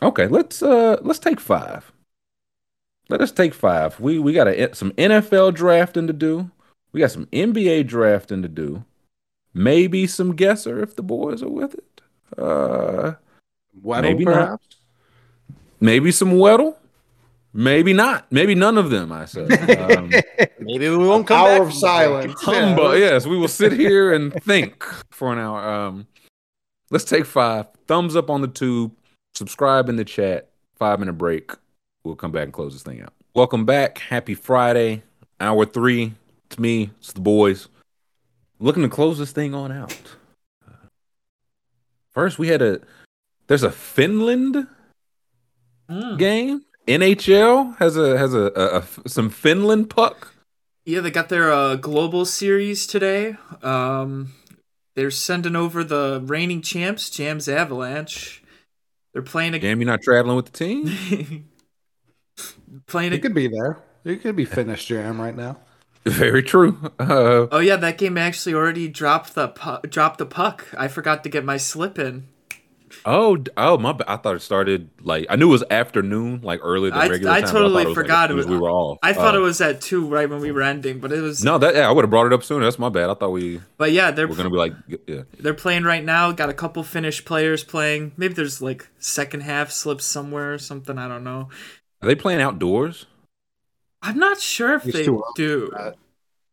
Okay, 0.02 0.28
let's 0.28 0.62
uh 0.62 0.98
let's 1.02 1.20
take 1.20 1.40
five. 1.40 1.92
Let 3.10 3.22
us 3.22 3.32
take 3.32 3.54
five. 3.54 4.00
We 4.00 4.20
we 4.20 4.34
got 4.34 4.48
a, 4.48 4.74
some 4.76 4.92
NFL 4.94 5.54
drafting 5.54 6.08
to 6.08 6.14
do. 6.14 6.50
We 6.92 7.00
got 7.00 7.12
some 7.12 7.26
NBA 7.28 7.88
drafting 7.88 8.42
to 8.42 8.48
do. 8.48 8.84
Maybe 9.54 10.08
some 10.08 10.36
guesser 10.36 10.82
if 10.82 10.96
the 10.96 11.04
boys 11.04 11.44
are 11.44 11.50
with 11.50 11.76
it. 11.76 12.02
Uh, 12.38 13.14
Weddle, 13.84 14.02
Maybe 14.02 14.26
not. 14.26 14.34
perhaps. 14.34 14.76
maybe 15.80 16.12
some 16.12 16.32
Weddle. 16.32 16.76
Maybe 17.54 17.94
not. 17.94 18.30
Maybe 18.32 18.54
none 18.56 18.78
of 18.78 18.90
them. 18.90 19.12
I 19.12 19.26
said. 19.26 19.52
Um, 19.98 20.12
Maybe 20.60 20.90
we 20.90 20.98
won't 20.98 21.28
come 21.28 21.38
Hour 21.38 21.48
back 21.50 21.62
of 21.62 21.68
from 21.68 21.78
silence. 21.78 22.34
Humbug. 22.42 22.98
Yes, 23.00 23.28
we 23.28 23.38
will 23.38 23.48
sit 23.48 23.72
here 23.72 24.14
and 24.14 24.34
think 24.44 24.84
for 25.12 25.32
an 25.32 25.38
hour. 25.38 25.60
Um, 25.60 26.08
let's 26.90 27.06
take 27.06 27.26
five. 27.26 27.68
Thumbs 27.88 28.16
up 28.16 28.30
on 28.30 28.42
the 28.42 28.48
tube. 28.48 28.92
Subscribe 29.36 29.90
in 29.90 29.96
the 29.96 30.06
chat. 30.06 30.50
Five 30.76 31.00
minute 31.00 31.14
break. 31.14 31.52
We'll 32.06 32.16
come 32.16 32.32
back 32.32 32.44
and 32.44 32.54
close 32.54 32.74
this 32.74 32.84
thing 32.84 33.02
out. 33.02 33.14
Welcome 33.34 33.66
back. 33.66 33.98
Happy 33.98 34.36
Friday. 34.36 35.02
Hour 35.40 35.66
three. 35.66 36.14
It's 36.46 36.60
me. 36.60 36.92
It's 37.00 37.12
the 37.14 37.20
boys. 37.20 37.68
Looking 38.60 38.84
to 38.84 38.90
close 38.90 39.18
this 39.18 39.32
thing 39.32 39.56
on 39.56 39.72
out. 39.72 39.98
First, 42.12 42.38
we 42.40 42.48
had 42.50 42.62
a. 42.62 42.80
There's 43.48 43.64
a 43.64 43.72
Finland 43.72 44.68
Mm. 45.90 46.18
game. 46.18 46.62
NHL 46.88 47.78
has 47.78 47.96
a 47.96 48.18
has 48.18 48.34
a, 48.34 48.52
a, 48.56 48.78
a 49.06 49.10
some 49.10 49.30
Finland 49.30 49.90
puck. 49.90 50.34
Yeah, 50.84 51.00
they 51.02 51.12
got 51.12 51.30
their 51.30 51.52
uh, 51.52 51.76
global 51.76 52.26
series 52.26 52.88
today. 52.88 53.36
Um, 53.62 54.34
they're 54.96 55.12
sending 55.12 55.56
over 55.56 55.84
the 55.84 56.22
reigning 56.26 56.62
champs, 56.64 57.10
Jams 57.12 57.48
Avalanche. 57.48 58.44
They're 59.14 59.22
playing 59.22 59.54
a 59.56 59.60
Jam, 59.60 59.80
You're 59.80 59.88
not 59.90 60.02
traveling 60.02 60.36
with 60.36 60.46
the 60.48 60.52
team? 60.52 61.50
playing 62.88 63.14
It 63.14 63.18
a. 63.18 63.20
could 63.20 63.34
be 63.36 63.48
there. 63.48 63.80
It 64.04 64.22
could 64.22 64.36
be 64.36 64.46
finished 64.46 64.88
Jam 64.88 65.20
right 65.20 65.36
now. 65.36 65.58
Very 66.06 66.44
true. 66.44 66.78
Uh, 67.00 67.48
Oh 67.52 67.60
yeah, 67.60 67.76
that 67.78 67.98
game 67.98 68.18
actually 68.18 68.54
already 68.54 68.88
dropped 68.88 69.34
the 69.36 69.48
pu- 69.48 69.88
dropped 69.88 70.20
the 70.20 70.26
puck. 70.26 70.68
I 70.78 70.88
forgot 70.88 71.24
to 71.24 71.30
get 71.30 71.44
my 71.44 71.58
slip 71.58 71.98
in. 71.98 72.28
oh, 73.06 73.38
oh, 73.58 73.78
my! 73.78 73.98
I 74.08 74.16
thought 74.18 74.36
it 74.36 74.42
started 74.42 74.90
like 75.02 75.26
I 75.30 75.36
knew 75.36 75.48
it 75.50 75.52
was 75.52 75.64
afternoon, 75.72 76.42
like 76.44 76.60
early 76.64 76.92
the 76.92 77.00
I, 77.00 77.08
regular 77.08 77.34
I 77.34 77.42
time. 77.42 77.50
totally 77.50 77.84
thought 77.84 77.88
it 77.88 77.88
was, 77.90 77.98
like, 77.98 78.06
forgot 78.06 78.24
as 78.30 78.30
soon 78.30 78.40
as 78.40 78.48
we 78.48 78.58
were 78.58 78.70
off. 78.70 79.00
I 79.02 79.14
thought 79.14 79.36
Uh, 79.36 79.40
it 79.40 79.42
was 79.42 79.60
at 79.62 79.82
two 79.82 80.08
right 80.08 80.30
when 80.30 80.40
we 80.42 80.52
were 80.52 80.62
ending, 80.62 81.00
but 81.00 81.12
it 81.12 81.22
was. 81.22 81.44
No, 81.44 81.58
that 81.58 81.76
yeah, 81.76 81.90
I 81.90 81.92
would 81.92 82.04
have 82.04 82.10
brought 82.12 82.28
it 82.28 82.34
up 82.34 82.44
sooner. 82.44 82.64
That's 82.66 82.80
my 82.80 82.90
bad. 82.90 83.10
I 83.10 83.16
thought 83.16 83.32
we 83.32 83.62
But 83.78 83.92
yeah, 83.92 84.12
they're 84.12 84.28
we're 84.28 84.36
gonna 84.36 84.50
be 84.52 84.58
like, 84.58 84.74
yeah. 85.08 85.24
they're 85.40 85.54
playing 85.56 85.84
right 85.84 86.04
now. 86.04 86.32
Got 86.32 86.50
a 86.50 86.54
couple 86.54 86.84
Finnish 86.84 87.26
players 87.26 87.64
playing. 87.64 88.12
Maybe 88.18 88.34
there's 88.36 88.62
like 88.62 88.88
second 89.00 89.42
half 89.42 89.72
slips 89.72 90.06
somewhere 90.06 90.54
or 90.54 90.58
something. 90.60 90.98
I 90.98 91.08
don't 91.08 91.24
know. 91.24 91.50
Are 92.06 92.08
they 92.08 92.14
playing 92.16 92.40
outdoors? 92.40 93.08
I'm 94.04 94.20
not 94.20 94.40
sure 94.40 94.76
if 94.76 94.86
It's 94.86 94.94
they 94.96 95.06
do. 95.36 95.72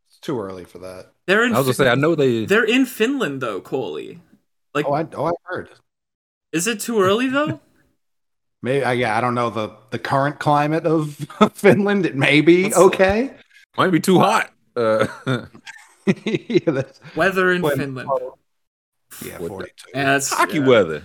It's 0.09 0.19
too 0.23 0.41
early 0.41 0.65
for 0.65 0.79
that. 0.79 1.13
They're 1.27 1.45
in. 1.45 1.53
I 1.55 1.59
was 1.59 1.67
gonna 1.67 1.75
Fin- 1.75 1.87
say 1.87 1.91
I 1.91 1.95
know 1.95 2.15
they. 2.15 2.47
They're 2.47 2.65
in 2.65 2.87
Finland 2.87 3.43
though, 3.43 3.61
Coley. 3.61 4.19
Like, 4.75 4.87
Oh, 4.87 4.95
I 4.95 5.07
oh 5.15 5.27
I 5.27 5.33
heard. 5.45 5.69
is 6.53 6.67
it 6.67 6.81
too 6.81 7.03
early 7.03 7.29
though? 7.29 7.61
Maybe 8.63 8.83
I, 8.83 8.93
yeah, 8.95 9.19
I 9.19 9.21
don't 9.21 9.35
know 9.35 9.51
the 9.51 9.77
the 9.91 9.99
current 9.99 10.39
climate 10.39 10.87
of 10.87 11.17
Finland. 11.55 12.07
It 12.07 12.17
may 12.17 12.41
be 12.41 12.63
Let's- 12.65 12.79
okay. 12.79 13.35
Might 13.77 13.91
be 13.91 14.01
too 14.01 14.21
hot. 14.21 14.51
Uh, 14.75 15.07
yeah, 16.25 16.83
Weather 17.15 17.53
in 17.53 17.61
when- 17.61 17.77
Finland. 17.77 18.09
yeah, 19.23 19.33
What 19.35 19.43
the- 19.43 19.49
42. 19.49 19.75
Yeah, 19.95 20.19
hockey 20.31 20.59
yeah. 20.61 20.67
weather. 20.67 21.03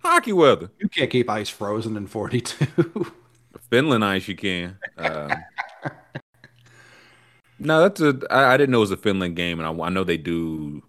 Hockey 0.00 0.32
weather. 0.34 0.70
You 0.78 0.90
can't 0.90 1.10
keep 1.10 1.30
ice 1.30 1.48
frozen 1.48 1.96
in 1.96 2.06
42. 2.06 3.10
Finland 3.70 4.04
ice 4.04 4.28
you 4.28 4.36
can. 4.36 4.78
Um, 4.98 5.30
no, 7.58 7.80
that's 7.82 8.00
a. 8.00 8.18
I, 8.30 8.54
I 8.54 8.56
didn't 8.56 8.70
know 8.70 8.78
it 8.78 8.80
was 8.80 8.90
a 8.90 8.96
Finland 8.96 9.36
game, 9.36 9.60
and 9.60 9.66
I, 9.80 9.84
I 9.84 9.88
know 9.88 10.04
they 10.04 10.16
do. 10.16 10.82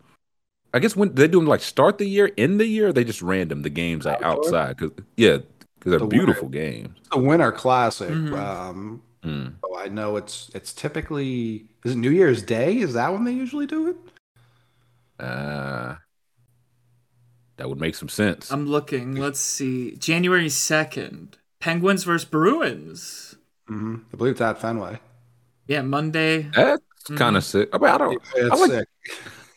I 0.74 0.80
guess 0.80 0.96
when 0.96 1.14
they 1.14 1.28
do 1.28 1.40
them 1.40 1.48
like 1.48 1.62
start 1.62 2.00
the 2.00 2.08
year, 2.08 2.32
end 2.38 2.60
the 2.60 2.66
year, 2.66 2.92
they 2.92 3.04
just 3.04 3.22
random 3.22 3.62
the 3.62 3.70
games 3.70 4.06
like 4.06 4.22
outside 4.24 4.78
because 4.78 4.92
yeah, 5.18 5.38
because 5.78 5.92
they're 5.92 6.00
The 6.00 6.08
beautiful 6.08 6.50
games. 6.50 6.98
the 7.12 7.20
Winter 7.20 7.52
Classic. 7.52 8.10
Mhm. 8.10 8.34
Um, 8.34 9.02
Mm. 9.24 9.54
so 9.62 9.78
I 9.80 9.88
know 9.88 10.18
it's 10.18 10.52
it's 10.54 10.74
typically 10.74 11.68
is 11.86 11.94
it 11.94 11.98
New 11.98 12.10
Year's 12.12 12.42
Day? 12.44 12.78
Is 12.80 12.94
that 12.94 13.14
when 13.14 13.24
they 13.24 13.32
usually 13.32 13.66
do 13.66 13.88
it? 13.88 13.96
Uh, 15.18 15.96
that 17.56 17.70
would 17.70 17.80
make 17.80 17.96
some 17.96 18.10
sense. 18.10 18.52
I'm 18.52 18.66
looking. 18.68 19.16
Let's 19.16 19.40
see. 19.40 19.96
January 19.96 20.50
second. 20.50 21.38
Penguins 21.64 22.04
versus 22.04 22.26
Bruins. 22.30 23.36
hmm 23.68 23.96
I 24.14 24.18
believe 24.18 24.32
it's 24.34 24.42
at 24.42 24.60
Fenway. 24.60 25.00
Yeah, 25.66 25.82
Monday. 25.82 26.50
That's 26.54 26.82
Mhm. 27.10 27.18
kind 27.18 27.38
of 27.38 27.44
sick. 27.46 27.70
I 27.72 27.78
mean, 27.78 27.90
I 27.90 27.98
don't. 27.98 28.22
It's 28.36 28.52
I 28.52 28.60
like- 28.60 28.72
sick. 28.72 28.88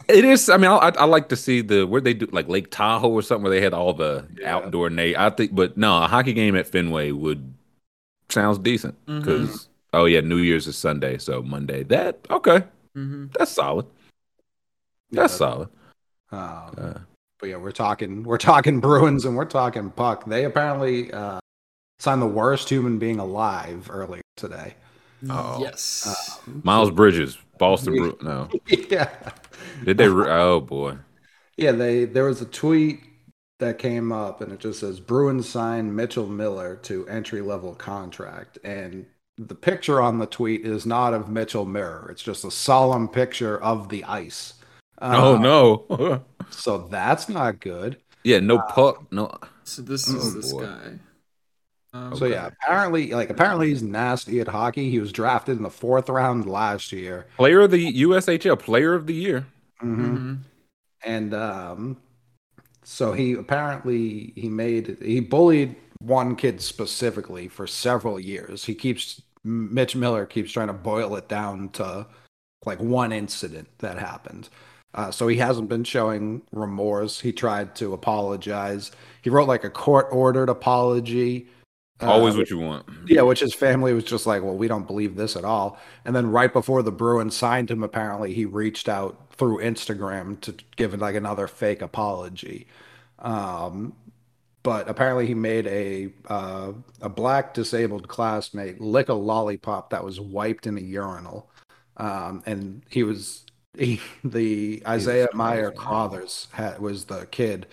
It 0.08 0.24
is. 0.24 0.48
I 0.48 0.56
mean, 0.56 0.70
I, 0.70 0.76
I, 0.76 0.88
I 0.90 1.04
like 1.06 1.28
to 1.30 1.36
see 1.36 1.62
the 1.62 1.84
where 1.84 2.00
they 2.00 2.14
do 2.14 2.26
like 2.30 2.46
Lake 2.48 2.70
Tahoe 2.70 3.08
or 3.10 3.22
something 3.22 3.42
where 3.42 3.50
they 3.50 3.60
had 3.60 3.74
all 3.74 3.92
the 3.92 4.24
Yeah. 4.38 4.54
outdoor 4.54 4.88
Nate. 4.88 5.18
I 5.18 5.30
think, 5.30 5.52
but 5.52 5.76
no, 5.76 6.00
a 6.00 6.06
hockey 6.06 6.32
game 6.32 6.54
at 6.54 6.68
Fenway 6.68 7.10
would 7.10 7.52
sounds 8.28 8.58
decent 8.58 8.94
because 9.04 9.68
oh 9.92 10.04
yeah, 10.04 10.20
New 10.20 10.36
Year's 10.36 10.68
is 10.68 10.76
Sunday, 10.78 11.18
so 11.18 11.42
Monday. 11.42 11.82
That 11.82 12.20
okay, 12.30 12.62
hmm 12.94 13.26
that's 13.36 13.50
solid. 13.50 13.86
Yeah, 15.10 15.22
That's 15.22 15.34
solid. 15.34 15.68
Um, 16.30 16.74
Uh, 16.78 16.98
but 17.40 17.48
yeah, 17.48 17.56
we're 17.56 17.72
talking 17.72 18.22
we're 18.22 18.38
talking 18.38 18.78
Bruins 18.78 19.24
and 19.24 19.36
we're 19.36 19.44
talking 19.44 19.90
puck. 19.90 20.24
They 20.26 20.44
apparently 20.44 21.12
uh, 21.12 21.40
signed 21.98 22.22
the 22.22 22.26
worst 22.26 22.68
human 22.68 22.98
being 22.98 23.18
alive 23.18 23.88
earlier 23.90 24.22
today. 24.36 24.74
Oh. 25.30 25.58
Yes. 25.60 26.40
Miles 26.62 26.90
Bridges, 26.90 27.38
Boston. 27.58 27.94
Bru- 27.96 28.18
no, 28.22 28.48
yeah, 28.68 29.08
did 29.84 29.98
they? 29.98 30.08
Re- 30.08 30.28
oh 30.30 30.60
boy, 30.60 30.98
yeah. 31.56 31.72
They 31.72 32.04
there 32.04 32.24
was 32.24 32.42
a 32.42 32.46
tweet 32.46 33.00
that 33.58 33.78
came 33.78 34.12
up 34.12 34.42
and 34.42 34.52
it 34.52 34.60
just 34.60 34.80
says 34.80 35.00
Bruins 35.00 35.48
signed 35.48 35.96
Mitchell 35.96 36.26
Miller 36.26 36.76
to 36.82 37.08
entry 37.08 37.40
level 37.40 37.74
contract, 37.74 38.58
and 38.62 39.06
the 39.38 39.54
picture 39.54 40.00
on 40.02 40.18
the 40.18 40.26
tweet 40.26 40.66
is 40.66 40.84
not 40.86 41.14
of 41.14 41.30
Mitchell 41.30 41.64
Miller. 41.64 42.08
It's 42.10 42.22
just 42.22 42.44
a 42.44 42.50
solemn 42.50 43.08
picture 43.08 43.60
of 43.62 43.88
the 43.88 44.04
ice. 44.04 44.54
oh 45.00 45.36
Uh, 45.36 45.38
no, 45.38 46.24
So 46.50 46.86
that's 46.88 47.28
not 47.30 47.60
good. 47.60 47.96
yeah, 48.22 48.40
no 48.40 48.58
puck, 48.60 49.10
no. 49.10 49.32
So 49.64 49.80
this 49.82 50.08
Oh, 50.10 50.16
is 50.18 50.34
this 50.34 50.52
boy. 50.52 50.64
guy. 50.66 50.98
So 52.14 52.26
yeah, 52.26 52.46
apparently, 52.46 53.10
like 53.10 53.30
apparently 53.30 53.68
he's 53.68 53.82
nasty 53.82 54.40
at 54.40 54.48
hockey. 54.48 54.90
He 54.90 54.98
was 54.98 55.12
drafted 55.12 55.56
in 55.56 55.62
the 55.62 55.70
fourth 55.70 56.08
round 56.08 56.46
last 56.48 56.92
year. 56.92 57.26
Player 57.36 57.62
of 57.62 57.70
the 57.70 58.02
USHL, 58.02 58.58
Player 58.58 58.94
of 58.94 59.06
the 59.06 59.14
Year. 59.14 59.46
hmm 59.80 60.36
And 61.04 61.34
um, 61.34 61.96
so 62.82 63.12
he 63.12 63.32
apparently 63.34 64.32
he 64.36 64.48
made 64.48 64.98
he 65.02 65.20
bullied 65.20 65.76
one 65.98 66.36
kid 66.36 66.60
specifically 66.60 67.48
for 67.48 67.66
several 67.66 68.18
years. 68.20 68.64
He 68.64 68.74
keeps 68.74 69.22
Mitch 69.44 69.94
Miller 69.96 70.26
keeps 70.26 70.52
trying 70.52 70.68
to 70.68 70.72
boil 70.72 71.16
it 71.16 71.28
down 71.28 71.68
to 71.70 72.06
like 72.64 72.80
one 72.80 73.12
incident 73.12 73.68
that 73.78 73.98
happened. 73.98 74.48
Uh, 74.94 75.10
so 75.10 75.28
he 75.28 75.36
hasn't 75.36 75.68
been 75.68 75.84
showing 75.84 76.42
remorse. 76.52 77.20
He 77.20 77.32
tried 77.32 77.74
to 77.76 77.92
apologize. 77.92 78.90
He 79.22 79.30
wrote 79.30 79.48
like 79.48 79.64
a 79.64 79.70
court 79.70 80.08
ordered 80.10 80.48
apology. 80.48 81.48
Always 82.00 82.34
Uh, 82.34 82.38
what 82.38 82.50
you 82.50 82.58
want. 82.58 82.86
yeah, 83.06 83.22
which 83.22 83.40
his 83.40 83.54
family 83.54 83.94
was 83.94 84.04
just 84.04 84.26
like, 84.26 84.42
well, 84.42 84.56
we 84.56 84.68
don't 84.68 84.86
believe 84.86 85.16
this 85.16 85.34
at 85.34 85.44
all. 85.44 85.78
And 86.04 86.14
then 86.14 86.30
right 86.30 86.52
before 86.52 86.82
the 86.82 86.92
Bruins 86.92 87.34
signed 87.34 87.70
him, 87.70 87.82
apparently 87.82 88.34
he 88.34 88.44
reached 88.44 88.88
out 88.88 89.18
through 89.30 89.58
Instagram 89.60 90.40
to 90.42 90.54
give 90.76 90.98
like 91.00 91.14
another 91.14 91.46
fake 91.46 91.80
apology. 91.82 92.66
Um, 93.18 93.94
but 94.62 94.88
apparently 94.88 95.26
he 95.26 95.34
made 95.34 95.66
a 95.68 96.10
uh, 96.26 96.72
a 97.00 97.08
black 97.08 97.54
disabled 97.54 98.08
classmate 98.08 98.80
lick 98.80 99.08
a 99.08 99.14
lollipop 99.14 99.90
that 99.90 100.02
was 100.02 100.20
wiped 100.20 100.66
in 100.66 100.76
a 100.76 100.80
urinal, 100.80 101.48
um, 101.98 102.42
and 102.46 102.82
he 102.90 103.04
was 103.04 103.44
he, 103.78 104.00
the 104.24 104.82
Isaiah 104.86 105.28
Meyer 105.34 105.70
Crothers 105.70 106.48
had, 106.50 106.80
was 106.80 107.04
the 107.04 107.26
kid. 107.26 107.66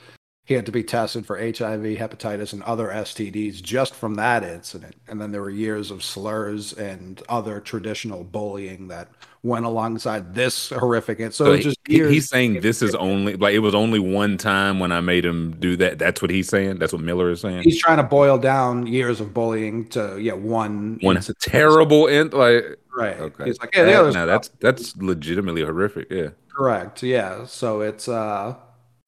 He 0.45 0.56
had 0.56 0.65
to 0.65 0.74
be 0.74 0.84
tested 0.84 1.26
for 1.26 1.38
HIV, 1.38 1.53
hepatitis, 1.98 2.52
and 2.52 2.61
other 2.64 2.90
STDs 2.90 3.61
just 3.61 3.95
from 3.95 4.15
that 4.15 4.44
incident. 4.44 4.95
And 5.07 5.22
then 5.22 5.32
there 5.32 5.41
were 5.41 5.49
years 5.49 5.90
of 5.90 6.03
slurs 6.03 6.74
and 6.74 7.22
other 7.30 7.61
traditional 7.61 8.26
bullying 8.26 8.90
that 8.90 9.07
went 9.41 9.64
alongside 9.65 10.36
this 10.36 10.70
horrific. 10.70 11.22
incident. 11.22 11.36
So 11.36 11.45
So 11.56 11.61
just 11.61 11.80
he- 11.88 11.95
years. 11.95 12.11
he's 12.11 12.30
saying 12.30 12.60
this 12.60 12.82
is 12.82 12.94
only 12.95 13.38
like 13.38 13.53
it 13.53 13.60
was 13.60 13.74
only 13.74 13.99
one 13.99 14.38
time 14.38 14.80
when 14.80 14.91
I 14.91 14.99
made 14.99 15.24
him 15.24 15.56
do 15.60 15.78
that. 15.78 15.98
That's 15.98 16.22
what 16.22 16.30
he's 16.30 16.49
saying. 16.49 16.78
That's 16.80 16.91
what 16.91 17.02
Miller 17.02 17.30
is 17.32 17.40
saying. 17.40 17.64
He's 17.64 17.80
trying 17.80 17.98
to 17.98 18.03
boil 18.03 18.38
down 18.38 18.86
years 18.86 19.22
of 19.22 19.34
bullying 19.34 19.88
to 19.90 20.18
yeah 20.20 20.34
one 20.34 20.98
One 21.02 21.15
incident. 21.15 21.40
terrible 21.40 22.10
end. 22.10 22.34
Like 22.34 22.80
Right. 22.95 23.18
Okay. 23.20 23.45
He's 23.45 23.60
like, 23.61 23.74
yeah, 23.74 23.86
That- 23.86 23.95
other 23.95 24.11
no, 24.11 24.26
that's 24.26 24.49
that's 24.60 24.95
legitimately 24.98 25.64
horrific. 25.64 26.07
Yeah. 26.11 26.30
Correct. 26.53 27.02
Yeah. 27.02 27.45
So 27.45 27.80
it's 27.82 28.07
uh 28.10 28.56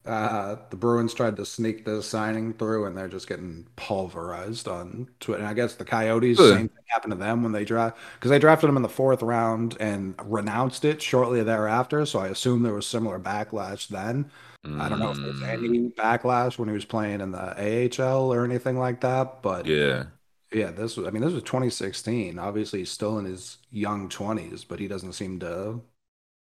uh 0.06 0.56
the 0.70 0.76
Bruins 0.76 1.12
tried 1.14 1.36
to 1.36 1.44
sneak 1.46 1.84
the 1.84 2.02
signing 2.02 2.52
through 2.54 2.84
and 2.86 2.96
they're 2.96 3.08
just 3.08 3.28
getting 3.28 3.66
pulverized 3.76 4.68
on 4.68 5.08
Twitter. 5.20 5.40
And 5.40 5.48
I 5.48 5.54
guess 5.54 5.74
the 5.74 5.84
Coyotes, 5.84 6.36
Good. 6.36 6.54
same 6.56 6.68
thing 6.68 6.84
happened 6.88 7.12
to 7.12 7.18
them 7.18 7.42
when 7.42 7.52
they 7.52 7.64
draft 7.64 7.96
because 8.14 8.30
they 8.30 8.38
drafted 8.38 8.68
him 8.70 8.76
in 8.76 8.82
the 8.82 8.88
fourth 8.88 9.22
round 9.22 9.76
and 9.80 10.14
renounced 10.24 10.84
it 10.84 11.02
shortly 11.02 11.42
thereafter. 11.42 12.06
So 12.06 12.18
I 12.20 12.28
assume 12.28 12.62
there 12.62 12.74
was 12.74 12.86
similar 12.86 13.18
backlash 13.18 13.88
then. 13.88 14.30
I 14.78 14.88
don't 14.88 14.98
know 14.98 15.12
if 15.12 15.18
there's 15.18 15.40
Mm. 15.40 15.48
any 15.52 15.90
backlash 15.90 16.58
when 16.58 16.68
he 16.68 16.74
was 16.74 16.84
playing 16.84 17.20
in 17.20 17.30
the 17.30 17.54
AHL 17.56 18.32
or 18.34 18.44
anything 18.44 18.76
like 18.76 19.00
that, 19.02 19.40
but 19.40 19.64
Yeah. 19.66 20.06
yeah, 20.52 20.72
this 20.72 20.96
was 20.96 21.06
I 21.06 21.10
mean 21.10 21.22
this 21.22 21.32
was 21.32 21.44
2016. 21.44 22.38
Obviously 22.40 22.80
he's 22.80 22.90
still 22.90 23.16
in 23.18 23.26
his 23.26 23.58
young 23.70 24.08
20s, 24.08 24.64
but 24.64 24.80
he 24.80 24.88
doesn't 24.88 25.12
seem 25.12 25.38
to 25.40 25.82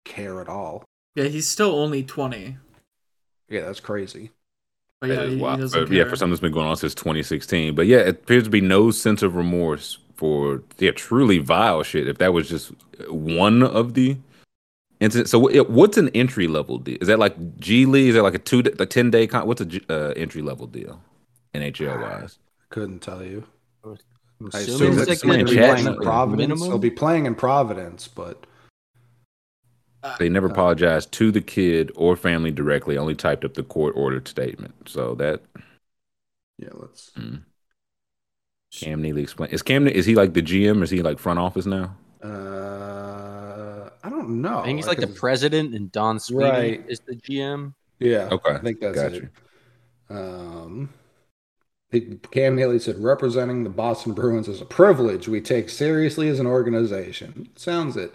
care 0.04 0.42
at 0.42 0.50
all. 0.50 0.84
Yeah, 1.16 1.26
he's 1.26 1.48
still 1.48 1.72
only 1.76 2.04
20. 2.04 2.58
Yeah, 3.52 3.62
that's 3.62 3.80
crazy. 3.82 4.32
But 5.02 5.10
yeah, 5.10 5.16
That 5.18 5.60
is 5.60 5.74
he, 5.74 5.80
he 5.80 5.86
But, 5.86 5.92
yeah, 5.92 6.04
for 6.06 6.16
something 6.16 6.32
that's 6.32 6.42
been 6.42 6.52
going 6.54 6.68
on 6.68 6.78
since 6.78 6.96
2016. 6.96 7.76
But 7.76 7.88
yeah, 7.88 7.98
it 8.00 8.10
appears 8.10 8.44
to 8.46 8.50
be 8.50 8.62
no 8.62 8.92
sense 8.92 9.22
of 9.22 9.36
remorse 9.36 9.98
for 10.16 10.64
yeah, 10.78 10.92
truly 10.92 11.40
vile 11.40 11.84
shit. 11.84 12.08
If 12.08 12.18
that 12.20 12.34
was 12.34 12.48
just 12.48 12.72
one 13.10 13.62
of 13.64 13.94
the 13.96 14.18
incidents. 15.00 15.32
So 15.32 15.40
what- 15.40 15.70
what's 15.70 15.98
an 15.98 16.10
entry 16.10 16.48
level 16.48 16.78
deal? 16.78 16.98
Is 17.02 17.08
that 17.08 17.20
like 17.20 17.36
G 17.60 17.86
League? 17.86 18.10
Is 18.10 18.16
that 18.16 18.24
like 18.24 18.36
a 18.36 18.40
two, 18.40 18.62
like 18.62 18.90
ten 18.90 19.10
day? 19.12 19.28
Con- 19.28 19.48
what's 19.48 19.62
a 19.62 19.66
G- 19.66 19.82
uh, 19.90 20.14
entry 20.16 20.42
level 20.42 20.68
deal? 20.68 21.02
NHL 21.54 22.00
wise. 22.00 22.38
Couldn't 22.70 23.00
tell 23.00 23.24
you. 23.24 23.44
I 24.54 24.60
assuming 24.60 24.94
assume 24.94 25.00
it's 25.00 25.10
it's 25.10 25.24
like 25.24 25.28
going 25.28 25.42
a 25.42 25.46
to 25.46 25.50
be 25.50 25.56
chat 25.58 25.70
playing 25.72 25.80
in 25.88 25.94
minimum. 25.94 26.04
Providence. 26.04 26.66
He'll 26.66 26.78
be 26.80 26.92
playing 26.92 27.26
in 27.26 27.36
Providence, 27.36 28.08
but 28.08 28.46
They 30.20 30.30
never 30.30 30.48
apologized 30.48 31.12
to 31.14 31.32
the 31.32 31.42
kid 31.42 31.92
or 31.96 32.16
family 32.16 32.52
directly. 32.52 32.98
Only 32.98 33.16
typed 33.16 33.46
up 33.46 33.54
the 33.54 33.64
court 33.64 33.94
ordered 33.96 34.28
statement. 34.28 34.74
So 34.90 35.16
that 35.16 35.42
yeah, 36.58 36.70
let's. 36.74 37.12
mm. 37.18 37.44
Cam 38.74 39.02
Neely 39.02 39.22
explain. 39.24 39.50
Is 39.52 39.62
Cam? 39.62 39.88
Is 39.88 40.06
he 40.06 40.16
like 40.16 40.34
the 40.34 40.42
GM? 40.42 40.80
Or 40.80 40.84
is 40.84 40.90
he 40.90 41.02
like 41.02 41.20
front 41.20 41.40
office 41.40 41.66
now? 41.66 41.96
Uh, 42.24 43.90
I 44.04 44.10
don't 44.10 44.42
know. 44.42 44.60
I 44.60 44.64
think 44.66 44.78
he's 44.78 44.88
like 44.88 45.00
the 45.00 45.08
president, 45.08 45.74
and 45.76 45.92
Don 45.92 46.20
Sweeney 46.20 46.50
Right. 46.50 46.86
is 46.88 47.02
the 47.02 47.16
GM. 47.16 47.74
Yeah. 48.00 48.30
Okay, 48.32 48.54
I 48.56 48.60
think 48.60 48.80
that's 48.80 48.96
got 48.96 49.14
it. 49.14 49.30
Um, 50.10 50.90
he- 51.92 52.18
Cam 52.32 52.56
Neely 52.56 52.80
said, 52.80 52.98
representing 53.00 53.64
the 53.64 53.70
Boston 53.70 54.14
Bruins 54.14 54.48
is 54.48 54.62
a 54.62 54.66
privilege 54.66 55.28
we 55.28 55.42
take 55.42 55.70
seriously 55.70 56.30
as 56.30 56.40
an 56.40 56.48
organization. 56.48 57.50
Sounds 57.56 57.98
it. 57.98 58.14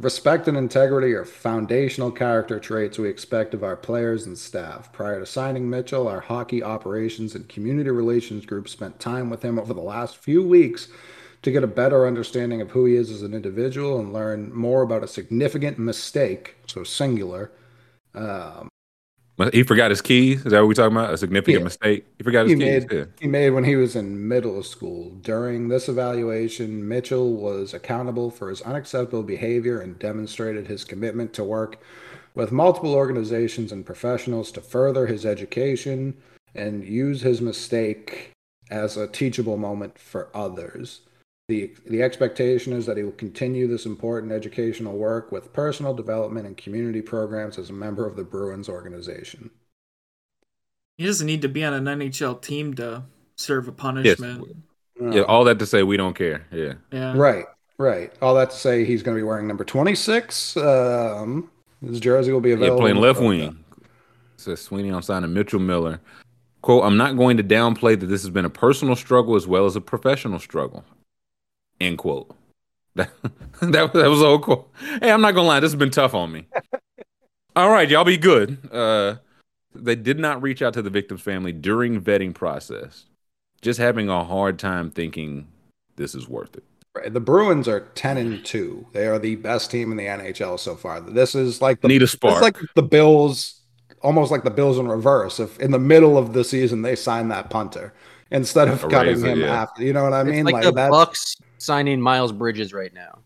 Respect 0.00 0.48
and 0.48 0.56
integrity 0.56 1.12
are 1.12 1.26
foundational 1.26 2.10
character 2.10 2.58
traits 2.58 2.98
we 2.98 3.10
expect 3.10 3.52
of 3.52 3.62
our 3.62 3.76
players 3.76 4.24
and 4.24 4.38
staff. 4.38 4.90
Prior 4.94 5.20
to 5.20 5.26
signing 5.26 5.68
Mitchell, 5.68 6.08
our 6.08 6.20
hockey 6.20 6.62
operations 6.62 7.34
and 7.34 7.46
community 7.50 7.90
relations 7.90 8.46
group 8.46 8.66
spent 8.66 8.98
time 8.98 9.28
with 9.28 9.42
him 9.44 9.58
over 9.58 9.74
the 9.74 9.82
last 9.82 10.16
few 10.16 10.42
weeks 10.42 10.88
to 11.42 11.50
get 11.50 11.62
a 11.62 11.66
better 11.66 12.06
understanding 12.06 12.62
of 12.62 12.70
who 12.70 12.86
he 12.86 12.96
is 12.96 13.10
as 13.10 13.20
an 13.20 13.34
individual 13.34 14.00
and 14.00 14.10
learn 14.10 14.54
more 14.54 14.80
about 14.80 15.04
a 15.04 15.08
significant 15.08 15.78
mistake, 15.78 16.56
so 16.66 16.82
singular, 16.82 17.52
um, 18.14 18.70
He 19.52 19.62
forgot 19.62 19.90
his 19.90 20.00
keys. 20.02 20.44
Is 20.44 20.52
that 20.52 20.58
what 20.60 20.68
we're 20.68 20.74
talking 20.74 20.96
about? 20.96 21.12
A 21.14 21.16
significant 21.16 21.58
Yeah. 21.60 21.64
mistake. 21.64 22.06
He 22.18 22.24
forgot 22.24 22.46
his 22.46 22.52
he 22.52 22.58
keys. 22.58 22.82
made 22.88 22.92
yeah. 22.92 23.04
he 23.20 23.26
made 23.26 23.50
when 23.50 23.64
he 23.64 23.76
was 23.76 23.96
in 23.96 24.28
middle 24.28 24.62
school. 24.62 25.10
During 25.22 25.68
this 25.68 25.88
evaluation, 25.88 26.86
Mitchell 26.86 27.32
was 27.34 27.72
accountable 27.74 28.30
for 28.30 28.50
his 28.50 28.60
unacceptable 28.62 29.22
behavior 29.22 29.80
and 29.80 29.98
demonstrated 29.98 30.66
his 30.66 30.84
commitment 30.84 31.32
to 31.34 31.44
work 31.44 31.78
with 32.34 32.52
multiple 32.52 32.94
organizations 32.94 33.72
and 33.72 33.84
professionals 33.84 34.52
to 34.52 34.60
further 34.60 35.06
his 35.06 35.24
education 35.26 36.14
and 36.54 36.84
use 36.84 37.22
his 37.22 37.40
mistake 37.40 38.30
as 38.70 38.96
a 38.96 39.06
teachable 39.06 39.56
moment 39.56 39.98
for 39.98 40.28
others. 40.34 41.00
The, 41.50 41.74
the 41.84 42.00
expectation 42.00 42.72
is 42.72 42.86
that 42.86 42.96
he 42.96 43.02
will 43.02 43.10
continue 43.10 43.66
this 43.66 43.84
important 43.84 44.30
educational 44.30 44.96
work 44.96 45.32
with 45.32 45.52
personal 45.52 45.92
development 45.92 46.46
and 46.46 46.56
community 46.56 47.02
programs 47.02 47.58
as 47.58 47.70
a 47.70 47.72
member 47.72 48.06
of 48.06 48.14
the 48.14 48.22
Bruins 48.22 48.68
organization. 48.68 49.50
He 50.96 51.06
doesn't 51.06 51.26
need 51.26 51.42
to 51.42 51.48
be 51.48 51.64
on 51.64 51.74
an 51.74 51.86
NHL 51.86 52.40
team 52.40 52.74
to 52.74 53.02
serve 53.34 53.66
a 53.66 53.72
punishment. 53.72 54.46
Yeah, 55.00 55.22
all 55.22 55.42
that 55.42 55.58
to 55.58 55.66
say, 55.66 55.82
we 55.82 55.96
don't 55.96 56.14
care. 56.14 56.46
Yeah. 56.52 56.74
Yeah. 56.92 57.16
Right, 57.16 57.46
right. 57.78 58.12
All 58.22 58.36
that 58.36 58.50
to 58.50 58.56
say, 58.56 58.84
he's 58.84 59.02
going 59.02 59.16
to 59.16 59.20
be 59.20 59.24
wearing 59.24 59.48
number 59.48 59.64
26. 59.64 60.56
Um, 60.56 61.50
his 61.84 61.98
jersey 61.98 62.30
will 62.30 62.40
be 62.40 62.52
available. 62.52 62.86
Yeah, 62.86 62.92
available. 62.92 63.22
playing 63.22 63.40
left 63.40 63.56
wing. 63.56 63.64
Says 64.36 64.60
Sweeney 64.60 64.92
on 64.92 65.02
signing 65.02 65.34
Mitchell 65.34 65.58
Miller. 65.58 66.00
Quote, 66.62 66.84
I'm 66.84 66.96
not 66.96 67.16
going 67.16 67.38
to 67.38 67.42
downplay 67.42 67.98
that 67.98 68.06
this 68.06 68.22
has 68.22 68.30
been 68.30 68.44
a 68.44 68.50
personal 68.50 68.94
struggle 68.94 69.34
as 69.34 69.48
well 69.48 69.66
as 69.66 69.74
a 69.74 69.80
professional 69.80 70.38
struggle. 70.38 70.84
End 71.80 71.98
quote. 71.98 72.34
That, 72.96 73.10
that, 73.72 73.92
that 73.92 74.08
was 74.10 74.18
the 74.20 74.26
whole 74.26 74.38
quote. 74.40 74.68
Hey, 75.00 75.12
I'm 75.12 75.20
not 75.20 75.34
gonna 75.34 75.46
lie, 75.46 75.60
this 75.60 75.70
has 75.70 75.78
been 75.78 75.90
tough 75.90 76.12
on 76.14 76.32
me. 76.32 76.46
All 77.56 77.70
right, 77.70 77.88
y'all 77.88 78.04
be 78.04 78.16
good. 78.16 78.58
Uh 78.72 79.16
they 79.74 79.94
did 79.94 80.18
not 80.18 80.42
reach 80.42 80.60
out 80.62 80.74
to 80.74 80.82
the 80.82 80.90
victim's 80.90 81.20
family 81.22 81.52
during 81.52 82.00
vetting 82.00 82.34
process. 82.34 83.04
Just 83.62 83.78
having 83.78 84.08
a 84.08 84.24
hard 84.24 84.58
time 84.58 84.90
thinking 84.90 85.46
this 85.96 86.14
is 86.14 86.28
worth 86.28 86.56
it. 86.56 86.64
Right. 86.96 87.12
The 87.12 87.20
Bruins 87.20 87.68
are 87.68 87.80
10 87.94 88.16
and 88.16 88.44
2. 88.44 88.86
They 88.92 89.06
are 89.06 89.18
the 89.18 89.36
best 89.36 89.70
team 89.70 89.92
in 89.92 89.96
the 89.96 90.06
NHL 90.06 90.58
so 90.58 90.74
far. 90.74 91.00
This 91.00 91.36
is 91.36 91.62
like 91.62 91.80
the, 91.82 91.88
Need 91.88 91.98
a 91.98 92.00
this 92.00 92.10
is 92.10 92.12
spark. 92.14 92.42
like 92.42 92.56
the 92.74 92.82
Bills, 92.82 93.60
almost 94.02 94.32
like 94.32 94.42
the 94.42 94.50
Bills 94.50 94.78
in 94.78 94.88
reverse. 94.88 95.38
If 95.38 95.60
in 95.60 95.70
the 95.70 95.78
middle 95.78 96.18
of 96.18 96.32
the 96.32 96.42
season 96.42 96.82
they 96.82 96.96
sign 96.96 97.28
that 97.28 97.50
punter 97.50 97.94
instead 98.32 98.66
of 98.66 98.82
A 98.82 98.88
cutting 98.88 99.14
razor, 99.14 99.28
him 99.28 99.40
yeah. 99.42 99.62
after, 99.62 99.84
you 99.84 99.92
know 99.92 100.02
what 100.02 100.12
I 100.14 100.24
mean? 100.24 100.48
It's 100.48 100.52
like, 100.52 100.64
the 100.64 100.72
that- 100.72 100.90
Bucks 100.90 101.36
signing 101.60 102.00
Miles 102.00 102.32
Bridges 102.32 102.72
right 102.72 102.92
now. 102.92 103.18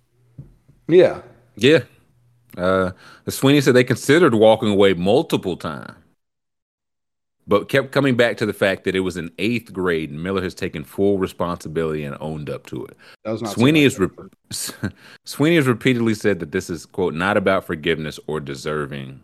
Yeah. 0.89 1.23
Yeah. 1.57 1.81
Uh, 2.57 2.93
Sweeney 3.29 3.61
said 3.61 3.75
they 3.75 3.85
considered 3.85 4.35
walking 4.35 4.69
away 4.69 4.95
multiple 4.95 5.57
times, 5.57 5.95
but 7.47 7.69
kept 7.69 7.91
coming 7.91 8.17
back 8.17 8.37
to 8.37 8.47
the 8.47 8.53
fact 8.53 8.85
that 8.85 8.95
it 8.95 9.01
was 9.01 9.17
in 9.17 9.31
eighth 9.39 9.73
grade 9.73 10.11
and 10.11 10.23
Miller 10.23 10.43
has 10.43 10.55
taken 10.55 10.85
full 10.85 11.19
responsibility 11.19 12.05
and 12.05 12.17
owned 12.21 12.49
up 12.49 12.67
to 12.67 12.85
it. 12.87 12.97
That 13.25 13.33
was 13.33 13.43
not 13.43 13.55
Sweeney 13.55 13.89
so 13.89 14.09
has 14.09 14.81
re- 14.81 14.91
Sweeney 15.25 15.57
has 15.57 15.67
repeatedly 15.67 16.15
said 16.15 16.39
that 16.41 16.53
this 16.53 16.71
is 16.71 16.87
quote 16.87 17.15
not 17.15 17.37
about 17.37 17.65
forgiveness 17.65 18.21
or 18.27 18.41
deserving 18.41 19.21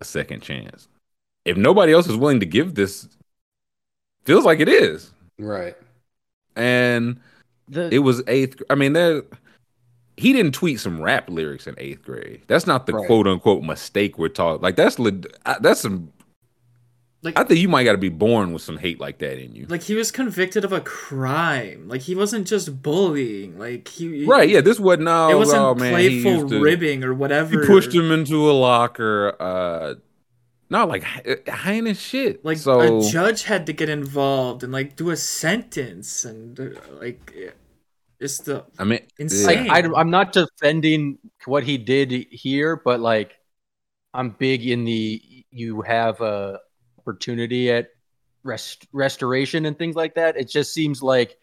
a 0.00 0.04
second 0.04 0.40
chance. 0.42 0.88
If 1.44 1.56
nobody 1.56 1.92
else 1.92 2.08
is 2.08 2.16
willing 2.16 2.40
to 2.40 2.46
give 2.46 2.74
this, 2.74 3.08
feels 4.24 4.44
like 4.44 4.60
it 4.60 4.68
is. 4.68 5.12
Right. 5.38 5.76
and 6.56 7.20
The- 7.68 7.94
it 7.94 7.98
was 8.00 8.22
eighth. 8.26 8.62
I 8.70 8.74
mean, 8.74 8.92
there. 8.92 9.22
He 10.16 10.32
didn't 10.32 10.52
tweet 10.52 10.78
some 10.78 11.02
rap 11.02 11.28
lyrics 11.28 11.66
in 11.66 11.74
eighth 11.78 12.02
grade. 12.04 12.42
That's 12.46 12.66
not 12.68 12.86
the 12.86 12.92
Right. 12.92 13.06
quote 13.06 13.26
unquote 13.26 13.64
mistake 13.64 14.16
we're 14.18 14.28
talking. 14.28 14.62
Like 14.62 14.76
that's 14.76 14.96
that's 15.60 15.80
some. 15.80 16.12
Like- 17.22 17.38
I 17.38 17.44
think 17.44 17.58
you 17.58 17.68
might 17.70 17.84
got 17.84 17.92
to 17.92 17.98
be 17.98 18.10
born 18.10 18.52
with 18.52 18.60
some 18.62 18.76
hate 18.76 19.00
like 19.00 19.18
that 19.18 19.42
in 19.42 19.54
you. 19.56 19.64
Like 19.68 19.82
he 19.82 19.94
was 19.94 20.10
convicted 20.12 20.62
of 20.64 20.72
a 20.72 20.80
crime. 20.82 21.88
Like 21.88 22.02
he 22.02 22.14
wasn't 22.14 22.46
just 22.46 22.82
bullying. 22.82 23.58
Like 23.58 23.88
he 23.88 24.24
right? 24.26 24.48
Yeah. 24.48 24.60
This 24.60 24.78
wasn't. 24.78 25.04
No, 25.04 25.30
It 25.30 25.36
wasn't 25.38 25.62
oh, 25.62 25.74
man, 25.74 25.92
playful 25.94 26.44
ribbing 26.60 27.02
or 27.02 27.14
whatever. 27.14 27.60
He 27.60 27.66
pushed 27.66 27.92
him 27.94 28.12
into 28.12 28.48
a 28.48 28.52
locker. 28.52 29.34
Uh, 29.40 29.94
not 30.70 30.88
like 30.88 31.04
h- 31.24 31.48
heinous 31.48 32.00
shit. 32.00 32.44
Like 32.44 32.58
so, 32.58 32.80
a 32.80 33.10
judge 33.10 33.44
had 33.44 33.66
to 33.66 33.72
get 33.72 33.88
involved 33.88 34.62
and 34.62 34.72
like 34.72 34.96
do 34.96 35.10
a 35.10 35.16
sentence 35.16 36.24
and 36.24 36.58
uh, 36.58 36.70
like 37.00 37.34
it's 38.20 38.38
the 38.38 38.64
I 38.78 38.84
mean, 38.84 39.00
insane. 39.18 39.68
like 39.68 39.86
I, 39.86 40.00
I'm 40.00 40.10
not 40.10 40.32
defending 40.32 41.18
what 41.44 41.64
he 41.64 41.78
did 41.78 42.10
here, 42.30 42.80
but 42.82 43.00
like 43.00 43.36
I'm 44.12 44.30
big 44.30 44.66
in 44.66 44.84
the 44.84 45.22
you 45.50 45.82
have 45.82 46.20
a 46.20 46.60
opportunity 46.98 47.70
at 47.70 47.88
rest, 48.42 48.86
restoration 48.92 49.66
and 49.66 49.78
things 49.78 49.96
like 49.96 50.14
that. 50.14 50.36
It 50.36 50.48
just 50.48 50.72
seems 50.72 51.02
like 51.02 51.36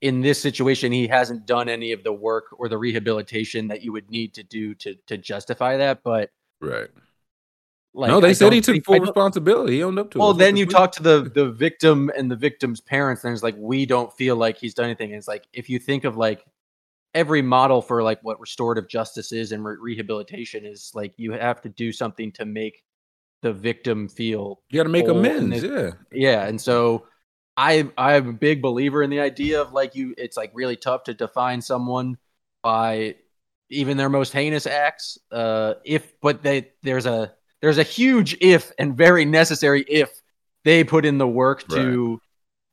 in 0.00 0.20
this 0.20 0.40
situation 0.40 0.90
he 0.90 1.06
hasn't 1.06 1.46
done 1.46 1.68
any 1.68 1.92
of 1.92 2.02
the 2.02 2.12
work 2.12 2.46
or 2.58 2.68
the 2.68 2.78
rehabilitation 2.78 3.68
that 3.68 3.82
you 3.82 3.92
would 3.92 4.10
need 4.10 4.34
to 4.34 4.42
do 4.42 4.74
to 4.76 4.96
to 5.06 5.16
justify 5.16 5.76
that. 5.76 6.02
But 6.02 6.30
right. 6.60 6.88
Like 7.94 8.08
no, 8.10 8.20
they 8.20 8.30
I 8.30 8.32
said 8.32 8.52
he 8.52 8.60
took 8.60 8.74
think- 8.74 8.84
full 8.86 9.00
responsibility. 9.00 9.74
He 9.74 9.82
owned 9.82 9.98
up 9.98 10.10
to 10.12 10.18
it. 10.18 10.20
well, 10.20 10.32
then 10.34 10.56
you 10.56 10.66
talk 10.66 10.92
to 10.92 11.02
the 11.02 11.30
the 11.34 11.50
victim 11.50 12.10
and 12.16 12.30
the 12.30 12.36
victim's 12.36 12.80
parents, 12.80 13.24
and 13.24 13.32
it's 13.32 13.42
like 13.42 13.56
we 13.58 13.84
don't 13.86 14.12
feel 14.14 14.36
like 14.36 14.56
he's 14.58 14.74
done 14.74 14.86
anything. 14.86 15.10
And 15.10 15.18
it's 15.18 15.28
like 15.28 15.44
if 15.52 15.68
you 15.68 15.78
think 15.78 16.04
of 16.04 16.16
like 16.16 16.44
every 17.14 17.42
model 17.42 17.82
for 17.82 18.02
like 18.02 18.18
what 18.22 18.40
restorative 18.40 18.88
justice 18.88 19.32
is 19.32 19.52
and 19.52 19.62
re- 19.62 19.76
rehabilitation 19.78 20.64
is 20.64 20.90
like 20.94 21.12
you 21.18 21.32
have 21.32 21.60
to 21.60 21.68
do 21.68 21.92
something 21.92 22.32
to 22.32 22.46
make 22.46 22.82
the 23.42 23.52
victim 23.52 24.08
feel 24.08 24.62
You 24.70 24.78
got 24.78 24.84
to 24.84 24.88
make 24.88 25.08
amends. 25.08 25.62
it- 25.62 25.70
Yeah. 25.70 25.90
yeah 26.12 26.46
and 26.46 26.58
so 26.58 27.06
i 27.58 27.86
i'm 27.98 28.28
a 28.30 28.32
big 28.32 28.62
believer 28.62 29.02
in 29.02 29.10
the 29.10 29.20
idea 29.20 29.60
of 29.60 29.74
like 29.74 29.94
you 29.94 30.14
it's 30.16 30.38
like 30.38 30.52
really 30.54 30.76
tough 30.76 31.02
to 31.04 31.12
define 31.12 31.60
someone 31.60 32.16
by 32.62 33.16
even 33.68 33.98
their 33.98 34.08
most 34.08 34.32
heinous 34.32 34.66
acts 34.66 35.18
uh 35.32 35.74
if 35.84 36.18
but 36.22 36.42
they 36.42 36.70
there's 36.82 37.04
a 37.04 37.34
there's 37.62 37.78
a 37.78 37.82
huge 37.82 38.36
if 38.40 38.72
and 38.78 38.96
very 38.96 39.24
necessary 39.24 39.84
if 39.88 40.10
they 40.64 40.84
put 40.84 41.06
in 41.06 41.18
the 41.18 41.26
work 41.26 41.66
to 41.68 42.20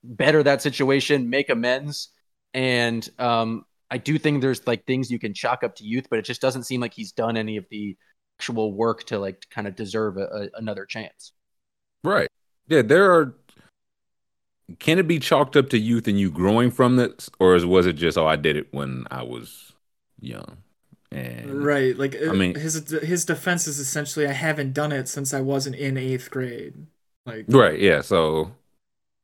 better 0.04 0.44
that 0.44 0.62
situation 0.62 1.30
make 1.30 1.50
amends 1.50 2.10
and 2.54 3.10
um 3.20 3.64
i 3.90 3.98
do 3.98 4.18
think 4.18 4.42
there's 4.42 4.66
like 4.68 4.86
things 4.86 5.10
you 5.10 5.20
can 5.20 5.34
chalk 5.34 5.64
up 5.64 5.76
to 5.76 5.84
youth 5.86 6.08
but 6.10 6.20
it 6.20 6.26
just 6.26 6.42
doesn't 6.42 6.64
seem 6.64 6.82
like 6.82 6.94
he's 6.94 7.12
done 7.12 7.38
any 7.38 7.58
of 7.58 7.66
the 7.70 7.96
actual 8.38 8.74
work 8.74 9.04
to 9.04 9.20
like 9.20 9.46
kind 9.50 9.68
of 9.68 9.76
deserve 9.76 10.18
a, 10.18 10.26
a, 10.26 10.50
another 10.58 10.86
chance 10.86 11.34
Right. 12.04 12.30
Yeah, 12.68 12.82
there 12.82 13.12
are. 13.12 13.36
Can 14.78 15.00
it 15.00 15.08
be 15.08 15.20
chalked 15.20 15.58
up 15.58 15.70
to 15.70 15.80
youth 15.80 16.08
and 16.08 16.20
you 16.20 16.30
growing 16.30 16.70
from 16.70 16.96
this, 16.96 17.30
or 17.40 17.56
is, 17.56 17.66
was 17.66 17.88
it 17.88 17.94
just 17.94 18.18
oh 18.18 18.28
I 18.28 18.36
did 18.36 18.56
it 18.56 18.68
when 18.72 19.06
I 19.10 19.24
was 19.24 19.74
young, 20.20 20.58
and 21.12 21.64
right. 21.64 21.98
Like 21.98 22.16
I 22.16 22.28
uh, 22.28 22.34
mean- 22.34 22.56
his 22.56 22.76
his 23.02 23.26
defense 23.26 23.68
is 23.68 23.80
essentially 23.80 24.28
I 24.28 24.32
haven't 24.34 24.74
done 24.74 24.92
it 24.92 25.08
since 25.08 25.34
I 25.34 25.42
wasn't 25.42 25.76
in 25.76 25.98
eighth 25.98 26.30
grade. 26.32 26.74
Like 27.26 27.46
right, 27.50 27.80
yeah. 27.80 28.02
So 28.02 28.52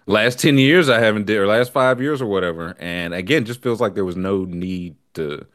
last 0.07 0.39
ten 0.39 0.57
years 0.57 0.89
I 0.89 0.99
haven't 0.99 1.25
did, 1.25 1.37
or 1.37 1.47
last 1.47 1.71
five 1.71 2.01
years 2.01 2.21
or 2.21 2.25
whatever, 2.27 2.75
and 2.79 3.13
again, 3.13 3.45
just 3.45 3.61
feels 3.61 3.79
like 3.81 3.93
there 3.95 4.05
was 4.05 4.17
no 4.17 4.45
need 4.45 4.95
to. 5.13 5.45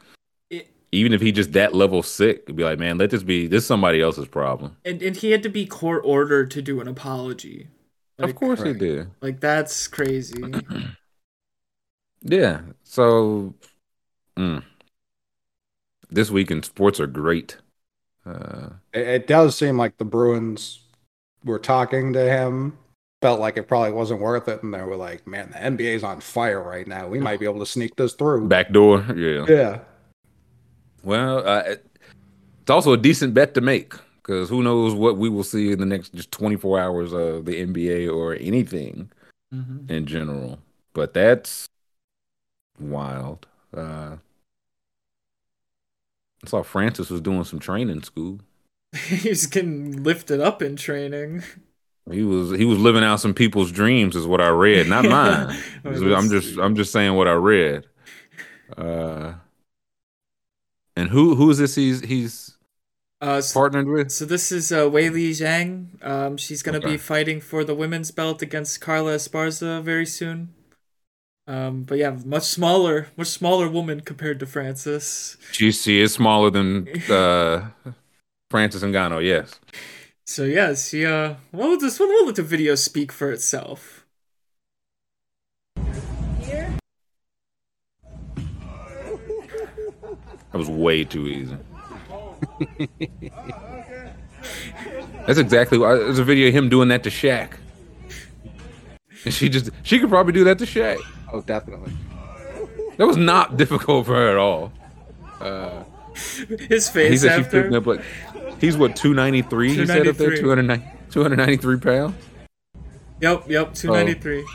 It- 0.49 0.69
even 0.93 1.13
if 1.13 1.21
he 1.21 1.31
just 1.31 1.53
that 1.53 1.73
level 1.73 2.03
sick, 2.03 2.53
be 2.53 2.63
like, 2.63 2.77
man, 2.79 2.97
let 2.97 3.09
this 3.11 3.23
be. 3.23 3.47
This 3.47 3.63
is 3.63 3.67
somebody 3.67 4.01
else's 4.01 4.27
problem. 4.27 4.75
and, 4.83 5.01
and 5.01 5.15
he 5.15 5.31
had 5.31 5.43
to 5.43 5.49
be 5.49 5.65
court 5.65 6.01
ordered 6.05 6.51
to 6.51 6.61
do 6.61 6.81
an 6.81 6.87
apology. 6.87 7.67
of 8.19 8.25
Like- 8.29 8.35
course 8.35 8.61
he 8.63 8.73
did. 8.73 9.09
Like 9.21 9.39
that's 9.39 9.87
crazy. 9.87 10.41
Yeah. 12.23 12.61
So, 12.83 13.55
mm. 14.37 14.63
This 16.11 16.29
week 16.29 16.51
in 16.51 16.61
sports 16.63 16.99
are 16.99 17.07
great. 17.07 17.57
Uh, 18.25 18.69
It, 18.93 19.07
it 19.07 19.27
does 19.27 19.57
seem 19.57 19.77
like 19.77 19.97
the 19.97 20.05
Bruins 20.05 20.81
were 21.43 21.59
talking 21.59 22.13
to 22.13 22.19
him, 22.29 22.77
felt 23.21 23.39
like 23.39 23.57
it 23.57 23.67
probably 23.67 23.91
wasn't 23.93 24.21
worth 24.21 24.47
it, 24.47 24.61
and 24.61 24.73
they 24.73 24.81
were 24.81 24.95
like, 24.95 25.25
"Man, 25.25 25.49
the 25.51 25.57
NBA's 25.57 26.03
on 26.03 26.21
fire 26.21 26.61
right 26.61 26.87
now. 26.87 27.07
We 27.07 27.19
might 27.19 27.39
be 27.39 27.45
able 27.45 27.59
to 27.59 27.65
sneak 27.65 27.95
this 27.95 28.13
through." 28.13 28.47
back 28.47 28.71
door. 28.71 29.05
Yeah. 29.15 29.45
Yeah, 29.47 29.79
Well, 31.03 31.47
uh, 31.47 31.63
it's 32.61 32.69
also 32.69 32.93
a 32.93 32.97
decent 32.97 33.33
bet 33.33 33.53
to 33.55 33.61
make 33.61 33.93
because 34.17 34.49
who 34.49 34.61
knows 34.61 34.93
what 34.93 35.17
we 35.17 35.29
will 35.29 35.43
see 35.43 35.71
in 35.71 35.79
the 35.79 35.85
next 35.85 36.13
just 36.13 36.31
24 36.31 36.79
hours 36.79 37.11
of 37.11 37.45
the 37.45 37.55
NBA 37.59 38.07
or 38.13 38.35
anything 38.35 39.09
Mhm. 39.53 39.89
in 39.89 40.05
general. 40.05 40.59
But 40.93 41.13
that's 41.15 41.67
wild. 42.79 43.47
Uh, 43.73 44.17
I 46.43 46.47
saw 46.49 46.63
Francis 46.63 47.09
was 47.09 47.21
doing 47.21 47.43
some 47.43 47.59
training 47.59 48.03
school. 48.03 48.39
He's 49.07 49.45
getting 49.45 50.03
lifted 50.03 50.39
up 50.41 50.61
in 50.61 50.75
training. 50.75 51.43
He 52.09 52.23
was 52.23 52.51
he 52.57 52.65
was 52.65 52.79
living 52.79 53.03
out 53.03 53.19
some 53.19 53.33
people's 53.33 53.71
dreams, 53.71 54.15
is 54.15 54.25
what 54.25 54.41
I 54.41 54.47
read, 54.49 54.87
not 54.87 55.05
mine. 55.09 55.55
I'm 55.85 56.29
just 56.29 56.57
I'm 56.57 56.75
just 56.75 56.91
saying 56.91 57.13
what 57.13 57.27
I 57.27 57.33
read. 57.33 57.85
Uh, 58.75 59.33
and 60.95 61.09
who 61.09 61.35
who 61.35 61.49
is 61.51 61.57
this? 61.59 61.75
He's 61.75 62.01
he's 62.01 62.57
Uh, 63.21 63.39
so, 63.39 63.53
partnered 63.59 63.87
with. 63.87 64.11
so 64.11 64.25
this 64.25 64.51
is 64.51 64.71
uh, 64.71 64.81
Weili 64.89 65.29
Zhang. 65.31 66.03
Um, 66.03 66.37
she's 66.37 66.63
gonna 66.63 66.79
Okay. 66.79 66.91
be 66.93 66.97
fighting 66.97 67.39
for 67.39 67.63
the 67.63 67.75
women's 67.75 68.09
belt 68.11 68.41
against 68.41 68.81
Carla 68.81 69.15
Esparza 69.15 69.81
very 69.83 70.05
soon. 70.07 70.53
Um, 71.51 71.83
but 71.83 71.97
yeah, 71.97 72.15
much 72.23 72.43
smaller, 72.43 73.09
much 73.17 73.27
smaller 73.27 73.67
woman 73.67 73.99
compared 73.99 74.39
to 74.39 74.45
Francis. 74.45 75.35
She 75.51 75.73
she 75.73 75.99
is 75.99 76.13
smaller 76.13 76.49
than 76.49 76.87
uh, 77.09 77.71
Francis 78.49 78.83
Ngannou. 78.83 79.21
Yes. 79.21 79.59
So 80.25 80.45
yes, 80.45 80.93
yeah, 80.93 80.99
she 81.01 81.05
uh, 81.05 81.35
we'll 81.51 81.77
just 81.77 81.99
we'll, 81.99 82.07
we'll 82.07 82.27
let 82.27 82.35
the 82.35 82.43
video 82.43 82.75
speak 82.75 83.11
for 83.11 83.33
itself. 83.33 84.05
That 90.53 90.57
was 90.57 90.69
way 90.69 91.03
too 91.03 91.27
easy. 91.27 91.57
That's 95.27 95.39
exactly 95.39 95.77
why 95.77 95.95
there's 95.95 96.19
a 96.19 96.23
video 96.23 96.47
of 96.47 96.53
him 96.53 96.69
doing 96.69 96.87
that 96.87 97.03
to 97.03 97.09
Shaq. 97.09 97.57
And 99.25 99.33
she 99.33 99.49
just 99.49 99.69
she 99.83 99.99
could 99.99 100.09
probably 100.09 100.33
do 100.33 100.43
that 100.45 100.57
to 100.59 100.65
Shay. 100.65 100.97
oh, 101.31 101.41
definitely. 101.41 101.93
That 102.97 103.07
was 103.07 103.17
not 103.17 103.57
difficult 103.57 104.05
for 104.05 104.15
her 104.15 104.29
at 104.31 104.37
all. 104.37 104.71
Uh, 105.39 105.83
His 106.13 106.87
face. 106.89 107.09
he 107.09 107.17
face 107.17 107.21
said 107.21 107.35
she 107.37 107.43
after. 107.45 107.63
picked 107.63 107.73
up 107.75 107.85
like 107.87 108.01
he's 108.59 108.77
what 108.77 108.95
293 108.95 109.69
he 109.73 109.85
said 109.85 110.07
up 110.07 110.17
there 110.17 110.35
293. 110.37 110.41
209 110.41 110.97
293 111.09 111.77
pounds. 111.79 112.15
Yep, 113.21 113.49
yep, 113.49 113.73
two 113.73 113.89
ninety 113.91 114.13
three. 114.15 114.45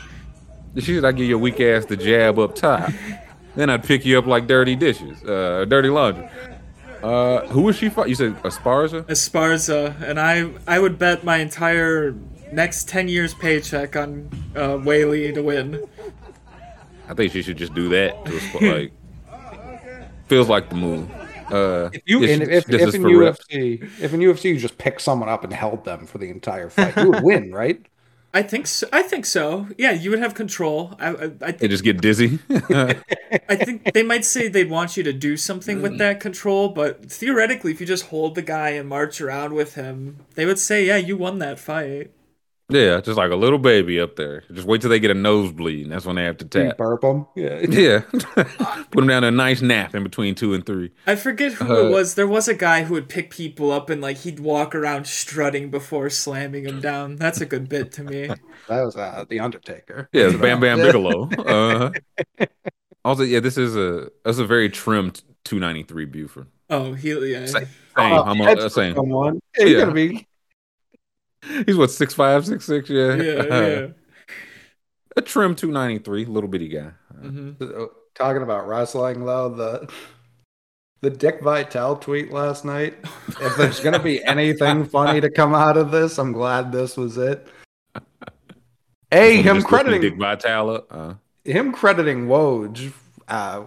She 0.77 0.95
said 0.95 1.05
I 1.05 1.11
give 1.13 1.25
you 1.27 1.35
a 1.35 1.39
weak 1.39 1.59
ass 1.61 1.85
to 1.85 1.95
jab 1.95 2.37
up 2.37 2.53
top. 2.55 2.91
then 3.55 3.69
I'd 3.69 3.83
pick 3.83 4.05
you 4.05 4.17
up 4.19 4.25
like 4.27 4.45
dirty 4.47 4.75
dishes, 4.75 5.23
uh, 5.23 5.65
dirty 5.67 5.89
laundry. 5.89 6.29
Uh, 7.01 7.45
who 7.47 7.61
was 7.61 7.75
she 7.77 7.89
fight? 7.89 8.09
You 8.09 8.15
said 8.15 8.35
Esparza? 8.43 9.03
Esparza, 9.03 9.99
and 10.01 10.19
I 10.19 10.49
I 10.67 10.79
would 10.79 10.97
bet 10.99 11.23
my 11.23 11.37
entire 11.37 12.13
next 12.51 12.87
ten 12.89 13.07
years 13.07 13.33
paycheck 13.33 13.95
on 13.95 14.29
uh, 14.55 14.77
Weili 14.77 15.33
to 15.33 15.41
win. 15.43 15.83
I 17.09 17.13
think 17.13 17.31
she 17.31 17.41
should 17.41 17.57
just 17.57 17.73
do 17.73 17.89
that. 17.89 18.25
To 18.25 18.31
Esp- 18.31 18.73
like, 18.73 18.93
feels 20.27 20.49
like 20.49 20.69
the 20.69 20.75
move. 20.75 21.09
Uh, 21.51 21.89
If 21.93 22.01
you 22.05 22.19
yeah, 22.19 22.33
and 22.33 22.43
she- 22.45 22.51
if, 22.51 22.69
if 22.69 22.95
in 22.95 23.01
for 23.01 23.17
reps. 23.17 23.39
UFC, 23.49 23.83
if 24.01 24.13
in 24.13 24.19
UFC 24.19 24.45
you 24.45 24.57
just 24.59 24.77
pick 24.77 24.99
someone 24.99 25.29
up 25.29 25.43
and 25.45 25.53
held 25.53 25.85
them 25.85 26.05
for 26.05 26.17
the 26.17 26.29
entire 26.29 26.69
fight, 26.69 26.97
you 26.97 27.11
would 27.11 27.23
win, 27.23 27.53
right? 27.53 27.85
I 28.33 28.41
think 28.43 28.67
so. 28.67 28.87
I 28.91 29.03
think 29.03 29.25
so. 29.25 29.67
Yeah, 29.77 29.91
you 29.93 30.09
would 30.09 30.19
have 30.19 30.33
control. 30.35 30.95
I 30.99 31.07
I, 31.11 31.31
I 31.41 31.51
They 31.53 31.69
just 31.69 31.85
get 31.85 32.01
dizzy. 32.01 32.39
I 32.49 33.55
think 33.55 33.93
they 33.93 34.03
might 34.03 34.25
say 34.25 34.49
they'd 34.49 34.69
want 34.69 34.97
you 34.97 35.03
to 35.03 35.13
do 35.13 35.37
something 35.37 35.77
Mm. 35.77 35.81
with 35.81 35.97
that 35.99 36.19
control, 36.19 36.67
but 36.69 37.09
theoretically, 37.09 37.71
if 37.71 37.79
you 37.79 37.87
just 37.87 38.07
hold 38.07 38.35
the 38.35 38.41
guy 38.41 38.69
and 38.71 38.89
march 38.89 39.21
around 39.21 39.53
with 39.53 39.75
him, 39.75 40.17
they 40.35 40.45
would 40.45 40.59
say, 40.59 40.85
"Yeah, 40.85 40.97
you 40.97 41.15
won 41.15 41.39
that 41.39 41.57
fight." 41.57 42.11
Yeah, 42.69 42.99
just 42.99 43.17
like 43.17 43.31
a 43.31 43.35
little 43.37 43.59
baby 43.59 43.97
up 43.97 44.17
there. 44.17 44.43
Just 44.51 44.67
wait 44.67 44.81
till 44.81 44.89
they 44.89 44.99
get 44.99 45.09
a 45.09 45.13
nosebleed, 45.13 45.83
and 45.83 45.91
that's 45.93 46.05
when 46.05 46.17
they 46.17 46.25
have 46.25 46.35
to 46.39 46.43
You 46.59 46.67
tap. 46.67 46.77
burp 46.77 46.99
them. 46.99 47.25
Yeah. 47.33 47.59
Yeah, 47.61 47.99
put 48.11 48.91
them 48.93 49.07
down 49.07 49.23
a 49.23 49.31
nice 49.31 49.61
nap 49.61 49.95
in 49.95 50.03
between 50.03 50.35
two 50.35 50.53
and 50.53 50.65
three. 50.65 50.91
I 51.05 51.15
forget 51.15 51.53
who 51.53 51.73
Uh, 51.73 51.87
it 51.87 51.91
was. 51.91 52.15
There 52.15 52.27
was 52.27 52.49
a 52.49 52.53
guy 52.53 52.83
who 52.83 52.93
would 52.95 53.07
pick 53.07 53.29
people 53.31 53.71
up 53.71 53.89
and 53.89 54.01
like 54.01 54.17
he'd 54.17 54.41
walk 54.41 54.75
around 54.75 55.07
strutting 55.07 55.71
before 55.71 56.09
slamming 56.09 56.65
them 56.65 56.81
down. 56.81 57.15
That's 57.15 57.39
a 57.39 57.45
good 57.45 57.69
bit 57.69 57.93
to 57.93 58.03
me. 58.03 58.29
That 58.67 58.81
was 58.83 58.97
uh, 58.97 59.23
the 59.29 59.39
Undertaker. 59.39 60.09
Yeah, 60.11 60.25
it's 60.27 60.35
Bam 60.35 60.59
Bam 60.59 60.77
Bigelow. 60.81 61.29
Uh-huh. 61.37 62.45
also, 63.05 63.23
yeah, 63.23 63.39
this 63.39 63.57
is 63.57 63.77
a 63.77 64.09
that's 64.25 64.39
a 64.39 64.45
very 64.45 64.69
trimmed 64.69 65.23
293 65.45 66.03
Buford. 66.03 66.47
Oh, 66.69 66.91
he 66.91 67.11
yeah. 67.31 67.45
Same, 67.45 67.63
same. 67.63 67.69
Oh, 67.95 68.23
I'm 68.23 68.37
that's 68.39 68.61
uh, 68.65 68.67
same. 68.69 68.93
someone. 68.95 69.39
Yeah, 69.57 69.65
you're 69.65 69.73
Yeah. 69.79 69.85
gonna 69.85 69.93
be 69.93 70.27
He's 71.65 71.77
what 71.77 71.91
six 71.91 72.13
five, 72.13 72.45
six 72.45 72.65
six. 72.65 72.89
Yeah, 72.89 73.15
Yeah, 73.15 73.43
yeah. 73.43 73.87
a 75.15 75.21
trim 75.21 75.55
293, 75.55 76.25
little 76.25 76.49
bitty 76.49 76.67
guy. 76.69 76.91
hmm 77.19 77.51
Uh, 77.59 77.85
talking 78.15 78.43
about 78.43 78.67
wrestling 78.67 79.25
though. 79.25 79.49
The 79.49 79.91
the 81.01 81.09
Dick 81.09 81.41
Vitale 81.41 81.95
tweet 81.97 82.31
last 82.31 82.65
night. 82.65 82.95
If 83.39 83.55
there's 83.57 83.79
gonna 83.79 83.99
be 84.01 84.23
anything 84.25 84.85
funny 84.85 85.21
to 85.21 85.29
come 85.29 85.53
out 85.53 85.77
of 85.77 85.91
this, 85.91 86.17
I'm 86.17 86.31
glad 86.31 86.71
this 86.71 86.97
was 86.97 87.17
it. 87.17 87.47
A 89.11 89.41
him 89.41 89.61
crediting 89.61 90.01
Dick 90.01 90.17
Vitale. 90.17 90.85
Uh, 90.89 91.13
him 91.45 91.71
crediting 91.71 92.27
Woj 92.27 92.91
uh, 93.29 93.63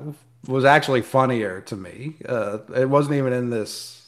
was 0.47 0.66
actually 0.66 1.01
funnier 1.01 1.62
to 1.62 1.77
me. 1.77 2.16
Uh, 2.28 2.59
it 2.77 2.89
wasn't 2.90 3.15
even 3.15 3.32
in 3.32 3.48
this. 3.48 3.99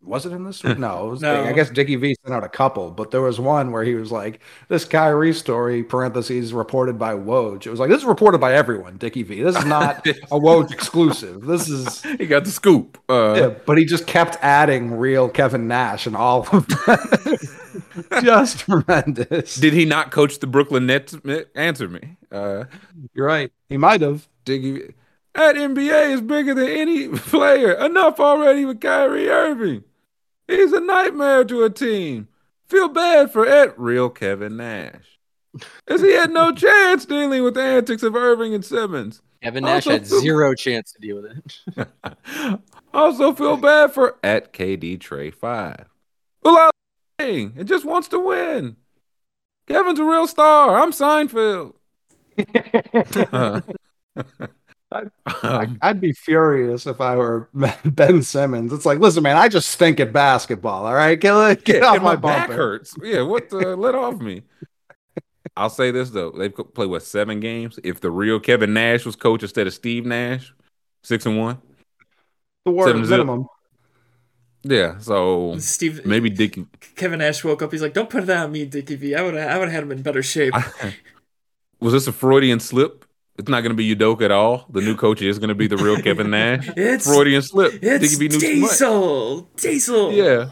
Was 0.00 0.26
it 0.26 0.32
in 0.32 0.44
this? 0.44 0.62
No, 0.62 1.06
was, 1.06 1.22
No. 1.22 1.42
I 1.44 1.52
guess 1.52 1.68
Dickie 1.68 1.96
V 1.96 2.14
sent 2.24 2.32
out 2.32 2.44
a 2.44 2.48
couple, 2.48 2.92
but 2.92 3.10
there 3.10 3.20
was 3.20 3.40
one 3.40 3.72
where 3.72 3.82
he 3.82 3.94
was 3.94 4.12
like, 4.12 4.40
"This 4.68 4.84
Kyrie 4.84 5.32
story 5.32 5.82
(parentheses 5.82 6.52
reported 6.52 7.00
by 7.00 7.14
Woj." 7.14 7.66
It 7.66 7.70
was 7.70 7.80
like 7.80 7.90
this 7.90 7.98
is 8.02 8.04
reported 8.04 8.38
by 8.38 8.54
everyone. 8.54 8.96
Dickie 8.96 9.24
V. 9.24 9.42
This 9.42 9.56
is 9.56 9.64
not 9.64 10.06
a 10.06 10.12
Woj 10.38 10.70
exclusive. 10.70 11.42
This 11.42 11.68
is 11.68 12.00
he 12.18 12.26
got 12.26 12.44
the 12.44 12.52
scoop. 12.52 12.96
Uh, 13.08 13.34
yeah, 13.36 13.48
but 13.66 13.76
he 13.76 13.84
just 13.84 14.06
kept 14.06 14.36
adding 14.40 14.92
real 14.92 15.28
Kevin 15.28 15.66
Nash 15.66 16.06
and 16.06 16.16
all 16.16 16.46
of 16.52 16.66
that. 16.68 17.48
just 18.22 18.60
tremendous. 18.60 19.56
Did 19.56 19.72
he 19.72 19.84
not 19.84 20.12
coach 20.12 20.38
the 20.38 20.46
Brooklyn 20.46 20.86
Nets? 20.86 21.16
Answer 21.56 21.88
me. 21.88 22.16
Uh, 22.30 22.64
You're 23.14 23.26
right. 23.26 23.50
He 23.68 23.76
might 23.78 24.00
have. 24.00 24.28
Diggy, 24.44 24.92
that 25.34 25.56
NBA 25.56 26.10
is 26.12 26.20
bigger 26.20 26.54
than 26.54 26.68
any 26.68 27.08
player. 27.16 27.72
Enough 27.72 28.20
already 28.20 28.64
with 28.64 28.80
Kyrie 28.80 29.28
Irving. 29.28 29.84
He's 30.46 30.72
a 30.72 30.80
nightmare 30.80 31.44
to 31.44 31.62
a 31.64 31.70
team. 31.70 32.28
Feel 32.68 32.88
bad 32.88 33.30
for 33.32 33.46
Ed, 33.46 33.74
real 33.76 34.10
Kevin 34.10 34.56
Nash. 34.56 35.18
As 35.86 36.00
he 36.00 36.12
had 36.12 36.30
no 36.30 36.52
chance 36.54 37.04
dealing 37.04 37.42
with 37.44 37.54
the 37.54 37.62
antics 37.62 38.02
of 38.02 38.16
Irving 38.16 38.54
and 38.54 38.64
Simmons. 38.64 39.22
Kevin 39.42 39.64
Nash 39.64 39.86
Also 39.86 39.90
had 39.90 40.06
feel- 40.08 40.20
zero 40.20 40.54
chance 40.54 40.92
to 40.92 41.00
deal 41.00 41.22
with 41.22 41.32
it. 41.76 42.58
Also 42.94 43.32
feel 43.32 43.56
bad 43.56 43.92
for 43.92 44.16
at 44.22 44.52
KD 44.52 45.00
Trey 45.00 45.30
5. 45.30 45.86
Well, 46.42 46.70
I 47.18 47.24
and 47.56 47.66
just 47.66 47.84
wants 47.84 48.08
to 48.08 48.18
win. 48.18 48.76
Kevin's 49.66 49.98
a 50.00 50.04
real 50.04 50.26
star. 50.26 50.78
I'm 50.80 50.90
Seinfeld. 50.92 51.74
Uh, 54.92 55.04
I- 55.42 55.76
I'd 55.82 56.00
be 56.00 56.12
furious 56.12 56.86
if 56.86 57.00
I 57.00 57.16
were 57.16 57.48
Ben 57.84 58.22
Simmons. 58.22 58.72
It's 58.72 58.86
like, 58.86 58.98
listen, 58.98 59.22
man, 59.22 59.36
I 59.36 59.48
just 59.48 59.68
stink 59.70 60.00
at 60.00 60.12
basketball. 60.12 60.86
All 60.86 60.94
right, 60.94 61.18
get, 61.18 61.64
get 61.64 61.82
Yeah, 61.82 61.88
off 61.88 61.96
my, 62.02 62.14
my 62.14 62.16
back 62.16 62.48
bumper. 62.48 62.54
hurts. 62.54 62.94
Yeah, 63.02 63.22
what 63.22 63.48
the 63.50 63.76
let 63.76 63.94
off 63.94 64.20
me. 64.20 64.42
I'll 65.56 65.70
say 65.70 65.90
this 65.90 66.10
though, 66.10 66.30
they've 66.30 66.54
co- 66.54 66.64
played 66.64 66.88
what 66.90 67.02
seven 67.02 67.40
games. 67.40 67.78
If 67.84 68.00
the 68.00 68.10
real 68.10 68.40
Kevin 68.40 68.72
Nash 68.72 69.04
was 69.04 69.16
coach 69.16 69.42
instead 69.42 69.66
of 69.66 69.74
Steve 69.74 70.06
Nash, 70.06 70.54
six 71.02 71.26
and 71.26 71.38
one. 71.38 71.58
The 72.64 72.70
word 72.70 72.86
Seven 72.88 73.04
zip. 73.04 73.10
minimum. 73.18 73.46
Yeah, 74.64 74.98
so 74.98 75.58
Steve 75.58 76.06
maybe 76.06 76.30
Dickie. 76.30 76.66
Kevin 76.94 77.18
Nash 77.18 77.42
woke 77.42 77.60
up. 77.62 77.72
He's 77.72 77.82
like, 77.82 77.94
"Don't 77.94 78.08
put 78.08 78.24
that 78.26 78.44
on 78.44 78.52
me, 78.52 78.64
Dickie 78.64 78.94
V. 78.94 79.14
I 79.16 79.22
would 79.22 79.36
I 79.36 79.58
would 79.58 79.64
have 79.68 79.72
had 79.74 79.82
him 79.82 79.92
in 79.92 80.02
better 80.02 80.22
shape." 80.22 80.54
Was 81.80 81.92
this 81.92 82.06
a 82.06 82.12
Freudian 82.12 82.60
slip? 82.60 83.04
It's 83.42 83.50
not 83.50 83.62
going 83.62 83.70
to 83.70 83.76
be 83.76 83.92
Udoka 83.92 84.22
at 84.22 84.30
all. 84.30 84.66
The 84.70 84.80
new 84.80 84.94
coach 84.94 85.20
is 85.20 85.40
going 85.40 85.48
to 85.48 85.54
be 85.56 85.66
the 85.66 85.76
real 85.76 86.00
Kevin 86.00 86.30
Nash. 86.30 86.70
It's 86.76 87.04
Freudian 87.04 87.42
slip. 87.42 87.74
it's 87.82 88.16
Dickie 88.16 88.28
V 88.28 88.28
knew 88.28 88.40
too 88.40 88.60
much. 88.60 88.70
Diesel. 88.70 89.40
Diesel. 89.56 90.12
Yeah. 90.12 90.50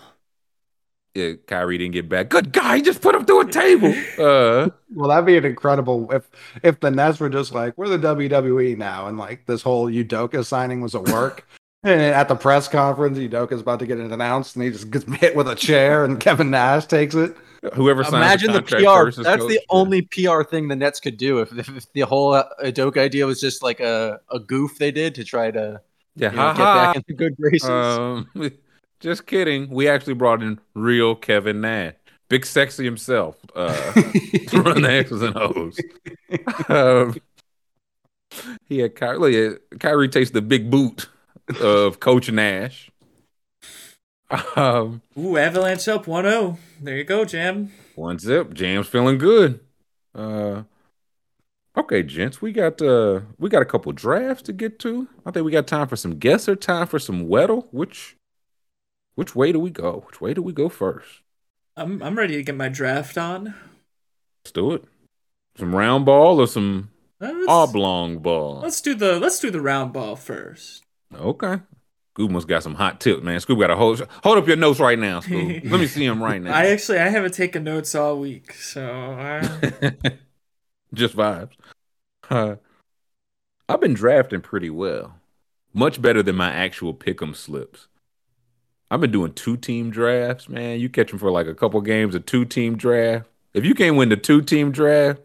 Yeah, 1.14 1.34
Kyrie 1.46 1.78
didn't 1.78 1.92
get 1.92 2.08
back. 2.08 2.28
Good 2.30 2.52
guy, 2.52 2.76
he 2.76 2.82
just 2.82 3.00
put 3.00 3.14
him 3.14 3.24
through 3.24 3.42
a 3.42 3.50
table. 3.50 3.94
Uh, 4.18 4.70
Well, 4.92 5.08
that'd 5.08 5.24
be 5.24 5.36
an 5.36 5.44
incredible 5.44 6.10
if 6.12 6.28
if 6.64 6.80
the 6.80 6.90
Nets 6.90 7.20
were 7.20 7.28
just 7.28 7.52
like, 7.54 7.78
we're 7.78 7.88
the 7.88 7.98
WWE 7.98 8.76
now, 8.76 9.06
and 9.06 9.16
like 9.18 9.46
this 9.46 9.62
whole 9.62 9.88
Udoka 9.88 10.44
signing 10.44 10.80
was 10.80 10.94
a 10.94 11.00
work. 11.00 11.46
and 11.84 12.00
at 12.00 12.26
the 12.28 12.34
press 12.34 12.66
conference, 12.66 13.18
Udoka's 13.18 13.60
about 13.60 13.78
to 13.78 13.86
get 13.86 13.98
it 14.00 14.10
announced, 14.10 14.56
and 14.56 14.64
he 14.64 14.70
just 14.70 14.90
gets 14.90 15.04
hit 15.14 15.36
with 15.36 15.46
a 15.48 15.54
chair, 15.54 16.04
and 16.04 16.18
Kevin 16.18 16.50
Nash 16.50 16.86
takes 16.86 17.14
it. 17.14 17.36
Whoever 17.74 18.02
signs 18.04 18.14
Imagine 18.14 18.52
the 18.52 18.62
contract 18.62 19.16
PR. 19.16 19.22
That's 19.22 19.46
the 19.46 19.60
only 19.68 20.02
PR 20.02 20.42
thing 20.42 20.68
the 20.68 20.76
Nets 20.76 20.98
could 20.98 21.18
do. 21.18 21.40
If, 21.40 21.68
if, 21.68 21.92
the 21.92 22.00
whole 22.02 22.32
uh, 22.32 22.44
Udoka 22.64 22.98
idea 22.98 23.26
was 23.26 23.40
just 23.40 23.62
like 23.62 23.80
a, 23.80 24.20
a 24.30 24.38
goof 24.38 24.78
they 24.78 24.90
did 24.90 25.14
to 25.16 25.24
try 25.24 25.50
to 25.50 25.80
Yeah, 26.16 26.30
you 26.30 26.36
know, 26.36 26.52
get 26.52 26.58
back 26.58 26.96
in 26.96 27.04
the 27.06 27.14
good 27.14 27.36
graces. 27.36 27.68
Um, 27.68 28.28
just 29.00 29.26
kidding. 29.26 29.68
We 29.68 29.88
actually 29.88 30.14
brought 30.14 30.42
in 30.42 30.58
real 30.74 31.14
Kevin 31.14 31.60
Nash, 31.60 31.94
big 32.30 32.46
sexy 32.46 32.84
himself, 32.84 33.36
uh, 33.54 33.92
to 33.92 34.62
run 34.62 34.80
the 34.80 34.90
X's 34.90 35.20
and 35.20 35.36
O's. 35.36 35.78
Um, 36.70 37.16
he 38.66 38.78
had 38.78 38.94
Kyrie. 38.94 39.58
Kyrie 39.78 40.08
takes 40.08 40.30
the 40.30 40.40
big 40.40 40.70
boot 40.70 41.10
of 41.60 42.00
Coach 42.00 42.30
Nash. 42.30 42.90
Um, 44.56 45.02
Ooh, 45.18 45.36
Avalanche 45.36 45.88
up 45.88 46.04
1-0. 46.06 46.56
There 46.80 46.96
you 46.96 47.04
go, 47.04 47.24
Jam. 47.24 47.72
one 47.96 48.18
zip. 48.18 48.54
Jam's 48.54 48.86
feeling 48.86 49.18
good. 49.18 49.58
Uh, 50.14 50.62
okay, 51.76 52.02
gents, 52.02 52.40
we 52.40 52.52
got 52.52 52.80
uh, 52.80 53.20
we 53.38 53.48
got 53.48 53.62
a 53.62 53.66
couple 53.66 53.90
drafts 53.92 54.42
to 54.44 54.52
get 54.52 54.78
to. 54.80 55.08
I 55.26 55.30
think 55.32 55.44
we 55.44 55.52
got 55.52 55.66
time 55.66 55.88
for 55.88 55.96
some 55.96 56.18
guesser, 56.18 56.54
time 56.56 56.86
for 56.86 56.98
some 56.98 57.26
Weddle. 57.28 57.66
Which 57.72 58.16
which 59.16 59.34
way 59.34 59.50
do 59.52 59.58
we 59.58 59.70
go? 59.70 60.04
Which 60.06 60.20
way 60.20 60.32
do 60.34 60.42
we 60.42 60.52
go 60.52 60.68
first? 60.68 61.22
I'm 61.76 62.02
I'm 62.02 62.16
ready 62.16 62.36
to 62.36 62.42
get 62.42 62.56
my 62.56 62.68
draft 62.68 63.16
on. 63.18 63.54
Let's 64.44 64.52
do 64.52 64.72
it. 64.72 64.84
Some 65.56 65.74
round 65.74 66.06
ball 66.06 66.40
or 66.40 66.46
some 66.46 66.90
Uh, 67.20 67.32
Let's, 67.32 67.48
oblong 67.48 68.18
ball? 68.18 68.60
let's 68.60 68.80
do 68.80 68.94
the 68.94 69.18
let's 69.18 69.38
do 69.40 69.50
the 69.50 69.60
round 69.60 69.92
ball 69.92 70.14
first. 70.16 70.82
Okay. 71.14 71.60
Scoob 72.16 72.30
must 72.30 72.48
got 72.48 72.62
some 72.62 72.74
hot 72.74 73.00
tips, 73.00 73.22
man. 73.22 73.38
Scoob 73.38 73.60
got 73.60 73.70
a 73.70 73.76
hold 73.76 74.06
hold 74.22 74.38
up 74.38 74.46
your 74.46 74.56
notes 74.56 74.80
right 74.80 74.98
now, 74.98 75.20
Scoob. 75.20 75.70
Let 75.70 75.80
me 75.80 75.86
see 75.86 76.06
them 76.06 76.22
right 76.22 76.42
now. 76.42 76.52
I 76.52 76.66
actually 76.66 76.98
I 76.98 77.08
haven't 77.08 77.34
taken 77.34 77.64
notes 77.64 77.94
all 77.94 78.18
week, 78.18 78.52
so 78.52 78.84
I, 78.84 79.40
Just 80.94 81.16
vibes. 81.16 81.52
Uh, 82.28 82.56
I've 83.68 83.80
been 83.80 83.94
drafting 83.94 84.40
pretty 84.40 84.70
well, 84.70 85.14
much 85.72 86.02
better 86.02 86.22
than 86.22 86.34
my 86.34 86.50
actual 86.50 86.94
pick'em 86.94 87.36
slips. 87.36 87.86
I've 88.90 89.00
been 89.00 89.12
doing 89.12 89.32
two 89.32 89.56
team 89.56 89.90
drafts, 89.90 90.48
man. 90.48 90.80
You 90.80 90.88
catch 90.88 91.10
them 91.10 91.20
for 91.20 91.30
like 91.30 91.46
a 91.46 91.54
couple 91.54 91.80
games, 91.80 92.16
a 92.16 92.20
two 92.20 92.44
team 92.44 92.76
draft. 92.76 93.26
If 93.54 93.64
you 93.64 93.74
can't 93.74 93.96
win 93.96 94.08
the 94.08 94.16
two 94.16 94.42
team 94.42 94.72
draft, 94.72 95.20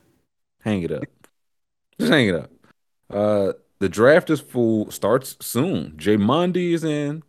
hang 0.60 0.82
it 0.82 0.92
up. 0.92 1.04
Just 1.98 2.12
hang 2.12 2.28
it 2.28 2.34
up. 2.34 2.50
Uh, 3.10 3.52
the 3.78 3.88
draft 3.88 4.30
is 4.30 4.40
full. 4.40 4.90
Starts 4.90 5.36
soon. 5.40 5.94
Jay 5.96 6.16
Mondy 6.16 6.72
is 6.72 6.84
in. 6.84 7.22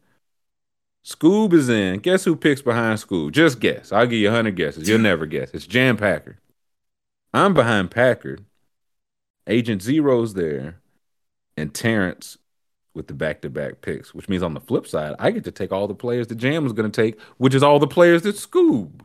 Scoob 1.06 1.54
is 1.54 1.70
in. 1.70 2.00
Guess 2.00 2.26
who 2.26 2.36
picks 2.36 2.62
behind 2.62 3.00
Scoob? 3.00 3.32
Just 3.32 3.60
guess. 3.60 3.92
I'll 3.92 4.08
give 4.08 4.20
you 4.20 4.30
hundred 4.30 4.56
guesses. 4.56 4.88
You'll 4.88 5.00
never 5.00 5.26
guess. 5.26 5.52
It's 5.54 5.68
Jam 5.68 5.98
Packard. 5.98 6.38
I'm 7.34 7.54
behind 7.54 7.92
Packard. 7.92 8.44
Agent 9.48 9.82
Zero's 9.82 10.34
there, 10.34 10.82
and 11.56 11.74
Terrence 11.74 12.38
with 12.94 13.08
the 13.08 13.14
back-to-back 13.14 13.82
picks, 13.82 14.14
which 14.14 14.28
means 14.28 14.44
on 14.44 14.54
the 14.54 14.60
flip 14.60 14.88
side, 14.88 15.16
I 15.20 15.32
get 15.32 15.44
to 15.46 15.52
take 15.52 15.72
all 15.72 15.88
the 15.88 15.96
players 15.96 16.28
that 16.28 16.36
Jam 16.36 16.64
was 16.64 16.74
going 16.74 16.92
to 16.92 17.02
take, 17.02 17.18
which 17.38 17.54
is 17.54 17.64
all 17.64 17.80
the 17.80 17.88
players 17.88 18.24
that 18.24 18.36
Scoob 18.36 19.02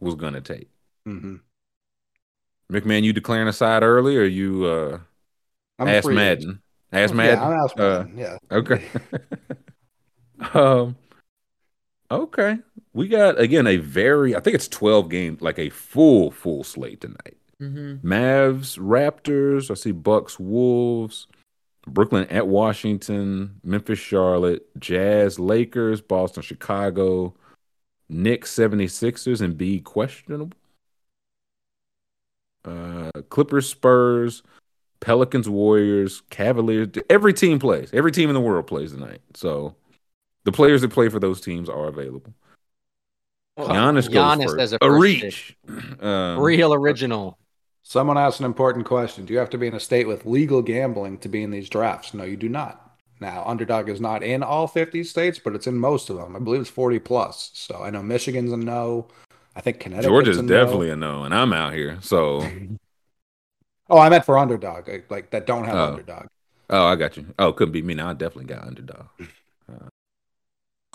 was 0.00 0.14
going 0.14 0.34
to 0.34 0.40
take. 0.40 0.70
Mm-hmm. 1.06 1.36
McMahon, 2.72 3.02
you 3.02 3.12
declaring 3.12 3.48
a 3.48 3.52
side 3.52 3.82
early, 3.82 4.16
or 4.16 4.24
you 4.24 4.64
uh, 4.64 4.98
I'm 5.78 5.88
ask 5.88 6.04
free 6.04 6.14
Madden? 6.14 6.60
Ask 6.92 7.14
Madden. 7.14 7.38
Yeah, 7.38 7.48
I'm 7.48 7.64
Ask 7.64 7.78
Uh, 7.78 8.04
Madden. 8.04 8.18
yeah. 8.18 8.38
Okay. 8.50 8.84
um. 10.54 10.96
Okay, 12.10 12.58
we 12.94 13.06
got 13.06 13.38
again 13.38 13.66
a 13.66 13.76
very. 13.76 14.34
I 14.34 14.40
think 14.40 14.54
it's 14.54 14.68
twelve 14.68 15.10
games, 15.10 15.42
like 15.42 15.58
a 15.58 15.68
full 15.68 16.30
full 16.30 16.64
slate 16.64 17.02
tonight. 17.02 17.36
Mhm. 17.60 18.00
Mavs, 18.02 18.78
Raptors. 18.78 19.70
I 19.70 19.74
see 19.74 19.90
Bucks, 19.92 20.38
Wolves, 20.40 21.26
Brooklyn 21.86 22.26
at 22.30 22.46
Washington, 22.48 23.60
Memphis, 23.62 23.98
Charlotte, 23.98 24.66
Jazz, 24.78 25.38
Lakers, 25.38 26.00
Boston, 26.00 26.42
Chicago, 26.42 27.34
Knicks 28.08 28.54
76ers 28.56 29.42
and 29.42 29.58
B 29.58 29.80
questionable. 29.80 30.56
Uh, 32.64 33.10
Clippers, 33.28 33.68
Spurs, 33.68 34.42
Pelicans, 35.00 35.48
Warriors, 35.48 36.22
Cavaliers. 36.30 36.88
Every 37.08 37.32
team 37.32 37.58
plays. 37.58 37.90
Every 37.92 38.12
team 38.12 38.28
in 38.30 38.34
the 38.34 38.40
world 38.40 38.66
plays 38.66 38.92
tonight. 38.92 39.20
So 39.34 39.74
the 40.44 40.52
players 40.52 40.80
that 40.82 40.90
play 40.90 41.08
for 41.08 41.20
those 41.20 41.40
teams 41.40 41.68
are 41.68 41.86
available. 41.86 42.34
Well, 43.56 43.68
Giannis, 43.68 44.08
Giannis 44.08 44.38
goes 44.38 44.52
first. 44.52 44.60
as 44.60 44.72
a 44.74 44.78
a 44.82 44.90
reach. 44.90 45.56
Um, 46.00 46.38
Real 46.38 46.72
original. 46.72 47.38
Someone 47.82 48.18
asked 48.18 48.38
an 48.38 48.46
important 48.46 48.86
question. 48.86 49.24
Do 49.24 49.32
you 49.32 49.38
have 49.38 49.50
to 49.50 49.58
be 49.58 49.66
in 49.66 49.74
a 49.74 49.80
state 49.80 50.06
with 50.06 50.26
legal 50.26 50.62
gambling 50.62 51.18
to 51.18 51.28
be 51.28 51.42
in 51.42 51.50
these 51.50 51.68
drafts? 51.68 52.14
No, 52.14 52.22
you 52.22 52.36
do 52.36 52.48
not. 52.48 52.88
Now, 53.20 53.42
Underdog 53.46 53.88
is 53.88 54.00
not 54.00 54.22
in 54.22 54.42
all 54.42 54.68
50 54.68 55.02
states, 55.04 55.40
but 55.42 55.54
it's 55.54 55.66
in 55.66 55.76
most 55.76 56.08
of 56.08 56.16
them. 56.16 56.36
I 56.36 56.38
believe 56.38 56.60
it's 56.60 56.70
40 56.70 57.00
plus. 57.00 57.50
So 57.54 57.82
I 57.82 57.90
know 57.90 58.02
Michigan's 58.02 58.52
a 58.52 58.56
no. 58.56 59.08
I 59.56 59.60
think 59.60 59.80
Connecticut. 59.80 60.10
Georgia's 60.10 60.40
definitely 60.42 60.90
a 60.90 60.96
no, 60.96 61.24
and 61.24 61.34
I'm 61.34 61.52
out 61.52 61.72
here. 61.72 61.98
So, 62.00 62.48
Oh, 63.90 63.98
I 63.98 64.08
meant 64.08 64.24
for 64.24 64.38
Underdog, 64.38 64.88
like, 64.88 65.10
like 65.10 65.30
that 65.30 65.46
don't 65.46 65.64
have 65.64 65.74
Oh. 65.74 65.84
Underdog. 65.84 66.26
oh, 66.70 66.86
I 66.86 66.96
got 66.96 67.16
you. 67.16 67.34
Oh, 67.38 67.52
couldn't 67.52 67.72
be 67.72 67.82
me. 67.82 67.94
Now 67.94 68.10
I 68.10 68.12
definitely 68.14 68.52
got 68.54 68.66
underdog. 68.66 69.06
Uh, 69.70 69.88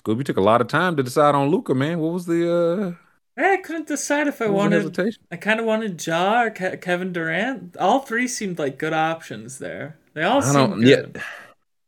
Scooby 0.04 0.26
took 0.26 0.38
a 0.38 0.42
lot 0.42 0.62
of 0.62 0.68
time 0.68 0.96
to 0.98 1.04
decide 1.04 1.36
on 1.36 1.50
Luka, 1.50 1.76
man. 1.76 2.00
What 2.00 2.14
was 2.14 2.26
the 2.26 2.52
uh 2.52 3.42
I 3.42 3.58
couldn't 3.58 3.88
decide 3.88 4.28
if 4.28 4.42
I 4.42 4.48
what 4.48 4.54
was 4.54 4.54
the 4.54 4.58
wanted. 4.58 4.76
hesitation? 4.78 5.24
I 5.32 5.36
kind 5.38 5.60
of 5.60 5.66
wanted 5.66 6.06
Ja 6.06 6.42
or 6.44 6.50
Ke- 6.52 6.82
Kevin 6.82 7.14
Durant. 7.14 7.78
All 7.78 8.00
three 8.00 8.28
seemed 8.28 8.58
like 8.60 8.78
good 8.80 8.94
options 8.94 9.60
there. 9.60 9.98
They 10.14 10.24
all 10.24 10.38
I 10.38 10.42
seemed 10.42 10.56
don't. 10.56 10.82
good. 10.82 11.12
Yeah, 11.16 11.22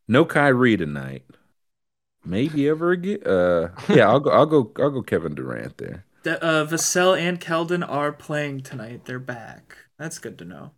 no 0.08 0.26
Kyrie 0.26 0.78
tonight. 0.78 1.24
Maybe 2.24 2.68
ever 2.70 2.92
again. 2.92 3.24
Uh, 3.26 3.70
yeah, 3.90 4.08
I'll 4.10 4.20
go. 4.20 4.32
I'll 4.32 4.46
go. 4.46 4.72
I'll 4.78 4.90
go. 4.92 5.02
Kevin 5.04 5.36
Durant 5.36 5.78
there. 5.78 6.06
The, 6.24 6.44
uh, 6.44 6.66
Vassell 6.66 7.20
and 7.20 7.40
Keldon 7.40 7.88
are 7.88 8.12
playing 8.12 8.62
tonight. 8.62 9.06
They're 9.06 9.20
back. 9.20 9.78
That's 10.00 10.18
good 10.18 10.38
to 10.40 10.46
know. 10.46 10.72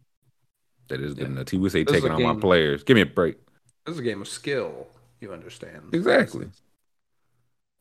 That 0.89 1.01
is 1.01 1.13
good 1.13 1.27
enough. 1.27 1.49
He 1.49 1.57
would 1.57 1.71
say 1.71 1.83
This 1.83 1.95
taking 1.95 2.11
on 2.11 2.21
my 2.21 2.35
players. 2.39 2.83
Give 2.83 2.95
me 2.95 3.01
a 3.01 3.05
break. 3.05 3.37
This 3.85 3.93
is 3.93 3.99
a 3.99 4.03
game 4.03 4.21
of 4.21 4.27
skill. 4.27 4.87
You 5.19 5.33
understand? 5.33 5.93
Exactly. 5.93 6.47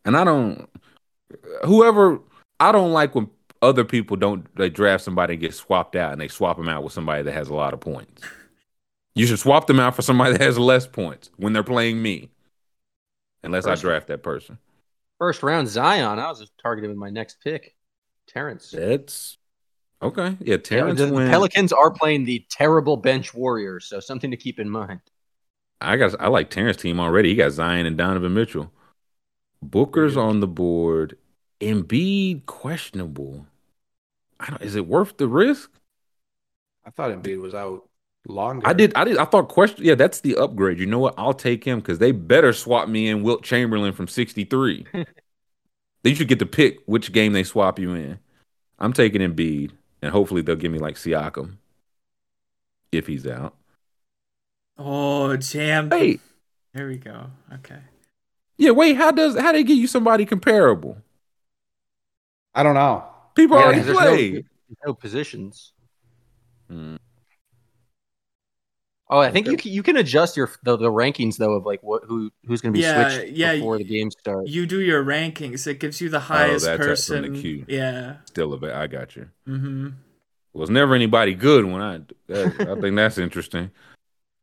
And 0.04 0.16
I 0.16 0.24
don't. 0.24 0.68
Whoever 1.64 2.20
I 2.60 2.72
don't 2.72 2.92
like 2.92 3.14
when 3.14 3.28
other 3.62 3.84
people 3.84 4.16
don't 4.16 4.54
they 4.56 4.68
draft 4.68 5.02
somebody 5.02 5.34
and 5.34 5.40
get 5.40 5.54
swapped 5.54 5.96
out 5.96 6.12
and 6.12 6.20
they 6.20 6.28
swap 6.28 6.56
them 6.56 6.68
out 6.68 6.84
with 6.84 6.92
somebody 6.92 7.22
that 7.22 7.32
has 7.32 7.48
a 7.48 7.54
lot 7.54 7.74
of 7.74 7.80
points. 7.80 8.22
You 9.14 9.26
should 9.26 9.38
swap 9.38 9.66
them 9.66 9.80
out 9.80 9.96
for 9.96 10.02
somebody 10.02 10.32
that 10.32 10.40
has 10.42 10.58
less 10.58 10.86
points 10.86 11.30
when 11.36 11.52
they're 11.52 11.62
playing 11.62 12.00
me. 12.00 12.30
Unless 13.42 13.64
First- 13.64 13.82
I 13.84 13.88
draft 13.88 14.08
that 14.08 14.22
person. 14.22 14.58
First 15.18 15.42
round 15.42 15.68
Zion. 15.68 16.18
I 16.18 16.28
was 16.28 16.40
just 16.40 16.52
targeted 16.62 16.90
with 16.90 16.98
my 16.98 17.10
next 17.10 17.38
pick. 17.42 17.74
Terrence. 18.26 18.70
That's 18.70 19.38
okay. 20.02 20.36
Yeah, 20.40 20.52
Yeah, 20.52 20.56
Terrence 20.58 21.00
the 21.00 21.12
went. 21.12 21.30
Pelicans 21.30 21.72
are 21.72 21.90
playing 21.90 22.24
the 22.24 22.44
terrible 22.50 22.96
bench 22.96 23.34
Warriors, 23.34 23.86
so 23.86 24.00
something 24.00 24.30
to 24.30 24.36
keep 24.36 24.58
in 24.58 24.68
mind. 24.68 25.00
I 25.80 25.96
got 25.96 26.20
I 26.20 26.28
like 26.28 26.50
Terrence 26.50 26.78
team 26.78 26.98
already. 27.00 27.30
He 27.30 27.36
got 27.36 27.52
Zion 27.52 27.86
and 27.86 27.96
Donovan 27.98 28.34
Mitchell. 28.34 28.72
Booker's 29.62 30.16
on 30.16 30.40
the 30.40 30.46
board. 30.46 31.18
Embiid 31.60 32.46
questionable. 32.46 33.46
I 34.38 34.50
don't, 34.50 34.62
is 34.62 34.76
it 34.76 34.86
worth 34.86 35.16
the 35.16 35.28
risk? 35.28 35.70
I 36.84 36.90
thought 36.90 37.10
Embiid 37.10 37.40
was 37.40 37.54
out 37.54 37.88
longer. 38.28 38.66
I 38.66 38.72
did. 38.72 38.92
I 38.94 39.04
did. 39.04 39.18
I 39.18 39.24
thought 39.24 39.48
question. 39.48 39.84
Yeah, 39.84 39.94
that's 39.94 40.20
the 40.20 40.36
upgrade. 40.36 40.78
You 40.78 40.86
know 40.86 40.98
what? 40.98 41.14
I'll 41.16 41.34
take 41.34 41.64
him 41.64 41.80
because 41.80 41.98
they 41.98 42.12
better 42.12 42.52
swap 42.52 42.88
me 42.88 43.08
in 43.08 43.22
Wilt 43.22 43.42
Chamberlain 43.42 43.92
from 43.92 44.08
sixty 44.08 44.44
three. 44.44 44.86
they 46.02 46.14
should 46.14 46.28
get 46.28 46.38
to 46.38 46.46
pick 46.46 46.78
which 46.86 47.12
game 47.12 47.32
they 47.32 47.44
swap 47.44 47.78
you 47.78 47.94
in. 47.94 48.18
I'm 48.78 48.92
taking 48.92 49.22
Embiid, 49.22 49.72
and 50.02 50.12
hopefully 50.12 50.42
they'll 50.42 50.56
give 50.56 50.72
me 50.72 50.78
like 50.78 50.96
Siakam 50.96 51.56
if 52.92 53.06
he's 53.06 53.26
out. 53.26 53.54
Oh, 54.78 55.36
jam. 55.36 55.88
Wait, 55.88 56.20
There 56.74 56.86
we 56.88 56.98
go. 56.98 57.30
Okay. 57.54 57.80
yeah. 58.58 58.70
Wait, 58.72 58.96
how 58.96 59.10
does 59.10 59.38
how 59.38 59.52
they 59.52 59.64
get 59.64 59.74
you 59.74 59.86
somebody 59.86 60.24
comparable? 60.26 60.98
I 62.54 62.62
don't 62.62 62.74
know. 62.74 63.04
People 63.34 63.56
Yeah, 63.58 63.64
already 63.64 63.78
'cause 63.80 63.86
there's 63.86 63.98
no- 63.98 64.04
played. 64.10 64.46
no 64.86 64.94
positions. 64.94 65.72
Hmm. 66.68 66.96
Oh, 69.08 69.18
I 69.20 69.30
think 69.30 69.46
you 69.46 69.56
can, 69.56 69.70
you 69.70 69.82
can 69.84 69.96
adjust 69.96 70.36
your 70.36 70.50
the, 70.64 70.76
the 70.76 70.90
rankings 70.90 71.36
though 71.36 71.52
of 71.52 71.64
like 71.64 71.80
what 71.82 72.02
who 72.08 72.30
who's 72.46 72.60
going 72.60 72.74
to 72.74 72.78
be 72.78 72.82
Yeah, 72.82 73.08
switched 73.10 73.32
yeah, 73.36 73.54
before 73.54 73.78
the 73.78 73.84
game 73.84 74.10
starts. 74.10 74.50
You 74.50 74.66
do 74.66 74.80
your 74.80 75.04
rankings. 75.04 75.64
It 75.68 75.78
gives 75.78 76.00
you 76.00 76.08
the 76.08 76.18
highest 76.18 76.66
Oh, 76.66 76.76
that's 76.76 77.06
from 77.06 77.22
the 77.22 77.28
person. 77.28 77.40
queue. 77.40 77.64
Yeah. 77.68 78.16
Still 78.24 78.52
a 78.52 78.56
bit. 78.58 78.72
I 78.72 78.88
got 78.88 79.14
you. 79.14 79.28
Mm-hmm. 79.48 79.88
Was 80.54 80.70
never 80.70 80.94
anybody 80.96 81.34
good 81.34 81.64
when 81.66 81.80
I. 81.82 82.00
That, 82.26 82.68
I 82.76 82.80
think 82.80 82.96
that's 82.96 83.18
interesting. 83.18 83.70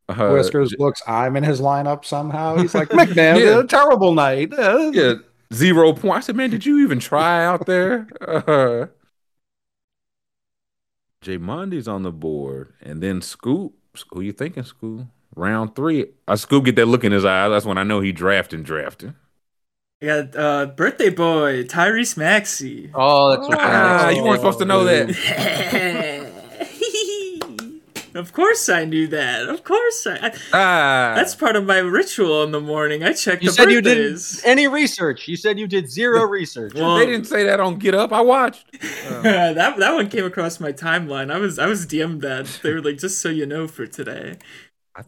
Uh, 0.08 0.30
Whiskers 0.30 0.70
J- 0.70 0.76
looks 0.78 1.02
I'm 1.06 1.36
in 1.36 1.42
his 1.44 1.60
lineup 1.60 2.04
somehow. 2.04 2.56
He's 2.56 2.74
like, 2.74 2.88
McNabb, 2.90 3.40
Yeah. 3.40 3.60
a 3.60 3.64
terrible 3.66 4.14
night. 4.14 4.52
Yeah, 4.94 5.14
zero 5.52 5.92
point. 5.92 6.16
I 6.16 6.20
said, 6.20 6.36
man, 6.36 6.50
did 6.50 6.64
you 6.64 6.78
even 6.84 7.00
try 7.00 7.44
out 7.44 7.66
there? 7.66 8.06
Uh, 8.20 8.86
Jay 11.20 11.36
Mondy's 11.38 11.88
on 11.88 12.02
the 12.02 12.12
board, 12.12 12.74
and 12.82 13.02
then 13.02 13.20
Scoob. 13.20 13.72
Who 14.10 14.20
you 14.20 14.32
thinking, 14.32 14.62
Scoob? 14.62 15.08
Round 15.36 15.74
three. 15.74 16.06
I 16.28 16.34
Scoob 16.34 16.64
get 16.64 16.76
that 16.76 16.86
look 16.86 17.04
in 17.04 17.12
his 17.12 17.24
eye. 17.24 17.48
That's 17.48 17.66
when 17.66 17.78
I 17.78 17.82
know 17.82 18.00
he 18.00 18.12
drafting, 18.12 18.62
drafting. 18.62 19.14
I 20.02 20.06
got 20.06 20.36
uh, 20.36 20.66
birthday 20.66 21.10
boy 21.10 21.64
Tyrese 21.64 22.16
Maxey. 22.16 22.90
Oh, 22.94 23.30
that's 23.30 23.48
what 23.48 23.58
Ah, 23.60 24.10
you 24.10 24.22
weren't 24.22 24.40
supposed 24.40 24.58
to 24.58 24.64
know 24.64 24.84
that. 24.84 25.08
of 28.14 28.32
course 28.32 28.68
I 28.68 28.84
knew 28.84 29.06
that. 29.08 29.48
Of 29.48 29.64
course 29.64 30.06
I. 30.06 30.16
I 30.16 30.32
Ah, 30.52 31.12
that's 31.16 31.34
part 31.34 31.56
of 31.56 31.64
my 31.64 31.78
ritual 31.78 32.42
in 32.44 32.52
the 32.52 32.60
morning. 32.60 33.02
I 33.02 33.12
check 33.12 33.42
You 33.42 33.50
the 33.50 33.54
said 33.54 33.70
you 33.70 33.80
didn't 33.80 34.12
birthdays. 34.14 34.42
any 34.44 34.68
research. 34.68 35.26
You 35.28 35.36
said 35.36 35.58
you 35.58 35.66
did 35.66 35.90
zero 35.90 36.22
research. 36.24 36.74
Well, 36.74 36.96
they 36.96 37.06
didn't 37.06 37.26
say 37.26 37.44
that 37.44 37.60
on 37.60 37.78
Get 37.78 37.94
Up. 37.94 38.12
I 38.12 38.20
watched. 38.20 38.66
that 39.22 39.54
that 39.78 39.94
one 39.94 40.08
came 40.08 40.24
across 40.24 40.60
my 40.60 40.72
timeline. 40.72 41.32
I 41.32 41.38
was 41.38 41.58
I 41.58 41.66
was 41.66 41.86
DM'd 41.86 42.20
that. 42.22 42.46
They 42.62 42.72
were 42.72 42.82
like, 42.82 42.98
just 42.98 43.20
so 43.20 43.28
you 43.28 43.46
know 43.46 43.66
for 43.68 43.86
today. 43.86 44.38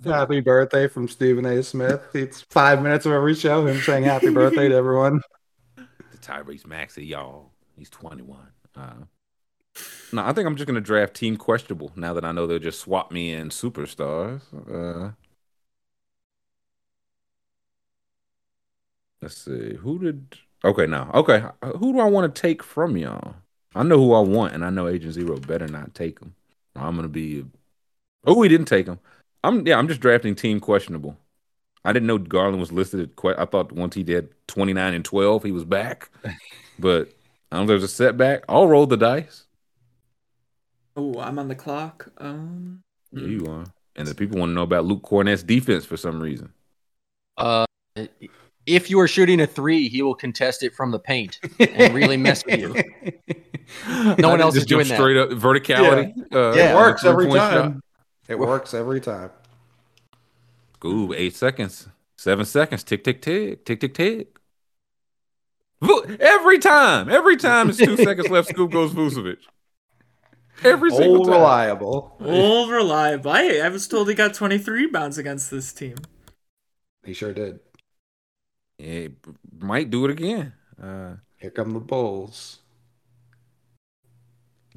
Happy 0.04 0.40
birthday 0.40 0.88
from 0.88 1.06
Stephen 1.06 1.46
A. 1.46 1.62
Smith. 1.62 2.02
It's 2.12 2.40
five 2.50 2.82
minutes 2.82 3.06
of 3.06 3.12
every 3.12 3.34
show, 3.36 3.66
him 3.66 3.80
saying 3.80 4.02
happy 4.02 4.30
birthday 4.30 4.68
to 4.68 4.74
everyone. 4.74 5.20
the 5.76 6.18
Tyrese 6.20 6.66
Maxey, 6.66 7.06
y'all. 7.06 7.52
He's 7.78 7.88
21. 7.90 8.38
Uh, 8.74 8.92
no, 10.12 10.24
I 10.24 10.32
think 10.32 10.46
I'm 10.46 10.56
just 10.56 10.66
gonna 10.66 10.80
draft 10.80 11.14
Team 11.14 11.36
Questionable 11.36 11.92
now 11.96 12.12
that 12.14 12.24
I 12.24 12.32
know 12.32 12.46
they'll 12.46 12.58
just 12.58 12.80
swap 12.80 13.12
me 13.12 13.32
in 13.32 13.48
superstars. 13.50 14.42
Uh, 14.70 15.12
let's 19.22 19.36
see. 19.36 19.74
Who 19.76 19.98
did? 19.98 20.36
Okay, 20.64 20.86
now, 20.86 21.10
okay. 21.14 21.44
Who 21.78 21.92
do 21.92 22.00
I 22.00 22.04
want 22.06 22.34
to 22.34 22.40
take 22.40 22.62
from 22.62 22.96
y'all? 22.96 23.36
I 23.74 23.82
know 23.82 23.98
who 23.98 24.14
I 24.14 24.20
want, 24.20 24.54
and 24.54 24.64
I 24.64 24.70
know 24.70 24.88
Agent 24.88 25.12
Zero 25.14 25.36
better 25.38 25.68
not 25.68 25.94
take 25.94 26.18
him. 26.20 26.34
I'm 26.74 26.96
gonna 26.96 27.08
be. 27.08 27.44
Oh, 28.26 28.42
he 28.42 28.50
didn't 28.50 28.68
take 28.68 28.86
him. 28.88 29.00
I'm 29.44 29.66
yeah. 29.66 29.78
I'm 29.78 29.88
just 29.88 30.00
drafting 30.00 30.36
Team 30.36 30.60
Questionable. 30.60 31.18
I 31.84 31.92
didn't 31.94 32.08
know 32.08 32.18
Garland 32.18 32.60
was 32.60 32.72
listed. 32.72 33.00
At 33.00 33.16
que- 33.16 33.36
I 33.38 33.46
thought 33.46 33.72
once 33.72 33.96
he 33.96 34.04
did 34.04 34.30
29 34.48 34.94
and 34.94 35.04
12, 35.06 35.44
he 35.44 35.52
was 35.52 35.64
back. 35.66 36.10
But 36.78 37.14
I 37.52 37.58
don't 37.58 37.68
know 37.68 37.74
if 37.74 37.80
there's 37.80 37.84
a 37.84 37.88
setback. 37.88 38.44
I'll 38.50 38.68
roll 38.68 38.86
the 38.86 38.98
dice. 38.98 39.45
Oh, 40.96 41.18
I'm 41.20 41.38
on 41.38 41.48
the 41.48 41.54
clock. 41.54 42.10
Um, 42.18 42.82
Yeah, 43.12 43.26
you 43.26 43.46
are. 43.46 43.64
And 43.96 44.06
the 44.06 44.14
people 44.14 44.38
want 44.38 44.50
to 44.50 44.54
know 44.54 44.62
about 44.62 44.84
Luke 44.84 45.02
Kornet's 45.02 45.42
defense 45.42 45.84
for 45.84 45.96
some 45.96 46.20
reason. 46.20 46.52
Uh, 47.36 47.64
if 48.66 48.90
you 48.90 48.98
are 49.00 49.08
shooting 49.08 49.40
a 49.40 49.46
three, 49.46 49.88
he 49.88 50.02
will 50.02 50.14
contest 50.14 50.62
it 50.62 50.74
from 50.74 50.90
the 50.90 50.98
paint 50.98 51.38
and 51.58 51.94
really 51.94 52.16
mess 52.16 52.44
with 52.44 52.60
you. 52.60 52.74
No 54.16 54.28
one 54.28 54.40
else 54.40 54.54
is 54.54 54.64
doing 54.64 54.86
that. 54.86 54.94
straight 54.94 55.16
up 55.16 55.30
verticality. 55.30 56.12
Uh, 56.32 56.52
it 56.56 56.72
works 56.72 57.04
every 57.04 57.26
time. 57.26 57.72
shot. 57.72 57.82
It 58.28 58.38
works 58.38 58.72
every 58.74 59.00
time. 59.00 59.30
Ooh, 60.84 61.12
eight 61.12 61.34
seconds, 61.34 61.88
seven 62.16 62.44
seconds. 62.44 62.84
Tick, 62.84 63.02
tick, 63.02 63.20
tick, 63.20 63.64
tick, 63.64 63.80
tick, 63.80 63.92
tick. 63.92 64.38
Every 66.20 66.60
time, 66.60 67.08
every 67.08 67.36
time 67.36 67.68
it's 67.70 67.78
two 67.78 67.96
seconds 68.04 68.28
left, 68.30 68.50
Scoob 68.54 68.70
goes 68.70 68.92
Vucevic. 68.92 69.38
Every 70.62 70.90
single 70.90 71.20
Old 71.20 71.24
time. 71.24 71.32
reliable. 71.32 72.16
old 72.20 72.70
reliable. 72.70 73.30
I, 73.30 73.58
I 73.58 73.68
was 73.68 73.88
told 73.88 74.08
he 74.08 74.14
got 74.14 74.34
23 74.34 74.84
rebounds 74.86 75.18
against 75.18 75.50
this 75.50 75.72
team. 75.72 75.96
He 77.04 77.14
sure 77.14 77.32
did. 77.32 77.60
Yeah, 78.78 79.08
might 79.58 79.90
do 79.90 80.04
it 80.04 80.10
again. 80.10 80.52
Uh, 80.82 81.16
Here 81.38 81.50
come 81.50 81.72
the 81.72 81.80
Bulls. 81.80 82.60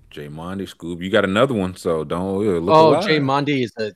Jay 0.09 0.27
Mondy, 0.27 0.65
Scoob, 0.65 1.01
you 1.01 1.09
got 1.09 1.23
another 1.23 1.53
one, 1.53 1.75
so 1.75 2.03
don't 2.03 2.43
yeah, 2.45 2.59
look 2.59 2.75
Oh, 2.75 2.81
alive. 2.81 3.03
Jay 3.05 3.19
Mondi 3.19 3.63
is 3.63 3.73
a 3.77 3.93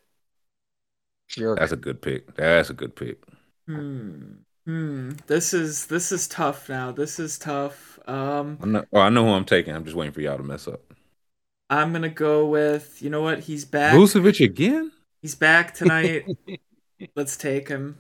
jerk. 1.28 1.60
That's 1.60 1.72
a 1.72 1.76
good 1.78 2.02
pick. 2.02 2.36
That's 2.36 2.70
a 2.70 2.74
good 2.74 2.96
pick. 2.96 3.24
Hmm. 3.68 4.34
Hmm. 4.66 5.12
This 5.28 5.54
is 5.54 5.88
this 5.88 6.12
is 6.12 6.28
tough 6.28 6.70
now. 6.70 6.92
This 6.92 7.20
is 7.20 7.38
tough. 7.38 8.00
Um. 8.08 8.60
I 8.60 8.66
know, 8.66 8.86
oh, 8.94 9.00
I 9.00 9.10
know 9.10 9.26
who 9.26 9.32
I'm 9.32 9.46
taking. 9.46 9.76
I'm 9.76 9.84
just 9.86 9.96
waiting 9.96 10.14
for 10.14 10.22
y'all 10.22 10.38
to 10.38 10.44
mess 10.44 10.68
up. 10.68 10.93
I'm 11.70 11.92
gonna 11.92 12.10
go 12.10 12.46
with 12.48 13.02
you 13.02 13.10
know 13.10 13.22
what 13.22 13.40
he's 13.42 13.66
back. 13.66 13.96
Vucevic 13.96 14.44
again? 14.44 14.92
He's 15.22 15.36
back 15.36 15.74
tonight. 15.74 16.26
Let's 17.16 17.38
take 17.38 17.70
him. 17.70 18.00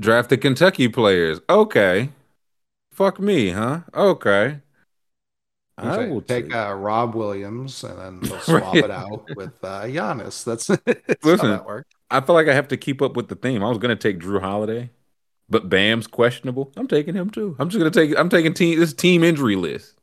Draft 0.00 0.30
the 0.30 0.36
Kentucky 0.36 0.88
players. 0.88 1.40
Okay. 1.48 2.10
Fuck 2.92 3.20
me, 3.20 3.50
huh? 3.50 3.82
Okay. 3.94 4.60
You 5.80 5.90
I 5.90 5.92
say, 5.92 6.06
will 6.06 6.22
take 6.22 6.50
take. 6.50 6.52
uh, 6.52 6.74
Rob 6.74 7.14
Williams 7.14 7.84
and 7.84 7.98
then 7.98 8.20
we'll 8.30 8.40
swap 8.40 8.82
it 8.82 8.90
out 8.90 9.28
with 9.36 9.62
uh, 9.62 9.82
Giannis. 9.84 10.44
That's, 10.44 10.66
that's 10.84 11.24
Listen, 11.24 11.50
how 11.50 11.56
that 11.56 11.64
works. 11.66 11.88
I 12.10 12.20
feel 12.20 12.34
like 12.34 12.48
I 12.48 12.54
have 12.54 12.68
to 12.68 12.76
keep 12.76 13.02
up 13.02 13.16
with 13.16 13.28
the 13.28 13.34
theme. 13.36 13.62
I 13.64 13.68
was 13.68 13.78
gonna 13.78 13.96
take 13.96 14.20
Jrue 14.20 14.40
Holiday, 14.40 14.90
but 15.48 15.68
Bam's 15.68 16.06
questionable. 16.06 16.72
I'm 16.76 16.88
taking 16.88 17.14
him 17.14 17.30
too. 17.30 17.56
I'm 17.58 17.68
just 17.68 17.78
gonna 17.78 17.90
take. 17.90 18.18
I'm 18.18 18.28
taking 18.30 18.54
team 18.54 18.78
this 18.80 18.94
team 18.94 19.24
injury 19.24 19.56
list, 19.56 19.97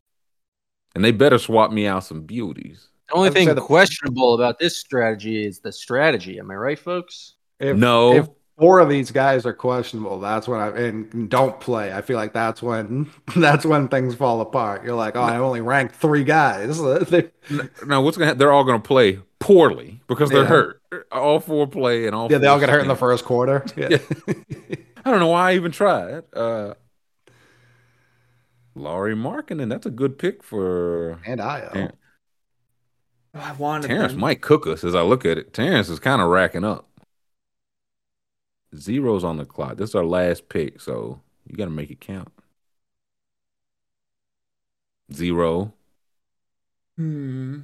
and 0.96 1.04
they 1.04 1.12
better 1.12 1.38
swap 1.38 1.72
me 1.72 1.86
out 1.88 2.04
some 2.04 2.22
beauties. 2.22 2.88
The 3.10 3.16
only 3.16 3.28
I 3.28 3.30
would 3.30 3.38
say 3.38 3.46
thing 3.46 3.56
the- 3.56 3.62
questionable 3.62 4.34
about 4.34 4.58
this 4.60 4.78
strategy 4.78 5.46
is 5.46 5.60
the 5.60 5.72
strategy. 5.72 6.40
Am 6.40 6.50
I 6.50 6.56
right, 6.56 6.80
folks? 6.80 7.34
If, 7.60 7.78
No. 7.78 8.14
if 8.14 8.28
four 8.58 8.80
of 8.80 8.90
these 8.90 9.12
guys 9.12 9.46
are 9.46 9.54
questionable, 9.54 10.20
that's 10.20 10.48
when 10.48 10.60
I 10.60 10.68
and 10.70 11.30
don't 11.30 11.60
play. 11.60 11.94
I 11.94 12.02
feel 12.02 12.18
like 12.18 12.34
that's 12.34 12.62
when 12.64 13.10
that's 13.36 13.66
when 13.66 13.88
things 13.90 14.16
fall 14.16 14.42
apart. 14.42 14.84
You're 14.84 14.96
like, 14.96 15.16
oh, 15.16 15.22
I 15.22 15.38
only 15.38 15.62
ranked 15.62 15.96
three 15.96 16.24
guys. 16.24 16.80
They- 17.10 17.30
Now, 17.86 18.02
what's 18.02 18.18
gonna? 18.18 18.32
ha- 18.32 18.36
They're 18.36 18.52
all 18.52 18.64
gonna 18.64 18.80
play 18.80 19.20
poorly 19.40 20.02
because 20.08 20.30
they're 20.32 20.42
Yeah. 20.44 20.48
hurt. 20.48 20.82
All 21.12 21.40
four 21.40 21.68
play 21.68 22.08
and 22.08 22.16
all. 22.16 22.32
yeah, 22.32 22.38
they 22.40 22.48
all 22.48 22.56
four 22.58 22.68
get 22.68 22.70
hurt 22.74 22.82
in 22.82 22.88
the 22.88 22.96
first 22.96 23.26
quarter. 23.26 23.64
Yeah. 23.78 23.98
I 25.06 25.12
don't 25.12 25.20
know 25.20 25.28
why 25.28 25.52
I 25.52 25.56
even 25.56 25.72
tried. 25.72 26.24
Uh, 26.34 26.74
Lauri 28.76 29.16
Markkanen, 29.16 29.70
that's 29.70 29.86
a 29.86 29.90
good 29.92 30.18
pick 30.20 30.44
for 30.44 31.20
and 31.26 31.42
I. 31.42 31.62
Ter- 31.74 31.92
Oh, 33.38 33.40
I 33.42 33.52
wanted 33.52 33.88
Terrence. 33.90 34.14
them. 34.14 34.22
Might 34.22 34.42
cook 34.42 34.66
us 34.66 34.86
as 34.86 34.96
I 34.96 35.02
look 35.02 35.26
at 35.26 35.38
it. 35.38 35.54
Terrence 35.54 35.90
is 35.90 36.00
kind 36.00 36.22
of 36.22 36.30
racking 36.30 36.64
up. 36.64 36.88
Zeros 38.74 39.26
on 39.26 39.36
the 39.36 39.46
clock. 39.46 39.76
This 39.76 39.90
is 39.90 39.96
our 39.96 40.06
last 40.06 40.48
pick, 40.48 40.80
so 40.80 41.20
you 41.46 41.58
got 41.58 41.66
to 41.66 41.70
make 41.72 41.92
it 41.92 42.00
count. 42.00 42.32
Zero. 45.14 45.74
Hmm. 46.98 47.60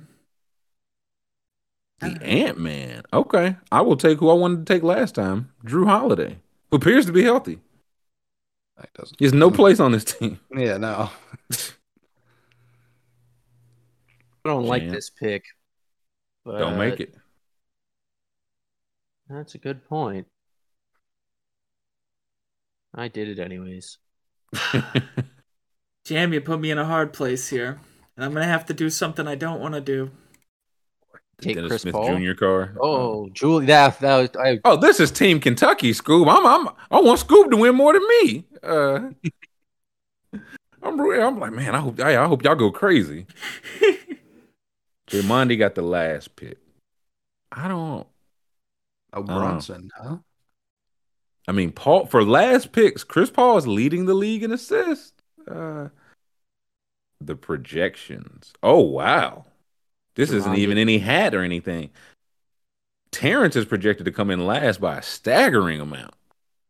The 1.99 2.19
Ant 2.21 2.57
Man. 2.59 3.03
Okay, 3.13 3.55
I 3.71 3.79
will 3.81 3.95
take 3.95 4.19
who 4.19 4.29
I 4.29 4.33
wanted 4.33 4.65
to 4.65 4.73
take 4.73 4.83
last 4.83 5.15
time. 5.15 5.51
Jrue 5.65 5.85
Holiday, 5.85 6.39
who 6.69 6.77
appears 6.77 7.05
to 7.05 7.13
be 7.13 7.23
healthy. 7.23 7.59
That 8.81 8.93
doesn't- 8.93 9.19
He 9.19 9.25
has 9.25 9.33
no 9.33 9.51
place 9.51 9.79
on 9.79 9.91
this 9.91 10.03
team. 10.03 10.39
Yeah, 10.55 10.77
no. 10.77 11.09
I 14.43 14.49
don't 14.49 14.65
like 14.65 14.81
Jam. 14.83 14.91
this 14.91 15.11
pick. 15.11 15.43
But 16.43 16.57
Don't 16.57 16.79
make 16.79 16.99
it. 16.99 17.13
That's 19.29 19.53
a 19.53 19.59
good 19.59 19.87
point. 19.87 20.25
I 22.95 23.07
did 23.07 23.29
it 23.29 23.37
anyways. 23.39 23.99
Jam, 26.05 26.33
you 26.33 26.41
put 26.41 26.59
me 26.59 26.71
in 26.71 26.79
a 26.79 26.85
hard 26.85 27.13
place 27.13 27.49
here, 27.49 27.79
and 28.15 28.25
I'm 28.25 28.33
gonna 28.33 28.45
have 28.45 28.65
to 28.65 28.73
do 28.73 28.89
something 28.89 29.27
I 29.27 29.35
don't 29.35 29.61
want 29.61 29.75
to 29.75 29.81
do. 29.81 30.09
Take 31.41 31.55
Dennis 31.55 31.69
Chris 31.69 31.81
Smith 31.81 31.93
Paul. 31.93 32.17
Jr. 32.17 32.33
car. 32.33 32.73
Oh, 32.79 33.29
Julie, 33.29 33.65
that 33.65 33.99
that 33.99 34.17
was 34.17 34.29
I. 34.39 34.59
Oh, 34.63 34.77
this 34.77 34.99
is 34.99 35.11
Team 35.11 35.39
Kentucky, 35.39 35.91
Scoob. 35.91 36.27
I'm, 36.29 36.45
I'm, 36.45 36.73
I 36.91 37.01
want 37.01 37.19
Scoob 37.19 37.49
to 37.49 37.57
win 37.57 37.75
more 37.75 37.93
than 37.93 38.07
me. 38.07 38.45
Uh, 38.63 39.09
I'm, 40.83 40.99
I'm 40.99 41.39
like, 41.39 41.51
man, 41.51 41.75
I 41.75 41.79
hope, 41.79 41.99
I, 41.99 42.17
I 42.17 42.27
hope 42.27 42.43
y'all 42.43 42.55
go 42.55 42.71
crazy. 42.71 43.25
Monty 45.25 45.57
got 45.57 45.75
the 45.75 45.81
last 45.81 46.35
pick. 46.37 46.57
I 47.51 47.67
don't. 47.67 48.07
Oh, 49.13 49.23
Brunson, 49.23 49.89
huh? 49.97 50.17
I 51.47 51.51
mean, 51.51 51.71
Paul 51.71 52.05
for 52.05 52.23
last 52.23 52.71
picks, 52.71 53.03
Chris 53.03 53.29
Paul 53.29 53.57
is 53.57 53.67
leading 53.67 54.05
the 54.05 54.13
league 54.13 54.43
in 54.43 54.53
assists. 54.53 55.13
Uh, 55.49 55.89
the 57.19 57.35
projections. 57.35 58.53
Oh 58.63 58.79
wow, 58.79 59.45
this 60.15 60.31
isn't 60.31 60.55
even 60.55 60.77
any 60.77 60.97
hat 60.99 61.33
or 61.33 61.41
anything. 61.43 61.89
Terrence 63.11 63.55
is 63.55 63.65
projected 63.65 64.05
to 64.05 64.11
come 64.11 64.29
in 64.31 64.45
last 64.45 64.79
by 64.79 64.97
a 64.97 65.01
staggering 65.01 65.81
amount. 65.81 66.13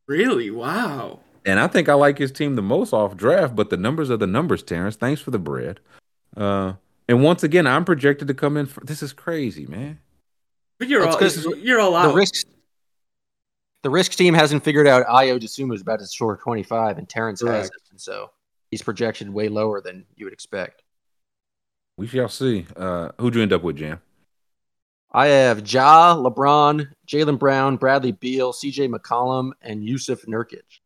Really? 0.08 0.50
Wow. 0.50 1.20
And 1.46 1.60
I 1.60 1.68
think 1.68 1.90
I 1.90 1.94
like 1.94 2.18
his 2.18 2.32
team 2.32 2.56
the 2.56 2.62
most 2.62 2.94
off 2.94 3.16
draft, 3.16 3.56
but 3.56 3.70
the 3.70 3.78
numbers 3.78 4.10
are 4.12 4.18
the 4.18 4.28
numbers, 4.28 4.64
Terrence. 4.64 4.96
Thanks 4.96 5.22
for 5.22 5.32
the 5.32 5.40
bread. 5.40 5.80
Uh, 6.36 6.74
and 7.08 7.24
once 7.24 7.44
again, 7.44 7.68
I'm 7.68 7.86
projected 7.86 8.28
to 8.28 8.34
come 8.34 8.58
in. 8.58 8.66
For, 8.66 8.82
this 8.82 9.02
is 9.04 9.14
crazy, 9.14 9.66
man. 9.66 10.00
But 10.80 10.88
you're 10.88 11.02
That's 11.04 11.16
all 11.16 11.20
'cause 11.20 11.46
you're 11.64 11.80
all 11.80 11.92
The 11.92 11.98
out. 12.10 12.16
risks. 12.16 12.44
The 13.84 13.90
risks 13.90 14.16
team 14.16 14.34
hasn't 14.36 14.64
figured 14.64 14.88
out 14.88 15.06
Ayo 15.08 15.40
Dosunmu 15.40 15.74
is 15.74 15.82
about 15.82 16.00
to 16.00 16.06
score 16.08 16.38
25, 16.38 16.98
and 17.00 17.10
Terrence 17.10 17.42
has 17.42 17.50
Correct. 17.50 17.66
it, 17.76 17.82
and 17.92 18.00
so 18.02 18.30
he's 18.70 18.82
projected 18.84 19.30
way 19.30 19.50
lower 19.50 19.82
than 19.82 20.06
you 20.16 20.26
would 20.26 20.34
expect. 20.34 20.84
We 22.02 22.08
shall 22.08 22.30
see. 22.30 22.66
Uh, 22.76 23.10
who'd 23.20 23.36
you 23.36 23.44
end 23.44 23.54
up 23.54 23.62
with, 23.62 23.76
Jam? 23.76 24.02
I 25.12 25.28
have 25.28 25.72
Ja, 25.72 26.16
LeBron, 26.16 26.88
Jaylen 27.08 27.38
Brown, 27.38 27.78
Bradley 27.78 28.12
Beal, 28.12 28.54
CJ 28.54 28.92
McCollum, 28.92 29.52
and 29.62 29.88
Jusuf 29.88 30.26
Nurkic. 30.26 30.80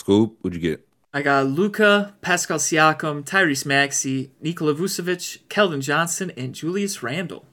Scoob, 0.00 0.36
what'd 0.40 0.54
you 0.54 0.66
get? 0.70 0.88
I 1.12 1.20
got 1.20 1.44
Luka, 1.44 2.14
Pascal 2.22 2.56
Siakam, 2.56 3.22
Tyrese 3.22 3.66
Maxey, 3.66 4.30
Nikola 4.40 4.72
Vucevic, 4.72 5.40
Keldon 5.48 5.82
Johnson, 5.82 6.32
and 6.38 6.54
Julius 6.54 7.02
Randle. 7.02 7.44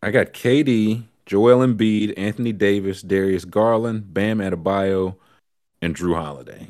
I 0.00 0.12
got 0.12 0.32
KD, 0.32 1.02
Joel 1.26 1.66
Embiid, 1.66 2.14
Anthony 2.16 2.52
Davis, 2.52 3.02
Darius 3.02 3.44
Garland, 3.44 4.14
Bam 4.14 4.38
Adebayo, 4.38 5.16
and 5.82 5.96
Jrue 5.96 6.14
Holiday. 6.14 6.68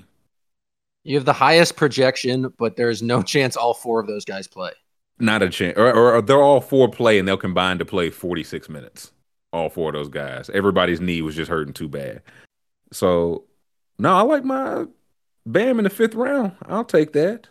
You 1.04 1.16
have 1.16 1.24
the 1.24 1.32
highest 1.32 1.76
projection, 1.76 2.52
but 2.58 2.76
there's 2.76 3.02
no 3.02 3.22
chance 3.34 3.56
all 3.56 3.74
four 3.74 4.00
of 4.00 4.06
those 4.06 4.24
guys 4.24 4.46
play. 4.46 4.72
Not 5.18 5.42
a 5.42 5.48
chance. 5.48 5.76
Or, 5.76 5.92
or, 5.92 6.14
or 6.14 6.22
they're 6.22 6.42
all 6.42 6.60
four 6.60 6.88
play 6.88 7.18
and 7.18 7.26
they'll 7.26 7.36
combine 7.36 7.78
to 7.78 7.84
play 7.84 8.10
46 8.10 8.68
minutes. 8.68 9.12
All 9.52 9.68
four 9.68 9.88
of 9.88 9.94
those 9.94 10.08
guys. 10.08 10.50
Everybody's 10.50 11.00
knee 11.00 11.22
was 11.22 11.34
just 11.34 11.50
hurting 11.50 11.72
too 11.72 11.88
bad. 11.88 12.22
So, 12.92 13.44
no, 13.98 14.14
I 14.14 14.22
like 14.22 14.44
my 14.44 14.86
Bam 15.48 15.78
in 15.78 15.84
the 15.84 15.90
fifth 15.90 16.14
round. 16.14 16.52
I'll 16.66 16.84
take 16.84 17.14
that. 17.14 17.46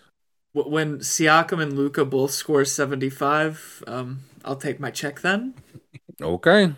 When 0.54 1.00
Siakam 1.00 1.62
and 1.62 1.74
Luka 1.74 2.06
both 2.06 2.32
score 2.32 2.64
75, 2.64 3.84
um, 3.88 4.20
I'll 4.46 4.56
take 4.56 4.80
my 4.80 4.92
check 4.92 5.22
then. 5.22 5.56
Okay. 6.22 6.74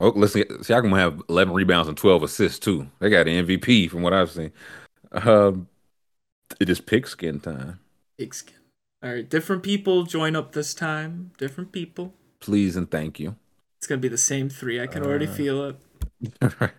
Oh, 0.00 0.08
listen, 0.08 0.42
Siakam 0.42 0.90
will 0.90 0.98
have 0.98 1.22
11 1.28 1.54
rebounds 1.54 1.88
and 1.88 1.96
12 1.96 2.24
assists 2.24 2.58
too. 2.58 2.88
They 2.98 3.10
got 3.10 3.28
an 3.28 3.46
MVP 3.46 3.90
from 3.90 4.02
what 4.02 4.12
I've 4.12 4.30
seen. 4.30 4.52
Um, 5.12 5.68
it 6.60 6.68
is 6.68 6.80
pigskin 6.80 7.40
time. 7.40 7.80
Pigskin. 8.18 8.56
All 9.02 9.12
right, 9.12 9.28
different 9.28 9.62
people 9.62 10.04
join 10.04 10.34
up 10.34 10.52
this 10.52 10.74
time. 10.74 11.32
Different 11.38 11.72
people. 11.72 12.14
Please 12.40 12.76
and 12.76 12.90
thank 12.90 13.20
you. 13.20 13.36
It's 13.78 13.86
gonna 13.86 14.00
be 14.00 14.08
the 14.08 14.18
same 14.18 14.48
three. 14.48 14.80
I 14.80 14.86
can 14.86 15.02
already 15.04 15.26
Uh, 15.26 15.32
feel 15.32 15.64
it. 15.64 15.76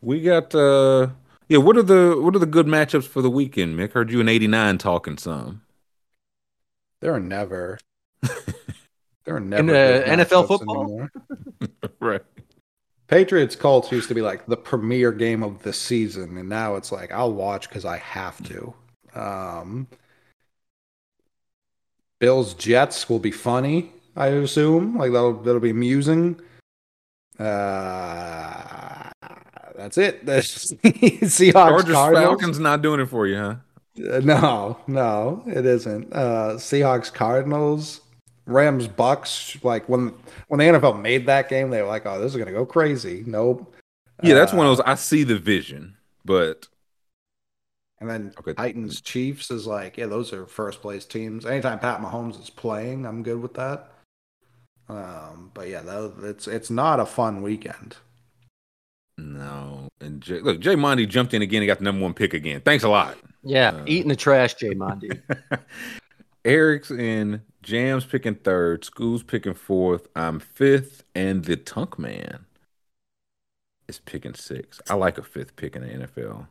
we 0.00 0.22
got 0.22 0.54
uh 0.54 1.08
yeah, 1.48 1.58
what 1.58 1.76
are 1.76 1.82
the 1.82 2.16
what 2.20 2.34
are 2.34 2.38
the 2.38 2.46
good 2.46 2.66
matchups 2.66 3.06
for 3.06 3.22
the 3.22 3.30
weekend, 3.30 3.78
Mick? 3.78 3.92
Heard 3.92 4.10
you 4.10 4.20
in 4.20 4.28
89 4.28 4.78
talking 4.78 5.18
some. 5.18 5.62
There 7.00 7.12
are 7.14 7.20
never. 7.20 7.78
There 9.24 9.36
are 9.36 9.40
never 9.40 9.60
In, 9.60 9.66
good 9.68 10.08
uh, 10.08 10.24
NFL 10.24 10.48
football? 10.48 11.08
right. 12.00 12.22
Patriots 13.10 13.56
Colts 13.56 13.90
used 13.90 14.06
to 14.06 14.14
be 14.14 14.22
like 14.22 14.46
the 14.46 14.56
premier 14.56 15.10
game 15.10 15.42
of 15.42 15.64
the 15.64 15.72
season, 15.72 16.38
and 16.38 16.48
now 16.48 16.76
it's 16.76 16.92
like 16.92 17.10
I'll 17.10 17.32
watch 17.32 17.68
because 17.68 17.84
I 17.84 17.96
have 17.98 18.40
to. 18.44 18.72
Um, 19.16 19.88
Bills 22.20 22.54
Jets 22.54 23.08
will 23.10 23.18
be 23.18 23.32
funny, 23.32 23.90
I 24.14 24.28
assume. 24.28 24.96
Like 24.96 25.10
that'll 25.10 25.32
that'll 25.42 25.60
be 25.60 25.70
amusing. 25.70 26.40
Uh, 27.36 29.10
that's 29.74 29.98
it. 29.98 30.24
That's 30.24 30.72
Seahawks 30.74 31.52
Chargers 31.52 31.94
Cardinals. 31.94 32.24
Falcons 32.26 32.58
not 32.60 32.80
doing 32.80 33.00
it 33.00 33.06
for 33.06 33.26
you, 33.26 33.36
huh? 33.38 33.56
Uh, 34.08 34.20
No, 34.20 34.78
no, 34.86 35.42
it 35.48 35.66
isn't. 35.66 36.12
Uh, 36.12 36.52
Seahawks 36.58 37.12
Cardinals, 37.12 38.02
Rams 38.46 38.88
Bucks. 38.88 39.56
Like 39.62 39.88
when 39.88 40.14
when 40.48 40.58
the 40.58 40.64
NFL 40.78 41.00
made 41.00 41.26
that 41.26 41.48
game, 41.48 41.70
they 41.70 41.80
were 41.82 41.88
like, 41.88 42.06
"Oh, 42.06 42.20
this 42.20 42.32
is 42.32 42.38
gonna 42.38 42.52
go 42.52 42.66
crazy." 42.66 43.22
Nope. 43.26 43.74
Yeah, 44.22 44.34
that's 44.34 44.52
one 44.52 44.66
Uh, 44.66 44.70
of 44.72 44.76
those 44.78 44.86
I 44.86 44.94
see 44.96 45.24
the 45.24 45.38
vision, 45.38 45.96
but 46.24 46.68
And 48.00 48.08
then 48.08 48.32
Okay. 48.38 48.54
Titans 48.54 49.00
Chiefs 49.02 49.50
is 49.50 49.66
like, 49.66 49.96
yeah, 49.98 50.06
those 50.06 50.32
are 50.32 50.46
first 50.46 50.80
place 50.80 51.04
teams. 51.04 51.44
Anytime 51.44 51.78
Pat 51.78 52.00
Mahomes 52.00 52.40
is 52.40 52.48
playing, 52.50 53.04
I'm 53.06 53.22
good 53.22 53.40
with 53.42 53.54
that. 53.54 53.92
Um, 54.88 55.50
but 55.54 55.68
yeah, 55.68 55.82
that, 55.82 56.14
it's 56.22 56.48
it's 56.48 56.70
not 56.70 56.98
a 57.00 57.06
fun 57.06 57.42
weekend. 57.42 57.96
no. 59.18 59.88
And 60.00 60.22
Jay, 60.22 60.40
look, 60.40 60.60
Jay 60.60 60.76
Monty 60.76 61.06
jumped 61.06 61.34
in 61.34 61.42
again 61.42 61.62
and 61.62 61.66
got 61.68 61.78
the 61.78 61.84
number 61.84 62.02
one 62.02 62.14
pick 62.14 62.32
again. 62.34 62.60
Thanks 62.62 62.84
a 62.84 62.88
lot. 62.88 63.18
Yeah, 63.42 63.70
Uh, 63.70 63.84
eating 63.86 64.08
the 64.08 64.16
trash, 64.16 64.54
Jay 64.54 64.74
Mondi. 64.74 65.20
Eric's 66.44 66.90
in, 66.90 67.42
Jam's 67.62 68.06
picking 68.06 68.36
third, 68.36 68.82
Scoob's 68.82 69.22
picking 69.22 69.54
fourth, 69.54 70.08
I'm 70.16 70.40
fifth, 70.40 71.04
and 71.14 71.44
the 71.44 71.56
Tunk 71.56 71.98
Man 71.98 72.46
is 73.86 73.98
picking 73.98 74.34
six. 74.34 74.80
I 74.88 74.94
like 74.94 75.18
a 75.18 75.22
fifth 75.22 75.56
pick 75.56 75.76
in 75.76 75.82
the 75.82 76.06
NFL 76.06 76.46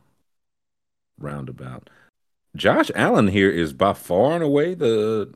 roundabout. 1.18 1.90
Josh 2.56 2.90
Allen 2.94 3.28
here 3.28 3.50
is 3.50 3.72
by 3.72 3.92
far 3.92 4.34
and 4.34 4.42
away 4.42 4.74
the 4.74 5.32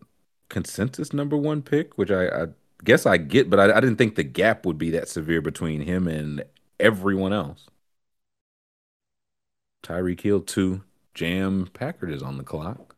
consensus 0.48 1.12
number 1.12 1.36
one 1.36 1.62
pick, 1.62 1.96
which 1.98 2.10
I, 2.10 2.26
I 2.26 2.46
guess 2.84 3.06
I 3.06 3.16
get, 3.16 3.50
but 3.50 3.58
I, 3.58 3.76
I 3.76 3.80
didn't 3.80 3.96
think 3.96 4.14
the 4.14 4.24
gap 4.24 4.66
would 4.66 4.78
be 4.78 4.90
that 4.90 5.08
severe 5.08 5.40
between 5.40 5.80
him 5.80 6.06
and 6.06 6.44
everyone 6.78 7.32
else. 7.32 7.66
Tyreek 9.82 10.20
Hill 10.20 10.40
two, 10.40 10.82
Jam 11.14 11.68
Packard 11.72 12.10
is 12.10 12.22
on 12.22 12.38
the 12.38 12.44
clock. 12.44 12.93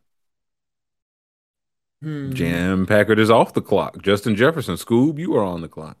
Hmm. 2.01 2.31
Jam 2.31 2.85
Packard 2.85 3.19
is 3.19 3.29
off 3.29 3.53
the 3.53 3.61
clock. 3.61 4.01
Justin 4.01 4.35
Jefferson, 4.35 4.75
Scoob, 4.75 5.19
you 5.19 5.35
are 5.35 5.43
on 5.43 5.59
the 5.61 5.67
clock. 5.67 5.97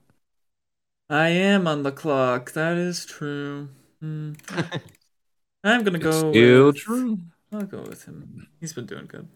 I 1.09 1.29
am 1.29 1.67
on 1.67 1.83
the 1.83 1.91
clock. 1.91 2.51
That 2.53 2.77
is 2.77 3.05
true. 3.05 3.69
Hmm. 3.99 4.33
I'm 5.63 5.83
gonna 5.83 5.99
It's 5.99 6.17
go. 6.17 6.31
still 6.31 6.67
with, 6.67 6.75
true. 6.75 7.19
I'll 7.51 7.63
go 7.65 7.81
with 7.81 8.05
him. 8.05 8.47
He's 8.59 8.73
been 8.73 8.85
doing 8.85 9.05
good. 9.07 9.27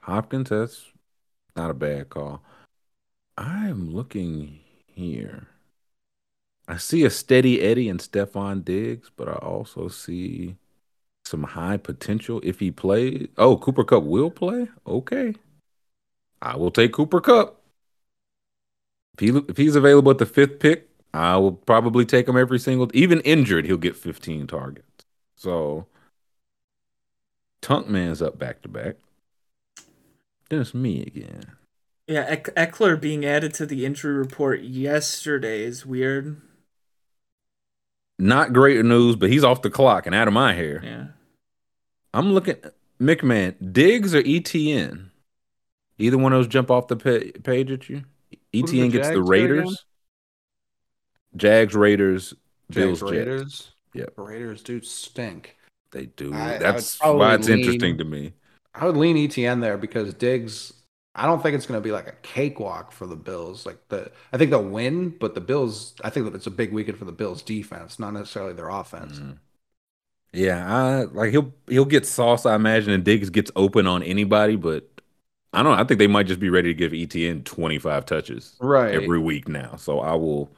Hopkins, 0.00 0.48
that's 0.50 0.92
not 1.56 1.70
a 1.70 1.74
bad 1.74 2.08
call. 2.10 2.42
I'm 3.38 3.90
looking 3.90 4.60
here. 4.86 5.48
I 6.68 6.76
see 6.76 7.04
a 7.04 7.10
steady 7.10 7.60
Eddie 7.60 7.88
and 7.88 7.98
Stefon 8.00 8.64
Diggs, 8.64 9.10
but 9.16 9.28
I 9.28 9.32
also 9.34 9.88
see 9.88 10.56
some 11.28 11.44
high 11.44 11.76
potential 11.76 12.40
if 12.42 12.60
he 12.60 12.70
plays. 12.70 13.28
Oh, 13.36 13.56
Cooper 13.56 13.84
Kupp 13.84 14.04
will 14.04 14.30
play? 14.30 14.68
Okay. 14.86 15.34
I 16.40 16.56
will 16.56 16.70
take 16.70 16.92
Cooper 16.92 17.20
Kupp. 17.20 17.60
If, 19.14 19.20
he, 19.20 19.42
if 19.48 19.56
he's 19.56 19.76
available 19.76 20.10
at 20.10 20.18
the 20.18 20.26
fifth 20.26 20.58
pick, 20.60 20.88
I 21.12 21.36
will 21.36 21.52
probably 21.52 22.04
take 22.04 22.28
him 22.28 22.36
every 22.36 22.58
single 22.58 22.90
even 22.94 23.20
injured, 23.22 23.66
he'll 23.66 23.76
get 23.76 23.96
15 23.96 24.46
targets. 24.46 24.86
So 25.36 25.86
Tunkman's 27.62 28.22
up 28.22 28.38
back 28.38 28.62
to 28.62 28.68
back. 28.68 28.96
Then 30.48 30.60
it's 30.60 30.74
me 30.74 31.02
again. 31.02 31.52
Yeah, 32.06 32.24
Eck- 32.26 32.54
Ekeler 32.54 32.98
being 32.98 33.26
added 33.26 33.52
to 33.54 33.66
the 33.66 33.84
injury 33.84 34.14
report 34.14 34.62
yesterday 34.62 35.62
is 35.62 35.84
weird. 35.84 36.40
Not 38.18 38.52
great 38.52 38.82
news, 38.84 39.16
but 39.16 39.30
he's 39.30 39.44
off 39.44 39.62
the 39.62 39.70
clock 39.70 40.06
and 40.06 40.14
out 40.14 40.26
of 40.26 40.34
my 40.34 40.54
hair. 40.54 40.80
Yeah. 40.82 41.06
I'm 42.14 42.32
looking 42.32 42.56
McMahon, 43.00 43.72
Diggs 43.72 44.14
or 44.14 44.22
ETN. 44.22 45.10
Either 45.98 46.18
one 46.18 46.32
of 46.32 46.38
those 46.38 46.46
jump 46.48 46.70
off 46.70 46.88
the 46.88 46.96
pa- 46.96 47.40
page 47.42 47.70
at 47.70 47.88
you. 47.88 48.04
Do 48.30 48.36
the 48.52 48.62
ETN 48.62 48.92
gets 48.92 49.08
the 49.08 49.14
Jags 49.14 49.14
get 49.14 49.28
Raiders. 49.28 49.84
Jags, 51.36 51.74
Raiders, 51.74 52.34
Bills, 52.70 53.00
Jags, 53.00 53.00
Jets. 53.00 53.12
Raiders. 53.12 53.70
Yeah, 53.94 54.04
Raiders 54.16 54.62
do 54.62 54.80
stink. 54.80 55.56
They 55.90 56.06
do. 56.06 56.32
I- 56.34 56.54
I 56.54 56.58
That's 56.58 56.96
probably 56.98 57.18
why 57.20 57.34
it's 57.34 57.48
lean- 57.48 57.58
interesting 57.58 57.98
to 57.98 58.04
me. 58.04 58.34
I 58.74 58.84
would 58.86 58.96
lean 58.96 59.16
ETN 59.16 59.60
there 59.60 59.76
because 59.78 60.14
Diggs. 60.14 60.72
I 61.14 61.26
don't 61.26 61.42
think 61.42 61.56
it's 61.56 61.66
going 61.66 61.80
to 61.80 61.84
be 61.84 61.90
like 61.90 62.06
a 62.06 62.14
cakewalk 62.22 62.92
for 62.92 63.04
the 63.06 63.16
Bills. 63.16 63.66
Like 63.66 63.78
the, 63.88 64.12
I 64.32 64.36
think 64.38 64.52
they'll 64.52 64.62
win, 64.62 65.08
but 65.18 65.34
the 65.34 65.40
Bills. 65.40 65.94
I 66.04 66.10
think 66.10 66.26
that 66.26 66.34
it's 66.36 66.46
a 66.46 66.50
big 66.50 66.72
weekend 66.72 66.96
for 66.98 67.06
the 67.06 67.12
Bills 67.12 67.42
defense, 67.42 67.98
not 67.98 68.12
necessarily 68.12 68.52
their 68.52 68.68
offense. 68.68 69.18
Mm-hmm. 69.18 69.32
Yeah, 70.32 70.64
I 70.72 71.02
like 71.04 71.30
he'll 71.30 71.54
he'll 71.68 71.84
get 71.86 72.06
sauce, 72.06 72.44
I 72.46 72.54
imagine, 72.54 72.92
and 72.92 73.04
Diggs 73.04 73.30
gets 73.30 73.50
open 73.56 73.86
on 73.86 74.02
anybody, 74.02 74.56
but 74.56 74.88
I 75.52 75.62
don't 75.62 75.76
know. 75.76 75.82
I 75.82 75.86
think 75.86 75.98
they 75.98 76.06
might 76.06 76.26
just 76.26 76.40
be 76.40 76.50
ready 76.50 76.68
to 76.70 76.74
give 76.74 76.92
ETN 76.92 77.42
25 77.42 78.04
touches 78.06 78.60
Right. 78.60 78.94
every 79.00 79.18
week 79.18 79.48
now. 79.48 79.76
So 79.76 80.00
I 80.00 80.14
will 80.14 80.50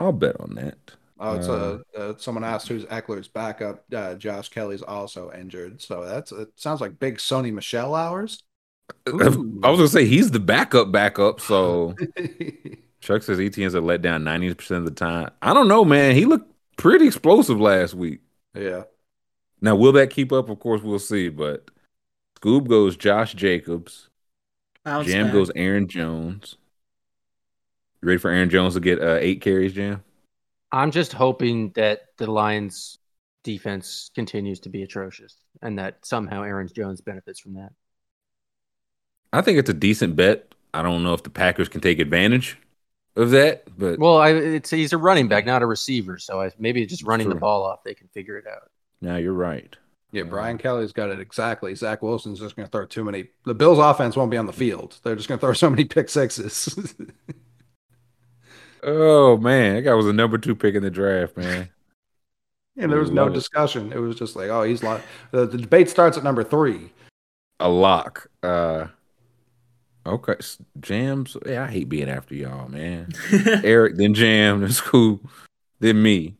I'll 0.00 0.12
bet 0.12 0.38
on 0.40 0.54
that. 0.56 0.92
Oh, 1.18 1.34
it's 1.34 1.48
Uh, 1.48 1.48
a 1.48 1.82
uh, 1.96 2.14
someone 2.18 2.44
asked 2.44 2.68
who's 2.68 2.84
Ekeler's 2.86 3.28
backup. 3.28 3.84
Uh, 3.92 4.14
Josh 4.16 4.50
Kelley's 4.50 4.82
also 4.82 5.32
injured, 5.32 5.80
so 5.80 6.04
that's 6.04 6.30
it. 6.30 6.48
Sounds 6.56 6.80
like 6.82 6.98
big 6.98 7.16
Sony 7.18 7.52
Michel 7.52 7.94
hours. 7.94 8.42
I 9.06 9.12
was 9.28 9.36
gonna 9.78 9.88
say 9.88 10.06
he's 10.06 10.30
the 10.30 10.40
backup 10.40 10.92
backup, 10.92 11.40
so 11.40 11.98
Chuck 13.00 13.22
says 13.22 13.38
ETN's 13.40 13.74
a 13.74 13.80
letdown 13.80 14.22
90% 14.22 14.80
of 14.80 14.84
the 14.86 14.90
time. 14.90 15.30
I 15.42 15.54
don't 15.54 15.68
know, 15.68 15.84
man. 15.84 16.14
He 16.14 16.24
looked 16.24 16.50
pretty 16.76 17.06
explosive 17.06 17.60
last 17.60 17.94
week. 17.94 18.20
Yeah. 18.54 18.84
Now, 19.60 19.76
will 19.76 19.92
that 19.92 20.10
keep 20.10 20.32
up? 20.32 20.48
Of 20.48 20.58
course, 20.60 20.82
we'll 20.82 20.98
see. 20.98 21.28
But 21.28 21.70
Scoob 22.40 22.68
goes 22.68 22.96
Josh 22.96 23.34
Jacobs. 23.34 24.08
Bounce 24.84 25.08
Jam 25.08 25.26
back. 25.26 25.32
goes 25.32 25.50
Aaron 25.56 25.88
Jones. 25.88 26.56
You 28.02 28.08
ready 28.08 28.18
for 28.18 28.30
Aaron 28.30 28.50
Jones 28.50 28.74
to 28.74 28.80
get 28.80 29.02
uh, 29.02 29.16
eight 29.20 29.40
carries, 29.40 29.72
Jam? 29.72 30.04
I'm 30.70 30.90
just 30.90 31.12
hoping 31.12 31.70
that 31.70 32.02
the 32.18 32.30
Lions 32.30 32.98
defense 33.42 34.10
continues 34.14 34.60
to 34.60 34.68
be 34.68 34.82
atrocious 34.82 35.36
and 35.62 35.78
that 35.78 36.04
somehow 36.04 36.42
Aaron 36.42 36.68
Jones 36.72 37.00
benefits 37.00 37.40
from 37.40 37.54
that. 37.54 37.72
I 39.32 39.40
think 39.40 39.58
it's 39.58 39.70
a 39.70 39.74
decent 39.74 40.16
bet. 40.16 40.54
I 40.74 40.82
don't 40.82 41.02
know 41.02 41.14
if 41.14 41.22
the 41.22 41.30
Packers 41.30 41.68
can 41.68 41.80
take 41.80 41.98
advantage 41.98 42.58
of 43.16 43.30
that, 43.30 43.64
but 43.78 43.98
Well, 43.98 44.18
I, 44.18 44.30
it's 44.30 44.70
he's 44.70 44.92
a 44.92 44.98
running 44.98 45.26
back, 45.28 45.46
not 45.46 45.62
a 45.62 45.66
receiver, 45.66 46.18
so 46.18 46.40
I, 46.42 46.50
maybe 46.58 46.84
just 46.86 47.02
running 47.02 47.28
the 47.28 47.34
ball 47.34 47.64
off, 47.64 47.82
they 47.84 47.94
can 47.94 48.08
figure 48.08 48.36
it 48.38 48.46
out. 48.46 48.70
now 49.00 49.16
you're 49.16 49.32
right. 49.32 49.74
Yeah, 50.12 50.22
Brian 50.22 50.56
Kelly's 50.56 50.92
got 50.92 51.10
it 51.10 51.18
exactly. 51.20 51.74
Zach 51.74 52.00
Wilson's 52.02 52.38
just 52.38 52.56
going 52.56 52.66
to 52.66 52.70
throw 52.70 52.86
too 52.86 53.04
many. 53.04 53.28
The 53.44 53.54
Bills' 53.54 53.78
offense 53.78 54.16
won't 54.16 54.30
be 54.30 54.36
on 54.36 54.46
the 54.46 54.52
field. 54.52 54.98
They're 55.02 55.16
just 55.16 55.28
going 55.28 55.38
to 55.38 55.44
throw 55.44 55.52
so 55.52 55.68
many 55.68 55.84
pick 55.84 56.08
sixes. 56.08 56.94
Oh 58.82 59.36
man, 59.38 59.74
that 59.74 59.82
guy 59.82 59.94
was 59.94 60.06
a 60.06 60.12
number 60.12 60.38
two 60.38 60.54
pick 60.54 60.74
in 60.74 60.82
the 60.82 60.90
draft, 60.90 61.36
man. 61.36 61.68
and 62.76 62.92
there 62.92 63.00
was 63.00 63.10
no 63.10 63.24
Love 63.24 63.32
it. 63.32 63.34
discussion. 63.34 63.92
It 63.92 63.98
was 63.98 64.16
just 64.16 64.36
like, 64.36 64.48
oh, 64.48 64.62
he's 64.62 64.82
like 64.82 65.02
the, 65.32 65.46
the 65.46 65.58
debate 65.58 65.88
starts 65.90 66.16
at 66.16 66.22
number 66.24 66.44
three. 66.44 66.92
A 67.58 67.68
lock. 67.68 68.28
Uh, 68.42 68.86
okay, 70.06 70.36
Jams. 70.80 71.36
Yeah, 71.44 71.64
I 71.64 71.66
hate 71.68 71.88
being 71.88 72.08
after 72.08 72.34
y'all, 72.34 72.68
man. 72.68 73.12
Eric, 73.64 73.96
then 73.96 74.14
Jam, 74.14 74.60
then 74.60 74.70
Scoob, 74.70 75.20
then 75.80 76.02
me. 76.02 76.36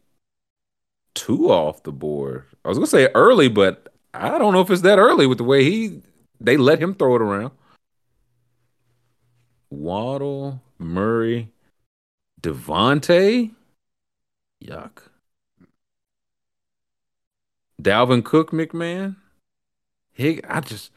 Two 1.14 1.50
off 1.50 1.82
the 1.82 1.92
board. 1.92 2.44
I 2.64 2.68
was 2.68 2.78
gonna 2.78 2.86
say 2.86 3.08
early, 3.14 3.48
but 3.48 3.92
I 4.14 4.38
don't 4.38 4.52
know 4.52 4.60
if 4.60 4.70
it's 4.70 4.82
that 4.82 4.98
early 4.98 5.26
with 5.26 5.38
the 5.38 5.44
way 5.44 5.64
he 5.64 6.02
they 6.40 6.56
let 6.56 6.80
him 6.80 6.94
throw 6.94 7.16
it 7.16 7.22
around. 7.22 7.52
Waddle, 9.70 10.62
Murray, 10.78 11.52
Davante. 12.40 13.54
Yuck. 14.64 15.02
Dalvin 17.80 18.24
Cook, 18.24 18.52
McMahon. 18.52 19.16
Hig, 20.12 20.44
I 20.48 20.60
just 20.60 20.90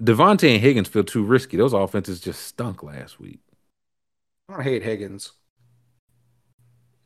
Davante 0.00 0.52
and 0.52 0.60
Higgins 0.60 0.88
feel 0.88 1.04
too 1.04 1.24
risky. 1.24 1.56
Those 1.56 1.72
offenses 1.72 2.20
just 2.20 2.42
stunk 2.44 2.82
last 2.82 3.18
week. 3.18 3.40
I 4.48 4.54
don't 4.54 4.62
hate 4.62 4.82
Higgins 4.82 5.32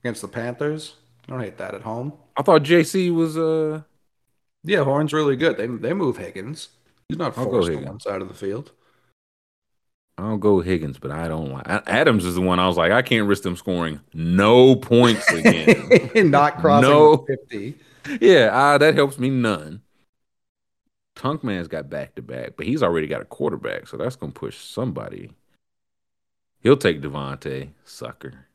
against 0.03 0.23
the 0.23 0.29
Panthers. 0.29 0.95
I 1.27 1.33
don't 1.33 1.41
hate 1.41 1.59
that 1.59 1.75
at 1.75 1.83
home. 1.83 2.13
I 2.37 2.43
thought 2.43 2.63
JC 2.63 3.15
was 3.15 3.39
uh 3.39 3.83
Yeah, 4.65 4.85
Horn's 4.85 5.13
really 5.13 5.37
good. 5.37 5.57
They 5.57 5.67
they 5.67 5.93
move 5.95 6.19
Higgins. 6.19 6.69
He's 7.09 7.19
not 7.19 7.35
forced 7.35 7.71
on 7.71 7.85
one 7.85 8.01
side 8.01 8.23
of 8.23 8.29
the 8.29 8.35
field. 8.35 8.73
I'll 10.19 10.37
go 10.37 10.61
Higgins, 10.61 10.99
but 10.99 11.11
I 11.11 11.27
don't 11.27 11.51
like 11.51 11.67
Adams 11.89 12.25
is 12.25 12.35
the 12.35 12.41
one 12.41 12.59
I 12.59 12.67
was 12.69 12.77
like, 12.77 12.93
I 12.93 13.03
can't 13.03 13.27
risk 13.27 13.43
them 13.43 13.57
scoring 13.57 14.01
no 14.13 14.77
points 14.77 15.27
again. 15.33 15.91
not 16.31 16.59
crossing 16.59 16.91
No. 16.91 17.27
50. 17.27 17.79
yeah, 18.21 18.51
uh, 18.53 18.79
that 18.79 18.95
helps 18.95 19.19
me 19.19 19.31
none. 19.31 19.81
Tunk 21.15 21.45
Man's 21.45 21.69
got 21.69 21.91
back 21.91 22.15
to 22.15 22.23
back, 22.23 22.53
but 22.57 22.67
he's 22.67 22.83
already 22.83 23.07
got 23.07 23.21
a 23.21 23.27
quarterback, 23.27 23.87
so 23.87 23.97
that's 23.97 24.17
gonna 24.17 24.33
push 24.33 24.59
somebody. 24.59 25.31
He'll 26.61 26.77
take 26.77 27.03
Davante, 27.03 27.71
sucker. 27.85 28.47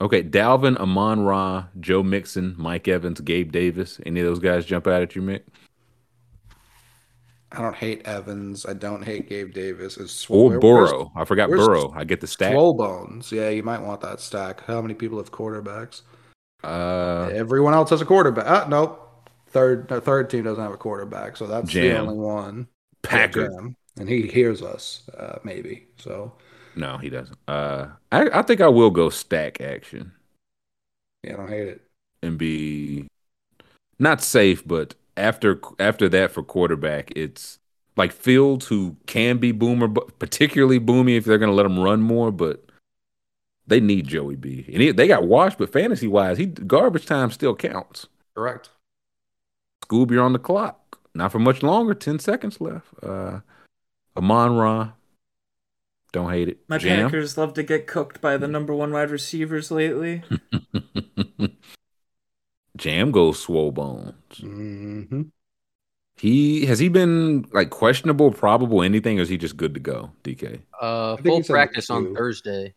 Okay, 0.00 0.22
Dalvin, 0.22 0.78
Amon 0.78 1.20
Ra, 1.20 1.66
Joe 1.78 2.02
Mixon, 2.02 2.54
Mike 2.56 2.88
Evans, 2.88 3.20
Gabe 3.20 3.52
Davis. 3.52 4.00
Any 4.06 4.20
of 4.20 4.26
those 4.26 4.38
guys 4.38 4.64
jump 4.64 4.86
out 4.86 5.02
at 5.02 5.14
you, 5.14 5.20
Mick? 5.20 5.42
I 7.52 7.60
don't 7.60 7.74
hate 7.74 8.06
Evans. 8.06 8.64
I 8.64 8.72
don't 8.74 9.02
hate 9.02 9.28
Gabe 9.28 9.52
Davis. 9.52 9.98
It's 9.98 10.30
Or 10.30 10.48
where- 10.50 10.60
Burrow. 10.60 11.10
I 11.16 11.24
forgot 11.26 11.50
Burrow. 11.50 11.92
I 11.94 12.04
get 12.04 12.20
the 12.20 12.26
stack. 12.26 12.52
Swole 12.52 12.74
bones. 12.74 13.30
Yeah, 13.32 13.50
you 13.50 13.62
might 13.62 13.82
want 13.82 14.00
that 14.02 14.20
stack. 14.20 14.64
How 14.64 14.80
many 14.80 14.94
people 14.94 15.18
have 15.18 15.32
quarterbacks? 15.32 16.02
Uh, 16.62 17.28
Everyone 17.34 17.74
else 17.74 17.90
has 17.90 18.00
a 18.00 18.06
quarterback. 18.06 18.46
Uh, 18.46 18.66
nope. 18.68 19.09
Third 19.50 19.88
the 19.88 20.00
third 20.00 20.30
team 20.30 20.44
doesn't 20.44 20.62
have 20.62 20.72
a 20.72 20.76
quarterback, 20.76 21.36
so 21.36 21.46
that's 21.46 21.72
the 21.72 21.98
only 21.98 22.14
one. 22.14 22.68
Packer. 23.02 23.48
Jam. 23.48 23.76
And 23.98 24.08
he 24.08 24.22
hears 24.28 24.62
us, 24.62 25.02
uh, 25.18 25.38
maybe. 25.44 25.88
So 25.98 26.32
No, 26.76 26.96
he 26.98 27.10
doesn't. 27.10 27.38
Uh, 27.48 27.88
I, 28.12 28.30
I 28.32 28.42
think 28.42 28.60
I 28.60 28.68
will 28.68 28.90
go 28.90 29.10
stack 29.10 29.60
action 29.60 30.12
Yeah, 31.24 31.34
I 31.34 31.36
don't 31.36 31.48
hate 31.48 31.68
it. 31.68 31.82
and 32.22 32.38
be 32.38 33.08
not 33.98 34.22
safe, 34.22 34.66
but 34.66 34.94
after 35.16 35.60
after 35.78 36.08
that 36.10 36.30
for 36.30 36.42
quarterback, 36.42 37.12
it's 37.16 37.58
like 37.96 38.12
Fields 38.12 38.66
who 38.68 38.96
can 39.06 39.38
be 39.38 39.52
boomer, 39.52 39.88
but 39.88 40.18
particularly 40.18 40.78
boomy 40.80 41.16
if 41.16 41.24
they're 41.24 41.38
going 41.38 41.50
to 41.50 41.54
let 41.56 41.66
him 41.66 41.78
run 41.78 42.00
more. 42.00 42.30
But 42.30 42.64
they 43.66 43.80
need 43.80 44.06
Joey 44.06 44.36
B, 44.36 44.64
and 44.72 44.80
he, 44.80 44.92
they 44.92 45.08
got 45.08 45.26
washed. 45.26 45.58
But 45.58 45.72
fantasy 45.72 46.06
wise, 46.06 46.38
he 46.38 46.46
garbage 46.46 47.04
time 47.06 47.30
still 47.30 47.54
counts. 47.56 48.06
Correct. 48.34 48.70
Scoob, 49.84 50.10
you're 50.10 50.22
on 50.22 50.32
the 50.32 50.38
clock. 50.38 50.98
Not 51.14 51.32
for 51.32 51.38
much 51.38 51.62
longer. 51.62 51.94
Ten 51.94 52.18
seconds 52.18 52.60
left. 52.60 52.86
Uh, 53.02 53.40
Amon 54.16 54.56
Ra, 54.56 54.92
don't 56.12 56.30
hate 56.30 56.48
it. 56.48 56.58
My 56.68 56.78
Jam. 56.78 57.06
Packers 57.06 57.38
love 57.38 57.54
to 57.54 57.62
get 57.62 57.86
cooked 57.86 58.20
by 58.20 58.36
the 58.36 58.48
number 58.48 58.74
one 58.74 58.92
wide 58.92 59.10
receivers 59.10 59.70
lately. 59.70 60.22
Jam 62.76 63.10
goes 63.10 63.38
swole 63.38 63.72
bones. 63.72 64.14
Mm-hmm. 64.38 65.22
He 66.16 66.66
has 66.66 66.78
he 66.78 66.88
been 66.88 67.46
like 67.52 67.70
questionable, 67.70 68.30
probable, 68.30 68.82
anything, 68.82 69.18
or 69.18 69.22
is 69.22 69.28
he 69.28 69.38
just 69.38 69.56
good 69.56 69.74
to 69.74 69.80
go? 69.80 70.10
DK. 70.22 70.60
Uh, 70.80 71.16
full 71.16 71.42
practice 71.42 71.88
on. 71.90 72.14
Thursday. 72.14 72.74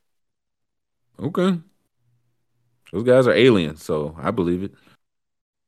Okay. 1.20 1.60
Those 2.92 3.04
guys 3.04 3.28
are 3.28 3.34
aliens, 3.34 3.84
so 3.84 4.16
I 4.20 4.32
believe 4.32 4.64
it. 4.64 4.74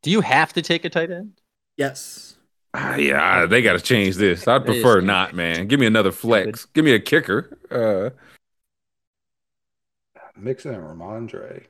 Do 0.06 0.12
you 0.12 0.22
have 0.22 0.54
to 0.54 0.62
take 0.62 0.86
a 0.86 0.90
tight 0.92 1.10
end? 1.10 1.42
Yes. 1.78 2.36
Ah, 2.76 2.96
yeah, 2.96 3.48
they 3.48 3.64
got 3.64 3.74
to 3.74 3.80
change 3.80 4.18
this. 4.18 4.48
I'd 4.48 4.64
prefer 4.64 5.02
not, 5.02 5.34
man. 5.34 5.68
Give 5.68 5.80
me 5.80 5.88
another 5.88 6.12
flex. 6.12 6.66
Give 6.66 6.86
me 6.86 6.92
a 6.92 7.00
kicker. 7.00 7.58
Uh, 7.72 8.12
Mixon 10.38 10.76
and 10.76 10.84
Rhamondre. 10.84 11.64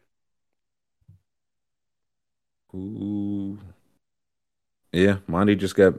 ooh. 2.76 3.58
Yeah, 4.92 5.20
Monty 5.28 5.56
just 5.56 5.78
got 5.78 5.94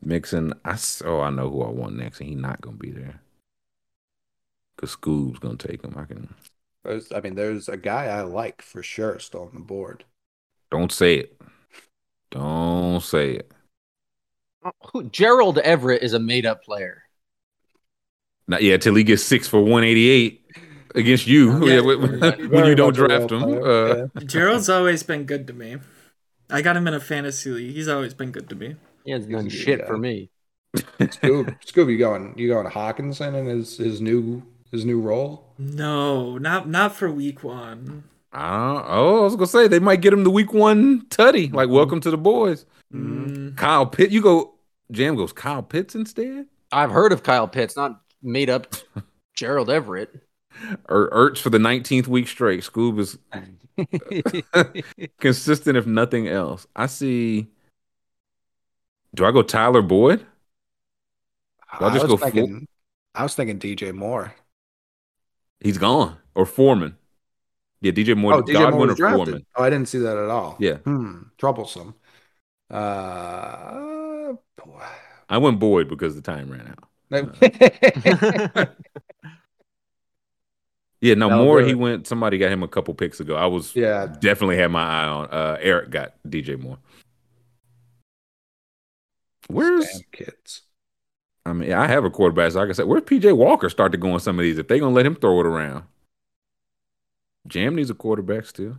Mixon. 0.00 0.54
I 0.64 0.72
s- 0.72 1.02
oh, 1.04 1.20
I 1.20 1.28
know 1.28 1.50
who 1.50 1.62
I 1.62 1.68
want 1.68 1.96
next, 1.96 2.20
and 2.20 2.30
he's 2.30 2.38
not 2.38 2.62
gonna 2.62 2.78
be 2.78 2.92
there 2.92 3.20
because 4.74 4.96
Scoob's 4.96 5.38
gonna 5.38 5.58
take 5.58 5.84
him. 5.84 5.92
I 5.98 6.04
can 6.06 6.34
There's, 6.82 7.12
I 7.12 7.20
mean, 7.20 7.34
there's 7.34 7.68
a 7.68 7.76
guy 7.76 8.06
I 8.06 8.22
like 8.22 8.62
for 8.62 8.82
sure 8.82 9.18
still 9.18 9.42
on 9.42 9.52
the 9.52 9.60
board. 9.60 10.04
Don't 10.70 10.90
say 10.92 11.16
it. 11.16 11.40
Don't 12.30 13.02
say 13.02 13.32
it. 13.36 13.52
Who, 14.92 15.04
Gerald 15.10 15.58
Everett 15.58 16.02
is 16.02 16.12
a 16.12 16.18
made-up 16.18 16.64
player. 16.64 17.02
Not 18.48 18.62
yet 18.62 18.82
till 18.82 18.94
he 18.94 19.04
gets 19.04 19.22
six 19.22 19.46
for 19.48 19.60
one 19.62 19.84
eighty 19.84 20.08
eight 20.08 20.44
against 20.94 21.26
you. 21.26 21.52
Yeah. 21.66 21.74
Yeah, 21.74 21.80
when, 21.80 22.50
when 22.50 22.64
you 22.66 22.74
don't 22.74 22.94
draft 22.94 23.30
him. 23.30 23.42
Uh, 23.42 23.94
yeah. 23.96 24.06
Gerald's 24.24 24.68
always 24.68 25.02
been 25.02 25.24
good 25.24 25.46
to 25.48 25.52
me. 25.52 25.76
I 26.50 26.62
got 26.62 26.76
him 26.76 26.86
in 26.86 26.94
a 26.94 27.00
fantasy 27.00 27.50
league. 27.50 27.74
He's 27.74 27.88
always 27.88 28.14
been 28.14 28.30
good 28.30 28.48
to 28.50 28.54
me. 28.54 28.76
He 29.04 29.10
has 29.12 29.24
He's 29.24 29.34
a 29.34 29.36
done 29.36 29.44
good 29.44 29.52
shit 29.52 29.80
guy. 29.80 29.86
for 29.86 29.98
me. 29.98 30.30
Scoob, 30.76 31.56
Scoob, 31.64 31.90
you 31.90 31.98
going? 31.98 32.34
You 32.36 32.48
going 32.48 32.66
Hockenson 32.66 33.34
in 33.34 33.46
his 33.46 33.76
his 33.78 34.00
new 34.00 34.42
his 34.70 34.84
new 34.84 35.00
role? 35.00 35.52
No, 35.58 36.38
not 36.38 36.68
not 36.68 36.94
for 36.94 37.10
week 37.10 37.42
one. 37.42 38.04
I 38.36 38.84
oh, 38.86 39.20
I 39.20 39.24
was 39.24 39.34
gonna 39.34 39.46
say 39.46 39.66
they 39.66 39.78
might 39.78 40.02
get 40.02 40.12
him 40.12 40.22
the 40.22 40.30
week 40.30 40.52
one 40.52 41.06
tutty. 41.06 41.50
Like, 41.52 41.70
welcome 41.70 42.00
to 42.02 42.10
the 42.10 42.18
boys. 42.18 42.66
Mm, 42.92 43.56
Kyle 43.56 43.86
Pitt. 43.86 44.10
You 44.10 44.20
go. 44.20 44.54
Jam 44.92 45.16
goes 45.16 45.32
Kyle 45.32 45.62
Pitts 45.62 45.94
instead, 45.94 46.46
I've 46.70 46.90
heard 46.90 47.12
of 47.12 47.22
Kyle 47.22 47.48
Pitts, 47.48 47.76
not 47.76 48.02
made 48.22 48.50
up 48.50 48.74
Gerald 49.34 49.70
Everett. 49.70 50.14
or 50.88 51.10
Ertz 51.10 51.38
for 51.38 51.50
the 51.50 51.58
nineteenth 51.58 52.06
week 52.08 52.28
straight. 52.28 52.60
Scoob 52.60 53.00
is 53.00 53.18
consistent, 55.20 55.78
if 55.78 55.86
nothing 55.86 56.28
else. 56.28 56.66
I 56.76 56.86
see. 56.86 57.46
Do 59.14 59.24
I 59.24 59.32
go 59.32 59.42
Tyler 59.42 59.82
Boyd? 59.82 60.26
I'll 61.72 61.88
I 61.88 61.94
just 61.94 62.06
was 62.06 62.20
go 62.20 62.30
thinking, 62.30 62.68
I 63.14 63.22
was 63.22 63.34
thinking 63.34 63.58
DJ 63.58 63.94
Moore. 63.94 64.34
He's 65.60 65.78
gone. 65.78 66.18
Or 66.34 66.44
Foreman. 66.44 66.96
Yeah, 67.86 67.92
DJ 67.92 68.16
Moore. 68.16 68.34
Oh, 68.34 68.42
DJ 68.42 68.54
Godwin 68.54 68.72
Moore 68.72 68.84
or 68.84 68.88
was 68.88 68.96
drafted. 68.96 69.26
Foreman. 69.26 69.46
Oh, 69.56 69.62
I 69.62 69.70
didn't 69.70 69.88
see 69.88 69.98
that 69.98 70.16
at 70.16 70.28
all. 70.28 70.56
Yeah. 70.58 70.76
Hmm. 70.78 71.22
Troublesome. 71.38 71.94
Uh. 72.70 74.32
boy. 74.56 74.84
I 75.28 75.38
went 75.38 75.58
Boyd 75.58 75.88
because 75.88 76.14
the 76.14 76.22
time 76.22 76.50
ran 76.50 76.74
out. 76.74 76.84
Yeah, 81.00 81.14
no, 81.14 81.28
That'll 81.28 81.44
Moore. 81.44 81.60
He 81.60 81.74
went. 81.74 82.06
Somebody 82.06 82.38
got 82.38 82.50
him 82.50 82.62
a 82.62 82.68
couple 82.68 82.94
picks 82.94 83.20
ago. 83.20 83.36
I 83.36 83.46
was 83.46 83.76
yeah. 83.76 84.06
definitely 84.18 84.56
had 84.56 84.70
my 84.70 84.82
eye 84.82 85.06
on. 85.06 85.26
Uh, 85.26 85.56
Eric 85.60 85.90
got 85.90 86.14
DJ 86.26 86.58
Moore. 86.58 86.78
Where's 89.48 89.86
Damn 89.86 90.02
kids. 90.12 90.62
I 91.44 91.52
mean, 91.52 91.72
I 91.72 91.86
have 91.86 92.04
a 92.04 92.10
quarterback. 92.10 92.52
So 92.52 92.58
like 92.58 92.70
I 92.70 92.72
said, 92.72 92.86
where's 92.86 93.02
PJ 93.02 93.36
Walker 93.36 93.68
start 93.68 93.92
to 93.92 93.98
go 93.98 94.10
on 94.12 94.20
some 94.20 94.38
of 94.38 94.42
these? 94.42 94.58
If 94.58 94.68
they 94.68 94.80
gonna 94.80 94.94
let 94.94 95.06
him 95.06 95.14
throw 95.14 95.38
it 95.38 95.46
around, 95.46 95.84
Jam 97.48 97.74
needs 97.76 97.90
a 97.90 97.94
quarterback 97.94 98.46
still. 98.46 98.76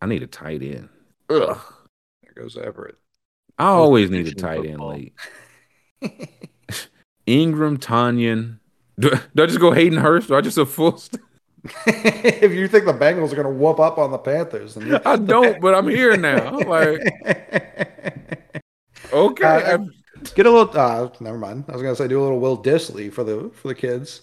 I 0.00 0.06
need 0.06 0.22
a 0.22 0.26
tight 0.26 0.62
end. 0.62 0.88
Ugh, 1.28 1.58
There 2.22 2.32
goes 2.42 2.56
Everett. 2.56 2.96
I 3.58 3.66
always 3.66 4.10
need 4.10 4.26
a 4.28 4.34
tight 4.34 4.60
end 4.64 4.78
football. 4.78 4.88
late. 4.90 5.14
Ingram, 7.26 7.76
Tonyan. 7.78 8.58
Do, 8.98 9.10
do 9.34 9.42
I 9.42 9.46
just 9.46 9.60
go 9.60 9.72
Hayden 9.72 9.98
Hurst? 9.98 10.28
Do 10.28 10.34
I 10.34 10.40
just 10.40 10.56
a 10.58 10.64
full? 10.66 10.96
St- 10.96 11.22
if 11.86 12.52
you 12.52 12.66
think 12.68 12.86
the 12.86 12.92
Bengals 12.94 13.32
are 13.32 13.36
going 13.36 13.46
to 13.46 13.52
whoop 13.52 13.78
up 13.78 13.98
on 13.98 14.10
the 14.10 14.18
Panthers, 14.18 14.78
I 15.04 15.16
don't, 15.16 15.60
but 15.62 15.74
I'm 15.74 15.88
here 15.88 16.16
now. 16.16 16.58
Like, 16.58 17.00
okay, 19.12 19.44
Uh, 19.44 19.70
I'm- 19.70 19.92
get 20.34 20.46
a 20.46 20.50
little. 20.50 20.70
Uh, 20.78 21.10
never 21.20 21.36
mind. 21.38 21.64
I 21.68 21.72
was 21.72 21.82
going 21.82 21.94
to 21.94 22.02
say 22.02 22.08
do 22.08 22.20
a 22.20 22.22
little 22.22 22.40
Will 22.40 22.62
Dissly 22.62 23.12
for 23.12 23.24
the 23.24 23.50
for 23.54 23.68
the 23.68 23.74
kids. 23.74 24.22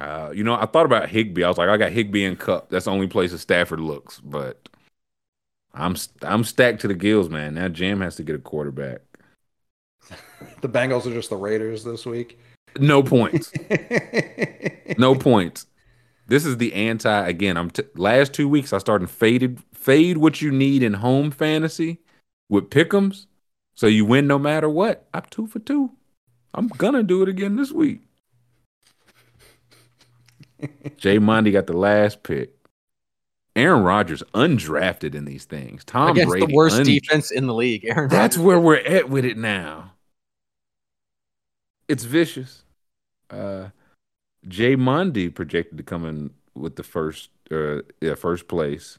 Uh, 0.00 0.30
you 0.30 0.42
know, 0.42 0.54
I 0.54 0.64
thought 0.64 0.86
about 0.86 1.10
Higbee. 1.10 1.44
I 1.44 1.48
was 1.48 1.58
like, 1.58 1.68
I 1.68 1.76
got 1.76 1.92
Higbee 1.92 2.24
and 2.24 2.38
Kupp. 2.38 2.70
That's 2.70 2.86
the 2.86 2.90
only 2.90 3.06
place 3.06 3.32
that 3.32 3.38
Stafford 3.38 3.80
looks. 3.80 4.18
But 4.20 4.68
I'm 5.74 5.94
I'm 6.22 6.42
stacked 6.42 6.80
to 6.80 6.88
the 6.88 6.94
gills, 6.94 7.28
man. 7.28 7.54
Now 7.54 7.68
Jam 7.68 8.00
has 8.00 8.16
to 8.16 8.22
get 8.22 8.34
a 8.34 8.38
quarterback. 8.38 9.02
The 10.62 10.68
Bengals 10.68 11.04
are 11.04 11.12
just 11.12 11.28
the 11.28 11.36
Raiders 11.36 11.84
this 11.84 12.06
week. 12.06 12.38
No 12.78 13.02
points. 13.02 13.52
no 14.98 15.14
points. 15.14 15.66
This 16.28 16.46
is 16.46 16.56
the 16.56 16.72
anti. 16.72 17.28
Again, 17.28 17.58
I'm 17.58 17.70
t- 17.70 17.82
last 17.94 18.32
two 18.32 18.48
weeks. 18.48 18.72
I 18.72 18.78
started 18.78 19.10
faded 19.10 19.60
fade 19.74 20.16
what 20.16 20.40
you 20.40 20.50
need 20.50 20.82
in 20.82 20.94
home 20.94 21.30
fantasy 21.30 21.98
with 22.48 22.70
pick'ems, 22.70 23.26
so 23.74 23.86
you 23.86 24.06
win 24.06 24.26
no 24.26 24.38
matter 24.38 24.68
what. 24.68 25.08
I'm 25.12 25.24
two 25.28 25.46
for 25.46 25.58
two. 25.58 25.90
I'm 26.54 26.68
gonna 26.68 27.02
do 27.02 27.22
it 27.22 27.28
again 27.28 27.56
this 27.56 27.70
week. 27.70 28.00
Jay 30.96 31.18
Mondy 31.18 31.50
got 31.52 31.66
the 31.66 31.76
last 31.76 32.22
pick. 32.22 32.54
Aaron 33.56 33.82
Rodgers 33.82 34.22
undrafted 34.34 35.14
in 35.14 35.24
these 35.24 35.44
things. 35.44 35.84
Tom 35.84 36.10
Against 36.12 36.30
Brady 36.30 36.46
the 36.46 36.54
worst 36.54 36.76
un- 36.76 36.84
defense 36.86 37.30
in 37.30 37.46
the 37.46 37.54
league. 37.54 37.84
Aaron 37.84 38.08
That's 38.08 38.36
Rodgers. 38.36 38.46
where 38.46 38.60
we're 38.60 38.76
at 38.76 39.08
with 39.10 39.24
it 39.24 39.36
now. 39.36 39.92
It's 41.88 42.04
vicious. 42.04 42.62
Uh 43.28 43.68
Jay 44.48 44.76
Mondy 44.76 45.28
projected 45.28 45.76
to 45.78 45.84
come 45.84 46.06
in 46.06 46.30
with 46.54 46.76
the 46.76 46.82
first 46.82 47.30
uh 47.50 47.82
yeah, 48.00 48.14
first 48.14 48.46
place. 48.48 48.98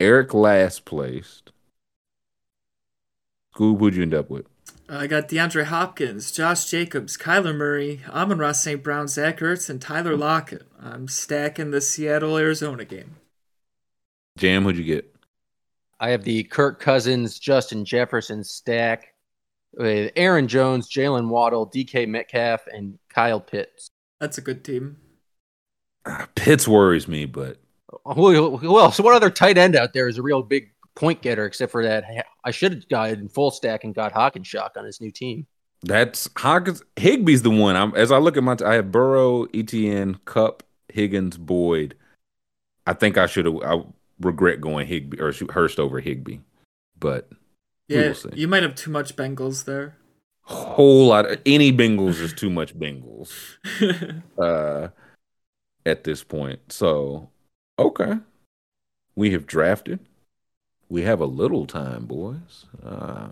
Eric 0.00 0.34
last 0.34 0.84
placed. 0.84 1.52
Scoob, 3.54 3.78
who'd 3.78 3.94
you 3.94 4.02
end 4.02 4.14
up 4.14 4.30
with? 4.30 4.46
I 4.92 5.06
got 5.06 5.28
DeAndre 5.28 5.64
Hopkins, 5.64 6.32
Josh 6.32 6.68
Jacobs, 6.68 7.16
Kyler 7.16 7.54
Murray, 7.54 8.00
Amon-Ra 8.08 8.50
St. 8.50 8.82
Brown, 8.82 9.06
Zach 9.06 9.38
Ertz, 9.38 9.70
and 9.70 9.80
Tyler 9.80 10.16
Lockett. 10.16 10.66
I'm 10.82 11.06
stacking 11.06 11.70
the 11.70 11.80
Seattle 11.80 12.36
Arizona 12.36 12.84
game. 12.84 13.14
Jam, 14.36 14.64
who'd 14.64 14.76
you 14.76 14.84
get? 14.84 15.14
I 16.00 16.10
have 16.10 16.24
the 16.24 16.42
Kirk 16.42 16.80
Cousins, 16.80 17.38
Justin 17.38 17.84
Jefferson 17.84 18.42
stack 18.42 19.14
with 19.74 20.10
Aaron 20.16 20.48
Jones, 20.48 20.90
Jaylen 20.90 21.28
Waddle, 21.28 21.70
DK 21.70 22.08
Metcalf, 22.08 22.66
and 22.66 22.98
Kyle 23.08 23.40
Pitts. 23.40 23.90
That's 24.18 24.38
a 24.38 24.42
good 24.42 24.64
team. 24.64 24.96
Ah, 26.04 26.26
Pitts 26.34 26.66
worries 26.66 27.06
me, 27.06 27.26
but 27.26 27.58
well, 28.04 28.58
so 28.58 28.78
else? 28.78 28.98
What 28.98 29.14
other 29.14 29.30
tight 29.30 29.56
end 29.56 29.76
out 29.76 29.92
there 29.92 30.08
is 30.08 30.18
a 30.18 30.22
real 30.22 30.42
big 30.42 30.70
point 31.00 31.22
getter 31.22 31.46
except 31.46 31.72
for 31.72 31.84
that? 31.84 32.04
I 32.44 32.50
should 32.52 32.72
have 32.74 32.88
got 32.88 33.10
in 33.10 33.28
full 33.28 33.50
stack 33.50 33.84
and 33.84 33.94
got 33.94 34.12
Hockenson 34.12 34.70
on 34.76 34.84
his 34.84 35.00
new 35.00 35.10
team. 35.10 35.46
that's 35.82 36.28
Hawkins. 36.36 36.82
Higbee's 36.96 37.42
the 37.42 37.50
one. 37.50 37.76
I'm 37.76 37.94
as 37.94 38.12
I 38.12 38.18
look 38.18 38.36
at 38.36 38.42
my, 38.42 38.56
I 38.64 38.74
have 38.74 38.92
Burrow, 38.92 39.46
ETN, 39.46 40.20
Kupp, 40.24 40.62
Higgins, 40.88 41.38
Boyd. 41.38 41.96
I 42.86 42.92
think 42.94 43.18
I 43.18 43.26
should 43.26 43.46
have. 43.46 43.56
I 43.62 43.82
regret 44.20 44.60
going 44.60 44.86
Higbee 44.86 45.20
or 45.20 45.32
Hurst 45.52 45.78
over 45.80 46.00
Higbee, 46.00 46.38
but 46.98 47.30
we 47.92 47.96
Yeah, 47.96 48.08
will 48.08 48.14
see. 48.14 48.30
you 48.34 48.48
might 48.48 48.62
have 48.62 48.74
too 48.74 48.90
much 48.90 49.16
Bengals 49.16 49.64
there. 49.64 49.96
whole 50.42 51.06
lot 51.08 51.30
of 51.30 51.40
any 51.46 51.72
Bengals 51.72 52.20
is 52.20 52.32
too 52.32 52.50
much 52.50 52.74
Bengals 52.78 53.56
uh, 54.38 54.88
at 55.86 56.04
this 56.04 56.22
point. 56.24 56.60
So, 56.72 57.30
okay, 57.78 58.14
we 59.14 59.32
have 59.32 59.46
drafted. 59.46 60.00
We 60.90 61.02
have 61.02 61.20
a 61.20 61.26
little 61.26 61.66
time, 61.66 62.04
boys. 62.06 62.66
Uh, 62.84 63.28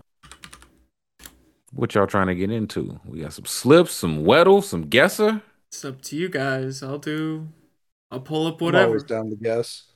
what 1.73 1.93
y'all 1.93 2.07
trying 2.07 2.27
to 2.27 2.35
get 2.35 2.49
into? 2.49 2.99
We 3.05 3.19
got 3.19 3.33
some 3.33 3.45
slips, 3.45 3.91
some 3.91 4.23
Weddle, 4.23 4.63
some 4.63 4.83
guesser. 4.85 5.41
It's 5.67 5.83
up 5.83 6.01
to 6.03 6.15
you 6.15 6.29
guys. 6.29 6.81
I'll 6.81 6.97
do. 6.97 7.49
I'll 8.11 8.21
pull 8.21 8.47
up 8.47 8.61
I'm 8.61 8.65
whatever. 8.65 8.87
always 8.87 9.03
down 9.03 9.29
to 9.29 9.35
guess. 9.35 9.91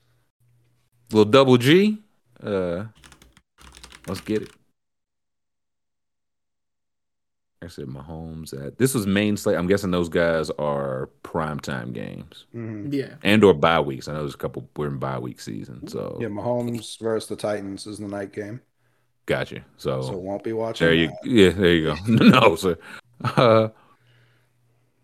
Little 1.11 1.31
double 1.31 1.57
G. 1.57 1.99
Uh, 2.43 2.85
let's 4.07 4.19
get 4.19 4.41
it. 4.43 4.51
I 7.63 7.67
said 7.67 7.85
Mahomes 7.85 8.53
at 8.65 8.77
this 8.77 8.93
was 8.93 9.07
main 9.07 9.37
slate. 9.37 9.57
I'm 9.57 9.67
guessing 9.67 9.91
those 9.91 10.09
guys 10.09 10.49
are 10.51 11.09
primetime 11.23 11.93
games 11.93 12.45
Mhm. 12.53 12.93
Yeah. 12.93 13.15
and 13.23 13.43
or 13.43 13.53
bye 13.53 13.79
weeks. 13.79 14.07
I 14.07 14.13
know 14.13 14.19
there's 14.21 14.33
a 14.35 14.37
couple 14.37 14.67
we're 14.75 14.87
in 14.87 14.97
bye 14.97 15.19
week 15.19 15.39
season, 15.39 15.87
so 15.87 16.17
Yeah, 16.21 16.27
Mahomes 16.27 16.99
versus 16.99 17.29
the 17.29 17.35
Titans 17.35 17.87
is 17.87 17.99
the 17.99 18.07
night 18.07 18.33
game, 18.33 18.61
gotcha. 19.25 19.63
So, 19.77 20.01
so 20.01 20.17
won't 20.17 20.43
be 20.43 20.53
watching. 20.53 20.85
there 20.85 20.93
you 20.95 21.07
that. 21.07 21.25
yeah, 21.25 21.49
there 21.49 21.73
you 21.73 21.83
go. 21.85 21.95
no, 22.07 22.55
sir. 22.55 22.77
Uh, 23.23 23.69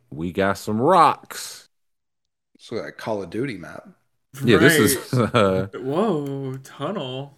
we 0.09 0.31
got 0.31 0.57
some 0.57 0.81
rocks. 0.81 1.69
So 2.57 2.75
that 2.75 2.97
Call 2.97 3.23
of 3.23 3.29
Duty 3.29 3.57
map. 3.57 3.87
Yeah, 4.43 4.57
this 4.57 4.77
is 4.77 5.13
uh, 5.13 5.67
Whoa, 5.75 6.57
tunnel. 6.63 7.35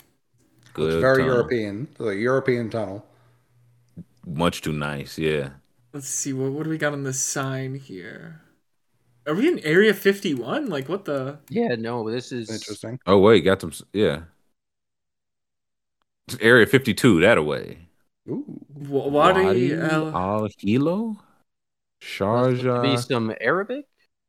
good. 0.73 0.93
It's 0.93 1.01
very 1.01 1.17
tunnel. 1.17 1.33
European. 1.35 1.87
The 1.97 2.09
European 2.09 2.69
tunnel. 2.69 3.05
Much 4.25 4.61
too 4.61 4.73
nice. 4.73 5.17
Yeah. 5.17 5.49
Let's 5.93 6.07
see 6.07 6.33
what 6.33 6.51
what 6.51 6.63
do 6.63 6.69
we 6.69 6.77
got 6.77 6.93
on 6.93 7.03
the 7.03 7.13
sign 7.13 7.75
here? 7.75 8.41
Are 9.27 9.35
we 9.35 9.47
in 9.47 9.59
Area 9.59 9.93
51? 9.93 10.67
Like 10.67 10.87
what 10.89 11.05
the? 11.05 11.39
Yeah, 11.49 11.75
no, 11.75 12.09
this 12.09 12.31
is 12.31 12.49
Interesting. 12.49 12.99
Oh 13.05 13.19
wait, 13.19 13.41
got 13.41 13.59
them. 13.59 13.71
Yeah. 13.93 14.21
It's 16.27 16.37
Area 16.41 16.65
52 16.65 17.21
that 17.21 17.37
away. 17.37 17.87
Ooh. 18.29 18.45
Wa- 18.69 19.07
Wadi 19.07 19.39
uh, 19.41 19.43
Wadi 19.43 19.73
Al- 19.73 20.15
Al 20.15 20.47
Hilo, 20.57 21.11
Be 21.13 22.05
Sharjah. 22.05 23.07
some 23.07 23.33
Arabic. 23.41 23.85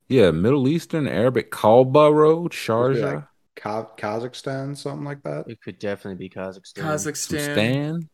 Yeah, 0.09 0.31
Middle 0.31 0.69
Eastern 0.69 1.07
Arabic 1.09 1.51
Kalba 1.51 2.13
Road, 2.13 2.53
Supposed 2.53 3.01
Sharjah, 3.01 3.15
like 3.15 3.97
Kazakhstan, 3.97 4.77
something 4.77 5.05
like 5.05 5.23
that. 5.23 5.45
It 5.49 5.61
could 5.63 5.79
definitely 5.79 6.17
be 6.19 6.29
Kazakhstan. 6.29 6.75
some 6.99 7.13
Kazakhstan, 7.13 7.53
Stan, 7.53 8.09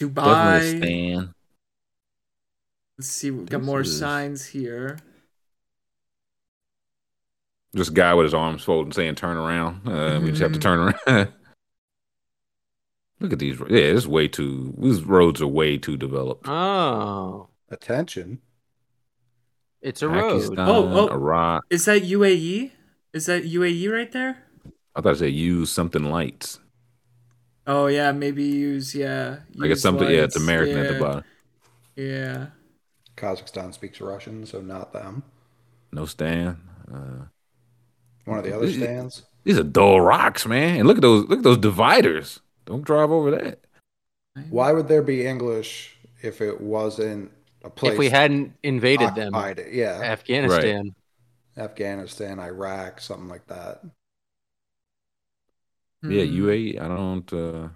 Dubai. 0.00 0.60
definitely 0.60 0.78
a 1.12 1.16
Stan. 1.16 1.34
Let's 2.98 3.08
see, 3.08 3.30
we've 3.30 3.48
got 3.48 3.58
This 3.58 3.66
more 3.66 3.80
is- 3.82 3.98
signs 3.98 4.46
here. 4.46 4.98
Just 7.76 7.92
guy 7.94 8.14
with 8.14 8.24
his 8.24 8.34
arms 8.34 8.62
folded 8.64 8.94
saying 8.94 9.14
"turn 9.16 9.36
around." 9.36 9.86
Uh, 9.86 10.20
we 10.22 10.30
just 10.30 10.40
have 10.42 10.52
to 10.52 10.58
turn 10.58 10.78
around. 11.06 11.28
Look 13.20 13.32
at 13.32 13.38
these. 13.38 13.58
Yeah, 13.68 13.78
it's 13.78 14.06
way 14.06 14.26
too. 14.28 14.74
These 14.78 15.02
roads 15.02 15.42
are 15.42 15.46
way 15.46 15.76
too 15.76 15.96
developed. 15.96 16.48
Oh, 16.48 17.48
Attention. 17.68 18.40
it's 19.82 20.00
a 20.02 20.08
road. 20.08 20.54
Oh, 20.58 21.08
oh. 21.08 21.08
Iraq. 21.08 21.64
Is 21.68 21.84
that 21.84 22.02
UAE? 22.02 22.70
Is 23.12 23.26
that 23.26 23.44
UAE 23.44 23.92
right 23.92 24.10
there? 24.12 24.38
I 24.96 25.00
thought 25.02 25.14
it 25.14 25.18
said 25.18 25.32
use 25.34 25.70
something 25.70 26.04
lights. 26.04 26.60
Oh 27.68 27.86
yeah, 27.86 28.12
maybe 28.12 28.44
use 28.44 28.94
yeah. 28.94 29.40
Like 29.54 29.68
use 29.68 29.72
it's 29.72 29.82
something. 29.82 30.08
Yeah, 30.08 30.24
it's 30.24 30.36
lights. 30.36 30.36
American 30.36 30.78
at 30.78 30.88
the 30.88 30.98
bottom. 30.98 31.24
Yeah. 31.96 32.46
Kazakhstan 33.16 33.74
speaks 33.74 34.00
Russian, 34.00 34.46
so 34.46 34.60
not 34.60 34.92
them. 34.92 35.22
No 35.92 36.06
Stan. 36.06 36.60
Uh, 36.92 37.26
One 38.24 38.38
of 38.38 38.44
the 38.44 38.56
other 38.56 38.66
Is 38.66 38.76
stands. 38.76 39.24
These 39.44 39.58
are 39.58 39.64
dull 39.64 40.00
rocks, 40.00 40.46
man. 40.46 40.78
And 40.78 40.88
look 40.88 40.96
at 40.98 41.02
those 41.02 41.28
look 41.28 41.38
at 41.38 41.44
those 41.44 41.58
dividers. 41.58 42.40
Don't 42.64 42.84
drive 42.84 43.10
over 43.10 43.30
that. 43.32 43.60
Why 44.50 44.72
would 44.72 44.88
there 44.88 45.02
be 45.02 45.26
English 45.26 45.96
if 46.22 46.40
it 46.40 46.60
wasn't 46.60 47.32
a 47.64 47.70
place? 47.70 47.92
If 47.92 47.98
we 47.98 48.08
hadn't 48.08 48.54
invaded 48.62 49.14
them, 49.14 49.34
occupied 49.34 49.58
it? 49.58 49.72
Yeah, 49.74 50.00
Afghanistan. 50.02 50.94
Afghanistan, 51.56 52.38
Iraq, 52.38 53.00
something 53.00 53.28
like 53.28 53.46
that. 53.48 53.82
Yeah, 56.02 56.24
Hmm. 56.24 56.42
UAE. 56.46 56.78
I 56.80 56.88
don't 56.88 57.32
uh 57.32 57.68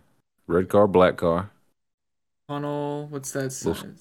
red 0.47 0.69
car, 0.69 0.87
black 0.87 1.17
car. 1.17 1.51
Tunnel. 2.49 3.07
What's 3.09 3.33
that 3.33 3.45
Little- 3.65 3.75
sign? 3.75 3.97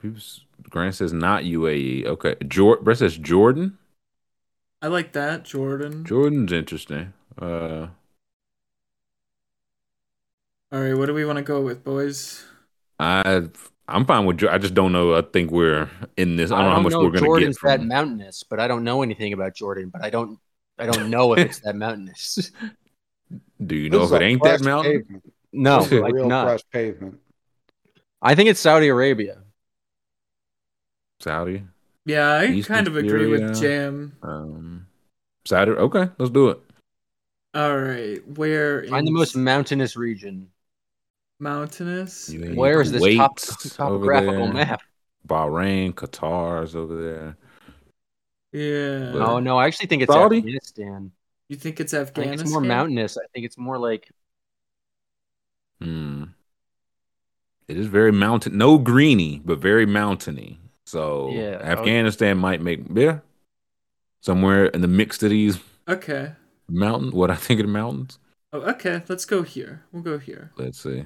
People's 0.00 0.44
Grant 0.68 0.94
says 0.94 1.12
not 1.12 1.42
UAE. 1.44 2.06
Okay. 2.06 2.36
Jor- 2.46 2.80
Brett 2.80 2.98
says 2.98 3.16
Jordan. 3.18 3.78
I 4.82 4.86
like 4.88 5.12
that, 5.12 5.44
Jordan. 5.44 6.04
Jordan's 6.04 6.52
interesting. 6.52 7.12
Uh 7.40 7.88
All 10.72 10.80
right, 10.80 10.94
what 10.96 11.06
do 11.06 11.14
we 11.14 11.24
want 11.24 11.36
to 11.38 11.42
go 11.42 11.60
with, 11.60 11.82
boys? 11.84 12.44
I 12.98 13.48
I'm 13.88 14.04
fine 14.06 14.24
with 14.24 14.38
Jo- 14.38 14.50
I 14.50 14.58
just 14.58 14.74
don't 14.74 14.92
know. 14.92 15.14
I 15.16 15.22
think 15.22 15.50
we're 15.50 15.90
in 16.16 16.36
this. 16.36 16.52
I 16.52 16.58
don't 16.58 16.66
know 16.66 16.74
how 16.76 16.80
much 16.80 16.94
we're 16.94 17.10
gonna 17.10 17.26
Jordan's 17.26 17.58
get 17.58 17.78
that 17.78 17.84
mountainous, 17.84 18.44
but 18.44 18.60
I 18.60 18.68
don't 18.68 18.84
know 18.84 19.02
anything 19.02 19.32
about 19.32 19.54
Jordan. 19.54 19.88
But 19.88 20.02
I 20.04 20.10
don't, 20.10 20.38
I 20.80 20.86
don't 20.86 21.10
know 21.10 21.32
if 21.34 21.38
it's 21.40 21.60
that 21.64 21.76
mountainous. 21.76 22.50
Do 23.64 23.76
you 23.76 23.90
know 23.90 24.00
This 24.00 24.10
if 24.12 24.20
it 24.20 24.24
ain't 24.24 24.42
that 24.42 24.58
fresh 24.58 24.64
mountain? 24.66 24.92
pavement. 25.02 25.32
No, 25.52 25.78
This 25.80 25.92
is 25.92 26.00
a 26.00 26.04
I 26.04 26.08
real 26.08 26.28
not. 26.28 26.46
fresh 26.46 26.60
pavement. 26.72 27.20
I 28.22 28.34
think 28.34 28.48
it's 28.48 28.60
Saudi 28.60 28.88
Arabia. 28.88 29.38
Saudi. 31.20 31.62
Yeah, 32.06 32.28
I 32.28 32.46
Eastern 32.46 32.74
kind 32.76 32.86
of 32.88 32.96
agree 32.96 33.10
Syria. 33.10 33.46
with 33.46 33.60
Jam. 33.60 34.16
Um 34.22 34.86
Saudi. 35.46 35.72
Okay, 35.72 36.08
let's 36.18 36.30
do 36.30 36.48
it. 36.48 36.60
All 37.54 37.76
right, 37.76 38.26
where 38.38 38.84
Find 38.86 39.06
the 39.06 39.10
in 39.10 39.14
most 39.14 39.36
mountainous 39.36 39.96
region. 39.96 40.48
mountainous? 41.40 42.30
UAE, 42.30 42.54
Where 42.54 42.80
is 42.80 42.92
this 42.92 43.02
top, 43.16 43.38
Kuwait's 43.38 43.76
topographical 43.76 44.44
there. 44.46 44.52
map? 44.54 44.82
Bahrain, 45.26 45.92
Qatar's 45.92 46.74
over 46.76 47.00
there. 47.02 47.36
Yeah. 48.52 49.12
Oh 49.14 49.38
no, 49.40 49.58
I 49.58 49.66
actually 49.66 49.86
think 49.86 50.02
it's 50.02 50.12
Saudi? 50.12 50.38
Afghanistan. 50.38 51.12
You 51.48 51.56
think 51.56 51.80
it's 51.80 51.94
I 51.94 51.98
think 51.98 52.08
Afghanistan? 52.08 52.40
it's 52.46 52.50
more 52.52 52.60
mountainous. 52.60 53.16
I 53.16 53.26
think 53.32 53.46
it's 53.46 53.58
more 53.58 53.78
like 53.78 54.10
Hmm. 55.80 56.24
It 57.68 57.76
is 57.78 57.86
very 57.86 58.10
mountain, 58.12 58.58
no 58.58 58.76
greeny, 58.78 59.40
but 59.44 59.60
very 59.60 59.86
mountainy. 59.86 60.60
So 60.86 61.30
Yeah, 61.30 61.60
I 61.62 61.68
would- 61.70 61.78
Afghanistan 61.78 62.36
might 62.38 62.60
make 62.60 62.80
yeah, 62.92 63.20
somewhere 64.20 64.66
in 64.66 64.80
the 64.80 64.88
mix 64.88 65.22
of 65.22 65.30
these 65.30 65.58
Okay. 65.88 66.32
mountain. 66.68 67.12
What 67.12 67.30
I 67.30 67.36
think 67.36 67.60
of 67.60 67.66
the 67.66 67.72
mountains. 67.72 68.18
Oh, 68.52 68.60
okay. 68.72 69.02
Let's 69.08 69.24
go 69.24 69.42
here. 69.42 69.84
We'll 69.92 70.02
go 70.02 70.18
here. 70.18 70.50
Let's 70.56 70.80
see. 70.82 71.04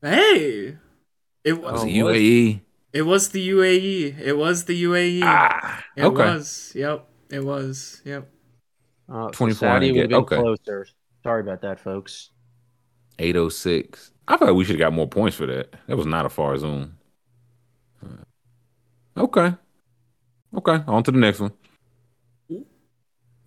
Hey, 0.00 0.78
it 1.44 1.52
Was 1.60 1.72
was. 1.72 1.84
it 1.84 1.88
UAE? 1.90 2.60
It 2.92 3.02
was 3.02 3.30
the 3.30 3.48
UAE. 3.50 4.18
It 4.18 4.36
was 4.38 4.64
the 4.64 4.82
UAE. 4.84 5.20
Ah, 5.22 5.84
it 5.96 6.04
okay. 6.04 6.24
was. 6.24 6.72
Yep. 6.74 7.08
It 7.30 7.44
was. 7.44 8.00
Yep. 8.04 8.28
uh, 9.12 9.28
24 9.30 9.54
Saudi 9.68 9.92
would 9.92 10.00
have 10.00 10.08
been 10.10 10.18
okay. 10.20 10.36
closer. 10.36 10.86
Sorry 11.22 11.42
about 11.42 11.60
that, 11.62 11.78
folks. 11.80 12.30
806. 13.18 14.12
I 14.28 14.36
thought 14.36 14.54
we 14.54 14.64
should 14.64 14.76
have 14.76 14.80
got 14.80 14.92
more 14.92 15.08
points 15.08 15.36
for 15.36 15.46
that. 15.46 15.74
That 15.86 15.96
was 15.96 16.06
not 16.06 16.26
a 16.26 16.28
far 16.28 16.56
zoom. 16.56 16.96
Uh, 18.02 18.24
Okay. 19.16 19.54
Okay. 20.56 20.84
On 20.86 21.02
to 21.02 21.10
the 21.10 21.18
next 21.18 21.40
one. 21.40 21.52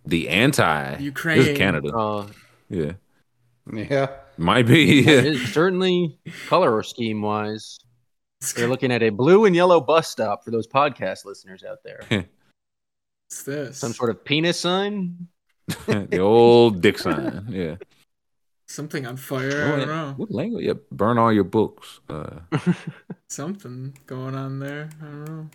The 0.05 0.29
anti. 0.29 0.91
This 0.95 1.01
Ukraine. 1.01 1.39
is 1.39 1.57
Canada. 1.57 1.95
Uh, 1.95 2.27
Yeah. 2.69 2.93
Yeah. 3.71 4.07
Might 4.37 4.67
be. 4.67 5.01
Yeah. 5.01 5.45
certainly 5.45 6.19
color 6.47 6.81
scheme 6.83 7.21
wise. 7.21 7.79
They're 8.55 8.67
looking 8.67 8.91
at 8.91 9.03
a 9.03 9.09
blue 9.09 9.45
and 9.45 9.55
yellow 9.55 9.79
bus 9.79 10.07
stop 10.07 10.43
for 10.43 10.51
those 10.51 10.67
podcast 10.67 11.25
listeners 11.25 11.63
out 11.63 11.83
there. 11.83 12.01
What's 12.09 13.43
this? 13.43 13.77
Some 13.77 13.93
sort 13.93 14.09
of 14.09 14.25
penis 14.25 14.59
sign. 14.59 15.27
the 15.85 16.19
old 16.19 16.81
dick 16.81 16.97
sign. 16.97 17.45
Yeah. 17.49 17.75
Something 18.67 19.05
on 19.05 19.17
fire. 19.17 19.63
Oh, 19.63 19.73
I 19.73 19.79
don't 19.79 19.87
know. 19.87 20.13
What 20.17 20.31
language? 20.31 20.65
Yeah. 20.65 20.73
Burn 20.91 21.17
all 21.17 21.31
your 21.31 21.43
books. 21.43 21.99
Uh, 22.09 22.39
Something 23.27 23.97
going 24.07 24.35
on 24.35 24.59
there. 24.59 24.89
I 25.01 25.05
don't 25.05 25.25
know. 25.25 25.49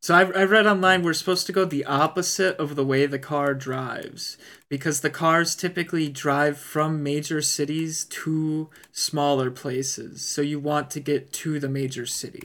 So 0.00 0.14
I, 0.14 0.20
I 0.22 0.44
read 0.44 0.66
online 0.66 1.02
we're 1.02 1.12
supposed 1.12 1.46
to 1.46 1.52
go 1.52 1.64
the 1.64 1.84
opposite 1.84 2.56
of 2.58 2.76
the 2.76 2.84
way 2.84 3.06
the 3.06 3.18
car 3.18 3.54
drives 3.54 4.36
because 4.68 5.00
the 5.00 5.10
cars 5.10 5.54
typically 5.54 6.08
drive 6.08 6.58
from 6.58 7.02
major 7.02 7.40
cities 7.42 8.04
to 8.06 8.70
smaller 8.92 9.50
places. 9.50 10.24
So 10.24 10.42
you 10.42 10.58
want 10.60 10.90
to 10.90 11.00
get 11.00 11.32
to 11.34 11.58
the 11.60 11.68
major 11.68 12.06
city. 12.06 12.42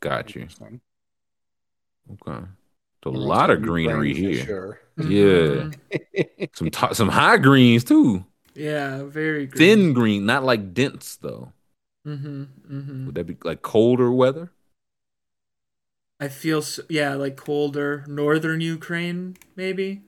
got 0.00 0.34
you. 0.34 0.48
Okay. 2.12 2.44
A 3.04 3.08
lot 3.10 3.50
of 3.50 3.62
greenery 3.62 4.08
Ukraine, 4.10 4.32
here. 4.34 4.44
Sure. 4.46 4.80
Yeah. 4.98 5.70
Mhm. 5.70 6.48
Some 6.54 6.70
to- 6.70 6.94
some 6.94 7.08
high 7.08 7.38
greens 7.38 7.84
too. 7.84 8.24
Yeah, 8.54 9.04
very 9.04 9.46
green. 9.46 9.58
Thin 9.58 9.92
green, 9.92 10.26
not 10.26 10.44
like 10.44 10.74
dense 10.74 11.16
though. 11.16 11.52
Mm-hmm. 12.06 12.42
Mm-hmm. 12.42 13.06
Would 13.06 13.14
that 13.14 13.24
be 13.24 13.36
like 13.44 13.62
colder 13.62 14.10
weather? 14.10 14.50
I 16.20 16.28
feel 16.28 16.62
so, 16.62 16.82
yeah, 16.88 17.14
like 17.14 17.36
colder 17.36 18.04
northern 18.08 18.60
Ukraine, 18.60 19.36
maybe. 19.54 20.02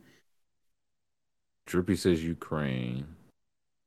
Drippy 1.67 1.95
says 1.95 2.25
Ukraine. 2.25 3.07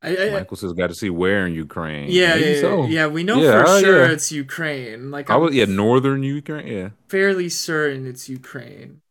I, 0.02 0.18
I 0.18 0.30
Michael 0.32 0.58
says 0.58 0.74
got 0.74 0.88
to 0.88 0.95
see 0.95 1.10
where 1.10 1.45
in 1.45 1.53
Ukraine. 1.53 2.10
yeah, 2.10 2.35
yeah, 2.35 2.60
so. 2.60 2.85
yeah. 2.88 3.08
We 3.08 3.24
know 3.24 3.42
Yeah, 3.42 3.64
for 3.64 3.69
oh, 3.69 3.80
sure 3.82 4.06
yeah. 4.06 4.11
it's 4.11 4.32
Ukraine. 4.32 5.11
Like 5.11 5.30
I 5.30 5.38
was 5.38 5.53
yeah, 5.56 5.66
northern 5.66 6.24
Ukraine. 6.24 6.68
Yeah. 6.68 6.90
fairly 7.08 7.50
certain 7.50 8.06
it's 8.06 8.27
Ukraine. 8.27 9.02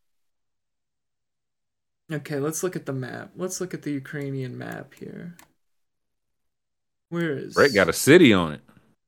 Okay, 2.11 2.39
let's 2.39 2.63
look 2.63 2.77
at 2.77 2.85
the 2.85 2.93
map. 2.93 3.31
Let's 3.37 3.59
look 3.61 3.73
at 3.73 3.83
the 3.83 3.93
Ukrainian 3.93 4.59
map 4.59 4.93
here. 4.95 5.35
Where 7.09 7.39
is 7.39 7.55
Brett 7.55 7.75
got 7.75 7.89
a 7.89 7.93
city 7.95 8.33
on 8.35 8.53
it. 8.53 8.61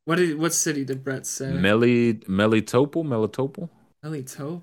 what 0.06 0.16
did 0.16 0.38
what 0.38 0.54
city 0.54 0.84
did 0.84 1.04
Brett 1.04 1.26
say? 1.26 1.50
Meli 1.52 2.14
Melitopol, 2.28 3.04
Melitopol. 3.04 3.68
Melitopol. 4.04 4.62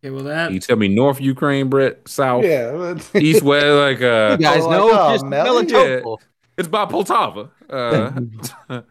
Okay, 0.00 0.10
well 0.10 0.24
that 0.24 0.52
You 0.52 0.60
tell 0.60 0.76
me 0.76 0.88
North 0.88 1.20
Ukraine, 1.20 1.68
Brett, 1.68 2.06
South, 2.06 2.44
Yeah. 2.44 2.94
East, 3.14 3.42
West, 3.42 3.66
like 3.66 4.00
uh, 4.00 4.36
You 4.38 4.44
guys 4.44 4.64
like, 4.64 4.70
know 4.70 4.90
oh, 4.92 5.12
just 5.12 5.26
Melly? 5.26 5.66
Melitopol. 5.66 6.18
it's 6.56 6.68
by 6.68 6.86
Poltava. 6.86 7.50
Uh, 7.68 8.80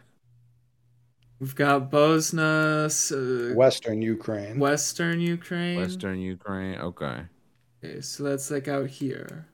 we've 1.40 1.54
got 1.54 1.90
Bosna, 1.90 2.86
uh, 3.50 3.54
Western 3.54 4.02
Ukraine. 4.02 4.58
Western 4.58 5.20
Ukraine. 5.20 5.78
Western 5.78 6.18
Ukraine. 6.20 6.78
Okay. 6.78 7.22
Okay, 7.82 8.00
so 8.02 8.24
that's 8.24 8.50
like 8.50 8.68
out 8.68 8.88
here. 8.88 9.46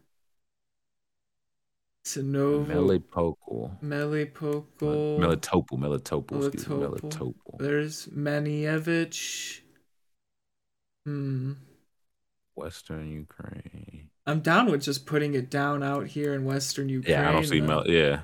Sinovo, 2.05 2.67
Melitopol. 2.67 3.81
Melipokol, 3.83 5.19
Melitopol. 5.19 5.79
Melitopol. 5.79 6.47
Excuse 6.55 6.69
me. 6.69 6.77
Melitopol. 6.77 7.01
Melitopol. 7.01 7.59
There's 7.59 8.07
Manievich. 8.07 9.61
Hmm. 11.07 11.53
Western 12.57 13.11
Ukraine. 13.11 14.11
I'm 14.27 14.41
down 14.41 14.71
with 14.71 14.83
just 14.83 15.07
putting 15.07 15.35
it 15.35 15.51
down 15.51 15.83
out 15.83 16.07
here 16.07 16.35
in 16.35 16.45
Western 16.45 16.89
Ukraine. 16.89 17.13
Yeah, 17.19 17.29
I 17.29 17.33
don't 17.33 17.45
see 17.45 17.61
though. 17.61 17.67
Mel. 17.67 17.89
Yeah. 17.89 18.21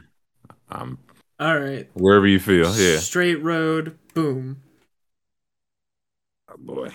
Um, 0.70 0.98
All 1.38 1.58
right. 1.58 1.88
wherever 1.94 2.26
you 2.26 2.38
feel. 2.38 2.74
Yeah. 2.76 2.98
Straight 2.98 3.42
road. 3.42 3.98
Boom. 4.14 4.62
Oh, 6.48 6.56
boy. 6.58 6.90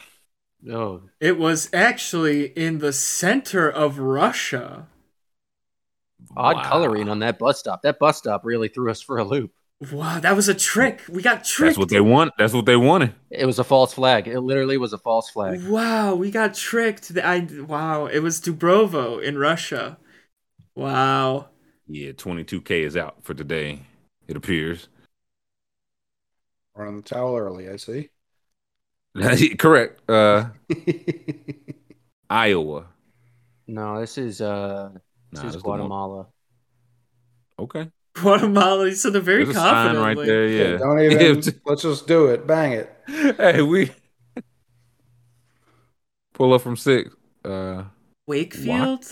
Oh, 0.72 1.02
It 1.20 1.38
was 1.38 1.70
actually 1.74 2.46
in 2.58 2.80
the 2.80 2.94
center 2.94 3.70
of 3.70 4.00
Russia. 4.00 4.88
Odd 6.36 6.58
Wow. 6.58 6.64
coloring 6.64 7.10
on 7.10 7.20
that 7.20 7.40
bus 7.40 7.60
stop. 7.60 7.82
That 7.84 8.00
bus 8.00 8.18
stop 8.18 8.42
really 8.44 8.68
threw 8.68 8.90
us 8.92 9.02
for 9.02 9.18
a 9.18 9.24
loop. 9.24 9.52
Wow, 9.92 10.20
that 10.22 10.36
was 10.36 10.48
a 10.48 10.54
trick. 10.54 11.02
We 11.10 11.22
got 11.22 11.44
tricked. 11.44 11.72
That's 11.72 11.78
what 11.78 11.90
they 11.90 12.00
want. 12.00 12.32
That's 12.38 12.54
what 12.54 12.66
they 12.66 12.78
wanted. 12.78 13.14
It 13.30 13.46
was 13.46 13.60
a 13.60 13.64
false 13.64 13.94
flag. 13.94 14.28
It 14.28 14.40
literally 14.40 14.78
was 14.78 14.94
a 14.94 14.98
false 14.98 15.30
flag. 15.30 15.64
Wow, 15.68 16.16
we 16.16 16.32
got 16.32 16.54
tricked. 16.54 17.14
The- 17.14 17.26
I 17.26 17.40
wow, 17.68 18.06
it 18.06 18.20
was 18.20 18.40
Dubrovo 18.40 19.22
in 19.22 19.38
Russia. 19.38 19.98
Wow. 20.76 21.50
Yeah, 21.88 22.12
22K 22.14 22.84
is 22.86 22.96
out 22.98 23.18
for 23.24 23.34
today, 23.34 23.82
it 24.28 24.36
appears. 24.38 24.88
Running 26.74 26.98
the 26.98 27.04
towel 27.04 27.36
early, 27.38 27.70
I 27.70 27.76
see. 27.76 28.10
Correct. 29.58 30.10
Uh, 30.10 30.50
Iowa. 32.30 32.88
No, 33.68 34.00
this 34.00 34.18
is 34.18 34.42
uh, 34.42 34.90
this 34.94 35.02
Nah, 35.42 35.48
is 35.48 35.54
that's 35.54 35.64
the 35.64 35.70
one- 35.70 35.80
Guatemala. 35.80 36.28
Okay. 37.60 37.90
Guatemala, 38.16 38.92
so 38.94 39.10
they're 39.10 39.22
very 39.22 39.44
There's 39.44 39.56
a 39.58 39.60
sign 39.60 39.96
confident. 39.96 40.18
right 40.18 40.26
there. 40.26 40.48
Yeah. 40.48 40.78
Don't 40.78 41.00
even. 41.02 41.44
let's 41.66 41.82
just 41.82 42.08
do 42.08 42.28
it. 42.28 42.48
Bang 42.48 42.72
it. 42.74 42.90
hey, 43.08 43.62
we 43.62 43.92
pull 46.34 46.54
up 46.54 46.62
from 46.62 46.76
six. 46.78 47.10
Uh, 47.44 47.84
Wakefield? 48.28 49.06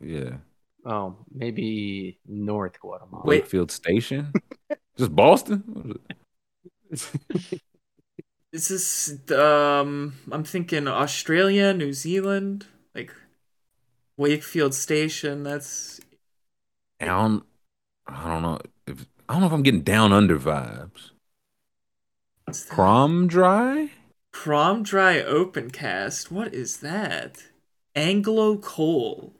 yeah. 0.00 0.38
Oh, 0.84 1.16
maybe 1.32 2.18
North 2.26 2.78
Guatemala. 2.80 3.24
Wakefield 3.26 3.70
Station. 3.70 4.32
Just 4.96 5.14
Boston. 5.14 5.62
What 5.66 5.86
was 6.90 7.08
it? 7.52 7.60
Is 8.52 8.68
this 8.68 9.30
um 9.32 10.14
I'm 10.32 10.44
thinking 10.44 10.88
Australia, 10.88 11.74
New 11.74 11.92
Zealand, 11.92 12.66
like 12.94 13.12
Wakefield 14.18 14.74
Station, 14.74 15.44
that's 15.44 16.00
Down. 17.00 17.42
I 18.06 18.28
don't 18.28 18.42
know. 18.42 18.58
If, 18.86 19.06
I 19.28 19.34
don't 19.34 19.42
know 19.42 19.46
if 19.46 19.52
I'm 19.52 19.62
getting 19.62 19.82
down 19.82 20.12
under 20.12 20.38
vibes. 20.38 21.12
what's 22.44 22.64
that? 22.64 22.74
Crom 22.74 23.28
Dry. 23.28 23.90
Prom 24.32 24.82
Dry 24.82 25.22
Opencast. 25.22 26.30
What 26.30 26.52
is 26.52 26.78
that? 26.78 27.44
Anglo 27.94 28.58
Coal. 28.58 29.34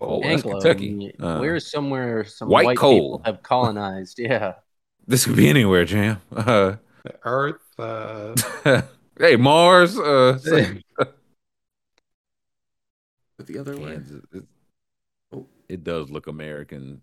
Oh, 0.00 0.20
that's 0.22 0.44
Anglo. 0.44 0.60
Kentucky. 0.60 1.14
Uh, 1.20 1.38
Where's 1.38 1.70
somewhere 1.70 2.24
some 2.24 2.48
white 2.48 2.64
white, 2.64 2.78
coal. 2.78 3.18
people 3.18 3.22
have 3.24 3.42
colonized? 3.42 4.18
Yeah. 4.18 4.54
This 5.08 5.24
could 5.24 5.36
be 5.36 5.48
anywhere, 5.48 5.84
Jam. 5.84 6.20
Uh, 6.34 6.78
Earth. 7.22 7.62
Uh, 7.78 8.34
hey, 9.20 9.36
Mars. 9.36 9.96
Uh, 9.96 10.40
say- 13.38 13.52
The 13.52 13.58
other 13.58 13.76
way. 13.78 14.00
It, 14.32 14.44
Oh. 15.32 15.46
it 15.68 15.82
does 15.84 16.08
look 16.10 16.26
American, 16.28 17.02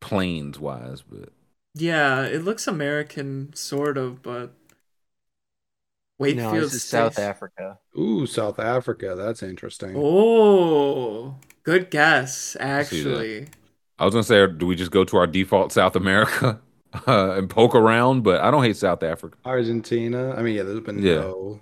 planes 0.00 0.58
wise, 0.58 1.02
but 1.02 1.30
Yeah, 1.74 2.22
it 2.24 2.44
looks 2.44 2.66
American 2.68 3.52
sort 3.54 3.98
of, 3.98 4.22
but 4.22 4.52
Wakefield 6.18 6.54
no, 6.54 6.60
this 6.60 6.74
is 6.74 6.82
South 6.84 7.18
Africa. 7.18 7.78
ooh, 7.98 8.26
South 8.26 8.58
Africa. 8.58 9.14
That's 9.16 9.42
interesting. 9.42 9.94
Oh, 9.96 11.36
good 11.62 11.90
guess, 11.90 12.52
see 12.52 12.58
that. 12.58 12.64
actually. 12.64 13.48
I 13.98 14.04
was 14.04 14.14
gonna 14.14 14.22
say, 14.24 14.46
do 14.46 14.66
we 14.66 14.76
just 14.76 14.90
go 14.90 15.04
to 15.04 15.16
our 15.16 15.26
default 15.26 15.72
South 15.72 15.96
America 15.96 16.60
uh, 17.08 17.32
and 17.32 17.48
poke 17.50 17.74
around? 17.74 18.22
But 18.22 18.40
I 18.42 18.50
don't 18.50 18.62
hate 18.62 18.76
South 18.76 19.02
Africa. 19.02 19.36
Argentina. 19.44 20.34
I 20.36 20.42
mean, 20.42 20.54
yeah, 20.56 20.62
there's 20.62 20.80
been 20.80 21.02
Yeah. 21.02 21.14
no. 21.16 21.60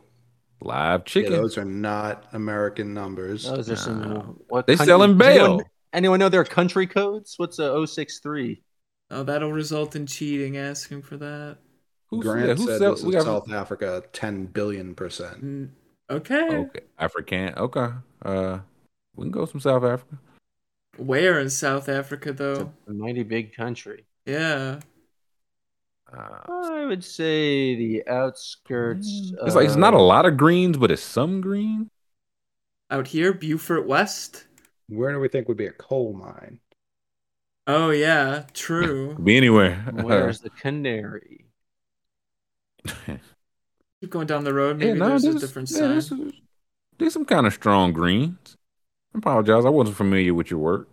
Live 0.60 1.02
Yeah, 1.14 1.28
those 1.30 1.56
are 1.56 1.64
not 1.64 2.26
American 2.32 2.92
numbers. 2.92 3.44
Those 3.44 3.70
are 3.70 3.76
some. 3.76 4.00
Nah. 4.00 4.22
What 4.48 4.66
they 4.66 4.74
country- 4.76 4.86
selling 4.90 5.16
does 5.18 5.26
anyone- 5.28 5.58
bail. 5.58 5.66
Anyone 5.92 6.18
know 6.18 6.28
their 6.28 6.44
country 6.44 6.86
codes? 6.86 7.34
What's 7.38 7.58
a 7.58 7.70
063? 7.86 8.62
Oh, 9.10 9.22
that'll 9.22 9.52
result 9.52 9.96
in 9.96 10.06
cheating. 10.06 10.56
Asking 10.58 11.00
for 11.02 11.16
that. 11.16 11.58
Who's, 12.10 12.24
Grant 12.24 12.46
yeah, 12.48 12.54
who 12.54 12.66
said 12.66 12.78
sell- 12.78 12.94
this 12.94 13.02
we 13.04 13.16
is 13.16 13.24
got- 13.24 13.44
South 13.46 13.50
Africa, 13.52 14.02
10 14.12 14.46
billion 14.46 14.94
percent. 14.94 15.44
Mm, 15.44 15.68
Okay. 16.10 16.56
Okay, 16.56 16.80
African. 16.98 17.54
Okay, 17.56 17.88
uh, 18.22 18.58
we 19.14 19.24
can 19.24 19.30
go 19.30 19.44
from 19.46 19.60
South 19.60 19.84
Africa. 19.84 20.18
Where 20.96 21.38
in 21.38 21.48
South 21.50 21.88
Africa, 21.88 22.30
It's 22.30 22.38
though? 22.38 22.72
a 22.88 22.92
mighty 22.92 23.22
big 23.22 23.54
country. 23.54 24.04
Yeah. 24.26 24.80
Uh, 26.16 26.38
I 26.48 26.86
would 26.86 27.04
say 27.04 27.74
the 27.76 28.06
outskirts. 28.08 29.32
it's 29.44 29.54
like 29.54 29.66
it's 29.66 29.76
not 29.76 29.94
a 29.94 30.00
lot 30.00 30.24
of 30.26 30.36
greens, 30.36 30.76
but 30.78 30.90
it's 30.90 31.02
some 31.02 31.40
green. 31.40 31.90
Out 32.90 33.06
here, 33.08 33.34
Beaufort 33.34 33.86
West. 33.86 34.46
Where 34.88 35.12
do 35.12 35.20
we 35.20 35.28
think 35.28 35.48
would 35.48 35.58
be 35.58 35.66
a 35.66 35.72
coal 35.72 36.14
mine? 36.14 36.60
Oh 37.66 37.90
yeah, 37.90 38.44
true. 38.54 39.14
Be 39.22 39.36
anywhere. 39.36 39.76
Where's 39.92 40.40
the 40.46 40.48
canary? 40.50 41.44
Keep 44.00 44.10
going 44.10 44.26
down 44.26 44.44
the 44.44 44.54
road. 44.54 44.80
yeah, 44.80 44.88
Maybe 44.88 44.98
no, 45.00 45.08
there's 45.08 45.22
this 45.24 45.34
a 45.36 45.38
different 45.40 45.70
yeah, 45.70 45.76
sign. 45.78 45.94
this 45.96 46.10
is- 46.12 46.32
There's 46.98 47.12
some 47.12 47.24
kind 47.26 47.46
of 47.46 47.52
strong 47.52 47.92
greens. 47.92 48.56
I 49.14 49.18
apologize. 49.18 49.64
I 49.66 49.68
wasn't 49.70 49.96
familiar 49.96 50.32
with 50.34 50.50
your 50.50 50.60
work. 50.60 50.88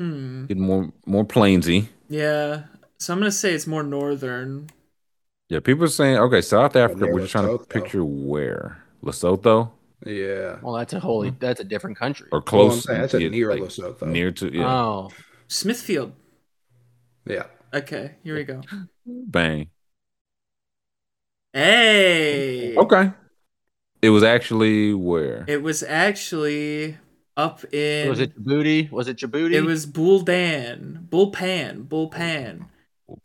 Hmm. 0.00 0.46
Getting 0.46 0.62
more 0.62 0.90
more 1.04 1.26
plainsy. 1.26 1.88
Yeah. 2.08 2.62
So 2.98 3.12
I'm 3.12 3.18
gonna 3.18 3.30
say 3.30 3.52
it's 3.52 3.66
more 3.66 3.82
northern. 3.82 4.70
Yeah, 5.50 5.60
people 5.60 5.84
are 5.84 5.88
saying 5.88 6.16
okay, 6.16 6.40
South 6.40 6.74
Africa. 6.74 7.04
near 7.04 7.12
We're 7.12 7.20
just 7.20 7.32
trying 7.32 7.58
to 7.58 7.62
picture 7.66 8.02
where 8.02 8.82
Lesotho 9.04 9.72
Yeah. 10.06 10.56
Well, 10.62 10.72
that's 10.74 10.94
a 10.94 11.00
wholly. 11.00 11.34
That's 11.38 11.60
a 11.60 11.64
different 11.64 11.98
country. 11.98 12.28
or 12.32 12.38
Well, 12.38 12.42
close. 12.42 12.84
saying 12.84 13.00
that's 13.02 13.12
a 13.12 13.18
near 13.18 13.50
like, 13.50 13.60
Lesotho. 13.60 14.06
Near 14.06 14.32
to 14.32 14.50
yeah, 14.50 14.74
Oh, 14.74 15.10
Smithfield. 15.48 16.12
Yeah. 17.26 17.44
Okay, 17.74 18.16
here 18.24 18.36
we 18.36 18.44
go. 18.44 18.62
bang. 19.04 19.68
Hey. 21.52 22.74
Okay, 22.74 23.12
it 24.00 24.10
was 24.10 24.22
actually 24.22 24.94
where 24.94 25.44
It 25.46 25.62
was 25.62 25.82
actually 25.82 26.96
up 27.44 27.64
in. 27.72 28.08
was 28.08 28.20
it 28.20 28.32
Djibouti? 28.36 28.90
Was 28.90 29.08
it 29.08 29.16
Djibouti? 29.18 29.54
It 29.54 29.62
was 29.62 29.86
Buldan, 29.86 31.06
Bulpan, 31.10 31.86
Bulpan. 31.88 32.66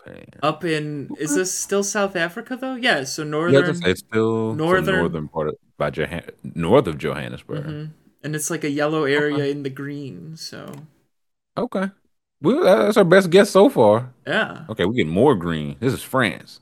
Pan. 0.03 0.25
Up 0.41 0.63
in 0.63 1.09
is 1.19 1.35
this 1.35 1.53
still 1.53 1.83
South 1.83 2.15
Africa 2.15 2.57
though? 2.59 2.73
Yeah, 2.73 3.03
so 3.03 3.21
Yeah, 3.21 3.29
northern 3.29 3.69
it's, 3.69 3.81
it's 3.85 3.99
still 3.99 4.55
northern 4.55 4.85
northern- 4.85 4.95
northern 4.99 5.27
part 5.27 5.47
of 5.49 5.55
by 5.77 5.91
Johan- 5.91 6.31
north 6.43 6.87
of 6.87 6.97
Johannesburg. 6.97 7.63
Mhm. 7.65 7.89
and 8.23 8.35
it's 8.35 8.49
like 8.49 8.63
a 8.63 8.69
yellow 8.81 9.03
area 9.03 9.45
in 9.45 9.61
the 9.61 9.69
green. 9.69 10.35
So 10.37 10.73
Okay, 11.55 11.91
well 12.41 12.63
that's 12.63 12.97
our 12.97 13.03
best 13.05 13.29
guess 13.29 13.51
so 13.51 13.69
far. 13.69 14.11
yeah, 14.25 14.65
Okay, 14.69 14.85
we 14.85 14.95
get 14.95 15.07
more 15.07 15.35
green. 15.35 15.75
This 15.79 15.93
is 15.93 16.01
France. 16.01 16.61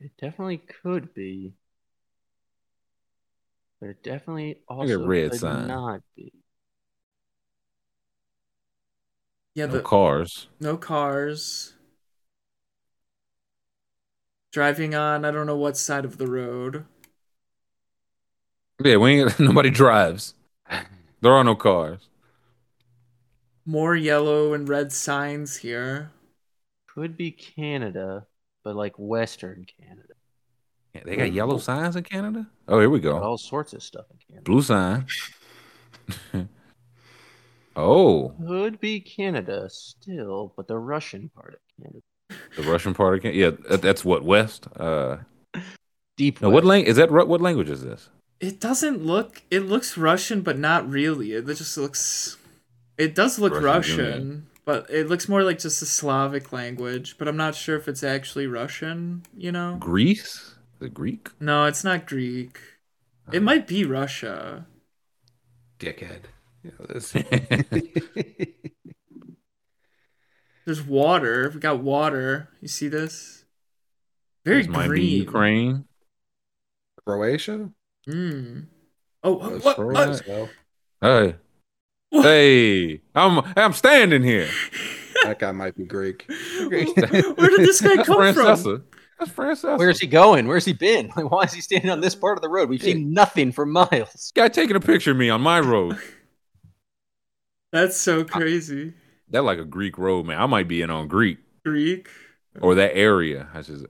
It 0.00 0.10
definitely 0.20 0.58
could 0.82 1.14
be. 1.14 1.54
But 3.80 3.88
it 3.90 4.02
definitely 4.02 4.60
at 4.80 4.98
also 4.98 4.98
red 4.98 5.30
could 5.30 5.40
sign. 5.40 5.66
not 5.66 6.02
be. 6.14 6.32
yeah. 9.54 9.66
No 9.66 9.72
The 9.72 9.82
cars. 9.82 10.48
no 10.60 10.76
cars. 10.76 11.74
Driving 14.50 14.92
on, 14.92 15.24
I 15.24 15.30
don't 15.30 15.46
know 15.46 15.56
what 15.56 15.76
side 15.76 16.04
of 16.04 16.18
the 16.18 16.26
road. 16.26 16.84
Yeah, 18.82 18.96
we 18.96 19.20
ain't 19.22 19.38
nobody 19.40 19.70
drives. 19.70 20.34
There 21.20 21.32
are 21.32 21.44
no 21.44 21.54
cars. 21.54 22.08
More 23.66 23.94
yellow 23.94 24.54
and 24.54 24.66
red 24.66 24.92
signs 24.94 25.58
here. 25.58 26.10
Could 26.86 27.16
be 27.16 27.32
Canada, 27.32 28.26
but 28.64 28.76
like 28.76 28.94
Western 28.98 29.66
Canada. 29.66 30.05
Yeah, 30.96 31.02
they 31.04 31.16
got 31.16 31.32
yellow 31.32 31.58
signs 31.58 31.96
in 31.96 32.04
Canada. 32.04 32.46
Oh, 32.68 32.78
here 32.80 32.90
we 32.90 33.00
go. 33.00 33.18
all 33.18 33.38
sorts 33.38 33.72
of 33.72 33.82
stuff 33.82 34.06
in 34.10 34.18
Canada. 34.28 34.44
Blue 34.44 34.62
sign. 34.62 35.06
oh, 37.76 38.32
Could 38.46 38.80
be 38.80 39.00
Canada 39.00 39.68
still, 39.70 40.52
but 40.56 40.68
the 40.68 40.78
Russian 40.78 41.28
part 41.34 41.54
of 41.54 41.60
Canada. 41.82 42.02
the 42.56 42.62
Russian 42.70 42.94
part 42.94 43.14
of 43.16 43.22
Canada. 43.22 43.38
Yeah, 43.38 43.50
that- 43.70 43.82
that's 43.82 44.04
what 44.04 44.24
west. 44.24 44.66
Uh, 44.76 45.18
Deep. 46.16 46.40
no, 46.40 46.48
what 46.48 46.64
West. 46.64 46.66
lang- 46.66 46.84
is 46.84 46.96
that? 46.96 47.10
What 47.10 47.40
language 47.42 47.68
is 47.68 47.82
this? 47.82 48.08
It 48.40 48.58
doesn't 48.60 49.04
look. 49.04 49.42
It 49.50 49.60
looks 49.60 49.98
Russian, 49.98 50.40
but 50.40 50.58
not 50.58 50.88
really. 50.88 51.32
It 51.32 51.46
just 51.46 51.76
looks. 51.76 52.36
It 52.96 53.14
does 53.14 53.38
look 53.38 53.52
Russian 53.52 53.98
Russian, 53.98 54.46
but 54.64 54.88
it 54.88 55.08
looks 55.08 55.28
more 55.28 55.42
like 55.42 55.58
just 55.58 55.82
a 55.82 55.86
Slavic 55.86 56.52
language. 56.54 57.16
But 57.18 57.28
I'm 57.28 57.36
not 57.36 57.54
sure 57.54 57.76
if 57.76 57.86
it's 57.86 58.02
actually 58.02 58.46
Russian. 58.46 59.24
You 59.36 59.52
know? 59.52 59.76
Greece? 59.78 60.54
The 60.78 60.88
Greek? 60.88 61.30
No, 61.40 61.64
it's 61.66 61.84
not 61.84 62.06
Greek. 62.06 62.58
It 63.32 63.42
might 63.42 63.66
be 63.66 63.84
Russia. 63.84 64.66
Dickhead. 65.78 66.24
Yeah, 66.62 66.70
this- 66.88 67.12
There's 70.64 70.82
water. 70.82 71.50
We 71.54 71.60
got 71.60 71.80
water. 71.82 72.48
You 72.60 72.68
see 72.68 72.88
this? 72.88 73.44
Very 74.44 74.62
This 74.62 74.68
might 74.70 74.90
be. 74.90 75.02
Ukraine. 75.04 75.84
Croatia? 77.04 77.70
Mm. 78.08 78.66
Oh, 79.22 79.48
That's 79.50 79.64
what? 79.64 79.78
what? 79.78 80.50
Hey, 81.00 81.36
What? 82.10 82.24
hey, 82.24 83.00
I'm 83.14 83.40
I'm 83.56 83.72
standing 83.72 84.22
here. 84.24 84.48
that 85.24 85.38
guy 85.38 85.52
might 85.52 85.76
be 85.76 85.84
Greek. 85.84 86.26
Where 86.68 87.50
did 87.50 87.60
this 87.60 87.80
guy 87.80 87.96
come 88.04 88.34
from? 88.34 88.84
Francesa. 89.18 89.24
That's 89.26 89.32
Francesa. 89.32 89.78
Where's 89.78 90.00
he 90.00 90.06
going? 90.06 90.46
Where's 90.46 90.64
he 90.64 90.72
been? 90.72 91.10
Like, 91.16 91.30
why 91.30 91.42
is 91.44 91.52
he 91.52 91.60
standing 91.60 91.90
on 91.90 92.00
this 92.00 92.14
uh, 92.14 92.18
part 92.18 92.38
of 92.38 92.42
the 92.42 92.48
road? 92.48 92.68
We've 92.68 92.82
seen 92.82 93.12
nothing 93.12 93.52
for 93.52 93.64
miles. 93.66 94.32
guy 94.34 94.48
taking 94.48 94.76
a 94.76 94.80
picture 94.80 95.12
of 95.12 95.16
me 95.16 95.30
on 95.30 95.40
my 95.40 95.60
road? 95.60 95.98
That's 97.72 97.96
so 97.96 98.24
crazy. 98.24 98.94
That 99.30 99.42
like 99.42 99.58
a 99.58 99.64
Greek 99.64 99.98
road, 99.98 100.26
man. 100.26 100.40
I 100.40 100.46
might 100.46 100.68
be 100.68 100.82
in 100.82 100.90
on 100.90 101.08
Greek 101.08 101.38
Greek. 101.64 102.08
or 102.60 102.74
that 102.76 102.96
area. 102.96 103.48
I 103.52 103.62
just 103.62 103.86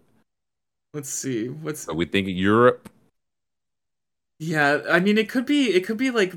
Let's 0.95 1.11
see. 1.11 1.49
What's 1.49 1.89
are 1.89 1.95
we 1.95 2.07
thinking 2.07 2.37
Europe? 2.37 2.89
Yeah, 4.39 4.81
I 4.89 5.01
mean 5.01 5.19
it 5.19 5.29
could 5.29 5.45
be 5.47 5.75
it 5.75 5.85
could 5.87 5.99
be 5.99 6.11
like 6.11 6.35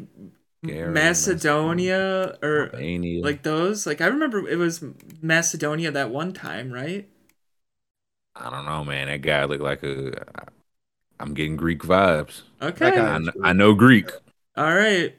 Bulgaria, 0.62 0.92
Macedonia 0.92 2.38
or 2.42 2.66
Albania. 2.66 3.24
like 3.24 3.44
those. 3.44 3.88
Like 3.88 4.02
I 4.02 4.08
remember 4.08 4.48
it 4.48 4.58
was 4.58 4.84
Macedonia 5.22 5.92
that 5.92 6.10
one 6.12 6.34
time, 6.34 6.72
right? 6.72 7.08
I 8.40 8.50
don't 8.50 8.66
know, 8.66 8.84
man. 8.86 9.08
That 9.08 9.22
guy 9.22 9.44
looked 9.46 9.64
like 9.64 9.84
a. 9.84 10.26
I'm 11.20 11.34
getting 11.34 11.58
Greek 11.58 11.82
vibes. 11.82 12.42
Okay. 12.62 12.92
guy- 12.92 13.18
I, 13.44 13.50
I 13.50 13.54
know 13.54 13.74
Greek. 13.74 14.10
All 14.56 14.74
right. 14.76 15.16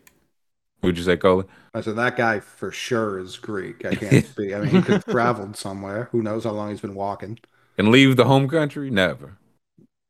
Would 0.83 0.97
you 0.97 1.05
say, 1.05 1.17
Colin? 1.19 1.47
I 1.75 1.83
said 1.83 1.97
that 1.97 2.17
guy 2.17 2.41
for 2.41 2.73
sure 2.73 3.19
is 3.19 3.37
Greek. 3.37 3.85
I 3.85 3.95
can't 3.95 4.25
speak. 4.33 4.55
I 4.55 4.61
mean, 4.61 4.71
he 4.71 4.81
could 4.83 4.95
have 4.95 5.05
traveled 5.05 5.57
somewhere. 5.57 6.09
Who 6.13 6.23
knows 6.23 6.45
how 6.45 6.53
long 6.53 6.71
he's 6.71 6.81
been 6.81 6.95
walking? 6.95 7.39
And 7.77 7.89
leave 7.91 8.17
the 8.17 8.25
home 8.25 8.49
country? 8.49 8.91
Never. 8.91 9.37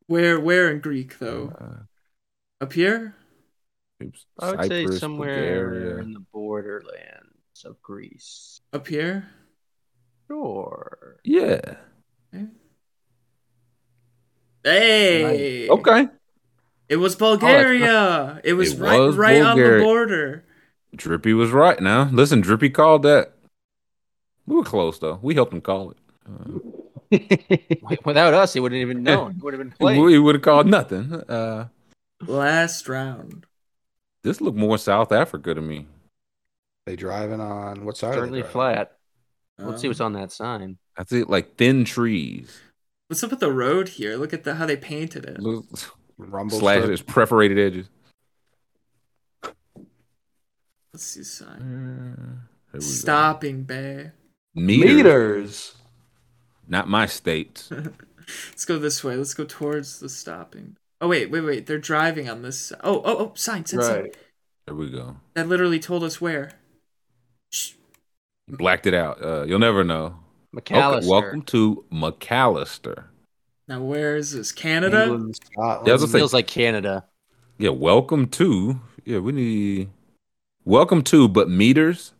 Where 0.07 0.39
where 0.39 0.69
in 0.71 0.79
Greek 0.79 1.19
though? 1.19 1.53
Uh, 1.59 2.63
Up 2.63 2.73
here? 2.73 3.15
oops. 4.01 4.25
I 4.39 4.51
would 4.51 4.65
say 4.67 4.87
somewhere 4.87 5.69
Bulgaria. 5.69 5.97
in 5.97 6.13
the 6.13 6.19
borderlands 6.33 7.63
of 7.65 7.81
Greece. 7.81 8.61
Up 8.73 8.87
here? 8.87 9.27
Sure. 10.27 11.17
Yeah. 11.23 11.59
Hey. 14.63 15.69
Okay. 15.69 16.07
It 16.89 16.97
was 16.97 17.15
Bulgaria. 17.15 18.41
it 18.43 18.53
was 18.53 18.73
It 18.73 18.79
right 18.79 18.99
was 18.99 19.15
right 19.15 19.41
on 19.41 19.57
the 19.57 19.79
border. 19.81 20.43
Drippy 20.95 21.33
was 21.33 21.51
right 21.51 21.79
now. 21.79 22.09
Listen, 22.11 22.41
Drippy 22.41 22.69
called 22.69 23.03
that. 23.03 23.33
We 24.45 24.55
were 24.55 24.63
close 24.63 24.99
though. 24.99 25.19
We 25.21 25.33
helped 25.35 25.53
him 25.53 25.61
call 25.61 25.91
it. 25.91 25.97
Uh, 26.27 26.59
Without 28.05 28.33
us, 28.33 28.53
he 28.53 28.59
wouldn't 28.59 28.81
even 28.81 29.03
known. 29.03 29.35
He 29.35 29.41
would 29.41 29.53
have 29.53 29.59
been 29.59 29.71
playing. 29.71 30.01
we 30.03 30.19
would 30.19 30.35
have 30.35 30.41
called 30.41 30.67
nothing. 30.67 31.13
Uh, 31.13 31.67
Last 32.25 32.87
round. 32.87 33.45
this 34.23 34.41
looked 34.41 34.57
more 34.57 34.77
South 34.77 35.11
Africa 35.11 35.53
to 35.53 35.61
me. 35.61 35.87
They 36.85 36.95
driving 36.95 37.39
on 37.39 37.85
what 37.85 37.97
side? 37.97 38.13
Certainly 38.13 38.41
are 38.41 38.43
they 38.43 38.51
driving? 38.51 38.75
flat. 38.75 38.97
Let's 39.59 39.81
see 39.81 39.87
what's 39.87 40.01
on 40.01 40.13
that 40.13 40.31
sign. 40.31 40.77
I 40.97 41.05
see 41.05 41.23
like 41.23 41.55
thin 41.55 41.85
trees. 41.85 42.59
What's 43.11 43.21
up 43.25 43.31
with 43.31 43.41
the 43.41 43.51
road 43.51 43.89
here? 43.89 44.15
Look 44.15 44.31
at 44.31 44.45
the 44.45 44.55
how 44.55 44.65
they 44.65 44.77
painted 44.77 45.25
it. 45.25 45.37
Little 45.37 45.65
Rumble 46.17 46.57
Slashes, 46.57 47.01
strip. 47.01 47.13
perforated 47.13 47.59
edges. 47.59 47.89
Let's 50.93 51.03
see 51.03 51.25
sign. 51.25 52.15
Uh, 52.17 52.71
here 52.71 52.75
go. 52.75 52.79
Stopping 52.79 53.63
bay. 53.63 54.11
Meters. 54.55 54.95
Meters. 54.95 55.75
Not 56.69 56.87
my 56.87 57.05
state. 57.05 57.67
Let's 57.71 58.63
go 58.63 58.79
this 58.79 59.03
way. 59.03 59.17
Let's 59.17 59.33
go 59.33 59.43
towards 59.43 59.99
the 59.99 60.07
stopping. 60.07 60.77
Oh 61.01 61.09
wait, 61.09 61.29
wait, 61.29 61.41
wait. 61.41 61.65
They're 61.65 61.79
driving 61.79 62.29
on 62.29 62.43
this. 62.43 62.71
Oh, 62.81 63.01
oh, 63.03 63.17
oh! 63.17 63.31
Sign, 63.35 63.65
sign, 63.65 63.81
sign. 63.81 64.01
Right. 64.03 64.17
There 64.67 64.75
we 64.75 64.89
go. 64.89 65.17
That 65.33 65.49
literally 65.49 65.79
told 65.81 66.05
us 66.05 66.21
where. 66.21 66.53
Shh. 67.49 67.73
Blacked 68.47 68.87
it 68.87 68.93
out. 68.93 69.21
Uh, 69.21 69.43
you'll 69.43 69.59
never 69.59 69.83
know. 69.83 70.15
Okay, 70.57 70.75
McAllister. 70.75 71.07
welcome 71.07 71.41
to 71.43 71.85
McAllister. 71.93 73.05
Now 73.67 73.81
where 73.81 74.17
is 74.17 74.31
this? 74.33 74.51
Canada. 74.51 75.03
England, 75.03 75.35
Scotland. 75.37 75.87
Yeah, 75.87 75.91
I 75.91 75.95
was 75.95 76.01
gonna 76.01 76.11
say- 76.11 76.17
Feels 76.19 76.33
like 76.33 76.47
Canada. 76.47 77.05
Yeah, 77.57 77.69
welcome 77.69 78.27
to. 78.29 78.81
Yeah, 79.05 79.19
we 79.19 79.31
need. 79.31 79.89
Welcome 80.65 81.03
to, 81.03 81.27
but 81.29 81.49
meters. 81.49 82.13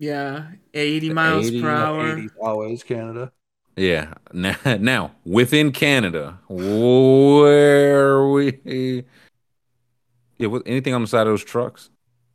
Yeah, 0.00 0.48
eighty 0.74 1.12
miles 1.12 1.46
80, 1.46 1.62
per 1.62 1.70
hour. 1.70 2.18
80 2.18 2.28
always 2.40 2.82
Canada. 2.82 3.32
Yeah. 3.76 4.14
Now, 4.32 4.56
now 4.80 5.12
within 5.24 5.70
Canada, 5.70 6.40
where 6.48 8.26
we. 8.28 9.04
Yeah, 10.38 10.48
what, 10.48 10.62
anything 10.66 10.94
on 10.94 11.02
the 11.02 11.06
side 11.08 11.26
of 11.26 11.32
those 11.32 11.44
trucks? 11.44 11.90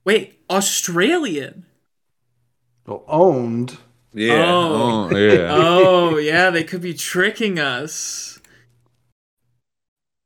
Wait, 0.06 0.40
Australian. 0.50 1.66
Well, 2.86 3.04
owned. 3.08 3.78
Yeah. 4.14 4.46
Oh. 4.46 5.10
oh, 5.12 5.18
yeah. 5.18 5.48
Oh 5.52 6.18
yeah, 6.18 6.50
they 6.52 6.64
could 6.64 6.82
be 6.82 6.94
tricking 6.94 7.60
us. 7.60 8.40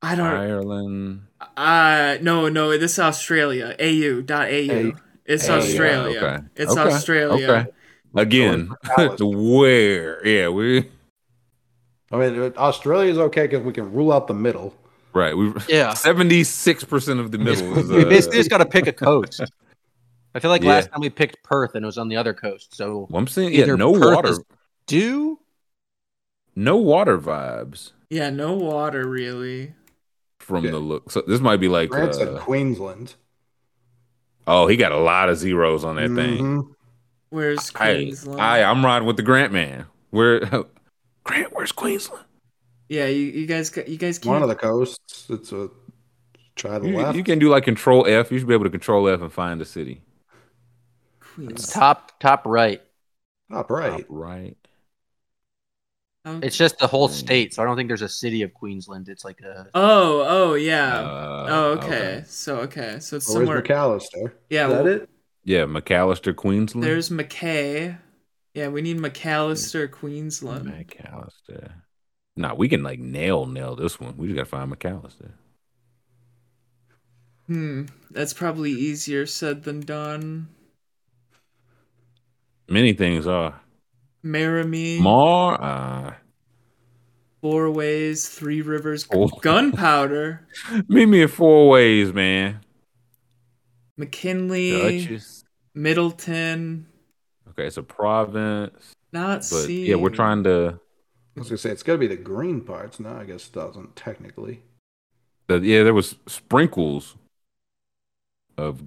I 0.01 0.15
don't. 0.15 0.25
Ireland. 0.27 1.21
Uh 1.55 2.17
no, 2.21 2.49
no. 2.49 2.77
This 2.77 2.93
is 2.93 2.99
Australia. 2.99 3.75
Au. 3.79 4.21
Dot 4.21 4.47
au. 4.49 4.93
It's 5.25 5.49
Au, 5.49 5.53
yeah, 5.53 5.59
Australia. 5.59 6.19
Okay. 6.19 6.45
It's 6.55 6.71
okay, 6.71 6.81
Australia. 6.93 7.49
Okay. 7.51 7.71
Again, 8.15 8.71
where? 9.19 10.25
Yeah, 10.25 10.49
we. 10.49 10.89
I 12.11 12.17
mean, 12.17 12.53
Australia 12.57 13.11
is 13.11 13.17
okay 13.17 13.47
because 13.47 13.63
we 13.63 13.73
can 13.73 13.91
rule 13.91 14.13
out 14.13 14.27
the 14.27 14.33
middle. 14.33 14.73
Right. 15.13 15.35
We. 15.35 15.53
Yeah. 15.67 15.93
Seventy 15.93 16.43
six 16.43 16.83
percent 16.83 17.19
of 17.19 17.31
the 17.31 17.37
middle 17.47 17.77
is. 17.77 17.89
We 17.89 18.05
basically 18.05 18.37
Uh, 18.37 18.41
just 18.41 18.49
got 18.49 18.57
to 18.59 18.65
pick 18.65 18.87
a 18.87 18.93
coast. 18.93 19.41
I 20.37 20.39
feel 20.39 20.51
like 20.51 20.61
Yeah. 20.61 20.69
last 20.69 20.91
time 20.91 21.01
we 21.01 21.09
picked 21.09 21.41
Perth 21.43 21.73
and 21.73 21.83
it 21.83 21.87
was 21.87 21.97
on 21.97 22.09
the 22.09 22.15
other 22.15 22.33
coast. 22.33 22.75
So 22.75 23.07
well, 23.09 23.19
I'm 23.19 23.27
saying, 23.27 23.53
yeah, 23.53 23.65
no 23.65 23.93
Perth 23.93 24.15
water, 24.15 24.33
Do 24.85 25.39
no 26.55 26.77
water 26.77 27.17
vibes 27.17 27.91
Yeah, 28.11 28.29
no 28.29 28.53
water 28.53 29.07
really. 29.07 29.73
from 30.39 30.63
Yeah. 30.63 30.71
the 30.71 30.79
look. 30.79 31.09
So 31.11 31.23
this 31.27 31.41
might 31.41 31.57
be 31.57 31.67
like, 31.67 31.89
France 31.89 32.17
uh, 32.19 32.37
Queensland. 32.39 33.15
oh, 34.45 34.67
he 34.67 34.77
got 34.77 34.91
a 34.91 34.99
lot 34.99 35.29
of 35.29 35.37
zeros 35.37 35.83
on 35.83 35.95
that 35.95 36.13
thing. 36.13 36.37
Mhm. 36.63 36.67
Where's 37.29 37.71
I, 37.75 37.95
Queensland? 37.95 38.39
I, 38.39 38.63
I'm 38.63 38.85
riding 38.85 39.07
with 39.07 39.17
the 39.17 39.23
Grant 39.23 39.51
man. 39.51 39.87
Where 40.11 40.39
Grant? 41.23 41.51
Where's 41.53 41.71
Queensland? 41.71 42.23
yeah, 42.89 43.07
you, 43.07 43.25
you 43.25 43.47
guys 43.47 43.75
you 43.87 43.97
guys 43.97 44.19
can't. 44.19 44.33
One 44.33 44.43
of 44.43 44.49
the 44.49 44.55
coasts. 44.55 45.25
It's 45.29 45.51
a 45.51 45.69
try 46.55 46.79
the 46.79 46.87
You, 46.89 46.97
left. 46.97 47.17
you 47.17 47.23
can 47.23 47.39
do 47.39 47.49
like 47.49 47.65
Control 47.65 48.05
F. 48.07 48.31
You 48.31 48.39
should 48.39 48.47
be 48.47 48.53
able 48.53 48.63
to 48.63 48.69
Control 48.69 49.09
F 49.09 49.19
and 49.21 49.31
find 49.33 49.59
the 49.59 49.65
city. 49.65 50.01
Queens. 51.45 51.71
Top 51.71 52.19
top 52.19 52.45
right. 52.45 52.81
Top 53.51 53.69
right. 53.71 53.91
Top 53.91 54.05
right. 54.09 54.57
It's 56.41 56.57
just 56.57 56.77
the 56.77 56.87
whole 56.87 57.07
state, 57.07 57.53
so 57.53 57.63
I 57.63 57.65
don't 57.65 57.77
think 57.77 57.87
there's 57.89 58.01
a 58.01 58.09
city 58.09 58.41
of 58.41 58.53
Queensland. 58.53 59.07
It's 59.07 59.23
like 59.23 59.39
a 59.41 59.67
Oh, 59.73 60.25
oh 60.27 60.53
yeah. 60.55 60.99
Uh, 60.99 61.45
oh, 61.49 61.65
okay. 61.79 62.23
So 62.27 62.57
okay, 62.61 62.99
so 62.99 63.15
it's 63.15 63.27
Well, 63.27 63.33
somewhere. 63.35 63.61
McAllister? 63.61 64.33
Yeah, 64.49 64.67
Is 64.67 64.73
that 64.73 64.83
well, 64.83 64.87
it? 64.87 65.09
Yeah, 65.43 65.63
McAllister, 65.65 66.35
Queensland. 66.35 66.83
There's 66.83 67.09
Mackay. 67.09 67.97
Yeah, 68.53 68.67
we 68.69 68.81
need 68.81 68.97
McAllister, 68.97 69.89
Queensland. 69.89 70.67
McAllister. 70.67 71.71
Nah, 72.35 72.53
we 72.55 72.69
can 72.69 72.83
like 72.83 72.99
nail 72.99 73.45
nail 73.45 73.75
this 73.75 73.99
one. 73.99 74.17
We 74.17 74.27
just 74.27 74.35
gotta 74.37 74.49
find 74.49 74.71
McAllister. 74.71 75.31
Hmm, 77.47 77.85
that's 78.09 78.33
probably 78.33 78.71
easier 78.71 79.25
said 79.25 79.63
than 79.63 79.81
done. 79.81 80.47
Many 82.69 82.93
things 82.93 83.25
are. 83.27 83.59
Maramie, 84.23 84.99
Mar. 84.99 85.61
Uh, 85.61 86.13
Four 87.41 87.71
Ways, 87.71 88.27
Three 88.27 88.61
Rivers, 88.61 89.07
Oh. 89.13 89.27
Gunpowder, 89.41 90.47
meet 90.87 91.05
me 91.05 91.21
in 91.21 91.27
four 91.27 91.69
ways, 91.69 92.11
man. 92.13 92.61
McKinley, 93.95 95.01
Duchess. 95.05 95.43
Middleton. 95.73 96.87
Okay, 97.49 97.67
it's 97.67 97.77
a 97.77 97.83
province, 97.83 98.93
Not 99.13 99.37
but 99.39 99.43
see. 99.43 99.87
yeah, 99.87 99.95
we're 99.95 100.09
trying 100.09 100.43
to. 100.43 100.79
I 101.35 101.39
was 101.39 101.49
gonna 101.49 101.57
say 101.57 101.69
it's 101.69 101.83
got 101.83 101.93
to 101.93 101.97
be 101.99 102.07
the 102.07 102.15
green 102.15 102.61
parts. 102.61 102.99
No, 102.99 103.15
I 103.15 103.23
guess 103.23 103.47
it 103.47 103.53
doesn't 103.53 103.95
technically. 103.95 104.61
The, 105.47 105.59
yeah, 105.59 105.83
there 105.83 105.93
was 105.93 106.15
sprinkles 106.27 107.15
of. 108.57 108.83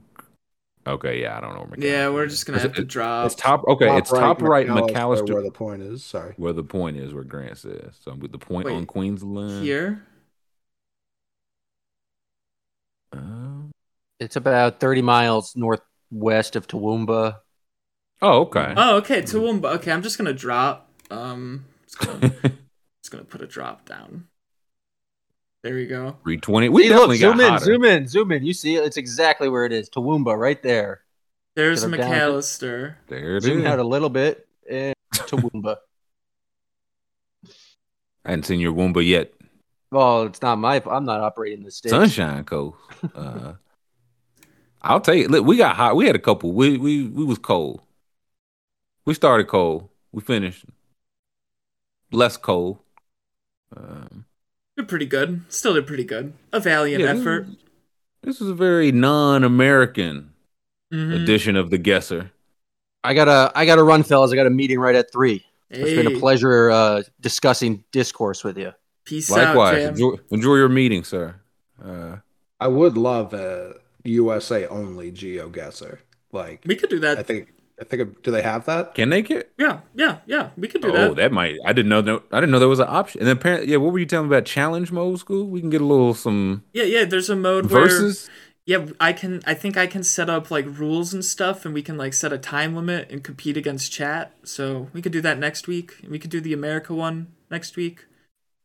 Okay, 0.86 1.20
yeah, 1.20 1.36
I 1.36 1.40
don't 1.40 1.54
know. 1.54 1.64
Where 1.64 1.78
Yeah, 1.78 2.08
we're 2.08 2.26
just 2.26 2.46
gonna 2.46 2.56
It's- 2.58 2.68
have 2.68 2.76
to 2.76 2.84
drop. 2.84 3.26
It's 3.26 3.34
top. 3.34 3.64
Okay, 3.68 3.96
it's 3.98 4.10
top 4.10 4.40
right, 4.40 4.66
McAllister, 4.66 4.90
McAllister. 4.94 5.34
Where 5.34 5.42
the 5.42 5.50
point 5.50 5.82
is. 5.82 6.02
Sorry. 6.04 6.34
where 6.36 6.52
the 6.54 6.62
point 6.64 6.96
is, 6.96 7.12
where 7.12 7.24
Grant 7.24 7.58
says. 7.58 7.98
So 8.02 8.14
with 8.14 8.32
the 8.32 8.38
point 8.38 8.66
Wait, 8.66 8.74
on 8.74 8.86
Queensland. 8.86 9.62
here. 9.64 10.06
Um, 13.12 13.72
it's 14.18 14.36
about 14.36 14.80
30 14.80 15.02
miles 15.02 15.54
northwest 15.56 16.56
of 16.56 16.66
Toowoomba. 16.66 17.36
oh, 18.22 18.40
okay. 18.42 18.72
Oh, 18.76 18.96
okay, 18.98 19.22
Toowoomba. 19.22 19.74
Okay, 19.76 19.92
I'm 19.92 20.02
just 20.02 20.16
gonna 20.18 20.32
drop. 20.32 20.88
Um, 21.10 21.66
just 21.86 21.98
gonna, 21.98 22.28
just 23.02 23.10
gonna 23.10 23.24
put 23.24 23.42
a 23.42 23.46
drop 23.46 23.84
down. 23.86 24.28
There 25.62 25.74
we 25.74 25.86
go. 25.86 26.12
320. 26.22 26.68
We 26.70 26.82
See, 26.84 26.88
definitely 26.88 27.18
look, 27.18 27.20
zoom 27.20 27.36
got 27.38 27.44
in, 27.46 27.52
hotter. 27.52 27.64
zoom 27.64 27.84
in, 27.84 28.08
zoom 28.08 28.32
in. 28.32 28.44
You 28.44 28.54
see 28.54 28.76
it? 28.76 28.84
It's 28.84 28.96
exactly 28.96 29.48
where 29.48 29.64
it 29.66 29.72
is. 29.72 29.90
Toowoomba, 29.90 30.38
right 30.38 30.62
there. 30.62 31.02
There's 31.54 31.84
Get 31.84 32.00
'em. 32.00 32.10
McAllister. 32.10 32.94
There 33.08 33.36
it 33.36 33.42
Zoom 33.42 33.60
is. 33.60 33.66
out 33.66 33.78
a 33.78 33.84
little 33.84 34.08
bit. 34.08 34.48
And 34.70 34.94
Toowoomba. 35.14 35.76
I 38.24 38.30
hadn't 38.30 38.44
seen 38.44 38.60
your 38.60 38.72
Woomba 38.72 39.06
yet. 39.06 39.32
well, 39.90 40.22
it's 40.24 40.40
not 40.42 40.56
my. 40.56 40.82
I'm 40.86 41.04
not 41.04 41.20
operating 41.20 41.64
the 41.64 41.70
stage. 41.70 41.90
Sunshine 41.90 42.44
Coast. 42.44 42.76
Uh, 43.14 43.54
I'll 44.82 45.00
tell 45.00 45.14
you. 45.14 45.28
Look, 45.28 45.44
we 45.44 45.56
got 45.56 45.76
hot. 45.76 45.96
We 45.96 46.06
had 46.06 46.16
a 46.16 46.20
couple. 46.20 46.52
We 46.52 46.78
we 46.78 47.04
we 47.06 47.24
was 47.24 47.38
cold. 47.38 47.82
We 49.06 49.14
started 49.14 49.48
cold. 49.48 49.88
We 50.12 50.20
finished 50.22 50.64
less 52.12 52.36
cold. 52.36 52.78
Um, 53.76 54.24
Did 54.80 54.88
pretty 54.88 55.06
good. 55.06 55.42
Still 55.50 55.74
did 55.74 55.86
pretty 55.86 56.04
good. 56.04 56.32
A 56.54 56.60
valiant 56.60 57.02
yeah, 57.02 57.10
effort. 57.10 57.46
This 58.22 58.40
is 58.40 58.48
a 58.48 58.54
very 58.54 58.90
non-American 58.92 60.32
Mhm. 60.92 61.22
edition 61.22 61.54
of 61.54 61.68
the 61.68 61.76
Guesser. 61.78 62.30
I 63.04 63.12
gotta, 63.12 63.52
I 63.54 63.66
gotta 63.66 63.82
run, 63.82 64.02
fellas. 64.02 64.32
I 64.32 64.36
got 64.36 64.46
a 64.46 64.50
meeting 64.50 64.78
right 64.78 64.94
at 64.94 65.12
three. 65.12 65.44
It's 65.68 65.90
been 65.90 66.16
a 66.16 66.18
pleasure 66.18 66.70
uh, 66.70 67.02
discussing 67.20 67.84
discourse 67.92 68.42
with 68.42 68.56
you. 68.56 68.72
Peace 69.04 69.30
Likewise. 69.30 69.74
out, 69.74 69.78
Jam. 69.80 69.88
Enjoy, 69.90 70.14
enjoy 70.30 70.54
your 70.56 70.68
meeting, 70.70 71.04
sir. 71.04 71.36
Uh, 71.82 72.16
I 72.58 72.68
would 72.68 72.96
love 72.96 73.34
a 73.34 73.74
USA 74.04 74.66
only 74.66 75.12
GeoGuessr. 75.12 75.98
Like 76.32 76.62
We 76.64 76.74
could 76.74 76.88
do 76.90 77.00
that. 77.00 77.18
I 77.18 77.22
think 77.22 77.52
I 77.80 77.84
think 77.84 78.22
do 78.22 78.30
they 78.30 78.42
have 78.42 78.66
that? 78.66 78.94
can 78.94 79.08
they 79.10 79.22
get? 79.22 79.50
yeah, 79.58 79.80
yeah, 79.94 80.18
yeah. 80.26 80.50
We 80.56 80.68
could 80.68 80.82
do 80.82 80.88
Oh, 80.90 80.92
that. 80.92 81.10
Oh, 81.10 81.14
that 81.14 81.32
might. 81.32 81.56
I 81.64 81.72
didn't 81.72 81.88
know. 81.88 82.02
that- 82.02 82.22
I 82.30 82.40
didn't 82.40 82.50
know 82.52 82.58
there 82.58 82.68
was 82.68 82.78
an 82.80 82.88
option. 82.88 83.20
And 83.22 83.30
apparently, 83.30 83.70
yeah. 83.70 83.78
What 83.78 83.92
were 83.92 83.98
you 83.98 84.06
telling 84.06 84.28
me 84.28 84.36
about 84.36 84.44
challenge 84.46 84.92
mode 84.92 85.18
school? 85.18 85.46
We 85.48 85.60
can 85.60 85.70
get 85.70 85.80
a 85.80 85.84
little 85.86 86.12
some 86.14 86.64
Yeah, 86.72 86.84
yeah. 86.84 87.04
There's 87.06 87.30
a 87.30 87.36
mode 87.36 87.66
versus. 87.66 88.26
where 88.28 88.34
yeah, 88.66 88.86
I 89.00 89.12
can. 89.14 89.40
I 89.46 89.54
think 89.54 89.76
I 89.78 89.86
can 89.86 90.02
set 90.04 90.28
up 90.28 90.50
like 90.50 90.66
rules 90.78 91.14
and 91.14 91.24
stuff, 91.24 91.64
and 91.64 91.72
we 91.74 91.82
can 91.82 91.96
like 91.96 92.12
set 92.12 92.32
a 92.32 92.38
time 92.38 92.76
limit 92.76 93.10
and 93.10 93.24
compete 93.24 93.56
against 93.56 93.90
chat. 93.90 94.32
So 94.44 94.88
we 94.92 95.00
could 95.02 95.12
do 95.12 95.22
that 95.22 95.38
next 95.38 95.66
week. 95.66 95.94
We 96.08 96.18
could 96.18 96.30
do 96.30 96.40
the 96.40 96.52
America 96.52 96.94
one 96.94 97.28
next 97.50 97.76
week. 97.76 98.04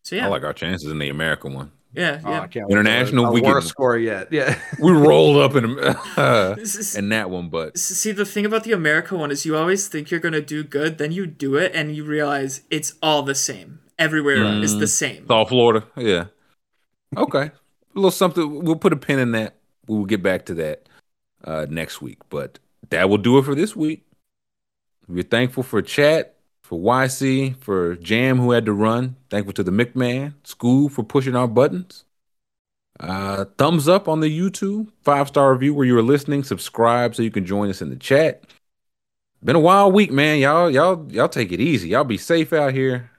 So 0.03 0.15
yeah, 0.17 0.25
I 0.25 0.29
like 0.29 0.43
our 0.43 0.53
chances 0.53 0.91
in 0.91 0.99
the 0.99 1.09
America 1.09 1.47
one. 1.47 1.71
Yeah, 1.95 2.21
Oh, 2.23 2.29
yeah. 2.29 2.41
I 2.41 2.47
can't 2.47 2.69
International, 2.69 3.25
wait 3.25 3.29
for 3.29 3.33
we 3.33 3.39
a 3.39 3.43
can- 3.43 3.51
worst 3.53 3.67
score 3.69 3.97
yet. 3.97 4.31
Yeah. 4.31 4.57
We 4.79 4.91
rolled 4.91 5.37
up 5.37 5.55
in 5.55 5.79
uh, 5.79 6.55
is- 6.57 6.95
in 6.99 7.09
that 7.09 7.29
one, 7.29 7.49
but 7.49 7.77
See, 7.77 8.11
the 8.11 8.25
thing 8.25 8.45
about 8.45 8.63
the 8.63 8.71
America 8.73 9.15
one 9.15 9.31
is 9.31 9.45
you 9.45 9.55
always 9.57 9.87
think 9.87 10.11
you're 10.11 10.19
gonna 10.19 10.41
do 10.41 10.63
good, 10.63 10.97
then 10.97 11.11
you 11.11 11.25
do 11.25 11.55
it, 11.55 11.71
and 11.73 11.95
you 11.95 12.03
realize 12.03 12.61
it's 12.69 12.93
all 13.01 13.23
the 13.23 13.35
same. 13.35 13.79
Everywhere 13.97 14.43
is 14.61 14.77
the 14.77 14.87
same. 14.87 15.21
it's 15.23 15.31
all 15.31 15.45
Florida. 15.45 15.87
Yeah. 15.95 16.25
Okay. 17.15 17.45
A 17.45 17.51
little 17.95 18.11
something. 18.11 18.63
We'll 18.65 18.75
put 18.75 18.91
a 18.91 18.97
pin 18.97 19.19
in 19.19 19.31
that. 19.31 19.55
We 19.87 19.95
will 19.97 20.05
get 20.05 20.21
back 20.21 20.45
to 20.47 20.53
that 20.55 20.89
uh, 21.45 21.65
next 21.69 22.01
week. 22.01 22.17
But 22.29 22.59
that 22.89 23.09
will 23.09 23.17
do 23.17 23.37
it 23.37 23.45
for 23.45 23.55
this 23.55 23.73
week. 23.73 24.05
We're 25.07 25.23
thankful 25.23 25.63
for 25.63 25.81
chat, 25.81 26.34
for 26.65 26.79
YC, 26.79 27.57
for 27.61 27.95
Jam 27.97 28.39
who 28.39 28.51
had 28.51 28.65
to 28.65 28.73
run. 28.73 29.15
Thankful 29.29 29.53
to 29.53 29.63
the 29.63 29.71
McMahon 29.71 30.33
School 30.43 30.89
for 30.89 31.03
pushing 31.03 31.35
our 31.35 31.47
buttons. 31.47 32.05
Uh, 32.99 33.45
thumbs 33.57 33.87
up 33.87 34.07
on 34.07 34.21
the 34.21 34.39
YouTube, 34.39 34.87
five 35.03 35.27
star 35.27 35.53
review 35.53 35.73
where 35.73 35.85
you 35.85 35.95
are 35.97 36.01
listening. 36.01 36.43
Subscribe 36.43 37.13
so 37.13 37.21
you 37.21 37.29
can 37.29 37.45
join 37.45 37.69
us 37.69 37.81
in 37.81 37.89
the 37.91 37.95
chat. 37.95 38.43
Been 39.43 39.55
a 39.55 39.59
wild 39.59 39.93
week, 39.93 40.11
man. 40.11 40.39
Y'all, 40.39 40.71
y'all, 40.71 41.05
y'all 41.11 41.29
take 41.29 41.51
it 41.51 41.59
easy. 41.59 41.89
Y'all 41.89 42.03
be 42.03 42.17
safe 42.17 42.51
out 42.51 42.73
here, 42.73 43.11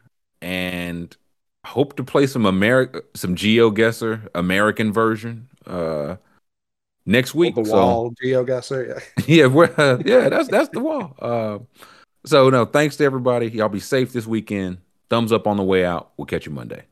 and 0.42 1.16
hope 1.65 1.94
to 1.97 2.02
play 2.05 2.26
some 2.26 2.47
America, 2.47 3.02
some 3.15 3.36
GeoGuessr 3.36 4.28
American 4.34 4.92
version 4.92 5.49
uh 5.66 6.16
next 7.05 7.34
week. 7.34 7.55
the 7.55 7.65
So- 7.65 7.75
wall 7.76 8.12
GeoGuessr. 8.25 9.00
Yeah. 9.28 9.47
yeah, 9.47 9.62
uh, 9.78 10.02
yeah, 10.05 10.28
that's 10.31 10.49
that's 10.49 10.70
the 10.70 10.81
wall. 10.81 11.15
Uh, 11.20 11.58
so 12.26 12.50
no, 12.50 12.64
thanks 12.64 12.96
to 12.96 13.05
everybody. 13.05 13.48
Y'all 13.48 13.68
be 13.68 13.80
safe 13.80 14.12
this 14.12 14.26
weekend. 14.26 14.78
Thumbs 15.08 15.32
up 15.32 15.46
on 15.46 15.56
the 15.56 15.62
way 15.62 15.84
out. 15.84 16.12
We'll 16.16 16.26
catch 16.26 16.46
you 16.46 16.52
Monday. 16.52 16.84